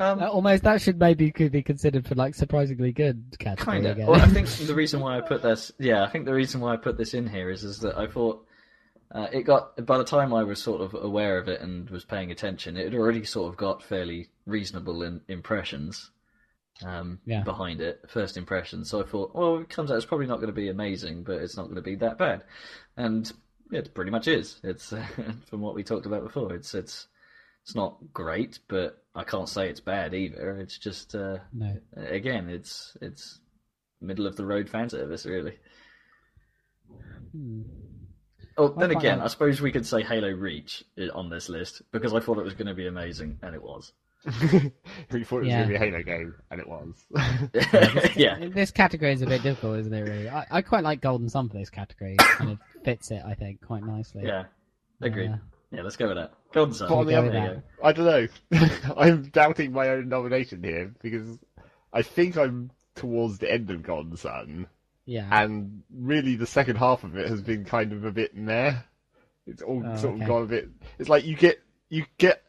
Um, 0.00 0.18
That 0.20 0.28
almost 0.30 0.62
that 0.64 0.80
should 0.82 0.98
maybe 0.98 1.30
could 1.32 1.50
be 1.52 1.62
considered 1.62 2.06
for 2.06 2.14
like 2.14 2.34
surprisingly 2.34 2.92
good 2.92 3.34
category 3.38 3.82
kind 3.82 3.86
of. 3.86 4.08
Well, 4.08 4.20
I 4.20 4.26
think 4.28 4.46
the 4.48 4.74
reason 4.74 5.00
why 5.00 5.16
I 5.16 5.22
put 5.22 5.42
this, 5.42 5.72
yeah, 5.78 6.04
I 6.04 6.08
think 6.10 6.24
the 6.26 6.34
reason 6.34 6.60
why 6.60 6.74
I 6.74 6.76
put 6.76 6.98
this 6.98 7.14
in 7.14 7.26
here 7.28 7.50
is 7.50 7.64
is 7.64 7.80
that 7.80 7.96
I 7.96 8.06
thought. 8.06 8.44
Uh, 9.10 9.26
it 9.32 9.42
got 9.42 9.84
by 9.86 9.96
the 9.96 10.04
time 10.04 10.34
I 10.34 10.42
was 10.44 10.62
sort 10.62 10.82
of 10.82 10.94
aware 10.94 11.38
of 11.38 11.48
it 11.48 11.60
and 11.62 11.88
was 11.88 12.04
paying 12.04 12.30
attention, 12.30 12.76
it 12.76 12.84
had 12.84 12.94
already 12.94 13.24
sort 13.24 13.50
of 13.50 13.56
got 13.56 13.82
fairly 13.82 14.28
reasonable 14.46 15.02
in, 15.02 15.22
impressions. 15.28 16.10
um, 16.84 17.18
Yeah. 17.24 17.42
behind 17.42 17.80
it, 17.80 18.04
first 18.08 18.36
impressions. 18.36 18.90
So 18.90 19.02
I 19.02 19.06
thought, 19.06 19.34
well, 19.34 19.58
it 19.58 19.68
comes 19.70 19.90
out, 19.90 19.96
it's 19.96 20.06
probably 20.06 20.26
not 20.26 20.36
going 20.36 20.48
to 20.48 20.52
be 20.52 20.68
amazing, 20.68 21.24
but 21.24 21.40
it's 21.42 21.56
not 21.56 21.64
going 21.64 21.76
to 21.76 21.82
be 21.82 21.96
that 21.96 22.18
bad. 22.18 22.44
And 22.96 23.32
it 23.72 23.94
pretty 23.94 24.10
much 24.10 24.28
is. 24.28 24.60
It's 24.62 24.92
from 25.46 25.60
what 25.60 25.74
we 25.74 25.82
talked 25.82 26.06
about 26.06 26.22
before. 26.22 26.54
It's 26.54 26.74
it's 26.74 27.08
it's 27.64 27.74
not 27.74 27.96
great, 28.14 28.60
but 28.68 29.02
I 29.14 29.24
can't 29.24 29.48
say 29.48 29.68
it's 29.68 29.80
bad 29.80 30.14
either. 30.14 30.52
It's 30.58 30.78
just 30.78 31.14
uh, 31.14 31.38
No. 31.52 31.76
again, 31.96 32.48
it's 32.48 32.96
it's 33.02 33.40
middle 34.00 34.26
of 34.26 34.36
the 34.36 34.46
road 34.46 34.68
fan 34.70 34.88
service, 34.88 35.26
really. 35.26 35.58
Hmm. 37.32 37.62
Oh, 38.58 38.68
then 38.68 38.90
again, 38.90 39.18
like- 39.18 39.26
I 39.26 39.28
suppose 39.28 39.60
we 39.60 39.72
could 39.72 39.86
say 39.86 40.02
Halo 40.02 40.30
Reach 40.30 40.84
on 41.14 41.30
this 41.30 41.48
list 41.48 41.82
because 41.92 42.12
I 42.12 42.20
thought 42.20 42.38
it 42.38 42.44
was 42.44 42.54
going 42.54 42.66
to 42.66 42.74
be 42.74 42.86
amazing, 42.86 43.38
and 43.42 43.54
it 43.54 43.62
was. 43.62 43.92
we 44.26 45.22
thought 45.24 45.38
it 45.38 45.44
was 45.44 45.48
Yeah. 45.48 45.64
going 45.64 45.68
to 45.68 45.68
be 45.68 45.74
a 45.76 45.78
Halo 45.78 46.02
game, 46.02 46.34
and 46.50 46.60
it 46.60 46.68
was. 46.68 47.06
yeah, 48.16 48.38
This 48.48 48.70
category 48.70 49.12
is 49.12 49.22
a 49.22 49.26
bit 49.26 49.42
difficult, 49.42 49.78
isn't 49.78 49.92
it? 49.94 50.02
Really, 50.02 50.28
I, 50.28 50.44
I 50.50 50.62
quite 50.62 50.82
like 50.84 51.00
Golden 51.00 51.28
Sun 51.28 51.48
for 51.50 51.56
this 51.58 51.70
category. 51.70 52.16
And 52.18 52.20
it 52.20 52.26
kind 52.36 52.50
of 52.50 52.58
fits 52.84 53.10
it, 53.10 53.22
I 53.26 53.34
think, 53.34 53.64
quite 53.64 53.84
nicely. 53.84 54.24
yeah, 54.26 54.44
agreed. 55.00 55.30
Uh, 55.30 55.36
Yeah, 55.70 55.82
let's 55.82 55.96
go 55.96 56.08
with 56.08 56.16
that. 56.16 56.32
Golden 56.52 56.74
Sun. 56.74 56.88
But 56.88 56.94
on 56.96 57.06
the 57.06 57.12
go 57.12 57.18
other 57.18 57.26
with 57.26 57.34
There 57.34 57.44
you 57.44 57.54
that. 57.54 57.62
go. 57.80 57.86
I 57.88 57.92
don't 57.92 58.90
know. 58.90 58.94
I'm 58.96 59.22
doubting 59.30 59.72
my 59.72 59.88
own 59.90 60.08
nomination 60.08 60.62
here 60.64 60.92
because 61.00 61.38
I 61.92 62.02
think 62.02 62.36
I'm 62.36 62.70
towards 62.96 63.38
the 63.38 63.50
end 63.52 63.70
of 63.70 63.82
Golden 63.84 64.16
Sun, 64.16 64.66
Yeah. 65.08 65.26
and 65.32 65.82
really 65.90 66.36
the 66.36 66.46
second 66.46 66.76
half 66.76 67.02
of 67.02 67.16
it 67.16 67.28
has 67.28 67.40
been 67.40 67.64
kind 67.64 67.94
of 67.94 68.04
a 68.04 68.12
bit 68.12 68.36
meh. 68.36 68.74
It's 69.46 69.62
all 69.62 69.82
Oh, 69.82 69.96
sort 69.96 70.14
okay. 70.16 70.22
of 70.22 70.28
gone 70.28 70.42
a 70.42 70.46
bit. 70.46 70.68
It's 70.98 71.08
like 71.08 71.24
you 71.24 71.34
get 71.34 71.62
you 71.88 72.04
get 72.18 72.42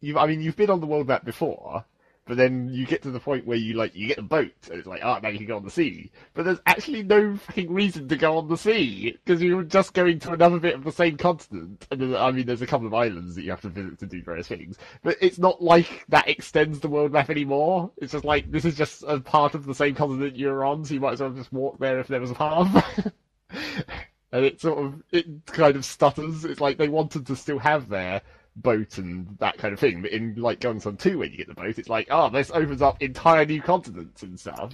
you. 0.00 0.18
I 0.18 0.26
mean, 0.26 0.40
you've 0.40 0.56
been 0.56 0.70
on 0.70 0.80
the 0.80 0.86
world 0.86 1.06
map 1.08 1.26
before, 1.26 1.84
but 2.26 2.36
then 2.36 2.68
you 2.72 2.86
get 2.86 3.02
to 3.02 3.10
the 3.12 3.20
point 3.20 3.46
where 3.46 3.56
you 3.56 3.74
like 3.74 3.94
you 3.94 4.08
get 4.08 4.18
a 4.18 4.22
boat, 4.22 4.52
and 4.68 4.78
it's 4.78 4.86
like, 4.86 5.00
oh, 5.04 5.18
now 5.22 5.28
you 5.28 5.38
can 5.38 5.46
go 5.46 5.56
on 5.56 5.64
the 5.64 5.70
sea. 5.70 6.10
But 6.34 6.44
there's 6.44 6.60
actually 6.66 7.04
no 7.04 7.36
fucking 7.36 7.72
reason 7.72 8.08
to 8.08 8.16
go 8.16 8.36
on 8.36 8.48
the 8.48 8.56
sea 8.56 9.16
because 9.24 9.40
you're 9.40 9.62
just 9.62 9.94
going 9.94 10.18
to 10.20 10.32
another 10.32 10.58
bit 10.58 10.74
of 10.74 10.82
the 10.82 10.90
same 10.90 11.16
continent. 11.16 11.86
And 11.90 12.00
then, 12.00 12.16
I 12.16 12.32
mean, 12.32 12.44
there's 12.44 12.62
a 12.62 12.66
couple 12.66 12.88
of 12.88 12.94
islands 12.94 13.36
that 13.36 13.44
you 13.44 13.50
have 13.50 13.60
to 13.60 13.68
visit 13.68 14.00
to 14.00 14.06
do 14.06 14.22
various 14.22 14.48
things, 14.48 14.76
but 15.04 15.16
it's 15.20 15.38
not 15.38 15.62
like 15.62 16.04
that 16.08 16.28
extends 16.28 16.80
the 16.80 16.88
world 16.88 17.12
map 17.12 17.30
anymore. 17.30 17.92
It's 17.98 18.12
just 18.12 18.24
like 18.24 18.50
this 18.50 18.64
is 18.64 18.76
just 18.76 19.04
a 19.06 19.20
part 19.20 19.54
of 19.54 19.64
the 19.64 19.74
same 19.74 19.94
continent 19.94 20.36
you're 20.36 20.64
on, 20.64 20.84
so 20.84 20.94
you 20.94 21.00
might 21.00 21.12
as 21.12 21.20
well 21.20 21.30
just 21.30 21.52
walk 21.52 21.78
there 21.78 22.00
if 22.00 22.08
there 22.08 22.20
was 22.20 22.32
a 22.32 22.34
path. 22.34 23.12
and 24.32 24.44
it 24.44 24.60
sort 24.60 24.84
of 24.84 25.02
it 25.12 25.46
kind 25.46 25.76
of 25.76 25.84
stutters. 25.84 26.44
It's 26.44 26.60
like 26.60 26.76
they 26.76 26.88
wanted 26.88 27.26
to 27.28 27.36
still 27.36 27.60
have 27.60 27.88
their 27.88 28.22
boat 28.56 28.98
and 28.98 29.36
that 29.38 29.58
kind 29.58 29.72
of 29.74 29.80
thing, 29.80 30.02
but 30.02 30.10
in 30.10 30.34
like 30.36 30.60
Golden 30.60 30.80
Sun 30.80 30.96
Two, 30.96 31.18
when 31.18 31.30
you 31.30 31.36
get 31.38 31.48
the 31.48 31.54
boat, 31.54 31.78
it's 31.78 31.88
like, 31.88 32.08
oh, 32.10 32.30
this 32.30 32.50
opens 32.50 32.82
up 32.82 33.02
entire 33.02 33.44
new 33.44 33.60
continents 33.62 34.22
and 34.22 34.38
stuff. 34.40 34.72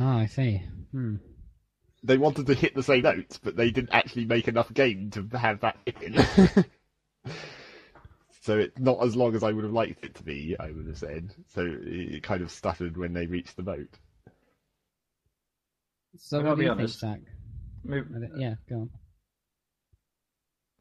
Oh, 0.00 0.06
I 0.06 0.26
see. 0.26 0.62
Hmm. 0.92 1.16
They 2.02 2.18
wanted 2.18 2.46
to 2.46 2.54
hit 2.54 2.74
the 2.74 2.82
same 2.82 3.02
notes, 3.02 3.38
but 3.42 3.56
they 3.56 3.70
didn't 3.70 3.90
actually 3.92 4.26
make 4.26 4.46
enough 4.48 4.72
game 4.72 5.10
to 5.10 5.26
have 5.36 5.60
that 5.60 5.76
in. 6.00 6.14
so 8.42 8.58
it's 8.58 8.78
not 8.78 9.02
as 9.02 9.16
long 9.16 9.34
as 9.34 9.42
I 9.42 9.50
would 9.50 9.64
have 9.64 9.72
liked 9.72 10.04
it 10.04 10.14
to 10.14 10.22
be. 10.22 10.54
I 10.60 10.70
would 10.70 10.86
have 10.86 10.98
said. 10.98 11.34
So 11.48 11.66
it 11.68 12.22
kind 12.22 12.42
of 12.42 12.50
stuttered 12.52 12.96
when 12.96 13.12
they 13.12 13.26
reached 13.26 13.56
the 13.56 13.62
boat. 13.64 13.88
So 16.18 16.40
I 16.40 16.44
what 16.44 16.50
do 16.50 16.56
be 16.56 16.62
you 16.64 16.68
think, 16.70 16.78
honest. 16.80 17.00
Zach? 17.00 17.20
Move- 17.84 18.06
Yeah, 18.36 18.54
go 18.68 18.76
on. 18.82 18.90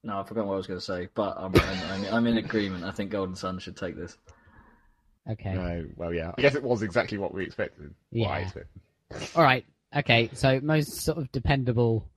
No, 0.06 0.20
I 0.20 0.24
forgot 0.24 0.46
what 0.46 0.54
I 0.54 0.58
was 0.58 0.68
going 0.68 0.80
to 0.80 0.86
say, 0.86 1.10
but 1.16 1.36
I'm, 1.38 1.54
I'm, 1.56 1.92
I'm, 2.06 2.14
I'm 2.14 2.28
in 2.28 2.38
agreement. 2.38 2.84
I 2.86 2.92
think 2.92 3.10
Golden 3.12 3.36
Sun 3.36 3.58
should 3.60 3.76
take 3.76 3.96
this. 3.98 4.16
Okay. 5.30 5.54
No, 5.56 5.86
well, 5.98 6.14
yeah. 6.14 6.32
I 6.38 6.42
guess 6.42 6.54
it 6.54 6.62
was 6.64 6.84
exactly 6.84 7.18
what 7.18 7.34
we 7.34 7.44
expected. 7.44 7.94
What 8.12 8.28
I 8.30 8.40
Yeah. 8.40 8.44
expected. 8.46 8.82
All 9.36 9.44
right. 9.44 9.66
Okay. 9.96 10.30
So 10.34 10.60
most 10.62 11.02
sort 11.02 11.18
of 11.18 11.32
dependable, 11.32 12.08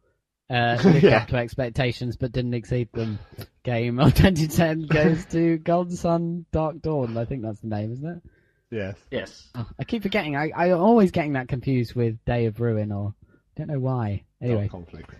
uh, 0.50 0.78
lived 0.84 1.02
Yeah. 1.04 1.22
up 1.22 1.28
to 1.28 1.36
expectations 1.36 2.16
but 2.18 2.30
didn't 2.32 2.52
exceed 2.52 2.92
them. 2.92 3.18
Game 3.62 3.98
of 3.98 4.14
2010 4.14 4.82
goes 4.82 5.24
to 5.26 5.56
Golden 5.56 5.96
Sun 5.96 6.44
Dark 6.52 6.82
Dawn. 6.82 7.16
I 7.16 7.24
think 7.24 7.42
that's 7.42 7.60
the 7.60 7.68
name, 7.68 7.92
isn't 7.92 8.06
it? 8.06 8.22
Yes. 8.70 8.96
Yes. 9.10 9.48
Oh, 9.54 9.66
I 9.80 9.84
keep 9.84 10.02
forgetting. 10.02 10.36
I 10.36 10.50
I 10.54 10.70
always 10.72 11.10
getting 11.10 11.32
that 11.32 11.48
confused 11.48 11.94
with 11.94 12.22
Day 12.26 12.44
of 12.44 12.60
Ruin 12.60 12.92
or 12.92 13.14
don't 13.56 13.68
know 13.68 13.80
why. 13.80 14.24
Anyway, 14.42 14.68
Dark 14.68 14.70
conflict. 14.72 15.10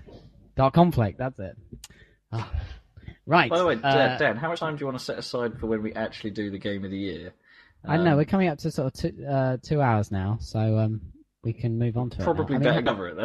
Dark 0.54 0.74
Conflict. 0.74 1.16
That's 1.18 1.38
it. 1.38 1.56
Ah. 2.32 2.50
Right. 3.26 3.50
By 3.50 3.58
the 3.58 3.66
way, 3.66 3.74
uh, 3.74 3.94
Dan, 3.94 4.18
Dan, 4.18 4.36
how 4.36 4.48
much 4.48 4.60
time 4.60 4.76
do 4.76 4.80
you 4.80 4.86
want 4.86 4.98
to 4.98 5.04
set 5.04 5.18
aside 5.18 5.58
for 5.58 5.66
when 5.66 5.82
we 5.82 5.92
actually 5.92 6.30
do 6.30 6.50
the 6.50 6.58
game 6.58 6.84
of 6.84 6.90
the 6.90 6.96
year? 6.98 7.34
I 7.86 7.96
know. 7.98 8.12
Um, 8.12 8.16
We're 8.16 8.24
coming 8.24 8.48
up 8.48 8.58
to 8.58 8.70
sort 8.70 8.86
of 8.86 8.92
two, 8.94 9.24
uh, 9.26 9.58
two 9.62 9.80
hours 9.82 10.10
now, 10.10 10.38
so 10.40 10.78
um, 10.78 11.00
we 11.44 11.52
can 11.52 11.78
move 11.78 11.96
on 11.98 12.08
to 12.10 12.22
probably 12.24 12.56
it. 12.56 12.60
now. 12.60 12.70
I 12.70 12.80
better 12.80 12.82
mean, 12.82 12.86
cover 12.86 13.08
it 13.08 13.16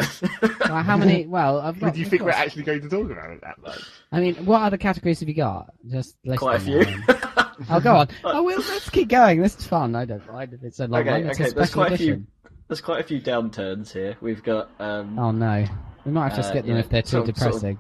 then. 0.41 0.51
Well, 0.69 0.84
how 0.84 0.97
many? 0.97 1.25
Well, 1.25 1.59
I've 1.59 1.80
got. 1.80 1.88
Would 1.88 1.97
you 1.97 2.05
think 2.05 2.19
got- 2.19 2.25
we're 2.25 2.31
actually 2.34 2.63
going 2.63 2.81
to 2.81 2.89
talk 2.89 3.09
about 3.09 3.31
it 3.31 3.41
that 3.41 3.61
much? 3.61 3.81
I 4.11 4.19
mean, 4.19 4.35
what 4.45 4.61
other 4.61 4.77
categories 4.77 5.21
have 5.21 5.30
you 5.30 5.35
got? 5.35 5.73
Just 5.89 6.17
list 6.25 6.39
Quite 6.39 6.61
a 6.61 6.63
them 6.65 6.85
few. 7.03 7.15
Oh, 7.69 7.80
go 7.80 7.95
on. 7.95 8.09
Oh, 8.23 8.41
well, 8.43 8.57
let's 8.57 8.89
keep 8.89 9.09
going. 9.09 9.39
This 9.39 9.55
is 9.55 9.65
fun. 9.67 9.95
I 9.95 10.05
don't 10.05 10.25
mind 10.27 10.53
if 10.53 10.63
it's 10.63 10.77
so 10.77 10.85
long. 10.85 11.01
Okay, 11.01 11.11
one. 11.11 11.27
It's 11.27 11.39
a 11.39 11.43
okay, 11.43 11.51
there's 11.53 11.69
special 11.69 11.84
quite 11.84 11.91
a 11.93 11.97
few- 11.97 12.25
There's 12.67 12.81
quite 12.81 12.99
a 12.99 13.03
few 13.03 13.21
downturns 13.21 13.91
here. 13.91 14.17
We've 14.21 14.41
got 14.43 14.69
um, 14.80 15.17
Oh 15.19 15.30
no, 15.31 15.63
we 16.03 16.11
might 16.11 16.30
have 16.30 16.39
to 16.39 16.45
Uh, 16.45 16.49
skip 16.49 16.65
them 16.65 16.73
yeah, 16.75 16.80
if 16.81 16.89
they're 16.89 17.03
too 17.03 17.09
sort 17.09 17.30
of- 17.30 17.38
sort 17.38 17.53
of- 17.53 17.61
depressing. 17.61 17.80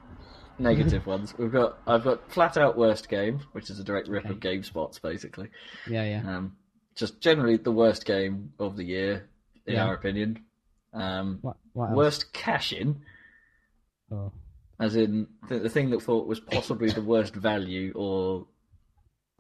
Negative 0.59 1.05
ones. 1.07 1.33
We've 1.37 1.51
got 1.51 1.77
I've 1.87 2.03
got 2.03 2.31
flat 2.31 2.57
out 2.57 2.77
worst 2.77 3.09
game, 3.09 3.41
which 3.53 3.69
is 3.69 3.79
a 3.79 3.83
direct 3.83 4.07
rip 4.07 4.25
of 4.25 4.37
Okay. 4.37 4.57
GameSpots, 4.57 5.01
basically. 5.01 5.49
Yeah, 5.89 6.03
yeah. 6.03 6.37
Um, 6.37 6.55
just 6.95 7.19
generally 7.21 7.57
the 7.57 7.71
worst 7.71 8.05
game 8.05 8.53
of 8.59 8.77
the 8.77 8.83
year, 8.83 9.27
in 9.65 9.75
Yeah. 9.75 9.85
our 9.85 9.93
opinion. 9.95 10.43
Um, 10.93 11.39
What? 11.41 11.57
What 11.73 11.91
worst 11.91 12.33
cash 12.33 12.71
in, 12.71 13.01
Oh. 14.11 14.31
as 14.79 14.95
in 14.95 15.27
the, 15.49 15.57
the 15.59 15.69
thing 15.69 15.89
that 15.89 16.01
thought 16.03 16.27
was 16.27 16.39
possibly 16.39 16.89
the 16.91 17.01
worst 17.01 17.33
value 17.33 17.91
or 17.95 18.45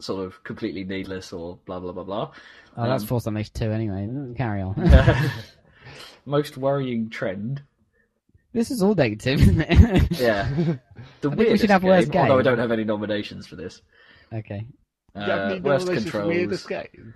sort 0.01 0.25
of 0.25 0.43
completely 0.43 0.83
needless 0.83 1.31
or 1.31 1.59
blah 1.65 1.79
blah 1.79 1.91
blah 1.91 2.03
blah. 2.03 2.31
Oh, 2.75 2.83
that's 2.87 3.03
Um, 3.03 3.07
Force 3.07 3.27
Unleashed 3.27 3.53
two. 3.53 3.69
Anyway, 3.69 4.09
carry 4.35 4.61
on. 4.63 4.73
Most 6.25 6.57
worrying 6.57 7.09
trend. 7.09 7.61
This 8.53 8.71
is 8.71 8.81
all 8.81 8.95
negative, 8.95 9.41
isn't 9.41 9.61
it? 9.61 10.19
Yeah. 10.19 10.49
The 11.21 11.29
think 11.29 11.39
we 11.39 11.45
weirdest 11.45 11.61
should 11.63 11.69
have 11.69 11.81
game, 11.81 11.89
worst 11.89 12.15
although 12.15 12.33
I 12.33 12.37
game. 12.37 12.43
don't 12.43 12.59
have 12.59 12.71
any 12.71 12.83
nominations 12.85 13.45
for 13.47 13.55
this. 13.57 13.81
okay. 14.33 14.65
You 15.15 15.21
have 15.21 15.29
Uh, 15.29 15.43
any 15.53 15.59
worst 15.61 15.85
nominations 15.85 16.11
for 16.11 16.19
controls. 16.19 16.27
weirdest 16.35 16.69
game? 16.69 17.13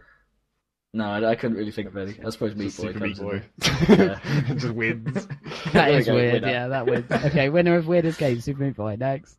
No, 0.93 1.05
I, 1.05 1.31
I 1.31 1.35
couldn't 1.35 1.57
really 1.57 1.71
think 1.71 1.87
of 1.89 1.97
any. 1.97 2.15
I 2.25 2.29
suppose 2.29 2.55
Meat 2.55 2.65
Just 2.65 2.77
Boy 2.81 2.87
Super 2.87 2.99
comes 2.99 3.21
Meat 3.21 3.31
in 3.31 3.39
Boy. 3.39 3.95
there. 3.95 4.21
Just 4.55 4.69
wins. 4.73 5.27
That 5.73 5.87
There 5.89 5.97
we 5.97 6.03
go, 6.03 6.13
weird. 6.15 6.33
winner. 6.33 6.47
Yeah, 6.49 6.67
that 6.69 6.85
wins. 6.85 7.11
Okay, 7.11 7.49
winner 7.49 7.75
of 7.75 7.87
weirdest 7.87 8.19
game, 8.19 8.39
Super 8.39 8.63
Meat 8.63 8.75
Boy. 8.77 8.95
Next, 8.99 9.37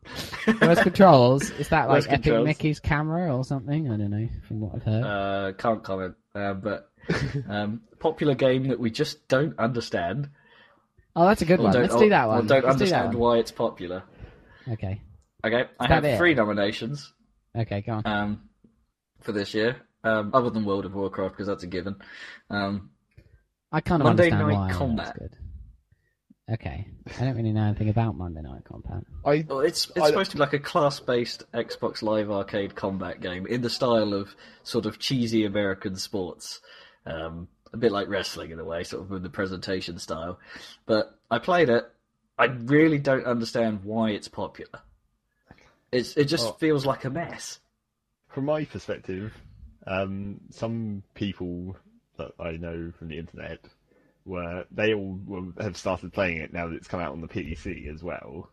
worst 0.61 0.81
controls. 0.83 1.49
Is 1.51 1.69
that 1.69 1.87
like 1.87 1.97
Worst 1.97 2.07
Epic 2.09 2.23
controls. 2.23 2.45
Mickey's 2.47 2.79
camera 2.79 3.35
or 3.35 3.43
something? 3.43 3.91
I 3.91 3.97
don't 3.97 4.11
know. 4.11 4.29
From 4.47 4.59
what 4.61 4.75
I've 4.75 4.83
heard. 4.83 5.03
Uh, 5.03 5.51
can't 5.53 5.83
comment. 5.83 6.15
Uh, 6.35 6.53
but 6.53 6.89
um, 7.49 7.81
popular 7.99 8.35
game 8.35 8.67
that 8.67 8.79
we 8.79 8.89
just 8.91 9.27
don't 9.27 9.57
understand. 9.59 10.29
Oh, 11.15 11.25
that's 11.27 11.41
a 11.41 11.45
good 11.45 11.59
Or 11.59 11.63
one. 11.63 11.73
Let's 11.73 11.93
or- 11.95 11.99
do 11.99 12.09
that 12.09 12.25
or 12.25 12.27
one. 12.29 12.47
don't 12.47 12.63
Let's 12.63 12.77
do 12.77 12.85
that 12.85 12.95
understand 12.95 13.07
one. 13.13 13.17
why 13.19 13.37
it's 13.37 13.51
popular. 13.51 14.03
Okay. 14.69 15.01
Okay, 15.45 15.65
I 15.79 15.87
that 15.87 15.93
have 15.93 16.05
it? 16.05 16.17
three 16.17 16.33
nominations 16.33 17.13
Okay, 17.57 17.81
go 17.81 17.93
on. 17.93 18.05
um, 18.05 18.41
for 19.21 19.31
this 19.31 19.53
year, 19.53 19.77
um, 20.03 20.31
other 20.33 20.49
than 20.49 20.65
World 20.65 20.85
of 20.85 20.93
Warcraft 20.93 21.33
because 21.35 21.47
that's 21.47 21.63
a 21.63 21.67
given. 21.67 21.95
Um, 22.49 22.89
I 23.71 23.79
kind 23.81 24.01
of 24.01 24.05
Monday 24.07 24.25
understand 24.31 24.47
Night 24.49 24.57
why. 24.67 24.71
Combat. 24.73 25.05
That's 25.05 25.19
good. 25.19 25.37
Okay. 26.51 26.87
I 27.19 27.23
don't 27.25 27.35
really 27.37 27.51
know 27.53 27.63
anything 27.65 27.89
about 27.89 28.17
Monday 28.17 28.41
Night 28.41 28.63
Combat. 28.65 29.03
I 29.23 29.45
well, 29.47 29.59
it's 29.61 29.87
it's 29.91 29.99
I- 29.99 30.07
supposed 30.07 30.31
to 30.31 30.37
be 30.37 30.41
like 30.41 30.53
a 30.53 30.59
class-based 30.59 31.43
Xbox 31.53 32.01
Live 32.01 32.31
Arcade 32.31 32.75
combat 32.75 33.21
game 33.21 33.45
in 33.47 33.61
the 33.61 33.69
style 33.69 34.13
of 34.13 34.35
sort 34.63 34.85
of 34.87 34.97
cheesy 34.99 35.45
American 35.45 35.95
sports, 35.95 36.59
um, 37.05 37.47
a 37.73 37.77
bit 37.77 37.91
like 37.91 38.07
wrestling 38.07 38.51
in 38.51 38.59
a 38.59 38.63
way, 38.63 38.83
sort 38.83 39.03
of 39.03 39.09
with 39.11 39.23
the 39.23 39.29
presentation 39.29 39.99
style. 39.99 40.39
But 40.85 41.17
I 41.29 41.39
played 41.39 41.69
it. 41.69 41.85
I 42.37 42.45
really 42.45 42.97
don't 42.99 43.25
understand 43.25 43.83
why 43.83 44.11
it's 44.11 44.27
popular. 44.27 44.81
It's 45.91 46.15
it 46.17 46.25
just 46.25 46.47
Oh. 46.47 46.51
feels 46.53 46.85
like 46.85 47.05
a 47.05 47.09
mess. 47.09 47.59
from 48.27 48.45
my 48.45 48.63
perspective, 48.63 49.33
um, 49.87 50.39
some 50.51 51.03
people 51.15 51.75
that 52.17 52.31
I 52.39 52.51
know 52.57 52.91
from 52.97 53.07
the 53.07 53.17
internet 53.17 53.59
were 54.25 54.65
they 54.69 54.93
all 54.93 55.19
will 55.25 55.51
have 55.59 55.75
started 55.75 56.13
playing 56.13 56.37
it 56.37 56.53
now 56.53 56.67
that 56.67 56.75
it's 56.75 56.87
come 56.87 56.99
out 56.99 57.11
on 57.13 57.21
the 57.21 57.27
PC 57.27 57.87
as 57.91 58.03
well. 58.03 58.51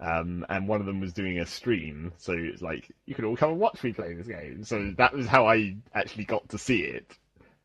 Um, 0.00 0.44
and 0.48 0.68
one 0.68 0.80
of 0.80 0.86
them 0.86 1.00
was 1.00 1.12
doing 1.14 1.38
a 1.40 1.46
stream, 1.46 2.12
so 2.18 2.32
it's 2.34 2.60
like 2.62 2.88
you 3.06 3.14
could 3.14 3.24
all 3.24 3.36
come 3.36 3.50
and 3.52 3.58
watch 3.58 3.82
me 3.82 3.92
play 3.94 4.12
this 4.14 4.28
game. 4.28 4.62
So 4.62 4.92
that 4.98 5.12
was 5.14 5.26
how 5.26 5.46
I 5.48 5.76
actually 5.94 6.24
got 6.24 6.48
to 6.50 6.58
see 6.58 6.80
it. 6.82 7.16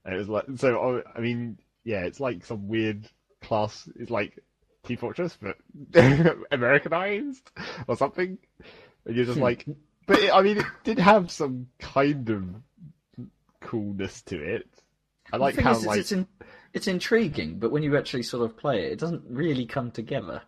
And 0.05 0.15
it 0.15 0.17
was 0.17 0.30
like 0.30 0.45
so. 0.57 1.03
I, 1.15 1.17
I 1.17 1.21
mean, 1.21 1.57
yeah, 1.84 2.01
it's 2.03 2.19
like 2.19 2.45
some 2.45 2.67
weird 2.67 3.07
class. 3.41 3.88
It's 3.95 4.11
like 4.11 4.38
Team 4.85 4.97
Fortress, 4.97 5.38
but 5.41 5.57
Americanized 6.51 7.49
or 7.88 7.95
something. 7.95 8.38
And 9.05 9.15
you're 9.15 9.25
just 9.25 9.38
Hmm. 9.38 9.43
like, 9.43 9.65
but 10.07 10.19
it, 10.19 10.34
I 10.34 10.41
mean, 10.41 10.57
it 10.57 10.65
did 10.84 10.99
have 10.99 11.31
some 11.31 11.67
kind 11.80 12.30
of 12.30 12.43
coolness 13.61 14.21
to 14.23 14.38
it. 14.41 14.67
I 15.31 15.38
like 15.38 15.57
how 15.57 15.71
is, 15.71 15.77
it's- 15.80 15.88
like 15.88 15.99
it's, 16.01 16.11
in, 16.11 16.27
it's 16.73 16.88
intriguing, 16.88 17.57
but 17.59 17.71
when 17.71 17.81
you 17.84 17.97
actually 17.97 18.23
sort 18.23 18.43
of 18.49 18.57
play 18.57 18.85
it, 18.85 18.91
it 18.93 18.99
doesn't 18.99 19.23
really 19.27 19.65
come 19.65 19.89
together. 19.91 20.41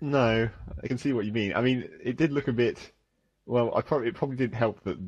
no, 0.00 0.48
I 0.82 0.86
can 0.86 0.98
see 0.98 1.12
what 1.12 1.24
you 1.24 1.32
mean. 1.32 1.54
I 1.54 1.62
mean, 1.62 1.88
it 2.02 2.16
did 2.16 2.32
look 2.32 2.48
a 2.48 2.52
bit. 2.52 2.92
Well, 3.46 3.74
I 3.74 3.80
probably 3.80 4.08
it 4.08 4.14
probably 4.14 4.36
didn't 4.36 4.54
help 4.56 4.82
that 4.84 4.98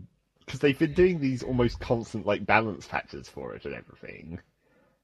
because 0.48 0.60
they've 0.60 0.78
been 0.78 0.94
doing 0.94 1.20
these 1.20 1.42
almost 1.42 1.78
constant 1.78 2.26
like 2.26 2.46
balance 2.46 2.86
patches 2.86 3.28
for 3.28 3.54
it 3.54 3.66
and 3.66 3.74
everything. 3.74 4.40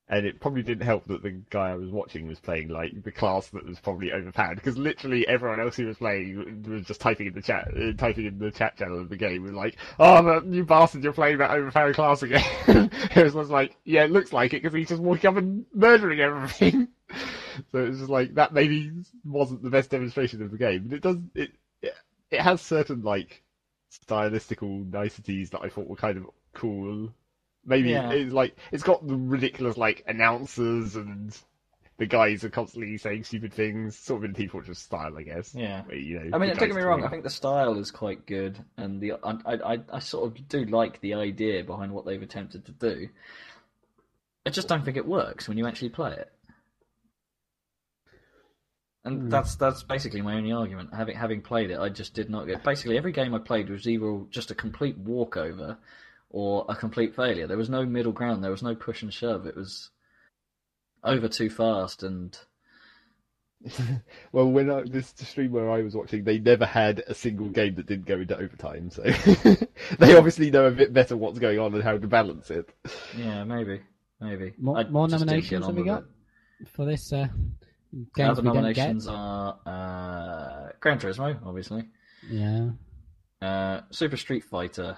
And 0.08 0.26
it 0.26 0.40
probably 0.40 0.62
didn't 0.62 0.86
help 0.86 1.06
that 1.06 1.22
the 1.22 1.30
guy 1.48 1.70
I 1.70 1.76
was 1.76 1.90
watching 1.90 2.26
was 2.26 2.38
playing 2.38 2.68
like 2.68 3.02
the 3.02 3.10
class 3.10 3.48
that 3.48 3.66
was 3.66 3.80
probably 3.80 4.12
overpowered 4.12 4.56
because 4.56 4.76
literally 4.76 5.26
everyone 5.26 5.60
else 5.60 5.76
who 5.76 5.86
was 5.86 5.96
playing 5.96 6.62
was 6.68 6.86
just 6.86 7.00
typing 7.00 7.26
in 7.26 7.34
the 7.34 7.40
chat, 7.40 7.68
uh, 7.68 7.92
typing 7.96 8.26
in 8.26 8.38
the 8.38 8.50
chat 8.50 8.76
channel 8.76 9.00
of 9.00 9.08
the 9.08 9.16
game 9.16 9.42
was 9.42 9.52
like, 9.52 9.76
"Oh, 9.98 10.42
you 10.42 10.64
bastard, 10.64 11.04
you're 11.04 11.14
playing 11.14 11.38
that 11.38 11.52
overpowered 11.52 11.94
class 11.94 12.22
again." 12.22 12.42
it 13.16 13.34
was 13.34 13.50
like, 13.50 13.76
"Yeah, 13.84 14.04
it 14.04 14.10
looks 14.10 14.32
like 14.32 14.52
it 14.52 14.62
because 14.62 14.74
he's 14.74 14.90
just 14.90 15.02
walking 15.02 15.28
up 15.28 15.36
and 15.36 15.64
murdering 15.74 16.20
everything." 16.20 16.88
so 17.72 17.78
it 17.78 17.88
was 17.88 17.98
just 17.98 18.10
like 18.10 18.34
that 18.34 18.52
maybe 18.52 18.90
wasn't 19.24 19.62
the 19.62 19.70
best 19.70 19.90
demonstration 19.90 20.42
of 20.42 20.50
the 20.50 20.58
game, 20.58 20.88
but 20.88 20.96
it 20.96 21.02
does 21.02 21.16
it 21.34 21.50
it, 21.80 21.94
it 22.30 22.40
has 22.40 22.60
certain 22.60 23.02
like 23.02 23.43
stylistical 24.06 24.90
niceties 24.92 25.50
that 25.50 25.60
I 25.62 25.68
thought 25.68 25.86
were 25.88 25.96
kind 25.96 26.18
of 26.18 26.26
cool. 26.52 27.12
Maybe 27.64 27.90
Yeah. 27.90 28.10
it's 28.10 28.32
like 28.32 28.56
it's 28.72 28.82
got 28.82 29.06
the 29.06 29.16
ridiculous 29.16 29.76
like 29.76 30.04
announcers 30.06 30.96
and 30.96 31.36
the 31.96 32.06
guys 32.06 32.42
are 32.42 32.50
constantly 32.50 32.98
saying 32.98 33.22
stupid 33.22 33.52
things, 33.52 33.96
sort 33.96 34.18
of 34.18 34.24
in 34.24 34.34
Team 34.34 34.48
Fortress 34.48 34.80
style, 34.80 35.16
I 35.16 35.22
guess. 35.22 35.54
Yeah. 35.54 35.82
Where, 35.82 35.96
you 35.96 36.18
know, 36.18 36.36
I 36.36 36.38
mean, 36.38 36.50
don't 36.50 36.58
get 36.68 36.74
me 36.74 36.82
wrong. 36.82 37.04
I 37.04 37.08
think 37.08 37.22
the 37.22 37.30
style 37.30 37.78
is 37.78 37.90
quite 37.92 38.26
good, 38.26 38.58
and 38.76 39.00
the 39.00 39.12
I, 39.22 39.36
I, 39.46 39.78
I 39.92 39.98
sort 40.00 40.26
of 40.26 40.48
do 40.48 40.64
like 40.64 41.00
the 41.00 41.14
idea 41.14 41.62
behind 41.62 41.92
what 41.92 42.04
they've 42.04 42.20
attempted 42.20 42.66
to 42.66 42.72
do. 42.72 43.08
I 44.44 44.50
just 44.50 44.68
don't 44.68 44.84
think 44.84 44.96
it 44.96 45.06
works 45.06 45.48
when 45.48 45.56
you 45.56 45.66
actually 45.66 45.88
play 45.90 46.12
it, 46.12 46.32
and 49.04 49.22
Hmm. 49.22 49.28
that's 49.28 49.56
that's 49.56 49.82
basically 49.82 50.22
my 50.22 50.34
only 50.36 50.52
argument. 50.52 50.94
Having 50.94 51.16
having 51.16 51.42
played 51.42 51.70
it, 51.70 51.78
I 51.78 51.88
just 51.88 52.14
did 52.14 52.30
not 52.30 52.46
get. 52.46 52.64
Basically, 52.64 52.96
every 52.96 53.12
game 53.12 53.34
I 53.34 53.38
played 53.38 53.68
was 53.70 53.86
either 53.86 54.22
just 54.30 54.50
a 54.50 54.54
complete 54.54 54.96
walkover 54.98 55.78
or 56.30 56.64
a 56.68 56.74
complete 56.74 57.14
failure. 57.14 57.46
There 57.46 57.56
was 57.58 57.70
no 57.70 57.84
middle 57.86 58.12
ground. 58.12 58.42
There 58.42 58.50
was 58.50 58.62
no 58.62 58.74
push 58.74 59.02
and 59.02 59.12
shove. 59.12 59.46
It 59.46 59.56
was 59.56 59.90
over 61.04 61.28
too 61.28 61.50
fast 61.50 62.02
and 62.02 62.36
Well, 64.32 64.50
when 64.50 64.70
I, 64.70 64.82
this 64.82 65.14
stream 65.16 65.52
where 65.52 65.70
I 65.70 65.82
was 65.82 65.94
watching, 65.94 66.24
they 66.24 66.38
never 66.38 66.66
had 66.66 67.02
a 67.06 67.14
single 67.14 67.48
game 67.48 67.74
that 67.76 67.86
didn't 67.86 68.06
go 68.06 68.18
into 68.20 68.36
overtime, 68.36 68.90
so 68.90 69.02
they 69.98 70.16
obviously 70.16 70.50
know 70.50 70.66
a 70.66 70.70
bit 70.70 70.92
better 70.92 71.16
what's 71.16 71.38
going 71.38 71.58
on 71.58 71.72
and 71.74 71.82
how 71.82 71.96
to 71.96 72.06
balance 72.06 72.50
it. 72.50 72.68
yeah, 73.16 73.44
maybe, 73.44 73.80
maybe 74.20 74.52
More, 74.58 74.84
more 74.90 75.08
just 75.08 75.26
didn't 75.26 75.44
get 75.48 75.60
nominations 75.60 75.66
have 75.66 75.76
we 75.76 75.82
got 75.84 76.04
it. 76.60 76.68
for 76.68 76.84
this 76.84 77.10
uh, 77.12 77.26
games 77.26 77.54
Other 78.18 78.42
we 78.42 78.48
nominations 78.48 79.06
are 79.06 79.58
uh, 79.66 80.72
Gran 80.80 80.98
Turismo, 80.98 81.38
obviously, 81.46 81.84
Yeah, 82.28 82.70
uh, 83.42 83.80
Super 83.90 84.16
Street 84.16 84.44
Fighter, 84.44 84.96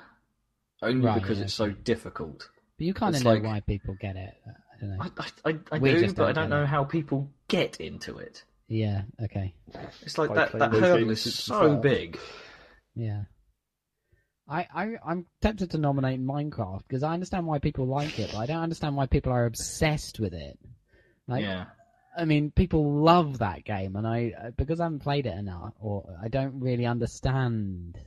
only 0.82 1.04
Right, 1.06 1.20
because 1.20 1.38
yeah, 1.38 1.44
it's 1.44 1.54
so 1.54 1.70
difficult. 1.70 2.48
but 2.78 2.86
you 2.86 2.94
kind 2.94 3.14
of 3.14 3.16
It's 3.16 3.24
know 3.24 3.32
like- 3.34 3.42
why 3.42 3.60
people 3.60 3.96
get 4.00 4.16
it. 4.16 4.34
I 4.46 4.80
don't 4.80 4.90
know. 4.90 5.04
I, 5.44 5.48
I, 5.48 5.50
I, 5.50 5.58
I 5.72 5.78
do, 5.78 6.00
just 6.00 6.16
but 6.16 6.24
I 6.24 6.32
don't 6.32 6.50
don't 6.50 6.50
know 6.50 6.62
it. 6.64 6.66
how 6.68 6.84
people 6.84 7.30
get 7.48 7.80
into 7.80 8.18
it. 8.18 8.44
Yeah. 8.68 9.02
Okay. 9.22 9.54
It's 10.02 10.18
like 10.18 10.34
that, 10.34 10.52
that 10.52 10.70
those 10.72 10.80
hurdle 10.82 11.10
is 11.10 11.22
so 11.22 11.54
themselves. 11.60 11.82
big. 11.82 12.18
Yeah. 12.94 13.22
I, 14.48 14.66
I, 14.74 14.94
I'm 15.04 15.26
tempted 15.40 15.70
to 15.72 15.78
nominate 15.78 16.20
Minecraft 16.24 16.82
because 16.86 17.02
I 17.02 17.14
understand 17.14 17.46
why 17.46 17.58
people 17.58 17.86
like 17.86 18.18
it, 18.18 18.30
but 18.32 18.38
I 18.38 18.46
don't 18.46 18.62
understand 18.62 18.96
why 18.96 19.06
people 19.06 19.32
are 19.32 19.46
obsessed 19.46 20.20
with 20.20 20.34
it. 20.34 20.58
Like, 21.26 21.42
yeah, 21.42 21.64
I 22.16 22.24
mean, 22.24 22.50
people 22.50 22.92
love 23.02 23.38
that 23.38 23.64
game, 23.64 23.96
and 23.96 24.06
I 24.06 24.32
uh, 24.40 24.50
because 24.56 24.80
I 24.80 24.84
haven't 24.84 25.00
played 25.00 25.26
it 25.26 25.36
enough, 25.36 25.74
or 25.80 26.16
I 26.22 26.28
don't 26.28 26.58
really 26.60 26.86
understand. 26.86 27.98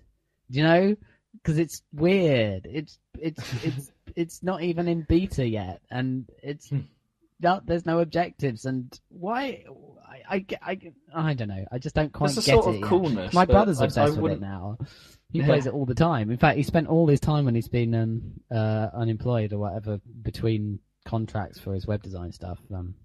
Do 0.52 0.58
you 0.58 0.64
know? 0.64 0.96
Because 1.34 1.60
it's 1.60 1.84
weird. 1.94 2.66
It's 2.66 3.00
it's 3.20 3.54
it's 3.64 3.92
it's 4.16 4.44
not 4.44 4.62
even 4.64 4.88
in 4.88 5.04
beta 5.04 5.48
yet, 5.48 5.82
and 5.92 6.26
it's 6.42 6.70
Hmm. 6.70 6.80
not. 7.40 7.66
There's 7.66 7.86
no 7.86 8.00
objectives, 8.00 8.66
and 8.66 8.98
why? 9.10 9.64
I 10.08 10.24
I, 10.38 10.46
I, 10.62 10.80
I 11.14 11.34
don't 11.34 11.48
know. 11.50 11.66
I 11.72 11.78
just 11.78 11.96
don't 11.96 12.12
quite 12.12 12.34
there's 12.34 12.48
a 12.48 12.50
get 12.52 12.64
sort 12.64 12.76
it. 12.76 12.84
of 12.84 12.90
coolness. 12.90 13.34
My 13.34 13.46
brother's 13.46 13.80
obsessed 13.82 14.18
with 14.18 14.34
it 14.34 14.42
now. 14.42 14.78
He 15.32 15.40
Yeah. 15.40 15.46
plays 15.46 15.68
it 15.68 15.74
all 15.74 15.86
the 15.86 15.94
time. 15.94 16.32
In 16.32 16.38
fact, 16.38 16.58
he 16.58 16.64
spent 16.64 16.88
all 16.88 17.08
his 17.08 17.20
time 17.20 17.46
when 17.46 17.54
he's 17.54 17.68
been 17.68 17.94
um, 17.94 18.34
uh, 18.52 18.90
unemployed 18.94 19.54
or 19.54 19.60
whatever 19.60 20.00
between 20.24 20.80
contracts 21.06 21.60
for 21.60 21.74
his 21.76 21.86
web 21.86 22.02
design 22.02 22.32
stuff. 22.32 22.58
Um, 22.74 22.96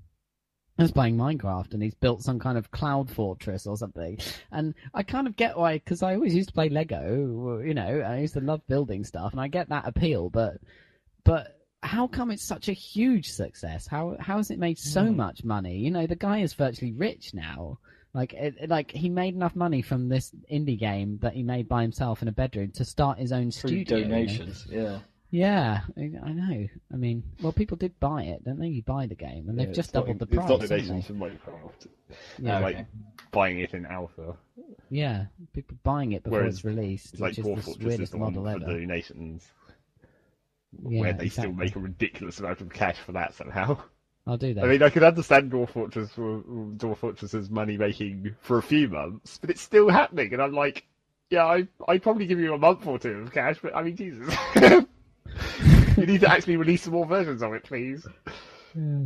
was 0.82 0.92
playing 0.92 1.16
Minecraft 1.16 1.72
and 1.72 1.82
he's 1.82 1.94
built 1.94 2.22
some 2.22 2.38
kind 2.38 2.58
of 2.58 2.70
cloud 2.70 3.08
fortress 3.10 3.66
or 3.66 3.76
something. 3.76 4.18
And 4.50 4.74
I 4.92 5.02
kind 5.04 5.26
of 5.26 5.36
get 5.36 5.56
why, 5.56 5.74
because 5.74 6.02
I 6.02 6.14
always 6.14 6.34
used 6.34 6.48
to 6.48 6.54
play 6.54 6.68
Lego. 6.68 7.60
You 7.64 7.74
know, 7.74 8.00
I 8.00 8.18
used 8.18 8.34
to 8.34 8.40
love 8.40 8.66
building 8.66 9.04
stuff, 9.04 9.32
and 9.32 9.40
I 9.40 9.48
get 9.48 9.68
that 9.68 9.86
appeal. 9.86 10.30
But, 10.30 10.54
but 11.22 11.60
how 11.82 12.06
come 12.08 12.30
it's 12.30 12.44
such 12.44 12.68
a 12.68 12.72
huge 12.72 13.30
success? 13.30 13.86
How 13.86 14.16
how 14.18 14.38
has 14.38 14.50
it 14.50 14.58
made 14.58 14.78
so 14.78 15.04
Hmm. 15.06 15.16
much 15.16 15.44
money? 15.44 15.76
You 15.78 15.90
know, 15.90 16.06
the 16.06 16.16
guy 16.16 16.38
is 16.38 16.54
virtually 16.54 16.92
rich 16.92 17.34
now. 17.34 17.78
Like, 18.12 18.32
it, 18.32 18.68
like 18.68 18.92
he 18.92 19.08
made 19.08 19.34
enough 19.34 19.56
money 19.56 19.82
from 19.82 20.08
this 20.08 20.30
indie 20.52 20.78
game 20.78 21.18
that 21.22 21.34
he 21.34 21.42
made 21.42 21.68
by 21.68 21.82
himself 21.82 22.22
in 22.22 22.28
a 22.28 22.32
bedroom 22.32 22.70
to 22.72 22.84
start 22.84 23.18
his 23.18 23.32
own 23.32 23.50
through 23.50 23.70
studio. 23.84 23.96
you 23.98 24.04
know? 24.04 24.10
donations. 24.10 24.66
Yeah, 24.70 24.98
Yeah, 25.34 25.80
I 25.96 26.12
I 26.22 26.32
know. 26.32 26.68
I 26.92 26.96
mean, 26.96 27.24
well, 27.42 27.52
people 27.52 27.76
did 27.76 27.98
buy 27.98 28.22
it, 28.22 28.44
don't 28.44 28.60
they? 28.60 28.68
You 28.68 28.82
buy 28.82 29.06
the 29.06 29.16
game, 29.16 29.48
and 29.48 29.58
they've 29.58 29.72
just 29.72 29.88
it's 29.88 29.94
not- 29.94 30.06
doubled 30.06 30.20
the 30.20 30.26
it's 30.26 30.34
price. 30.36 30.48
not 30.48 30.60
haven't 30.60 30.68
donations 30.86 31.02
they? 31.02 31.06
from 31.08 31.18
Minecraft. 31.18 31.86
Yeah, 32.38 32.56
Okay. 32.58 32.64
like 32.76 32.86
buying 33.32 33.58
it 33.58 33.74
in 33.74 33.84
alpha. 33.84 34.36
yeah, 34.90 35.26
people 35.52 35.76
buying 35.82 36.12
it 36.12 36.22
before 36.22 36.38
Whereas 36.38 36.54
it's 36.54 36.64
released, 36.64 37.14
It's 37.14 37.20
like 37.20 37.30
which 37.36 37.38
is 37.40 37.64
the 37.64 37.70
is 37.72 37.78
weirdest 37.78 38.12
the 38.12 38.18
model 38.18 38.46
ever. 38.46 38.60
donations, 38.60 39.50
Yeah, 40.88 41.00
where 41.00 41.12
they 41.14 41.28
still 41.28 41.52
make 41.52 41.74
a 41.74 41.80
ridiculous 41.80 42.38
amount 42.38 42.60
of 42.60 42.72
cash 42.72 42.98
for 42.98 43.10
that 43.12 43.34
somehow. 43.34 43.76
I'll 44.28 44.36
do 44.36 44.54
that. 44.54 44.64
I 44.64 44.68
mean, 44.68 44.82
I 44.84 44.88
could 44.90 45.02
understand 45.02 45.50
Dwarf 45.50 45.70
Fortress 45.70 46.12
for 46.12 46.42
Dwarf 46.42 46.98
Fortress's 46.98 47.50
money 47.50 47.76
making 47.76 48.36
for 48.40 48.58
a 48.58 48.62
few 48.62 48.86
months, 48.88 49.38
but 49.38 49.50
it's 49.50 49.60
still 49.62 49.88
happening, 49.88 50.32
and 50.32 50.40
I'm 50.40 50.52
like, 50.54 50.86
yeah, 51.28 51.44
I 51.44 51.66
I'd 51.88 52.04
probably 52.04 52.26
give 52.26 52.38
you 52.38 52.54
a 52.54 52.58
month 52.58 52.86
or 52.86 53.00
two 53.00 53.18
of 53.18 53.32
cash, 53.32 53.58
but 53.60 53.74
I 53.74 53.82
mean, 53.82 53.96
Jesus, 53.96 54.32
you 55.96 56.06
need 56.06 56.20
to 56.20 56.30
actually 56.30 56.56
release 56.56 56.82
some 56.82 56.92
more 56.92 57.06
versions 57.06 57.42
of 57.42 57.52
it, 57.54 57.64
please. 57.64 58.06
Yeah. 58.74 59.04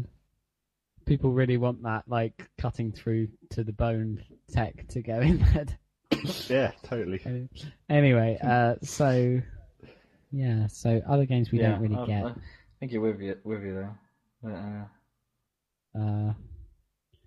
People 1.06 1.32
really 1.32 1.56
want 1.56 1.82
that, 1.84 2.04
like 2.06 2.48
cutting 2.58 2.92
through 2.92 3.28
to 3.50 3.64
the 3.64 3.72
bone 3.72 4.22
tech 4.52 4.86
to 4.88 5.02
go 5.02 5.20
in 5.20 5.38
there. 5.54 5.66
Yeah, 6.48 6.72
totally. 6.82 7.48
anyway, 7.88 8.38
uh, 8.42 8.74
so 8.82 9.40
yeah, 10.32 10.66
so 10.66 11.00
other 11.08 11.26
games 11.26 11.52
we 11.52 11.60
yeah. 11.60 11.70
don't 11.70 11.80
really 11.80 11.96
I, 11.96 12.06
get. 12.06 12.24
I 12.24 12.34
think 12.80 12.92
you're 12.92 13.02
with 13.02 13.20
you 13.20 13.36
with 13.44 13.62
you 13.62 13.74
there. 13.74 13.98
But, 14.42 14.52
uh, 14.52 16.00
Uh, 16.02 16.32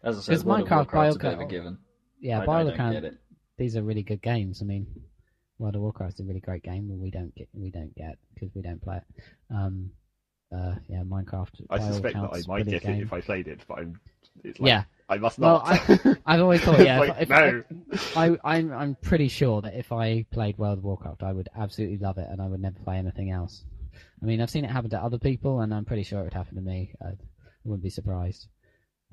as 0.04 0.18
I 0.18 0.22
said, 0.22 0.32
Because 0.32 0.46
World 0.46 0.62
of 0.62 0.68
Minecraft, 0.68 0.76
Warcraft's 0.94 1.16
a 1.16 1.20
bit 1.20 1.34
of 1.34 1.40
a 1.40 1.46
given. 1.46 1.78
yeah, 2.20 2.40
I, 2.40 2.42
I 2.44 2.64
don't 2.64 2.78
Biocon. 2.78 2.92
get 2.94 3.04
it. 3.06 3.18
these 3.58 3.78
are 3.78 3.84
really 3.84 4.04
good 4.04 4.22
games. 4.22 4.62
I 4.62 4.66
mean, 4.66 4.88
World 5.62 5.76
of 5.76 5.82
Warcraft 5.82 6.16
is 6.16 6.20
a 6.22 6.24
really 6.24 6.40
great 6.40 6.64
game, 6.64 6.90
and 6.90 7.00
we 7.00 7.12
don't 7.12 7.34
get 7.36 7.48
we 7.54 7.70
don't 7.70 7.94
get 7.96 8.18
because 8.34 8.50
we 8.56 8.64
don't 8.64 8.82
play 8.82 8.98
it. 8.98 9.24
Um, 9.54 9.92
uh, 10.54 10.76
yeah, 10.90 11.04
Minecraft. 11.04 11.62
I 11.70 11.78
by 11.78 11.84
all 11.84 11.94
suspect 11.94 12.16
that 12.16 12.22
I 12.22 12.24
might 12.26 12.46
brilliant 12.46 12.70
get 12.70 12.84
it 12.86 13.02
if 13.04 13.14
I 13.14 13.22
played 13.22 13.48
it, 13.48 13.62
but 13.68 13.78
I'm. 13.78 14.00
It's 14.44 14.60
like, 14.60 14.68
Yeah, 14.68 14.84
I 15.08 15.18
must 15.18 15.38
not. 15.38 15.64
Well, 15.64 16.00
not. 16.04 16.18
I've 16.26 16.42
always 16.42 16.62
thought, 16.62 16.80
yeah, 16.80 17.00
like, 17.00 17.16
if, 17.22 17.30
no. 17.30 17.64
if, 17.92 18.18
I, 18.18 18.38
I'm 18.44 18.74
I'm 18.74 18.96
pretty 18.96 19.28
sure 19.28 19.62
that 19.62 19.76
if 19.76 19.92
I 19.92 20.26
played 20.32 20.58
World 20.58 20.80
of 20.80 20.84
Warcraft, 20.84 21.22
I 21.22 21.32
would 21.32 21.48
absolutely 21.56 22.00
love 22.00 22.18
it, 22.18 22.28
and 22.30 22.42
I 22.42 22.48
would 22.48 22.60
never 22.60 22.80
play 22.80 22.98
anything 22.98 23.30
else. 23.30 23.64
I 24.22 24.26
mean, 24.26 24.42
I've 24.42 24.50
seen 24.50 24.66
it 24.66 24.72
happen 24.72 24.90
to 24.90 25.00
other 25.00 25.20
people, 25.20 25.62
and 25.62 25.74
I'm 25.74 25.86
pretty 25.86 26.04
sure 26.04 26.22
it 26.22 26.24
would 26.24 26.34
happen 26.34 26.56
to 26.56 26.62
me. 26.62 26.94
I 27.02 27.12
wouldn't 27.64 27.84
be 27.84 27.90
surprised. 27.90 28.48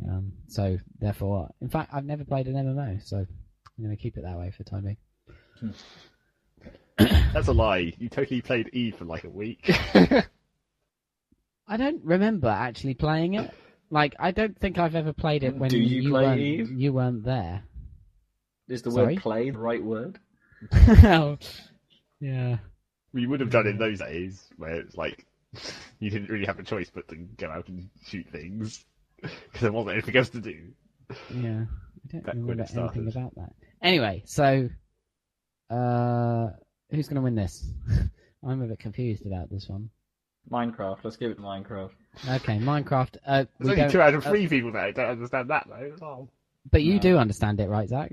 Um, 0.08 0.32
so 0.46 0.78
therefore, 0.98 1.50
in 1.60 1.68
fact, 1.68 1.90
I've 1.92 2.04
never 2.04 2.24
played 2.24 2.46
an 2.46 2.54
MMO, 2.54 3.06
so 3.06 3.18
I'm 3.18 3.84
going 3.84 3.94
to 3.94 4.02
keep 4.02 4.16
it 4.16 4.22
that 4.22 4.38
way 4.38 4.50
for 4.50 4.62
the 4.62 4.70
time 4.70 4.84
being. 4.84 5.74
That's 7.32 7.48
a 7.48 7.52
lie. 7.52 7.92
You 7.98 8.08
totally 8.08 8.40
played 8.40 8.68
Eve 8.72 8.96
for 8.96 9.04
like 9.04 9.24
a 9.24 9.30
week. 9.30 9.70
I 11.68 11.76
don't 11.76 12.02
remember 12.04 12.48
actually 12.48 12.94
playing 12.94 13.34
it. 13.34 13.50
Like, 13.90 14.14
I 14.18 14.30
don't 14.32 14.58
think 14.58 14.78
I've 14.78 14.94
ever 14.94 15.12
played 15.12 15.44
it 15.44 15.54
when 15.56 15.70
Do 15.70 15.78
you 15.78 16.10
play 16.10 16.22
weren't 16.24 16.40
Eve? 16.40 16.70
you 16.72 16.92
weren't 16.92 17.24
there. 17.24 17.62
Is 18.68 18.82
the 18.82 18.90
Sorry? 18.90 19.14
word 19.14 19.22
"play" 19.22 19.50
the 19.50 19.58
right 19.58 19.82
word? 19.82 20.18
Oh, 21.04 21.38
yeah. 22.20 22.58
we 23.12 23.26
would 23.26 23.40
have 23.40 23.50
done 23.50 23.66
in 23.66 23.78
those 23.78 24.00
days 24.00 24.44
where 24.56 24.74
it's 24.74 24.96
like 24.96 25.24
you 26.00 26.10
didn't 26.10 26.28
really 26.28 26.46
have 26.46 26.58
a 26.58 26.64
choice 26.64 26.90
but 26.92 27.06
to 27.08 27.16
go 27.16 27.48
out 27.48 27.68
and 27.68 27.88
shoot 28.06 28.26
things 28.30 28.84
because 29.22 29.60
there 29.60 29.72
wasn't 29.72 29.92
anything 29.92 30.16
else 30.16 30.30
to 30.30 30.40
do. 30.40 30.58
Yeah, 31.32 31.64
I 31.64 32.12
don't 32.12 32.26
Back 32.26 32.34
remember 32.34 32.64
anything 32.76 33.08
about 33.08 33.34
that. 33.36 33.52
Anyway, 33.80 34.24
so 34.26 34.68
uh, 35.70 36.48
who's 36.90 37.08
going 37.08 37.16
to 37.16 37.22
win 37.22 37.34
this? 37.34 37.64
I'm 38.46 38.62
a 38.62 38.66
bit 38.66 38.78
confused 38.78 39.26
about 39.26 39.50
this 39.50 39.68
one. 39.68 39.90
Minecraft. 40.50 40.98
Let's 41.02 41.16
give 41.16 41.30
it 41.30 41.34
to 41.34 41.40
Minecraft. 41.42 41.90
Okay, 42.28 42.58
Minecraft. 42.58 43.16
Uh, 43.26 43.44
There's 43.44 43.48
we 43.60 43.70
only 43.70 43.76
don't, 43.82 43.90
two 43.90 44.00
out 44.00 44.14
of 44.14 44.26
uh, 44.26 44.30
three 44.30 44.46
people 44.48 44.72
there 44.72 44.86
who 44.86 44.92
don't 44.92 45.10
understand 45.10 45.50
that 45.50 45.66
though. 45.68 45.92
Oh. 46.00 46.28
but 46.70 46.82
you 46.82 46.94
No. 46.94 47.00
do 47.00 47.18
understand 47.18 47.60
it, 47.60 47.68
right, 47.68 47.88
Zach? 47.88 48.12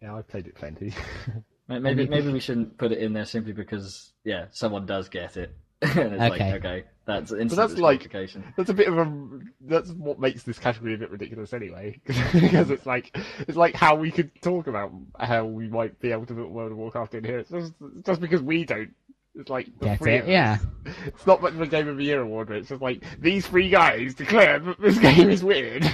Yeah, 0.00 0.16
I've 0.16 0.26
played 0.26 0.46
it 0.48 0.54
plenty. 0.56 0.92
Maybe 1.68 2.06
maybe 2.08 2.30
we 2.32 2.40
shouldn't 2.40 2.76
put 2.76 2.92
it 2.92 2.98
in 2.98 3.12
there 3.14 3.24
simply 3.24 3.52
because 3.52 4.12
yeah, 4.24 4.46
someone 4.50 4.84
does 4.84 5.08
get 5.08 5.36
it. 5.38 5.54
And 5.82 5.90
it's 6.14 6.22
Okay. 6.22 6.28
like 6.28 6.40
okay, 6.64 6.84
that's 7.04 7.32
instant 7.32 7.50
that's 7.56 7.78
like- 7.78 8.12
That's 8.56 8.70
a 8.70 8.74
bit 8.74 8.88
of 8.88 8.98
a. 8.98 9.40
That's 9.62 9.90
what 9.90 10.18
makes 10.20 10.44
this 10.44 10.58
category 10.58 10.94
a 10.94 10.98
bit 10.98 11.10
ridiculous 11.10 11.52
anyway, 11.52 12.00
because 12.06 12.70
it's 12.70 12.86
like 12.86 13.16
it's 13.40 13.56
like 13.56 13.74
how 13.74 13.96
we 13.96 14.10
could 14.10 14.30
talk 14.42 14.66
about 14.68 14.92
how 15.18 15.44
we 15.44 15.68
might 15.68 15.98
be 16.00 16.12
able 16.12 16.26
to 16.26 16.34
put 16.34 16.50
World 16.50 16.72
of 16.72 16.78
Warcraft 16.78 17.14
in 17.14 17.24
here. 17.24 17.38
It's 17.40 17.50
just, 17.50 17.72
just 18.06 18.20
because 18.20 18.40
we 18.42 18.64
don't. 18.64 18.94
It's 19.34 19.48
like 19.50 19.66
the 19.78 19.86
Get 19.86 19.98
three 19.98 20.14
it? 20.16 20.28
Yeah. 20.28 20.58
It's 21.06 21.26
not 21.26 21.40
much 21.42 21.54
of 21.54 21.60
a 21.62 21.66
Game 21.66 21.88
of 21.88 21.96
the 21.96 22.04
Year 22.04 22.20
award. 22.20 22.48
But 22.48 22.58
it's 22.58 22.68
just 22.68 22.82
like 22.82 23.02
these 23.18 23.46
three 23.46 23.70
guys 23.70 24.14
declare 24.14 24.58
that 24.60 24.80
this 24.80 24.98
game 24.98 25.30
is 25.30 25.42
weird. 25.42 25.84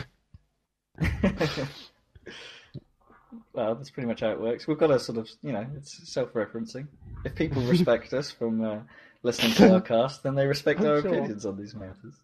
well, 3.53 3.75
that's 3.75 3.91
pretty 3.91 4.07
much 4.09 4.21
how 4.21 4.31
it 4.31 4.41
works. 4.41 4.67
We've 4.67 4.79
got 4.79 4.89
to 4.89 4.99
sort 4.99 5.19
of, 5.19 5.29
you 5.43 5.53
know, 5.53 5.67
it's 5.77 6.09
self-referencing. 6.13 6.87
If 7.25 7.35
people 7.35 7.63
respect 7.63 8.13
us 8.15 8.31
from 8.31 8.65
uh, 8.65 8.79
listening 9.23 9.53
to 9.55 9.75
our 9.75 9.81
cast, 9.81 10.23
then 10.23 10.35
they 10.35 10.47
respect 10.47 10.81
I'm 10.81 10.87
our 10.87 11.01
sure. 11.01 11.11
opinions 11.13 11.47
on 11.47 11.57
these 11.57 11.75
matters, 11.75 12.15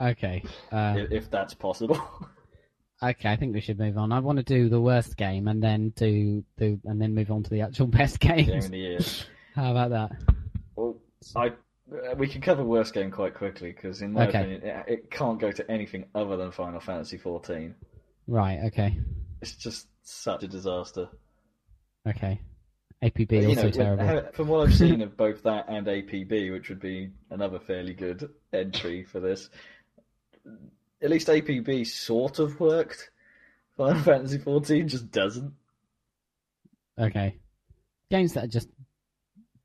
Okay. 0.00 0.42
Uh, 0.72 0.94
if, 0.98 1.12
if 1.12 1.30
that's 1.30 1.54
possible. 1.54 2.00
okay, 3.02 3.30
I 3.30 3.36
think 3.36 3.54
we 3.54 3.60
should 3.60 3.78
move 3.78 3.96
on. 3.96 4.12
I 4.12 4.20
want 4.20 4.38
to 4.38 4.42
do 4.42 4.68
the 4.68 4.80
worst 4.80 5.16
game 5.16 5.48
and 5.48 5.62
then 5.62 5.90
do 5.90 6.44
the 6.56 6.78
and 6.84 7.00
then 7.00 7.14
move 7.14 7.30
on 7.30 7.42
to 7.42 7.50
the 7.50 7.60
actual 7.60 7.86
best 7.98 8.20
Game 8.20 8.48
of 8.48 8.70
the 8.70 8.78
year. 8.78 8.98
How 9.54 9.70
about 9.70 9.90
that? 9.90 10.12
Well, 10.76 10.96
I 11.36 11.48
uh, 11.48 12.14
we 12.16 12.26
can 12.26 12.40
cover 12.40 12.64
worst 12.64 12.94
game 12.94 13.10
quite 13.10 13.34
quickly 13.34 13.70
because, 13.72 14.02
in 14.02 14.12
my 14.12 14.26
Okay. 14.26 14.40
opinion, 14.40 14.62
it, 14.62 14.84
it 14.88 15.10
can't 15.10 15.38
go 15.38 15.52
to 15.52 15.70
anything 15.70 16.06
other 16.14 16.36
than 16.36 16.50
Final 16.50 16.80
Fantasy 16.80 17.18
XIV. 17.18 17.74
Right. 18.26 18.60
Okay. 18.64 18.98
It's 19.42 19.54
just 19.54 19.86
such 20.02 20.42
a 20.42 20.48
disaster. 20.48 21.08
Okay. 22.08 22.40
APB 23.04 23.46
also 23.48 23.62
know, 23.64 23.70
terrible. 23.70 24.04
how- 24.06 24.30
from 24.32 24.48
what 24.48 24.66
I've 24.68 24.74
seen 24.74 25.02
of 25.02 25.16
both 25.16 25.42
that 25.42 25.66
and 25.68 25.86
APB, 25.86 26.50
which 26.52 26.68
would 26.68 26.80
be 26.80 27.10
another 27.30 27.58
fairly 27.60 27.94
good 27.94 28.32
entry 28.52 29.04
for 29.04 29.20
this, 29.20 29.50
at 31.02 31.10
least 31.10 31.28
APB 31.28 31.84
sort 31.86 32.38
of 32.38 32.58
worked. 32.60 33.10
Final 33.76 34.00
Fantasy 34.02 34.38
XIV 34.38 34.86
just 34.86 35.10
doesn't. 35.10 35.52
Okay. 36.98 37.38
Games 38.10 38.34
that 38.34 38.44
are 38.44 38.48
just 38.48 38.68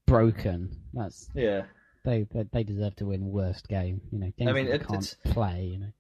broken. 0.08 0.72
That's 0.94 1.30
Yeah, 1.36 1.66
they 2.04 2.24
they, 2.32 2.44
they 2.52 2.64
deserve 2.64 2.96
to 2.98 3.06
win 3.06 3.32
worst 3.32 3.68
game. 3.68 4.02
You 4.12 4.20
know, 4.20 4.32
games 4.38 4.54
mean, 4.54 4.66
that 4.66 4.76
it- 4.82 4.88
can't 4.88 5.04
it's- 5.04 5.34
play. 5.34 5.66
You 5.66 5.80
know. 5.80 5.92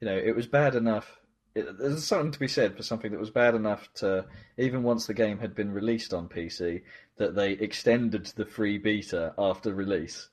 you 0.00 0.08
know, 0.08 0.16
it 0.16 0.34
was 0.34 0.46
bad 0.48 0.74
enough. 0.74 1.20
It, 1.56 1.78
there's 1.78 2.04
something 2.04 2.32
to 2.32 2.38
be 2.38 2.48
said 2.48 2.76
for 2.76 2.82
something 2.82 3.10
that 3.12 3.18
was 3.18 3.30
bad 3.30 3.54
enough 3.54 3.88
to, 3.94 4.26
even 4.58 4.82
once 4.82 5.06
the 5.06 5.14
game 5.14 5.38
had 5.38 5.54
been 5.54 5.72
released 5.72 6.12
on 6.12 6.28
PC, 6.28 6.82
that 7.16 7.34
they 7.34 7.52
extended 7.52 8.26
the 8.26 8.44
free 8.44 8.76
beta 8.76 9.32
after 9.38 9.72
release. 9.72 10.28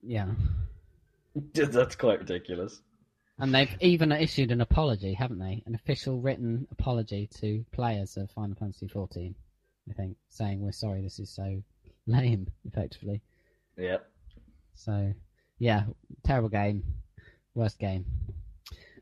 Yeah. 0.00 0.28
That's 1.54 1.96
quite 1.96 2.20
ridiculous. 2.20 2.80
And 3.40 3.52
they've 3.52 3.76
even 3.80 4.12
issued 4.12 4.52
an 4.52 4.60
apology, 4.60 5.12
haven't 5.12 5.40
they? 5.40 5.64
An 5.66 5.74
official 5.74 6.20
written 6.20 6.68
apology 6.70 7.28
to 7.40 7.66
players 7.72 8.16
of 8.16 8.30
Final 8.30 8.54
Fantasy 8.54 8.86
XIV. 8.86 9.34
I 9.90 9.92
think 9.92 10.16
saying 10.30 10.60
we're 10.60 10.70
sorry 10.70 11.02
this 11.02 11.18
is 11.18 11.30
so 11.30 11.62
lame, 12.06 12.46
effectively. 12.64 13.22
Yeah. 13.76 13.98
So, 14.74 15.12
yeah, 15.58 15.84
terrible 16.24 16.48
game, 16.48 16.84
worst 17.56 17.78
game. 17.78 18.04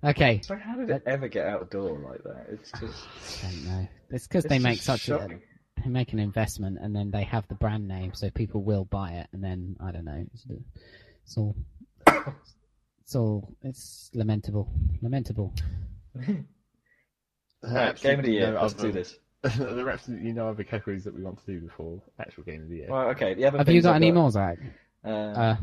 Okay, 0.03 0.41
So 0.43 0.57
how 0.57 0.77
did 0.77 0.91
it 0.91 1.03
ever 1.07 1.29
get 1.29 1.47
out 1.47 1.71
the 1.71 1.79
door 1.79 1.99
like 1.99 2.23
that? 2.25 2.47
It's 2.51 2.71
just. 2.81 3.45
I 3.45 3.51
don't 3.51 3.65
know. 3.65 3.89
It's 4.11 4.27
because 4.27 4.45
they 4.45 4.59
make 4.59 4.77
just 4.77 4.87
such 4.87 5.09
a 5.09 5.29
they 5.83 5.91
make 5.91 6.13
an 6.13 6.19
investment 6.19 6.79
and 6.81 6.95
then 6.95 7.11
they 7.11 7.25
have 7.25 7.47
the 7.49 7.55
brand 7.55 7.89
name, 7.89 8.15
so 8.15 8.31
people 8.31 8.63
will 8.63 8.85
buy 8.85 9.13
it, 9.13 9.29
and 9.33 9.43
then 9.43 9.77
I 9.81 9.93
don't 9.93 10.05
know. 10.05 10.25
It's, 10.33 10.47
it's 11.25 11.37
all 11.37 11.57
it's 13.03 13.15
all 13.15 13.55
it's 13.63 14.11
lamentable, 14.15 14.71
lamentable. 15.03 15.53
Right, 17.67 17.99
game 17.99 18.19
of 18.19 18.27
the 18.27 18.33
year. 18.33 18.53
No 18.53 18.61
Let's 18.61 18.75
do 18.75 18.93
this. 18.93 19.19
there 19.43 19.87
are 19.87 19.91
absolutely 19.91 20.33
no 20.33 20.49
other 20.49 20.65
categories 20.65 21.05
that 21.05 21.15
we 21.15 21.23
want 21.23 21.39
to 21.45 21.47
do 21.47 21.61
before 21.61 22.01
actual 22.19 22.43
game 22.45 22.63
of 22.63 22.69
the 22.69 22.77
year. 22.77 22.87
Well, 22.91 23.09
okay. 23.09 23.35
The 23.35 23.47
other 23.47 23.59
Have 23.59 23.69
you 23.69 23.75
things 23.75 23.85
got 23.85 23.91
I've 23.93 24.03
any 24.03 24.13
more, 24.13 24.31
Zach? 24.31 24.59
Uh, 25.05 25.09
Uh, 25.09 25.57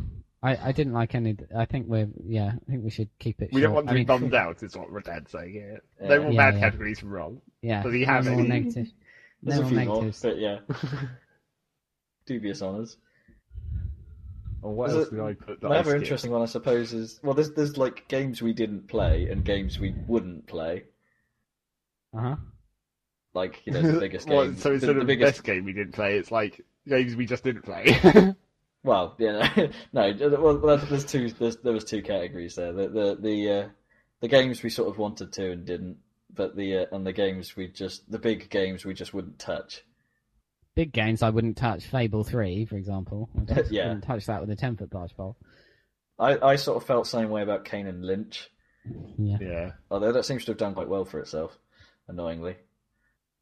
I, 0.43 0.69
I 0.69 0.71
didn't 0.71 0.93
like 0.93 1.13
any. 1.13 1.37
I 1.55 1.65
think 1.65 1.87
we're 1.87 2.07
yeah. 2.25 2.53
I 2.67 2.71
think 2.71 2.83
we 2.83 2.89
should 2.89 3.09
keep 3.19 3.41
it. 3.41 3.49
we 3.53 3.61
short. 3.61 3.67
don't 3.67 3.73
want 3.75 3.87
to 3.87 3.91
I 3.91 3.93
be 3.93 3.99
mean, 3.99 4.07
bummed 4.07 4.33
out, 4.33 4.63
is 4.63 4.75
what 4.75 4.89
Radan's 4.91 5.31
saying. 5.31 5.53
Yeah. 5.53 5.77
Yeah. 6.01 6.07
No 6.07 6.23
more 6.23 6.31
Yeah, 6.31 6.37
bad 6.37 6.53
yeah. 6.55 6.59
categories 6.61 6.99
from 6.99 7.09
Ron. 7.11 7.41
Yeah. 7.61 7.83
Does 7.83 7.93
he 7.93 7.99
no 8.01 8.05
have 8.07 8.25
more 8.25 8.43
negative? 8.43 8.87
there's 9.43 9.59
no 9.59 9.61
a 9.61 9.61
more 9.61 9.69
few 9.69 9.77
negatives. 9.77 10.23
more, 10.23 10.33
but 10.33 10.39
yeah, 10.41 10.59
dubious 12.25 12.61
honours. 12.61 12.97
Or 14.63 14.73
what 14.75 14.89
There's 14.89 14.99
else 15.05 15.07
a- 15.07 15.11
did 15.15 15.19
I 15.21 15.33
put? 15.33 15.61
That 15.61 15.67
Another 15.67 15.89
skipped? 15.89 16.03
interesting 16.03 16.31
one, 16.31 16.41
I 16.43 16.45
suppose, 16.45 16.93
is 16.93 17.19
well, 17.23 17.33
there's 17.33 17.51
there's 17.53 17.77
like 17.77 18.07
games 18.07 18.41
we 18.41 18.53
didn't 18.53 18.87
play 18.87 19.27
and 19.29 19.43
games 19.43 19.79
we 19.79 19.93
wouldn't 20.07 20.45
play. 20.47 20.83
Uh 22.15 22.19
huh. 22.21 22.35
Like 23.33 23.61
you 23.65 23.73
know, 23.73 23.81
the 23.81 23.99
biggest 23.99 24.27
Well, 24.29 24.45
game. 24.45 24.57
so 24.57 24.69
the, 24.69 24.73
instead 24.75 24.95
the 24.95 25.01
of 25.01 25.07
biggest. 25.07 25.33
best 25.37 25.43
game 25.45 25.65
we 25.65 25.73
didn't 25.73 25.93
play, 25.93 26.17
it's 26.17 26.31
like 26.31 26.61
games 26.87 27.15
we 27.15 27.25
just 27.25 27.43
didn't 27.43 27.63
play. 27.63 27.85
Well, 28.83 29.15
yeah, 29.19 29.69
no, 29.93 30.11
no. 30.11 30.37
Well, 30.39 30.57
there's- 30.57 30.89
there's 30.89 31.05
two. 31.05 31.29
There's, 31.31 31.57
there 31.57 31.73
was 31.73 31.83
two 31.85 32.01
categories 32.01 32.55
there. 32.55 32.73
The 32.73 32.87
the 32.87 33.17
the 33.19 33.51
uh, 33.51 33.69
the 34.21 34.27
games 34.27 34.63
we 34.63 34.69
sort 34.69 34.89
of 34.89 34.97
wanted 34.97 35.31
to 35.33 35.51
and 35.51 35.65
didn't, 35.65 35.97
but 36.33 36.55
the 36.55 36.77
uh, 36.79 36.85
and 36.91 37.05
the 37.05 37.13
games 37.13 37.55
we 37.55 37.67
just 37.67 38.09
the 38.11 38.19
big 38.19 38.49
games 38.49 38.83
we 38.85 38.93
just 38.93 39.13
wouldn't 39.13 39.37
touch. 39.39 39.83
Big 40.75 40.93
games 40.93 41.21
I 41.21 41.29
wouldn't 41.29 41.57
touch. 41.57 41.85
Fable 41.85 42.23
three, 42.23 42.65
for 42.65 42.75
example. 42.77 43.29
I 43.49 43.53
just 43.53 43.71
Yeah. 43.71 43.87
Wouldn't 43.87 44.05
touch 44.05 44.25
that 44.27 44.41
with 44.41 44.49
a 44.49 44.55
ten 44.55 44.77
foot 44.77 44.89
barge 44.89 45.15
pole. 45.15 45.37
I, 46.17 46.37
I 46.51 46.55
sort 46.55 46.77
of 46.77 46.87
felt 46.87 47.03
the 47.05 47.09
same 47.09 47.29
way 47.29 47.41
about 47.41 47.65
Kane 47.65 47.87
and 47.87 48.05
Lynch, 48.05 48.49
Yeah. 49.17 49.37
yeah. 49.41 49.71
although 49.89 50.11
that 50.11 50.23
seems 50.25 50.45
to 50.45 50.51
have 50.51 50.57
done 50.59 50.75
quite 50.75 50.87
well 50.87 51.03
for 51.03 51.19
itself, 51.19 51.57
annoyingly. 52.07 52.57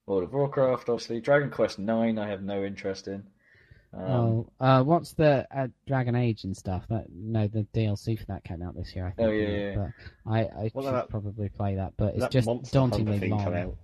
World 0.06 0.24
of 0.24 0.34
Warcraft, 0.34 0.88
obviously. 0.90 1.20
Dragon 1.20 1.50
Quest 1.52 1.78
Nine, 1.78 2.18
I 2.18 2.30
have 2.30 2.42
no 2.42 2.64
interest 2.64 3.08
in. 3.10 3.28
Um, 3.92 4.02
oh, 4.04 4.50
uh, 4.60 4.84
what's 4.84 5.14
the 5.14 5.48
uh, 5.56 5.68
Dragon 5.88 6.16
Age 6.16 6.44
and 6.44 6.56
stuff? 6.56 6.86
That 6.90 7.06
no, 7.12 7.48
the 7.48 7.66
DLC 7.74 8.20
for 8.20 8.26
that 8.26 8.44
came 8.44 8.62
out 8.62 8.76
this 8.76 8.96
year. 8.96 9.08
I 9.08 9.12
think. 9.12 9.28
Oh, 9.28 9.32
yeah, 9.32 9.46
didn't 9.48 9.62
yeah, 9.80 9.88
But 10.26 10.32
I, 10.32 10.40
I 10.42 10.70
What 10.74 10.84
should 10.84 10.90
about- 10.90 11.10
probably 11.10 11.50
play 11.50 11.76
that, 11.76 11.94
but 11.98 12.10
it's 12.14 12.20
that 12.20 12.32
just 12.32 12.46
Monster 12.48 12.80
Hunter 12.80 12.98
dauntingly 12.98 13.20
thing 13.20 13.30
come 13.32 13.54
long. 13.54 13.56
out. 13.56 13.78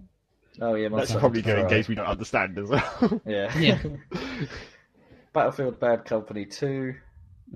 oh 0.61 0.76
yeah, 0.76 0.90
That's 0.90 0.91
Monster 1.11 1.19
probably 1.19 1.41
Hunter, 1.41 1.53
going 1.56 1.65
alright. 1.65 1.69
games 1.77 1.88
we 1.88 1.95
don't 1.95 2.06
understand 2.06 2.57
as 2.60 2.69
well. 2.69 3.22
Yeah. 3.26 3.57
Yeah. 3.57 3.80
Battlefield 5.34 5.80
Bad 5.80 6.06
Company 6.06 6.45
Two. 6.45 6.95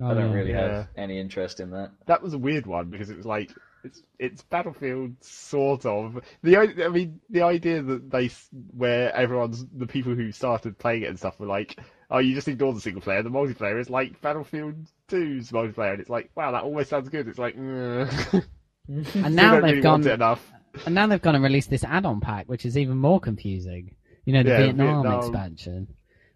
Oh, 0.02 0.10
I 0.10 0.14
don't 0.14 0.30
yeah. 0.30 0.36
really 0.36 0.50
Yeah. 0.50 0.72
have 0.76 0.88
any 0.96 1.18
interest 1.18 1.60
in 1.60 1.70
that. 1.70 1.90
that 2.06 2.22
was 2.22 2.34
a 2.34 2.38
weird 2.38 2.66
one 2.66 2.90
because 2.90 3.10
it 3.10 3.16
was 3.16 3.26
like 3.26 3.50
it's 3.82 4.02
it's 4.18 4.42
Battlefield 4.42 5.14
sort 5.20 5.86
of 5.86 6.20
the 6.42 6.56
i- 6.58 6.84
I 6.84 6.88
mean 6.88 7.20
the 7.30 7.42
idea 7.42 7.82
that 7.82 8.10
they 8.10 8.30
where 8.76 9.14
everyone's 9.14 9.64
the 9.74 9.86
people 9.86 10.14
who 10.14 10.30
started 10.32 10.78
playing 10.78 11.02
it 11.02 11.06
and 11.08 11.18
stuff 11.18 11.40
were 11.40 11.46
like 11.46 11.78
oh 12.10 12.18
you 12.18 12.34
just 12.34 12.48
ignore 12.48 12.72
the 12.72 12.80
single 12.80 13.00
player 13.02 13.22
the 13.22 13.30
multiplayer 13.30 13.80
is 13.80 13.88
like 13.90 14.20
Battlefield 14.20 14.74
2's 15.08 15.50
multiplayer 15.52 15.92
and 15.92 16.00
it's 16.00 16.10
like 16.10 16.30
wow 16.34 16.50
that 16.52 16.62
always 16.64 16.88
sounds 16.88 17.08
good 17.08 17.28
it's 17.28 17.38
like 17.38 17.56
mm. 17.56 18.44
And 18.88 19.36
now 19.36 19.54
they've 19.54 19.62
really 19.62 19.80
gone 19.82 20.06
enough 20.06 20.50
and 20.86 20.94
now 20.94 21.06
they've 21.06 21.20
gone 21.22 21.34
and 21.34 21.44
released 21.44 21.68
this 21.70 21.82
add-on 21.84 22.20
pack, 22.20 22.48
which 22.48 22.64
is 22.64 22.78
even 22.78 22.96
more 22.96 23.18
confusing. 23.20 23.94
You 24.24 24.32
know, 24.34 24.42
the 24.44 24.50
Yeah, 24.50 24.58
Vietnam, 24.58 25.02
Vietnam. 25.02 25.18
expansion, 25.20 25.88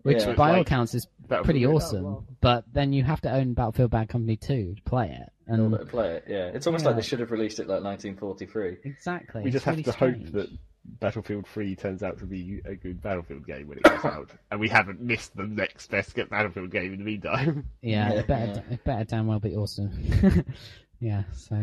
which 0.02 0.18
Yeah. 0.24 0.34
by 0.34 0.48
all 0.50 0.56
Like- 0.58 0.66
accounts 0.66 0.94
is 0.94 1.06
pretty 1.44 1.64
awesome. 1.66 2.02
well. 2.04 2.26
But 2.40 2.64
then 2.72 2.92
you 2.92 3.04
have 3.04 3.20
to 3.22 3.32
own 3.32 3.54
Battlefield 3.54 3.92
Bad 3.92 4.08
Company 4.08 4.36
2 4.36 4.74
to 4.74 4.82
play 4.82 5.06
it. 5.10 5.30
In 5.46 5.54
And 5.54 5.72
order 5.72 5.84
to 5.84 5.90
play 5.90 6.16
it, 6.16 6.24
yeah. 6.28 6.46
It's 6.48 6.66
almost 6.66 6.84
like 6.84 6.96
they 6.96 7.02
should 7.02 7.20
have 7.20 7.30
released 7.30 7.60
it 7.60 7.68
like 7.68 7.82
1943. 7.84 8.78
exactly, 8.84 9.42
we 9.42 9.48
it's 9.48 9.52
just 9.54 9.64
have 9.66 9.74
really 9.74 9.82
to 9.84 9.92
strange. 9.92 10.24
hope 10.24 10.32
that 10.32 10.48
Battlefield 10.86 11.46
3 11.46 11.74
turns 11.76 12.02
out 12.02 12.18
to 12.18 12.26
be 12.26 12.60
a 12.66 12.74
good 12.74 13.00
Battlefield 13.02 13.46
game 13.46 13.68
when 13.68 13.78
it 13.78 13.84
comes 13.84 14.04
out 14.04 14.30
and 14.50 14.60
we 14.60 14.68
haven't 14.68 15.00
missed 15.00 15.34
the 15.36 15.46
next 15.46 15.90
best 15.90 16.14
Battlefield 16.30 16.70
game 16.70 16.92
in 16.92 16.98
the 16.98 17.04
meantime 17.04 17.66
Yeah, 17.82 18.10
Yeah, 18.12 18.18
it 18.20 18.26
better, 18.26 18.64
yeah. 18.68 18.74
it 18.74 18.84
better 18.84 19.04
damn 19.04 19.26
well 19.26 19.40
be 19.40 19.56
awesome. 19.56 20.44
yeah, 21.00 21.22
so. 21.32 21.56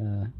Uh, 0.00 0.04
where 0.04 0.08
are 0.08 0.30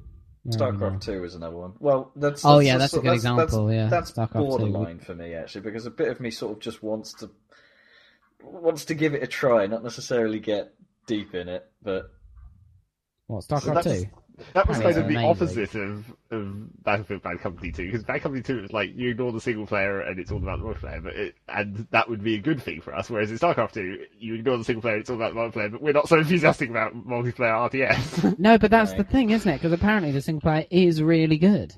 we 0.45 0.49
now? 0.49 0.57
StarCraft 0.57 1.01
Two 1.03 1.25
is 1.25 1.35
another 1.35 1.57
one. 1.57 1.73
Well, 1.79 2.11
that's, 2.17 2.45
Oh 2.45 2.59
yeah, 2.59 2.77
that's 2.79 2.93
a 2.95 2.97
good 2.97 3.05
that's- 3.07 3.21
example. 3.21 3.73
yeah, 3.73 3.87
That's, 3.89 4.13
that's 4.13 4.33
StarCraft 4.33 4.41
2. 4.43 4.47
borderline 4.59 4.99
for 4.99 5.15
me 5.15 5.35
actually, 5.35 5.61
because 5.63 5.87
a 5.87 5.91
bit 5.91 6.09
of 6.09 6.21
me 6.21 6.31
sort 6.31 6.53
of 6.53 6.59
just 6.61 6.83
wants 6.83 7.13
to 7.15 7.31
wants 8.43 8.87
to 8.87 8.95
give 8.95 9.15
it 9.15 9.23
a 9.23 9.27
try, 9.29 9.67
not 9.69 9.85
necessarily 9.85 10.41
get 10.41 10.75
deep 11.07 11.33
in 11.35 11.49
it, 11.49 11.65
but 11.83 12.07
What 13.29 13.45
So 13.45 13.55
StarCraft 13.57 13.75
that's- 13.75 14.03
Two? 14.03 14.09
That 14.55 14.67
was 14.67 14.79
kind 14.79 14.97
of 14.97 15.09
the 15.09 15.17
opposite 15.17 15.75
of, 15.75 16.05
of 16.31 16.83
Battlefield 16.85 17.23
Bad 17.23 17.41
Company 17.41 17.71
2, 17.71 17.87
because 17.87 18.03
Bad 18.05 18.23
Company 18.23 18.43
2 18.43 18.63
was 18.63 18.73
like, 18.73 18.91
you 18.95 19.11
ignore 19.11 19.31
the 19.31 19.41
single 19.41 19.67
player 19.67 20.01
and 20.01 20.19
it's 20.19 20.31
all 20.33 20.39
about 20.39 20.59
the 20.59 20.65
multiplayer, 20.65 21.03
but 21.03 21.15
it, 21.15 21.35
and 21.49 21.87
that 21.91 22.09
would 22.09 22.25
be 22.25 22.35
a 22.37 22.39
good 22.41 22.61
thing 22.63 22.81
for 22.81 22.95
us, 22.95 23.11
whereas 23.11 23.31
in 23.31 23.39
StarCraft 23.39 23.73
2, 23.73 23.99
you 24.19 24.35
ignore 24.35 24.57
the 24.57 24.65
single 24.65 24.81
player, 24.83 24.97
it's 24.97 25.11
all 25.11 25.17
about 25.17 25.35
the 25.35 25.41
multiplayer, 25.41 25.71
but 25.71 25.83
we're 25.83 25.93
not 25.93 26.09
so 26.09 26.19
enthusiastic 26.19 26.71
about 26.71 26.95
multiplayer 26.95 27.71
RTS. 27.71 28.39
No, 28.39 28.57
but 28.59 28.71
that's 28.71 28.91
Right. 28.93 28.99
the 28.99 29.05
thing, 29.05 29.31
isn't 29.31 29.51
it? 29.51 29.59
Because 29.59 29.73
apparently 29.73 30.13
the 30.13 30.21
single 30.23 30.41
player 30.41 30.67
is 30.71 31.03
really 31.03 31.37
good. 31.39 31.75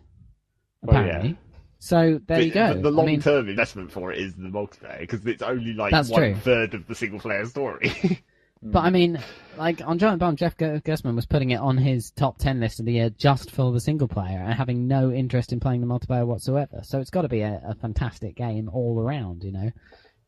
Well, 0.82 0.94
yeah. 1.02 1.08
Apparently. 1.08 1.38
So 1.80 2.20
there 2.28 2.40
you 2.40 2.52
But- 2.52 2.54
go. 2.54 2.74
but 2.74 2.82
the 2.82 2.88
I 2.88 2.92
long 2.92 3.06
mean, 3.06 3.20
term 3.20 3.48
investment 3.48 3.92
for 3.92 4.10
it 4.12 4.18
is 4.18 4.34
the 4.34 4.48
multiplayer, 4.48 5.00
because 5.00 5.26
it's 5.26 5.42
only 5.42 5.74
like 5.74 5.90
That's 5.90 6.08
one 6.08 6.20
true. 6.20 6.34
third 6.36 6.74
of 6.74 6.86
the 6.86 6.94
single 6.94 7.18
player 7.20 7.44
story. 7.46 7.92
But 8.64 8.80
I 8.80 8.90
mean, 8.90 9.18
like 9.58 9.82
on 9.84 9.98
Giant 9.98 10.20
Bomb, 10.20 10.36
Jeff 10.36 10.56
Gerstmann 10.56 11.14
was 11.14 11.26
putting 11.26 11.50
it 11.50 11.60
on 11.60 11.76
his 11.76 12.10
top 12.12 12.38
ten 12.38 12.60
list 12.60 12.80
of 12.80 12.86
the 12.86 12.92
year 12.92 13.10
just 13.10 13.50
for 13.50 13.70
the 13.72 13.80
single 13.80 14.08
player 14.08 14.38
and 14.38 14.54
having 14.54 14.88
no 14.88 15.10
interest 15.10 15.52
in 15.52 15.60
playing 15.60 15.82
the 15.82 15.86
multiplayer 15.86 16.26
whatsoever. 16.26 16.80
So 16.82 16.98
it's 17.00 17.10
got 17.10 17.22
to 17.22 17.28
be 17.28 17.42
a, 17.42 17.60
a 17.66 17.74
fantastic 17.74 18.36
game 18.36 18.70
all 18.72 18.98
around, 18.98 19.44
you 19.44 19.52
know. 19.52 19.70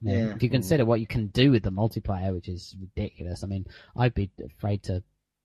You 0.02 0.12
know, 0.12 0.26
Yeah. 0.26 0.34
If 0.34 0.42
you 0.42 0.50
consider 0.50 0.84
what 0.84 1.00
you 1.00 1.06
can 1.06 1.28
do 1.28 1.50
with 1.50 1.62
the 1.62 1.72
multiplayer, 1.72 2.34
which 2.34 2.48
is 2.48 2.76
ridiculous. 2.78 3.42
I 3.42 3.46
mean, 3.46 3.64
I'd 3.96 4.14
be 4.14 4.30
afraid 4.44 4.82
to 4.84 5.02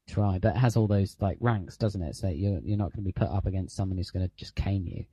try, 0.10 0.40
but 0.40 0.56
it 0.56 0.60
has 0.60 0.76
all 0.76 0.88
those 0.88 1.16
like 1.22 1.38
ranks, 1.40 1.78
doesn't 1.78 2.02
it? 2.02 2.16
So 2.16 2.28
you're 2.28 2.60
you're 2.62 2.78
not 2.78 2.92
going 2.92 3.04
to 3.04 3.08
be 3.08 3.14
put 3.14 3.30
up 3.30 3.46
against 3.46 3.76
someone 3.76 3.98
who's 3.98 4.12
going 4.12 4.28
to 4.28 4.36
just 4.36 4.56
cane 4.56 4.86
you. 4.86 5.06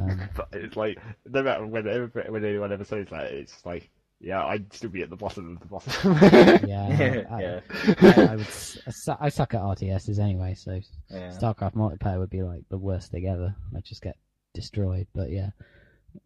Um, 0.00 0.28
it's 0.52 0.76
like, 0.76 0.98
no 1.26 1.42
matter 1.42 1.66
whenever, 1.66 2.06
when 2.28 2.44
anyone 2.44 2.72
ever 2.72 2.84
says 2.84 3.08
that, 3.10 3.32
it's 3.32 3.66
like, 3.66 3.90
yeah, 4.20 4.44
I'd 4.44 4.72
still 4.72 4.90
be 4.90 5.02
at 5.02 5.10
the 5.10 5.16
bottom 5.16 5.54
of 5.54 5.60
the 5.60 5.66
bottom. 5.66 6.68
yeah, 6.68 7.24
I, 7.30 7.40
yeah, 7.42 7.60
I, 8.02 8.26
I 8.32 8.36
would. 8.36 8.46
s- 8.46 8.78
I 8.86 8.90
su- 8.90 9.16
I 9.20 9.28
suck 9.30 9.54
at 9.54 9.60
RTSs 9.62 10.18
anyway, 10.18 10.54
so 10.54 10.80
yeah. 11.10 11.28
StarCraft 11.30 11.74
multiplayer 11.74 12.18
would 12.18 12.30
be 12.30 12.42
like 12.42 12.62
the 12.68 12.78
worst 12.78 13.10
thing 13.10 13.26
ever. 13.26 13.54
I'd 13.76 13.84
just 13.84 14.02
get 14.02 14.16
destroyed. 14.54 15.06
But 15.14 15.30
yeah, 15.30 15.50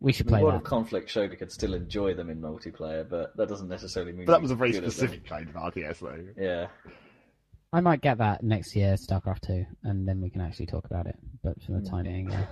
we 0.01 0.13
should 0.13 0.27
The 0.27 0.31
play 0.31 0.43
World 0.43 0.55
that. 0.55 0.59
of 0.59 0.65
Conflict 0.65 1.09
showed 1.11 1.31
we 1.31 1.37
could 1.37 1.53
still 1.53 1.75
enjoy 1.75 2.15
them 2.15 2.31
in 2.31 2.41
multiplayer, 2.41 3.09
but 3.09 3.37
that 3.37 3.49
doesn't 3.49 3.69
necessarily 3.69 4.13
mean. 4.13 4.27
But 4.27 4.33
that 4.33 4.43
was 4.43 4.51
a 4.51 4.57
very 4.57 4.73
good 4.73 4.79
at 4.79 4.83
them. 4.85 4.91
specific 4.91 5.27
kind 5.29 5.49
of 5.49 5.55
RTS, 5.55 5.99
though. 6.01 6.43
Yeah, 6.43 6.67
I 7.73 7.81
might 7.81 8.01
get 8.01 8.19
that 8.19 8.43
next 8.43 8.75
year, 8.75 8.95
StarCraft 8.95 9.41
two, 9.47 9.67
and 9.83 10.07
then 10.09 10.21
we 10.21 10.31
can 10.31 10.41
actually 10.41 10.67
talk 10.67 10.85
about 10.87 11.07
it. 11.07 11.17
But 11.43 11.63
for 11.63 11.73
the 11.73 11.83
time 11.89 12.05
being, 12.05 12.31
yeah. 12.31 12.47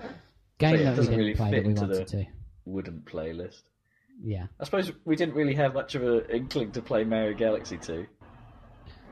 game 0.58 0.76
Hmm. 0.76 0.82
yeah, 0.82 0.82
it 0.82 0.84
that 0.84 0.90
we 0.90 0.96
doesn't 0.96 1.04
didn't 1.06 1.18
really 1.18 1.34
play 1.34 1.50
fit 1.50 1.56
that 1.56 1.64
we 1.64 1.70
into 1.70 1.82
wanted 1.82 1.96
the- 1.98 2.04
to. 2.18 2.26
wouldn't 2.64 3.04
playlist. 3.06 3.62
Yeah. 4.24 4.46
I 4.60 4.64
suppose 4.64 4.92
we 5.04 5.16
didn't 5.16 5.34
really 5.34 5.54
have 5.54 5.74
much 5.74 5.94
of 5.94 6.02
an 6.02 6.22
inkling 6.30 6.72
to 6.72 6.82
play 6.82 7.04
Mario 7.04 7.34
Galaxy 7.34 7.76
2. 7.78 8.06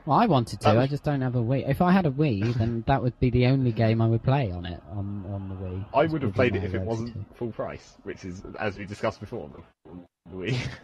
Well, 0.05 0.17
I 0.17 0.25
wanted 0.25 0.59
to. 0.61 0.65
That 0.65 0.75
was- 0.77 0.83
I 0.83 0.87
just 0.87 1.03
don't 1.03 1.21
have 1.21 1.35
a 1.35 1.41
Wii. 1.41 1.69
If 1.69 1.81
I 1.81 1.91
had 1.91 2.05
a 2.05 2.11
Wii, 2.11 2.53
then 2.55 2.83
that 2.87 3.03
would 3.03 3.19
be 3.19 3.29
the 3.29 3.45
only 3.47 3.71
game 3.71 4.01
I 4.01 4.07
would 4.07 4.23
play 4.23 4.49
on 4.51 4.65
it 4.65 4.81
on 4.89 5.25
on 5.31 5.49
the 5.49 5.55
Wii. 5.55 5.85
I 5.93 6.05
would 6.07 6.21
have 6.23 6.29
would 6.29 6.31
be 6.33 6.35
played 6.35 6.55
it 6.55 6.63
Mario 6.63 6.75
if 6.75 6.81
it 6.81 6.81
wasn't 6.87 7.13
2. 7.13 7.25
full 7.35 7.51
price, 7.51 7.97
which 8.03 8.25
is, 8.25 8.41
as 8.59 8.77
we 8.79 8.85
discussed 8.85 9.19
before, 9.19 9.49
the, 9.49 9.91
the 10.31 10.35
Wii. 10.37 10.57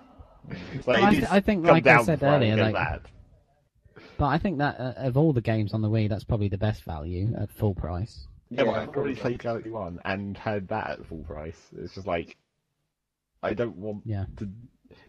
Like, 0.86 1.04
I 1.04 1.10
th- 1.12 1.24
I 1.30 1.40
think, 1.42 1.66
like 1.66 1.86
I 1.88 2.04
said 2.04 2.24
earlier, 2.24 2.56
like- 2.56 2.74
bad. 2.74 3.02
But 4.18 4.28
I 4.28 4.38
think 4.38 4.60
that 4.60 4.80
uh, 4.80 4.94
of 4.98 5.18
all 5.18 5.34
the 5.34 5.42
games 5.42 5.74
on 5.74 5.82
the 5.82 5.90
Wii, 5.90 6.08
that's 6.10 6.24
probably 6.24 6.48
the 6.48 6.58
best 6.58 6.84
value 6.86 7.36
at 7.38 7.52
full 7.52 7.76
price. 7.76 8.28
Yeah, 8.50 8.64
but 8.64 8.70
I've 8.76 8.84
probably. 8.92 9.02
already 9.02 9.16
played 9.20 9.40
Galaxy 9.40 9.70
One 9.72 10.00
and 10.06 10.38
had 10.38 10.70
that 10.70 10.90
at 10.92 11.06
full 11.06 11.24
price. 11.24 11.60
It's 11.78 11.96
just 11.96 12.08
like 12.08 12.38
I 13.44 13.54
don't 13.54 13.78
want 13.78 14.04
Yeah. 14.06 14.26
to, 14.38 14.50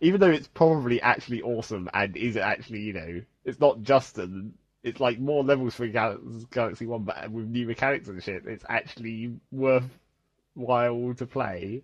even 0.01 0.21
though 0.21 0.31
it's 0.31 0.49
probably 0.49 1.01
actually 1.01 1.43
awesome 1.43 1.89
and 1.95 2.17
is 2.17 2.37
actually 2.37 2.81
you 2.81 2.93
know 2.93 3.23
it's 3.45 3.61
not 3.61 3.83
just 3.83 4.19
an 4.19 4.55
it's 4.83 5.01
like 5.01 5.19
more 5.19 5.43
levels 5.43 5.75
for 5.75 5.87
Gal- 5.89 6.19
Galaxy 6.53 6.87
One, 6.87 7.03
but 7.03 7.31
with 7.31 7.49
new 7.49 7.67
mechanics 7.67 8.09
and 8.09 8.23
shit. 8.23 8.47
It's 8.47 8.65
actually 8.69 9.33
worthwhile 9.51 11.15
to 11.17 11.27
play, 11.27 11.83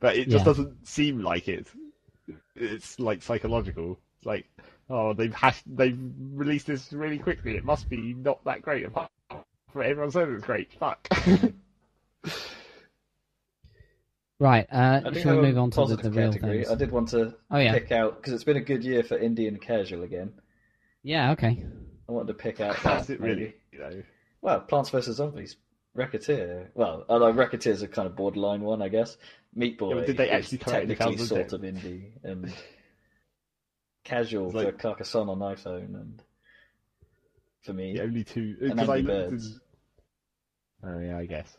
but 0.00 0.16
it 0.16 0.28
just 0.28 0.42
Yeah. 0.42 0.44
doesn't 0.44 0.88
seem 0.88 1.20
like 1.20 1.48
it. 1.48 1.66
It's 2.56 2.98
like 2.98 3.22
psychological. 3.22 3.98
It's 4.18 4.26
like 4.26 4.46
oh 4.88 5.12
they've 5.12 5.34
hash- 5.34 5.62
they've 5.66 5.98
released 6.32 6.66
this 6.66 6.92
really 6.92 7.18
quickly. 7.18 7.56
It 7.56 7.64
must 7.64 7.88
be 7.88 8.14
not 8.14 8.42
that 8.44 8.62
great. 8.62 8.86
Apart 8.86 9.10
from 9.28 9.82
everyone 9.82 10.10
says 10.10 10.28
it's 10.30 10.44
great. 10.44 10.72
Fuck. 10.74 11.08
Right. 14.40 14.66
Uh, 14.72 15.02
I 15.04 15.10
do 15.10 15.20
shall 15.20 15.32
we 15.32 15.36
have 15.36 15.54
move 15.54 15.58
on 15.58 15.70
to 15.70 15.74
the, 15.76 15.80
positive 15.82 16.12
the 16.14 16.20
real 16.20 16.32
category. 16.32 16.56
things? 16.64 16.70
I 16.70 16.74
did 16.74 16.90
want 16.90 17.08
to 17.10 17.34
Oh 17.50 17.58
yeah. 17.58 17.72
pick 17.74 17.92
out 17.92 18.16
because 18.16 18.32
it's 18.32 18.42
been 18.44 18.56
a 18.56 18.60
good 18.62 18.82
year 18.82 19.02
for 19.04 19.16
Indian 19.18 19.58
casual 19.58 20.02
again. 20.02 20.32
Yeah. 21.02 21.32
Okay. 21.32 21.62
I 22.08 22.12
wanted 22.12 22.28
to 22.28 22.34
pick 22.34 22.58
out 22.60 22.76
That's 22.82 23.06
that, 23.08 23.14
it, 23.14 23.20
maybe. 23.20 23.32
really. 23.34 23.54
You 23.72 23.78
know. 23.78 24.02
Well, 24.40 24.60
Plants 24.60 24.88
vs 24.90 25.16
Zombies, 25.16 25.56
Recettear. 25.96 26.68
Well, 26.74 27.04
although 27.08 27.32
Recettear's 27.32 27.82
a 27.82 27.88
kind 27.88 28.06
of 28.06 28.16
borderline 28.16 28.62
one, 28.62 28.80
I 28.82 28.88
guess. 28.88 29.16
Meat 29.54 29.76
Boy. 29.78 29.98
Yeah, 30.00 30.06
did 30.06 30.16
they 30.16 30.30
actually 30.30 30.58
come 30.58 30.72
technically 30.72 31.16
2010? 31.16 31.48
sort 31.48 31.52
of 31.52 31.60
indie 31.60 32.10
and 32.24 32.52
casual 34.04 34.50
like- 34.50 34.66
for 34.66 34.72
Carcassonne 34.72 35.28
on 35.28 35.38
iPhone 35.40 35.94
and 35.94 36.22
for 37.62 37.72
me. 37.74 37.92
The 37.94 38.02
only 38.04 38.24
two. 38.24 38.56
And 38.60 38.70
Because 38.70 38.88
I 38.88 38.96
looked 38.96 39.06
Birds. 39.30 39.46
in- 39.46 39.60
Oh 40.82 40.98
yeah, 40.98 41.18
I 41.18 41.26
guess. 41.26 41.54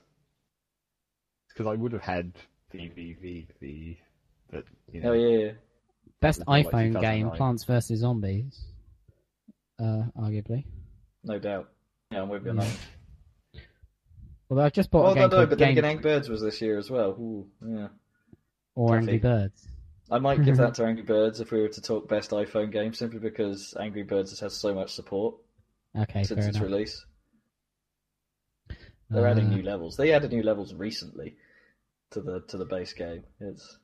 Because 1.49 1.67
I 1.67 1.75
would 1.75 1.91
have 1.91 2.01
had 2.01 2.33
VVV, 2.73 3.47
the, 3.59 3.97
but 4.51 4.63
you 4.91 5.01
know, 5.01 5.11
Oh 5.11 5.13
yeah, 5.13 5.37
yeah. 5.45 5.51
Best 6.21 6.43
Like 6.47 6.67
iPhone 6.67 6.99
game: 7.01 7.29
Plants 7.31 7.63
vs 7.63 7.99
Zombies. 7.99 8.65
Uh, 9.79 10.03
arguably. 10.19 10.65
no 11.23 11.39
doubt. 11.39 11.69
Yeah, 12.11 12.21
I'm 12.21 12.29
with 12.29 12.43
you 12.45 12.51
on 12.51 12.57
Yeah. 12.57 12.63
that. 12.65 13.61
Although 14.49 14.63
I've 14.63 14.73
just 14.73 14.91
bought 14.91 15.03
Well, 15.03 15.11
a 15.13 15.15
game 15.15 15.29
no, 15.29 15.37
no, 15.37 15.45
but 15.47 15.57
then 15.57 15.69
Game 15.69 15.77
again, 15.79 15.85
Angry 15.91 16.03
Birds 16.03 16.29
was 16.29 16.41
this 16.41 16.61
year 16.61 16.77
as 16.77 16.91
well. 16.91 17.11
Ooh, 17.11 17.47
yeah. 17.67 17.87
or 18.75 18.97
Angry 18.97 19.17
Birds. 19.17 19.67
I 20.11 20.19
might 20.19 20.43
give 20.43 20.57
that 20.57 20.73
to 20.75 20.85
Angry 20.85 21.03
Birds 21.03 21.39
if 21.39 21.51
we 21.51 21.61
were 21.61 21.69
to 21.69 21.81
talk 21.81 22.07
best 22.09 22.31
iPhone 22.31 22.71
game, 22.71 22.93
simply 22.93 23.19
because 23.19 23.73
Angry 23.79 24.03
Birds 24.03 24.29
has 24.31 24.39
had 24.41 24.51
so 24.51 24.75
much 24.75 24.93
support 24.93 25.35
Okay, 25.97 26.23
since 26.23 26.39
fair 26.41 26.49
its 26.49 26.57
enough. 26.57 26.69
release. 26.69 27.05
They're 29.09 29.27
adding 29.27 29.47
Uh, 29.47 29.55
new 29.55 29.63
levels. 29.63 29.97
They 29.97 30.11
added 30.13 30.31
new 30.31 30.43
levels 30.43 30.73
recently 30.73 31.35
to 32.11 32.21
the 32.21 32.41
to 32.49 32.57
the 32.57 32.65
base 32.65 32.93
game. 32.93 33.23
It's 33.39 33.77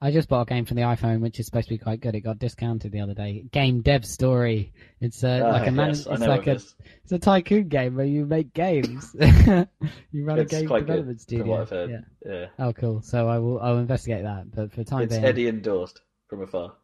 I 0.00 0.12
just 0.12 0.28
bought 0.28 0.42
a 0.42 0.44
game 0.54 0.64
for 0.64 0.74
the 0.74 0.82
iPhone, 0.82 1.20
which 1.20 1.40
is 1.40 1.46
supposed 1.46 1.66
to 1.68 1.74
be 1.74 1.78
quite 1.78 2.00
good. 2.00 2.14
It 2.14 2.20
got 2.20 2.38
discounted 2.38 2.92
the 2.92 3.00
other 3.00 3.14
day. 3.14 3.44
Game 3.50 3.80
Dev 3.82 4.04
Story. 4.06 4.72
It's 5.00 5.24
uh, 5.24 5.42
Ah, 5.44 5.48
like 5.50 5.66
a 5.66 5.72
man. 5.72 5.88
yes, 5.88 6.06
it's 6.06 6.20
like 6.22 6.46
a 6.46 6.52
it's 6.52 7.10
a 7.12 7.18
tycoon 7.18 7.66
game 7.68 7.96
where 7.96 8.06
you 8.06 8.24
make 8.24 8.54
games. 8.54 9.10
you 9.18 10.24
run 10.24 10.38
It's 10.38 10.52
a 10.52 10.56
game 10.60 10.68
good, 10.68 10.80
development 10.86 11.06
from 11.06 11.18
studio. 11.18 11.60
I've 11.62 11.70
heard. 11.70 11.90
Yeah. 11.90 12.00
Yeah, 12.24 12.46
Oh, 12.60 12.72
cool. 12.72 13.02
So 13.02 13.28
I 13.28 13.38
will. 13.38 13.58
I'll 13.60 13.78
investigate 13.78 14.22
that. 14.22 14.54
But 14.54 14.72
for 14.72 14.84
time 14.84 15.02
it's 15.02 15.14
being, 15.14 15.24
Eddie 15.24 15.48
endorsed 15.48 16.00
from 16.28 16.42
afar. 16.42 16.74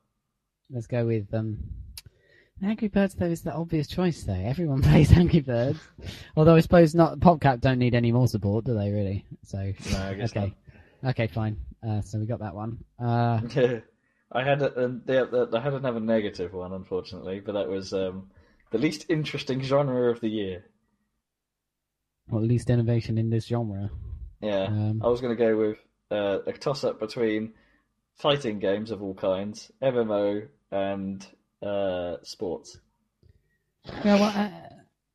let's 0.71 0.89
go 0.89 1.07
with 1.07 1.33
um. 1.33 1.59
Angry 2.63 2.89
Birds 2.89 3.15
though 3.15 3.27
is 3.27 3.43
the 3.43 3.53
obvious 3.53 3.87
choice 3.87 4.23
though. 4.25 4.33
Everyone 4.33 4.83
plays 4.83 5.13
Angry 5.13 5.41
Birds. 5.41 5.79
Although 6.37 6.55
I 6.57 6.61
suppose 6.61 6.95
not. 6.97 7.19
PopCap 7.21 7.61
don't 7.61 7.79
need 7.79 7.95
any 7.95 8.11
more 8.11 8.27
support, 8.27 8.65
do 8.65 8.75
they? 8.75 8.91
Really? 8.91 9.25
So 9.45 9.59
No, 9.93 9.99
I 9.99 10.15
guess 10.15 10.33
okay, 11.05 11.25
okay, 11.25 11.27
fine. 11.33 11.57
Uh, 11.87 12.01
so 12.01 12.19
we 12.19 12.27
got 12.27 12.41
that 12.41 12.55
one. 12.55 12.79
Uh. 12.99 13.41
I 14.33 14.43
had 14.43 14.63
a, 14.63 14.85
um, 14.87 15.03
yeah, 15.07 15.25
the- 15.25 15.49
I 15.55 15.61
had 15.61 15.75
another 15.75 16.01
negative 16.01 16.53
one, 16.53 16.73
unfortunately, 16.73 17.41
but 17.41 17.53
that 17.53 17.69
was 17.69 17.93
um, 17.93 18.31
the 18.73 18.79
least 18.79 19.07
interesting 19.09 19.61
genre 19.63 20.11
of 20.11 20.21
the 20.21 20.29
year. 20.29 20.65
or 22.33 22.39
at 22.41 22.45
least 22.47 22.71
innovation 22.71 23.17
in 23.19 23.31
this 23.31 23.47
genre. 23.47 23.91
Yeah, 24.41 24.65
Um, 24.65 25.01
I 25.05 25.09
was 25.09 25.21
going 25.21 25.37
to 25.37 25.43
go 25.43 25.57
with 25.57 25.77
uh, 26.11 26.39
a 26.47 26.53
toss 26.53 26.83
up 26.83 26.99
between 26.99 27.53
fighting 28.17 28.59
games 28.59 28.91
of 28.91 29.03
all 29.03 29.15
kinds, 29.15 29.71
MMO, 29.83 30.49
and 30.73 31.25
uh, 31.63 32.17
sports. 32.25 32.79
Yeah, 34.05 34.15
well, 34.19 34.73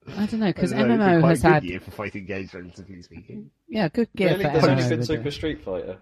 I, 0.08 0.24
I 0.24 0.26
don't 0.26 0.40
know 0.40 0.48
because 0.48 0.74
I 0.74 0.80
don't 0.80 0.90
know, 0.90 0.98
be 0.98 1.04
MMO 1.04 1.20
quite 1.22 1.30
has 1.30 1.40
a 1.40 1.44
good 1.44 1.54
had 1.54 1.64
year 1.66 1.80
for 1.80 1.92
fighting 1.92 2.26
games, 2.26 2.54
relatively 2.54 3.02
speaking. 3.02 3.52
yeah 3.68 3.88
good 3.90 4.10
gear 4.16 4.30
really, 4.32 4.44
for 4.46 4.50
there's 4.52 4.64
only 4.66 4.84
MMO. 4.84 4.90
been 4.90 5.04
Super 5.06 5.28
uh, 5.28 5.32
Street 5.32 5.64
Fighter. 5.64 5.98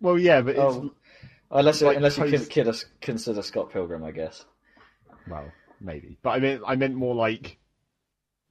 Well, 0.00 0.18
yeah, 0.18 0.40
but 0.40 0.50
it's 0.56 0.60
Oh, 0.60 0.90
unless 1.50 1.82
like 1.82 1.96
unless 1.96 2.16
you 2.18 2.24
post- 2.24 2.50
can 2.50 2.64
kid- 2.64 2.84
consider 3.00 3.42
Scott 3.42 3.70
Pilgrim, 3.70 4.04
I 4.04 4.10
guess. 4.10 4.44
well, 5.28 5.50
maybe, 5.80 6.18
but 6.22 6.30
I 6.30 6.38
meant 6.38 6.62
I 6.66 6.76
meant 6.76 6.94
more 6.94 7.14
like 7.14 7.58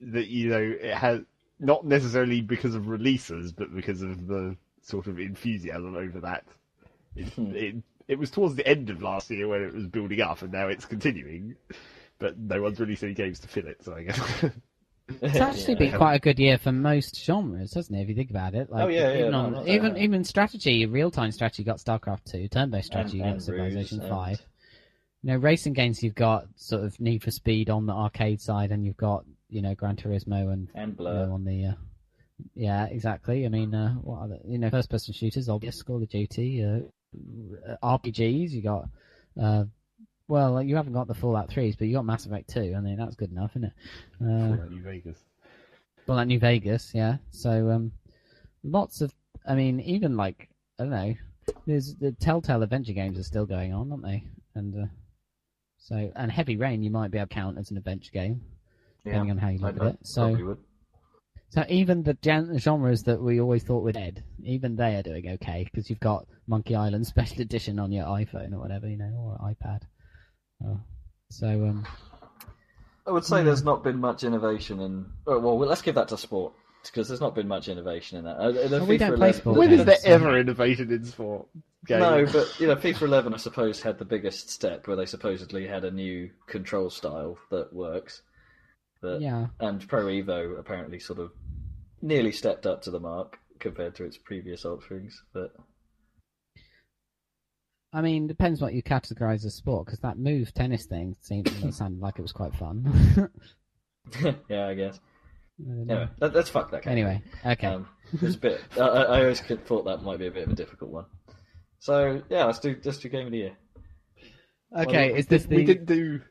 that. 0.01 0.27
You 0.27 0.49
know, 0.49 0.75
it 0.81 0.93
has 0.93 1.21
not 1.59 1.85
necessarily 1.85 2.41
because 2.41 2.75
of 2.75 2.87
releases, 2.87 3.51
but 3.51 3.73
because 3.75 4.01
of 4.01 4.27
the 4.27 4.55
sort 4.81 5.07
of 5.07 5.19
enthusiasm 5.19 5.95
over 5.95 6.19
that. 6.21 6.43
It, 7.15 7.27
Hmm. 7.33 7.55
it 7.55 7.75
it 8.07 8.19
was 8.19 8.29
towards 8.31 8.55
the 8.55 8.65
end 8.67 8.89
of 8.89 9.01
last 9.01 9.29
year 9.31 9.47
when 9.47 9.61
it 9.63 9.73
was 9.73 9.87
building 9.87 10.21
up, 10.21 10.41
and 10.41 10.51
now 10.51 10.67
it's 10.67 10.85
continuing. 10.85 11.55
But 12.19 12.37
no 12.37 12.61
one's 12.61 12.79
released 12.79 13.03
any 13.03 13.13
games 13.15 13.39
to 13.39 13.47
fill 13.47 13.67
it, 13.67 13.83
so 13.83 13.93
I 13.95 14.03
guess. 14.03 14.45
It's 15.21 15.35
actually 15.39 15.75
been 15.75 15.97
quite 15.97 16.15
a 16.15 16.19
good 16.19 16.39
year 16.39 16.57
for 16.57 16.71
most 16.71 17.15
genres, 17.23 17.73
hasn't 17.73 17.97
it? 17.97 18.01
If 18.03 18.09
you 18.09 18.15
think 18.15 18.29
about 18.29 18.53
it, 18.55 18.69
like 18.71 18.83
Oh, 18.85 18.87
yeah, 18.87 19.11
yeah, 19.13 19.19
even 19.19 19.31
no, 19.31 19.39
on, 19.39 19.51
not 19.53 19.67
even 19.67 19.93
that. 19.93 20.01
even 20.01 20.23
strategy, 20.23 20.85
real 20.85 21.11
time 21.11 21.31
strategy 21.31 21.63
got 21.63 21.77
StarCraft 21.77 22.23
two, 22.31 22.47
turn 22.47 22.69
based 22.69 22.87
strategy 22.87 23.19
And- 23.19 23.27
got 23.29 23.33
and 23.33 23.43
Civilization 23.43 23.99
Ruse 23.99 24.09
five. 24.09 24.41
You 25.23 25.31
know, 25.31 25.37
racing 25.37 25.73
games 25.73 26.01
you've 26.01 26.15
got 26.15 26.47
sort 26.55 26.83
of 26.83 26.99
Need 26.99 27.23
for 27.23 27.29
Speed 27.31 27.69
on 27.69 27.85
the 27.85 27.93
arcade 27.93 28.41
side, 28.41 28.71
and 28.71 28.85
you've 28.85 28.97
got 28.97 29.23
you 29.49 29.61
know 29.61 29.75
Gran 29.75 29.95
Turismo 29.95 30.51
and 30.51 30.67
And 30.73 30.91
you 30.91 30.97
Blur. 30.97 31.27
know, 31.27 31.33
on 31.33 31.43
the 31.45 31.65
uh, 31.65 31.73
yeah 32.55 32.85
exactly. 32.85 33.45
I 33.45 33.49
mean, 33.49 33.73
uh, 33.75 33.93
what 33.95 34.21
other 34.23 34.39
you 34.47 34.57
know 34.57 34.69
first 34.71 34.89
person 34.89 35.13
shooters? 35.13 35.47
Obvious 35.49 35.81
Call 35.83 36.01
of 36.01 36.09
Duty, 36.09 36.63
uh, 36.63 36.79
RPGs. 37.83 38.51
You 38.51 38.61
got 38.63 38.89
uh, 39.39 39.65
well, 40.31 40.63
you 40.63 40.77
haven't 40.77 40.93
got 40.93 41.09
the 41.09 41.13
Fallout 41.13 41.49
threes, 41.49 41.75
but 41.75 41.87
you 41.87 41.93
got 41.95 42.05
Mass 42.05 42.25
Effect 42.25 42.49
two. 42.49 42.73
I 42.75 42.79
mean, 42.79 42.95
that's 42.95 43.15
good 43.15 43.31
enough, 43.31 43.51
isn't 43.51 43.65
it? 43.65 43.73
Uh, 44.21 44.55
Fallout 44.55 44.71
New 44.71 44.81
Vegas. 44.81 45.17
well, 46.07 46.19
at 46.19 46.27
New 46.27 46.39
Vegas, 46.39 46.91
yeah. 46.93 47.17
So 47.31 47.69
um, 47.69 47.91
lots 48.63 49.01
of, 49.01 49.13
I 49.45 49.55
mean, 49.55 49.81
even 49.81 50.15
like 50.15 50.47
I 50.79 50.83
don't 50.83 50.91
know, 50.91 51.15
there's 51.67 51.95
the 51.95 52.13
Telltale 52.13 52.63
adventure 52.63 52.93
games 52.93 53.19
are 53.19 53.23
still 53.23 53.45
going 53.45 53.73
on, 53.73 53.91
aren't 53.91 54.05
they? 54.05 54.23
And 54.55 54.83
uh, 54.83 54.87
so 55.77 56.13
and 56.15 56.31
Heavy 56.31 56.55
Rain, 56.55 56.81
you 56.81 56.91
might 56.91 57.11
be 57.11 57.17
able 57.17 57.27
to 57.27 57.35
count 57.35 57.57
as 57.57 57.69
an 57.69 57.75
adventure 57.75 58.11
game, 58.13 58.39
depending 59.03 59.31
on 59.31 59.37
how 59.37 59.49
you 59.49 59.59
look 59.59 59.81
I 59.81 59.87
at 59.87 59.93
it. 59.95 59.99
So 60.03 60.55
so 61.49 61.65
even 61.67 62.03
the 62.03 62.13
gen- 62.13 62.57
genres 62.57 63.03
that 63.03 63.21
we 63.21 63.41
always 63.41 63.63
thought 63.63 63.83
were 63.83 63.91
dead, 63.91 64.23
even 64.45 64.77
they 64.77 64.95
are 64.95 65.03
doing 65.03 65.27
okay 65.31 65.65
because 65.65 65.89
you've 65.89 65.99
got 65.99 66.25
Monkey 66.47 66.73
Island 66.73 67.05
Special 67.15 67.41
Edition 67.41 67.79
on 67.79 67.91
your 67.91 68.05
iPhone 68.05 68.53
or 68.53 68.59
whatever, 68.59 68.87
you 68.87 68.95
know, 68.95 69.11
or 69.17 69.37
iPad. 69.53 69.81
Oh. 70.65 70.79
So 71.29 71.47
um, 71.47 71.87
I 73.07 73.11
would 73.11 73.25
say 73.25 73.39
Hmm. 73.39 73.45
there's 73.45 73.63
not 73.63 73.83
been 73.83 73.99
much 73.99 74.23
innovation 74.23 74.79
in. 74.79 75.05
Oh, 75.27 75.39
well, 75.39 75.57
let's 75.57 75.81
give 75.81 75.95
that 75.95 76.09
to 76.09 76.17
sport 76.17 76.53
because 76.83 77.07
there's 77.07 77.21
not 77.21 77.35
been 77.35 77.47
much 77.47 77.67
innovation 77.67 78.17
in 78.19 78.25
that. 78.25 78.37
Uh, 78.37 78.51
the 78.51 78.77
Well, 78.79 78.87
we 78.87 78.97
don't 78.97 79.17
play 79.17 79.33
sport 79.33 79.57
When 79.57 79.69
Okay. 79.71 79.83
there 79.83 79.97
ever 80.15 80.37
innovation 80.37 80.91
in 80.91 81.05
sport? 81.05 81.47
Game? 81.85 81.99
No, 81.99 82.25
but 82.25 82.59
you 82.59 82.67
know, 82.67 82.75
FIFA 82.75 83.01
11, 83.03 83.33
I 83.33 83.37
suppose, 83.37 83.81
had 83.81 83.97
the 83.97 84.05
biggest 84.05 84.49
step 84.49 84.87
where 84.87 84.95
they 84.97 85.05
supposedly 85.07 85.65
had 85.65 85.83
a 85.83 85.89
new 85.91 86.29
control 86.47 86.89
style 86.91 87.37
that 87.49 87.73
works. 87.73 88.21
But, 89.01 89.21
yeah, 89.21 89.47
And 89.59 89.87
Pro 89.87 90.05
Evo 90.05 90.59
apparently 90.59 90.99
sort 90.99 91.17
of 91.17 91.31
nearly 92.03 92.31
stepped 92.31 92.67
up 92.67 92.83
to 92.83 92.91
the 92.91 92.99
mark 92.99 93.39
compared 93.59 93.95
to 93.95 94.03
its 94.05 94.15
previous 94.17 94.63
offerings. 94.63 95.23
But 95.33 95.55
I 97.93 98.01
mean, 98.01 98.27
depends 98.27 98.61
what 98.61 98.73
you 98.73 98.81
categorize 98.81 99.45
as 99.45 99.55
sport 99.55 99.85
because 99.85 99.99
that 99.99 100.17
move 100.17 100.53
tennis 100.53 100.85
thing 100.85 101.15
seemed 101.21 101.47
that 101.47 101.73
sounded 101.73 101.99
like 102.01 102.17
it 102.19 102.21
was 102.21 102.31
quite 102.31 102.55
fun. 102.55 103.29
yeah, 104.49 104.67
I 104.67 104.73
guess. 104.73 104.99
I 105.59 105.63
don't 105.67 105.85
know. 105.87 105.93
Anyway, 105.95 106.09
let, 106.19 106.33
let's 106.33 106.49
fuck 106.49 106.71
that. 106.71 106.83
category. 106.83 107.01
Anyway, 107.11 107.23
okay. 107.53 107.67
Um, 107.67 107.87
it's 108.21 108.35
a 108.35 108.39
bit. 108.39 108.61
I, 108.77 108.81
I 108.81 109.01
I 109.03 109.19
always 109.21 109.41
thought 109.41 109.85
that 109.85 110.03
might 110.03 110.19
be 110.19 110.27
a 110.27 110.31
bit 110.31 110.43
of 110.47 110.53
a 110.53 110.55
difficult 110.55 110.91
one. 110.91 111.05
So 111.79 112.21
yeah, 112.29 112.45
let's 112.45 112.59
do 112.59 112.75
let's 112.83 112.97
do 112.99 113.09
game 113.09 113.25
of 113.25 113.31
the 113.31 113.37
year. 113.39 113.57
okay, 114.77 115.09
Well, 115.11 115.19
is 115.19 115.27
this 115.27 115.47
we 115.47 115.65
didn't 115.65 115.85
do. 115.85 116.21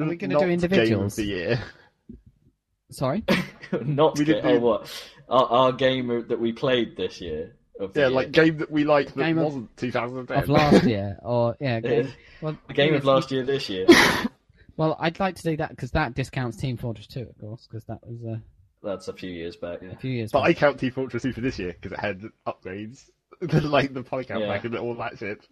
Are 0.00 0.06
we 0.06 0.16
gonna 0.16 0.34
not 0.34 0.40
do 0.40 0.46
Game 0.46 0.58
of 0.58 0.64
individuals? 0.64 1.16
the 1.16 1.24
year. 1.24 1.60
Sorry. 2.90 3.22
Not 3.84 4.16
We 4.18 4.24
ga- 4.24 4.34
did 4.36 4.46
oh 4.46 4.54
do- 4.54 4.60
what 4.60 5.04
our, 5.28 5.44
our 5.46 5.72
game 5.72 6.24
that 6.28 6.40
we 6.40 6.52
played 6.52 6.96
this 6.96 7.20
year. 7.20 7.54
Of 7.78 7.92
the 7.92 8.00
Yeah, 8.00 8.06
year. 8.08 8.14
like 8.16 8.32
game 8.32 8.58
that 8.58 8.70
we 8.70 8.84
liked 8.84 9.14
that 9.14 9.22
Game 9.24 9.38
of- 9.38 9.44
wasn't 9.44 9.76
2010. 9.76 10.36
of 10.42 10.48
last 10.48 10.84
year, 10.84 11.18
or 11.22 11.56
yeah, 11.60 11.74
Yeah. 11.84 11.90
game, 12.02 12.12
well, 12.42 12.58
the 12.66 12.74
game 12.74 12.94
of 12.94 13.04
last 13.04 13.30
year 13.30 13.44
this 13.44 13.68
year. 13.68 13.86
Well, 14.76 14.96
I'd 15.00 15.18
like 15.18 15.34
to 15.34 15.42
do 15.42 15.56
that 15.56 15.70
because 15.70 15.90
that 15.90 16.14
discounts 16.14 16.56
Team 16.56 16.76
Fortress 16.76 17.08
2, 17.08 17.22
of 17.22 17.36
course, 17.40 17.66
because 17.68 17.82
that 17.86 17.98
was 18.06 18.22
uh, 18.24 18.38
That's 18.80 19.08
a 19.08 19.12
few 19.12 19.28
years 19.28 19.56
back. 19.56 19.80
Yeah. 19.82 19.88
a 19.90 19.96
few 19.96 20.12
years 20.12 20.30
But 20.30 20.42
I 20.42 20.54
count 20.54 20.78
Team 20.78 20.92
Fortress 20.92 21.24
2 21.24 21.32
for 21.32 21.40
this 21.40 21.58
year 21.58 21.72
because 21.72 21.90
it 21.90 21.98
had 21.98 22.22
upgrades, 22.46 23.10
like 23.40 23.92
the 23.92 24.04
polycount 24.04 24.38
Yeah. 24.42 24.46
back 24.46 24.64
and 24.64 24.76
all 24.76 24.94
that 24.94 25.18
shit. 25.18 25.44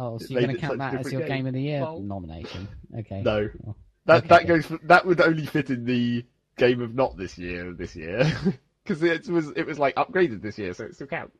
Oh, 0.00 0.18
so 0.18 0.26
you're 0.30 0.42
going 0.42 0.56
to 0.56 0.60
count 0.60 0.78
that 0.78 0.94
as 0.94 1.12
your 1.12 1.20
game. 1.20 1.28
Game 1.28 1.46
of 1.46 1.52
the 1.54 1.62
Year 1.62 1.80
Well- 1.82 2.00
nomination? 2.00 2.66
Okay. 2.98 3.22
No, 3.22 3.48
Oh, 3.68 3.76
that 4.06 4.16
Okay, 4.24 4.28
that 4.30 4.40
good. 4.40 4.48
goes. 4.48 4.66
For, 4.66 4.78
that 4.88 5.06
would 5.06 5.20
only 5.20 5.46
fit 5.46 5.70
in 5.70 5.84
the 5.84 6.24
game 6.58 6.82
of 6.82 6.92
not 6.92 7.16
this 7.16 7.38
year. 7.38 7.72
This 7.72 7.94
year, 7.94 8.32
because 8.82 9.00
it 9.04 9.28
was 9.28 9.48
it 9.54 9.64
was 9.64 9.78
like 9.78 9.94
upgraded 9.94 10.42
this 10.42 10.58
year, 10.58 10.74
so 10.74 10.86
it 10.86 10.96
still 10.96 11.06
counts. 11.06 11.36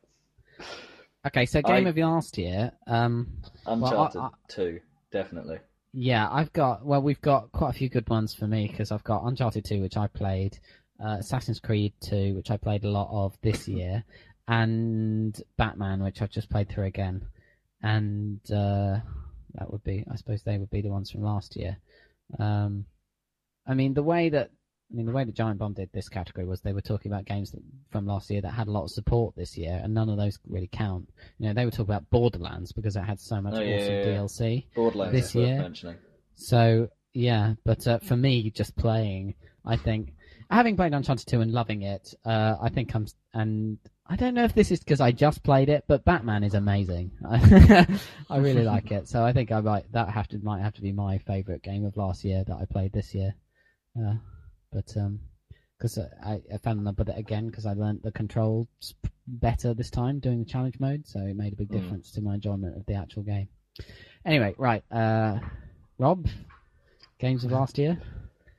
Okay, 1.25 1.45
so 1.45 1.61
Game 1.61 1.85
I- 1.87 1.89
of 1.89 1.97
last 1.97 2.37
year. 2.37 2.71
Um, 2.85 3.27
Uncharted 3.65 4.21
I- 4.21 4.29
two, 4.47 4.79
definitely. 5.11 5.59
yeah, 5.93 6.27
I've 6.31 6.53
got. 6.53 6.85
Well, 6.85 7.01
we've 7.01 7.21
got 7.21 7.51
quite 7.51 7.71
a 7.71 7.73
few 7.77 7.89
good 7.89 8.07
ones 8.09 8.33
for 8.33 8.47
me 8.47 8.67
because 8.67 8.91
I've 8.91 9.03
got 9.03 9.23
Uncharted 9.25 9.65
2, 9.65 9.81
which 9.81 9.97
I 9.97 10.07
played, 10.07 10.57
uh, 11.03 11.17
Assassin's 11.19 11.59
Creed 11.59 11.93
2, 12.01 12.35
which 12.35 12.49
I 12.51 12.57
played 12.57 12.83
a 12.85 12.89
lot 12.89 13.09
of 13.11 13.37
this 13.41 13.67
year, 13.67 14.03
and 14.47 15.39
Batman, 15.57 16.01
which 16.03 16.21
I've 16.21 16.29
just 16.31 16.49
played 16.49 16.69
through 16.69 16.85
again, 16.85 17.25
and 17.81 18.39
uh, 18.51 18.99
that 19.55 19.71
would 19.71 19.83
be. 19.83 20.05
I 20.09 20.15
suppose 20.15 20.43
they 20.43 20.57
would 20.57 20.69
be 20.69 20.81
the 20.81 20.89
ones 20.91 21.11
from 21.11 21.23
last 21.23 21.55
year. 21.55 21.77
Um, 22.39 22.85
I 23.65 23.73
mean, 23.73 23.93
the 23.93 24.03
way 24.03 24.29
that 24.29 24.51
I 24.91 24.95
mean, 24.95 25.05
the 25.05 25.11
way 25.11 25.25
that 25.25 25.35
Giant 25.35 25.59
Bomb 25.59 25.73
did 25.73 25.89
this 25.91 26.07
category 26.07 26.45
was 26.45 26.61
they 26.61 26.71
were 26.71 26.81
talking 26.81 27.11
about 27.11 27.25
games 27.25 27.51
that, 27.51 27.61
from 27.91 28.05
last 28.05 28.29
year 28.29 28.41
that 28.41 28.51
had 28.53 28.67
a 28.67 28.71
lot 28.71 28.85
of 28.85 28.91
support 28.91 29.35
this 29.35 29.57
year, 29.57 29.81
and 29.83 29.93
none 29.93 30.07
of 30.09 30.17
those 30.17 30.39
really 30.47 30.69
count. 30.71 31.09
You 31.39 31.47
know, 31.47 31.53
they 31.53 31.65
were 31.65 31.71
talking 31.71 31.85
about 31.85 32.09
Borderlands 32.09 32.71
because 32.71 32.95
it 32.95 33.01
had 33.01 33.19
so 33.19 33.41
much 33.41 33.53
Oh, 33.53 33.57
awesome 33.57 33.67
yeah, 33.67 33.77
yeah. 33.77 34.05
DLC. 34.05 34.65
Borderlands 34.73 35.13
This 35.13 35.35
year? 35.35 35.71
So 36.35 36.89
yeah, 37.13 37.55
but 37.65 37.85
uh, 37.87 37.99
for 37.99 38.15
me, 38.15 38.49
just 38.51 38.75
playing, 38.77 39.33
I 39.65 39.75
think 39.75 40.13
having 40.49 40.77
played 40.77 40.93
Uncharted 40.93 41.27
2 41.27 41.41
and 41.41 41.51
loving 41.51 41.81
it, 41.81 42.13
uh, 42.23 42.55
I 42.61 42.69
think 42.69 42.93
I'm 42.95 43.07
and 43.33 43.79
I 44.05 44.15
don't 44.15 44.35
know 44.35 44.45
if 44.45 44.53
this 44.53 44.71
is 44.71 44.79
because 44.79 45.01
I 45.01 45.11
just 45.11 45.43
played 45.43 45.67
it, 45.67 45.83
but 45.87 46.05
Batman 46.05 46.43
is 46.43 46.53
amazing. 46.53 47.11
I 47.29 48.37
really 48.37 48.63
like 48.63 48.91
it, 48.91 49.09
so 49.09 49.25
I 49.25 49.33
think 49.33 49.51
I 49.51 49.59
might 49.59 49.91
that 49.91 50.09
have 50.09 50.29
to 50.29 50.37
might 50.37 50.61
have 50.61 50.75
to 50.75 50.81
be 50.81 50.93
my 50.93 51.17
favorite 51.17 51.61
game 51.61 51.85
of 51.85 51.97
last 51.97 52.23
year 52.23 52.45
that 52.47 52.55
I 52.55 52.63
played 52.65 52.93
this 52.93 53.13
year. 53.13 53.35
Uh, 53.99 54.13
but 54.71 54.95
um, 54.97 55.19
because 55.77 55.97
I, 56.23 56.41
I 56.53 56.57
fell 56.57 56.73
in 56.73 56.83
love 56.83 56.97
with 56.97 57.09
it 57.09 57.17
again 57.17 57.47
because 57.47 57.65
I 57.65 57.73
learnt 57.73 58.01
the 58.03 58.11
controls 58.11 58.67
better 59.27 59.73
this 59.73 59.89
time 59.91 60.19
doing 60.19 60.39
the 60.39 60.45
challenge 60.45 60.79
mode, 60.79 61.05
so 61.05 61.19
it 61.19 61.35
made 61.35 61.53
a 61.53 61.55
big 61.55 61.69
Mm. 61.69 61.81
difference 61.81 62.11
to 62.11 62.21
my 62.21 62.35
enjoyment 62.35 62.75
of 62.77 62.85
the 62.85 62.93
actual 62.95 63.23
game. 63.23 63.47
Anyway, 64.25 64.55
right, 64.57 64.83
uh, 64.91 65.39
Rob, 65.99 66.27
games 67.19 67.43
of 67.43 67.51
last 67.51 67.77
year, 67.77 67.99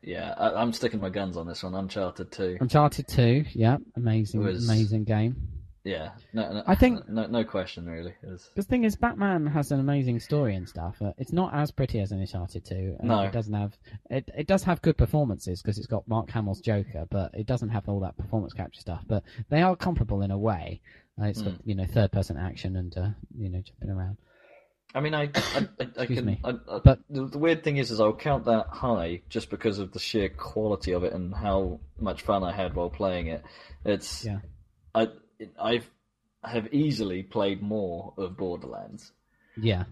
Yeah, 0.03 0.33
I, 0.39 0.61
I'm 0.63 0.73
sticking 0.73 1.01
my 1.01 1.11
guns 1.11 1.37
on 1.37 1.47
this 1.49 1.63
one. 1.65 1.75
Uncharted 1.75 2.31
two. 2.31 2.57
Uncharted 2.61 3.09
Two, 3.09 3.45
yeah, 3.53 3.79
amazing, 3.97 4.41
was- 4.43 4.69
amazing 4.69 5.05
game. 5.05 5.37
Yeah, 5.89 6.11
no, 6.35 6.53
no, 6.53 6.63
I 6.67 6.75
think- 6.75 7.09
no, 7.09 7.27
no 7.27 7.45
question 7.45 7.87
really. 7.87 8.13
It's- 8.23 8.51
The 8.55 8.63
thing 8.63 8.85
is, 8.85 8.97
Batman 8.97 9.47
has 9.47 9.73
an 9.73 9.81
amazing 9.81 10.21
story 10.21 10.55
and 10.55 10.69
stuff. 10.69 11.01
It's 11.17 11.33
not 11.33 11.55
as 11.55 11.71
pretty 11.71 12.01
as 12.01 12.13
Uncharted 12.13 12.65
2. 12.67 12.97
Uh, 13.01 13.07
No. 13.07 13.21
It 13.23 13.33
doesn't 13.33 13.55
have. 13.55 13.77
It, 14.11 14.29
it 14.37 14.47
does 14.47 14.65
have 14.65 14.83
good 14.83 14.99
performances 14.99 15.63
because 15.63 15.79
it's 15.79 15.87
got 15.87 16.07
Mark 16.07 16.31
Hamill's 16.31 16.61
Joker, 16.61 17.07
but 17.11 17.33
it 17.35 17.47
doesn't 17.47 17.71
have 17.71 17.89
all 17.89 18.01
that 18.01 18.19
performance 18.19 18.53
capture 18.53 18.81
stuff. 18.81 19.03
But 19.07 19.23
they 19.49 19.63
are 19.63 19.75
comparable 19.77 20.21
in 20.21 20.31
a 20.31 20.39
way. 20.39 20.83
Uh, 21.21 21.25
it's 21.25 21.41
got, 21.43 21.55
Mm. 21.55 21.61
you 21.65 21.75
know, 21.75 21.87
third 21.87 22.13
person 22.13 22.37
action 22.37 22.77
and, 22.77 22.97
uh, 22.97 23.09
you 23.37 23.49
know, 23.49 23.63
jumping 23.63 23.89
around. 23.91 24.19
I 24.95 25.01
mean, 25.01 25.15
I, 25.15 25.31
I, 25.35 25.69
I, 25.81 25.87
I 26.01 26.07
can. 26.17 26.29
I, 26.45 26.51
I, 26.51 26.79
But- 26.85 27.01
the, 27.09 27.27
the 27.29 27.39
weird 27.39 27.65
thing 27.65 27.79
is, 27.79 27.91
is 27.91 27.99
I'll 28.01 28.15
count 28.15 28.45
that 28.45 28.67
high 28.69 29.23
just 29.31 29.49
because 29.49 29.79
of 29.79 29.93
the 29.93 29.99
sheer 29.99 30.29
quality 30.29 30.93
of 30.93 31.03
it 31.05 31.13
and 31.15 31.35
how 31.35 31.81
much 31.99 32.23
fun 32.23 32.45
I 32.45 32.53
had 32.53 32.75
while 32.75 32.91
playing 32.91 33.29
it. 33.29 33.43
It's. 33.87 34.25
Yeah. 34.27 34.41
I, 34.95 35.09
I've 35.61 35.89
have 36.45 36.73
easily 36.73 37.23
played 37.23 37.61
more 37.63 38.15
of 38.17 38.37
Borderlands. 38.37 39.13
Yeah. 39.61 39.85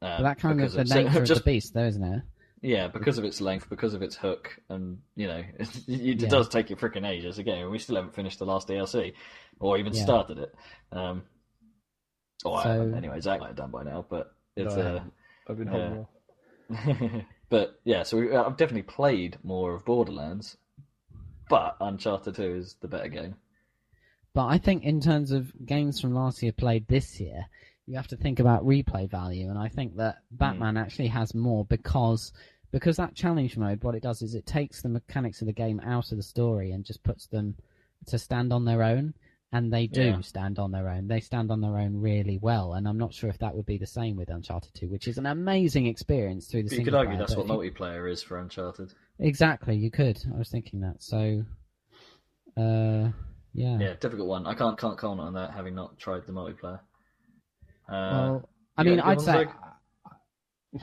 Uh, 0.00 0.18
But 0.18 0.22
that 0.22 0.38
kind 0.38 0.60
of 0.60 0.72
the 0.72 0.86
so- 0.86 0.94
nature 0.94 1.20
just 1.20 1.30
of 1.32 1.38
the 1.38 1.44
beast, 1.44 1.74
though, 1.74 1.86
isn't 1.86 2.02
it? 2.04 2.22
Yeah, 2.60 2.88
because 2.88 3.18
of 3.18 3.24
its 3.24 3.40
length, 3.40 3.68
because 3.68 3.94
of 3.94 4.02
its 4.02 4.16
hook, 4.16 4.58
and 4.68 4.98
you 5.16 5.26
know, 5.28 5.42
it, 5.58 5.68
it 5.88 6.20
Yeah. 6.22 6.28
does 6.28 6.48
take 6.48 6.70
you 6.70 6.76
freaking 6.76 7.06
ages. 7.06 7.38
Again, 7.38 7.68
we 7.70 7.78
still 7.78 7.96
haven't 7.96 8.14
finished 8.14 8.38
the 8.38 8.46
last 8.46 8.68
DLC, 8.68 9.14
or 9.60 9.76
even 9.78 9.92
Yeah. 9.92 10.02
started 10.02 10.38
it. 10.38 10.54
Um, 10.92 11.22
oh, 12.44 12.54
I 12.54 12.62
So- 12.64 12.68
haven't. 12.70 12.94
anyway, 12.94 13.20
Zach 13.20 13.40
might 13.40 13.48
have 13.48 13.56
done 13.56 13.70
by 13.70 13.82
now, 13.84 14.04
but 14.08 14.34
it's. 14.56 14.74
No, 14.74 14.80
I 14.80 14.84
uh, 14.84 14.92
haven't. 14.94 15.12
I've 15.48 15.58
been 15.58 15.66
yeah. 15.72 15.72
holding 16.68 17.16
off. 17.18 17.24
but 17.48 17.80
yeah, 17.84 18.02
so 18.02 18.18
we, 18.18 18.34
I've 18.34 18.56
definitely 18.56 18.82
played 18.82 19.38
more 19.42 19.74
of 19.74 19.84
Borderlands, 19.84 20.56
but 21.48 21.76
Uncharted 21.80 22.34
Two 22.36 22.56
is 22.56 22.76
the 22.80 22.88
better 22.88 23.08
game. 23.08 23.36
But 24.38 24.46
I 24.46 24.58
think 24.58 24.84
in 24.84 25.00
terms 25.00 25.32
of 25.32 25.50
games 25.66 26.00
from 26.00 26.14
last 26.14 26.44
year 26.44 26.52
played 26.52 26.86
this 26.86 27.18
year, 27.18 27.46
you 27.86 27.96
have 27.96 28.06
to 28.06 28.16
think 28.16 28.38
about 28.38 28.64
replay 28.64 29.10
value, 29.10 29.50
and 29.50 29.58
I 29.58 29.66
think 29.66 29.96
that 29.96 30.18
Batman 30.30 30.76
actually 30.76 31.08
has 31.08 31.34
more 31.34 31.64
because 31.64 32.32
because 32.70 32.98
that 32.98 33.16
challenge 33.16 33.56
mode, 33.56 33.82
what 33.82 33.96
it 33.96 34.02
does 34.04 34.22
is 34.22 34.36
it 34.36 34.46
takes 34.46 34.80
the 34.80 34.90
mechanics 34.90 35.40
of 35.40 35.48
the 35.48 35.52
game 35.52 35.80
out 35.80 36.12
of 36.12 36.18
the 36.18 36.22
story 36.22 36.70
and 36.70 36.84
just 36.84 37.02
puts 37.02 37.26
them 37.26 37.56
to 38.06 38.16
stand 38.16 38.52
on 38.52 38.64
their 38.64 38.84
own, 38.84 39.12
and 39.50 39.72
they 39.72 39.88
do 39.88 40.04
Yeah. 40.04 40.20
stand 40.20 40.60
on 40.60 40.70
their 40.70 40.88
own. 40.88 41.08
They 41.08 41.18
stand 41.18 41.50
on 41.50 41.60
their 41.60 41.76
own 41.76 41.96
really 41.96 42.38
well, 42.38 42.74
and 42.74 42.86
I'm 42.86 42.96
not 42.96 43.12
sure 43.12 43.30
if 43.30 43.38
that 43.38 43.56
would 43.56 43.66
be 43.66 43.78
the 43.78 43.86
same 43.88 44.14
with 44.14 44.30
Uncharted 44.30 44.72
2, 44.72 44.88
which 44.88 45.08
is 45.08 45.18
an 45.18 45.26
amazing 45.26 45.86
experience 45.86 46.46
through 46.46 46.62
the 46.62 46.76
You 46.76 46.84
could 46.84 46.94
argue 46.94 47.16
player, 47.16 47.26
that's 47.26 47.34
what 47.34 47.46
multiplayer 47.46 48.08
is 48.08 48.22
for 48.22 48.38
Uncharted. 48.38 48.94
Exactly, 49.18 49.74
you 49.74 49.90
could. 49.90 50.22
I 50.32 50.38
was 50.38 50.48
thinking 50.48 50.78
that. 50.82 51.02
So, 51.02 51.44
uh, 52.56 53.10
yeah. 53.58 53.78
Yeah, 53.78 53.94
difficult 53.94 54.28
one. 54.28 54.46
I 54.46 54.54
can't 54.54 54.78
can't 54.78 54.98
comment 54.98 55.20
on 55.28 55.34
that 55.34 55.52
having 55.52 55.74
not 55.74 55.98
tried 55.98 56.26
the 56.26 56.32
multiplayer. 56.32 56.80
Uh, 57.88 58.38
Well, 58.38 58.48
I 58.76 58.82
mean, 58.84 58.96
got 58.96 59.06
a 59.06 59.08
I'd 59.08 59.20
say 59.20 59.44
one, 59.44 60.82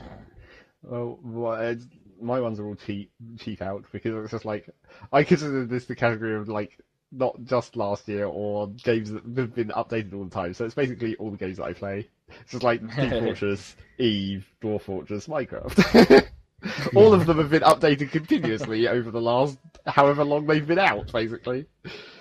Well, 0.82 1.18
what, 1.22 1.60
uh, 1.60 1.74
my 2.20 2.40
ones 2.40 2.60
are 2.60 2.66
all 2.66 2.76
cheap 2.76 3.10
cheap 3.38 3.60
out 3.62 3.84
because 3.92 4.14
it's 4.14 4.30
just 4.30 4.44
like 4.44 4.68
I 5.12 5.24
consider 5.24 5.66
this 5.66 5.86
the 5.86 5.96
category 5.96 6.36
of 6.36 6.48
like 6.48 6.78
not 7.12 7.36
just 7.44 7.76
last 7.76 8.08
year 8.08 8.26
or 8.26 8.68
games 8.68 9.10
that 9.10 9.22
have 9.36 9.54
been 9.54 9.68
updated 9.68 10.14
all 10.14 10.24
the 10.24 10.30
time. 10.30 10.54
So 10.54 10.64
it's 10.64 10.74
basically 10.74 11.16
all 11.16 11.30
the 11.30 11.36
games 11.36 11.56
that 11.58 11.64
I 11.64 11.72
play. 11.72 12.08
It's 12.40 12.52
just 12.52 12.62
like 12.64 12.80
Team 12.94 13.10
Fortress, 13.24 13.76
Eve, 13.98 14.46
Dwarf 14.62 14.82
Fortress, 14.82 15.26
Minecraft. 15.26 16.28
all 16.94 17.14
of 17.14 17.26
them 17.26 17.38
have 17.38 17.50
been 17.50 17.62
updated 17.62 18.10
continuously 18.10 18.88
over 18.88 19.10
the 19.10 19.20
last 19.20 19.58
however 19.86 20.24
long 20.24 20.46
they've 20.46 20.66
been 20.66 20.78
out, 20.78 21.12
basically. 21.12 21.66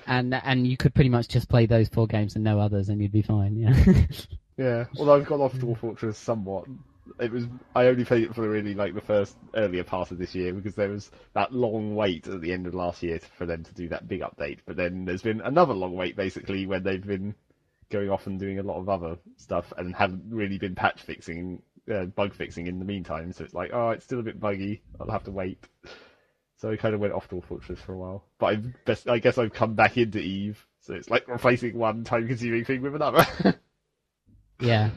And 0.08 0.34
and 0.34 0.68
you 0.68 0.78
could 0.78 0.94
pretty 0.94 1.10
much 1.10 1.28
just 1.28 1.50
play 1.50 1.66
those 1.66 1.90
four 1.90 2.08
games 2.08 2.36
and 2.36 2.44
no 2.44 2.60
others, 2.60 2.90
and 2.90 3.02
you'd 3.02 3.12
be 3.12 3.22
fine. 3.22 3.56
Yeah. 3.56 4.06
Yeah, 4.58 4.86
although 4.98 5.16
I've 5.16 5.26
gone 5.26 5.42
off 5.42 5.54
Dwarf 5.54 5.80
Fortress 5.80 6.18
somewhat. 6.18 6.66
It 7.20 7.32
was 7.32 7.46
I 7.76 7.86
only 7.88 8.04
played 8.04 8.24
it 8.24 8.34
for 8.34 8.48
really 8.48 8.74
like 8.74 8.94
the 8.94 9.02
first 9.02 9.38
earlier 9.54 9.84
part 9.84 10.12
of 10.12 10.18
this 10.18 10.34
year 10.34 10.54
because 10.54 10.76
there 10.76 10.90
was 10.90 11.12
that 11.34 11.54
long 11.54 11.96
wait 11.96 12.28
at 12.28 12.42
the 12.42 12.52
end 12.52 12.66
of 12.66 12.74
last 12.74 13.04
year 13.04 13.20
for 13.38 13.46
them 13.46 13.64
to 13.64 13.74
do 13.74 13.90
that 13.90 14.08
big 14.08 14.22
update. 14.22 14.60
But 14.66 14.78
then 14.78 15.06
there's 15.06 15.22
been 15.22 15.42
another 15.42 15.74
long 15.74 15.94
wait 15.94 16.16
basically 16.16 16.66
when 16.66 16.84
they've 16.84 17.06
been 17.06 17.36
going 17.90 18.10
off 18.10 18.28
and 18.28 18.40
doing 18.40 18.60
a 18.60 18.64
lot 18.64 18.80
of 18.80 18.90
other 18.90 19.18
stuff 19.38 19.72
and 19.78 19.96
haven't 19.96 20.24
really 20.30 20.58
been 20.58 20.74
patch 20.74 21.04
fixing, 21.04 21.62
uh, 21.94 22.06
bug 22.06 22.34
fixing 22.34 22.68
in 22.68 22.80
the 22.80 22.86
meantime. 22.86 23.32
So 23.34 23.44
it's 23.44 23.54
like, 23.54 23.72
oh, 23.72 23.92
it's 23.92 24.04
still 24.04 24.20
a 24.20 24.24
bit 24.24 24.40
buggy. 24.40 24.82
I'll 25.00 25.12
have 25.12 25.26
to 25.26 25.32
wait. 25.32 25.64
So 26.58 26.72
I 26.72 26.78
kind 26.78 26.96
of 26.96 27.02
went 27.02 27.14
off 27.14 27.28
Dwarf 27.30 27.46
Fortress 27.46 27.80
for 27.82 27.94
a 27.94 27.98
while. 27.98 28.24
But 28.40 28.46
I, 28.46 28.56
best, 28.86 29.10
I 29.10 29.20
guess 29.20 29.38
I've 29.38 29.54
come 29.54 29.74
back 29.76 29.98
into 29.98 30.20
Eve. 30.20 30.66
So 30.82 30.94
it's 30.94 31.10
like 31.10 31.28
replacing 31.28 31.78
one 31.78 32.04
time-consuming 32.04 32.64
thing 32.66 32.82
with 32.82 32.96
another. 32.96 33.26
Yeah. 34.62 34.92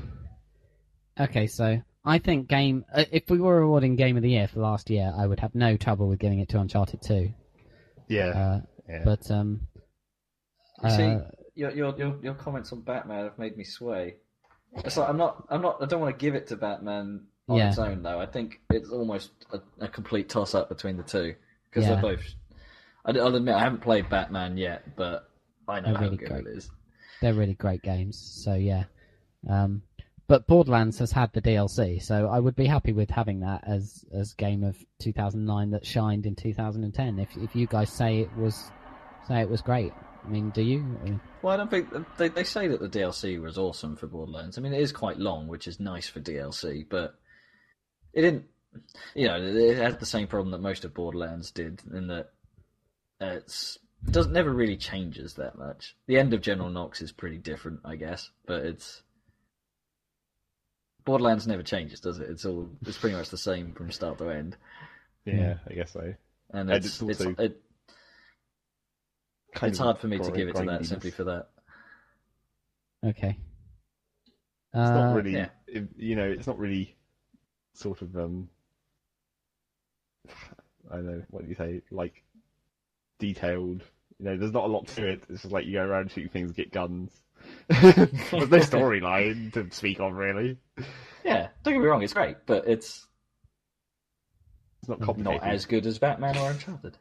Okay, 1.19 1.49
so 1.49 1.83
I 2.05 2.19
think 2.19 2.47
game. 2.49 2.85
Uh, 2.95 3.05
if 3.11 3.28
we 3.28 3.39
were 3.41 3.59
awarding 3.61 3.97
Game 3.97 4.17
of 4.17 4.23
the 4.23 4.31
Year 4.31 4.47
for 4.47 4.61
last 4.61 4.89
year, 4.89 5.12
I 5.17 5.27
would 5.27 5.41
have 5.41 5.53
no 5.55 5.77
trouble 5.77 6.09
with 6.09 6.20
giving 6.20 6.39
it 6.39 6.49
to 6.51 6.61
Uncharted 6.61 7.03
Two. 7.03 7.33
yeah. 8.07 8.28
Uh, 8.28 8.61
yeah. 8.89 9.03
but 9.05 9.28
um, 9.33 9.62
You 10.85 10.91
See, 10.91 11.03
uh, 11.03 11.20
your, 11.57 11.70
your 11.73 11.97
your 11.99 12.17
your 12.23 12.35
comments 12.35 12.73
on 12.73 12.83
Batman 12.83 13.25
have 13.25 13.39
made 13.39 13.57
me 13.57 13.65
sway. 13.65 14.15
It's 14.85 14.97
like 14.97 15.09
I'm 15.09 15.17
not 15.17 15.45
I'm 15.51 15.61
not 15.62 15.78
I 15.83 15.87
don't 15.87 16.01
want 16.01 16.17
to 16.17 16.25
give 16.25 16.37
it 16.37 16.47
to 16.49 16.57
Batman 16.57 17.27
on 17.49 17.57
Yeah. 17.57 17.70
its 17.70 17.78
own 17.78 18.05
though. 18.05 18.20
I 18.20 18.27
think 18.27 18.61
it's 18.70 18.91
almost 18.91 19.31
a, 19.53 19.59
a 19.81 19.89
complete 19.89 20.28
toss 20.28 20.55
up 20.55 20.69
between 20.69 20.97
the 20.99 21.03
two 21.03 21.35
because 21.71 21.89
Yeah. 21.89 21.95
they're 22.01 22.03
both. 22.17 22.25
I, 23.05 23.11
I'll 23.19 23.35
admit 23.35 23.55
I 23.55 23.61
haven't 23.61 23.81
played 23.83 24.09
Batman 24.11 24.57
yet, 24.57 24.97
but 24.97 25.29
I 25.67 25.81
know 25.81 25.87
They're 25.89 25.95
how 25.97 26.01
really 26.05 26.17
good 26.17 26.29
great. 26.29 26.47
it 26.47 26.57
is. 26.59 26.71
they're 27.21 27.35
really 27.35 27.55
great 27.55 27.83
games. 27.83 28.19
So 28.19 28.55
yeah. 28.55 28.85
Um, 29.49 29.83
but 30.27 30.47
Borderlands 30.47 30.99
has 30.99 31.11
had 31.11 31.33
the 31.33 31.41
DLC, 31.41 32.03
so 32.03 32.29
I 32.29 32.39
would 32.39 32.55
be 32.55 32.67
happy 32.67 32.93
with 32.93 33.09
having 33.09 33.41
that 33.41 33.65
as 33.67 34.05
as 34.13 34.35
game 34.35 34.63
of 34.63 34.77
2009 34.99 35.71
that 35.71 35.87
shined 35.87 36.27
in 36.27 36.35
2010. 36.37 37.19
If 37.19 37.35
if 37.39 37.57
you 37.57 37.67
guys 37.67 37.91
say 37.91 38.21
it 38.21 38.37
was 38.37 38.71
say 39.27 39.41
it 39.41 39.49
was 39.49 39.63
great, 39.63 39.93
I 40.25 40.29
mean, 40.29 40.51
do 40.51 40.61
you? 40.61 40.81
I 41.01 41.05
mean, 41.05 41.21
Well, 41.41 41.55
I 41.55 41.57
don't 41.57 41.71
think 41.71 41.89
they 42.19 42.29
they 42.29 42.45
say 42.45 42.69
that 42.69 42.81
the 42.81 42.91
DLC 42.91 43.41
was 43.41 43.57
awesome 43.57 43.97
for 43.97 44.07
Borderlands. 44.07 44.59
I 44.59 44.61
mean, 44.61 44.75
it 44.75 44.83
is 44.83 44.93
quite 44.93 45.19
long, 45.19 45.49
which 45.49 45.67
is 45.67 45.81
nice 45.81 46.09
for 46.11 46.21
DLC, 46.21 46.85
but 46.87 47.15
it 48.13 48.21
didn't. 48.21 48.45
You 49.15 49.27
know, 49.29 49.41
it 49.43 49.77
had 49.79 49.99
the 50.01 50.07
same 50.07 50.27
problem 50.27 50.51
that 50.53 50.61
most 50.61 50.85
of 50.85 50.95
Borderlands 50.95 51.51
did, 51.51 51.83
in 51.93 52.09
that 52.09 52.31
it's 53.21 53.79
it 54.07 54.13
doesn't 54.13 54.33
never 54.33 54.51
really 54.53 54.77
changes 54.77 55.35
that 55.35 55.59
much. 55.59 55.97
The 56.07 56.19
end 56.19 56.33
of 56.35 56.41
General 56.41 56.71
Knoxx 56.71 57.03
is 57.03 57.13
pretty 57.13 57.39
different, 57.39 57.81
I 57.85 57.97
guess, 57.97 58.31
but 58.47 58.65
it's 58.65 59.03
Borderlands 61.05 61.47
never 61.47 61.63
changes, 61.63 62.01
does 62.01 62.19
it? 62.19 62.29
It's 62.31 62.45
all 62.45 62.69
it's 62.87 62.99
pretty 62.99 63.17
much 63.17 63.31
the 63.31 63.39
same 63.39 63.73
from 63.73 63.91
start 63.91 64.19
to 64.19 64.29
end, 64.31 64.57
yeah, 65.25 65.55
I 65.69 65.75
guess 65.75 65.93
so. 65.93 66.15
and 66.51 66.71
And 66.71 66.85
it's 66.85 67.01
it's 67.03 67.21
it's, 67.21 67.41
it, 67.41 67.61
Kind 69.55 69.71
it's 69.71 69.81
of 69.81 69.85
hard 69.87 69.99
for 69.99 70.07
me 70.09 70.19
to 70.19 70.31
give 70.31 70.49
it 70.49 70.57
to 70.57 70.65
that 70.67 70.85
simply 70.85 71.11
for 71.11 71.25
that. 71.25 71.49
okay. 73.05 73.39
It's 74.75 74.75
Uh, 74.75 74.93
not 74.93 75.15
really, 75.17 75.33
yeah. 75.33 75.49
it- 75.67 75.89
you 75.97 76.15
know, 76.15 76.29
it's 76.31 76.47
not 76.47 76.59
really 76.59 76.97
sort 77.73 78.03
of, 78.03 78.15
um, 78.17 78.51
I 80.91 80.97
don't 80.97 81.07
know, 81.07 81.23
what 81.31 81.44
do 81.44 81.49
you 81.49 81.55
say, 81.55 81.83
like, 81.91 82.23
detailed. 83.18 83.83
You 84.18 84.25
know, 84.26 84.36
there's 84.36 84.52
not 84.52 84.65
a 84.65 84.68
lot 84.68 84.86
to 84.89 85.07
it. 85.07 85.23
It's 85.28 85.42
just 85.42 85.52
like 85.52 85.67
you 85.67 85.75
go 85.75 85.84
around 85.84 86.10
shooting 86.10 86.31
things, 86.31 86.52
get 86.52 86.73
guns. 86.73 87.10
there's 87.68 87.94
no 88.33 88.58
storyline 88.58 89.52
to 89.52 89.68
speak 89.70 90.00
of, 90.00 90.12
really. 90.12 90.57
Yeah, 91.25 91.49
don't 91.62 91.75
get 91.75 91.81
me 91.81 91.86
wrong, 91.86 92.02
it's 92.02 92.12
great, 92.12 92.36
but 92.47 92.67
it's 92.67 93.07
It's 94.81 94.89
not 94.89 95.18
not 95.18 95.42
as 95.42 95.67
good 95.67 95.86
as 95.86 95.99
Batman 95.99 96.36
or 96.36 96.50
Uncharted. 96.50 96.97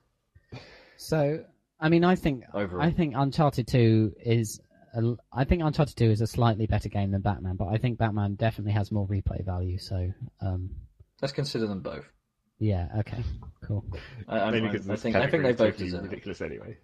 So, 0.98 1.44
I 1.80 1.90
mean, 1.90 2.04
I 2.04 2.16
think 2.16 2.44
Overall. 2.54 2.86
I 2.86 2.92
think 2.92 3.14
Uncharted 3.16 3.68
Two 3.68 4.14
is. 4.24 4.60
A, 4.94 5.16
I 5.32 5.44
think 5.44 5.62
Uncharted 5.64 5.96
Two 5.96 6.10
is 6.10 6.22
a 6.22 6.28
slightly 6.28 6.66
better 6.66 6.90
game 6.90 7.12
than 7.12 7.22
Batman, 7.22 7.56
but 7.56 7.68
I 7.68 7.78
think 7.78 7.98
Batman 7.98 8.36
definitely 8.36 8.74
has 8.74 8.92
more 8.92 9.08
replay 9.08 9.46
value. 9.46 9.78
So, 9.78 10.12
um, 10.42 10.72
Let's 11.22 11.34
consider 11.34 11.68
them 11.68 11.82
both. 11.82 12.06
Yeah, 12.60 12.88
okay, 13.00 13.24
cool. 13.64 13.86
I, 14.28 14.40
I, 14.40 14.52
Maybe 14.52 14.68
I, 14.68 14.72
because 14.72 14.90
I 14.90 14.96
this 14.96 15.02
think 15.02 15.16
I 15.16 15.28
think 15.28 15.44
they 15.44 15.54
category 15.54 15.54
both 15.54 15.78
totally 15.78 15.86
deserve. 15.86 16.04
ridiculous 16.04 16.42
anyway. 16.42 16.78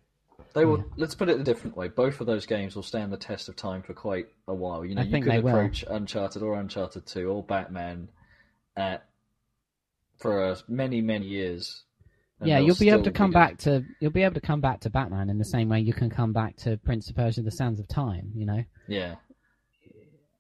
They 0.53 0.65
will. 0.65 0.77
Yeah. 0.77 0.83
Let's 0.97 1.15
put 1.15 1.29
it 1.29 1.39
a 1.39 1.43
different 1.43 1.75
way. 1.75 1.87
Both 1.87 2.21
of 2.21 2.27
those 2.27 2.45
games 2.45 2.75
will 2.75 2.83
stand 2.83 3.11
the 3.11 3.17
test 3.17 3.49
of 3.49 3.55
time 3.55 3.81
for 3.81 3.93
quite 3.93 4.27
a 4.47 4.53
while. 4.53 4.85
You 4.85 4.95
know, 4.95 5.01
I 5.01 5.05
you 5.05 5.11
think 5.11 5.25
could 5.25 5.33
they 5.33 5.39
will. 5.39 5.49
approach 5.51 5.83
Uncharted 5.87 6.43
or 6.43 6.59
Uncharted 6.59 7.05
Two 7.05 7.29
or 7.29 7.43
Batman 7.43 8.09
at 8.75 9.05
for 10.19 10.43
uh, 10.51 10.55
many 10.67 11.01
many 11.01 11.25
years. 11.27 11.83
yeah, 12.43 12.59
you'll 12.59 12.75
be 12.75 12.89
able 12.89 13.03
to 13.03 13.11
come 13.11 13.29
good. 13.31 13.33
back 13.35 13.57
to 13.59 13.83
you'll 13.99 14.11
be 14.11 14.23
able 14.23 14.35
to 14.35 14.41
come 14.41 14.61
back 14.61 14.81
to 14.81 14.89
Batman 14.89 15.29
in 15.29 15.37
the 15.39 15.45
same 15.45 15.69
way 15.69 15.79
you 15.79 15.93
can 15.93 16.09
come 16.09 16.33
back 16.33 16.55
to 16.57 16.77
Prince 16.77 17.09
of 17.09 17.15
Persia: 17.15 17.41
The 17.41 17.51
Sands 17.51 17.79
of 17.79 17.87
Time. 17.87 18.31
You 18.35 18.45
know, 18.45 18.63
Yeah, 18.87 19.15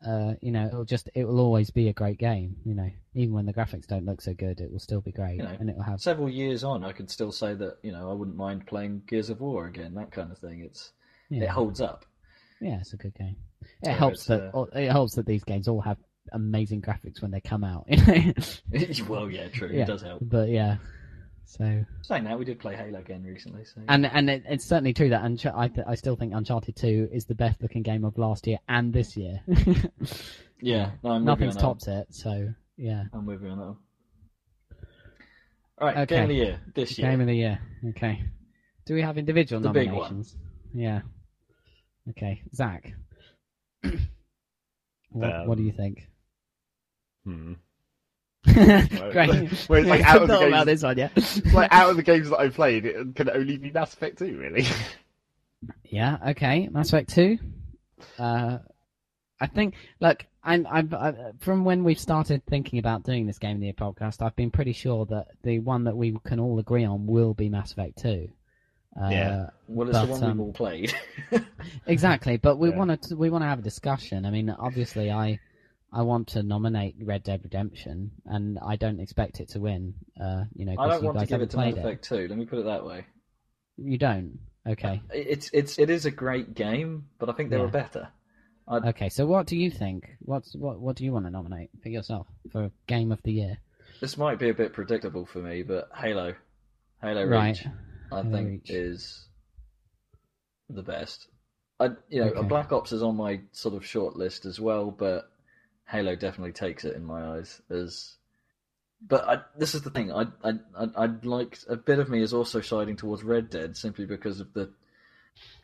uh, 0.05 0.33
you 0.41 0.51
know, 0.51 0.65
it'll 0.67 0.85
just 0.85 1.09
it 1.15 1.25
will 1.25 1.39
always 1.39 1.69
be 1.69 1.87
a 1.89 1.93
great 1.93 2.17
game. 2.17 2.55
You 2.65 2.73
know, 2.75 2.89
even 3.15 3.33
when 3.33 3.45
the 3.45 3.53
graphics 3.53 3.87
don't 3.87 4.05
look 4.05 4.21
so 4.21 4.33
good, 4.33 4.59
it 4.59 4.71
will 4.71 4.79
still 4.79 5.01
be 5.01 5.11
great, 5.11 5.37
You 5.37 5.43
know, 5.43 5.55
and 5.59 5.69
it 5.69 5.75
will 5.75 5.83
have 5.83 6.01
several 6.01 6.29
years 6.29 6.63
on, 6.63 6.83
I 6.83 6.91
could 6.91 7.09
still 7.09 7.31
say 7.31 7.53
that 7.55 7.77
you 7.83 7.91
know 7.91 8.09
I 8.09 8.13
wouldn't 8.13 8.37
mind 8.37 8.65
playing 8.67 9.03
Gears 9.07 9.29
of 9.29 9.41
War 9.41 9.67
again. 9.67 9.93
That 9.95 10.11
kind 10.11 10.31
of 10.31 10.37
thing. 10.37 10.61
It's 10.61 10.91
yeah, 11.29 11.43
it 11.43 11.49
holds 11.49 11.81
up. 11.81 12.05
yeah, 12.61 12.79
it's 12.79 12.93
a 12.93 12.97
good 12.97 13.15
game. 13.15 13.35
It 13.81 13.85
So 13.85 13.91
helps 13.91 14.25
that 14.25 14.51
uh, 14.53 14.65
it 14.75 14.91
helps 14.91 15.15
that 15.15 15.25
these 15.25 15.43
games 15.43 15.67
all 15.67 15.81
have 15.81 15.97
amazing 16.31 16.81
graphics 16.81 17.21
when 17.21 17.31
they 17.31 17.41
come 17.41 17.63
out. 17.63 17.85
You 17.89 17.97
know, 17.97 19.05
well, 19.09 19.29
yeah, 19.29 19.47
true. 19.49 19.69
Yeah. 19.71 19.83
It 19.83 19.87
does 19.87 20.01
help. 20.01 20.19
but 20.21 20.49
yeah, 20.49 20.77
so 21.45 21.83
Saying 22.01 22.23
that, 22.25 22.37
we 22.39 22.45
did 22.45 22.59
play 22.59 22.75
Halo 22.75 22.99
again 22.99 23.23
recently. 23.23 23.65
So 23.65 23.81
and 23.87 24.05
and 24.05 24.29
it, 24.29 24.43
it's 24.47 24.65
certainly 24.65 24.93
true 24.93 25.09
that 25.09 25.23
Unch- 25.23 25.53
I 25.55 25.67
th- 25.67 25.85
I 25.87 25.95
still 25.95 26.15
think 26.15 26.33
Uncharted 26.33 26.75
Two 26.75 27.09
is 27.11 27.25
the 27.25 27.35
best 27.35 27.61
looking 27.61 27.81
game 27.83 28.03
of 28.05 28.17
last 28.17 28.47
year 28.47 28.59
and 28.67 28.91
this 28.93 29.15
year. 29.17 29.41
yeah, 30.61 30.91
no, 31.03 31.11
I'm 31.11 31.25
Nothing's 31.25 31.55
on 31.57 31.61
that 31.61 31.67
one. 31.67 31.75
topped 31.77 31.87
it. 31.87 32.07
So 32.15 32.49
yeah, 32.77 33.03
I'm 33.13 33.25
with 33.25 33.41
you 33.43 33.49
on 33.49 33.57
that 33.59 33.65
one. 33.65 33.77
All 35.79 35.87
right, 35.87 35.97
Okay. 35.97 36.15
game 36.15 36.23
of 36.23 36.29
the 36.29 36.35
year 36.35 36.59
this 36.75 36.97
year. 36.97 37.09
game 37.09 37.21
of 37.21 37.27
the 37.27 37.35
year. 37.35 37.59
Okay, 37.89 38.23
do 38.85 38.93
we 38.93 39.01
have 39.01 39.17
individual 39.17 39.61
The 39.61 39.69
big 39.69 39.87
one. 39.91 39.95
nominations? 40.01 40.35
Yeah. 40.73 41.01
Okay, 42.09 42.41
Zach. 42.53 42.93
what, 45.09 45.47
what 45.47 45.57
do 45.57 45.63
you 45.63 45.71
think? 45.71 46.07
Hmm. 47.25 47.53
Great. 48.45 49.69
Well, 49.69 49.83
like 49.85 50.01
out 50.03 50.21
of 50.23 50.27
the 50.27 50.33
Thought 50.35 50.47
about 50.47 50.65
games- 50.67 50.81
this 50.81 50.83
one, 50.83 50.97
yeah. 50.97 51.53
like 51.53 51.71
out 51.71 51.89
of 51.89 51.95
the 51.97 52.03
games 52.03 52.29
that 52.29 52.37
I've 52.39 52.53
played, 52.53 52.85
it 52.85 53.15
can 53.15 53.29
only 53.29 53.57
be 53.57 53.71
Mass 53.71 53.93
Effect 53.93 54.19
2, 54.19 54.37
really. 54.37 54.65
Yeah. 55.85 56.17
Okay. 56.29 56.67
Mass 56.71 56.89
Effect 56.89 57.09
Two. 57.13 57.37
Uh, 58.19 58.57
I 59.39 59.47
think. 59.47 59.75
Look, 60.01 60.25
I'm. 60.43 60.67
I'm. 60.67 60.93
I, 60.93 61.13
from 61.39 61.63
when 61.63 61.85
we 61.85 61.93
started 61.95 62.45
thinking 62.47 62.79
about 62.79 63.03
doing 63.03 63.27
this 63.27 63.37
game 63.39 63.55
of 63.55 63.59
the 63.61 63.67
year 63.67 63.73
podcast, 63.73 64.21
I've 64.21 64.35
been 64.35 64.51
pretty 64.51 64.73
sure 64.73 65.05
that 65.05 65.27
the 65.43 65.59
one 65.59 65.85
that 65.85 65.95
we 65.95 66.17
can 66.25 66.39
all 66.41 66.59
agree 66.59 66.83
on 66.83 67.05
will 67.05 67.33
be 67.33 67.47
Mass 67.47 67.71
Effect 67.71 67.99
Two. 68.01 68.29
Uh, 69.01 69.07
Yeah. 69.09 69.49
Well, 69.69 69.87
it's 69.87 69.97
But, 69.97 70.05
the 70.07 70.11
one 70.11 70.23
um, 70.23 70.37
we've 70.37 70.47
all 70.47 70.53
played. 70.53 70.93
Exactly, 71.87 72.35
but 72.37 72.57
we 72.57 72.69
Yeah. 72.69 72.75
want 72.77 73.01
to. 73.03 73.15
We 73.15 73.29
want 73.29 73.43
to 73.43 73.47
have 73.47 73.59
a 73.59 73.63
discussion. 73.63 74.25
I 74.25 74.31
mean, 74.31 74.49
obviously, 74.49 75.11
I. 75.11 75.39
I 75.93 76.01
want 76.01 76.27
to 76.29 76.43
nominate 76.43 76.95
Red 77.01 77.23
Dead 77.23 77.41
Redemption, 77.43 78.11
and 78.25 78.57
I 78.65 78.75
don't 78.75 78.99
expect 78.99 79.39
it 79.39 79.49
to 79.49 79.59
win. 79.59 79.93
Uh, 80.19 80.43
you 80.55 80.65
know, 80.65 80.75
I 80.79 80.87
don't 80.89 81.03
want 81.03 81.19
to 81.19 81.25
give 81.25 81.41
it 81.41 81.51
to 81.51 81.57
Mass. 81.57 81.73
Effect 81.77 82.03
2. 82.05 82.27
Let 82.27 82.37
me 82.37 82.45
put 82.45 82.59
it 82.59 82.65
that 82.65 82.85
way. 82.85 83.05
You 83.77 83.97
don't. 83.97 84.39
Okay. 84.67 85.01
It's 85.11 85.49
it's 85.53 85.77
it 85.77 85.89
is 85.89 86.05
a 86.05 86.11
great 86.11 86.53
game, 86.55 87.05
but 87.19 87.29
I 87.29 87.33
think 87.33 87.49
there 87.49 87.59
Yeah. 87.59 87.65
are 87.65 87.69
better. 87.71 88.07
I, 88.67 88.77
Okay. 88.89 89.09
So, 89.09 89.25
what 89.25 89.45
do 89.45 89.57
you 89.57 89.69
think? 89.69 90.09
What's 90.19 90.55
what? 90.55 90.79
What 90.79 90.95
do 90.95 91.03
you 91.03 91.11
want 91.11 91.25
to 91.25 91.31
nominate 91.31 91.69
for 91.81 91.89
yourself 91.89 92.27
for 92.51 92.71
Game 92.87 93.11
of 93.11 93.21
the 93.23 93.33
Year? 93.33 93.57
this 93.99 94.17
might 94.17 94.39
be 94.39 94.49
a 94.49 94.53
bit 94.53 94.73
predictable 94.73 95.25
for 95.25 95.39
me, 95.39 95.63
but 95.63 95.89
Halo, 95.95 96.33
Halo 97.01 97.25
Right. 97.25 97.57
Reach, 97.57 97.67
I 98.11 98.17
Halo 98.21 98.31
think 98.31 98.49
Reach. 98.49 98.69
is 98.69 99.27
the 100.69 100.81
best. 100.83 101.27
I 101.79 101.89
you 102.09 102.21
know 102.23 102.31
Okay. 102.31 102.47
Black 102.47 102.71
Ops 102.71 102.91
is 102.93 103.03
on 103.03 103.17
my 103.17 103.41
sort 103.51 103.75
of 103.75 103.85
short 103.85 104.15
list 104.15 104.45
as 104.45 104.59
well, 104.59 104.91
but 104.91 105.29
Halo 105.93 106.15
definitely 106.15 106.53
takes 106.53 106.85
it 106.85 106.95
in 106.95 107.05
my 107.05 107.37
eyes 107.37 107.61
as 107.69 108.15
but 109.07 109.27
I, 109.27 109.41
this 109.57 109.75
is 109.75 109.83
the 109.83 109.91
thing. 109.91 110.11
I, 110.11 110.25
I, 110.43 110.53
I, 110.75 110.87
I'd 110.97 111.23
like 111.23 111.59
a 111.69 111.75
bit 111.75 111.99
of 111.99 112.09
me 112.09 112.21
is 112.23 112.33
also 112.33 112.61
siding 112.61 112.95
towards 112.95 113.21
Red 113.21 113.49
Dead 113.51 113.77
simply 113.77 114.05
because 114.05 114.39
of 114.39 114.51
the. 114.53 114.71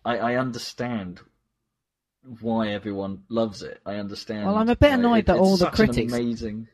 I, 0.06 0.18
I 0.18 0.36
understand 0.36 1.20
why 2.42 2.68
everyone 2.70 3.24
loves 3.30 3.64
it. 3.64 3.82
I 3.88 3.96
understand. 3.96 4.46
Well, 4.46 4.58
I'm 4.58 4.70
a 4.70 4.76
bit 4.76 4.92
annoyed 4.92 5.20
it- 5.20 5.26
that 5.28 5.38
all 5.38 5.52
the 5.58 5.66
such 5.66 5.80
an 5.80 5.86
critics- 5.88 6.14
amazing 6.14 6.68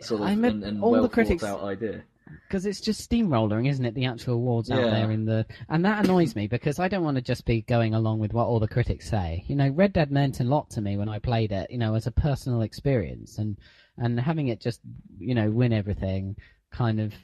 sort 0.00 0.22
of 0.22 0.28
I'm 0.28 0.44
a- 0.44 0.48
and, 0.48 0.64
and 0.64 0.82
all 0.82 1.02
the 1.02 1.08
critics- 1.08 1.44
out 1.44 1.62
idea. 1.62 2.04
Because 2.48 2.66
it's 2.66 2.80
just 2.80 3.08
steamrolling, 3.08 3.68
isn't 3.68 3.84
it? 3.84 3.94
The 3.94 4.06
actual 4.06 4.34
awards 4.34 4.70
out 4.70 4.82
Yeah. 4.84 4.90
there 4.90 5.10
in 5.10 5.24
the, 5.24 5.46
and 5.68 5.84
that 5.84 6.04
annoys 6.04 6.34
me 6.34 6.46
because 6.46 6.78
I 6.78 6.88
don't 6.88 7.04
want 7.04 7.16
to 7.16 7.22
just 7.22 7.44
be 7.44 7.62
going 7.62 7.94
along 7.94 8.18
with 8.18 8.32
what 8.32 8.46
all 8.46 8.60
the 8.60 8.68
critics 8.68 9.08
say. 9.08 9.44
You 9.46 9.56
know, 9.56 9.68
Red 9.68 9.92
Dead 9.92 10.10
meant 10.10 10.40
a 10.40 10.44
lot 10.44 10.70
to 10.70 10.80
me 10.80 10.96
when 10.96 11.08
I 11.08 11.18
played 11.18 11.52
it. 11.52 11.70
You 11.70 11.78
know, 11.78 11.94
as 11.94 12.06
a 12.06 12.12
personal 12.12 12.62
experience, 12.62 13.38
and 13.38 13.56
and 13.96 14.18
having 14.18 14.48
it 14.48 14.60
just, 14.60 14.80
you 15.18 15.34
know, 15.34 15.50
win 15.50 15.72
everything, 15.72 16.36
kind 16.72 17.00
of, 17.00 17.14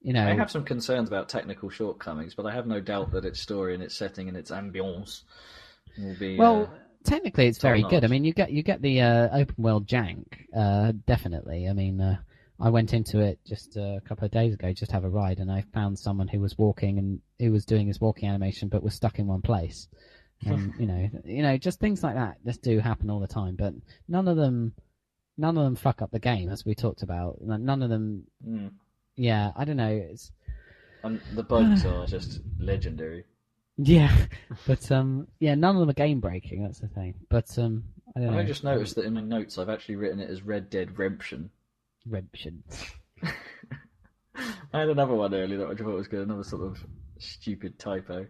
you 0.00 0.12
know, 0.12 0.26
I 0.26 0.34
have 0.34 0.50
some 0.50 0.64
concerns 0.64 1.08
about 1.08 1.28
technical 1.28 1.68
shortcomings, 1.68 2.34
but 2.34 2.46
I 2.46 2.52
have 2.52 2.66
no 2.66 2.80
doubt 2.80 3.12
that 3.12 3.24
its 3.24 3.40
story 3.40 3.74
and 3.74 3.82
its 3.82 3.94
setting 3.94 4.28
and 4.28 4.36
its 4.36 4.50
ambience 4.50 5.22
will 5.98 6.14
be. 6.18 6.38
Well, 6.38 6.70
uh, 6.72 6.78
technically, 7.04 7.46
it's 7.46 7.58
very 7.58 7.82
good. 7.82 8.04
I 8.04 8.08
mean, 8.08 8.24
you 8.24 8.32
get 8.32 8.50
you 8.52 8.62
get 8.62 8.80
the 8.80 9.00
uh, 9.02 9.28
open 9.32 9.54
world 9.58 9.86
jank, 9.86 10.24
uh, 10.56 10.92
definitely. 11.06 11.68
I 11.68 11.72
mean, 11.72 12.00
uh, 12.00 12.16
I 12.60 12.70
went 12.70 12.92
into 12.92 13.20
it 13.20 13.38
just 13.46 13.76
a 13.76 14.00
couple 14.04 14.24
of 14.24 14.32
days 14.32 14.54
ago, 14.54 14.72
just 14.72 14.90
to 14.90 14.96
have 14.96 15.04
a 15.04 15.08
ride, 15.08 15.38
and 15.38 15.50
I 15.50 15.64
found 15.72 15.98
someone 15.98 16.28
who 16.28 16.40
was 16.40 16.58
walking 16.58 16.98
and 16.98 17.20
who 17.38 17.52
was 17.52 17.64
doing 17.64 17.86
his 17.86 18.00
walking 18.00 18.28
animation, 18.28 18.68
but 18.68 18.82
was 18.82 18.94
stuck 18.94 19.18
in 19.18 19.26
one 19.26 19.42
place. 19.42 19.88
And 20.46 20.72
you 20.78 20.86
know, 20.86 21.10
you 21.24 21.42
know, 21.42 21.56
just 21.58 21.80
things 21.80 22.04
like 22.04 22.14
that 22.14 22.36
just 22.46 22.62
do 22.62 22.78
happen 22.78 23.10
all 23.10 23.18
the 23.18 23.26
time. 23.26 23.56
But 23.56 23.74
none 24.06 24.28
of 24.28 24.36
them, 24.36 24.72
none 25.36 25.58
of 25.58 25.64
them 25.64 25.74
fuck 25.74 26.00
up 26.00 26.12
the 26.12 26.20
game, 26.20 26.48
as 26.48 26.64
we 26.64 26.76
talked 26.76 27.02
about. 27.02 27.38
None 27.40 27.82
of 27.82 27.90
them. 27.90 28.22
mm. 28.46 28.70
Yeah, 29.16 29.50
I 29.56 29.64
don't 29.64 29.76
know. 29.78 29.90
It's 29.90 30.30
and 31.02 31.20
the 31.34 31.42
bugs 31.42 31.84
are 31.84 32.06
just 32.06 32.40
legendary. 32.58 33.24
yeah, 33.76 34.14
but 34.64 34.90
um, 34.92 35.26
yeah, 35.40 35.54
none 35.56 35.74
of 35.74 35.80
them 35.80 35.90
are 35.90 35.94
game 35.94 36.20
breaking. 36.20 36.62
That's 36.62 36.80
the 36.80 36.88
thing. 36.88 37.14
But 37.28 37.58
um, 37.58 37.84
I 38.16 38.20
don't 38.20 38.32
know. 38.32 38.38
I 38.38 38.44
just 38.44 38.64
noticed 38.64 38.94
that 38.96 39.04
in 39.04 39.14
my 39.14 39.20
notes 39.20 39.58
I've 39.58 39.68
actually 39.68 39.96
written 39.96 40.20
it 40.20 40.30
as 40.30 40.42
Red 40.42 40.70
Dead 40.70 40.96
Redemption. 40.98 41.50
Redemption. 42.08 42.62
I 44.72 44.80
had 44.80 44.88
another 44.88 45.14
one 45.14 45.34
earlier 45.34 45.58
that 45.58 45.68
I 45.68 45.74
thought 45.74 45.94
was 45.94 46.08
good, 46.08 46.20
another 46.22 46.44
sort 46.44 46.62
of 46.62 46.78
stupid 47.18 47.78
typo. 47.78 48.26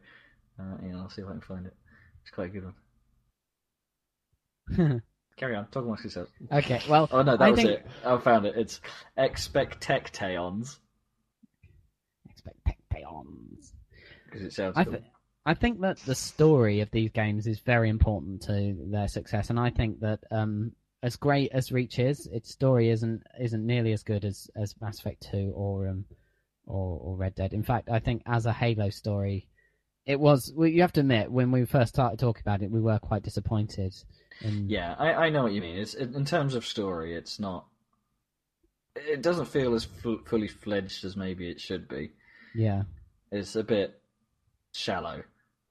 Uh, 0.59 0.77
yeah, 0.85 0.97
I'll 0.97 1.11
see 1.11 1.23
if 1.23 1.29
I 1.29 1.33
can 1.33 1.41
find 1.41 1.67
it. 1.67 1.75
It's 2.23 2.31
quite 2.31 2.49
a 2.49 2.53
good 2.53 2.65
one. 4.77 5.03
Carry 5.37 5.55
on, 5.57 5.67
talk 5.69 5.85
amongst 5.85 6.05
yourselves. 6.05 6.31
Okay, 6.53 6.81
well, 6.89 7.09
Oh 7.13 7.23
no, 7.23 7.37
that 7.37 7.45
I 7.45 7.51
was 7.51 7.61
think... 7.61 7.71
it. 7.71 7.87
I 8.05 8.19
found 8.19 8.45
it. 8.47 8.57
It's 8.57 8.81
expectectaons 9.17 10.79
Expectations. 12.29 13.73
because 14.25 14.43
it 14.43 14.53
sounds 14.53 14.77
I, 14.77 14.85
cool. 14.85 14.95
th- 14.95 15.05
I 15.47 15.55
think 15.55 15.81
that 15.81 15.99
the 15.99 16.15
story 16.15 16.81
of 16.81 16.91
these 16.91 17.11
games 17.11 17.47
is 17.47 17.61
very 17.61 17.89
important 17.89 18.43
to 18.43 18.77
their 18.91 19.09
success, 19.09 19.51
and 19.51 19.59
I 19.61 19.71
think 19.71 20.01
that 20.01 20.21
um, 20.31 20.73
as 21.03 21.17
great 21.17 21.51
as 21.53 21.71
Reach 21.73 21.99
is, 21.99 22.27
its 22.27 22.51
story 22.51 22.91
isn't 22.91 23.23
isn't 23.41 23.65
nearly 23.67 23.93
as 23.93 24.03
good 24.03 24.25
as, 24.25 24.51
as 24.57 24.75
Mass 24.81 24.99
Effect 24.99 25.29
Two 25.31 25.53
or 25.55 25.89
um 25.89 26.05
or, 26.67 26.99
or 27.01 27.17
Red 27.17 27.35
Dead. 27.35 27.53
In 27.53 27.63
fact, 27.63 27.89
I 27.91 27.99
think 27.99 28.23
as 28.27 28.47
a 28.47 28.53
Halo 28.53 28.91
story, 28.91 29.49
it 30.07 30.19
was. 30.21 30.53
Well, 30.55 30.69
you 30.69 30.83
have 30.83 30.93
to 30.95 31.01
admit, 31.01 31.31
when 31.31 31.51
we 31.51 31.65
first 31.65 31.95
started 31.95 32.19
talking 32.19 32.43
about 32.43 32.63
it, 32.63 32.71
we 32.71 32.81
were 32.81 32.99
quite 32.99 33.23
disappointed. 33.23 33.95
In, 34.41 34.69
Yeah, 34.69 34.95
I, 34.99 35.13
I 35.27 35.31
know 35.31 35.45
what 35.45 35.53
you 35.53 35.61
mean. 35.61 35.79
It's 35.79 35.95
in 35.95 36.25
terms 36.25 36.55
of 36.55 36.67
story, 36.67 37.15
it's 37.15 37.39
not. 37.39 37.67
It 38.97 39.23
doesn't 39.23 39.47
feel 39.47 39.75
as 39.75 39.85
fu- 39.85 40.25
fully 40.25 40.49
fledged 40.49 41.05
as 41.05 41.17
maybe 41.17 41.49
it 41.49 41.61
should 41.61 41.89
be. 41.89 42.11
yeah, 42.55 42.83
It's 43.31 43.55
a 43.55 43.63
bit 43.63 44.01
shallow. 44.73 45.23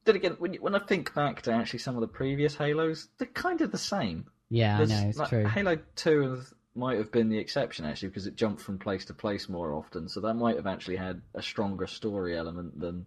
Then 0.05 0.15
again, 0.15 0.37
when 0.39 0.53
you, 0.53 0.61
when 0.61 0.75
I 0.75 0.79
think 0.79 1.13
back 1.13 1.41
to 1.43 1.51
actually 1.51 1.79
some 1.79 1.95
of 1.95 2.01
the 2.01 2.07
previous 2.07 2.55
Halos, 2.55 3.09
they're 3.17 3.27
kind 3.27 3.59
of 3.59 3.71
the 3.73 3.77
same. 3.77 4.27
Yeah, 4.49 4.79
I 4.79 4.85
know 4.85 5.07
it's 5.09 5.17
like, 5.17 5.29
true. 5.29 5.45
Halo 5.47 5.77
Two 5.95 6.21
has- 6.31 6.53
might 6.75 6.97
have 6.99 7.11
been 7.11 7.29
the 7.29 7.39
exception 7.39 7.85
actually 7.85 8.09
because 8.09 8.27
it 8.27 8.35
jumped 8.35 8.61
from 8.61 8.77
place 8.77 9.05
to 9.05 9.13
place 9.13 9.49
more 9.49 9.73
often, 9.73 10.07
so 10.07 10.19
that 10.21 10.35
might 10.35 10.55
have 10.57 10.67
actually 10.67 10.97
had 10.97 11.21
a 11.33 11.41
stronger 11.41 11.87
story 11.87 12.37
element 12.37 12.79
than 12.79 13.05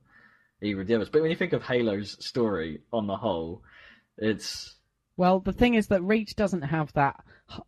either 0.60 0.81
of 0.81 0.86
the 0.89 0.94
others. 0.97 1.09
But 1.09 1.23
when 1.23 1.31
you 1.31 1.36
think 1.36 1.52
of 1.52 1.62
Halo's 1.62 2.17
story 2.25 2.81
on 2.93 3.07
the 3.07 3.17
whole, 3.17 3.62
it's 4.19 4.75
Well, 5.17 5.39
the 5.41 5.52
thing 5.52 5.75
is 5.75 5.86
that 5.89 6.02
Reach 6.02 6.35
doesn't 6.35 6.62
have 6.62 6.93
that. 6.94 7.23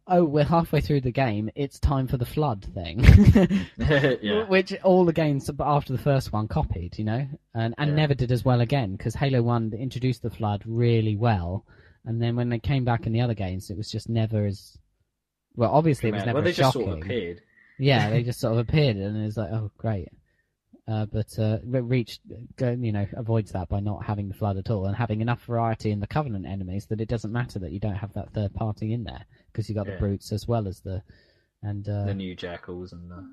Oh, 0.07 0.25
we're 0.25 0.44
halfway 0.44 0.81
through 0.81 1.01
the 1.02 1.10
game. 1.12 1.51
It's 1.55 1.78
time 1.78 2.07
for 2.07 2.17
the 2.17 2.25
flood 2.26 2.65
thing. 2.75 3.01
yeah, 3.78 4.44
Which 4.49 4.75
all 4.83 5.05
the 5.05 5.12
games 5.12 5.51
after 5.60 5.92
the 5.92 5.99
first 6.02 6.33
one 6.33 6.49
copied, 6.49 6.99
you 6.99 7.05
know, 7.05 7.26
and 7.55 7.75
and 7.78 7.91
Yeah. 7.91 7.97
never 7.97 8.15
did 8.15 8.33
as 8.33 8.44
well 8.44 8.60
again 8.60 8.97
because 8.97 9.15
Halo 9.15 9.42
One 9.42 9.73
introduced 9.73 10.23
the 10.23 10.31
flood 10.31 10.62
really 10.67 11.17
well, 11.17 11.65
and 12.05 12.21
then 12.21 12.37
when 12.37 12.49
they 12.49 12.59
came 12.59 12.85
back 12.85 13.07
in 13.07 13.13
the 13.13 13.21
other 13.21 13.35
games, 13.35 13.71
it 13.71 13.77
was 13.77 13.91
just 13.91 14.09
never 14.09 14.47
as 14.47 14.77
well. 15.55 15.71
Obviously, 15.71 16.09
it 16.09 16.15
was 16.15 16.25
never 16.25 16.37
well, 16.37 16.45
they 16.45 16.53
just 16.53 16.73
shocking. 16.73 16.87
sort 16.87 16.99
of 16.99 17.05
appeared. 17.05 17.41
Yeah, 17.79 18.11
they 18.11 18.23
just 18.25 18.41
sort 18.41 18.55
of 18.55 18.59
appeared, 18.59 18.97
and 18.97 19.17
it 19.17 19.25
was 19.25 19.37
like, 19.37 19.51
oh, 19.51 19.71
great. 19.79 20.09
Uh, 20.89 21.07
but 21.07 21.39
uh, 21.39 21.59
Reach, 21.65 22.19
you 22.59 22.93
know, 22.93 23.07
avoids 23.17 23.53
that 23.53 23.69
by 23.69 23.79
not 23.79 24.05
having 24.05 24.29
the 24.29 24.35
flood 24.35 24.57
at 24.57 24.71
all, 24.71 24.87
and 24.87 24.97
having 24.97 25.21
enough 25.21 25.45
variety 25.45 25.91
in 25.91 26.01
the 26.01 26.07
Covenant 26.07 26.47
enemies 26.47 26.87
that 26.87 27.01
it 27.01 27.09
doesn't 27.09 27.33
matter 27.33 27.61
that 27.61 27.73
you 27.73 27.79
don't 27.79 27.95
have 27.95 28.13
that 28.15 28.33
third 28.33 28.53
party 28.55 28.93
in 28.93 29.05
there 29.05 29.25
because 29.53 29.69
you 29.69 29.75
got 29.75 29.87
the 29.87 29.97
brutes 29.99 30.33
as 30.33 30.49
well 30.49 30.67
as 30.67 30.81
the, 30.81 31.03
and 31.63 31.89
uh, 31.89 32.05
the 32.05 32.15
new 32.15 32.35
jackals 32.35 32.93
and 32.93 33.11
the 33.11 33.25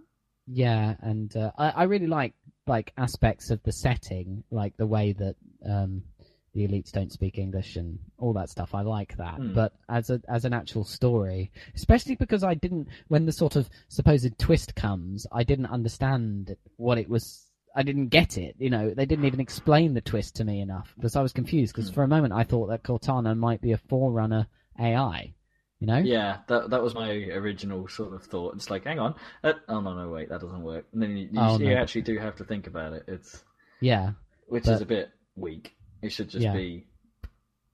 yeah, 0.52 0.96
and 1.02 1.36
uh, 1.36 1.52
I, 1.58 1.70
I 1.70 1.84
really 1.84 2.08
like 2.08 2.34
like 2.66 2.94
aspects 2.98 3.50
of 3.50 3.62
the 3.64 3.72
setting, 3.72 4.44
like 4.52 4.78
the 4.78 4.88
way 4.88 5.14
that 5.14 5.36
um, 5.68 6.04
the 6.54 6.68
elites 6.68 6.92
don't 6.92 7.12
speak 7.12 7.38
English 7.38 7.76
and 7.76 8.00
all 8.18 8.34
that 8.34 8.50
stuff. 8.50 8.74
I 8.74 8.82
like 8.82 9.16
that, 9.18 9.36
Hmm. 9.36 9.54
but 9.54 9.74
as 9.88 10.10
a 10.10 10.22
as 10.28 10.46
an 10.46 10.54
actual 10.54 10.84
story, 10.84 11.52
especially 11.76 12.16
because 12.16 12.44
I 12.44 12.54
didn't 12.54 12.88
when 13.08 13.26
the 13.26 13.32
sort 13.32 13.56
of 13.56 13.70
supposed 13.88 14.38
twist 14.40 14.76
comes, 14.76 15.28
I 15.32 15.44
didn't 15.44 15.68
understand 15.68 16.56
what 16.78 16.98
it 16.98 17.10
was. 17.10 17.46
I 17.76 17.84
didn't 17.84 18.08
get 18.08 18.38
it. 18.38 18.56
You 18.58 18.72
know, 18.72 18.94
they 18.94 19.06
didn't 19.06 19.26
even 19.26 19.40
explain 19.40 19.94
the 19.94 20.02
twist 20.02 20.36
to 20.38 20.44
me 20.44 20.60
enough 20.60 20.92
because 20.96 21.16
I 21.16 21.22
was 21.22 21.34
confused. 21.34 21.74
Because 21.74 21.90
Hmm. 21.90 21.94
for 21.96 22.04
a 22.04 22.08
moment 22.08 22.34
I 22.34 22.44
thought 22.44 22.68
that 22.68 22.84
Cortana 22.84 23.38
might 23.38 23.62
be 23.62 23.72
a 23.74 23.78
forerunner 23.78 24.48
AI. 24.80 25.34
You 25.80 25.88
know? 25.88 25.98
Yeah, 26.00 26.40
that 26.48 26.72
that 26.72 26.82
was 26.84 26.94
my 26.94 27.10
original 27.12 27.88
sort 27.88 28.14
of 28.14 28.24
thought. 28.24 28.56
It's 28.56 28.70
like, 28.70 28.84
hang 28.84 29.00
on, 29.00 29.16
uh, 29.46 29.54
oh 29.70 29.80
no, 29.80 29.94
no, 29.94 30.10
wait, 30.10 30.28
that 30.30 30.42
doesn't 30.42 30.62
work. 30.64 30.86
And 30.92 31.02
then 31.02 31.12
you, 31.16 31.30
you, 31.32 31.40
Oh, 31.40 31.58
you 31.58 31.68
no. 31.70 31.76
actually 31.78 32.02
do 32.02 32.18
have 32.18 32.36
to 32.38 32.44
think 32.44 32.68
about 32.68 32.92
it. 32.94 33.04
It's 33.08 33.46
Yeah. 33.80 34.12
which 34.48 34.66
But- 34.66 34.74
is 34.74 34.82
a 34.82 34.86
bit 34.86 35.12
weak. 35.38 35.76
It 36.02 36.10
should 36.10 36.30
just 36.30 36.44
Yeah. 36.44 36.54
be 36.54 36.86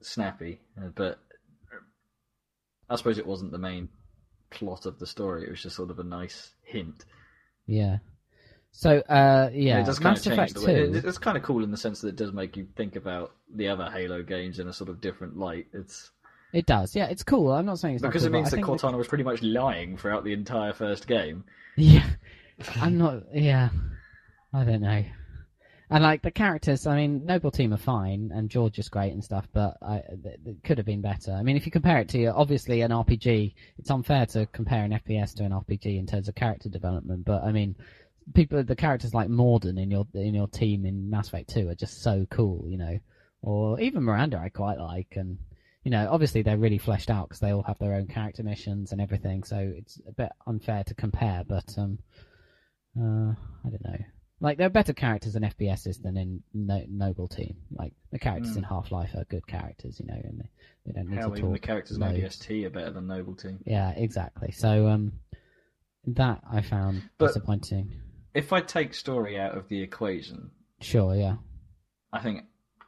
snappy. 0.02 0.60
uh, 0.82 0.90
But 0.95 1.20
I 2.90 2.95
suppose 2.95 3.18
it 3.18 3.26
wasn't 3.26 3.52
the 3.52 3.58
main 3.58 3.90
plot 4.52 4.86
of 4.86 5.00
the 5.00 5.08
story. 5.08 5.44
It 5.44 5.50
was 5.50 5.62
just 5.64 5.76
sort 5.76 5.90
of 5.90 6.00
a 6.00 6.04
nice 6.04 6.54
hint. 6.64 7.06
Yeah. 7.66 7.98
So, 8.72 9.00
uh, 9.00 9.50
yeah, 9.54 9.80
it 9.80 9.86
does 9.86 10.00
kind 10.00 10.12
Mass 10.16 10.20
of 10.28 10.36
change 10.36 10.52
Effect 10.52 10.54
the 10.56 10.66
way. 10.66 11.02
2. 11.02 11.08
It's 11.08 11.18
kind 11.18 11.38
of 11.38 11.44
cool 11.44 11.64
in 11.64 11.72
the 11.72 11.78
sense 11.78 12.02
that 12.02 12.10
it 12.10 12.16
does 12.18 12.34
make 12.34 12.58
you 12.58 12.68
think 12.76 12.95
about 12.98 13.34
the 13.54 13.70
other 13.70 13.90
Halo 13.90 14.22
games 14.22 14.60
in 14.60 14.68
a 14.68 14.74
sort 14.74 14.90
of 14.90 15.00
different 15.02 15.38
light. 15.38 15.68
It's 15.74 16.12
It 16.52 16.66
does, 16.66 16.95
yeah. 16.95 17.06
It's 17.06 17.24
cool. 17.24 17.52
I'm 17.52 17.66
not 17.66 17.80
saying 17.80 17.95
it's 17.95 18.02
because 18.02 18.24
not 18.24 18.30
it 18.30 18.34
means 18.34 18.52
that 18.52 18.60
Cortana 18.62 18.98
was 18.98 19.08
pretty 19.08 19.24
much 19.24 19.42
lying 19.42 19.98
throughout 19.98 20.24
the 20.26 20.34
entire 20.34 20.74
first 20.74 21.08
game. 21.08 21.45
Yeah, 21.78 22.06
I'm 22.76 22.98
not. 22.98 23.24
Yeah, 23.34 23.70
I 24.54 24.64
don't 24.64 24.82
know. 24.82 25.04
And 25.90 26.04
like 26.04 26.24
the 26.24 26.32
characters, 26.32 26.88
I 26.88 26.96
mean, 26.96 27.26
Noble 27.26 27.52
Team 27.52 27.72
are 27.74 27.78
fine, 27.78 28.32
and 28.34 28.50
George 28.50 28.80
is 28.80 28.90
great 28.90 29.14
and 29.14 29.24
stuff, 29.24 29.48
but 29.54 29.78
I, 29.84 29.98
it 30.24 30.64
could 30.64 30.78
have 30.78 30.86
been 30.86 31.02
better. 31.02 31.32
I 31.32 31.44
mean, 31.44 31.58
if 31.58 31.66
you 31.66 31.72
compare 31.72 32.00
it 32.00 32.10
to 32.10 32.26
obviously 32.28 32.82
an 32.82 32.92
RPG, 32.92 33.54
it's 33.78 33.92
unfair 33.92 34.26
to 34.28 34.48
compare 34.48 34.84
an 34.84 34.92
FPS 34.92 35.36
to 35.36 35.44
an 35.44 35.52
RPG 35.52 36.00
in 36.00 36.08
terms 36.08 36.28
of 36.28 36.34
character 36.34 36.70
development. 36.70 37.24
But 37.24 37.44
I 37.44 37.52
mean, 37.52 37.76
people, 38.34 38.64
the 38.64 38.76
characters 38.76 39.14
like 39.14 39.30
Mordin 39.30 39.80
in 39.80 39.92
your 39.92 40.08
in 40.16 40.34
your 40.34 40.48
team 40.48 40.86
in 40.86 41.10
Mass 41.10 41.28
Effect 41.28 41.50
Two 41.52 41.70
are 41.70 41.76
just 41.76 42.02
so 42.02 42.26
cool, 42.32 42.66
you 42.68 42.78
know. 42.78 43.00
Or 43.44 43.80
even 43.80 44.04
Miranda, 44.04 44.40
I 44.40 44.50
quite 44.50 44.80
like, 44.80 45.14
and 45.18 45.38
you 45.84 45.92
know, 45.92 46.10
obviously 46.10 46.42
they're 46.42 46.58
really 46.58 46.80
fleshed 46.80 47.12
out 47.12 47.30
because 47.30 47.40
they 47.40 47.52
all 47.52 47.62
have 47.62 47.78
their 47.78 47.94
own 47.94 48.08
character 48.08 48.42
missions 48.42 48.92
and 48.92 49.00
everything. 49.00 49.44
So 49.44 49.72
it's 49.78 50.02
a 50.08 50.12
bit 50.12 50.32
unfair 50.48 50.84
to 50.86 50.96
compare, 50.96 51.44
but 51.48 51.72
um, 51.78 52.00
uh, 53.00 53.34
I 53.64 53.70
don't 53.70 53.86
know. 53.86 54.00
Like 54.42 54.58
there 54.58 54.68
are 54.68 54.72
better 54.72 54.94
characters 54.94 55.36
in 55.36 55.44
FPSs 55.44 56.02
than 56.02 56.18
in 56.18 56.44
no- 56.54 56.84
Noble 56.90 57.28
Team. 57.28 57.56
Like 57.72 57.94
the 58.12 58.20
characters 58.20 58.54
Mm. 58.54 58.58
in 58.58 58.64
Half 58.64 58.92
Life 58.92 59.12
are 59.16 59.24
good 59.26 59.48
characters, 59.48 60.00
you 60.00 60.06
know, 60.08 60.20
and 60.22 60.40
they, 60.42 60.50
they 60.86 60.92
don't 60.92 61.10
need 61.10 61.20
How 61.20 61.30
to 61.30 61.36
even 61.38 61.52
the 61.54 61.58
talk. 61.60 61.66
characters 61.66 61.96
in 61.98 62.02
loads. 62.02 62.50
Are 62.50 62.70
better 62.70 62.92
than 62.92 63.08
Noble 63.08 63.36
Team. 63.36 63.60
Yeah, 63.66 63.92
exactly. 63.92 64.52
So 64.52 64.88
um, 64.88 65.14
that 66.08 66.42
I 66.52 66.62
found 66.62 67.04
But- 67.18 67.28
disappointing. 67.28 67.92
If 68.34 68.52
I 68.52 68.60
take 68.60 68.94
story 68.94 69.40
out 69.40 69.58
of 69.58 69.70
the 69.70 69.82
equation, 69.82 70.52
Sure, 70.82 71.16
yeah, 71.16 71.38
I 72.12 72.22
think 72.22 72.44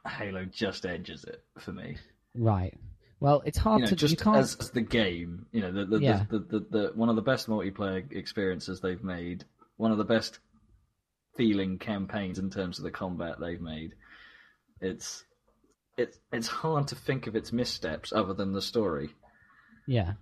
Halo 0.06 0.44
just 0.44 0.84
edges 0.84 1.24
it 1.24 1.42
for 1.58 1.72
me. 1.72 1.96
right. 2.34 2.76
Well, 3.20 3.42
it's 3.46 3.58
hard 3.58 3.80
you 3.80 3.84
know, 3.86 3.88
to 3.88 3.96
just 3.96 4.12
you 4.12 4.16
can't. 4.18 4.36
as, 4.36 4.56
as 4.60 4.70
the 4.70 4.80
game, 4.82 5.46
you 5.50 5.60
know, 5.62 5.72
the 5.72 5.86
the, 5.86 5.98
Yeah. 6.00 6.24
the, 6.30 6.38
the, 6.38 6.58
the, 6.60 6.66
the 6.70 6.92
one 6.94 7.08
of 7.08 7.16
the 7.16 7.22
best 7.22 7.48
multiplayer 7.48 8.12
experiences 8.12 8.80
they've 8.80 9.02
made, 9.02 9.44
one 9.76 9.90
of 9.90 9.98
the 9.98 10.04
best 10.04 10.38
feeling 11.38 11.78
campaigns 11.78 12.38
in 12.38 12.50
terms 12.50 12.78
of 12.78 12.84
the 12.84 12.90
combat 12.90 13.36
they've 13.40 13.60
made. 13.60 13.94
It's 14.82 15.24
it's 15.96 16.18
it's 16.32 16.48
hard 16.48 16.88
to 16.88 16.94
think 16.94 17.26
of 17.26 17.34
its 17.34 17.52
missteps 17.52 18.12
other 18.12 18.34
than 18.34 18.52
the 18.52 18.60
story. 18.60 19.10
Yeah, 19.86 20.14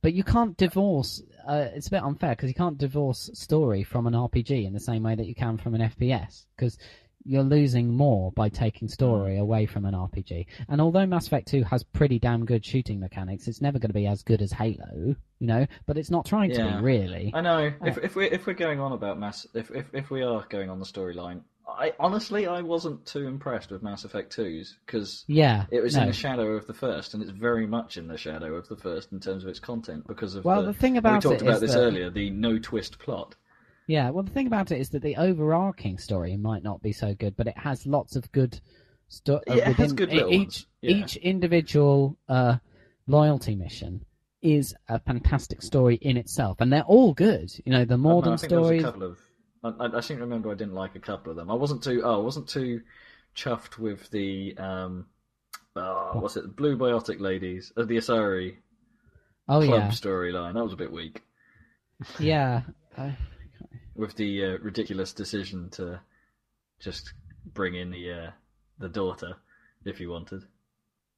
but 0.00 0.14
you 0.14 0.24
can't 0.24 0.56
divorce. 0.56 1.22
Uh, 1.46 1.66
it's 1.74 1.88
a 1.88 1.90
bit 1.90 2.02
unfair 2.02 2.30
because 2.30 2.48
you 2.48 2.54
can't 2.54 2.78
divorce 2.78 3.28
story 3.34 3.82
from 3.82 4.06
an 4.06 4.14
RPG 4.14 4.64
in 4.64 4.72
the 4.72 4.80
same 4.80 5.02
way 5.02 5.14
that 5.14 5.26
you 5.26 5.34
can 5.34 5.58
from 5.58 5.74
an 5.74 5.82
FPS 5.82 6.46
because 6.56 6.78
you're 7.26 7.42
losing 7.42 7.92
more 7.92 8.32
by 8.32 8.48
taking 8.48 8.88
story 8.88 9.34
mm. 9.34 9.40
away 9.40 9.66
from 9.66 9.84
an 9.84 9.94
RPG. 9.94 10.46
And 10.68 10.80
although 10.80 11.06
Mass 11.06 11.26
Effect 11.26 11.48
2 11.48 11.64
has 11.64 11.82
pretty 11.82 12.18
damn 12.18 12.44
good 12.44 12.64
shooting 12.64 13.00
mechanics, 13.00 13.48
it's 13.48 13.60
never 13.60 13.78
going 13.78 13.90
to 13.90 13.94
be 13.94 14.06
as 14.06 14.22
good 14.22 14.42
as 14.42 14.52
Halo, 14.52 15.16
you 15.38 15.46
know. 15.46 15.66
But 15.86 15.98
it's 15.98 16.10
not 16.10 16.24
trying 16.26 16.52
to 16.52 16.64
be 16.64 16.82
really. 16.82 17.32
I 17.34 17.40
know. 17.40 17.66
Uh, 17.66 17.86
if 17.86 17.98
Oh. 17.98 18.00
if 18.02 18.16
we 18.16 18.30
if 18.30 18.46
we're 18.46 18.54
going 18.54 18.80
on 18.80 18.92
about 18.92 19.18
mass, 19.18 19.46
if 19.54 19.70
if 19.70 19.86
if 19.92 20.10
we 20.10 20.22
are 20.22 20.44
going 20.48 20.70
on 20.70 20.78
the 20.78 20.86
storyline, 20.86 21.42
I 21.68 21.92
honestly 21.98 22.46
I 22.46 22.62
wasn't 22.62 23.04
too 23.06 23.26
impressed 23.26 23.70
with 23.70 23.82
Mass 23.82 24.04
Effect 24.04 24.34
2's 24.36 24.76
because 24.86 25.24
Yeah, 25.26 25.66
it 25.70 25.82
was 25.82 25.96
no. 25.96 26.02
in 26.02 26.08
the 26.08 26.14
shadow 26.14 26.52
of 26.52 26.66
the 26.66 26.74
first, 26.74 27.14
and 27.14 27.22
it's 27.22 27.32
very 27.32 27.66
much 27.66 27.96
in 27.96 28.06
the 28.06 28.16
shadow 28.16 28.54
of 28.54 28.68
the 28.68 28.76
first 28.76 29.12
in 29.12 29.20
terms 29.20 29.42
of 29.42 29.50
its 29.50 29.58
content 29.58 30.06
because 30.06 30.36
of 30.36 30.44
Well, 30.44 30.62
the, 30.62 30.68
the 30.68 30.78
thing 30.78 30.94
we 30.94 31.00
talked 31.00 31.42
about 31.42 31.54
is 31.54 31.60
this 31.60 31.72
that- 31.72 31.80
earlier, 31.80 32.08
the 32.10 32.30
no 32.30 32.58
twist 32.58 32.98
plot. 32.98 33.34
Yeah, 33.86 34.10
well, 34.10 34.24
the 34.24 34.32
thing 34.32 34.46
about 34.46 34.72
it 34.72 34.80
is 34.80 34.90
that 34.90 35.02
the 35.02 35.16
overarching 35.16 35.98
story 35.98 36.36
might 36.36 36.62
not 36.62 36.82
be 36.82 36.92
so 36.92 37.14
good, 37.14 37.36
but 37.36 37.46
it 37.46 37.56
has 37.56 37.86
lots 37.86 38.16
of 38.16 38.30
good 38.32 38.60
stuff. 39.08 39.42
Yeah, 39.46 39.70
it 39.70 39.76
has 39.76 39.92
good 39.92 40.12
little 40.12 40.32
each 40.32 40.66
yeah. 40.82 40.90
each 40.96 41.16
individual 41.16 42.16
uh, 42.28 42.56
loyalty 43.06 43.54
mission 43.54 44.04
is 44.42 44.74
a 44.88 44.98
fantastic 44.98 45.62
story 45.62 45.96
in 45.96 46.16
itself, 46.16 46.60
and 46.60 46.72
they're 46.72 46.82
all 46.82 47.14
good. 47.14 47.52
You 47.64 47.72
know, 47.72 47.84
the 47.84 47.94
I, 47.94 47.98
Mordin 47.98 48.34
I 48.34 48.36
think 48.36 48.50
there 48.50 48.60
was 48.60 48.68
stories. 48.68 48.82
a 48.82 48.84
couple 48.84 49.02
of. 49.04 49.18
I, 49.62 49.68
I, 49.68 49.96
I 49.98 50.00
seem 50.00 50.16
to 50.18 50.24
remember 50.24 50.50
I 50.50 50.54
didn't 50.54 50.74
like 50.74 50.96
a 50.96 51.00
couple 51.00 51.30
of 51.30 51.36
them. 51.36 51.50
I 51.50 51.54
wasn't 51.54 51.82
too. 51.82 52.02
Oh, 52.04 52.20
I 52.20 52.22
wasn't 52.24 52.48
too 52.48 52.82
chuffed 53.36 53.78
with 53.78 54.10
the. 54.10 54.56
Um, 54.58 55.06
oh, 55.76 56.10
what's 56.14 56.36
it? 56.36 56.42
The 56.42 56.48
Blue 56.48 56.76
Biotic 56.76 57.20
Ladies, 57.20 57.72
uh, 57.76 57.84
the 57.84 57.98
Asari 57.98 58.56
Oh 59.48 59.64
club 59.64 59.82
yeah, 59.82 59.88
storyline. 59.88 60.54
That 60.54 60.64
was 60.64 60.72
a 60.72 60.76
bit 60.76 60.92
weak. 60.92 61.22
yeah. 62.18 62.62
Uh, 62.98 63.10
with 63.96 64.14
the 64.16 64.44
uh, 64.44 64.58
ridiculous 64.62 65.12
decision 65.12 65.70
to 65.70 66.00
just 66.80 67.12
bring 67.52 67.74
in 67.74 67.90
the 67.90 68.12
uh, 68.12 68.30
the 68.78 68.88
daughter 68.88 69.34
if 69.84 70.00
you 70.00 70.10
wanted. 70.10 70.42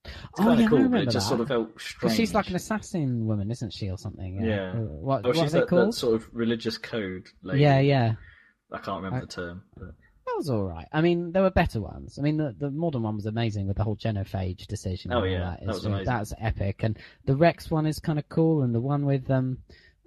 It's 0.04 0.14
Oh, 0.38 0.44
kind 0.44 0.52
of 0.52 0.58
yeah, 0.60 0.66
I 0.66 0.68
cool, 0.68 0.88
but 0.88 1.00
it 1.00 1.04
just 1.10 1.14
that. 1.16 1.20
sort 1.28 1.40
of 1.40 1.48
felt 1.48 1.80
strange. 1.80 2.16
she's 2.16 2.32
like 2.34 2.48
an 2.48 2.56
assassin 2.56 3.26
woman, 3.26 3.50
isn't 3.50 3.72
she, 3.72 3.90
or 3.90 3.98
something? 3.98 4.42
Yeah. 4.42 4.70
Uh, 4.70 4.76
What, 4.76 5.22
oh, 5.24 5.28
what 5.28 5.36
she's 5.36 5.52
that, 5.52 5.68
called? 5.68 5.88
that 5.88 5.92
sort 5.92 6.14
of 6.14 6.28
religious 6.32 6.78
code 6.78 7.28
lady. 7.42 7.62
Yeah, 7.62 7.80
yeah. 7.80 8.12
I 8.72 8.78
can't 8.78 9.02
remember 9.02 9.18
I- 9.18 9.20
the 9.20 9.26
term. 9.26 9.62
But... 9.76 9.88
That 10.26 10.34
was 10.36 10.50
all 10.50 10.62
right. 10.64 10.86
I 10.92 11.00
mean, 11.00 11.32
there 11.32 11.42
were 11.42 11.50
better 11.50 11.80
ones. 11.80 12.18
I 12.18 12.22
mean, 12.22 12.36
the 12.36 12.54
the 12.58 12.70
Mordin 12.70 13.00
one 13.00 13.16
was 13.16 13.24
amazing 13.26 13.66
with 13.66 13.76
the 13.78 13.82
whole 13.82 13.96
genophage 13.96 14.66
decision. 14.66 15.10
Oh, 15.12 15.22
and 15.22 15.32
yeah, 15.32 15.38
that. 15.38 15.60
that 15.60 15.66
was 15.74 15.84
amazing. 15.86 16.04
That's 16.04 16.34
epic. 16.38 16.82
And 16.82 16.98
the 17.24 17.34
Rex 17.34 17.70
one 17.70 17.86
is 17.86 17.98
kind 17.98 18.18
of 18.18 18.28
cool, 18.28 18.62
and 18.62 18.74
the 18.74 18.80
one 18.80 19.04
with 19.06 19.28
um, 19.30 19.58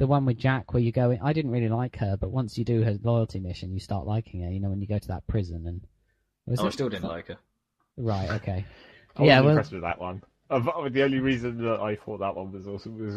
the 0.02 0.08
one 0.08 0.26
with 0.26 0.40
Jack 0.40 0.74
where 0.74 0.82
you 0.82 0.92
go. 0.92 1.16
I 1.24 1.32
didn't 1.32 1.52
really 1.52 1.70
like 1.70 1.98
her, 1.98 2.18
but 2.18 2.32
once 2.32 2.58
you 2.58 2.66
do 2.66 2.82
her 2.82 2.98
loyalty 3.04 3.40
mission, 3.40 3.72
you 3.72 3.80
start 3.80 4.08
liking 4.08 4.42
her. 4.42 4.50
You 4.50 4.60
know, 4.60 4.72
when 4.72 4.82
you 4.82 4.88
go 4.88 4.98
to 4.98 5.08
that 5.10 5.28
prison 5.28 5.68
and. 5.68 5.82
Was 6.48 6.60
Oh, 6.60 6.66
I 6.66 6.70
still 6.72 6.90
didn't 6.90 7.08
like 7.08 7.28
her. 7.28 7.38
Right. 7.98 8.32
Okay. 8.32 8.66
I 9.16 9.24
Yeah, 9.24 9.42
wasn't 9.42 9.46
well- 9.46 9.50
impressed 9.52 9.72
with 9.74 9.82
that 9.84 10.02
one. 10.02 10.24
The 10.50 11.04
only 11.04 11.20
reason 11.20 11.64
that 11.64 11.80
I 11.80 11.96
thought 11.96 12.18
that 12.22 12.36
one 12.36 12.52
was 12.52 12.68
also 12.68 12.90
was 12.90 13.16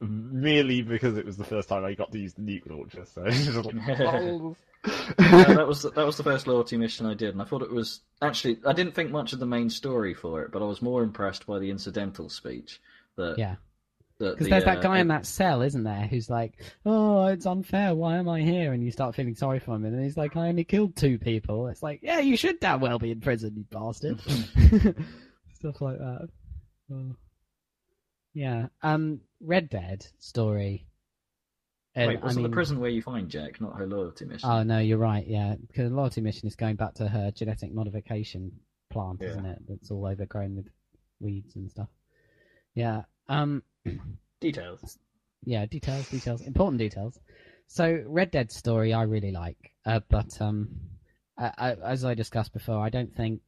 merely 0.00 0.82
because 0.82 1.16
it 1.16 1.24
was 1.24 1.36
the 1.36 1.44
first 1.44 1.68
time 1.68 1.84
I 1.84 1.94
got 1.94 2.10
to 2.10 2.18
use 2.18 2.34
the 2.34 2.42
nuke 2.42 2.68
launcher. 2.68 3.04
So 3.06 3.24
just 3.30 3.54
like, 3.64 3.74
oh. 4.00 4.56
Yeah, 5.20 5.44
that 5.54 5.68
was 5.68 5.82
the, 5.82 5.92
that 5.92 6.04
was 6.04 6.16
the 6.16 6.24
first 6.24 6.46
loyalty 6.48 6.76
mission 6.76 7.06
I 7.06 7.14
did, 7.14 7.30
and 7.30 7.40
I 7.40 7.44
thought 7.46 7.62
it 7.62 7.70
was 7.70 8.00
actually 8.20 8.58
I 8.66 8.72
didn't 8.74 8.94
think 8.96 9.12
much 9.12 9.32
of 9.32 9.38
the 9.38 9.46
main 9.46 9.70
story 9.70 10.12
for 10.14 10.42
it, 10.42 10.50
but 10.50 10.60
I 10.62 10.66
was 10.66 10.82
more 10.82 11.02
impressed 11.04 11.46
by 11.46 11.58
the 11.60 11.70
incidental 11.70 12.28
speech. 12.28 12.80
That 13.16 13.38
Yeah. 13.38 13.54
That 14.24 14.30
Because 14.32 14.46
the, 14.46 14.50
there's 14.50 14.64
that 14.64 14.78
uh, 14.78 14.82
guy 14.82 14.98
in 14.98 15.08
that 15.08 15.26
cell, 15.26 15.62
isn't 15.62 15.84
there, 15.84 16.06
who's 16.06 16.28
like, 16.28 16.60
"Oh, 16.84 17.26
it's 17.26 17.46
unfair. 17.46 17.94
Why 17.94 18.16
am 18.16 18.28
I 18.28 18.40
here?" 18.42 18.72
And 18.72 18.82
you 18.84 18.90
start 18.90 19.14
feeling 19.14 19.34
sorry 19.34 19.60
for 19.60 19.74
him, 19.74 19.84
and 19.84 20.02
he's 20.02 20.16
like, 20.16 20.36
"I 20.36 20.48
only 20.48 20.64
killed 20.64 20.96
two 20.96 21.18
people." 21.18 21.68
It's 21.68 21.82
like, 21.82 22.00
"Yeah, 22.02 22.18
you 22.18 22.36
should 22.36 22.60
damn 22.60 22.80
well 22.80 22.98
be 22.98 23.10
in 23.12 23.20
prison, 23.20 23.54
you 23.56 23.64
bastard." 23.70 24.20
Stuff 25.54 25.80
like 25.80 25.98
that. 25.98 26.28
Oh. 26.92 27.16
Yeah. 28.34 28.66
Um, 28.82 29.20
Red 29.40 29.68
Dead 29.70 30.06
story. 30.18 30.86
Uh, 31.96 32.06
Wait, 32.08 32.22
wasn't 32.22 32.42
mean- 32.42 32.50
the 32.50 32.54
prison 32.54 32.80
where 32.80 32.90
you 32.90 33.00
find 33.02 33.28
Jack, 33.28 33.60
not 33.60 33.78
her 33.78 33.86
loyalty 33.86 34.24
mission? 34.24 34.48
Oh 34.50 34.62
no, 34.64 34.80
you're 34.80 34.98
right. 34.98 35.24
Yeah, 35.26 35.54
because 35.68 35.90
the 35.90 35.96
loyalty 35.96 36.20
mission 36.20 36.48
is 36.48 36.56
going 36.56 36.74
back 36.76 36.94
to 36.94 37.06
her 37.08 37.30
genetic 37.30 37.72
modification 37.72 38.50
plant, 38.90 39.20
Yeah. 39.22 39.28
isn't 39.28 39.46
it? 39.46 39.58
That's 39.68 39.90
all 39.92 40.04
overgrown 40.06 40.56
with 40.56 40.66
weeds 41.20 41.54
and 41.54 41.70
stuff. 41.70 41.88
Yeah. 42.74 43.02
Um. 43.28 43.62
Details. 44.40 44.98
yeah, 45.44 45.66
details, 45.66 46.08
details, 46.08 46.42
important 46.42 46.78
details. 46.78 47.18
So 47.66 48.02
Red 48.06 48.30
Dead 48.30 48.52
story 48.52 48.92
I 48.92 49.02
really 49.02 49.32
like, 49.32 49.72
uh, 49.86 50.00
but 50.08 50.40
um, 50.40 50.68
I, 51.38 51.52
I, 51.56 51.72
as 51.72 52.04
I 52.04 52.14
discussed 52.14 52.52
before, 52.52 52.78
I 52.78 52.90
don't 52.90 53.14
think 53.14 53.40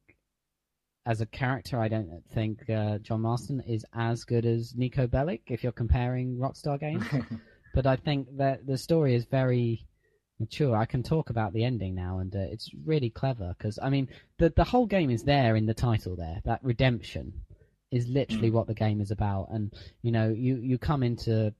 as 1.05 1.21
a 1.21 1.25
character, 1.25 1.79
I 1.79 1.87
don't 1.87 2.21
think 2.33 2.69
uh, 2.69 2.97
John 2.97 3.21
Marston 3.21 3.61
is 3.61 3.85
as 3.93 4.25
good 4.25 4.45
as 4.45 4.73
Niko 4.73 5.07
Bellic 5.07 5.41
if 5.47 5.63
you're 5.63 5.71
comparing 5.71 6.37
Rockstar 6.37 6.79
games. 6.79 7.05
but 7.73 7.87
I 7.87 7.95
think 7.95 8.27
that 8.37 8.67
the 8.67 8.77
story 8.77 9.15
is 9.15 9.23
very 9.25 9.87
mature. 10.39 10.75
I 10.75 10.85
can 10.85 11.03
talk 11.03 11.29
about 11.29 11.53
the 11.53 11.63
ending 11.63 11.95
now, 11.95 12.19
and 12.19 12.35
uh, 12.35 12.39
it's 12.39 12.69
really 12.85 13.09
clever 13.09 13.55
because 13.57 13.79
I 13.81 13.89
mean 13.89 14.09
the 14.37 14.49
the 14.49 14.65
whole 14.65 14.85
game 14.85 15.09
is 15.09 15.23
there 15.23 15.55
in 15.55 15.65
the 15.65 15.73
title. 15.73 16.15
There, 16.15 16.41
that 16.45 16.59
redemption 16.63 17.33
is 17.91 18.07
literally 18.07 18.49
Mm. 18.49 18.53
what 18.53 18.67
the 18.67 18.73
game 18.73 19.01
is 19.01 19.11
about, 19.11 19.49
and 19.51 19.73
you 20.01 20.11
know 20.11 20.29
you 20.29 20.57
you 20.57 20.77
come 20.77 21.03
into 21.03 21.53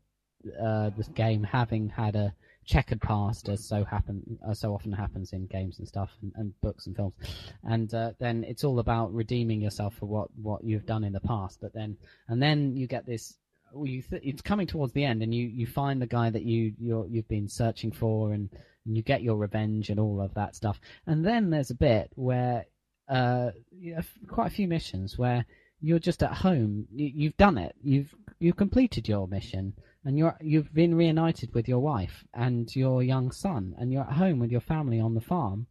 uh, 0.61 0.89
this 0.91 1.07
game 1.09 1.43
having 1.43 1.89
had 1.89 2.15
a 2.15 2.33
checkered 2.65 2.99
past, 2.99 3.47
as 3.47 3.63
so 3.65 3.83
happen 3.85 4.37
as 4.49 4.59
so 4.59 4.73
often 4.73 4.91
happens 4.91 5.31
in 5.33 5.45
games 5.47 5.79
and 5.79 5.87
stuff, 5.87 6.11
and, 6.21 6.33
and 6.35 6.61
books 6.61 6.87
and 6.87 6.95
films, 6.95 7.15
and 7.63 7.93
uh, 7.93 8.11
then 8.19 8.43
it's 8.43 8.63
all 8.63 8.79
about 8.79 9.13
redeeming 9.13 9.61
yourself 9.61 9.95
for 9.95 10.05
what 10.05 10.29
what 10.41 10.63
you've 10.63 10.85
done 10.85 11.03
in 11.03 11.13
the 11.13 11.19
past. 11.21 11.59
But 11.61 11.73
then 11.73 11.97
and 12.27 12.41
then 12.41 12.75
you 12.75 12.87
get 12.87 13.05
this. 13.05 13.37
You 13.75 14.01
th- 14.01 14.21
it's 14.23 14.41
coming 14.41 14.65
towards 14.65 14.93
the 14.93 15.03
end, 15.03 15.21
and 15.21 15.35
you, 15.35 15.45
you 15.45 15.67
find 15.67 16.01
the 16.01 16.07
guy 16.07 16.29
that 16.29 16.43
you 16.43 16.73
you're, 16.79 17.05
you've 17.07 17.27
been 17.27 17.49
searching 17.49 17.91
for, 17.91 18.31
and, 18.31 18.49
and 18.85 18.95
you 18.95 19.03
get 19.03 19.21
your 19.21 19.35
revenge 19.35 19.89
and 19.89 19.99
all 19.99 20.21
of 20.21 20.33
that 20.35 20.55
stuff. 20.55 20.79
And 21.05 21.25
then 21.25 21.49
there's 21.49 21.69
a 21.69 21.75
bit 21.75 22.09
where 22.15 22.65
uh, 23.09 23.51
you 23.71 23.95
have 23.95 24.07
quite 24.27 24.47
a 24.47 24.55
few 24.55 24.69
missions 24.69 25.17
where 25.17 25.45
you're 25.81 25.99
just 25.99 26.23
at 26.23 26.33
home. 26.33 26.87
You, 26.91 27.11
you've 27.13 27.37
done 27.37 27.57
it. 27.57 27.75
You've 27.83 28.13
you've 28.39 28.57
completed 28.57 29.07
your 29.07 29.27
mission, 29.27 29.73
and 30.05 30.17
you're 30.17 30.37
you've 30.41 30.73
been 30.73 30.95
reunited 30.95 31.53
with 31.53 31.67
your 31.67 31.79
wife 31.79 32.23
and 32.33 32.73
your 32.75 33.03
young 33.03 33.31
son, 33.31 33.75
and 33.77 33.91
you're 33.91 34.03
at 34.03 34.13
home 34.13 34.39
with 34.39 34.51
your 34.51 34.61
family 34.61 34.99
on 34.99 35.13
the 35.13 35.21
farm, 35.21 35.67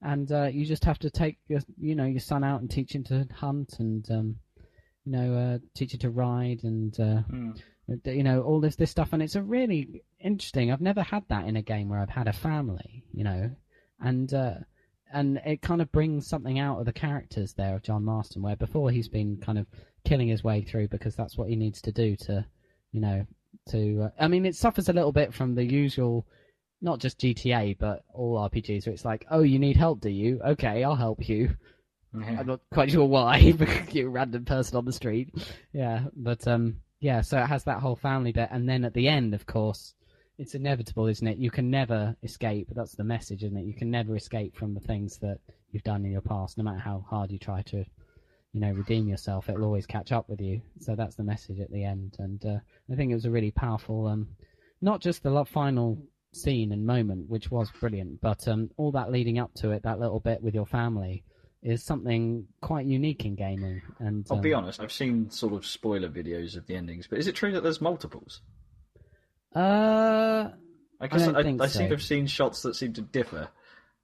and 0.00 0.30
uh, 0.32 0.44
you 0.44 0.64
just 0.64 0.84
have 0.84 0.98
to 1.00 1.10
take 1.10 1.38
your 1.48 1.60
you 1.80 1.94
know 1.94 2.06
your 2.06 2.20
son 2.20 2.44
out 2.44 2.60
and 2.60 2.70
teach 2.70 2.94
him 2.94 3.04
to 3.04 3.26
hunt 3.34 3.76
and 3.78 4.10
um, 4.10 4.36
you 5.04 5.12
know 5.12 5.34
uh, 5.34 5.58
teach 5.74 5.94
him 5.94 6.00
to 6.00 6.10
ride 6.10 6.64
and 6.64 6.98
uh, 7.00 7.22
Mm. 7.30 7.60
you 8.04 8.22
know 8.22 8.42
all 8.42 8.60
this 8.60 8.76
this 8.76 8.90
stuff, 8.90 9.12
and 9.12 9.22
it's 9.22 9.36
a 9.36 9.42
really 9.42 10.02
interesting. 10.20 10.70
I've 10.70 10.80
never 10.80 11.02
had 11.02 11.24
that 11.28 11.46
in 11.46 11.56
a 11.56 11.62
game 11.62 11.88
where 11.88 11.98
I've 11.98 12.08
had 12.08 12.28
a 12.28 12.32
family, 12.32 13.04
you 13.12 13.24
know, 13.24 13.50
and. 14.00 14.32
And 15.12 15.40
it 15.44 15.62
kind 15.62 15.82
of 15.82 15.92
brings 15.92 16.26
something 16.26 16.58
out 16.58 16.78
of 16.78 16.86
the 16.86 16.92
characters 16.92 17.52
there 17.54 17.74
of 17.74 17.82
John 17.82 18.04
Marston, 18.04 18.42
where 18.42 18.56
before 18.56 18.90
he's 18.90 19.08
been 19.08 19.36
kind 19.36 19.58
of 19.58 19.66
killing 20.04 20.28
his 20.28 20.42
way 20.42 20.62
through 20.62 20.88
because 20.88 21.14
that's 21.14 21.36
what 21.36 21.48
he 21.48 21.56
needs 21.56 21.80
to 21.82 21.92
do 21.92 22.16
to, 22.16 22.44
you 22.92 23.00
know, 23.00 23.26
to. 23.70 24.04
Uh, 24.04 24.08
I 24.18 24.28
mean, 24.28 24.46
it 24.46 24.56
suffers 24.56 24.88
a 24.88 24.92
little 24.92 25.12
bit 25.12 25.34
from 25.34 25.54
the 25.54 25.64
usual, 25.64 26.26
not 26.80 26.98
just 26.98 27.20
GTA 27.20 27.78
but 27.78 28.04
all 28.12 28.38
RPGs, 28.48 28.86
where 28.86 28.94
it's 28.94 29.04
like, 29.04 29.26
oh, 29.30 29.42
you 29.42 29.58
need 29.58 29.76
help, 29.76 30.00
do 30.00 30.10
you? 30.10 30.40
Okay, 30.44 30.82
I'll 30.82 30.96
help 30.96 31.28
you. 31.28 31.56
Yeah. 32.14 32.40
I'm 32.40 32.46
not 32.46 32.60
quite 32.72 32.90
sure 32.90 33.06
why, 33.06 33.52
because 33.56 33.94
you're 33.94 34.08
a 34.08 34.10
random 34.10 34.44
person 34.44 34.76
on 34.76 34.84
the 34.84 34.92
street. 34.92 35.30
Yeah, 35.72 36.04
but 36.14 36.46
um, 36.46 36.76
yeah, 37.00 37.22
so 37.22 37.38
it 37.38 37.46
has 37.46 37.64
that 37.64 37.80
whole 37.80 37.96
family 37.96 38.32
bit, 38.32 38.48
and 38.50 38.68
then 38.68 38.84
at 38.84 38.94
the 38.94 39.08
end, 39.08 39.34
of 39.34 39.46
course, 39.46 39.94
it's 40.42 40.56
inevitable, 40.56 41.06
isn't 41.06 41.26
it? 41.26 41.38
You 41.38 41.50
can 41.50 41.70
never 41.70 42.16
escape. 42.24 42.68
That's 42.74 42.96
the 42.96 43.04
message, 43.04 43.44
isn't 43.44 43.56
it? 43.56 43.64
You 43.64 43.74
can 43.74 43.90
never 43.90 44.16
escape 44.16 44.56
from 44.56 44.74
the 44.74 44.80
things 44.80 45.18
that 45.18 45.38
you've 45.70 45.84
done 45.84 46.04
in 46.04 46.10
your 46.10 46.20
past, 46.20 46.58
no 46.58 46.64
matter 46.64 46.80
how 46.80 47.06
hard 47.08 47.30
you 47.30 47.38
try 47.38 47.62
to, 47.62 47.78
you 48.52 48.60
know, 48.60 48.72
redeem 48.72 49.08
yourself. 49.08 49.48
It'll 49.48 49.64
always 49.64 49.86
catch 49.86 50.10
up 50.10 50.28
with 50.28 50.40
you. 50.40 50.60
So 50.80 50.96
that's 50.96 51.14
the 51.14 51.22
message 51.22 51.60
at 51.60 51.70
the 51.70 51.84
end, 51.84 52.16
and 52.18 52.44
uh, 52.44 52.58
I 52.92 52.96
think 52.96 53.12
it 53.12 53.14
was 53.14 53.24
a 53.24 53.30
really 53.30 53.52
powerful, 53.52 54.08
um, 54.08 54.28
not 54.80 55.00
just 55.00 55.22
the 55.22 55.44
final 55.44 56.02
scene 56.32 56.72
and 56.72 56.84
moment, 56.84 57.28
which 57.28 57.50
was 57.50 57.70
brilliant, 57.78 58.20
but 58.20 58.48
um, 58.48 58.68
all 58.76 58.90
that 58.92 59.12
leading 59.12 59.38
up 59.38 59.54
to 59.54 59.70
it, 59.70 59.84
that 59.84 60.00
little 60.00 60.20
bit 60.20 60.42
with 60.42 60.54
your 60.54 60.66
family, 60.66 61.22
is 61.62 61.84
something 61.84 62.48
quite 62.60 62.86
unique 62.86 63.24
in 63.24 63.36
gaming. 63.36 63.80
And 64.00 64.26
I'll 64.28 64.38
um, 64.38 64.42
be 64.42 64.52
honest, 64.52 64.80
I've 64.80 64.90
seen 64.90 65.30
sort 65.30 65.52
of 65.52 65.64
spoiler 65.64 66.08
videos 66.08 66.56
of 66.56 66.66
the 66.66 66.74
endings, 66.74 67.06
but 67.06 67.20
is 67.20 67.28
it 67.28 67.36
true 67.36 67.52
that 67.52 67.62
there's 67.62 67.80
multiples? 67.80 68.40
Uh, 69.54 70.50
I 71.00 71.06
guess 71.08 71.24
don't 71.24 71.36
I, 71.36 71.42
think 71.42 71.60
I 71.60 71.66
so. 71.66 71.80
to 71.80 71.88
have 71.88 72.02
seen 72.02 72.26
shots 72.26 72.62
that 72.62 72.76
seem 72.76 72.92
to 72.94 73.02
differ. 73.02 73.48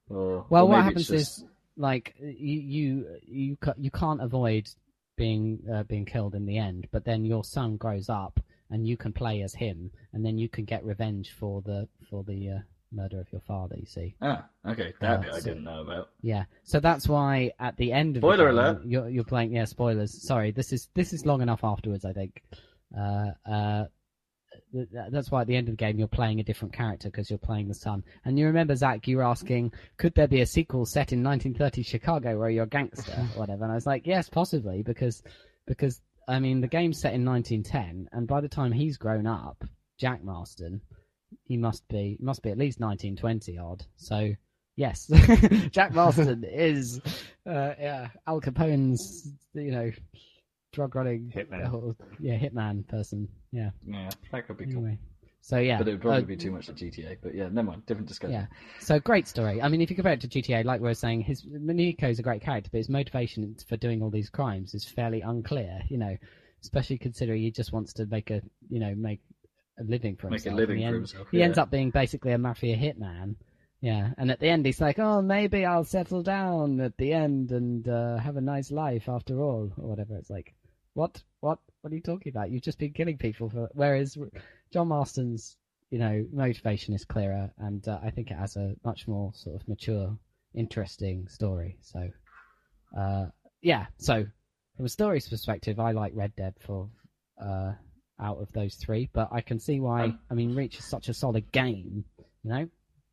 Or, 0.09 0.45
well, 0.49 0.65
or 0.65 0.69
what 0.69 0.83
happens 0.83 1.07
just... 1.07 1.39
is 1.39 1.45
like 1.77 2.15
you 2.19 2.59
you 2.59 3.07
you 3.25 3.57
you 3.77 3.91
can't 3.91 4.21
avoid 4.21 4.69
being 5.15 5.59
uh, 5.71 5.83
being 5.83 6.05
killed 6.05 6.35
in 6.35 6.45
the 6.45 6.57
end, 6.57 6.87
but 6.91 7.05
then 7.05 7.25
your 7.25 7.43
son 7.43 7.77
grows 7.77 8.09
up 8.09 8.39
and 8.69 8.87
you 8.87 8.97
can 8.97 9.13
play 9.13 9.41
as 9.41 9.53
him, 9.53 9.91
and 10.13 10.25
then 10.25 10.37
you 10.37 10.49
can 10.49 10.65
get 10.65 10.83
revenge 10.83 11.31
for 11.39 11.61
the 11.61 11.87
for 12.09 12.23
the 12.23 12.49
uh, 12.49 12.59
murder 12.91 13.19
of 13.19 13.31
your 13.31 13.41
father. 13.41 13.75
You 13.77 13.85
see. 13.85 14.15
Ah, 14.21 14.45
okay, 14.67 14.93
that 14.99 15.19
Uh, 15.19 15.21
bit 15.21 15.33
I 15.33 15.39
so- 15.39 15.49
didn't 15.49 15.63
know 15.63 15.81
about. 15.81 16.09
Yeah, 16.21 16.45
so 16.63 16.79
that's 16.79 17.07
why 17.07 17.51
at 17.59 17.77
the 17.77 17.91
end 17.91 18.17
of 18.17 18.21
Spoiler 18.21 18.37
the 18.37 18.43
game, 18.45 18.59
alert. 18.59 18.85
You're, 18.85 19.09
you're 19.09 19.23
playing. 19.23 19.53
Yeah, 19.53 19.65
spoilers. 19.65 20.21
Sorry, 20.27 20.51
this 20.51 20.73
is 20.73 20.89
this 20.95 21.13
is 21.13 21.25
long 21.25 21.41
enough 21.41 21.63
afterwards. 21.63 22.05
I 22.05 22.13
think. 22.13 22.43
Uh, 22.97 23.31
uh, 23.45 23.85
that's 24.91 25.31
why 25.31 25.41
at 25.41 25.47
the 25.47 25.55
end 25.55 25.67
of 25.67 25.73
the 25.73 25.83
game 25.83 25.97
you're 25.97 26.07
playing 26.07 26.39
a 26.39 26.43
different 26.43 26.73
character 26.73 27.09
because 27.09 27.29
you're 27.29 27.39
playing 27.39 27.67
the 27.67 27.73
son. 27.73 28.03
And 28.25 28.37
you 28.37 28.45
remember 28.45 28.75
Zach, 28.75 29.07
you 29.07 29.17
were 29.17 29.23
asking, 29.23 29.73
could 29.97 30.13
there 30.15 30.27
be 30.27 30.41
a 30.41 30.45
sequel 30.45 30.85
set 30.85 31.11
in 31.11 31.23
1930 31.23 31.81
Chicago 31.83 32.37
where 32.37 32.49
you're 32.49 32.65
a 32.65 32.67
gangster 32.67 33.11
or 33.35 33.39
whatever? 33.39 33.63
And 33.63 33.71
I 33.71 33.75
was 33.75 33.87
like, 33.87 34.05
yes, 34.05 34.29
possibly 34.29 34.83
because 34.83 35.23
because 35.65 36.01
I 36.27 36.39
mean 36.39 36.61
the 36.61 36.67
game's 36.67 36.99
set 36.99 37.13
in 37.13 37.25
1910, 37.25 38.09
and 38.11 38.27
by 38.27 38.41
the 38.41 38.47
time 38.49 38.71
he's 38.71 38.97
grown 38.97 39.25
up, 39.25 39.63
Jack 39.97 40.23
Marston, 40.23 40.81
he 41.45 41.57
must 41.57 41.87
be 41.87 42.17
must 42.19 42.43
be 42.43 42.51
at 42.51 42.57
least 42.57 42.79
1920 42.79 43.57
odd. 43.57 43.83
So 43.97 44.31
yes, 44.75 45.07
Jack 45.71 45.93
Marston 45.93 46.43
is 46.43 47.01
uh, 47.47 47.73
yeah 47.79 48.09
Al 48.27 48.39
Capone's 48.39 49.31
you 49.53 49.71
know 49.71 49.91
drug 50.71 50.93
running 50.95 51.31
Hitman. 51.35 51.73
or- 51.73 51.95
yeah 52.19 52.37
hitman 52.37 52.87
person. 52.87 53.27
Yeah. 53.51 53.71
Yeah, 53.87 54.09
that 54.31 54.47
could 54.47 54.57
be 54.57 54.65
cool. 54.65 54.77
Anyway, 54.85 54.99
so 55.41 55.57
yeah, 55.57 55.77
But 55.77 55.87
it 55.87 55.91
would 55.91 56.01
probably 56.01 56.23
uh, 56.23 56.25
be 56.25 56.37
too 56.37 56.51
much 56.51 56.67
to 56.67 56.73
GTA. 56.73 57.17
But 57.21 57.33
yeah, 57.33 57.49
never 57.49 57.67
mind. 57.69 57.85
Different 57.85 58.07
discussion. 58.07 58.33
yeah. 58.33 58.45
So 58.79 58.99
great 58.99 59.27
story. 59.27 59.61
I 59.61 59.69
mean, 59.69 59.81
if 59.81 59.89
you 59.89 59.95
compare 59.95 60.13
it 60.13 60.21
to 60.21 60.27
GTA, 60.27 60.65
like 60.65 60.81
we 60.81 60.87
were 60.87 60.93
saying, 60.93 61.21
his 61.21 61.45
Miniko's 61.45 62.19
a 62.19 62.23
great 62.23 62.41
character, 62.41 62.69
but 62.71 62.77
his 62.77 62.89
motivation 62.89 63.55
for 63.67 63.77
doing 63.77 64.01
all 64.03 64.09
these 64.11 64.29
crimes 64.29 64.73
is 64.73 64.85
fairly 64.85 65.21
unclear. 65.21 65.79
You 65.89 65.97
know, 65.97 66.17
especially 66.61 66.97
considering 66.97 67.41
he 67.41 67.51
just 67.51 67.71
wants 67.73 67.93
to 67.93 68.05
make 68.05 68.29
a 68.31 68.41
you 68.69 68.79
know 68.79 68.93
make 68.95 69.21
a 69.79 69.83
living 69.83 70.15
for 70.17 70.29
Make 70.29 70.41
a 70.41 70.49
himself. 70.49 70.57
living 70.57 70.75
and 70.75 70.79
he 70.83 70.89
for 70.91 70.95
ends- 70.97 71.11
himself, 71.11 71.27
He 71.31 71.41
ends 71.43 71.57
up 71.57 71.71
being 71.71 71.89
basically 71.89 72.33
a 72.33 72.37
mafia 72.37 72.75
hitman. 72.75 73.35
Yeah, 73.81 74.11
and 74.17 74.29
at 74.29 74.41
the 74.41 74.49
end 74.49 74.65
he's 74.65 74.81
like, 74.81 74.99
"Oh, 74.99 75.21
maybe 75.21 75.63
I'll 75.65 75.85
settle 75.85 76.21
down 76.21 76.81
at 76.81 76.97
the 76.97 77.13
end 77.13 77.51
and 77.51 77.87
uh, 77.87 78.17
have 78.17 78.35
a 78.35 78.41
nice 78.41 78.71
life 78.71 79.07
after 79.07 79.41
all, 79.41 79.71
or 79.77 79.87
whatever." 79.87 80.17
It's 80.17 80.29
like, 80.29 80.53
what, 80.99 81.23
what, 81.39 81.59
what 81.79 81.93
are 81.93 81.95
you 81.95 82.01
talking 82.01 82.29
about? 82.29 82.51
You've 82.51 82.61
just 82.61 82.77
been 82.77 82.91
killing 82.91 83.17
people 83.17 83.49
for. 83.49 83.69
Whereas 83.73 84.17
John 84.73 84.89
Marston's, 84.89 85.55
you 85.91 85.97
know, 85.97 86.25
motivation 86.33 86.93
is 86.93 87.05
clearer, 87.05 87.49
and 87.57 87.87
uh, 87.87 87.99
I 88.03 88.09
think 88.11 88.31
it 88.31 88.37
has 88.37 88.57
a 88.57 88.75
much 88.83 89.07
more 89.07 89.31
sort 89.33 89.55
of 89.55 89.67
mature, 89.67 90.17
interesting 90.53 91.27
story. 91.29 91.77
So, 91.81 92.09
uh, 92.97 93.25
yeah. 93.61 93.85
So, 93.97 94.25
from 94.75 94.85
a 94.85 94.89
story's 94.89 95.29
perspective, 95.29 95.79
I 95.79 95.91
like 95.91 96.11
Red 96.13 96.35
Dead 96.35 96.55
for 96.59 96.89
uh, 97.41 97.71
out 98.19 98.41
of 98.41 98.51
those 98.51 98.75
three, 98.75 99.09
but 99.13 99.29
I 99.31 99.39
can 99.39 99.57
see 99.57 99.79
why. 99.79 100.03
Um, 100.03 100.19
I 100.29 100.33
mean, 100.33 100.53
Reach 100.53 100.79
is 100.79 100.85
such 100.85 101.07
a 101.07 101.13
solid 101.13 101.49
game. 101.53 102.03
You 102.43 102.49
know, 102.49 102.69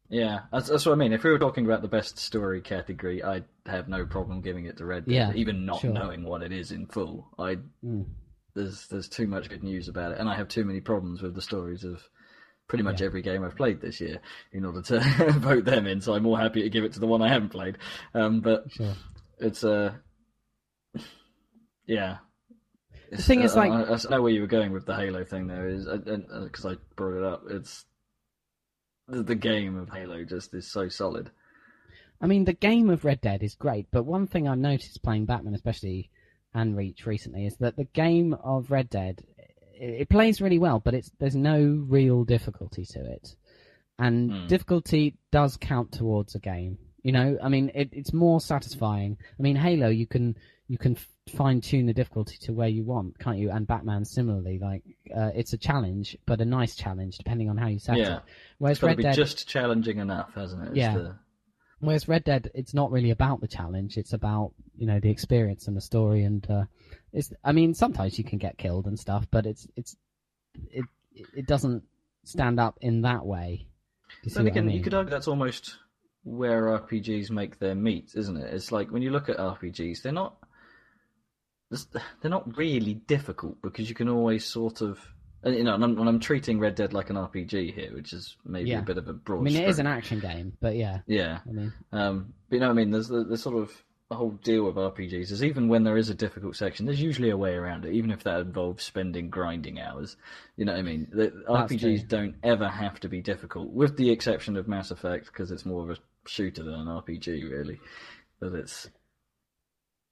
Yeah, 0.08 0.40
that's, 0.52 0.68
that's 0.68 0.86
what 0.86 0.92
I 0.92 0.96
mean. 0.96 1.12
If 1.12 1.24
we 1.24 1.30
were 1.30 1.38
talking 1.38 1.64
about 1.64 1.82
the 1.82 1.88
best 1.88 2.18
story 2.18 2.60
category, 2.60 3.22
I'd 3.24 3.44
have 3.66 3.88
no 3.88 4.06
problem 4.06 4.40
giving 4.40 4.66
it 4.66 4.76
to 4.78 4.84
Red 4.84 5.06
Dead, 5.06 5.12
Yeah, 5.14 5.32
even 5.34 5.66
not 5.66 5.80
sure. 5.80 5.90
knowing 5.92 6.22
what 6.24 6.42
it 6.42 6.52
is 6.52 6.70
in 6.72 6.86
full. 6.86 7.28
I 7.38 7.56
Mm. 7.84 8.06
there's 8.54 8.86
there's 8.86 9.08
too 9.08 9.26
much 9.26 9.48
good 9.48 9.62
news 9.64 9.88
about 9.88 10.12
it, 10.12 10.18
and 10.18 10.28
I 10.28 10.36
have 10.36 10.48
too 10.48 10.64
many 10.64 10.80
problems 10.80 11.22
with 11.22 11.34
the 11.34 11.42
stories 11.42 11.82
of 11.84 12.02
pretty 12.68 12.84
much 12.84 13.00
Yeah. 13.00 13.06
every 13.06 13.22
game 13.22 13.44
I've 13.44 13.56
played 13.56 13.80
this 13.80 14.00
year 14.00 14.20
in 14.52 14.64
order 14.64 14.82
to 14.82 15.00
vote 15.38 15.64
them 15.64 15.86
in. 15.86 16.00
So 16.00 16.14
I'm 16.14 16.22
more 16.22 16.38
happy 16.38 16.62
to 16.62 16.70
give 16.70 16.84
it 16.84 16.92
to 16.94 17.00
the 17.00 17.06
one 17.06 17.22
I 17.22 17.28
haven't 17.28 17.50
played. 17.50 17.78
Um, 18.14 18.40
but 18.40 18.70
sure. 18.72 18.94
it's 19.38 19.64
uh, 19.64 19.92
yeah. 21.86 22.18
The 23.10 23.22
thing 23.22 23.42
is, 23.42 23.54
like- 23.54 23.70
I, 23.70 23.94
I 23.94 23.98
know 24.10 24.22
where 24.22 24.32
you 24.32 24.40
were 24.40 24.46
going 24.48 24.72
with 24.72 24.84
the 24.86 24.94
Halo 24.96 25.24
thing. 25.24 25.46
There 25.46 25.68
is 25.68 25.86
because 25.86 26.66
I 26.66 26.74
brought 26.96 27.16
it 27.18 27.24
up. 27.24 27.44
It's 27.50 27.84
the, 29.08 29.34
game 29.34 29.76
of 29.76 29.90
Halo 29.90 30.24
just 30.24 30.54
is 30.54 30.66
so 30.70 30.88
solid. 30.88 31.30
I 32.20 32.26
mean, 32.26 32.44
the 32.44 32.52
game 32.52 32.90
of 32.90 33.04
Red 33.04 33.20
Dead 33.20 33.42
is 33.42 33.54
great, 33.54 33.86
but 33.90 34.04
one 34.04 34.26
thing 34.26 34.48
I've 34.48 34.58
noticed 34.58 35.02
playing 35.02 35.26
Batman, 35.26 35.54
especially 35.54 36.10
and 36.54 36.76
Reach 36.76 37.04
recently, 37.06 37.46
is 37.46 37.56
that 37.58 37.76
the 37.76 37.84
game 37.84 38.34
of 38.34 38.70
Red 38.70 38.88
Dead 38.88 39.22
it, 39.78 40.00
it 40.02 40.08
plays 40.08 40.40
really 40.40 40.58
well, 40.58 40.80
but 40.80 40.94
it's 40.94 41.10
there's 41.18 41.36
no 41.36 41.84
real 41.88 42.24
difficulty 42.24 42.84
to 42.86 43.04
it, 43.04 43.36
and 43.98 44.30
Hmm. 44.30 44.46
difficulty 44.46 45.16
does 45.30 45.56
count 45.58 45.92
towards 45.92 46.34
a 46.34 46.38
game. 46.38 46.78
You 47.02 47.12
know, 47.12 47.38
I 47.42 47.48
mean, 47.48 47.70
it, 47.74 47.90
it's 47.92 48.12
more 48.12 48.40
satisfying. 48.40 49.18
I 49.38 49.42
mean, 49.42 49.56
Halo, 49.56 49.88
you 49.88 50.06
can 50.06 50.36
you 50.68 50.78
can 50.78 50.96
fine 51.28 51.60
tune 51.60 51.86
the 51.86 51.92
difficulty 51.92 52.36
to 52.40 52.52
where 52.52 52.68
you 52.68 52.82
want, 52.82 53.18
can't 53.18 53.38
you? 53.38 53.50
And 53.50 53.66
Batman 53.66 54.04
similarly, 54.04 54.58
like 54.58 54.82
uh, 55.14 55.30
it's 55.34 55.52
a 55.52 55.58
challenge, 55.58 56.16
but 56.26 56.40
a 56.40 56.44
nice 56.44 56.74
challenge 56.74 57.18
depending 57.18 57.48
on 57.50 57.56
how 57.58 57.68
you 57.68 57.78
set 57.78 57.98
Yeah. 57.98 58.16
it. 58.16 58.22
Whereas 58.58 58.76
It's 58.78 58.80
got 58.80 58.86
to 58.86 58.90
Red 58.90 58.96
be 58.96 59.02
Dead, 59.02 59.14
just 59.14 59.48
challenging 59.48 59.98
enough, 59.98 60.34
hasn't 60.34 60.68
it? 60.68 60.76
Yeah. 60.76 60.94
the- 60.94 61.16
Whereas 61.78 62.08
Red 62.08 62.24
Dead, 62.24 62.50
it's 62.54 62.72
not 62.72 62.90
really 62.90 63.10
about 63.10 63.42
the 63.42 63.48
challenge; 63.48 63.98
it's 63.98 64.14
about 64.14 64.52
you 64.78 64.86
know 64.86 64.98
the 64.98 65.10
experience 65.10 65.68
and 65.68 65.76
the 65.76 65.82
story. 65.82 66.22
And 66.22 66.48
uh, 66.50 66.64
it's, 67.12 67.30
I 67.44 67.52
mean, 67.52 67.74
sometimes 67.74 68.16
you 68.16 68.24
can 68.24 68.38
get 68.38 68.56
killed 68.56 68.86
and 68.86 68.98
stuff, 68.98 69.26
but 69.30 69.44
it's 69.44 69.66
it's 69.76 69.94
it 70.70 70.86
it 71.14 71.46
doesn't 71.46 71.82
stand 72.24 72.58
up 72.58 72.78
in 72.80 73.02
that 73.02 73.26
way. 73.26 73.68
Then 74.24 74.44
what 74.44 74.56
I 74.56 74.60
mean? 74.60 74.76
you 74.76 74.82
could 74.82 74.94
argue 74.94 75.10
that's 75.10 75.28
almost 75.28 75.76
where 76.24 76.62
RPGs 76.80 77.30
make 77.30 77.58
their 77.58 77.74
meat, 77.74 78.12
isn't 78.14 78.36
it? 78.36 78.54
It's 78.54 78.72
like 78.72 78.90
when 78.90 79.02
you 79.02 79.10
look 79.10 79.28
at 79.28 79.36
RPGs, 79.36 80.02
they're 80.02 80.12
not 80.12 80.36
they're 81.70 82.30
not 82.30 82.56
really 82.56 82.94
difficult 82.94 83.60
because 83.62 83.88
you 83.88 83.94
can 83.94 84.08
always 84.08 84.44
sort 84.44 84.80
of 84.80 84.98
you 85.46 85.64
know, 85.64 85.74
and 85.74 85.84
I'm, 85.84 85.98
and 85.98 86.08
I'm 86.08 86.20
treating 86.20 86.58
Red 86.58 86.74
Dead 86.74 86.92
like 86.92 87.10
an 87.10 87.16
RPG 87.16 87.74
here, 87.74 87.94
which 87.94 88.12
is 88.12 88.36
maybe 88.44 88.70
Yeah. 88.70 88.80
a 88.80 88.82
bit 88.82 88.98
of 88.98 89.08
a 89.08 89.12
broad. 89.12 89.40
I 89.40 89.42
mean, 89.44 89.56
it 89.56 89.68
is 89.68 89.78
an 89.78 89.86
action 89.86 90.18
game, 90.20 90.56
but 90.60 90.76
yeah, 90.76 91.00
Yeah, 91.06 91.40
I 91.48 91.52
mean, 91.52 91.72
um, 91.92 92.34
but 92.48 92.56
you 92.56 92.60
know 92.60 92.66
what 92.68 92.72
I 92.72 92.76
mean. 92.76 92.90
There's 92.90 93.08
the, 93.08 93.24
the 93.24 93.36
sort 93.36 93.56
of 93.56 93.72
whole 94.12 94.30
deal 94.30 94.64
with 94.64 94.76
RPGs 94.76 95.32
is 95.32 95.42
even 95.42 95.68
when 95.68 95.82
there 95.82 95.96
is 95.96 96.10
a 96.10 96.14
difficult 96.14 96.54
section, 96.54 96.86
there's 96.86 97.00
usually 97.02 97.30
a 97.30 97.36
way 97.36 97.54
around 97.54 97.84
it, 97.84 97.92
even 97.92 98.12
if 98.12 98.22
that 98.22 98.40
involves 98.40 98.84
spending 98.84 99.30
grinding 99.30 99.80
hours. 99.80 100.16
You 100.56 100.64
know 100.64 100.72
what 100.72 100.78
I 100.78 100.82
mean? 100.82 101.08
The, 101.12 101.30
RPGs 101.48 101.80
true. 101.80 101.98
don't 102.08 102.36
ever 102.44 102.68
have 102.68 103.00
to 103.00 103.08
be 103.08 103.20
difficult, 103.20 103.70
with 103.70 103.96
the 103.96 104.10
exception 104.10 104.56
of 104.56 104.68
Mass 104.68 104.90
Effect 104.92 105.26
because 105.26 105.50
it's 105.50 105.66
more 105.66 105.82
of 105.82 105.90
a 105.90 106.00
shooter 106.28 106.62
than 106.62 106.74
an 106.74 106.86
RPG, 106.86 107.50
really. 107.50 107.80
But 108.40 108.52
it's 108.52 108.88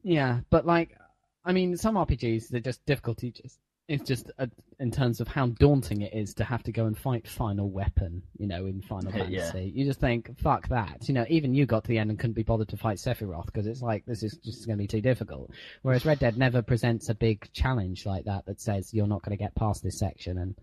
yeah, 0.03 0.41
but 0.51 0.67
like, 0.67 0.97
I 1.45 1.53
mean, 1.53 1.77
some 1.77 1.95
RPGs 1.95 2.49
they're 2.49 2.61
just 2.61 2.85
difficulty 2.87 3.31
just 3.31 3.59
it's 3.87 4.05
just 4.05 4.31
a, 4.39 4.49
in 4.81 4.91
terms 4.91 5.21
of 5.21 5.29
how 5.29 5.47
daunting 5.49 6.01
it 6.03 6.15
is 6.15 6.33
to 6.35 6.45
have 6.45 6.63
to 6.63 6.73
go 6.73 6.87
and 6.87 6.97
fight 6.97 7.29
Final 7.29 7.71
Weapon, 7.71 8.23
you 8.39 8.47
know, 8.47 8.65
in 8.67 8.81
Final 8.81 9.13
Yeah. 9.29 9.51
Fantasy. 9.51 9.73
You 9.75 9.85
just 9.85 10.01
think, 10.01 10.39
fuck 10.39 10.69
that. 10.69 11.07
You 11.09 11.15
know, 11.15 11.27
even 11.29 11.55
you 11.55 11.67
got 11.67 11.85
to 11.85 11.89
the 11.89 11.99
end 11.99 12.09
and 12.11 12.19
couldn't 12.19 12.35
be 12.35 12.43
bothered 12.43 12.69
to 12.69 12.77
fight 12.79 12.97
Sephiroth 12.97 13.47
because 13.47 13.67
it's 13.67 13.83
like 13.83 14.05
this 14.07 14.23
is 14.23 14.39
just 14.43 14.67
going 14.67 14.79
to 14.79 14.83
be 14.83 14.89
too 14.89 15.03
difficult. 15.03 15.51
Whereas 15.83 16.07
Red 16.07 16.19
Dead 16.21 16.39
never 16.39 16.63
presents 16.63 17.09
a 17.11 17.15
big 17.15 17.51
challenge 17.53 18.07
like 18.07 18.25
that 18.25 18.47
that 18.47 18.61
says 18.61 18.95
you're 18.95 19.07
not 19.07 19.23
going 19.23 19.37
to 19.37 19.43
get 19.43 19.55
past 19.55 19.83
this 19.83 19.99
section, 19.99 20.39
and 20.39 20.55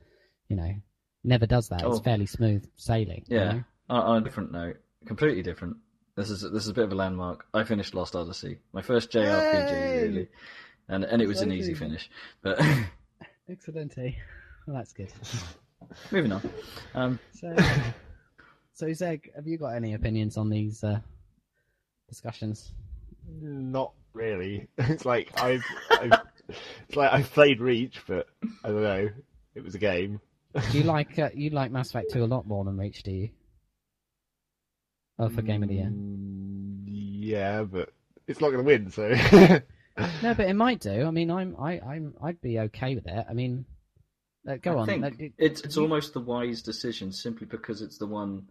you 0.49 0.55
know, 0.55 0.73
never 1.23 1.45
does 1.45 1.69
that. 1.69 1.81
It's 1.83 1.99
Oh. 1.99 2.01
fairly 2.01 2.25
smooth 2.25 2.65
sailing. 2.75 3.23
you 3.27 3.37
yeah. 3.37 3.51
know? 3.51 3.63
On, 3.89 4.01
on 4.01 4.17
a 4.17 4.21
different 4.25 4.51
note, 4.51 4.77
completely 5.05 5.43
different. 5.43 5.77
This 6.15 6.29
is 6.31 6.41
this 6.41 6.63
is 6.63 6.69
a 6.69 6.73
bit 6.73 6.85
of 6.85 6.91
a 6.91 6.95
landmark. 6.95 7.45
I 7.53 7.63
finished 7.63 7.93
Lost 7.93 8.15
Odyssey, 8.15 8.59
my 8.73 8.81
first 8.81 9.11
JRPG, 9.11 9.71
Yay! 9.71 10.01
really, 10.07 10.27
and 10.89 11.03
and 11.03 11.21
it 11.21 11.27
was 11.27 11.41
an 11.41 11.51
easy 11.51 11.73
finish. 11.73 12.09
But 12.41 12.59
Excellent. 13.51 13.93
Well, 13.97 14.77
that's 14.77 14.93
good. 14.93 15.11
moving 16.11 16.31
on. 16.31 16.41
Um, 16.95 17.19
So, 17.33 17.53
so 18.73 18.93
Zeg, 18.93 19.31
have 19.35 19.45
you 19.47 19.57
got 19.57 19.75
any 19.75 19.93
opinions 19.93 20.37
on 20.37 20.49
these 20.49 20.83
uh, 20.83 20.99
discussions? 22.07 22.71
Not 23.41 23.91
really. 24.13 24.67
It's 24.77 25.05
like 25.05 25.29
I've, 25.41 25.63
I've 25.91 26.11
it's 26.87 26.95
like 26.95 27.11
I've 27.11 27.31
played 27.33 27.59
Reach, 27.59 28.01
but 28.07 28.27
I 28.63 28.69
don't 28.69 28.83
know. 28.83 29.09
It 29.55 29.63
was 29.63 29.75
a 29.75 29.79
game. 29.79 30.21
Do 30.71 30.77
you 30.77 30.83
like 30.83 31.17
uh, 31.19 31.29
you 31.33 31.49
like 31.49 31.71
Mass 31.71 31.89
Effect 31.89 32.11
2 32.11 32.23
a 32.23 32.25
lot 32.25 32.47
more 32.47 32.63
than 32.63 32.77
Reach? 32.77 33.03
Do 33.03 33.11
you? 33.11 33.29
Oh, 35.19 35.29
for 35.29 35.41
Game 35.41 35.61
of 35.63 35.69
the 35.69 35.75
Year. 35.75 35.91
Mm, 35.93 36.83
Yeah, 36.87 37.63
but 37.63 37.89
it's 38.27 38.39
not 38.41 38.51
going 38.51 38.59
to 38.59 38.63
win. 38.63 38.91
So 38.91 39.61
No, 40.23 40.33
but 40.33 40.47
it 40.47 40.55
might 40.55 40.79
do. 40.79 41.05
I 41.05 41.11
mean, 41.11 41.29
I'm 41.31 41.55
I 41.59 41.79
I'm 41.79 42.13
I'd 42.21 42.41
be 42.41 42.59
okay 42.59 42.95
with 42.95 43.07
it. 43.07 43.25
I 43.29 43.33
mean, 43.33 43.65
uh, 44.47 44.55
go 44.57 44.77
I 44.77 44.81
on. 44.81 45.03
Uh, 45.03 45.11
it's 45.37 45.61
it's 45.61 45.75
you- 45.75 45.81
almost 45.81 46.13
the 46.13 46.21
wise 46.21 46.61
decision 46.61 47.11
simply 47.11 47.47
because 47.47 47.81
it's 47.81 47.97
the 47.97 48.07
one 48.07 48.47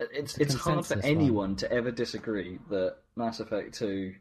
It's 0.00 0.36
it's 0.38 0.54
hard 0.54 0.84
for 0.84 0.94
consensus 0.94 1.04
one. 1.04 1.04
anyone 1.22 1.56
to 1.56 1.72
ever 1.72 1.90
disagree 1.90 2.58
that 2.70 2.96
Mass 3.16 3.40
Effect 3.40 3.74
Two 3.74 4.14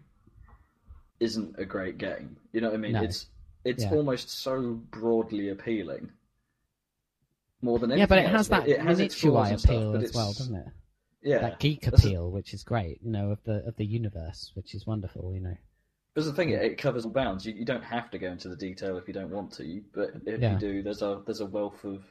isn't 1.20 1.56
a 1.60 1.66
great 1.66 1.98
game. 1.98 2.38
You 2.54 2.62
know 2.62 2.70
what 2.70 2.76
I 2.76 2.80
mean? 2.80 2.94
No. 2.94 3.04
It's 3.04 3.28
it's 3.66 3.84
Yeah. 3.84 3.92
almost 3.94 4.30
so 4.30 4.74
broadly 4.92 5.50
appealing. 5.50 6.12
More 7.62 7.80
than 7.80 7.92
anything 7.92 8.00
Yeah, 8.02 8.06
but 8.08 8.18
it 8.20 8.24
else. 8.26 8.32
has 8.32 8.50
that 8.50 8.68
it 8.68 8.80
has 8.82 9.00
its 9.00 9.24
miniature 9.24 9.58
stuff, 9.58 9.64
appeal 9.66 9.96
as 9.98 10.14
well, 10.14 10.34
doesn't 10.34 10.56
it? 10.56 10.68
Yeah, 11.26 11.40
That 11.40 11.60
geek 11.60 11.88
appeal, 11.88 12.30
which 12.32 12.54
is 12.54 12.64
great, 12.66 13.02
you 13.02 13.10
know, 13.10 13.32
of 13.32 13.42
the 13.46 13.66
of 13.66 13.78
the 13.78 13.86
universe, 13.86 14.52
which 14.56 14.76
is 14.76 14.86
wonderful, 14.86 15.34
you 15.34 15.40
know. 15.40 15.56
Because 16.14 16.28
the 16.28 16.34
thing, 16.34 16.50
it, 16.50 16.62
it 16.62 16.78
covers 16.78 17.06
all 17.06 17.12
bounds. 17.12 17.46
You, 17.46 17.54
you 17.54 17.66
don't 17.66 17.84
have 17.84 18.12
to 18.12 18.20
go 18.20 18.28
into 18.28 18.48
the 18.50 18.56
detail 18.56 18.98
if 18.98 19.08
you 19.08 19.14
don't 19.14 19.32
want 19.32 19.52
to, 19.54 19.82
but 19.94 20.12
if 20.26 20.40
Yeah. 20.42 20.54
you 20.54 20.60
do, 20.60 20.84
there's 20.84 21.02
a 21.02 21.22
there's 21.26 21.42
a 21.42 21.46
wealth 21.46 21.84
of 21.84 22.04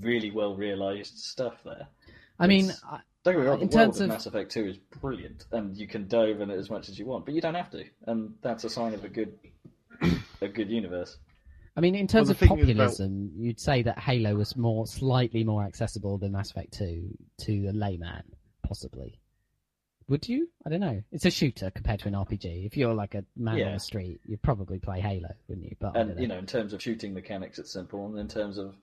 really 0.00 0.30
well 0.30 0.54
realised 0.56 1.18
stuff 1.18 1.54
there. 1.64 1.86
I 2.38 2.46
mean, 2.46 2.66
It's- 2.66 2.82
I, 2.88 3.00
Don't 3.24 3.34
get 3.34 3.40
me 3.40 3.46
wrong, 3.46 3.58
the 3.60 3.66
world 3.76 3.96
of 3.96 4.00
of- 4.00 4.08
Mass 4.08 4.26
Effect 4.26 4.50
2 4.52 4.64
is 4.66 4.76
brilliant, 5.00 5.46
and 5.52 5.76
you 5.76 5.86
can 5.88 6.06
dive 6.08 6.40
in 6.40 6.50
it 6.50 6.56
as 6.56 6.70
much 6.70 6.88
as 6.88 6.98
you 6.98 7.04
want, 7.04 7.24
but 7.24 7.34
you 7.34 7.40
don't 7.40 7.54
have 7.56 7.70
to, 7.72 7.84
and 8.06 8.32
that's 8.42 8.64
a 8.64 8.70
sign 8.70 8.94
of 8.94 9.04
a 9.04 9.08
good 9.08 9.36
a 10.40 10.48
good 10.48 10.70
universe. 10.70 11.18
I 11.76 11.80
mean, 11.80 11.94
in 11.94 12.06
terms 12.06 12.28
the 12.28 12.32
of 12.32 12.38
thing 12.38 12.58
is 12.58 12.70
about- 12.70 12.88
populism, 12.90 13.32
you'd 13.36 13.60
say 13.60 13.82
that 13.82 13.98
Halo 13.98 14.34
was 14.36 14.56
more 14.56 14.86
slightly 14.86 15.44
more 15.44 15.62
accessible 15.64 16.16
than 16.16 16.32
Mass 16.32 16.50
Effect 16.52 16.72
Two 16.72 17.10
to 17.42 17.66
a 17.66 17.72
layman, 17.72 18.22
possibly. 18.66 19.18
Would 20.08 20.28
you? 20.28 20.48
I 20.64 20.70
don't 20.70 20.80
know. 20.80 21.02
It's 21.12 21.26
a 21.26 21.30
shooter 21.30 21.70
compared 21.70 22.00
to 22.00 22.08
an 22.08 22.14
RPG. 22.14 22.64
If 22.66 22.76
you're 22.76 22.94
like 22.94 23.14
a 23.14 23.24
man 23.36 23.62
on 23.62 23.72
the 23.74 23.78
street, 23.80 24.20
you'd 24.24 24.42
probably 24.42 24.78
play 24.78 25.00
Halo, 25.00 25.28
wouldn't 25.48 25.66
you? 25.66 25.76
But 25.78 25.90
I 25.90 25.98
don't 26.00 26.10
And 26.12 26.20
you 26.20 26.26
know, 26.28 26.38
in 26.38 26.46
terms 26.46 26.72
of 26.72 26.80
shooting 26.82 27.12
mechanics, 27.12 27.58
it's 27.58 27.72
simple, 27.72 28.06
and 28.06 28.18
in 28.18 28.26
terms 28.28 28.56
of 28.58 28.74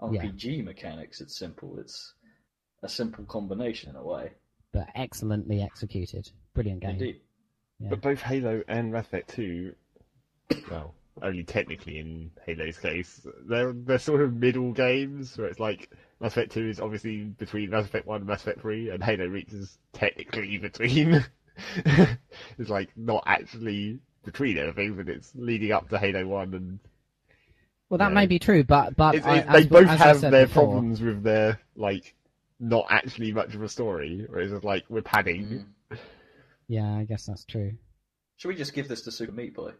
RPG 0.00 0.64
mechanics, 0.64 1.20
it's 1.20 1.36
simple. 1.38 1.78
It's 1.78 2.14
a 2.82 2.88
simple 2.88 3.24
combination 3.24 3.90
in 3.90 3.96
a 3.96 4.02
way. 4.04 4.32
but 4.72 4.88
excellently 4.94 5.62
executed, 5.62 6.30
brilliant 6.54 6.80
game. 6.80 6.90
Indeed. 6.90 7.20
Yeah. 7.78 7.88
But 7.90 8.00
both 8.00 8.20
Halo 8.20 8.62
and 8.68 8.92
Mass 8.92 9.06
Effect 9.06 9.34
2, 9.34 9.74
well, 10.70 10.94
only 11.22 11.44
technically 11.44 11.98
in 11.98 12.30
Halo's 12.46 12.78
case, 12.78 13.26
they're 13.46 13.72
they're 13.72 13.98
sort 13.98 14.22
of 14.22 14.34
middle 14.34 14.72
games 14.72 15.36
where 15.36 15.46
it's 15.46 15.60
like 15.60 15.90
Mass 16.22 16.32
Effect 16.32 16.52
2 16.52 16.68
is 16.68 16.80
obviously 16.80 17.24
between 17.24 17.70
Mass 17.70 17.84
Effect 17.84 18.06
1 18.06 18.20
and 18.20 18.26
Mass 18.28 18.42
Effect 18.42 18.60
3, 18.60 18.90
and 18.90 19.02
Halo 19.02 19.26
reaches 19.26 19.76
technically 19.92 20.56
between. 20.58 21.24
it's 21.84 22.70
like 22.70 22.90
not 22.96 23.24
actually 23.26 23.98
between 24.24 24.56
everything, 24.56 24.94
but 24.96 25.08
it's 25.08 25.32
leading 25.34 25.72
up 25.72 25.88
to 25.90 25.98
Halo 25.98 26.24
1 26.26 26.54
and 26.54 26.78
Well, 27.88 27.98
that 27.98 28.08
Yeah. 28.10 28.14
may 28.14 28.26
be 28.26 28.38
true, 28.38 28.62
but 28.64 28.96
but 28.96 29.16
It's, 29.16 29.26
I, 29.26 29.40
they 29.40 29.58
as, 29.62 29.66
both 29.66 29.88
as 29.88 29.98
have 29.98 30.20
their 30.20 30.46
before- 30.46 30.62
problems 30.68 31.00
with 31.02 31.22
their 31.24 31.58
like 31.76 32.14
not 32.60 32.86
actually 32.88 33.32
much 33.32 33.54
of 33.56 33.62
a 33.62 33.68
story, 33.68 34.24
where 34.28 34.40
it's 34.40 34.52
just 34.52 34.64
like 34.64 34.84
we're 34.88 35.02
padding. 35.02 35.66
Mhm. 35.90 35.98
Yeah, 36.68 36.94
I 36.96 37.04
guess 37.04 37.26
that's 37.26 37.44
true. 37.44 37.72
Should 38.36 38.48
we 38.48 38.54
just 38.54 38.72
give 38.74 38.86
this 38.88 39.02
to 39.02 39.10
Super 39.10 39.32
Meat 39.32 39.54
Boy? 39.54 39.72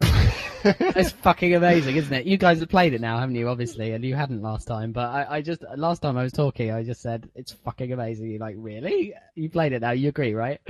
It's 0.00 1.12
fucking 1.12 1.54
amazing, 1.54 1.96
isn't 1.96 2.12
it? 2.12 2.26
You 2.26 2.36
guys 2.36 2.58
have 2.60 2.68
played 2.68 2.92
it 2.92 3.00
now, 3.00 3.18
haven't 3.18 3.36
you? 3.36 3.48
Obviously, 3.48 3.92
and 3.92 4.04
you 4.04 4.14
hadn't 4.16 4.42
last 4.42 4.66
time. 4.66 4.92
But 4.92 5.06
I, 5.08 5.36
I 5.36 5.40
just 5.40 5.62
last 5.76 6.00
time 6.02 6.16
I 6.18 6.24
was 6.24 6.32
talking, 6.32 6.72
I 6.72 6.82
just 6.82 7.00
said 7.00 7.28
it's 7.36 7.52
fucking 7.52 7.92
amazing. 7.92 8.30
You're 8.30 8.40
like, 8.40 8.56
really? 8.58 9.14
You 9.36 9.48
played 9.50 9.72
it 9.72 9.80
now? 9.82 9.92
You 9.92 10.08
agree, 10.08 10.34
right? 10.34 10.60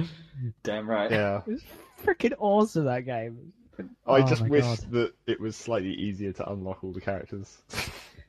Damn 0.62 0.88
right. 0.88 1.10
yeah, 1.10 1.40
It's 1.46 1.62
freaking 2.04 2.34
awesome 2.38 2.84
that 2.84 3.06
game. 3.06 3.52
I 4.06 4.20
Oh 4.20 4.26
just 4.26 4.46
wish 4.46 4.64
God. 4.64 4.78
that 4.92 5.12
it 5.26 5.40
was 5.40 5.56
slightly 5.56 5.94
easier 5.94 6.32
to 6.34 6.50
unlock 6.50 6.84
all 6.84 6.92
the 6.92 7.00
characters. 7.00 7.58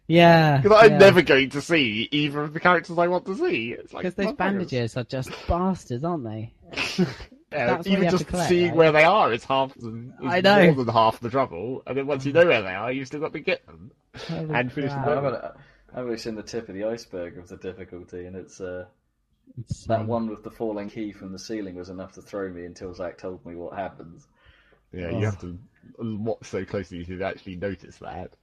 Yeah, 0.07 0.57
Because 0.61 0.81
I'm 0.83 0.91
yeah. 0.93 0.97
never 0.97 1.21
going 1.21 1.49
to 1.51 1.61
see 1.61 2.07
either 2.11 2.41
of 2.41 2.53
the 2.53 2.59
characters 2.59 2.97
I 2.97 3.07
want 3.07 3.25
to 3.25 3.35
see. 3.35 3.71
It's 3.73 3.93
like 3.93 4.03
because 4.03 4.15
those 4.15 4.27
motherfuckers. 4.33 4.37
bandages 4.37 4.97
are 4.97 5.03
just 5.03 5.29
bastards, 5.47 6.03
aren't 6.03 6.23
they? 6.23 6.53
Yeah, 7.51 7.65
That's 7.65 7.77
what 7.79 7.87
you 7.87 7.97
even 7.97 8.09
just 8.11 8.27
collect, 8.27 8.49
seeing 8.49 8.67
right? 8.69 8.75
where 8.75 8.91
they 8.91 9.03
are 9.03 9.33
is 9.33 9.43
half 9.43 9.73
the, 9.75 10.11
is 10.21 10.31
I 10.31 10.41
know. 10.41 10.71
more 10.73 10.85
than 10.85 10.93
half 10.93 11.19
the 11.19 11.29
trouble. 11.31 11.81
And 11.87 11.97
then 11.97 12.05
once 12.05 12.25
you 12.25 12.31
know 12.33 12.45
where 12.45 12.61
they 12.61 12.75
are, 12.75 12.91
you've 12.91 13.07
still 13.07 13.21
got 13.21 13.33
to 13.33 13.39
get 13.39 13.65
them. 13.65 13.91
Holy 14.27 14.53
And 14.53 14.71
finish 14.71 14.91
crap. 14.91 15.05
the 15.05 15.11
I 15.11 15.15
haven't, 15.15 15.35
I 15.35 15.51
haven't 15.93 16.05
really 16.05 16.17
seen 16.19 16.35
the 16.35 16.43
tip 16.43 16.69
of 16.69 16.75
the 16.75 16.83
iceberg 16.83 17.37
of 17.39 17.47
the 17.47 17.57
difficulty, 17.57 18.25
and 18.25 18.35
it's 18.35 18.61
uh, 18.61 18.85
that 19.87 20.05
one 20.05 20.29
with 20.29 20.43
the 20.43 20.51
falling 20.51 20.89
key 20.91 21.11
from 21.11 21.31
the 21.31 21.39
ceiling 21.39 21.73
was 21.75 21.89
enough 21.89 22.11
to 22.13 22.21
throw 22.21 22.49
me 22.49 22.65
until 22.65 22.93
Zach 22.93 23.17
told 23.17 23.43
me 23.45 23.55
what 23.55 23.73
happens. 23.77 24.27
Yeah, 24.93 25.07
Oh. 25.11 25.19
you 25.19 25.25
have 25.25 25.41
to 25.41 25.57
watch 25.99 26.45
so 26.45 26.65
closely 26.65 27.03
to 27.05 27.23
actually 27.23 27.55
notice 27.55 27.97
that. 27.97 28.33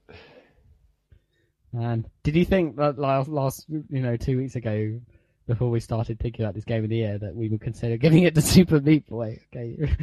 Man, 1.72 2.06
did 2.22 2.36
you 2.36 2.44
think 2.44 2.76
that 2.76 2.98
last, 2.98 3.28
last, 3.28 3.66
you 3.68 4.00
know, 4.00 4.16
two 4.16 4.38
weeks 4.38 4.56
ago, 4.56 5.00
before 5.46 5.70
we 5.70 5.80
started 5.80 6.18
thinking 6.18 6.44
about 6.44 6.54
this 6.54 6.64
game 6.64 6.84
of 6.84 6.90
the 6.90 6.96
year, 6.96 7.18
that 7.18 7.34
we 7.34 7.48
would 7.48 7.60
consider 7.60 7.96
giving 7.96 8.24
it 8.24 8.34
to 8.34 8.42
Super 8.42 8.80
Meat 8.80 9.08
Boy? 9.08 9.40
Okay, 9.54 9.76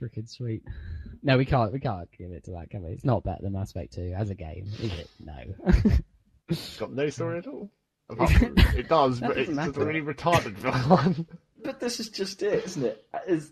freaking 0.00 0.28
sweet. 0.28 0.62
No, 1.22 1.36
we 1.38 1.44
can't. 1.44 1.72
We 1.72 1.80
can't 1.80 2.08
give 2.16 2.30
it 2.30 2.44
to 2.44 2.52
that, 2.52 2.70
can 2.70 2.82
we? 2.82 2.90
It's 2.92 3.04
not 3.04 3.24
better 3.24 3.42
than 3.42 3.52
Mass 3.52 3.70
Effect 3.70 3.94
2 3.94 4.14
as 4.16 4.30
a 4.30 4.34
game, 4.34 4.66
is 4.80 4.92
it? 4.92 5.10
No. 5.18 5.34
It's 6.48 6.76
got 6.78 6.92
no 6.92 7.08
story 7.08 7.38
at 7.38 7.46
all. 7.46 7.70
From- 8.16 8.54
it 8.76 8.88
does, 8.88 9.18
but 9.20 9.36
it's 9.36 9.48
doesn't 9.48 9.64
just 9.64 9.76
a 9.78 9.84
really 9.84 10.00
retarded 10.00 10.88
one. 10.88 11.26
But 11.64 11.80
this 11.80 11.98
is 11.98 12.10
just 12.10 12.42
it, 12.42 12.64
isn't 12.64 12.84
it? 12.84 13.04
It's, 13.26 13.50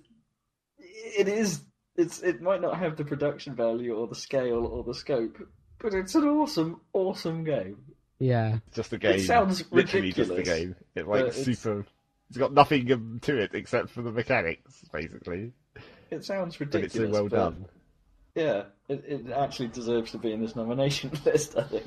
it 0.78 1.26
is. 1.26 1.62
It's. 1.96 2.22
It 2.22 2.40
might 2.40 2.60
not 2.60 2.78
have 2.78 2.96
the 2.96 3.04
production 3.04 3.56
value 3.56 3.94
or 3.96 4.06
the 4.06 4.14
scale 4.14 4.64
or 4.66 4.84
the 4.84 4.94
scope, 4.94 5.38
but 5.80 5.92
it's 5.94 6.14
an 6.14 6.24
awesome, 6.24 6.80
awesome 6.92 7.42
game. 7.42 7.78
Yeah. 8.24 8.58
It's 8.68 8.76
just 8.76 8.92
a 8.92 8.98
game. 8.98 9.16
It 9.16 9.26
sounds 9.26 9.64
literally 9.70 10.12
just 10.12 10.30
a 10.30 10.42
game. 10.42 10.74
It's 10.94 11.06
like 11.06 11.20
but 11.22 11.28
it's- 11.28 11.44
super. 11.44 11.84
It's 12.30 12.38
got 12.38 12.54
nothing 12.54 12.90
um, 12.90 13.18
to 13.22 13.36
it 13.38 13.50
except 13.54 13.90
for 13.90 14.00
the 14.02 14.10
mechanics, 14.10 14.82
basically. 14.92 15.52
It 16.10 16.24
sounds 16.24 16.56
But 16.56 16.68
it's 16.74 16.74
ridiculous. 16.96 17.10
so 17.10 17.12
well 17.12 17.28
but 17.28 17.36
done. 17.36 17.66
Yeah, 18.34 18.62
it, 18.88 19.04
it 19.06 19.30
actually 19.30 19.68
deserves 19.68 20.10
to 20.12 20.18
be 20.18 20.32
in 20.32 20.40
this 20.40 20.56
nomination 20.56 21.12
list. 21.24 21.56
I 21.56 21.62
think. 21.64 21.84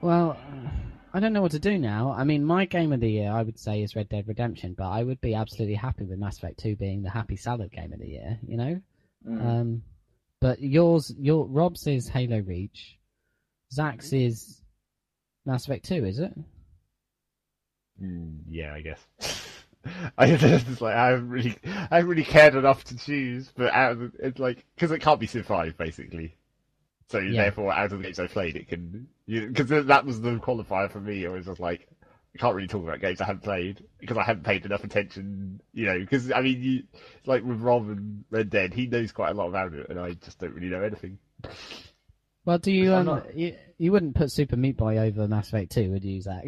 Well, 0.00 0.32
uh, 0.38 0.68
I 1.14 1.20
don't 1.20 1.32
know 1.32 1.42
what 1.42 1.52
to 1.52 1.58
do 1.58 1.78
now. 1.78 2.12
I 2.16 2.24
mean, 2.24 2.44
my 2.44 2.66
game 2.66 2.92
of 2.92 3.00
the 3.00 3.10
year, 3.10 3.32
I 3.32 3.42
would 3.42 3.58
say, 3.58 3.82
is 3.82 3.96
Red 3.96 4.08
Dead 4.10 4.28
Redemption, 4.28 4.74
but 4.76 4.88
I 4.88 5.02
would 5.02 5.20
be 5.20 5.34
absolutely 5.34 5.74
happy 5.74 6.04
with 6.04 6.18
Mass 6.18 6.36
Effect 6.36 6.60
2 6.60 6.76
being 6.76 7.02
the 7.02 7.10
happy 7.10 7.36
salad 7.36 7.72
game 7.72 7.92
of 7.92 7.98
the 7.98 8.08
year, 8.08 8.38
you 8.46 8.56
know? 8.58 8.80
Mm. 9.26 9.44
Um, 9.44 9.82
but 10.40 10.60
yours, 10.60 11.12
your 11.18 11.46
Rob's 11.46 11.86
is 11.86 12.08
Halo 12.08 12.40
Reach. 12.40 12.97
Zach's 13.72 14.12
is 14.12 14.62
Mass 15.44 15.64
Effect 15.64 15.84
2, 15.86 16.04
is 16.06 16.18
it? 16.18 16.32
Mm, 18.02 18.40
yeah, 18.48 18.74
I 18.74 18.80
guess. 18.80 19.06
I 20.18 20.36
just 20.36 20.80
like 20.80 20.94
I 20.94 21.08
haven't 21.08 21.30
really, 21.30 21.56
I 21.64 21.96
haven't 21.96 22.10
really 22.10 22.24
cared 22.24 22.54
enough 22.54 22.84
to 22.84 22.96
choose, 22.96 23.50
but 23.56 23.72
out 23.72 23.92
of 23.92 23.98
the, 23.98 24.12
it's 24.18 24.38
like 24.38 24.64
because 24.74 24.90
it 24.90 25.00
can't 25.00 25.20
be 25.20 25.26
Civ 25.26 25.46
Five 25.46 25.76
basically. 25.78 26.34
So 27.08 27.18
Yeah. 27.18 27.42
therefore, 27.44 27.72
out 27.72 27.86
of 27.92 27.98
the 27.98 28.04
games 28.04 28.18
I 28.18 28.26
played, 28.26 28.56
it 28.56 28.68
can 28.68 29.08
because 29.26 29.68
that 29.86 30.04
was 30.04 30.20
the 30.20 30.32
qualifier 30.38 30.90
for 30.90 31.00
me. 31.00 31.24
It 31.24 31.30
was 31.32 31.46
just 31.46 31.60
like 31.60 31.88
I 32.34 32.38
can't 32.38 32.54
really 32.54 32.68
talk 32.68 32.82
about 32.82 33.00
games 33.00 33.20
I 33.20 33.24
haven't 33.24 33.44
played 33.44 33.82
because 33.98 34.18
I 34.18 34.24
haven't 34.24 34.44
paid 34.44 34.66
enough 34.66 34.84
attention. 34.84 35.60
You 35.72 35.86
know, 35.86 35.98
because 35.98 36.30
I 36.32 36.42
mean, 36.42 36.62
you, 36.62 36.82
like 37.24 37.44
with 37.44 37.60
Rob 37.60 37.88
and 37.88 38.24
Red 38.30 38.50
Dead, 38.50 38.74
he 38.74 38.86
knows 38.86 39.12
quite 39.12 39.30
a 39.30 39.34
lot 39.34 39.48
about 39.48 39.72
it, 39.72 39.88
and 39.88 39.98
I 39.98 40.12
just 40.12 40.38
don't 40.38 40.54
really 40.54 40.68
know 40.68 40.82
anything. 40.82 41.18
Well, 42.48 42.56
do 42.56 42.72
you, 42.72 42.94
um, 42.94 43.04
not- 43.04 43.36
you, 43.36 43.54
you 43.76 43.92
wouldn't 43.92 44.14
put 44.14 44.32
Super 44.32 44.56
Meat 44.56 44.78
Boy 44.78 44.96
over 44.96 45.28
Mass 45.28 45.48
Effect 45.48 45.70
2, 45.72 45.90
would 45.90 46.02
you, 46.02 46.22
Zach? 46.22 46.46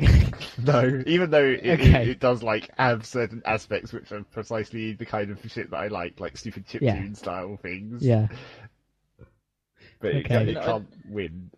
No, 0.64 1.02
even 1.06 1.28
though 1.30 1.44
it, 1.44 1.60
it- 1.62 1.80
Okay. 1.80 2.10
it, 2.12 2.20
does 2.20 2.42
like 2.42 2.70
have 2.78 3.04
certain 3.04 3.42
aspects 3.44 3.92
which 3.92 4.10
are 4.10 4.22
precisely 4.22 4.94
the 4.94 5.04
kind 5.04 5.30
of 5.30 5.38
shit 5.52 5.70
that 5.70 5.76
I 5.76 5.88
like, 5.88 6.18
like 6.18 6.38
stupid 6.38 6.64
Yeah. 6.80 6.96
chiptune 6.96 7.14
style 7.18 7.58
things. 7.60 8.02
yeah. 8.02 8.28
but 10.00 10.14
it, 10.14 10.16
Okay. 10.24 10.28
can't- 10.28 10.48
it 10.48 10.52
know, 10.54 10.60
I- 10.60 10.64
can't 10.64 10.88
win. 11.10 11.50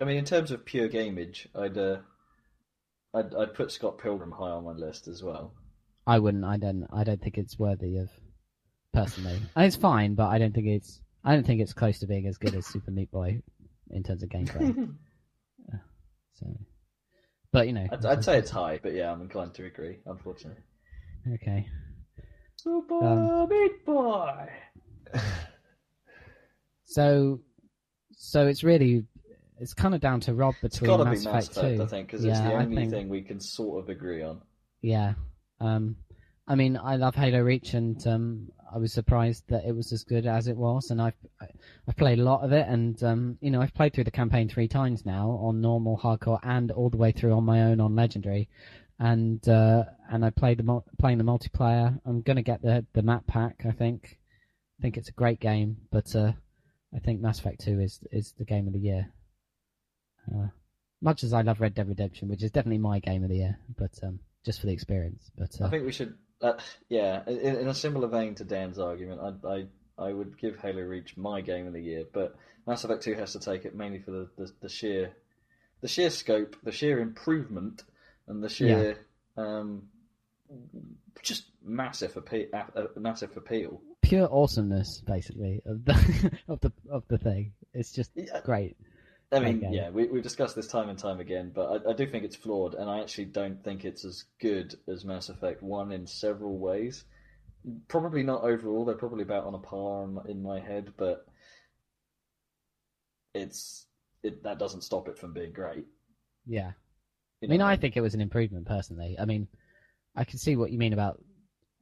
I 0.00 0.04
mean, 0.04 0.16
in 0.16 0.24
terms 0.24 0.50
of 0.50 0.64
pure 0.64 0.88
gameage, 0.88 1.46
I'd, 1.54 1.78
uh, 1.78 1.98
I'd 3.14 3.32
I'd 3.36 3.54
put 3.54 3.70
Scott 3.70 3.98
Pilgrim 3.98 4.32
high 4.32 4.50
on 4.50 4.64
my 4.64 4.72
list 4.72 5.06
as 5.06 5.22
well. 5.22 5.54
I 6.08 6.18
wouldn't. 6.18 6.44
I 6.44 6.56
don't. 6.56 6.88
I 6.92 7.04
don't 7.04 7.22
think 7.22 7.38
it's 7.38 7.56
worthy 7.56 7.98
of. 7.98 8.10
Personally, 8.92 9.38
And 9.54 9.64
it's 9.66 9.76
fine, 9.76 10.14
but 10.14 10.26
I 10.26 10.38
don't 10.38 10.52
think 10.54 10.66
it's. 10.66 11.00
I 11.24 11.34
don't 11.34 11.46
think 11.46 11.60
it's 11.60 11.72
close 11.72 12.00
to 12.00 12.06
being 12.08 12.26
as 12.26 12.36
good 12.36 12.54
as 12.56 12.66
Super 12.66 12.90
Meat 12.90 13.10
Boy 13.12 13.42
in 13.90 14.02
terms 14.02 14.22
of 14.22 14.28
gameplay. 14.28 14.74
so, 16.34 16.46
but 17.52 17.66
you 17.66 17.72
know, 17.72 17.86
I'd, 17.90 18.04
I'd 18.06 18.24
say 18.24 18.38
it's 18.38 18.50
high, 18.50 18.78
but 18.82 18.92
yeah, 18.94 19.12
I'm 19.12 19.20
inclined 19.22 19.54
to 19.54 19.64
agree. 19.64 19.98
Unfortunately. 20.06 20.62
okay. 21.34 21.66
Super 22.56 23.04
Um, 23.04 23.48
Meat 23.48 23.84
Boy. 23.84 24.48
So, 26.88 27.40
so 28.12 28.46
it's 28.46 28.62
really, 28.62 29.04
it's 29.58 29.74
kind 29.74 29.94
of 29.94 30.00
down 30.00 30.20
to 30.20 30.34
Rob 30.34 30.54
between 30.62 30.88
got 30.88 30.98
to 30.98 31.04
be 31.04 31.10
Mass 31.10 31.24
Mass 31.24 31.48
Effect 31.48 31.56
Effect, 31.58 31.76
2. 31.78 31.82
I 31.82 31.86
think, 31.86 32.06
because 32.08 32.24
it's 32.24 32.38
the 32.38 32.52
only 32.54 32.76
think- 32.76 32.90
thing 32.92 33.08
we 33.08 33.22
can 33.22 33.40
sort 33.40 33.82
of 33.82 33.88
agree 33.90 34.22
on. 34.22 34.40
Yeah. 34.82 35.14
Um, 35.60 35.96
I 36.48 36.54
mean, 36.54 36.76
I 36.76 36.96
love 36.96 37.14
Halo 37.14 37.40
Reach, 37.40 37.74
and 37.74 38.04
um, 38.06 38.48
I 38.72 38.78
was 38.78 38.92
surprised 38.92 39.44
that 39.48 39.64
it 39.64 39.74
was 39.74 39.92
as 39.92 40.04
good 40.04 40.26
as 40.26 40.46
it 40.46 40.56
was. 40.56 40.90
And 40.90 41.02
I've 41.02 41.16
I've 41.88 41.96
played 41.96 42.18
a 42.18 42.24
lot 42.24 42.44
of 42.44 42.52
it, 42.52 42.66
and 42.68 43.02
um, 43.02 43.38
you 43.40 43.50
know, 43.50 43.60
I've 43.60 43.74
played 43.74 43.94
through 43.94 44.04
the 44.04 44.10
campaign 44.10 44.48
three 44.48 44.68
times 44.68 45.04
now 45.04 45.30
on 45.42 45.60
normal, 45.60 45.98
hardcore, 45.98 46.40
and 46.42 46.70
all 46.70 46.90
the 46.90 46.96
way 46.96 47.12
through 47.12 47.32
on 47.32 47.44
my 47.44 47.62
own 47.62 47.80
on 47.80 47.96
legendary. 47.96 48.48
And 48.98 49.46
uh, 49.48 49.84
and 50.10 50.24
I 50.24 50.30
played 50.30 50.58
the 50.58 50.82
playing 50.98 51.18
the 51.18 51.24
multiplayer. 51.24 52.00
I'm 52.06 52.22
gonna 52.22 52.42
get 52.42 52.62
the 52.62 52.86
the 52.92 53.02
map 53.02 53.26
pack. 53.26 53.64
I 53.66 53.72
think. 53.72 54.18
I 54.78 54.82
think 54.82 54.98
it's 54.98 55.08
a 55.08 55.12
great 55.12 55.40
game, 55.40 55.78
but 55.90 56.14
uh, 56.14 56.32
I 56.94 56.98
think 56.98 57.20
Mass 57.20 57.38
Effect 57.38 57.62
2 57.62 57.80
is 57.80 58.00
is 58.12 58.34
the 58.38 58.44
game 58.44 58.66
of 58.66 58.72
the 58.72 58.78
year. 58.78 59.12
Uh, 60.30 60.48
much 61.00 61.24
as 61.24 61.32
I 61.32 61.42
love 61.42 61.60
Red 61.60 61.74
Dead 61.74 61.88
Redemption, 61.88 62.28
which 62.28 62.42
is 62.42 62.50
definitely 62.50 62.78
my 62.78 62.98
game 62.98 63.22
of 63.22 63.30
the 63.30 63.36
year, 63.36 63.58
but 63.78 63.92
um, 64.02 64.20
just 64.44 64.60
for 64.60 64.66
the 64.66 64.72
experience. 64.72 65.30
But 65.36 65.60
uh, 65.60 65.66
I 65.66 65.70
think 65.70 65.86
we 65.86 65.92
should, 65.92 66.14
uh, 66.42 66.54
yeah, 66.88 67.22
in, 67.26 67.56
in 67.56 67.68
a 67.68 67.74
similar 67.74 68.08
vein 68.08 68.34
to 68.36 68.44
Dan's 68.44 68.78
argument, 68.78 69.20
I, 69.44 69.48
I 69.48 69.66
I 69.98 70.12
would 70.12 70.38
give 70.38 70.58
Halo 70.58 70.82
Reach 70.82 71.16
my 71.16 71.40
game 71.40 71.66
of 71.66 71.72
the 71.72 71.82
year, 71.82 72.04
but 72.12 72.36
Mass 72.66 72.84
Effect 72.84 73.02
Two 73.02 73.14
has 73.14 73.32
to 73.32 73.40
take 73.40 73.64
it 73.64 73.74
mainly 73.74 74.00
for 74.00 74.10
the, 74.10 74.28
the, 74.36 74.52
the 74.62 74.68
sheer 74.68 75.12
the 75.80 75.88
sheer 75.88 76.10
scope, 76.10 76.56
the 76.62 76.72
sheer 76.72 77.00
improvement, 77.00 77.82
and 78.26 78.42
the 78.42 78.48
sheer 78.48 78.98
um, 79.36 79.88
just 81.22 81.44
massive 81.64 82.16
appeal, 82.16 82.46
massive 82.96 83.36
appeal. 83.36 83.80
pure 84.02 84.28
awesomeness, 84.30 85.02
basically, 85.06 85.62
of 85.66 85.84
the 85.84 86.30
of 86.48 86.60
the 86.60 86.72
of 86.90 87.04
the 87.08 87.18
thing. 87.18 87.52
It's 87.72 87.92
just 87.92 88.10
Yeah, 88.14 88.40
great. 88.44 88.76
I 89.32 89.40
mean, 89.40 89.64
Okay. 89.64 89.74
yeah, 89.74 89.90
we, 89.90 90.06
we've 90.06 90.22
discussed 90.22 90.54
this 90.54 90.68
time 90.68 90.88
and 90.88 90.98
time 90.98 91.18
again, 91.20 91.50
but 91.54 91.86
I, 91.86 91.90
I 91.90 91.92
do 91.94 92.06
think 92.06 92.24
it's 92.24 92.36
flawed, 92.36 92.74
and 92.74 92.88
I 92.88 93.00
actually 93.00 93.24
don't 93.26 93.62
think 93.62 93.84
it's 93.84 94.04
as 94.04 94.24
good 94.40 94.78
as 94.86 95.04
Mass 95.04 95.28
Effect 95.28 95.62
1 95.62 95.92
in 95.92 96.06
several 96.06 96.58
ways. 96.58 97.04
Probably 97.88 98.22
not 98.22 98.42
overall, 98.44 98.84
they're 98.84 98.94
probably 98.94 99.22
about 99.22 99.44
on 99.44 99.54
a 99.54 99.58
par 99.58 100.04
in 100.04 100.14
my, 100.14 100.22
in 100.28 100.42
my 100.42 100.60
head, 100.60 100.92
but 100.96 101.26
it's 103.34 103.86
it 104.22 104.42
that 104.44 104.58
doesn't 104.58 104.82
stop 104.82 105.08
it 105.08 105.18
from 105.18 105.32
being 105.32 105.52
great. 105.52 105.84
Yeah. 106.46 106.72
You 107.40 107.48
I 107.48 107.50
mean? 107.50 107.60
I 107.62 107.76
think 107.76 107.96
it 107.96 108.00
was 108.00 108.14
an 108.14 108.20
improvement 108.20 108.66
personally. 108.66 109.16
I 109.18 109.24
mean, 109.24 109.48
I 110.14 110.24
can 110.24 110.38
see 110.38 110.56
what 110.56 110.70
you 110.70 110.78
mean 110.78 110.92
about 110.92 111.22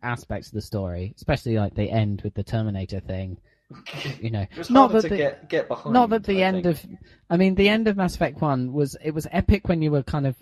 aspects 0.02 0.48
of 0.48 0.54
the 0.54 0.62
story, 0.62 1.14
especially 1.16 1.56
like 1.58 1.74
they 1.74 1.88
end 1.88 2.22
with 2.22 2.34
the 2.34 2.42
Terminator 2.42 3.00
thing. 3.00 3.38
You 4.20 4.30
know, 4.30 4.46
not 4.70 4.92
that 4.92 5.02
to 5.02 5.08
the, 5.08 5.16
get 5.16 5.48
get 5.48 5.68
behind. 5.68 5.92
not 5.94 6.10
that 6.10 6.24
the 6.24 6.42
I 6.44 6.46
end 6.46 6.64
think. 6.64 6.76
of, 6.76 6.86
I 7.30 7.36
mean, 7.36 7.54
the 7.54 7.68
end 7.68 7.88
of 7.88 7.96
Mass 7.96 8.14
Effect 8.14 8.40
One 8.40 8.72
was 8.72 8.96
it 9.02 9.12
was 9.12 9.26
epic 9.30 9.68
when 9.68 9.82
you 9.82 9.90
were 9.90 10.02
kind 10.02 10.26
of 10.26 10.36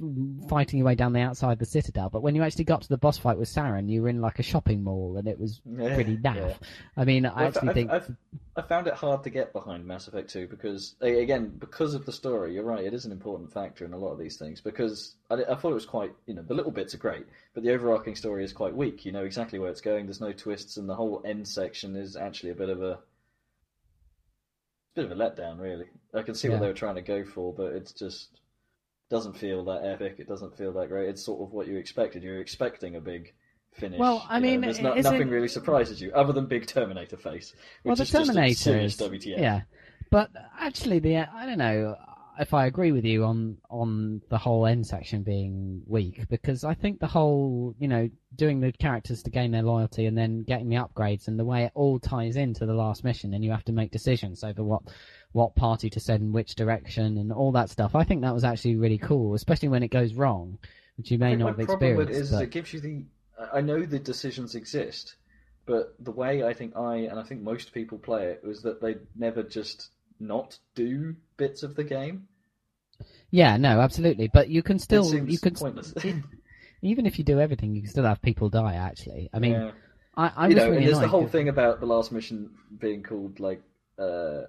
fighting 0.48 0.78
your 0.78 0.86
way 0.86 0.94
down 0.96 1.12
the 1.12 1.20
outside 1.20 1.52
of 1.52 1.58
the 1.58 1.64
Citadel, 1.66 2.10
but 2.10 2.22
when 2.22 2.34
you 2.34 2.42
actually 2.42 2.64
got 2.64 2.82
to 2.82 2.88
the 2.88 2.98
boss 2.98 3.18
fight 3.18 3.38
with 3.38 3.48
Saren, 3.48 3.88
you 3.88 4.02
were 4.02 4.08
in 4.08 4.20
like 4.20 4.38
a 4.38 4.42
shopping 4.42 4.82
mall, 4.82 5.16
and 5.18 5.26
it 5.28 5.38
was 5.38 5.60
Yeah, 5.64 5.94
pretty 5.94 6.16
naff. 6.16 6.34
yeah. 6.36 6.54
I 6.96 7.04
mean, 7.04 7.22
Well, 7.22 7.32
I 7.36 7.46
I've- 7.46 7.46
actually 7.56 7.68
I've, 7.68 7.74
think 7.74 7.90
I've, 7.90 8.16
I 8.56 8.62
found 8.62 8.86
it 8.88 8.94
hard 8.94 9.22
to 9.24 9.30
get 9.30 9.52
behind 9.52 9.86
Mass 9.86 10.08
Effect 10.08 10.28
2 10.30 10.48
because, 10.48 10.96
again, 11.00 11.52
because 11.58 11.94
of 11.94 12.04
the 12.04 12.12
story, 12.12 12.54
you're 12.54 12.64
right, 12.64 12.84
it 12.84 12.92
is 12.92 13.06
an 13.06 13.12
important 13.12 13.52
factor 13.52 13.84
in 13.84 13.92
a 13.94 13.98
lot 13.98 14.12
of 14.12 14.18
these 14.18 14.36
things. 14.36 14.60
Because 14.60 15.14
I, 15.32 15.52
I 15.52 15.54
thought 15.56 15.70
it 15.70 15.74
was 15.74 15.86
quite, 15.86 16.12
you 16.26 16.34
know, 16.34 16.42
the 16.42 16.54
little 16.54 16.70
bits 16.72 16.94
are 16.94 16.98
great, 16.98 17.26
but 17.54 17.62
the 17.62 17.72
overarching 17.72 18.14
story 18.16 18.44
is 18.44 18.52
quite 18.52 18.74
weak. 18.76 19.04
You 19.04 19.12
know 19.12 19.24
exactly 19.24 19.58
where 19.58 19.70
it's 19.70 19.80
going, 19.80 20.06
there's 20.06 20.20
no 20.20 20.32
twists, 20.32 20.76
and 20.76 20.88
the 20.88 20.94
whole 20.94 21.22
end 21.24 21.46
section 21.48 21.96
is 21.96 22.16
actually 22.16 22.50
a 22.50 22.54
bit 22.54 22.68
of 22.68 22.82
a. 22.82 22.98
bit 24.94 25.04
of 25.06 25.12
a 25.12 25.14
letdown, 25.14 25.58
really. 25.58 25.86
I 26.14 26.22
can 26.22 26.34
see 26.34 26.48
Yeah. 26.48 26.54
what 26.54 26.60
they 26.60 26.66
were 26.68 26.74
trying 26.74 26.96
to 26.96 27.02
go 27.02 27.24
for, 27.24 27.52
but 27.54 27.72
it's 27.72 27.92
just. 27.92 28.38
doesn't 29.10 29.36
feel 29.36 29.64
that 29.64 29.84
epic, 29.84 30.16
it 30.18 30.26
doesn't 30.28 30.56
feel 30.56 30.72
that 30.72 30.88
great. 30.88 31.08
It's 31.08 31.22
sort 31.24 31.42
of 31.42 31.52
what 31.52 31.66
you 31.66 31.76
expected. 31.76 32.22
You're 32.22 32.40
expecting 32.40 32.96
a 32.96 33.00
big 33.00 33.34
finish. 33.74 33.98
Well, 33.98 34.24
I 34.28 34.36
you 34.38 34.42
know, 34.42 34.50
mean, 34.50 34.60
there's 34.62 34.80
no, 34.80 34.94
nothing 34.94 35.28
really 35.28 35.48
surprises 35.48 36.00
you 36.00 36.12
other 36.12 36.32
than 36.32 36.46
big 36.46 36.66
Terminator 36.66 37.16
face, 37.16 37.52
which 37.82 37.90
well, 37.90 37.96
the 37.96 38.02
is 38.04 38.10
just 38.10 38.24
a 38.30 38.32
Terminator 38.32 38.54
serious 38.54 39.00
is, 39.00 39.08
WTF. 39.08 39.38
yeah, 39.38 39.60
but 40.10 40.30
actually, 40.58 40.98
the 40.98 41.16
I 41.18 41.46
don't 41.46 41.58
know 41.58 41.96
if 42.38 42.54
I 42.54 42.66
agree 42.66 42.92
with 42.92 43.04
you 43.04 43.24
on 43.24 43.58
on 43.70 44.22
the 44.28 44.38
whole 44.38 44.66
end 44.66 44.86
section 44.86 45.22
being 45.22 45.82
weak 45.86 46.26
because 46.28 46.64
I 46.64 46.74
think 46.74 46.98
the 46.98 47.06
whole 47.06 47.74
you 47.78 47.88
know 47.88 48.08
doing 48.34 48.60
the 48.60 48.72
characters 48.72 49.22
to 49.24 49.30
gain 49.30 49.50
their 49.50 49.62
loyalty 49.62 50.06
and 50.06 50.16
then 50.16 50.42
getting 50.42 50.68
the 50.68 50.76
upgrades 50.76 51.28
and 51.28 51.38
the 51.38 51.44
way 51.44 51.64
it 51.64 51.72
all 51.74 51.98
ties 51.98 52.36
into 52.36 52.64
the 52.64 52.74
last 52.74 53.04
mission 53.04 53.34
and 53.34 53.44
you 53.44 53.50
have 53.50 53.64
to 53.66 53.72
make 53.72 53.90
decisions 53.90 54.42
over 54.44 54.62
what 54.62 54.82
what 55.32 55.54
party 55.54 55.90
to 55.90 56.00
send 56.00 56.22
in 56.22 56.32
which 56.32 56.54
direction 56.54 57.18
and 57.18 57.32
all 57.32 57.52
that 57.52 57.70
stuff. 57.70 57.94
I 57.94 58.04
think 58.04 58.22
that 58.22 58.34
was 58.34 58.44
actually 58.44 58.76
really 58.76 58.98
cool, 58.98 59.34
especially 59.34 59.68
when 59.68 59.82
it 59.82 59.88
goes 59.88 60.14
wrong, 60.14 60.58
which 60.96 61.10
you 61.10 61.18
may 61.18 61.36
not 61.36 61.56
my 61.56 61.62
have 61.62 61.66
problem 61.66 61.96
with 61.96 62.08
it 62.08 62.16
experienced. 62.16 62.32
is, 62.32 62.38
but- 62.38 62.42
it 62.44 62.50
gives 62.50 62.72
you 62.72 62.80
the. 62.80 63.04
I 63.52 63.60
know 63.60 63.84
the 63.84 63.98
decisions 63.98 64.54
exist, 64.54 65.16
but 65.66 65.94
the 65.98 66.12
way 66.12 66.44
I 66.44 66.52
think 66.52 66.76
I 66.76 66.96
and 66.96 67.18
I 67.18 67.22
think 67.24 67.42
most 67.42 67.72
people 67.72 67.98
play 67.98 68.26
it 68.26 68.44
was 68.44 68.62
that 68.62 68.80
they 68.80 68.96
never 69.16 69.42
just 69.42 69.88
not 70.20 70.58
do 70.74 71.16
bits 71.42 71.62
of 71.62 71.74
the 71.74 71.84
game. 71.84 72.16
Yeah, 73.30 73.56
no, 73.56 73.80
absolutely. 73.80 74.28
But 74.32 74.48
you 74.48 74.62
can 74.62 74.78
still 74.78 75.04
it 75.06 75.10
seems 75.10 75.32
you 75.32 75.38
can 75.38 75.54
pointless. 75.54 75.94
even 76.82 77.06
if 77.06 77.18
you 77.18 77.24
do 77.24 77.40
everything, 77.40 77.74
you 77.74 77.82
can 77.82 77.90
still 77.90 78.04
have 78.04 78.20
people 78.22 78.48
die. 78.48 78.74
Actually, 78.74 79.30
I 79.32 79.38
mean, 79.38 79.52
Yeah. 79.52 79.70
I, 80.16 80.26
I 80.36 80.48
you 80.48 80.54
know, 80.54 80.64
really 80.66 80.76
and 80.78 80.86
there's 80.86 80.98
the 81.00 81.08
whole 81.08 81.20
whole 81.20 81.22
'cause- 81.22 81.32
thing 81.32 81.48
about 81.48 81.80
the 81.80 81.86
last 81.86 82.12
mission 82.12 82.50
being 82.78 83.02
called 83.02 83.40
like. 83.40 83.62
uh 83.98 84.42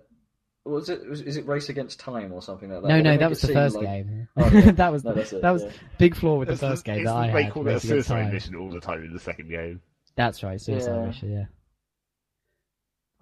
was 0.65 0.87
it? 0.89 0.99
Was, 1.09 1.19
is 1.21 1.35
it 1.35 1.45
Race 1.45 1.67
Against 1.67 1.99
Time 1.99 2.31
or 2.31 2.41
something 2.41 2.69
like 2.71 2.81
that? 2.83 2.87
No, 2.87 2.95
They 2.97 3.01
no, 3.03 3.17
that 3.17 3.29
was 3.29 3.41
the 3.41 3.51
first 3.59 3.75
like- 3.75 3.85
game. 3.85 4.27
Oh, 4.37 4.49
yeah. 4.49 4.71
that 4.81 4.91
was 4.93 5.03
No, 5.03 5.13
that's 5.13 5.33
it, 5.33 5.41
that 5.41 5.51
was 5.51 5.63
yeah. 5.63 5.71
big 5.97 6.15
flaw 6.15 6.35
with 6.37 6.47
the 6.47 6.55
first 6.55 6.85
the- 6.85 6.91
game 6.91 6.99
it's 7.01 7.05
that 7.09 7.13
the- 7.13 7.19
I 7.19 7.31
they 7.33 7.43
had. 7.43 7.53
call 7.53 7.67
it 7.67 7.75
a 7.75 7.79
suicide 7.79 8.31
mission 8.31 8.55
all 8.55 8.69
the 8.69 8.79
time 8.79 9.03
in 9.03 9.11
the 9.13 9.19
second 9.19 9.49
game. 9.49 9.81
That's 10.15 10.41
right, 10.43 10.59
suicide 10.61 10.95
Yeah. 10.99 11.05
mission. 11.05 11.31
Yeah. 11.37 11.45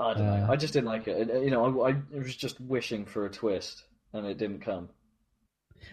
I 0.02 0.14
don't 0.14 0.26
know. 0.26 0.48
I 0.50 0.56
just 0.56 0.74
didn't 0.74 0.88
like 0.88 1.08
it. 1.08 1.30
It- 1.30 1.44
You 1.44 1.52
know, 1.52 1.84
I, 1.84 1.90
I 1.90 1.96
was 2.18 2.36
just 2.36 2.60
wishing 2.60 3.06
for 3.06 3.26
a 3.26 3.30
twist, 3.30 3.84
and 4.14 4.26
it 4.26 4.38
didn't 4.38 4.60
come. 4.62 4.90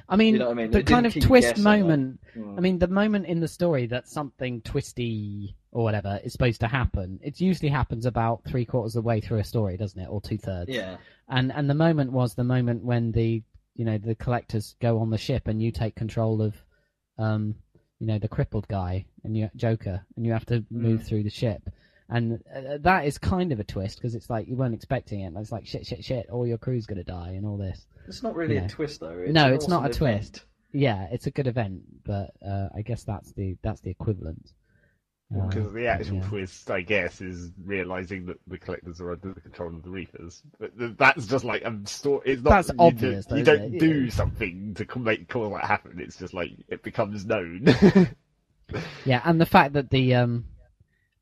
I 0.09 0.17
mean, 0.17 0.35
You 0.35 0.41
know 0.41 0.51
I 0.51 0.55
mean? 0.55 0.71
the 0.71 0.81
It 0.81 0.87
kind 0.87 1.07
of 1.07 1.15
twist 1.15 1.49
guessing, 1.49 1.65
like- 1.65 1.81
moment. 1.81 2.21
Mm. 2.37 2.59
I 2.59 2.61
mean, 2.61 2.79
the 2.79 2.89
moment 2.89 3.27
in 3.27 3.41
the 3.41 3.49
story 3.49 3.87
that 3.87 4.07
something 4.07 4.61
twisty 4.61 5.57
or 5.73 5.83
whatever 5.83 6.21
is 6.23 6.33
supposed 6.33 6.61
to 6.61 6.69
happen, 6.69 7.19
it 7.23 7.41
usually 7.41 7.71
happens 7.71 8.05
about 8.05 8.45
three 8.45 8.65
quarters 8.67 8.97
of 8.97 9.05
the 9.05 9.07
way 9.09 9.21
through 9.21 9.39
a 9.39 9.45
story, 9.45 9.77
doesn't 9.79 10.01
it, 10.01 10.09
or 10.11 10.21
two 10.21 10.37
thirds? 10.39 10.69
yeah, 10.71 10.97
And 11.29 11.51
and 11.53 11.69
the 11.71 11.75
moment 11.75 12.13
was 12.13 12.35
the 12.35 12.45
moment 12.45 12.85
when 12.85 13.13
the 13.13 13.43
you 13.77 13.85
know 13.85 13.97
the 13.97 14.15
collectors 14.15 14.75
go 14.81 14.99
on 14.99 15.09
the 15.11 15.19
ship 15.19 15.47
and 15.49 15.63
you 15.63 15.71
take 15.71 15.95
control 15.95 16.43
of, 16.43 16.55
um, 17.17 17.55
you 17.99 18.07
know 18.07 18.19
the 18.19 18.29
crippled 18.29 18.69
guy 18.69 19.07
and 19.25 19.37
you 19.37 19.51
Joker 19.57 20.05
and 20.17 20.27
you 20.27 20.33
have 20.33 20.47
to 20.47 20.65
move 20.71 21.01
Mm. 21.01 21.07
through 21.07 21.23
the 21.23 21.31
ship, 21.31 21.63
and 22.09 22.43
uh, 22.55 22.79
that 22.81 23.05
is 23.07 23.19
kind 23.19 23.53
of 23.53 23.61
a 23.61 23.65
twist 23.65 23.99
because 23.99 24.15
it's 24.15 24.31
like 24.31 24.49
you 24.49 24.57
weren't 24.57 24.75
expecting 24.75 25.21
it. 25.21 25.27
And 25.27 25.37
it's 25.39 25.53
like 25.53 25.67
shit, 25.67 25.87
shit, 25.87 26.05
shit, 26.05 26.29
all 26.31 26.47
your 26.47 26.59
crew's 26.59 26.87
gonna 26.87 27.05
die 27.05 27.31
and 27.31 27.45
all 27.47 27.57
this. 27.57 27.87
it's 28.07 28.23
not 28.23 28.35
really 28.35 28.55
Yeah. 28.57 28.65
a 28.65 28.69
twist 28.69 29.01
though. 29.01 29.19
It's 29.19 29.33
No, 29.33 29.47
an 29.49 29.55
it's 29.55 29.69
not 29.69 29.81
awesome 29.83 29.91
a 29.91 29.95
twist. 29.95 30.37
event. 30.39 30.45
Yeah, 30.73 31.09
it's 31.11 31.27
a 31.27 31.31
good 31.31 31.47
event, 31.47 31.83
but 32.05 32.31
uh, 32.47 32.69
I 32.75 32.83
guess 32.83 33.03
that's 33.05 33.33
the 33.33 33.57
that's 33.63 33.81
the 33.81 33.91
equivalent. 33.91 34.53
Uh, 35.35 35.47
Because 35.47 35.73
the 35.75 35.87
actual 35.87 36.17
yeah. 36.17 36.29
twist, 36.29 36.71
I 36.71 36.81
guess, 36.81 37.21
is 37.21 37.51
realizing 37.63 38.25
that 38.27 38.39
the 38.47 38.57
collectors 38.57 38.99
are 38.99 39.13
under 39.13 39.35
the 39.35 39.41
control 39.43 39.75
of 39.75 39.83
the 39.83 39.91
Reapers. 39.91 40.43
But 40.59 40.73
that's 40.97 41.27
just 41.27 41.45
like 41.45 41.61
a 41.63 41.79
story. 41.85 42.23
It's 42.25 42.43
not. 42.43 42.51
That's 42.51 42.69
you 42.71 42.75
obvious, 42.79 43.27
Do, 43.27 43.37
you 43.37 43.45
don't 43.45 43.75
it? 43.75 43.79
do 43.79 44.05
Yeah. 44.05 44.11
something 44.11 44.73
to 44.75 44.87
co- 44.87 45.01
make 45.01 45.29
cause 45.29 45.53
that 45.53 45.67
happen. 45.67 46.01
It's 46.01 46.17
just 46.19 46.33
like 46.33 46.53
it 46.69 46.83
becomes 46.83 47.27
known. 47.27 47.67
Yeah, 49.07 49.23
and 49.25 49.41
the 49.41 49.47
fact 49.47 49.73
that 49.75 49.89
the 49.91 50.15
um, 50.15 50.45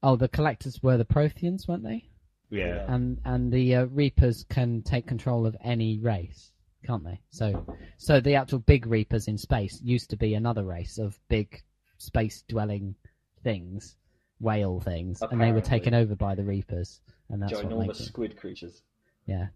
oh, 0.03 0.17
the 0.17 0.29
collectors 0.29 0.83
were 0.83 0.97
the 0.97 1.05
Protheans, 1.05 1.67
weren't 1.69 1.85
they? 1.85 2.09
yeah. 2.51 2.85
and 2.89 3.19
and 3.25 3.53
the 3.53 3.75
uh, 3.77 3.85
Reapers 3.87 4.45
can 4.49 4.83
take 4.83 5.07
control 5.07 5.47
of 5.47 5.57
any 5.63 5.99
race, 5.99 6.53
can't 6.85 7.05
they? 7.05 7.21
So, 7.31 7.67
so 7.99 8.21
the 8.21 8.35
actual 8.37 8.61
big 8.61 8.87
Reapers 8.87 9.29
in 9.29 9.39
space 9.39 9.81
used 9.83 10.11
to 10.11 10.17
be 10.17 10.35
another 10.35 10.65
race 10.65 10.99
of 10.99 11.19
big 11.29 11.63
space-dwelling 11.99 12.95
things, 13.43 13.97
whale 14.41 14.81
things, 14.81 15.23
and 15.31 15.41
they 15.41 15.53
were 15.53 15.61
taken 15.61 15.95
over 15.95 16.15
by 16.15 16.35
the 16.35 16.45
Reapers, 16.45 17.01
and 17.31 17.43
that's 17.43 17.53
what 17.53 17.67
Ginormous 17.67 17.87
makes 17.87 18.01
it. 18.01 18.05
squid 18.05 18.37
creatures. 18.37 18.83
Yeah, 19.27 19.49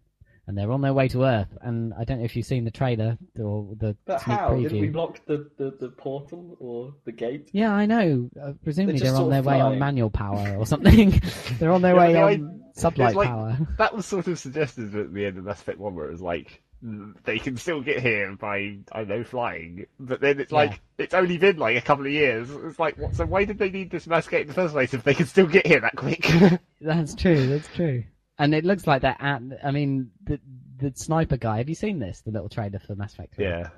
and 0.46 0.56
they're 0.58 0.70
on 0.72 0.80
their 0.80 0.92
way 0.92 1.08
to 1.08 1.24
Earth, 1.24 1.56
and 1.62 1.92
I 1.94 2.04
don't 2.04 2.18
know 2.18 2.24
if 2.24 2.34
you've 2.36 2.46
seen 2.46 2.64
the 2.64 2.70
trailer 2.70 3.16
or 3.38 3.68
the 3.76 3.96
But 4.04 4.20
sneak 4.22 4.38
how 4.38 4.50
preview. 4.50 4.68
did 4.70 4.80
we 4.80 4.88
block 4.88 5.20
the, 5.26 5.48
the, 5.58 5.76
the 5.80 5.88
portal 5.90 6.56
or 6.58 6.94
the 7.04 7.12
gate? 7.12 7.50
Yeah, 7.52 7.72
I 7.72 7.86
know. 7.86 8.28
Uh, 8.40 8.52
presumably 8.64 8.94
just 8.94 9.04
they're 9.04 9.12
on 9.12 9.18
sort 9.18 9.30
their 9.30 9.38
of 9.40 9.46
way 9.46 9.60
on 9.60 9.70
flying. 9.70 9.78
manual 9.78 10.10
power 10.10 10.56
or 10.56 10.66
something. 10.66 11.20
they're 11.58 11.72
on 11.72 11.82
their 11.82 11.94
Yeah, 11.94 12.00
way 12.26 12.36
but 12.36 12.42
the 12.76 12.88
on 12.88 12.92
sublight 12.92 13.06
it's 13.08 13.16
like- 13.16 13.28
power. 13.28 13.58
That 13.78 13.94
was 13.94 14.06
sort 14.06 14.26
of 14.28 14.38
suggested 14.38 14.94
at 14.96 15.12
the 15.14 15.26
end 15.26 15.38
of 15.38 15.44
Mass 15.44 15.60
Effect 15.60 15.78
1, 15.78 15.94
where 15.94 16.06
it 16.06 16.12
was 16.12 16.20
like, 16.22 16.62
mm, 16.84 17.14
they 17.24 17.38
can 17.38 17.56
still 17.56 17.80
get 17.82 18.00
here 18.00 18.34
by, 18.36 18.78
I 18.92 19.04
know, 19.04 19.22
flying. 19.24 19.86
But 19.98 20.20
then 20.20 20.40
it's 20.40 20.50
Yeah. 20.52 20.58
like, 20.58 20.80
it's 20.98 21.14
only 21.14 21.38
been 21.38 21.58
like 21.58 21.76
a 21.76 21.80
couple 21.82 22.06
of 22.06 22.12
years. 22.12 22.48
It's 22.50 22.78
like, 22.78 22.98
what, 22.98 23.14
so 23.14 23.24
why 23.26 23.44
did 23.44 23.58
they 23.58 23.70
need 23.70 23.90
this 23.90 24.06
mass 24.06 24.26
gate 24.26 24.42
in 24.42 24.48
the 24.48 24.54
first 24.54 24.72
place 24.74 24.94
if 24.94 25.02
they 25.04 25.14
can 25.14 25.26
still 25.26 25.46
get 25.46 25.66
here 25.66 25.80
that 25.80 25.96
quick? 25.96 26.26
That's 26.80 27.14
true. 27.14 27.46
That's 27.46 27.68
true. 27.74 28.04
And 28.40 28.54
it 28.54 28.64
looks 28.64 28.86
like 28.86 29.02
that. 29.02 29.18
At, 29.20 29.42
I 29.64 29.70
mean, 29.70 30.10
the 30.24 30.40
the 30.78 30.92
sniper 30.94 31.36
guy. 31.36 31.58
Have 31.58 31.68
you 31.68 31.74
seen 31.74 31.98
this? 31.98 32.22
The 32.22 32.30
little 32.32 32.48
trailer 32.48 32.78
for 32.78 32.94
Mass 32.96 33.12
Effect. 33.12 33.34
3? 33.36 33.44
yeah. 33.44 33.68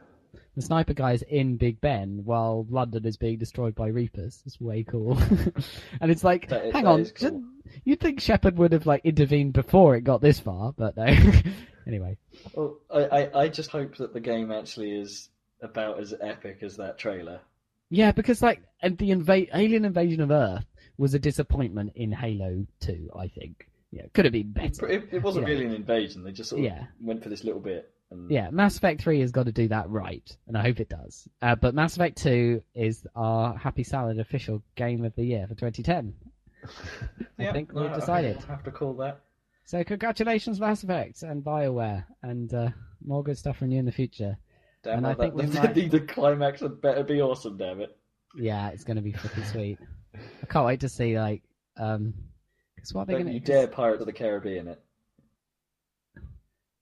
the 0.55 0.63
sniper 0.63 0.95
guy's 0.95 1.23
in 1.23 1.57
Big 1.57 1.81
Ben 1.81 2.21
while 2.25 2.65
London 2.71 3.05
is 3.07 3.17
being 3.17 3.39
destroyed 3.39 3.75
by 3.75 3.89
Reapers. 3.89 4.43
It's 4.47 4.61
way 4.61 4.85
cool. 4.85 5.19
and 6.01 6.11
it's 6.13 6.23
like, 6.23 6.49
That 6.49 6.67
is- 6.67 6.73
hang 6.73 6.87
on, 6.87 7.05
cool. 7.17 7.43
you'd 7.85 8.01
think 8.01 8.21
Shepard 8.21 8.57
would 8.59 8.73
have 8.73 8.87
like 8.87 9.05
intervened 9.05 9.53
before 9.55 9.97
it 9.97 10.03
got 10.05 10.21
this 10.21 10.39
far, 10.39 10.73
but 10.77 10.97
no. 10.97 11.07
anyway, 11.87 12.17
Well, 12.55 12.79
I, 12.95 13.01
I, 13.01 13.41
I 13.43 13.49
just 13.49 13.71
hope 13.71 13.97
that 13.97 14.13
the 14.15 14.21
game 14.21 14.53
actually 14.53 14.93
is 14.93 15.29
about 15.61 15.99
as 15.99 16.15
epic 16.21 16.59
as 16.63 16.77
that 16.77 16.99
trailer. 16.99 17.41
yeah, 17.91 18.13
because 18.13 18.43
like 18.43 18.63
and 18.81 18.97
the 18.99 19.11
inva- 19.11 19.49
alien 19.55 19.85
invasion 19.85 20.21
of 20.21 20.31
Earth 20.31 20.67
was 20.99 21.15
a 21.15 21.19
disappointment 21.19 21.93
in 21.97 22.13
Halo 22.13 22.65
Two. 22.81 23.11
I 23.17 23.27
think. 23.29 23.69
Yeah, 23.93 24.07
could 24.15 24.25
have 24.25 24.33
been 24.33 24.53
better. 24.53 24.89
it, 24.89 25.09
it 25.13 25.23
wasn't 25.23 25.47
Yeah. 25.47 25.53
really 25.55 25.67
an 25.67 25.75
invasion. 25.75 26.25
They 26.25 26.33
just 26.33 26.51
sort 26.51 26.61
of 26.61 26.65
Yeah. 26.65 26.87
went 27.01 27.23
for 27.23 27.29
this 27.29 27.45
little 27.45 27.61
bit. 27.61 27.93
And 28.11 28.31
Yeah, 28.31 28.51
Mass 28.51 28.77
Effect 28.77 29.03
3 29.03 29.21
has 29.21 29.31
got 29.33 29.45
to 29.47 29.53
do 29.53 29.69
that 29.69 29.89
right, 29.91 30.37
and 30.47 30.57
I 30.57 30.63
hope 30.63 30.81
it 30.81 30.89
does. 30.89 31.29
Uh, 31.41 31.55
but 31.57 31.75
Mass 31.75 31.95
Effect 31.97 32.17
2 32.19 32.63
is 32.75 33.07
our 33.15 33.57
Happy 33.57 33.83
Salad 33.85 34.19
official 34.19 34.63
game 34.77 35.05
of 35.05 35.15
the 35.15 35.25
year 35.25 35.47
for 35.47 35.55
2010. 35.55 36.15
I 37.39 37.53
think 37.53 37.73
we've 37.73 37.91
I 37.91 37.95
decided. 37.95 38.37
have 38.45 38.63
to 38.65 38.71
call 38.71 38.95
that. 38.95 39.21
So 39.65 39.83
congratulations, 39.85 40.61
Mass 40.61 40.83
Effect 40.83 41.23
and 41.23 41.43
BioWare, 41.45 42.05
and 42.23 42.53
uh, 42.53 42.71
more 43.05 43.23
good 43.23 43.39
stuff 43.39 43.57
from 43.59 43.71
you 43.71 43.79
in 43.79 43.85
the 43.87 43.93
future. 43.93 44.37
Damn 44.83 44.99
And 44.99 45.07
I 45.07 45.13
it, 45.13 45.19
think 45.19 45.37
that, 45.37 45.45
we 45.45 45.51
the, 45.51 45.61
might- 45.61 45.75
the, 45.75 45.89
the 45.89 46.01
climax 46.01 46.61
had 46.61 46.81
better 46.81 47.03
be 47.05 47.21
awesome, 47.23 47.57
damn 47.57 47.81
it. 47.81 47.97
Yeah, 48.37 48.69
it's 48.71 48.85
going 48.85 48.97
to 48.97 49.03
be 49.03 49.13
freaking 49.13 49.45
sweet. 49.53 49.79
I 50.15 50.47
can't 50.47 50.67
wait 50.67 50.81
to 50.81 50.89
see, 50.89 51.19
like, 51.19 51.43
um, 51.77 52.15
because 52.83 52.95
what 52.95 53.03
are 53.03 53.07
they 53.07 53.13
Don't 53.13 53.23
going 53.23 53.35
you 53.35 53.41
dare 53.41 53.69
Pirates 53.69 54.01
of 54.01 54.07
the 54.07 54.13
Caribbean 54.13 54.67
it. 54.67 54.83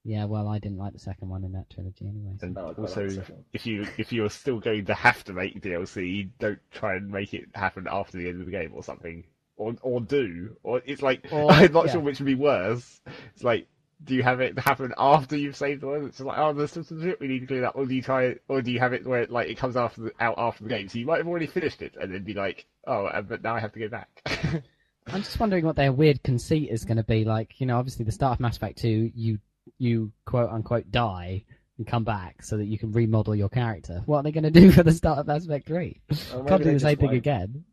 Yeah, 0.03 0.25
well, 0.25 0.49
I 0.49 0.59
didn't 0.59 0.79
like 0.79 0.95
the 0.95 0.99
second 0.99 1.29
one 1.29 1.45
in 1.45 1.53
that 1.53 1.69
trilogy 1.69 2.09
anyway. 2.09 2.33
so- 2.41 2.47
And 2.47 2.55
No, 2.55 2.69
also, 2.73 3.03
like 3.03 3.11
the 3.11 3.15
second 3.17 3.35
one. 3.35 3.45
if 3.53 3.67
you 3.67 3.87
if 3.99 4.11
you're 4.15 4.31
still 4.31 4.59
going 4.59 4.87
to 4.87 4.95
have 4.95 5.23
to 5.25 5.35
make 5.35 5.61
DLC, 5.61 6.31
don't 6.39 6.59
try 6.71 6.97
and 6.97 7.11
make 7.11 7.35
it 7.35 7.51
happen 7.55 7.87
after 7.91 8.17
the 8.17 8.29
end 8.31 8.41
of 8.41 8.47
the 8.47 8.53
game 8.53 8.73
or 8.75 8.83
something, 8.83 9.25
or 9.59 9.77
or 9.83 10.01
do, 10.01 10.57
or 10.63 10.81
it's 10.87 11.03
like 11.03 11.27
Or- 11.31 11.53
I'm 11.53 11.71
not 11.73 11.87
yeah. 11.87 11.93
sure 11.93 12.01
which 12.01 12.19
would 12.19 12.25
be 12.27 12.35
worse. 12.35 13.03
It's 13.35 13.45
like, 13.45 13.67
do 14.03 14.15
you 14.15 14.23
have 14.23 14.41
it 14.41 14.59
happen 14.59 14.95
after 14.97 15.37
you've 15.37 15.55
saved 15.55 15.83
the 15.83 15.89
world? 15.89 16.07
It's 16.07 16.19
like, 16.21 16.39
oh, 16.39 16.55
there's 16.55 16.73
some 16.73 16.83
some 16.85 17.03
shit 17.03 17.21
we 17.21 17.29
need 17.29 17.41
to 17.41 17.47
clean 17.47 17.65
up, 17.65 17.77
or 17.77 17.85
do 17.85 17.95
you 17.95 18.01
try 18.03 18.23
it, 18.25 18.43
or 18.49 18.63
do 18.63 18.73
you 18.73 18.79
have 18.79 18.95
it 18.95 19.07
where 19.07 19.21
it, 19.21 19.31
like 19.31 19.51
it 19.51 19.59
comes 19.59 19.77
after 19.77 20.01
the, 20.01 20.13
out 20.19 20.37
after 20.39 20.63
the 20.65 20.71
game? 20.71 20.89
So 20.89 20.99
you 20.99 21.05
might 21.05 21.19
have 21.19 21.29
already 21.29 21.47
finished 21.47 21.83
it 21.83 21.95
and 22.01 22.11
then 22.15 22.25
be 22.25 22.33
like, 22.33 22.65
oh, 22.87 23.05
uh, 23.05 23.21
but 23.21 23.43
now 23.43 23.55
I 23.55 23.61
have 23.61 23.73
to 23.73 23.79
go 23.81 23.89
back. 23.91 24.09
I'm 25.13 25.23
just 25.23 25.41
wondering 25.41 25.65
what 25.67 25.77
their 25.77 25.93
weird 25.93 26.23
conceit 26.23 26.71
is 26.71 26.85
going 26.85 26.97
to 26.99 27.03
be 27.05 27.25
like. 27.25 27.61
You 27.61 27.67
know, 27.67 27.79
obviously 27.79 28.05
the 28.05 28.13
start 28.13 28.35
of 28.35 28.41
Mass 28.41 28.57
Effect 28.57 28.79
2, 28.79 29.11
you 29.15 29.39
you 29.79 30.13
quote 30.25 30.51
unquote 30.51 30.91
die 30.91 31.45
and 31.79 31.87
come 31.87 32.05
back 32.05 32.43
so 32.43 32.57
that 32.57 32.67
you 32.67 32.79
can 32.79 32.93
remodel 32.93 33.35
your 33.35 33.49
character. 33.49 34.03
What 34.07 34.19
are 34.19 34.23
they 34.23 34.33
going 34.33 34.45
to 34.45 34.51
do 34.51 34.71
for 34.73 34.83
the 34.83 34.93
start 34.93 35.19
of 35.19 35.27
Mass 35.27 35.45
Effect 35.45 35.67
3? 35.67 36.01
Or 36.35 36.45
Can't 36.45 36.63
do 36.63 36.73
the 36.73 36.81
same 36.81 36.97
thing 36.97 37.07
won't. 37.09 37.17
again. 37.19 37.65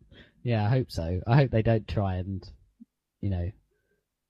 Yeah, 0.44 0.66
I 0.66 0.70
hope 0.70 0.92
so. 0.92 1.22
I 1.28 1.36
hope 1.36 1.52
they 1.52 1.62
don't 1.62 1.88
try 1.88 2.16
and, 2.16 2.44
you 3.22 3.30
know, 3.30 3.52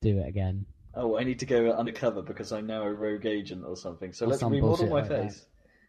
do 0.02 0.20
it 0.20 0.28
again. 0.28 0.66
Oh, 0.96 1.18
I 1.18 1.24
need 1.24 1.40
to 1.40 1.46
go 1.46 1.72
undercover 1.72 2.24
because 2.24 2.52
I'm 2.52 2.66
now 2.66 2.84
a 2.84 2.92
rogue 2.92 3.26
agent 3.26 3.64
or 3.66 3.78
something. 3.78 4.14
So 4.14 4.26
Or 4.26 4.30
let's 4.30 4.40
some 4.42 4.52
remodel 4.52 4.88
my 4.88 4.94
like 5.02 5.10
that. 5.10 5.24
face. 5.32 5.46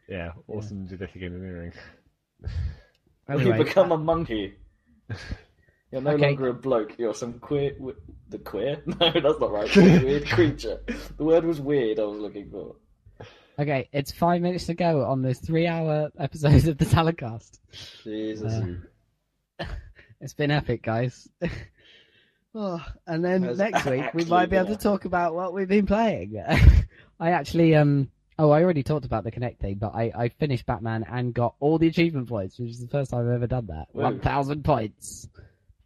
yeah, 0.08 0.32
awesome 0.48 0.86
genetic 0.86 1.16
engineering. 1.22 1.72
Anyway, 3.28 3.58
you 3.58 3.64
become 3.64 3.90
a 3.92 3.97
monkey. 3.98 4.55
You're 5.91 6.02
no 6.02 6.10
Okay. 6.12 6.26
longer 6.28 6.49
a 6.49 6.55
bloke. 6.55 6.99
You're 6.99 7.15
some 7.15 7.34
queer. 7.39 7.75
The 8.28 8.39
queer? 8.39 8.83
No, 8.86 9.10
that's 9.10 9.41
not 9.41 9.50
right. 9.52 9.76
weird 9.76 10.26
creature. 10.28 10.81
The 11.17 11.25
word 11.25 11.44
was 11.44 11.60
weird. 11.60 11.99
I 11.99 12.05
was 12.05 12.18
looking 12.20 12.50
for. 12.50 12.76
okay, 13.58 13.89
it's 13.92 14.12
five 14.12 14.42
minutes 14.42 14.67
to 14.67 14.75
go 14.75 15.05
on 15.05 15.23
this 15.23 15.39
three-hour 15.41 16.10
episode 16.18 16.67
of 16.68 16.76
the 16.78 16.84
Saladcast. 16.84 17.58
Jesus. 18.05 18.52
Uh, 18.52 19.65
It's 20.20 20.34
been 20.34 20.50
epic, 20.50 20.83
guys. 20.83 21.28
oh, 22.55 22.84
and 23.07 23.25
then 23.25 23.42
Has 23.44 23.58
next 23.58 23.84
week 23.86 24.12
we 24.15 24.25
might 24.25 24.50
be 24.50 24.57
able 24.57 24.68
to 24.68 24.76
talk 24.76 25.05
about 25.05 25.34
what 25.34 25.52
we've 25.55 25.68
been 25.68 25.86
playing. 25.86 26.42
I 27.20 27.31
actually, 27.31 27.75
um, 27.76 28.10
oh, 28.39 28.50
I 28.50 28.62
already 28.62 28.83
talked 28.83 29.05
about 29.07 29.23
the 29.25 29.31
Kinect 29.31 29.58
thing, 29.60 29.76
but 29.76 29.94
I, 29.94 30.12
I 30.15 30.28
finished 30.28 30.67
Batman 30.67 31.05
and 31.08 31.33
got 31.33 31.55
all 31.60 31.78
the 31.78 31.86
achievement 31.89 32.28
points, 32.28 32.58
which 32.58 32.70
is 32.70 32.81
the 32.81 32.89
first 32.89 33.10
time 33.12 33.26
I've 33.28 33.34
ever 33.34 33.47
done 33.47 33.67
that. 33.68 33.86
Woo. 33.92 34.02
One 34.02 34.20
thousand 34.20 34.65
points. 34.65 35.28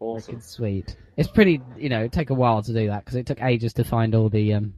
Awesome. 0.03 0.41
Sweet. 0.41 0.97
It's 1.17 1.29
pretty, 1.29 1.61
you 1.77 1.89
know, 1.89 2.05
it 2.05 2.13
take 2.13 2.31
a 2.31 2.35
while 2.35 2.63
to 2.63 2.73
do 2.73 2.89
that 2.89 3.05
because 3.05 3.17
it 3.17 3.27
took 3.27 3.43
ages 3.43 3.73
to 3.75 3.85
find 3.85 4.15
all 4.15 4.29
the 4.29 4.55
um, 4.55 4.75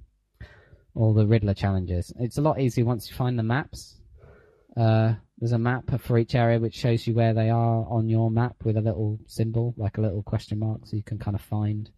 all 0.94 1.15
the 1.15 1.27
Riddler 1.27 1.55
challenges. 1.55 2.12
It's 2.19 2.39
a 2.39 2.43
lot 2.43 2.61
easier 2.61 2.85
once 2.85 3.11
you 3.11 3.17
find 3.17 3.39
the 3.39 3.43
maps. 3.43 4.01
Uh, 4.77 5.15
there's 5.39 5.53
a 5.53 5.59
map 5.59 6.01
for 6.01 6.19
each 6.19 6.35
area 6.35 6.59
which 6.61 6.75
shows 6.75 7.07
you 7.07 7.15
where 7.15 7.35
they 7.35 7.51
are 7.51 7.86
on 7.89 8.09
your 8.09 8.31
map 8.31 8.57
with 8.65 8.77
a 8.77 8.81
little 8.81 9.19
symbol, 9.27 9.75
like 9.77 9.99
a 9.99 10.01
little 10.01 10.23
question 10.23 10.59
mark, 10.59 10.86
so 10.86 10.97
you 10.97 11.03
can 11.03 11.19
kind 11.19 11.35
of 11.35 11.41
find 11.43 11.91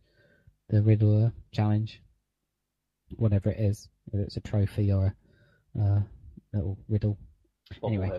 the 0.68 0.82
Riddler 0.82 1.32
challenge, 1.52 2.02
whatever 3.16 3.50
it 3.50 3.60
is, 3.60 3.88
whether 4.06 4.24
it's 4.24 4.36
a 4.36 4.40
trophy 4.40 4.92
or 4.92 5.14
a 5.78 5.82
uh, 5.82 6.00
little 6.52 6.78
riddle. 6.88 7.18
Anyway. 7.84 8.10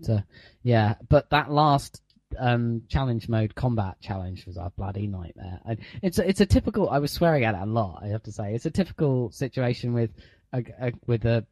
But, 0.00 0.12
uh, 0.12 0.20
yeah, 0.62 0.94
but 1.08 1.30
that 1.30 1.50
last 1.50 2.02
um, 2.38 2.82
challenge 2.88 3.28
mode 3.28 3.54
combat 3.54 3.96
challenge 4.00 4.46
was 4.46 4.56
a 4.56 4.72
bloody 4.76 5.06
nightmare. 5.06 5.60
And 5.66 5.78
it's 6.02 6.18
a, 6.18 6.28
it's 6.28 6.40
a 6.40 6.46
typical. 6.46 6.88
I 6.90 6.98
was 6.98 7.12
swearing 7.12 7.44
at 7.44 7.54
it 7.54 7.60
a 7.60 7.66
lot. 7.66 8.00
I 8.02 8.08
have 8.08 8.22
to 8.24 8.32
say, 8.32 8.54
it's 8.54 8.66
a 8.66 8.70
typical 8.70 9.30
situation 9.30 9.92
with 9.92 10.10
a, 10.52 10.64
a 10.80 10.92
with 11.06 11.24
a, 11.24 11.46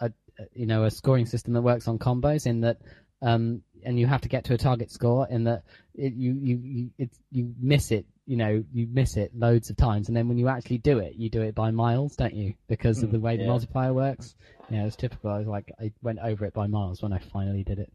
a 0.00 0.10
you 0.54 0.66
know 0.66 0.84
a 0.84 0.90
scoring 0.90 1.26
system 1.26 1.52
that 1.54 1.62
works 1.62 1.88
on 1.88 1.98
combos 1.98 2.46
in 2.46 2.60
that. 2.62 2.78
Um, 3.22 3.62
and 3.84 3.98
you 3.98 4.06
have 4.06 4.22
to 4.22 4.28
get 4.28 4.44
to 4.44 4.54
a 4.54 4.58
target 4.58 4.90
score 4.90 5.26
in 5.28 5.44
that 5.44 5.62
it, 5.94 6.14
you 6.14 6.32
you 6.32 6.56
you 6.62 6.90
it, 6.98 7.10
you 7.30 7.54
miss 7.60 7.90
it 7.90 8.06
you 8.26 8.36
know 8.36 8.62
you 8.72 8.86
miss 8.90 9.16
it 9.16 9.30
loads 9.34 9.68
of 9.70 9.76
times 9.76 10.08
and 10.08 10.16
then 10.16 10.28
when 10.28 10.38
you 10.38 10.48
actually 10.48 10.78
do 10.78 10.98
it 10.98 11.14
you 11.16 11.28
do 11.28 11.42
it 11.42 11.54
by 11.54 11.70
miles 11.70 12.14
don't 12.16 12.34
you 12.34 12.54
because 12.68 13.02
of 13.02 13.08
Mm, 13.08 13.12
the 13.12 13.20
way 13.20 13.36
the 13.36 13.46
multiplier 13.46 13.92
works 13.92 14.34
yeah 14.70 14.84
it's 14.84 14.96
typical 14.96 15.30
I 15.30 15.38
was 15.38 15.46
like 15.46 15.70
I 15.80 15.92
went 16.02 16.18
over 16.22 16.44
it 16.44 16.52
by 16.54 16.66
miles 16.66 17.02
when 17.02 17.12
I 17.12 17.18
finally 17.18 17.62
did 17.64 17.78
it 17.78 17.90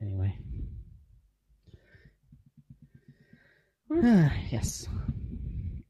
Anyway. 0.00 0.38
Yes. 3.90 4.86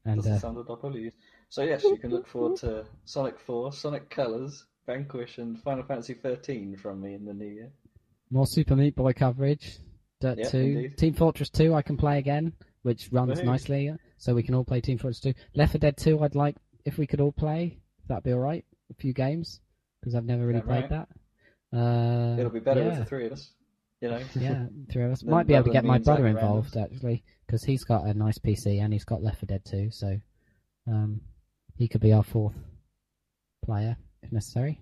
And 0.05 0.17
Doesn't 0.17 0.33
uh, 0.33 0.39
sound 0.39 0.55
what 0.57 0.63
I 0.63 0.75
probably. 0.79 1.11
So 1.49 1.63
yes, 1.63 1.83
you 1.83 1.97
can 1.97 2.11
look 2.11 2.27
forward 2.27 2.57
to 2.59 2.85
Sonic 3.05 3.39
4, 3.39 3.73
Sonic 3.73 4.09
Colors, 4.09 4.65
Vanquish, 4.85 5.37
and 5.37 5.61
Final 5.61 5.83
Fantasy 5.83 6.13
13 6.13 6.77
from 6.77 7.01
me 7.01 7.13
in 7.15 7.25
the 7.25 7.33
new 7.33 7.45
year. 7.47 7.71
more 8.29 8.45
Super 8.47 8.75
Meat 8.75 8.95
Boy 8.95 9.13
coverage. 9.13 9.77
Dirt 10.21 10.37
Yeah, 10.37 10.49
2. 10.49 10.57
indeed. 10.57 10.97
Team 10.97 11.13
Fortress 11.13 11.49
2 11.49 11.73
I 11.73 11.81
can 11.81 11.97
play 11.97 12.17
again, 12.19 12.53
which 12.83 13.09
runs 13.11 13.39
Woohoo. 13.39 13.45
nicely, 13.45 13.93
so 14.17 14.33
we 14.33 14.43
can 14.43 14.53
all 14.53 14.65
play 14.65 14.81
Team 14.81 14.97
Fortress 14.97 15.21
2. 15.21 15.33
Left 15.55 15.71
4 15.73 15.79
Dead 15.79 15.97
2 15.97 16.23
I'd 16.23 16.35
like 16.35 16.55
if 16.85 16.97
we 16.97 17.07
could 17.07 17.21
all 17.21 17.31
play. 17.31 17.79
That'd 18.07 18.23
be 18.23 18.33
alright. 18.33 18.65
A 18.91 18.93
few 18.95 19.13
games, 19.13 19.59
because 19.99 20.15
I've 20.15 20.25
never 20.25 20.45
really 20.45 20.61
played 20.61 20.89
that. 20.89 21.07
Uh, 21.71 22.35
It'll 22.39 22.49
be 22.51 22.59
better 22.59 22.81
yeah. 22.81 22.89
with 22.89 22.99
the 22.99 23.05
three 23.05 23.27
of 23.27 23.33
us. 23.33 23.51
You 24.01 24.09
know. 24.09 24.19
yeah, 24.35 24.65
three 24.91 25.03
of 25.03 25.11
us. 25.11 25.23
Might 25.25 25.47
be 25.47 25.53
able 25.53 25.65
to 25.65 25.71
get 25.71 25.85
my 25.85 25.99
brother 25.99 26.27
involved 26.27 26.75
actually, 26.77 27.23
because 27.49 27.63
he's 27.63 27.83
got 27.83 28.05
a 28.05 28.13
nice 28.13 28.37
PC 28.37 28.79
and 28.79 28.93
he's 28.93 29.05
got 29.05 29.23
Left 29.23 29.39
4 29.39 29.47
Dead 29.47 29.65
2, 29.65 29.89
so 29.89 30.19
um, 30.87 31.19
he 31.77 31.87
could 31.87 31.99
be 31.99 32.13
our 32.13 32.21
fourth 32.23 32.53
player 33.65 33.97
if 34.21 34.31
necessary. 34.31 34.79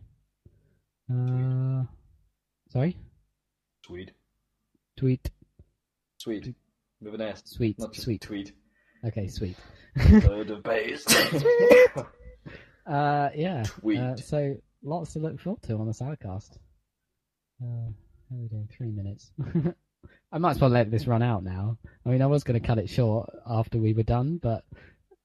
Uh, 1.10 1.84
sorry, 2.70 2.98
Tweed. 3.86 4.12
tweet, 4.98 5.32
Sweet. 6.18 6.54
With 7.00 7.14
an 7.16 7.22
S. 7.22 7.44
sweet, 7.46 7.80
Not 7.80 7.96
sweet. 7.96 8.20
tweet. 8.22 8.52
Okay, 9.06 9.28
sweet. 9.28 9.56
Bird 9.96 10.50
of 10.52 10.62
bays. 10.64 11.06
Uh, 12.86 13.30
yeah. 13.36 13.64
Tweet. 13.64 14.00
Uh, 14.00 14.16
so 14.16 14.56
lots 14.82 15.12
to 15.12 15.20
look 15.20 15.38
forward 15.42 15.62
to 15.62 15.74
on 15.76 15.88
the 15.88 15.92
Saladcast. 15.92 16.58
Uh, 17.62 17.92
how 18.30 18.36
are 18.38 18.40
we 18.40 18.48
doing? 18.48 18.70
Three 18.72 18.92
minutes. 18.92 19.30
I 20.32 20.38
might 20.40 20.52
as 20.52 20.60
well 20.62 20.70
let 20.70 20.92
this 20.92 21.08
run 21.08 21.22
out 21.24 21.44
now. 21.44 21.78
I 22.06 22.10
mean, 22.10 22.22
I 22.22 22.26
was 22.28 22.44
going 22.44 22.60
to 22.60 22.66
cut 22.66 22.78
it 22.80 22.90
short 22.90 23.30
after 23.50 23.78
we 23.78 23.94
were 23.94 24.04
done, 24.04 24.40
but 24.42 24.64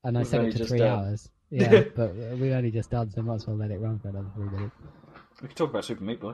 and 0.04 0.16
I 0.16 0.20
We've 0.20 0.28
set 0.28 0.44
it 0.44 0.56
to 0.56 0.64
three 0.66 0.78
done. 0.78 1.06
hours. 1.06 1.28
Yeah, 1.54 1.84
but 1.94 2.14
we 2.38 2.50
only 2.54 2.70
just 2.70 2.88
done, 2.90 3.10
so 3.10 3.20
I 3.20 3.24
might 3.24 3.34
as 3.34 3.46
well 3.46 3.58
let 3.58 3.70
it 3.70 3.78
run 3.78 3.98
for 3.98 4.08
another 4.08 4.30
three 4.34 4.48
minutes. 4.48 4.74
we 5.42 5.48
can 5.48 5.54
talk 5.56 5.68
about 5.68 5.84
Super 5.84 6.02
Meat 6.02 6.18
Boy. 6.18 6.32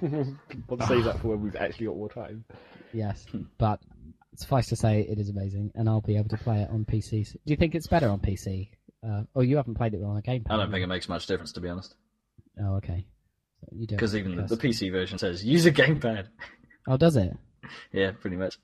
Want 0.00 0.80
to 0.80 0.86
save 0.86 1.04
that 1.04 1.18
for 1.20 1.28
when 1.28 1.42
we've 1.42 1.56
actually 1.56 1.86
got 1.88 1.96
more 1.96 2.08
time. 2.08 2.44
Yes, 2.94 3.26
Hmm. 3.30 3.42
but 3.58 3.80
suffice 4.34 4.68
to 4.68 4.76
say, 4.76 5.02
it 5.02 5.18
is 5.18 5.28
amazing, 5.28 5.72
and 5.74 5.90
I'll 5.90 6.00
be 6.00 6.16
able 6.16 6.30
to 6.30 6.38
play 6.38 6.62
it 6.62 6.70
on 6.70 6.86
PC. 6.86 7.30
Do 7.32 7.38
you 7.44 7.56
think 7.56 7.74
it's 7.74 7.86
better 7.86 8.08
on 8.08 8.20
PC? 8.20 8.70
Uh, 9.06 9.24
oh, 9.34 9.42
you 9.42 9.56
haven't 9.56 9.74
played 9.74 9.92
it 9.92 10.02
on 10.02 10.16
a 10.16 10.22
gamepad. 10.22 10.46
I 10.50 10.56
don't 10.56 10.70
think 10.70 10.82
it 10.82 10.86
makes 10.88 11.08
much 11.08 11.26
difference, 11.26 11.52
to 11.52 11.60
be 11.60 11.68
honest. 11.68 11.94
Oh, 12.58 12.76
okay. 12.76 13.06
So 13.60 13.68
you 13.72 13.86
don't. 13.86 13.96
Because 13.98 14.16
even 14.16 14.36
the, 14.36 14.44
the 14.44 14.56
PC 14.56 14.90
version 14.90 15.18
says 15.18 15.44
use 15.44 15.66
a 15.66 15.72
gamepad. 15.72 16.28
Oh, 16.86 16.96
does 16.96 17.16
it? 17.16 17.32
Yeah, 17.92 18.12
pretty 18.12 18.36
much. 18.36 18.58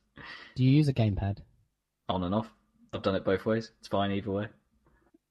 Do 0.54 0.64
you 0.64 0.70
use 0.70 0.88
a 0.88 0.92
gamepad? 0.92 1.38
On 2.08 2.22
and 2.22 2.34
off. 2.34 2.48
I've 2.92 3.02
done 3.02 3.14
it 3.16 3.24
both 3.24 3.44
ways. 3.46 3.72
It's 3.80 3.88
fine 3.88 4.12
either 4.12 4.30
way. 4.30 4.46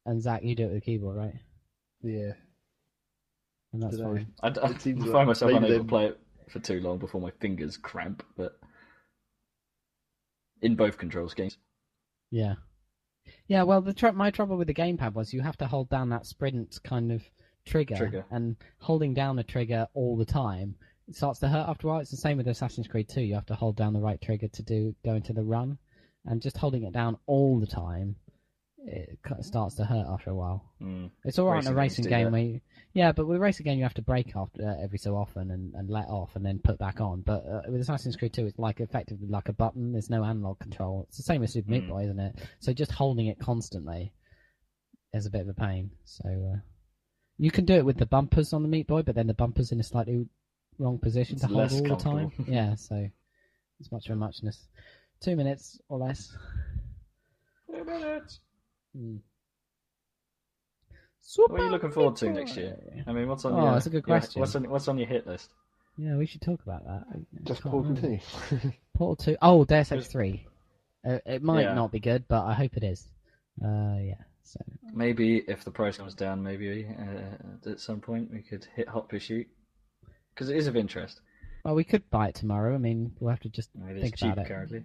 And 0.06 0.22
Zach, 0.22 0.44
you 0.44 0.56
do 0.56 0.64
it 0.66 0.68
with 0.70 0.78
a 0.78 0.82
keyboard, 0.82 1.16
right? 1.18 1.36
Yeah. 2.04 2.34
and 3.72 3.84
that's 3.84 3.98
Dunno. 3.98 4.16
fine. 4.16 4.28
I, 4.42 4.48
I 4.48 4.70
It 4.72 4.82
seems 4.82 5.02
find 5.02 5.14
like 5.14 5.28
myself 5.28 5.52
maybe 5.52 5.66
unable 5.66 5.74
then- 5.78 5.86
to 5.86 5.90
play 5.90 6.06
it 6.08 6.20
for 6.50 6.60
too 6.60 6.80
long 6.82 6.98
before 6.98 7.22
my 7.22 7.32
fingers 7.40 7.78
cramp, 7.78 8.24
but 8.36 8.60
in 10.62 10.76
both 10.76 10.98
controls 10.98 11.34
games. 11.34 11.58
Yeah. 12.32 12.56
Yeah, 13.48 13.64
well, 13.64 13.82
the 13.82 13.94
tr- 13.94 14.12
my 14.12 14.32
trouble 14.32 14.58
with 14.58 14.68
the 14.68 14.74
gamepad 14.74 15.14
was 15.14 15.34
you 15.34 15.42
have 15.42 15.58
to 15.58 15.68
hold 15.68 15.90
down 15.90 16.10
that 16.10 16.26
sprint 16.26 16.80
kind 16.84 17.12
of 17.12 17.24
trigger, 17.66 17.96
Trigger. 17.96 18.26
and 18.32 18.56
holding 18.80 19.14
down 19.14 19.38
a 19.40 19.44
trigger 19.44 19.88
all 19.94 20.18
the 20.18 20.26
time 20.26 20.76
it 20.80 20.91
starts 21.16 21.40
to 21.40 21.48
hurt 21.48 21.68
after 21.68 21.88
a 21.88 21.92
while. 21.92 22.00
It's 22.00 22.12
the 22.12 22.18
same 22.18 22.38
with 22.38 22.48
Assassin's 22.48 22.88
Creed 22.88 23.10
2. 23.10 23.22
You 23.22 23.36
have 23.36 23.46
to 23.48 23.56
hold 23.56 23.76
down 23.76 23.94
the 23.94 24.00
right 24.00 24.22
trigger 24.22 24.48
to 24.48 24.64
do 24.64 24.96
go 25.04 25.14
into 25.14 25.34
the 25.34 25.44
run, 25.44 25.78
and 26.26 26.42
just 26.42 26.58
holding 26.58 26.84
it 26.84 26.94
down 26.94 27.18
all 27.26 27.60
the 27.60 27.68
time, 27.68 28.16
it 28.86 29.20
starts 29.42 29.76
to 29.76 29.86
hurt 29.86 30.08
after 30.08 30.32
a 30.32 30.36
while. 30.36 30.74
Mm. 30.82 31.12
It's 31.24 31.38
all 31.40 31.48
right 31.48 31.64
in 31.64 31.72
a 31.72 31.76
Racing 31.76 32.06
racing 32.06 32.10
game 32.10 32.32
where 32.32 32.42
you, 32.42 32.62
yeah, 32.94 33.12
but 33.12 33.28
with 33.28 33.38
a 33.38 33.40
racing 33.40 33.64
game 33.66 33.78
you 33.78 33.84
have 33.84 33.94
to 33.96 34.02
break 34.02 34.36
after 34.36 34.64
uh, 34.64 34.84
every 34.84 34.98
so 34.98 35.16
often 35.16 35.52
and, 35.52 35.74
and 35.76 35.90
let 35.90 36.08
off 36.08 36.36
and 36.36 36.46
then 36.46 36.60
put 36.64 36.80
back 36.80 37.00
on. 37.00 37.22
But 37.22 37.46
uh, 37.46 37.62
with 37.70 37.82
Assassin's 37.82 38.16
Creed 38.16 38.34
2, 38.34 38.48
it's 38.48 38.60
like 38.60 38.80
effectively 38.80 39.28
like 39.28 39.50
a 39.50 39.54
button. 39.54 39.92
There's 39.92 40.10
no 40.10 40.24
analog 40.24 40.60
control. 40.60 41.06
It's 41.08 41.18
the 41.18 41.24
same 41.24 41.44
as 41.44 41.54
Super 41.54 41.70
Meat 41.70 41.86
Mm. 41.86 41.90
Boy, 41.90 42.04
isn't 42.06 42.20
it? 42.20 42.36
So 42.60 42.74
just 42.74 42.92
holding 42.92 43.28
it 43.28 43.40
constantly 43.40 44.14
is 45.14 45.26
a 45.26 45.32
bit 45.32 45.42
of 45.42 45.50
a 45.50 45.54
pain. 45.54 45.92
So 46.06 46.28
uh, 46.28 46.60
you 47.38 47.52
can 47.52 47.66
do 47.66 47.76
it 47.76 47.86
with 47.86 47.98
the 47.98 48.06
bumpers 48.06 48.54
on 48.54 48.64
the 48.64 48.70
Meat 48.70 48.88
Boy, 48.88 49.04
but 49.04 49.16
then 49.16 49.28
the 49.28 49.34
bumpers 49.34 49.72
in 49.72 49.80
a 49.80 49.84
slightly 49.84 50.26
wrong 50.82 50.98
position 50.98 51.36
It's 51.36 51.42
to 51.44 51.48
hold 51.48 51.72
all 51.72 51.84
the 51.84 51.96
time. 51.96 52.32
yeah, 52.48 52.76
so 52.76 53.08
it's 53.80 53.92
much 53.92 54.08
of 54.08 54.14
a 54.14 54.16
muchness. 54.16 54.68
Two 55.22 55.36
minutes 55.36 55.80
or 55.88 56.00
less. 56.00 56.36
Two 57.74 57.84
minutes. 57.84 58.40
Hmm. 58.96 59.18
What 61.38 61.52
are 61.62 61.64
you 61.66 61.70
looking 61.72 61.92
forward 61.92 62.16
to 62.18 62.30
next 62.32 62.58
year? 62.58 62.78
I 63.08 63.14
mean, 63.14 63.28
what's 63.28 63.46
on 63.46 63.54
Oh, 63.54 63.64
your? 63.64 63.74
that's 63.74 63.86
a 63.86 63.90
good 63.90 63.98
your- 64.08 64.20
question. 64.20 64.40
what's 64.42 64.56
on 64.56 64.70
What's 64.70 64.88
on 64.88 64.98
your 64.98 65.08
hit 65.08 65.26
list? 65.28 65.52
Yeah, 65.98 66.18
we 66.18 66.26
should 66.26 66.42
talk 66.42 66.62
about 66.64 66.84
that. 66.86 67.06
I- 67.14 67.18
I 67.18 67.44
Just 67.44 67.62
can't 67.62 67.72
Portal 67.74 67.94
remember. 67.94 68.22
2. 68.50 68.72
Portal 68.96 69.34
2. 69.34 69.38
Oh, 69.42 69.64
Deus 69.66 69.92
Ex 69.92 70.08
3. 70.08 70.46
Uh, 71.08 71.20
it 71.26 71.42
might 71.44 71.62
Yeah. 71.64 71.74
not 71.74 71.92
be 71.92 72.00
good, 72.00 72.28
but 72.28 72.44
I 72.46 72.54
hope 72.54 72.76
it 72.76 72.84
is. 72.84 73.08
Uh, 73.64 73.98
yeah. 74.02 74.16
So 74.44 74.60
Maybe 74.94 75.38
if 75.48 75.64
the 75.64 75.72
price 75.72 75.98
comes 75.98 76.16
down, 76.16 76.44
maybe 76.44 76.86
uh, 77.00 77.70
at 77.70 77.80
some 77.80 78.02
point 78.02 78.32
we 78.32 78.42
could 78.42 78.66
hit 78.76 78.90
Hot 78.90 79.08
Pursuit 79.08 79.48
because 80.34 80.50
it 80.50 80.58
is 80.58 80.68
of 80.68 80.76
interest. 80.76 81.22
Well, 81.64 81.76
we 81.76 81.84
could 81.84 82.10
buy 82.10 82.30
it 82.30 82.36
tomorrow. 82.36 82.74
I 82.74 82.78
mean, 82.78 83.14
we'll 83.20 83.30
have 83.30 83.42
to 83.42 83.50
just 83.50 83.70
I 83.76 83.86
mean, 83.86 83.98
it's 83.98 84.04
think 84.04 84.18
cheap 84.18 84.34
about 84.34 84.46
it. 84.46 84.48
currently. 84.48 84.84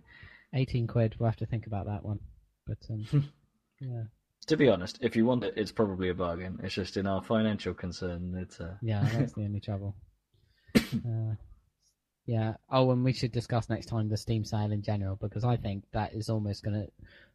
18 0.55 0.87
quid. 0.87 1.17
We'll 1.19 1.29
have 1.29 1.37
to 1.37 1.47
think 1.47 1.67
about 1.67 1.87
that 1.87 2.05
one. 2.05 2.21
But, 2.67 2.79
um, 2.91 3.31
yeah. 3.81 4.03
To 4.49 4.57
be 4.57 4.69
honest, 4.69 4.99
if 5.01 5.17
you 5.17 5.25
want 5.25 5.45
it, 5.45 5.55
it's 5.57 5.73
probably 5.73 6.09
a 6.11 6.15
bargain. 6.15 6.61
It's 6.63 6.75
just 6.75 6.97
in 6.97 7.07
our 7.07 7.23
financial 7.23 7.75
concern, 7.75 8.37
it's 8.41 8.61
uh, 8.61 8.75
Yeah, 8.83 9.09
that's 9.13 9.33
the 9.33 9.41
only 9.45 9.61
trouble. 9.61 9.97
Uh, 10.77 11.35
yeah. 12.27 12.55
Oh, 12.71 12.91
and 12.91 13.03
we 13.05 13.13
should 13.13 13.33
discuss 13.33 13.69
next 13.69 13.87
time 13.87 14.09
the 14.09 14.17
Steam 14.17 14.45
sale 14.45 14.73
in 14.73 14.83
general 14.83 15.17
because 15.17 15.45
I 15.45 15.57
think 15.57 15.85
that 15.93 16.15
is 16.15 16.29
almost 16.29 16.63
going 16.63 16.81
to 16.81 16.91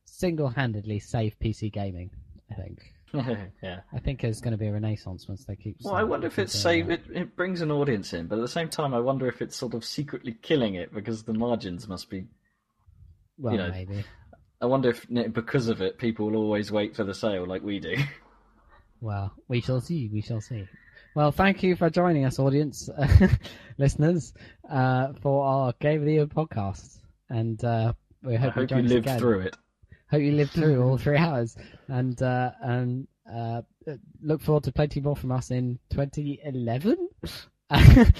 single-handedly 0.05 0.99
save 0.99 1.37
PC 1.39 1.71
gaming. 1.71 2.11
I 2.51 2.55
think. 2.55 2.79
yeah. 3.63 3.81
I 3.93 3.99
think 3.99 4.21
there's 4.21 4.41
going 4.41 4.51
to 4.51 4.57
be 4.57 4.67
a 4.67 4.71
renaissance 4.71 5.27
once 5.27 5.45
they 5.45 5.55
keep. 5.55 5.77
Well, 5.83 5.95
I 5.95 6.03
wonder 6.03 6.27
if 6.27 6.39
it's 6.39 6.57
save 6.57 6.89
it, 6.89 7.03
it 7.13 7.35
brings 7.35 7.61
an 7.61 7.71
audience 7.71 8.13
in, 8.13 8.27
but 8.27 8.37
at 8.37 8.41
the 8.41 8.47
same 8.47 8.69
time, 8.69 8.93
I 8.93 8.99
wonder 8.99 9.27
if 9.27 9.41
it's 9.41 9.55
sort 9.55 9.73
of 9.73 9.83
secretly 9.83 10.37
killing 10.41 10.75
it 10.75 10.93
because 10.93 11.23
the 11.23 11.33
margins 11.33 11.87
must 11.87 12.09
be. 12.09 12.25
Well, 13.37 13.53
you 13.53 13.59
know, 13.59 13.69
maybe. 13.71 14.03
I 14.61 14.65
wonder 14.67 14.89
if 14.89 15.07
because 15.33 15.67
of 15.67 15.81
it, 15.81 15.97
people 15.97 16.29
will 16.29 16.37
always 16.37 16.71
wait 16.71 16.95
for 16.95 17.03
the 17.03 17.13
sale 17.13 17.45
like 17.45 17.63
we 17.63 17.79
do. 17.79 17.95
Well, 19.01 19.33
we 19.47 19.61
shall 19.61 19.81
see. 19.81 20.09
We 20.13 20.21
shall 20.21 20.41
see. 20.41 20.67
Well, 21.15 21.31
thank 21.31 21.63
you 21.63 21.75
for 21.75 21.89
joining 21.89 22.23
us, 22.23 22.37
audience, 22.37 22.87
listeners, 23.79 24.31
uh, 24.69 25.13
for 25.21 25.43
our 25.43 25.73
Game 25.81 26.01
of 26.01 26.05
the 26.05 26.13
Year 26.13 26.27
podcast. 26.27 26.99
And 27.27 27.61
uh, 27.65 27.93
we 28.21 28.35
I 28.35 28.37
hope, 28.37 28.55
you 28.55 28.61
hope 28.61 28.71
you 28.71 28.77
lived 28.83 29.07
again. 29.07 29.19
through 29.19 29.39
it. 29.41 29.57
Hope 30.11 30.21
you 30.21 30.33
lived 30.33 30.51
through 30.51 30.83
all 30.83 30.97
three 30.99 31.17
hours. 31.17 31.55
And 31.87 32.21
uh, 32.21 32.51
and 32.61 33.07
uh, 33.31 33.61
look 34.21 34.41
forward 34.41 34.63
to 34.65 34.71
plenty 34.71 34.99
more 35.01 35.15
from 35.15 35.31
us 35.31 35.49
in 35.51 35.79
2011. 35.91 36.97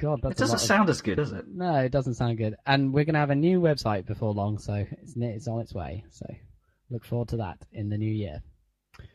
God, 0.00 0.20
It 0.24 0.36
doesn't 0.36 0.48
lot 0.48 0.54
of- 0.54 0.60
sound 0.60 0.90
as 0.90 1.00
good, 1.00 1.16
does 1.16 1.32
it? 1.32 1.46
No, 1.48 1.74
it 1.76 1.90
doesn't 1.90 2.14
sound 2.14 2.38
good. 2.38 2.54
And 2.66 2.92
we're 2.92 3.04
going 3.04 3.14
to 3.14 3.20
have 3.20 3.30
a 3.30 3.34
new 3.34 3.60
website 3.60 4.06
before 4.06 4.32
long, 4.32 4.58
so 4.58 4.74
it's, 5.02 5.14
it's 5.16 5.48
on 5.48 5.60
its 5.60 5.74
way. 5.74 6.04
So 6.10 6.26
look 6.90 7.04
forward 7.04 7.28
to 7.30 7.38
that 7.38 7.58
in 7.72 7.88
the 7.88 7.98
new 7.98 8.12
year. 8.12 8.40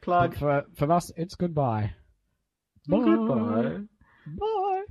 Plug. 0.02 0.32
But 0.32 0.40
for, 0.40 0.64
from 0.76 0.92
us, 0.92 1.10
it's 1.16 1.36
goodbye. 1.36 1.94
Goodbye. 2.90 3.78
Bye. 4.28 4.82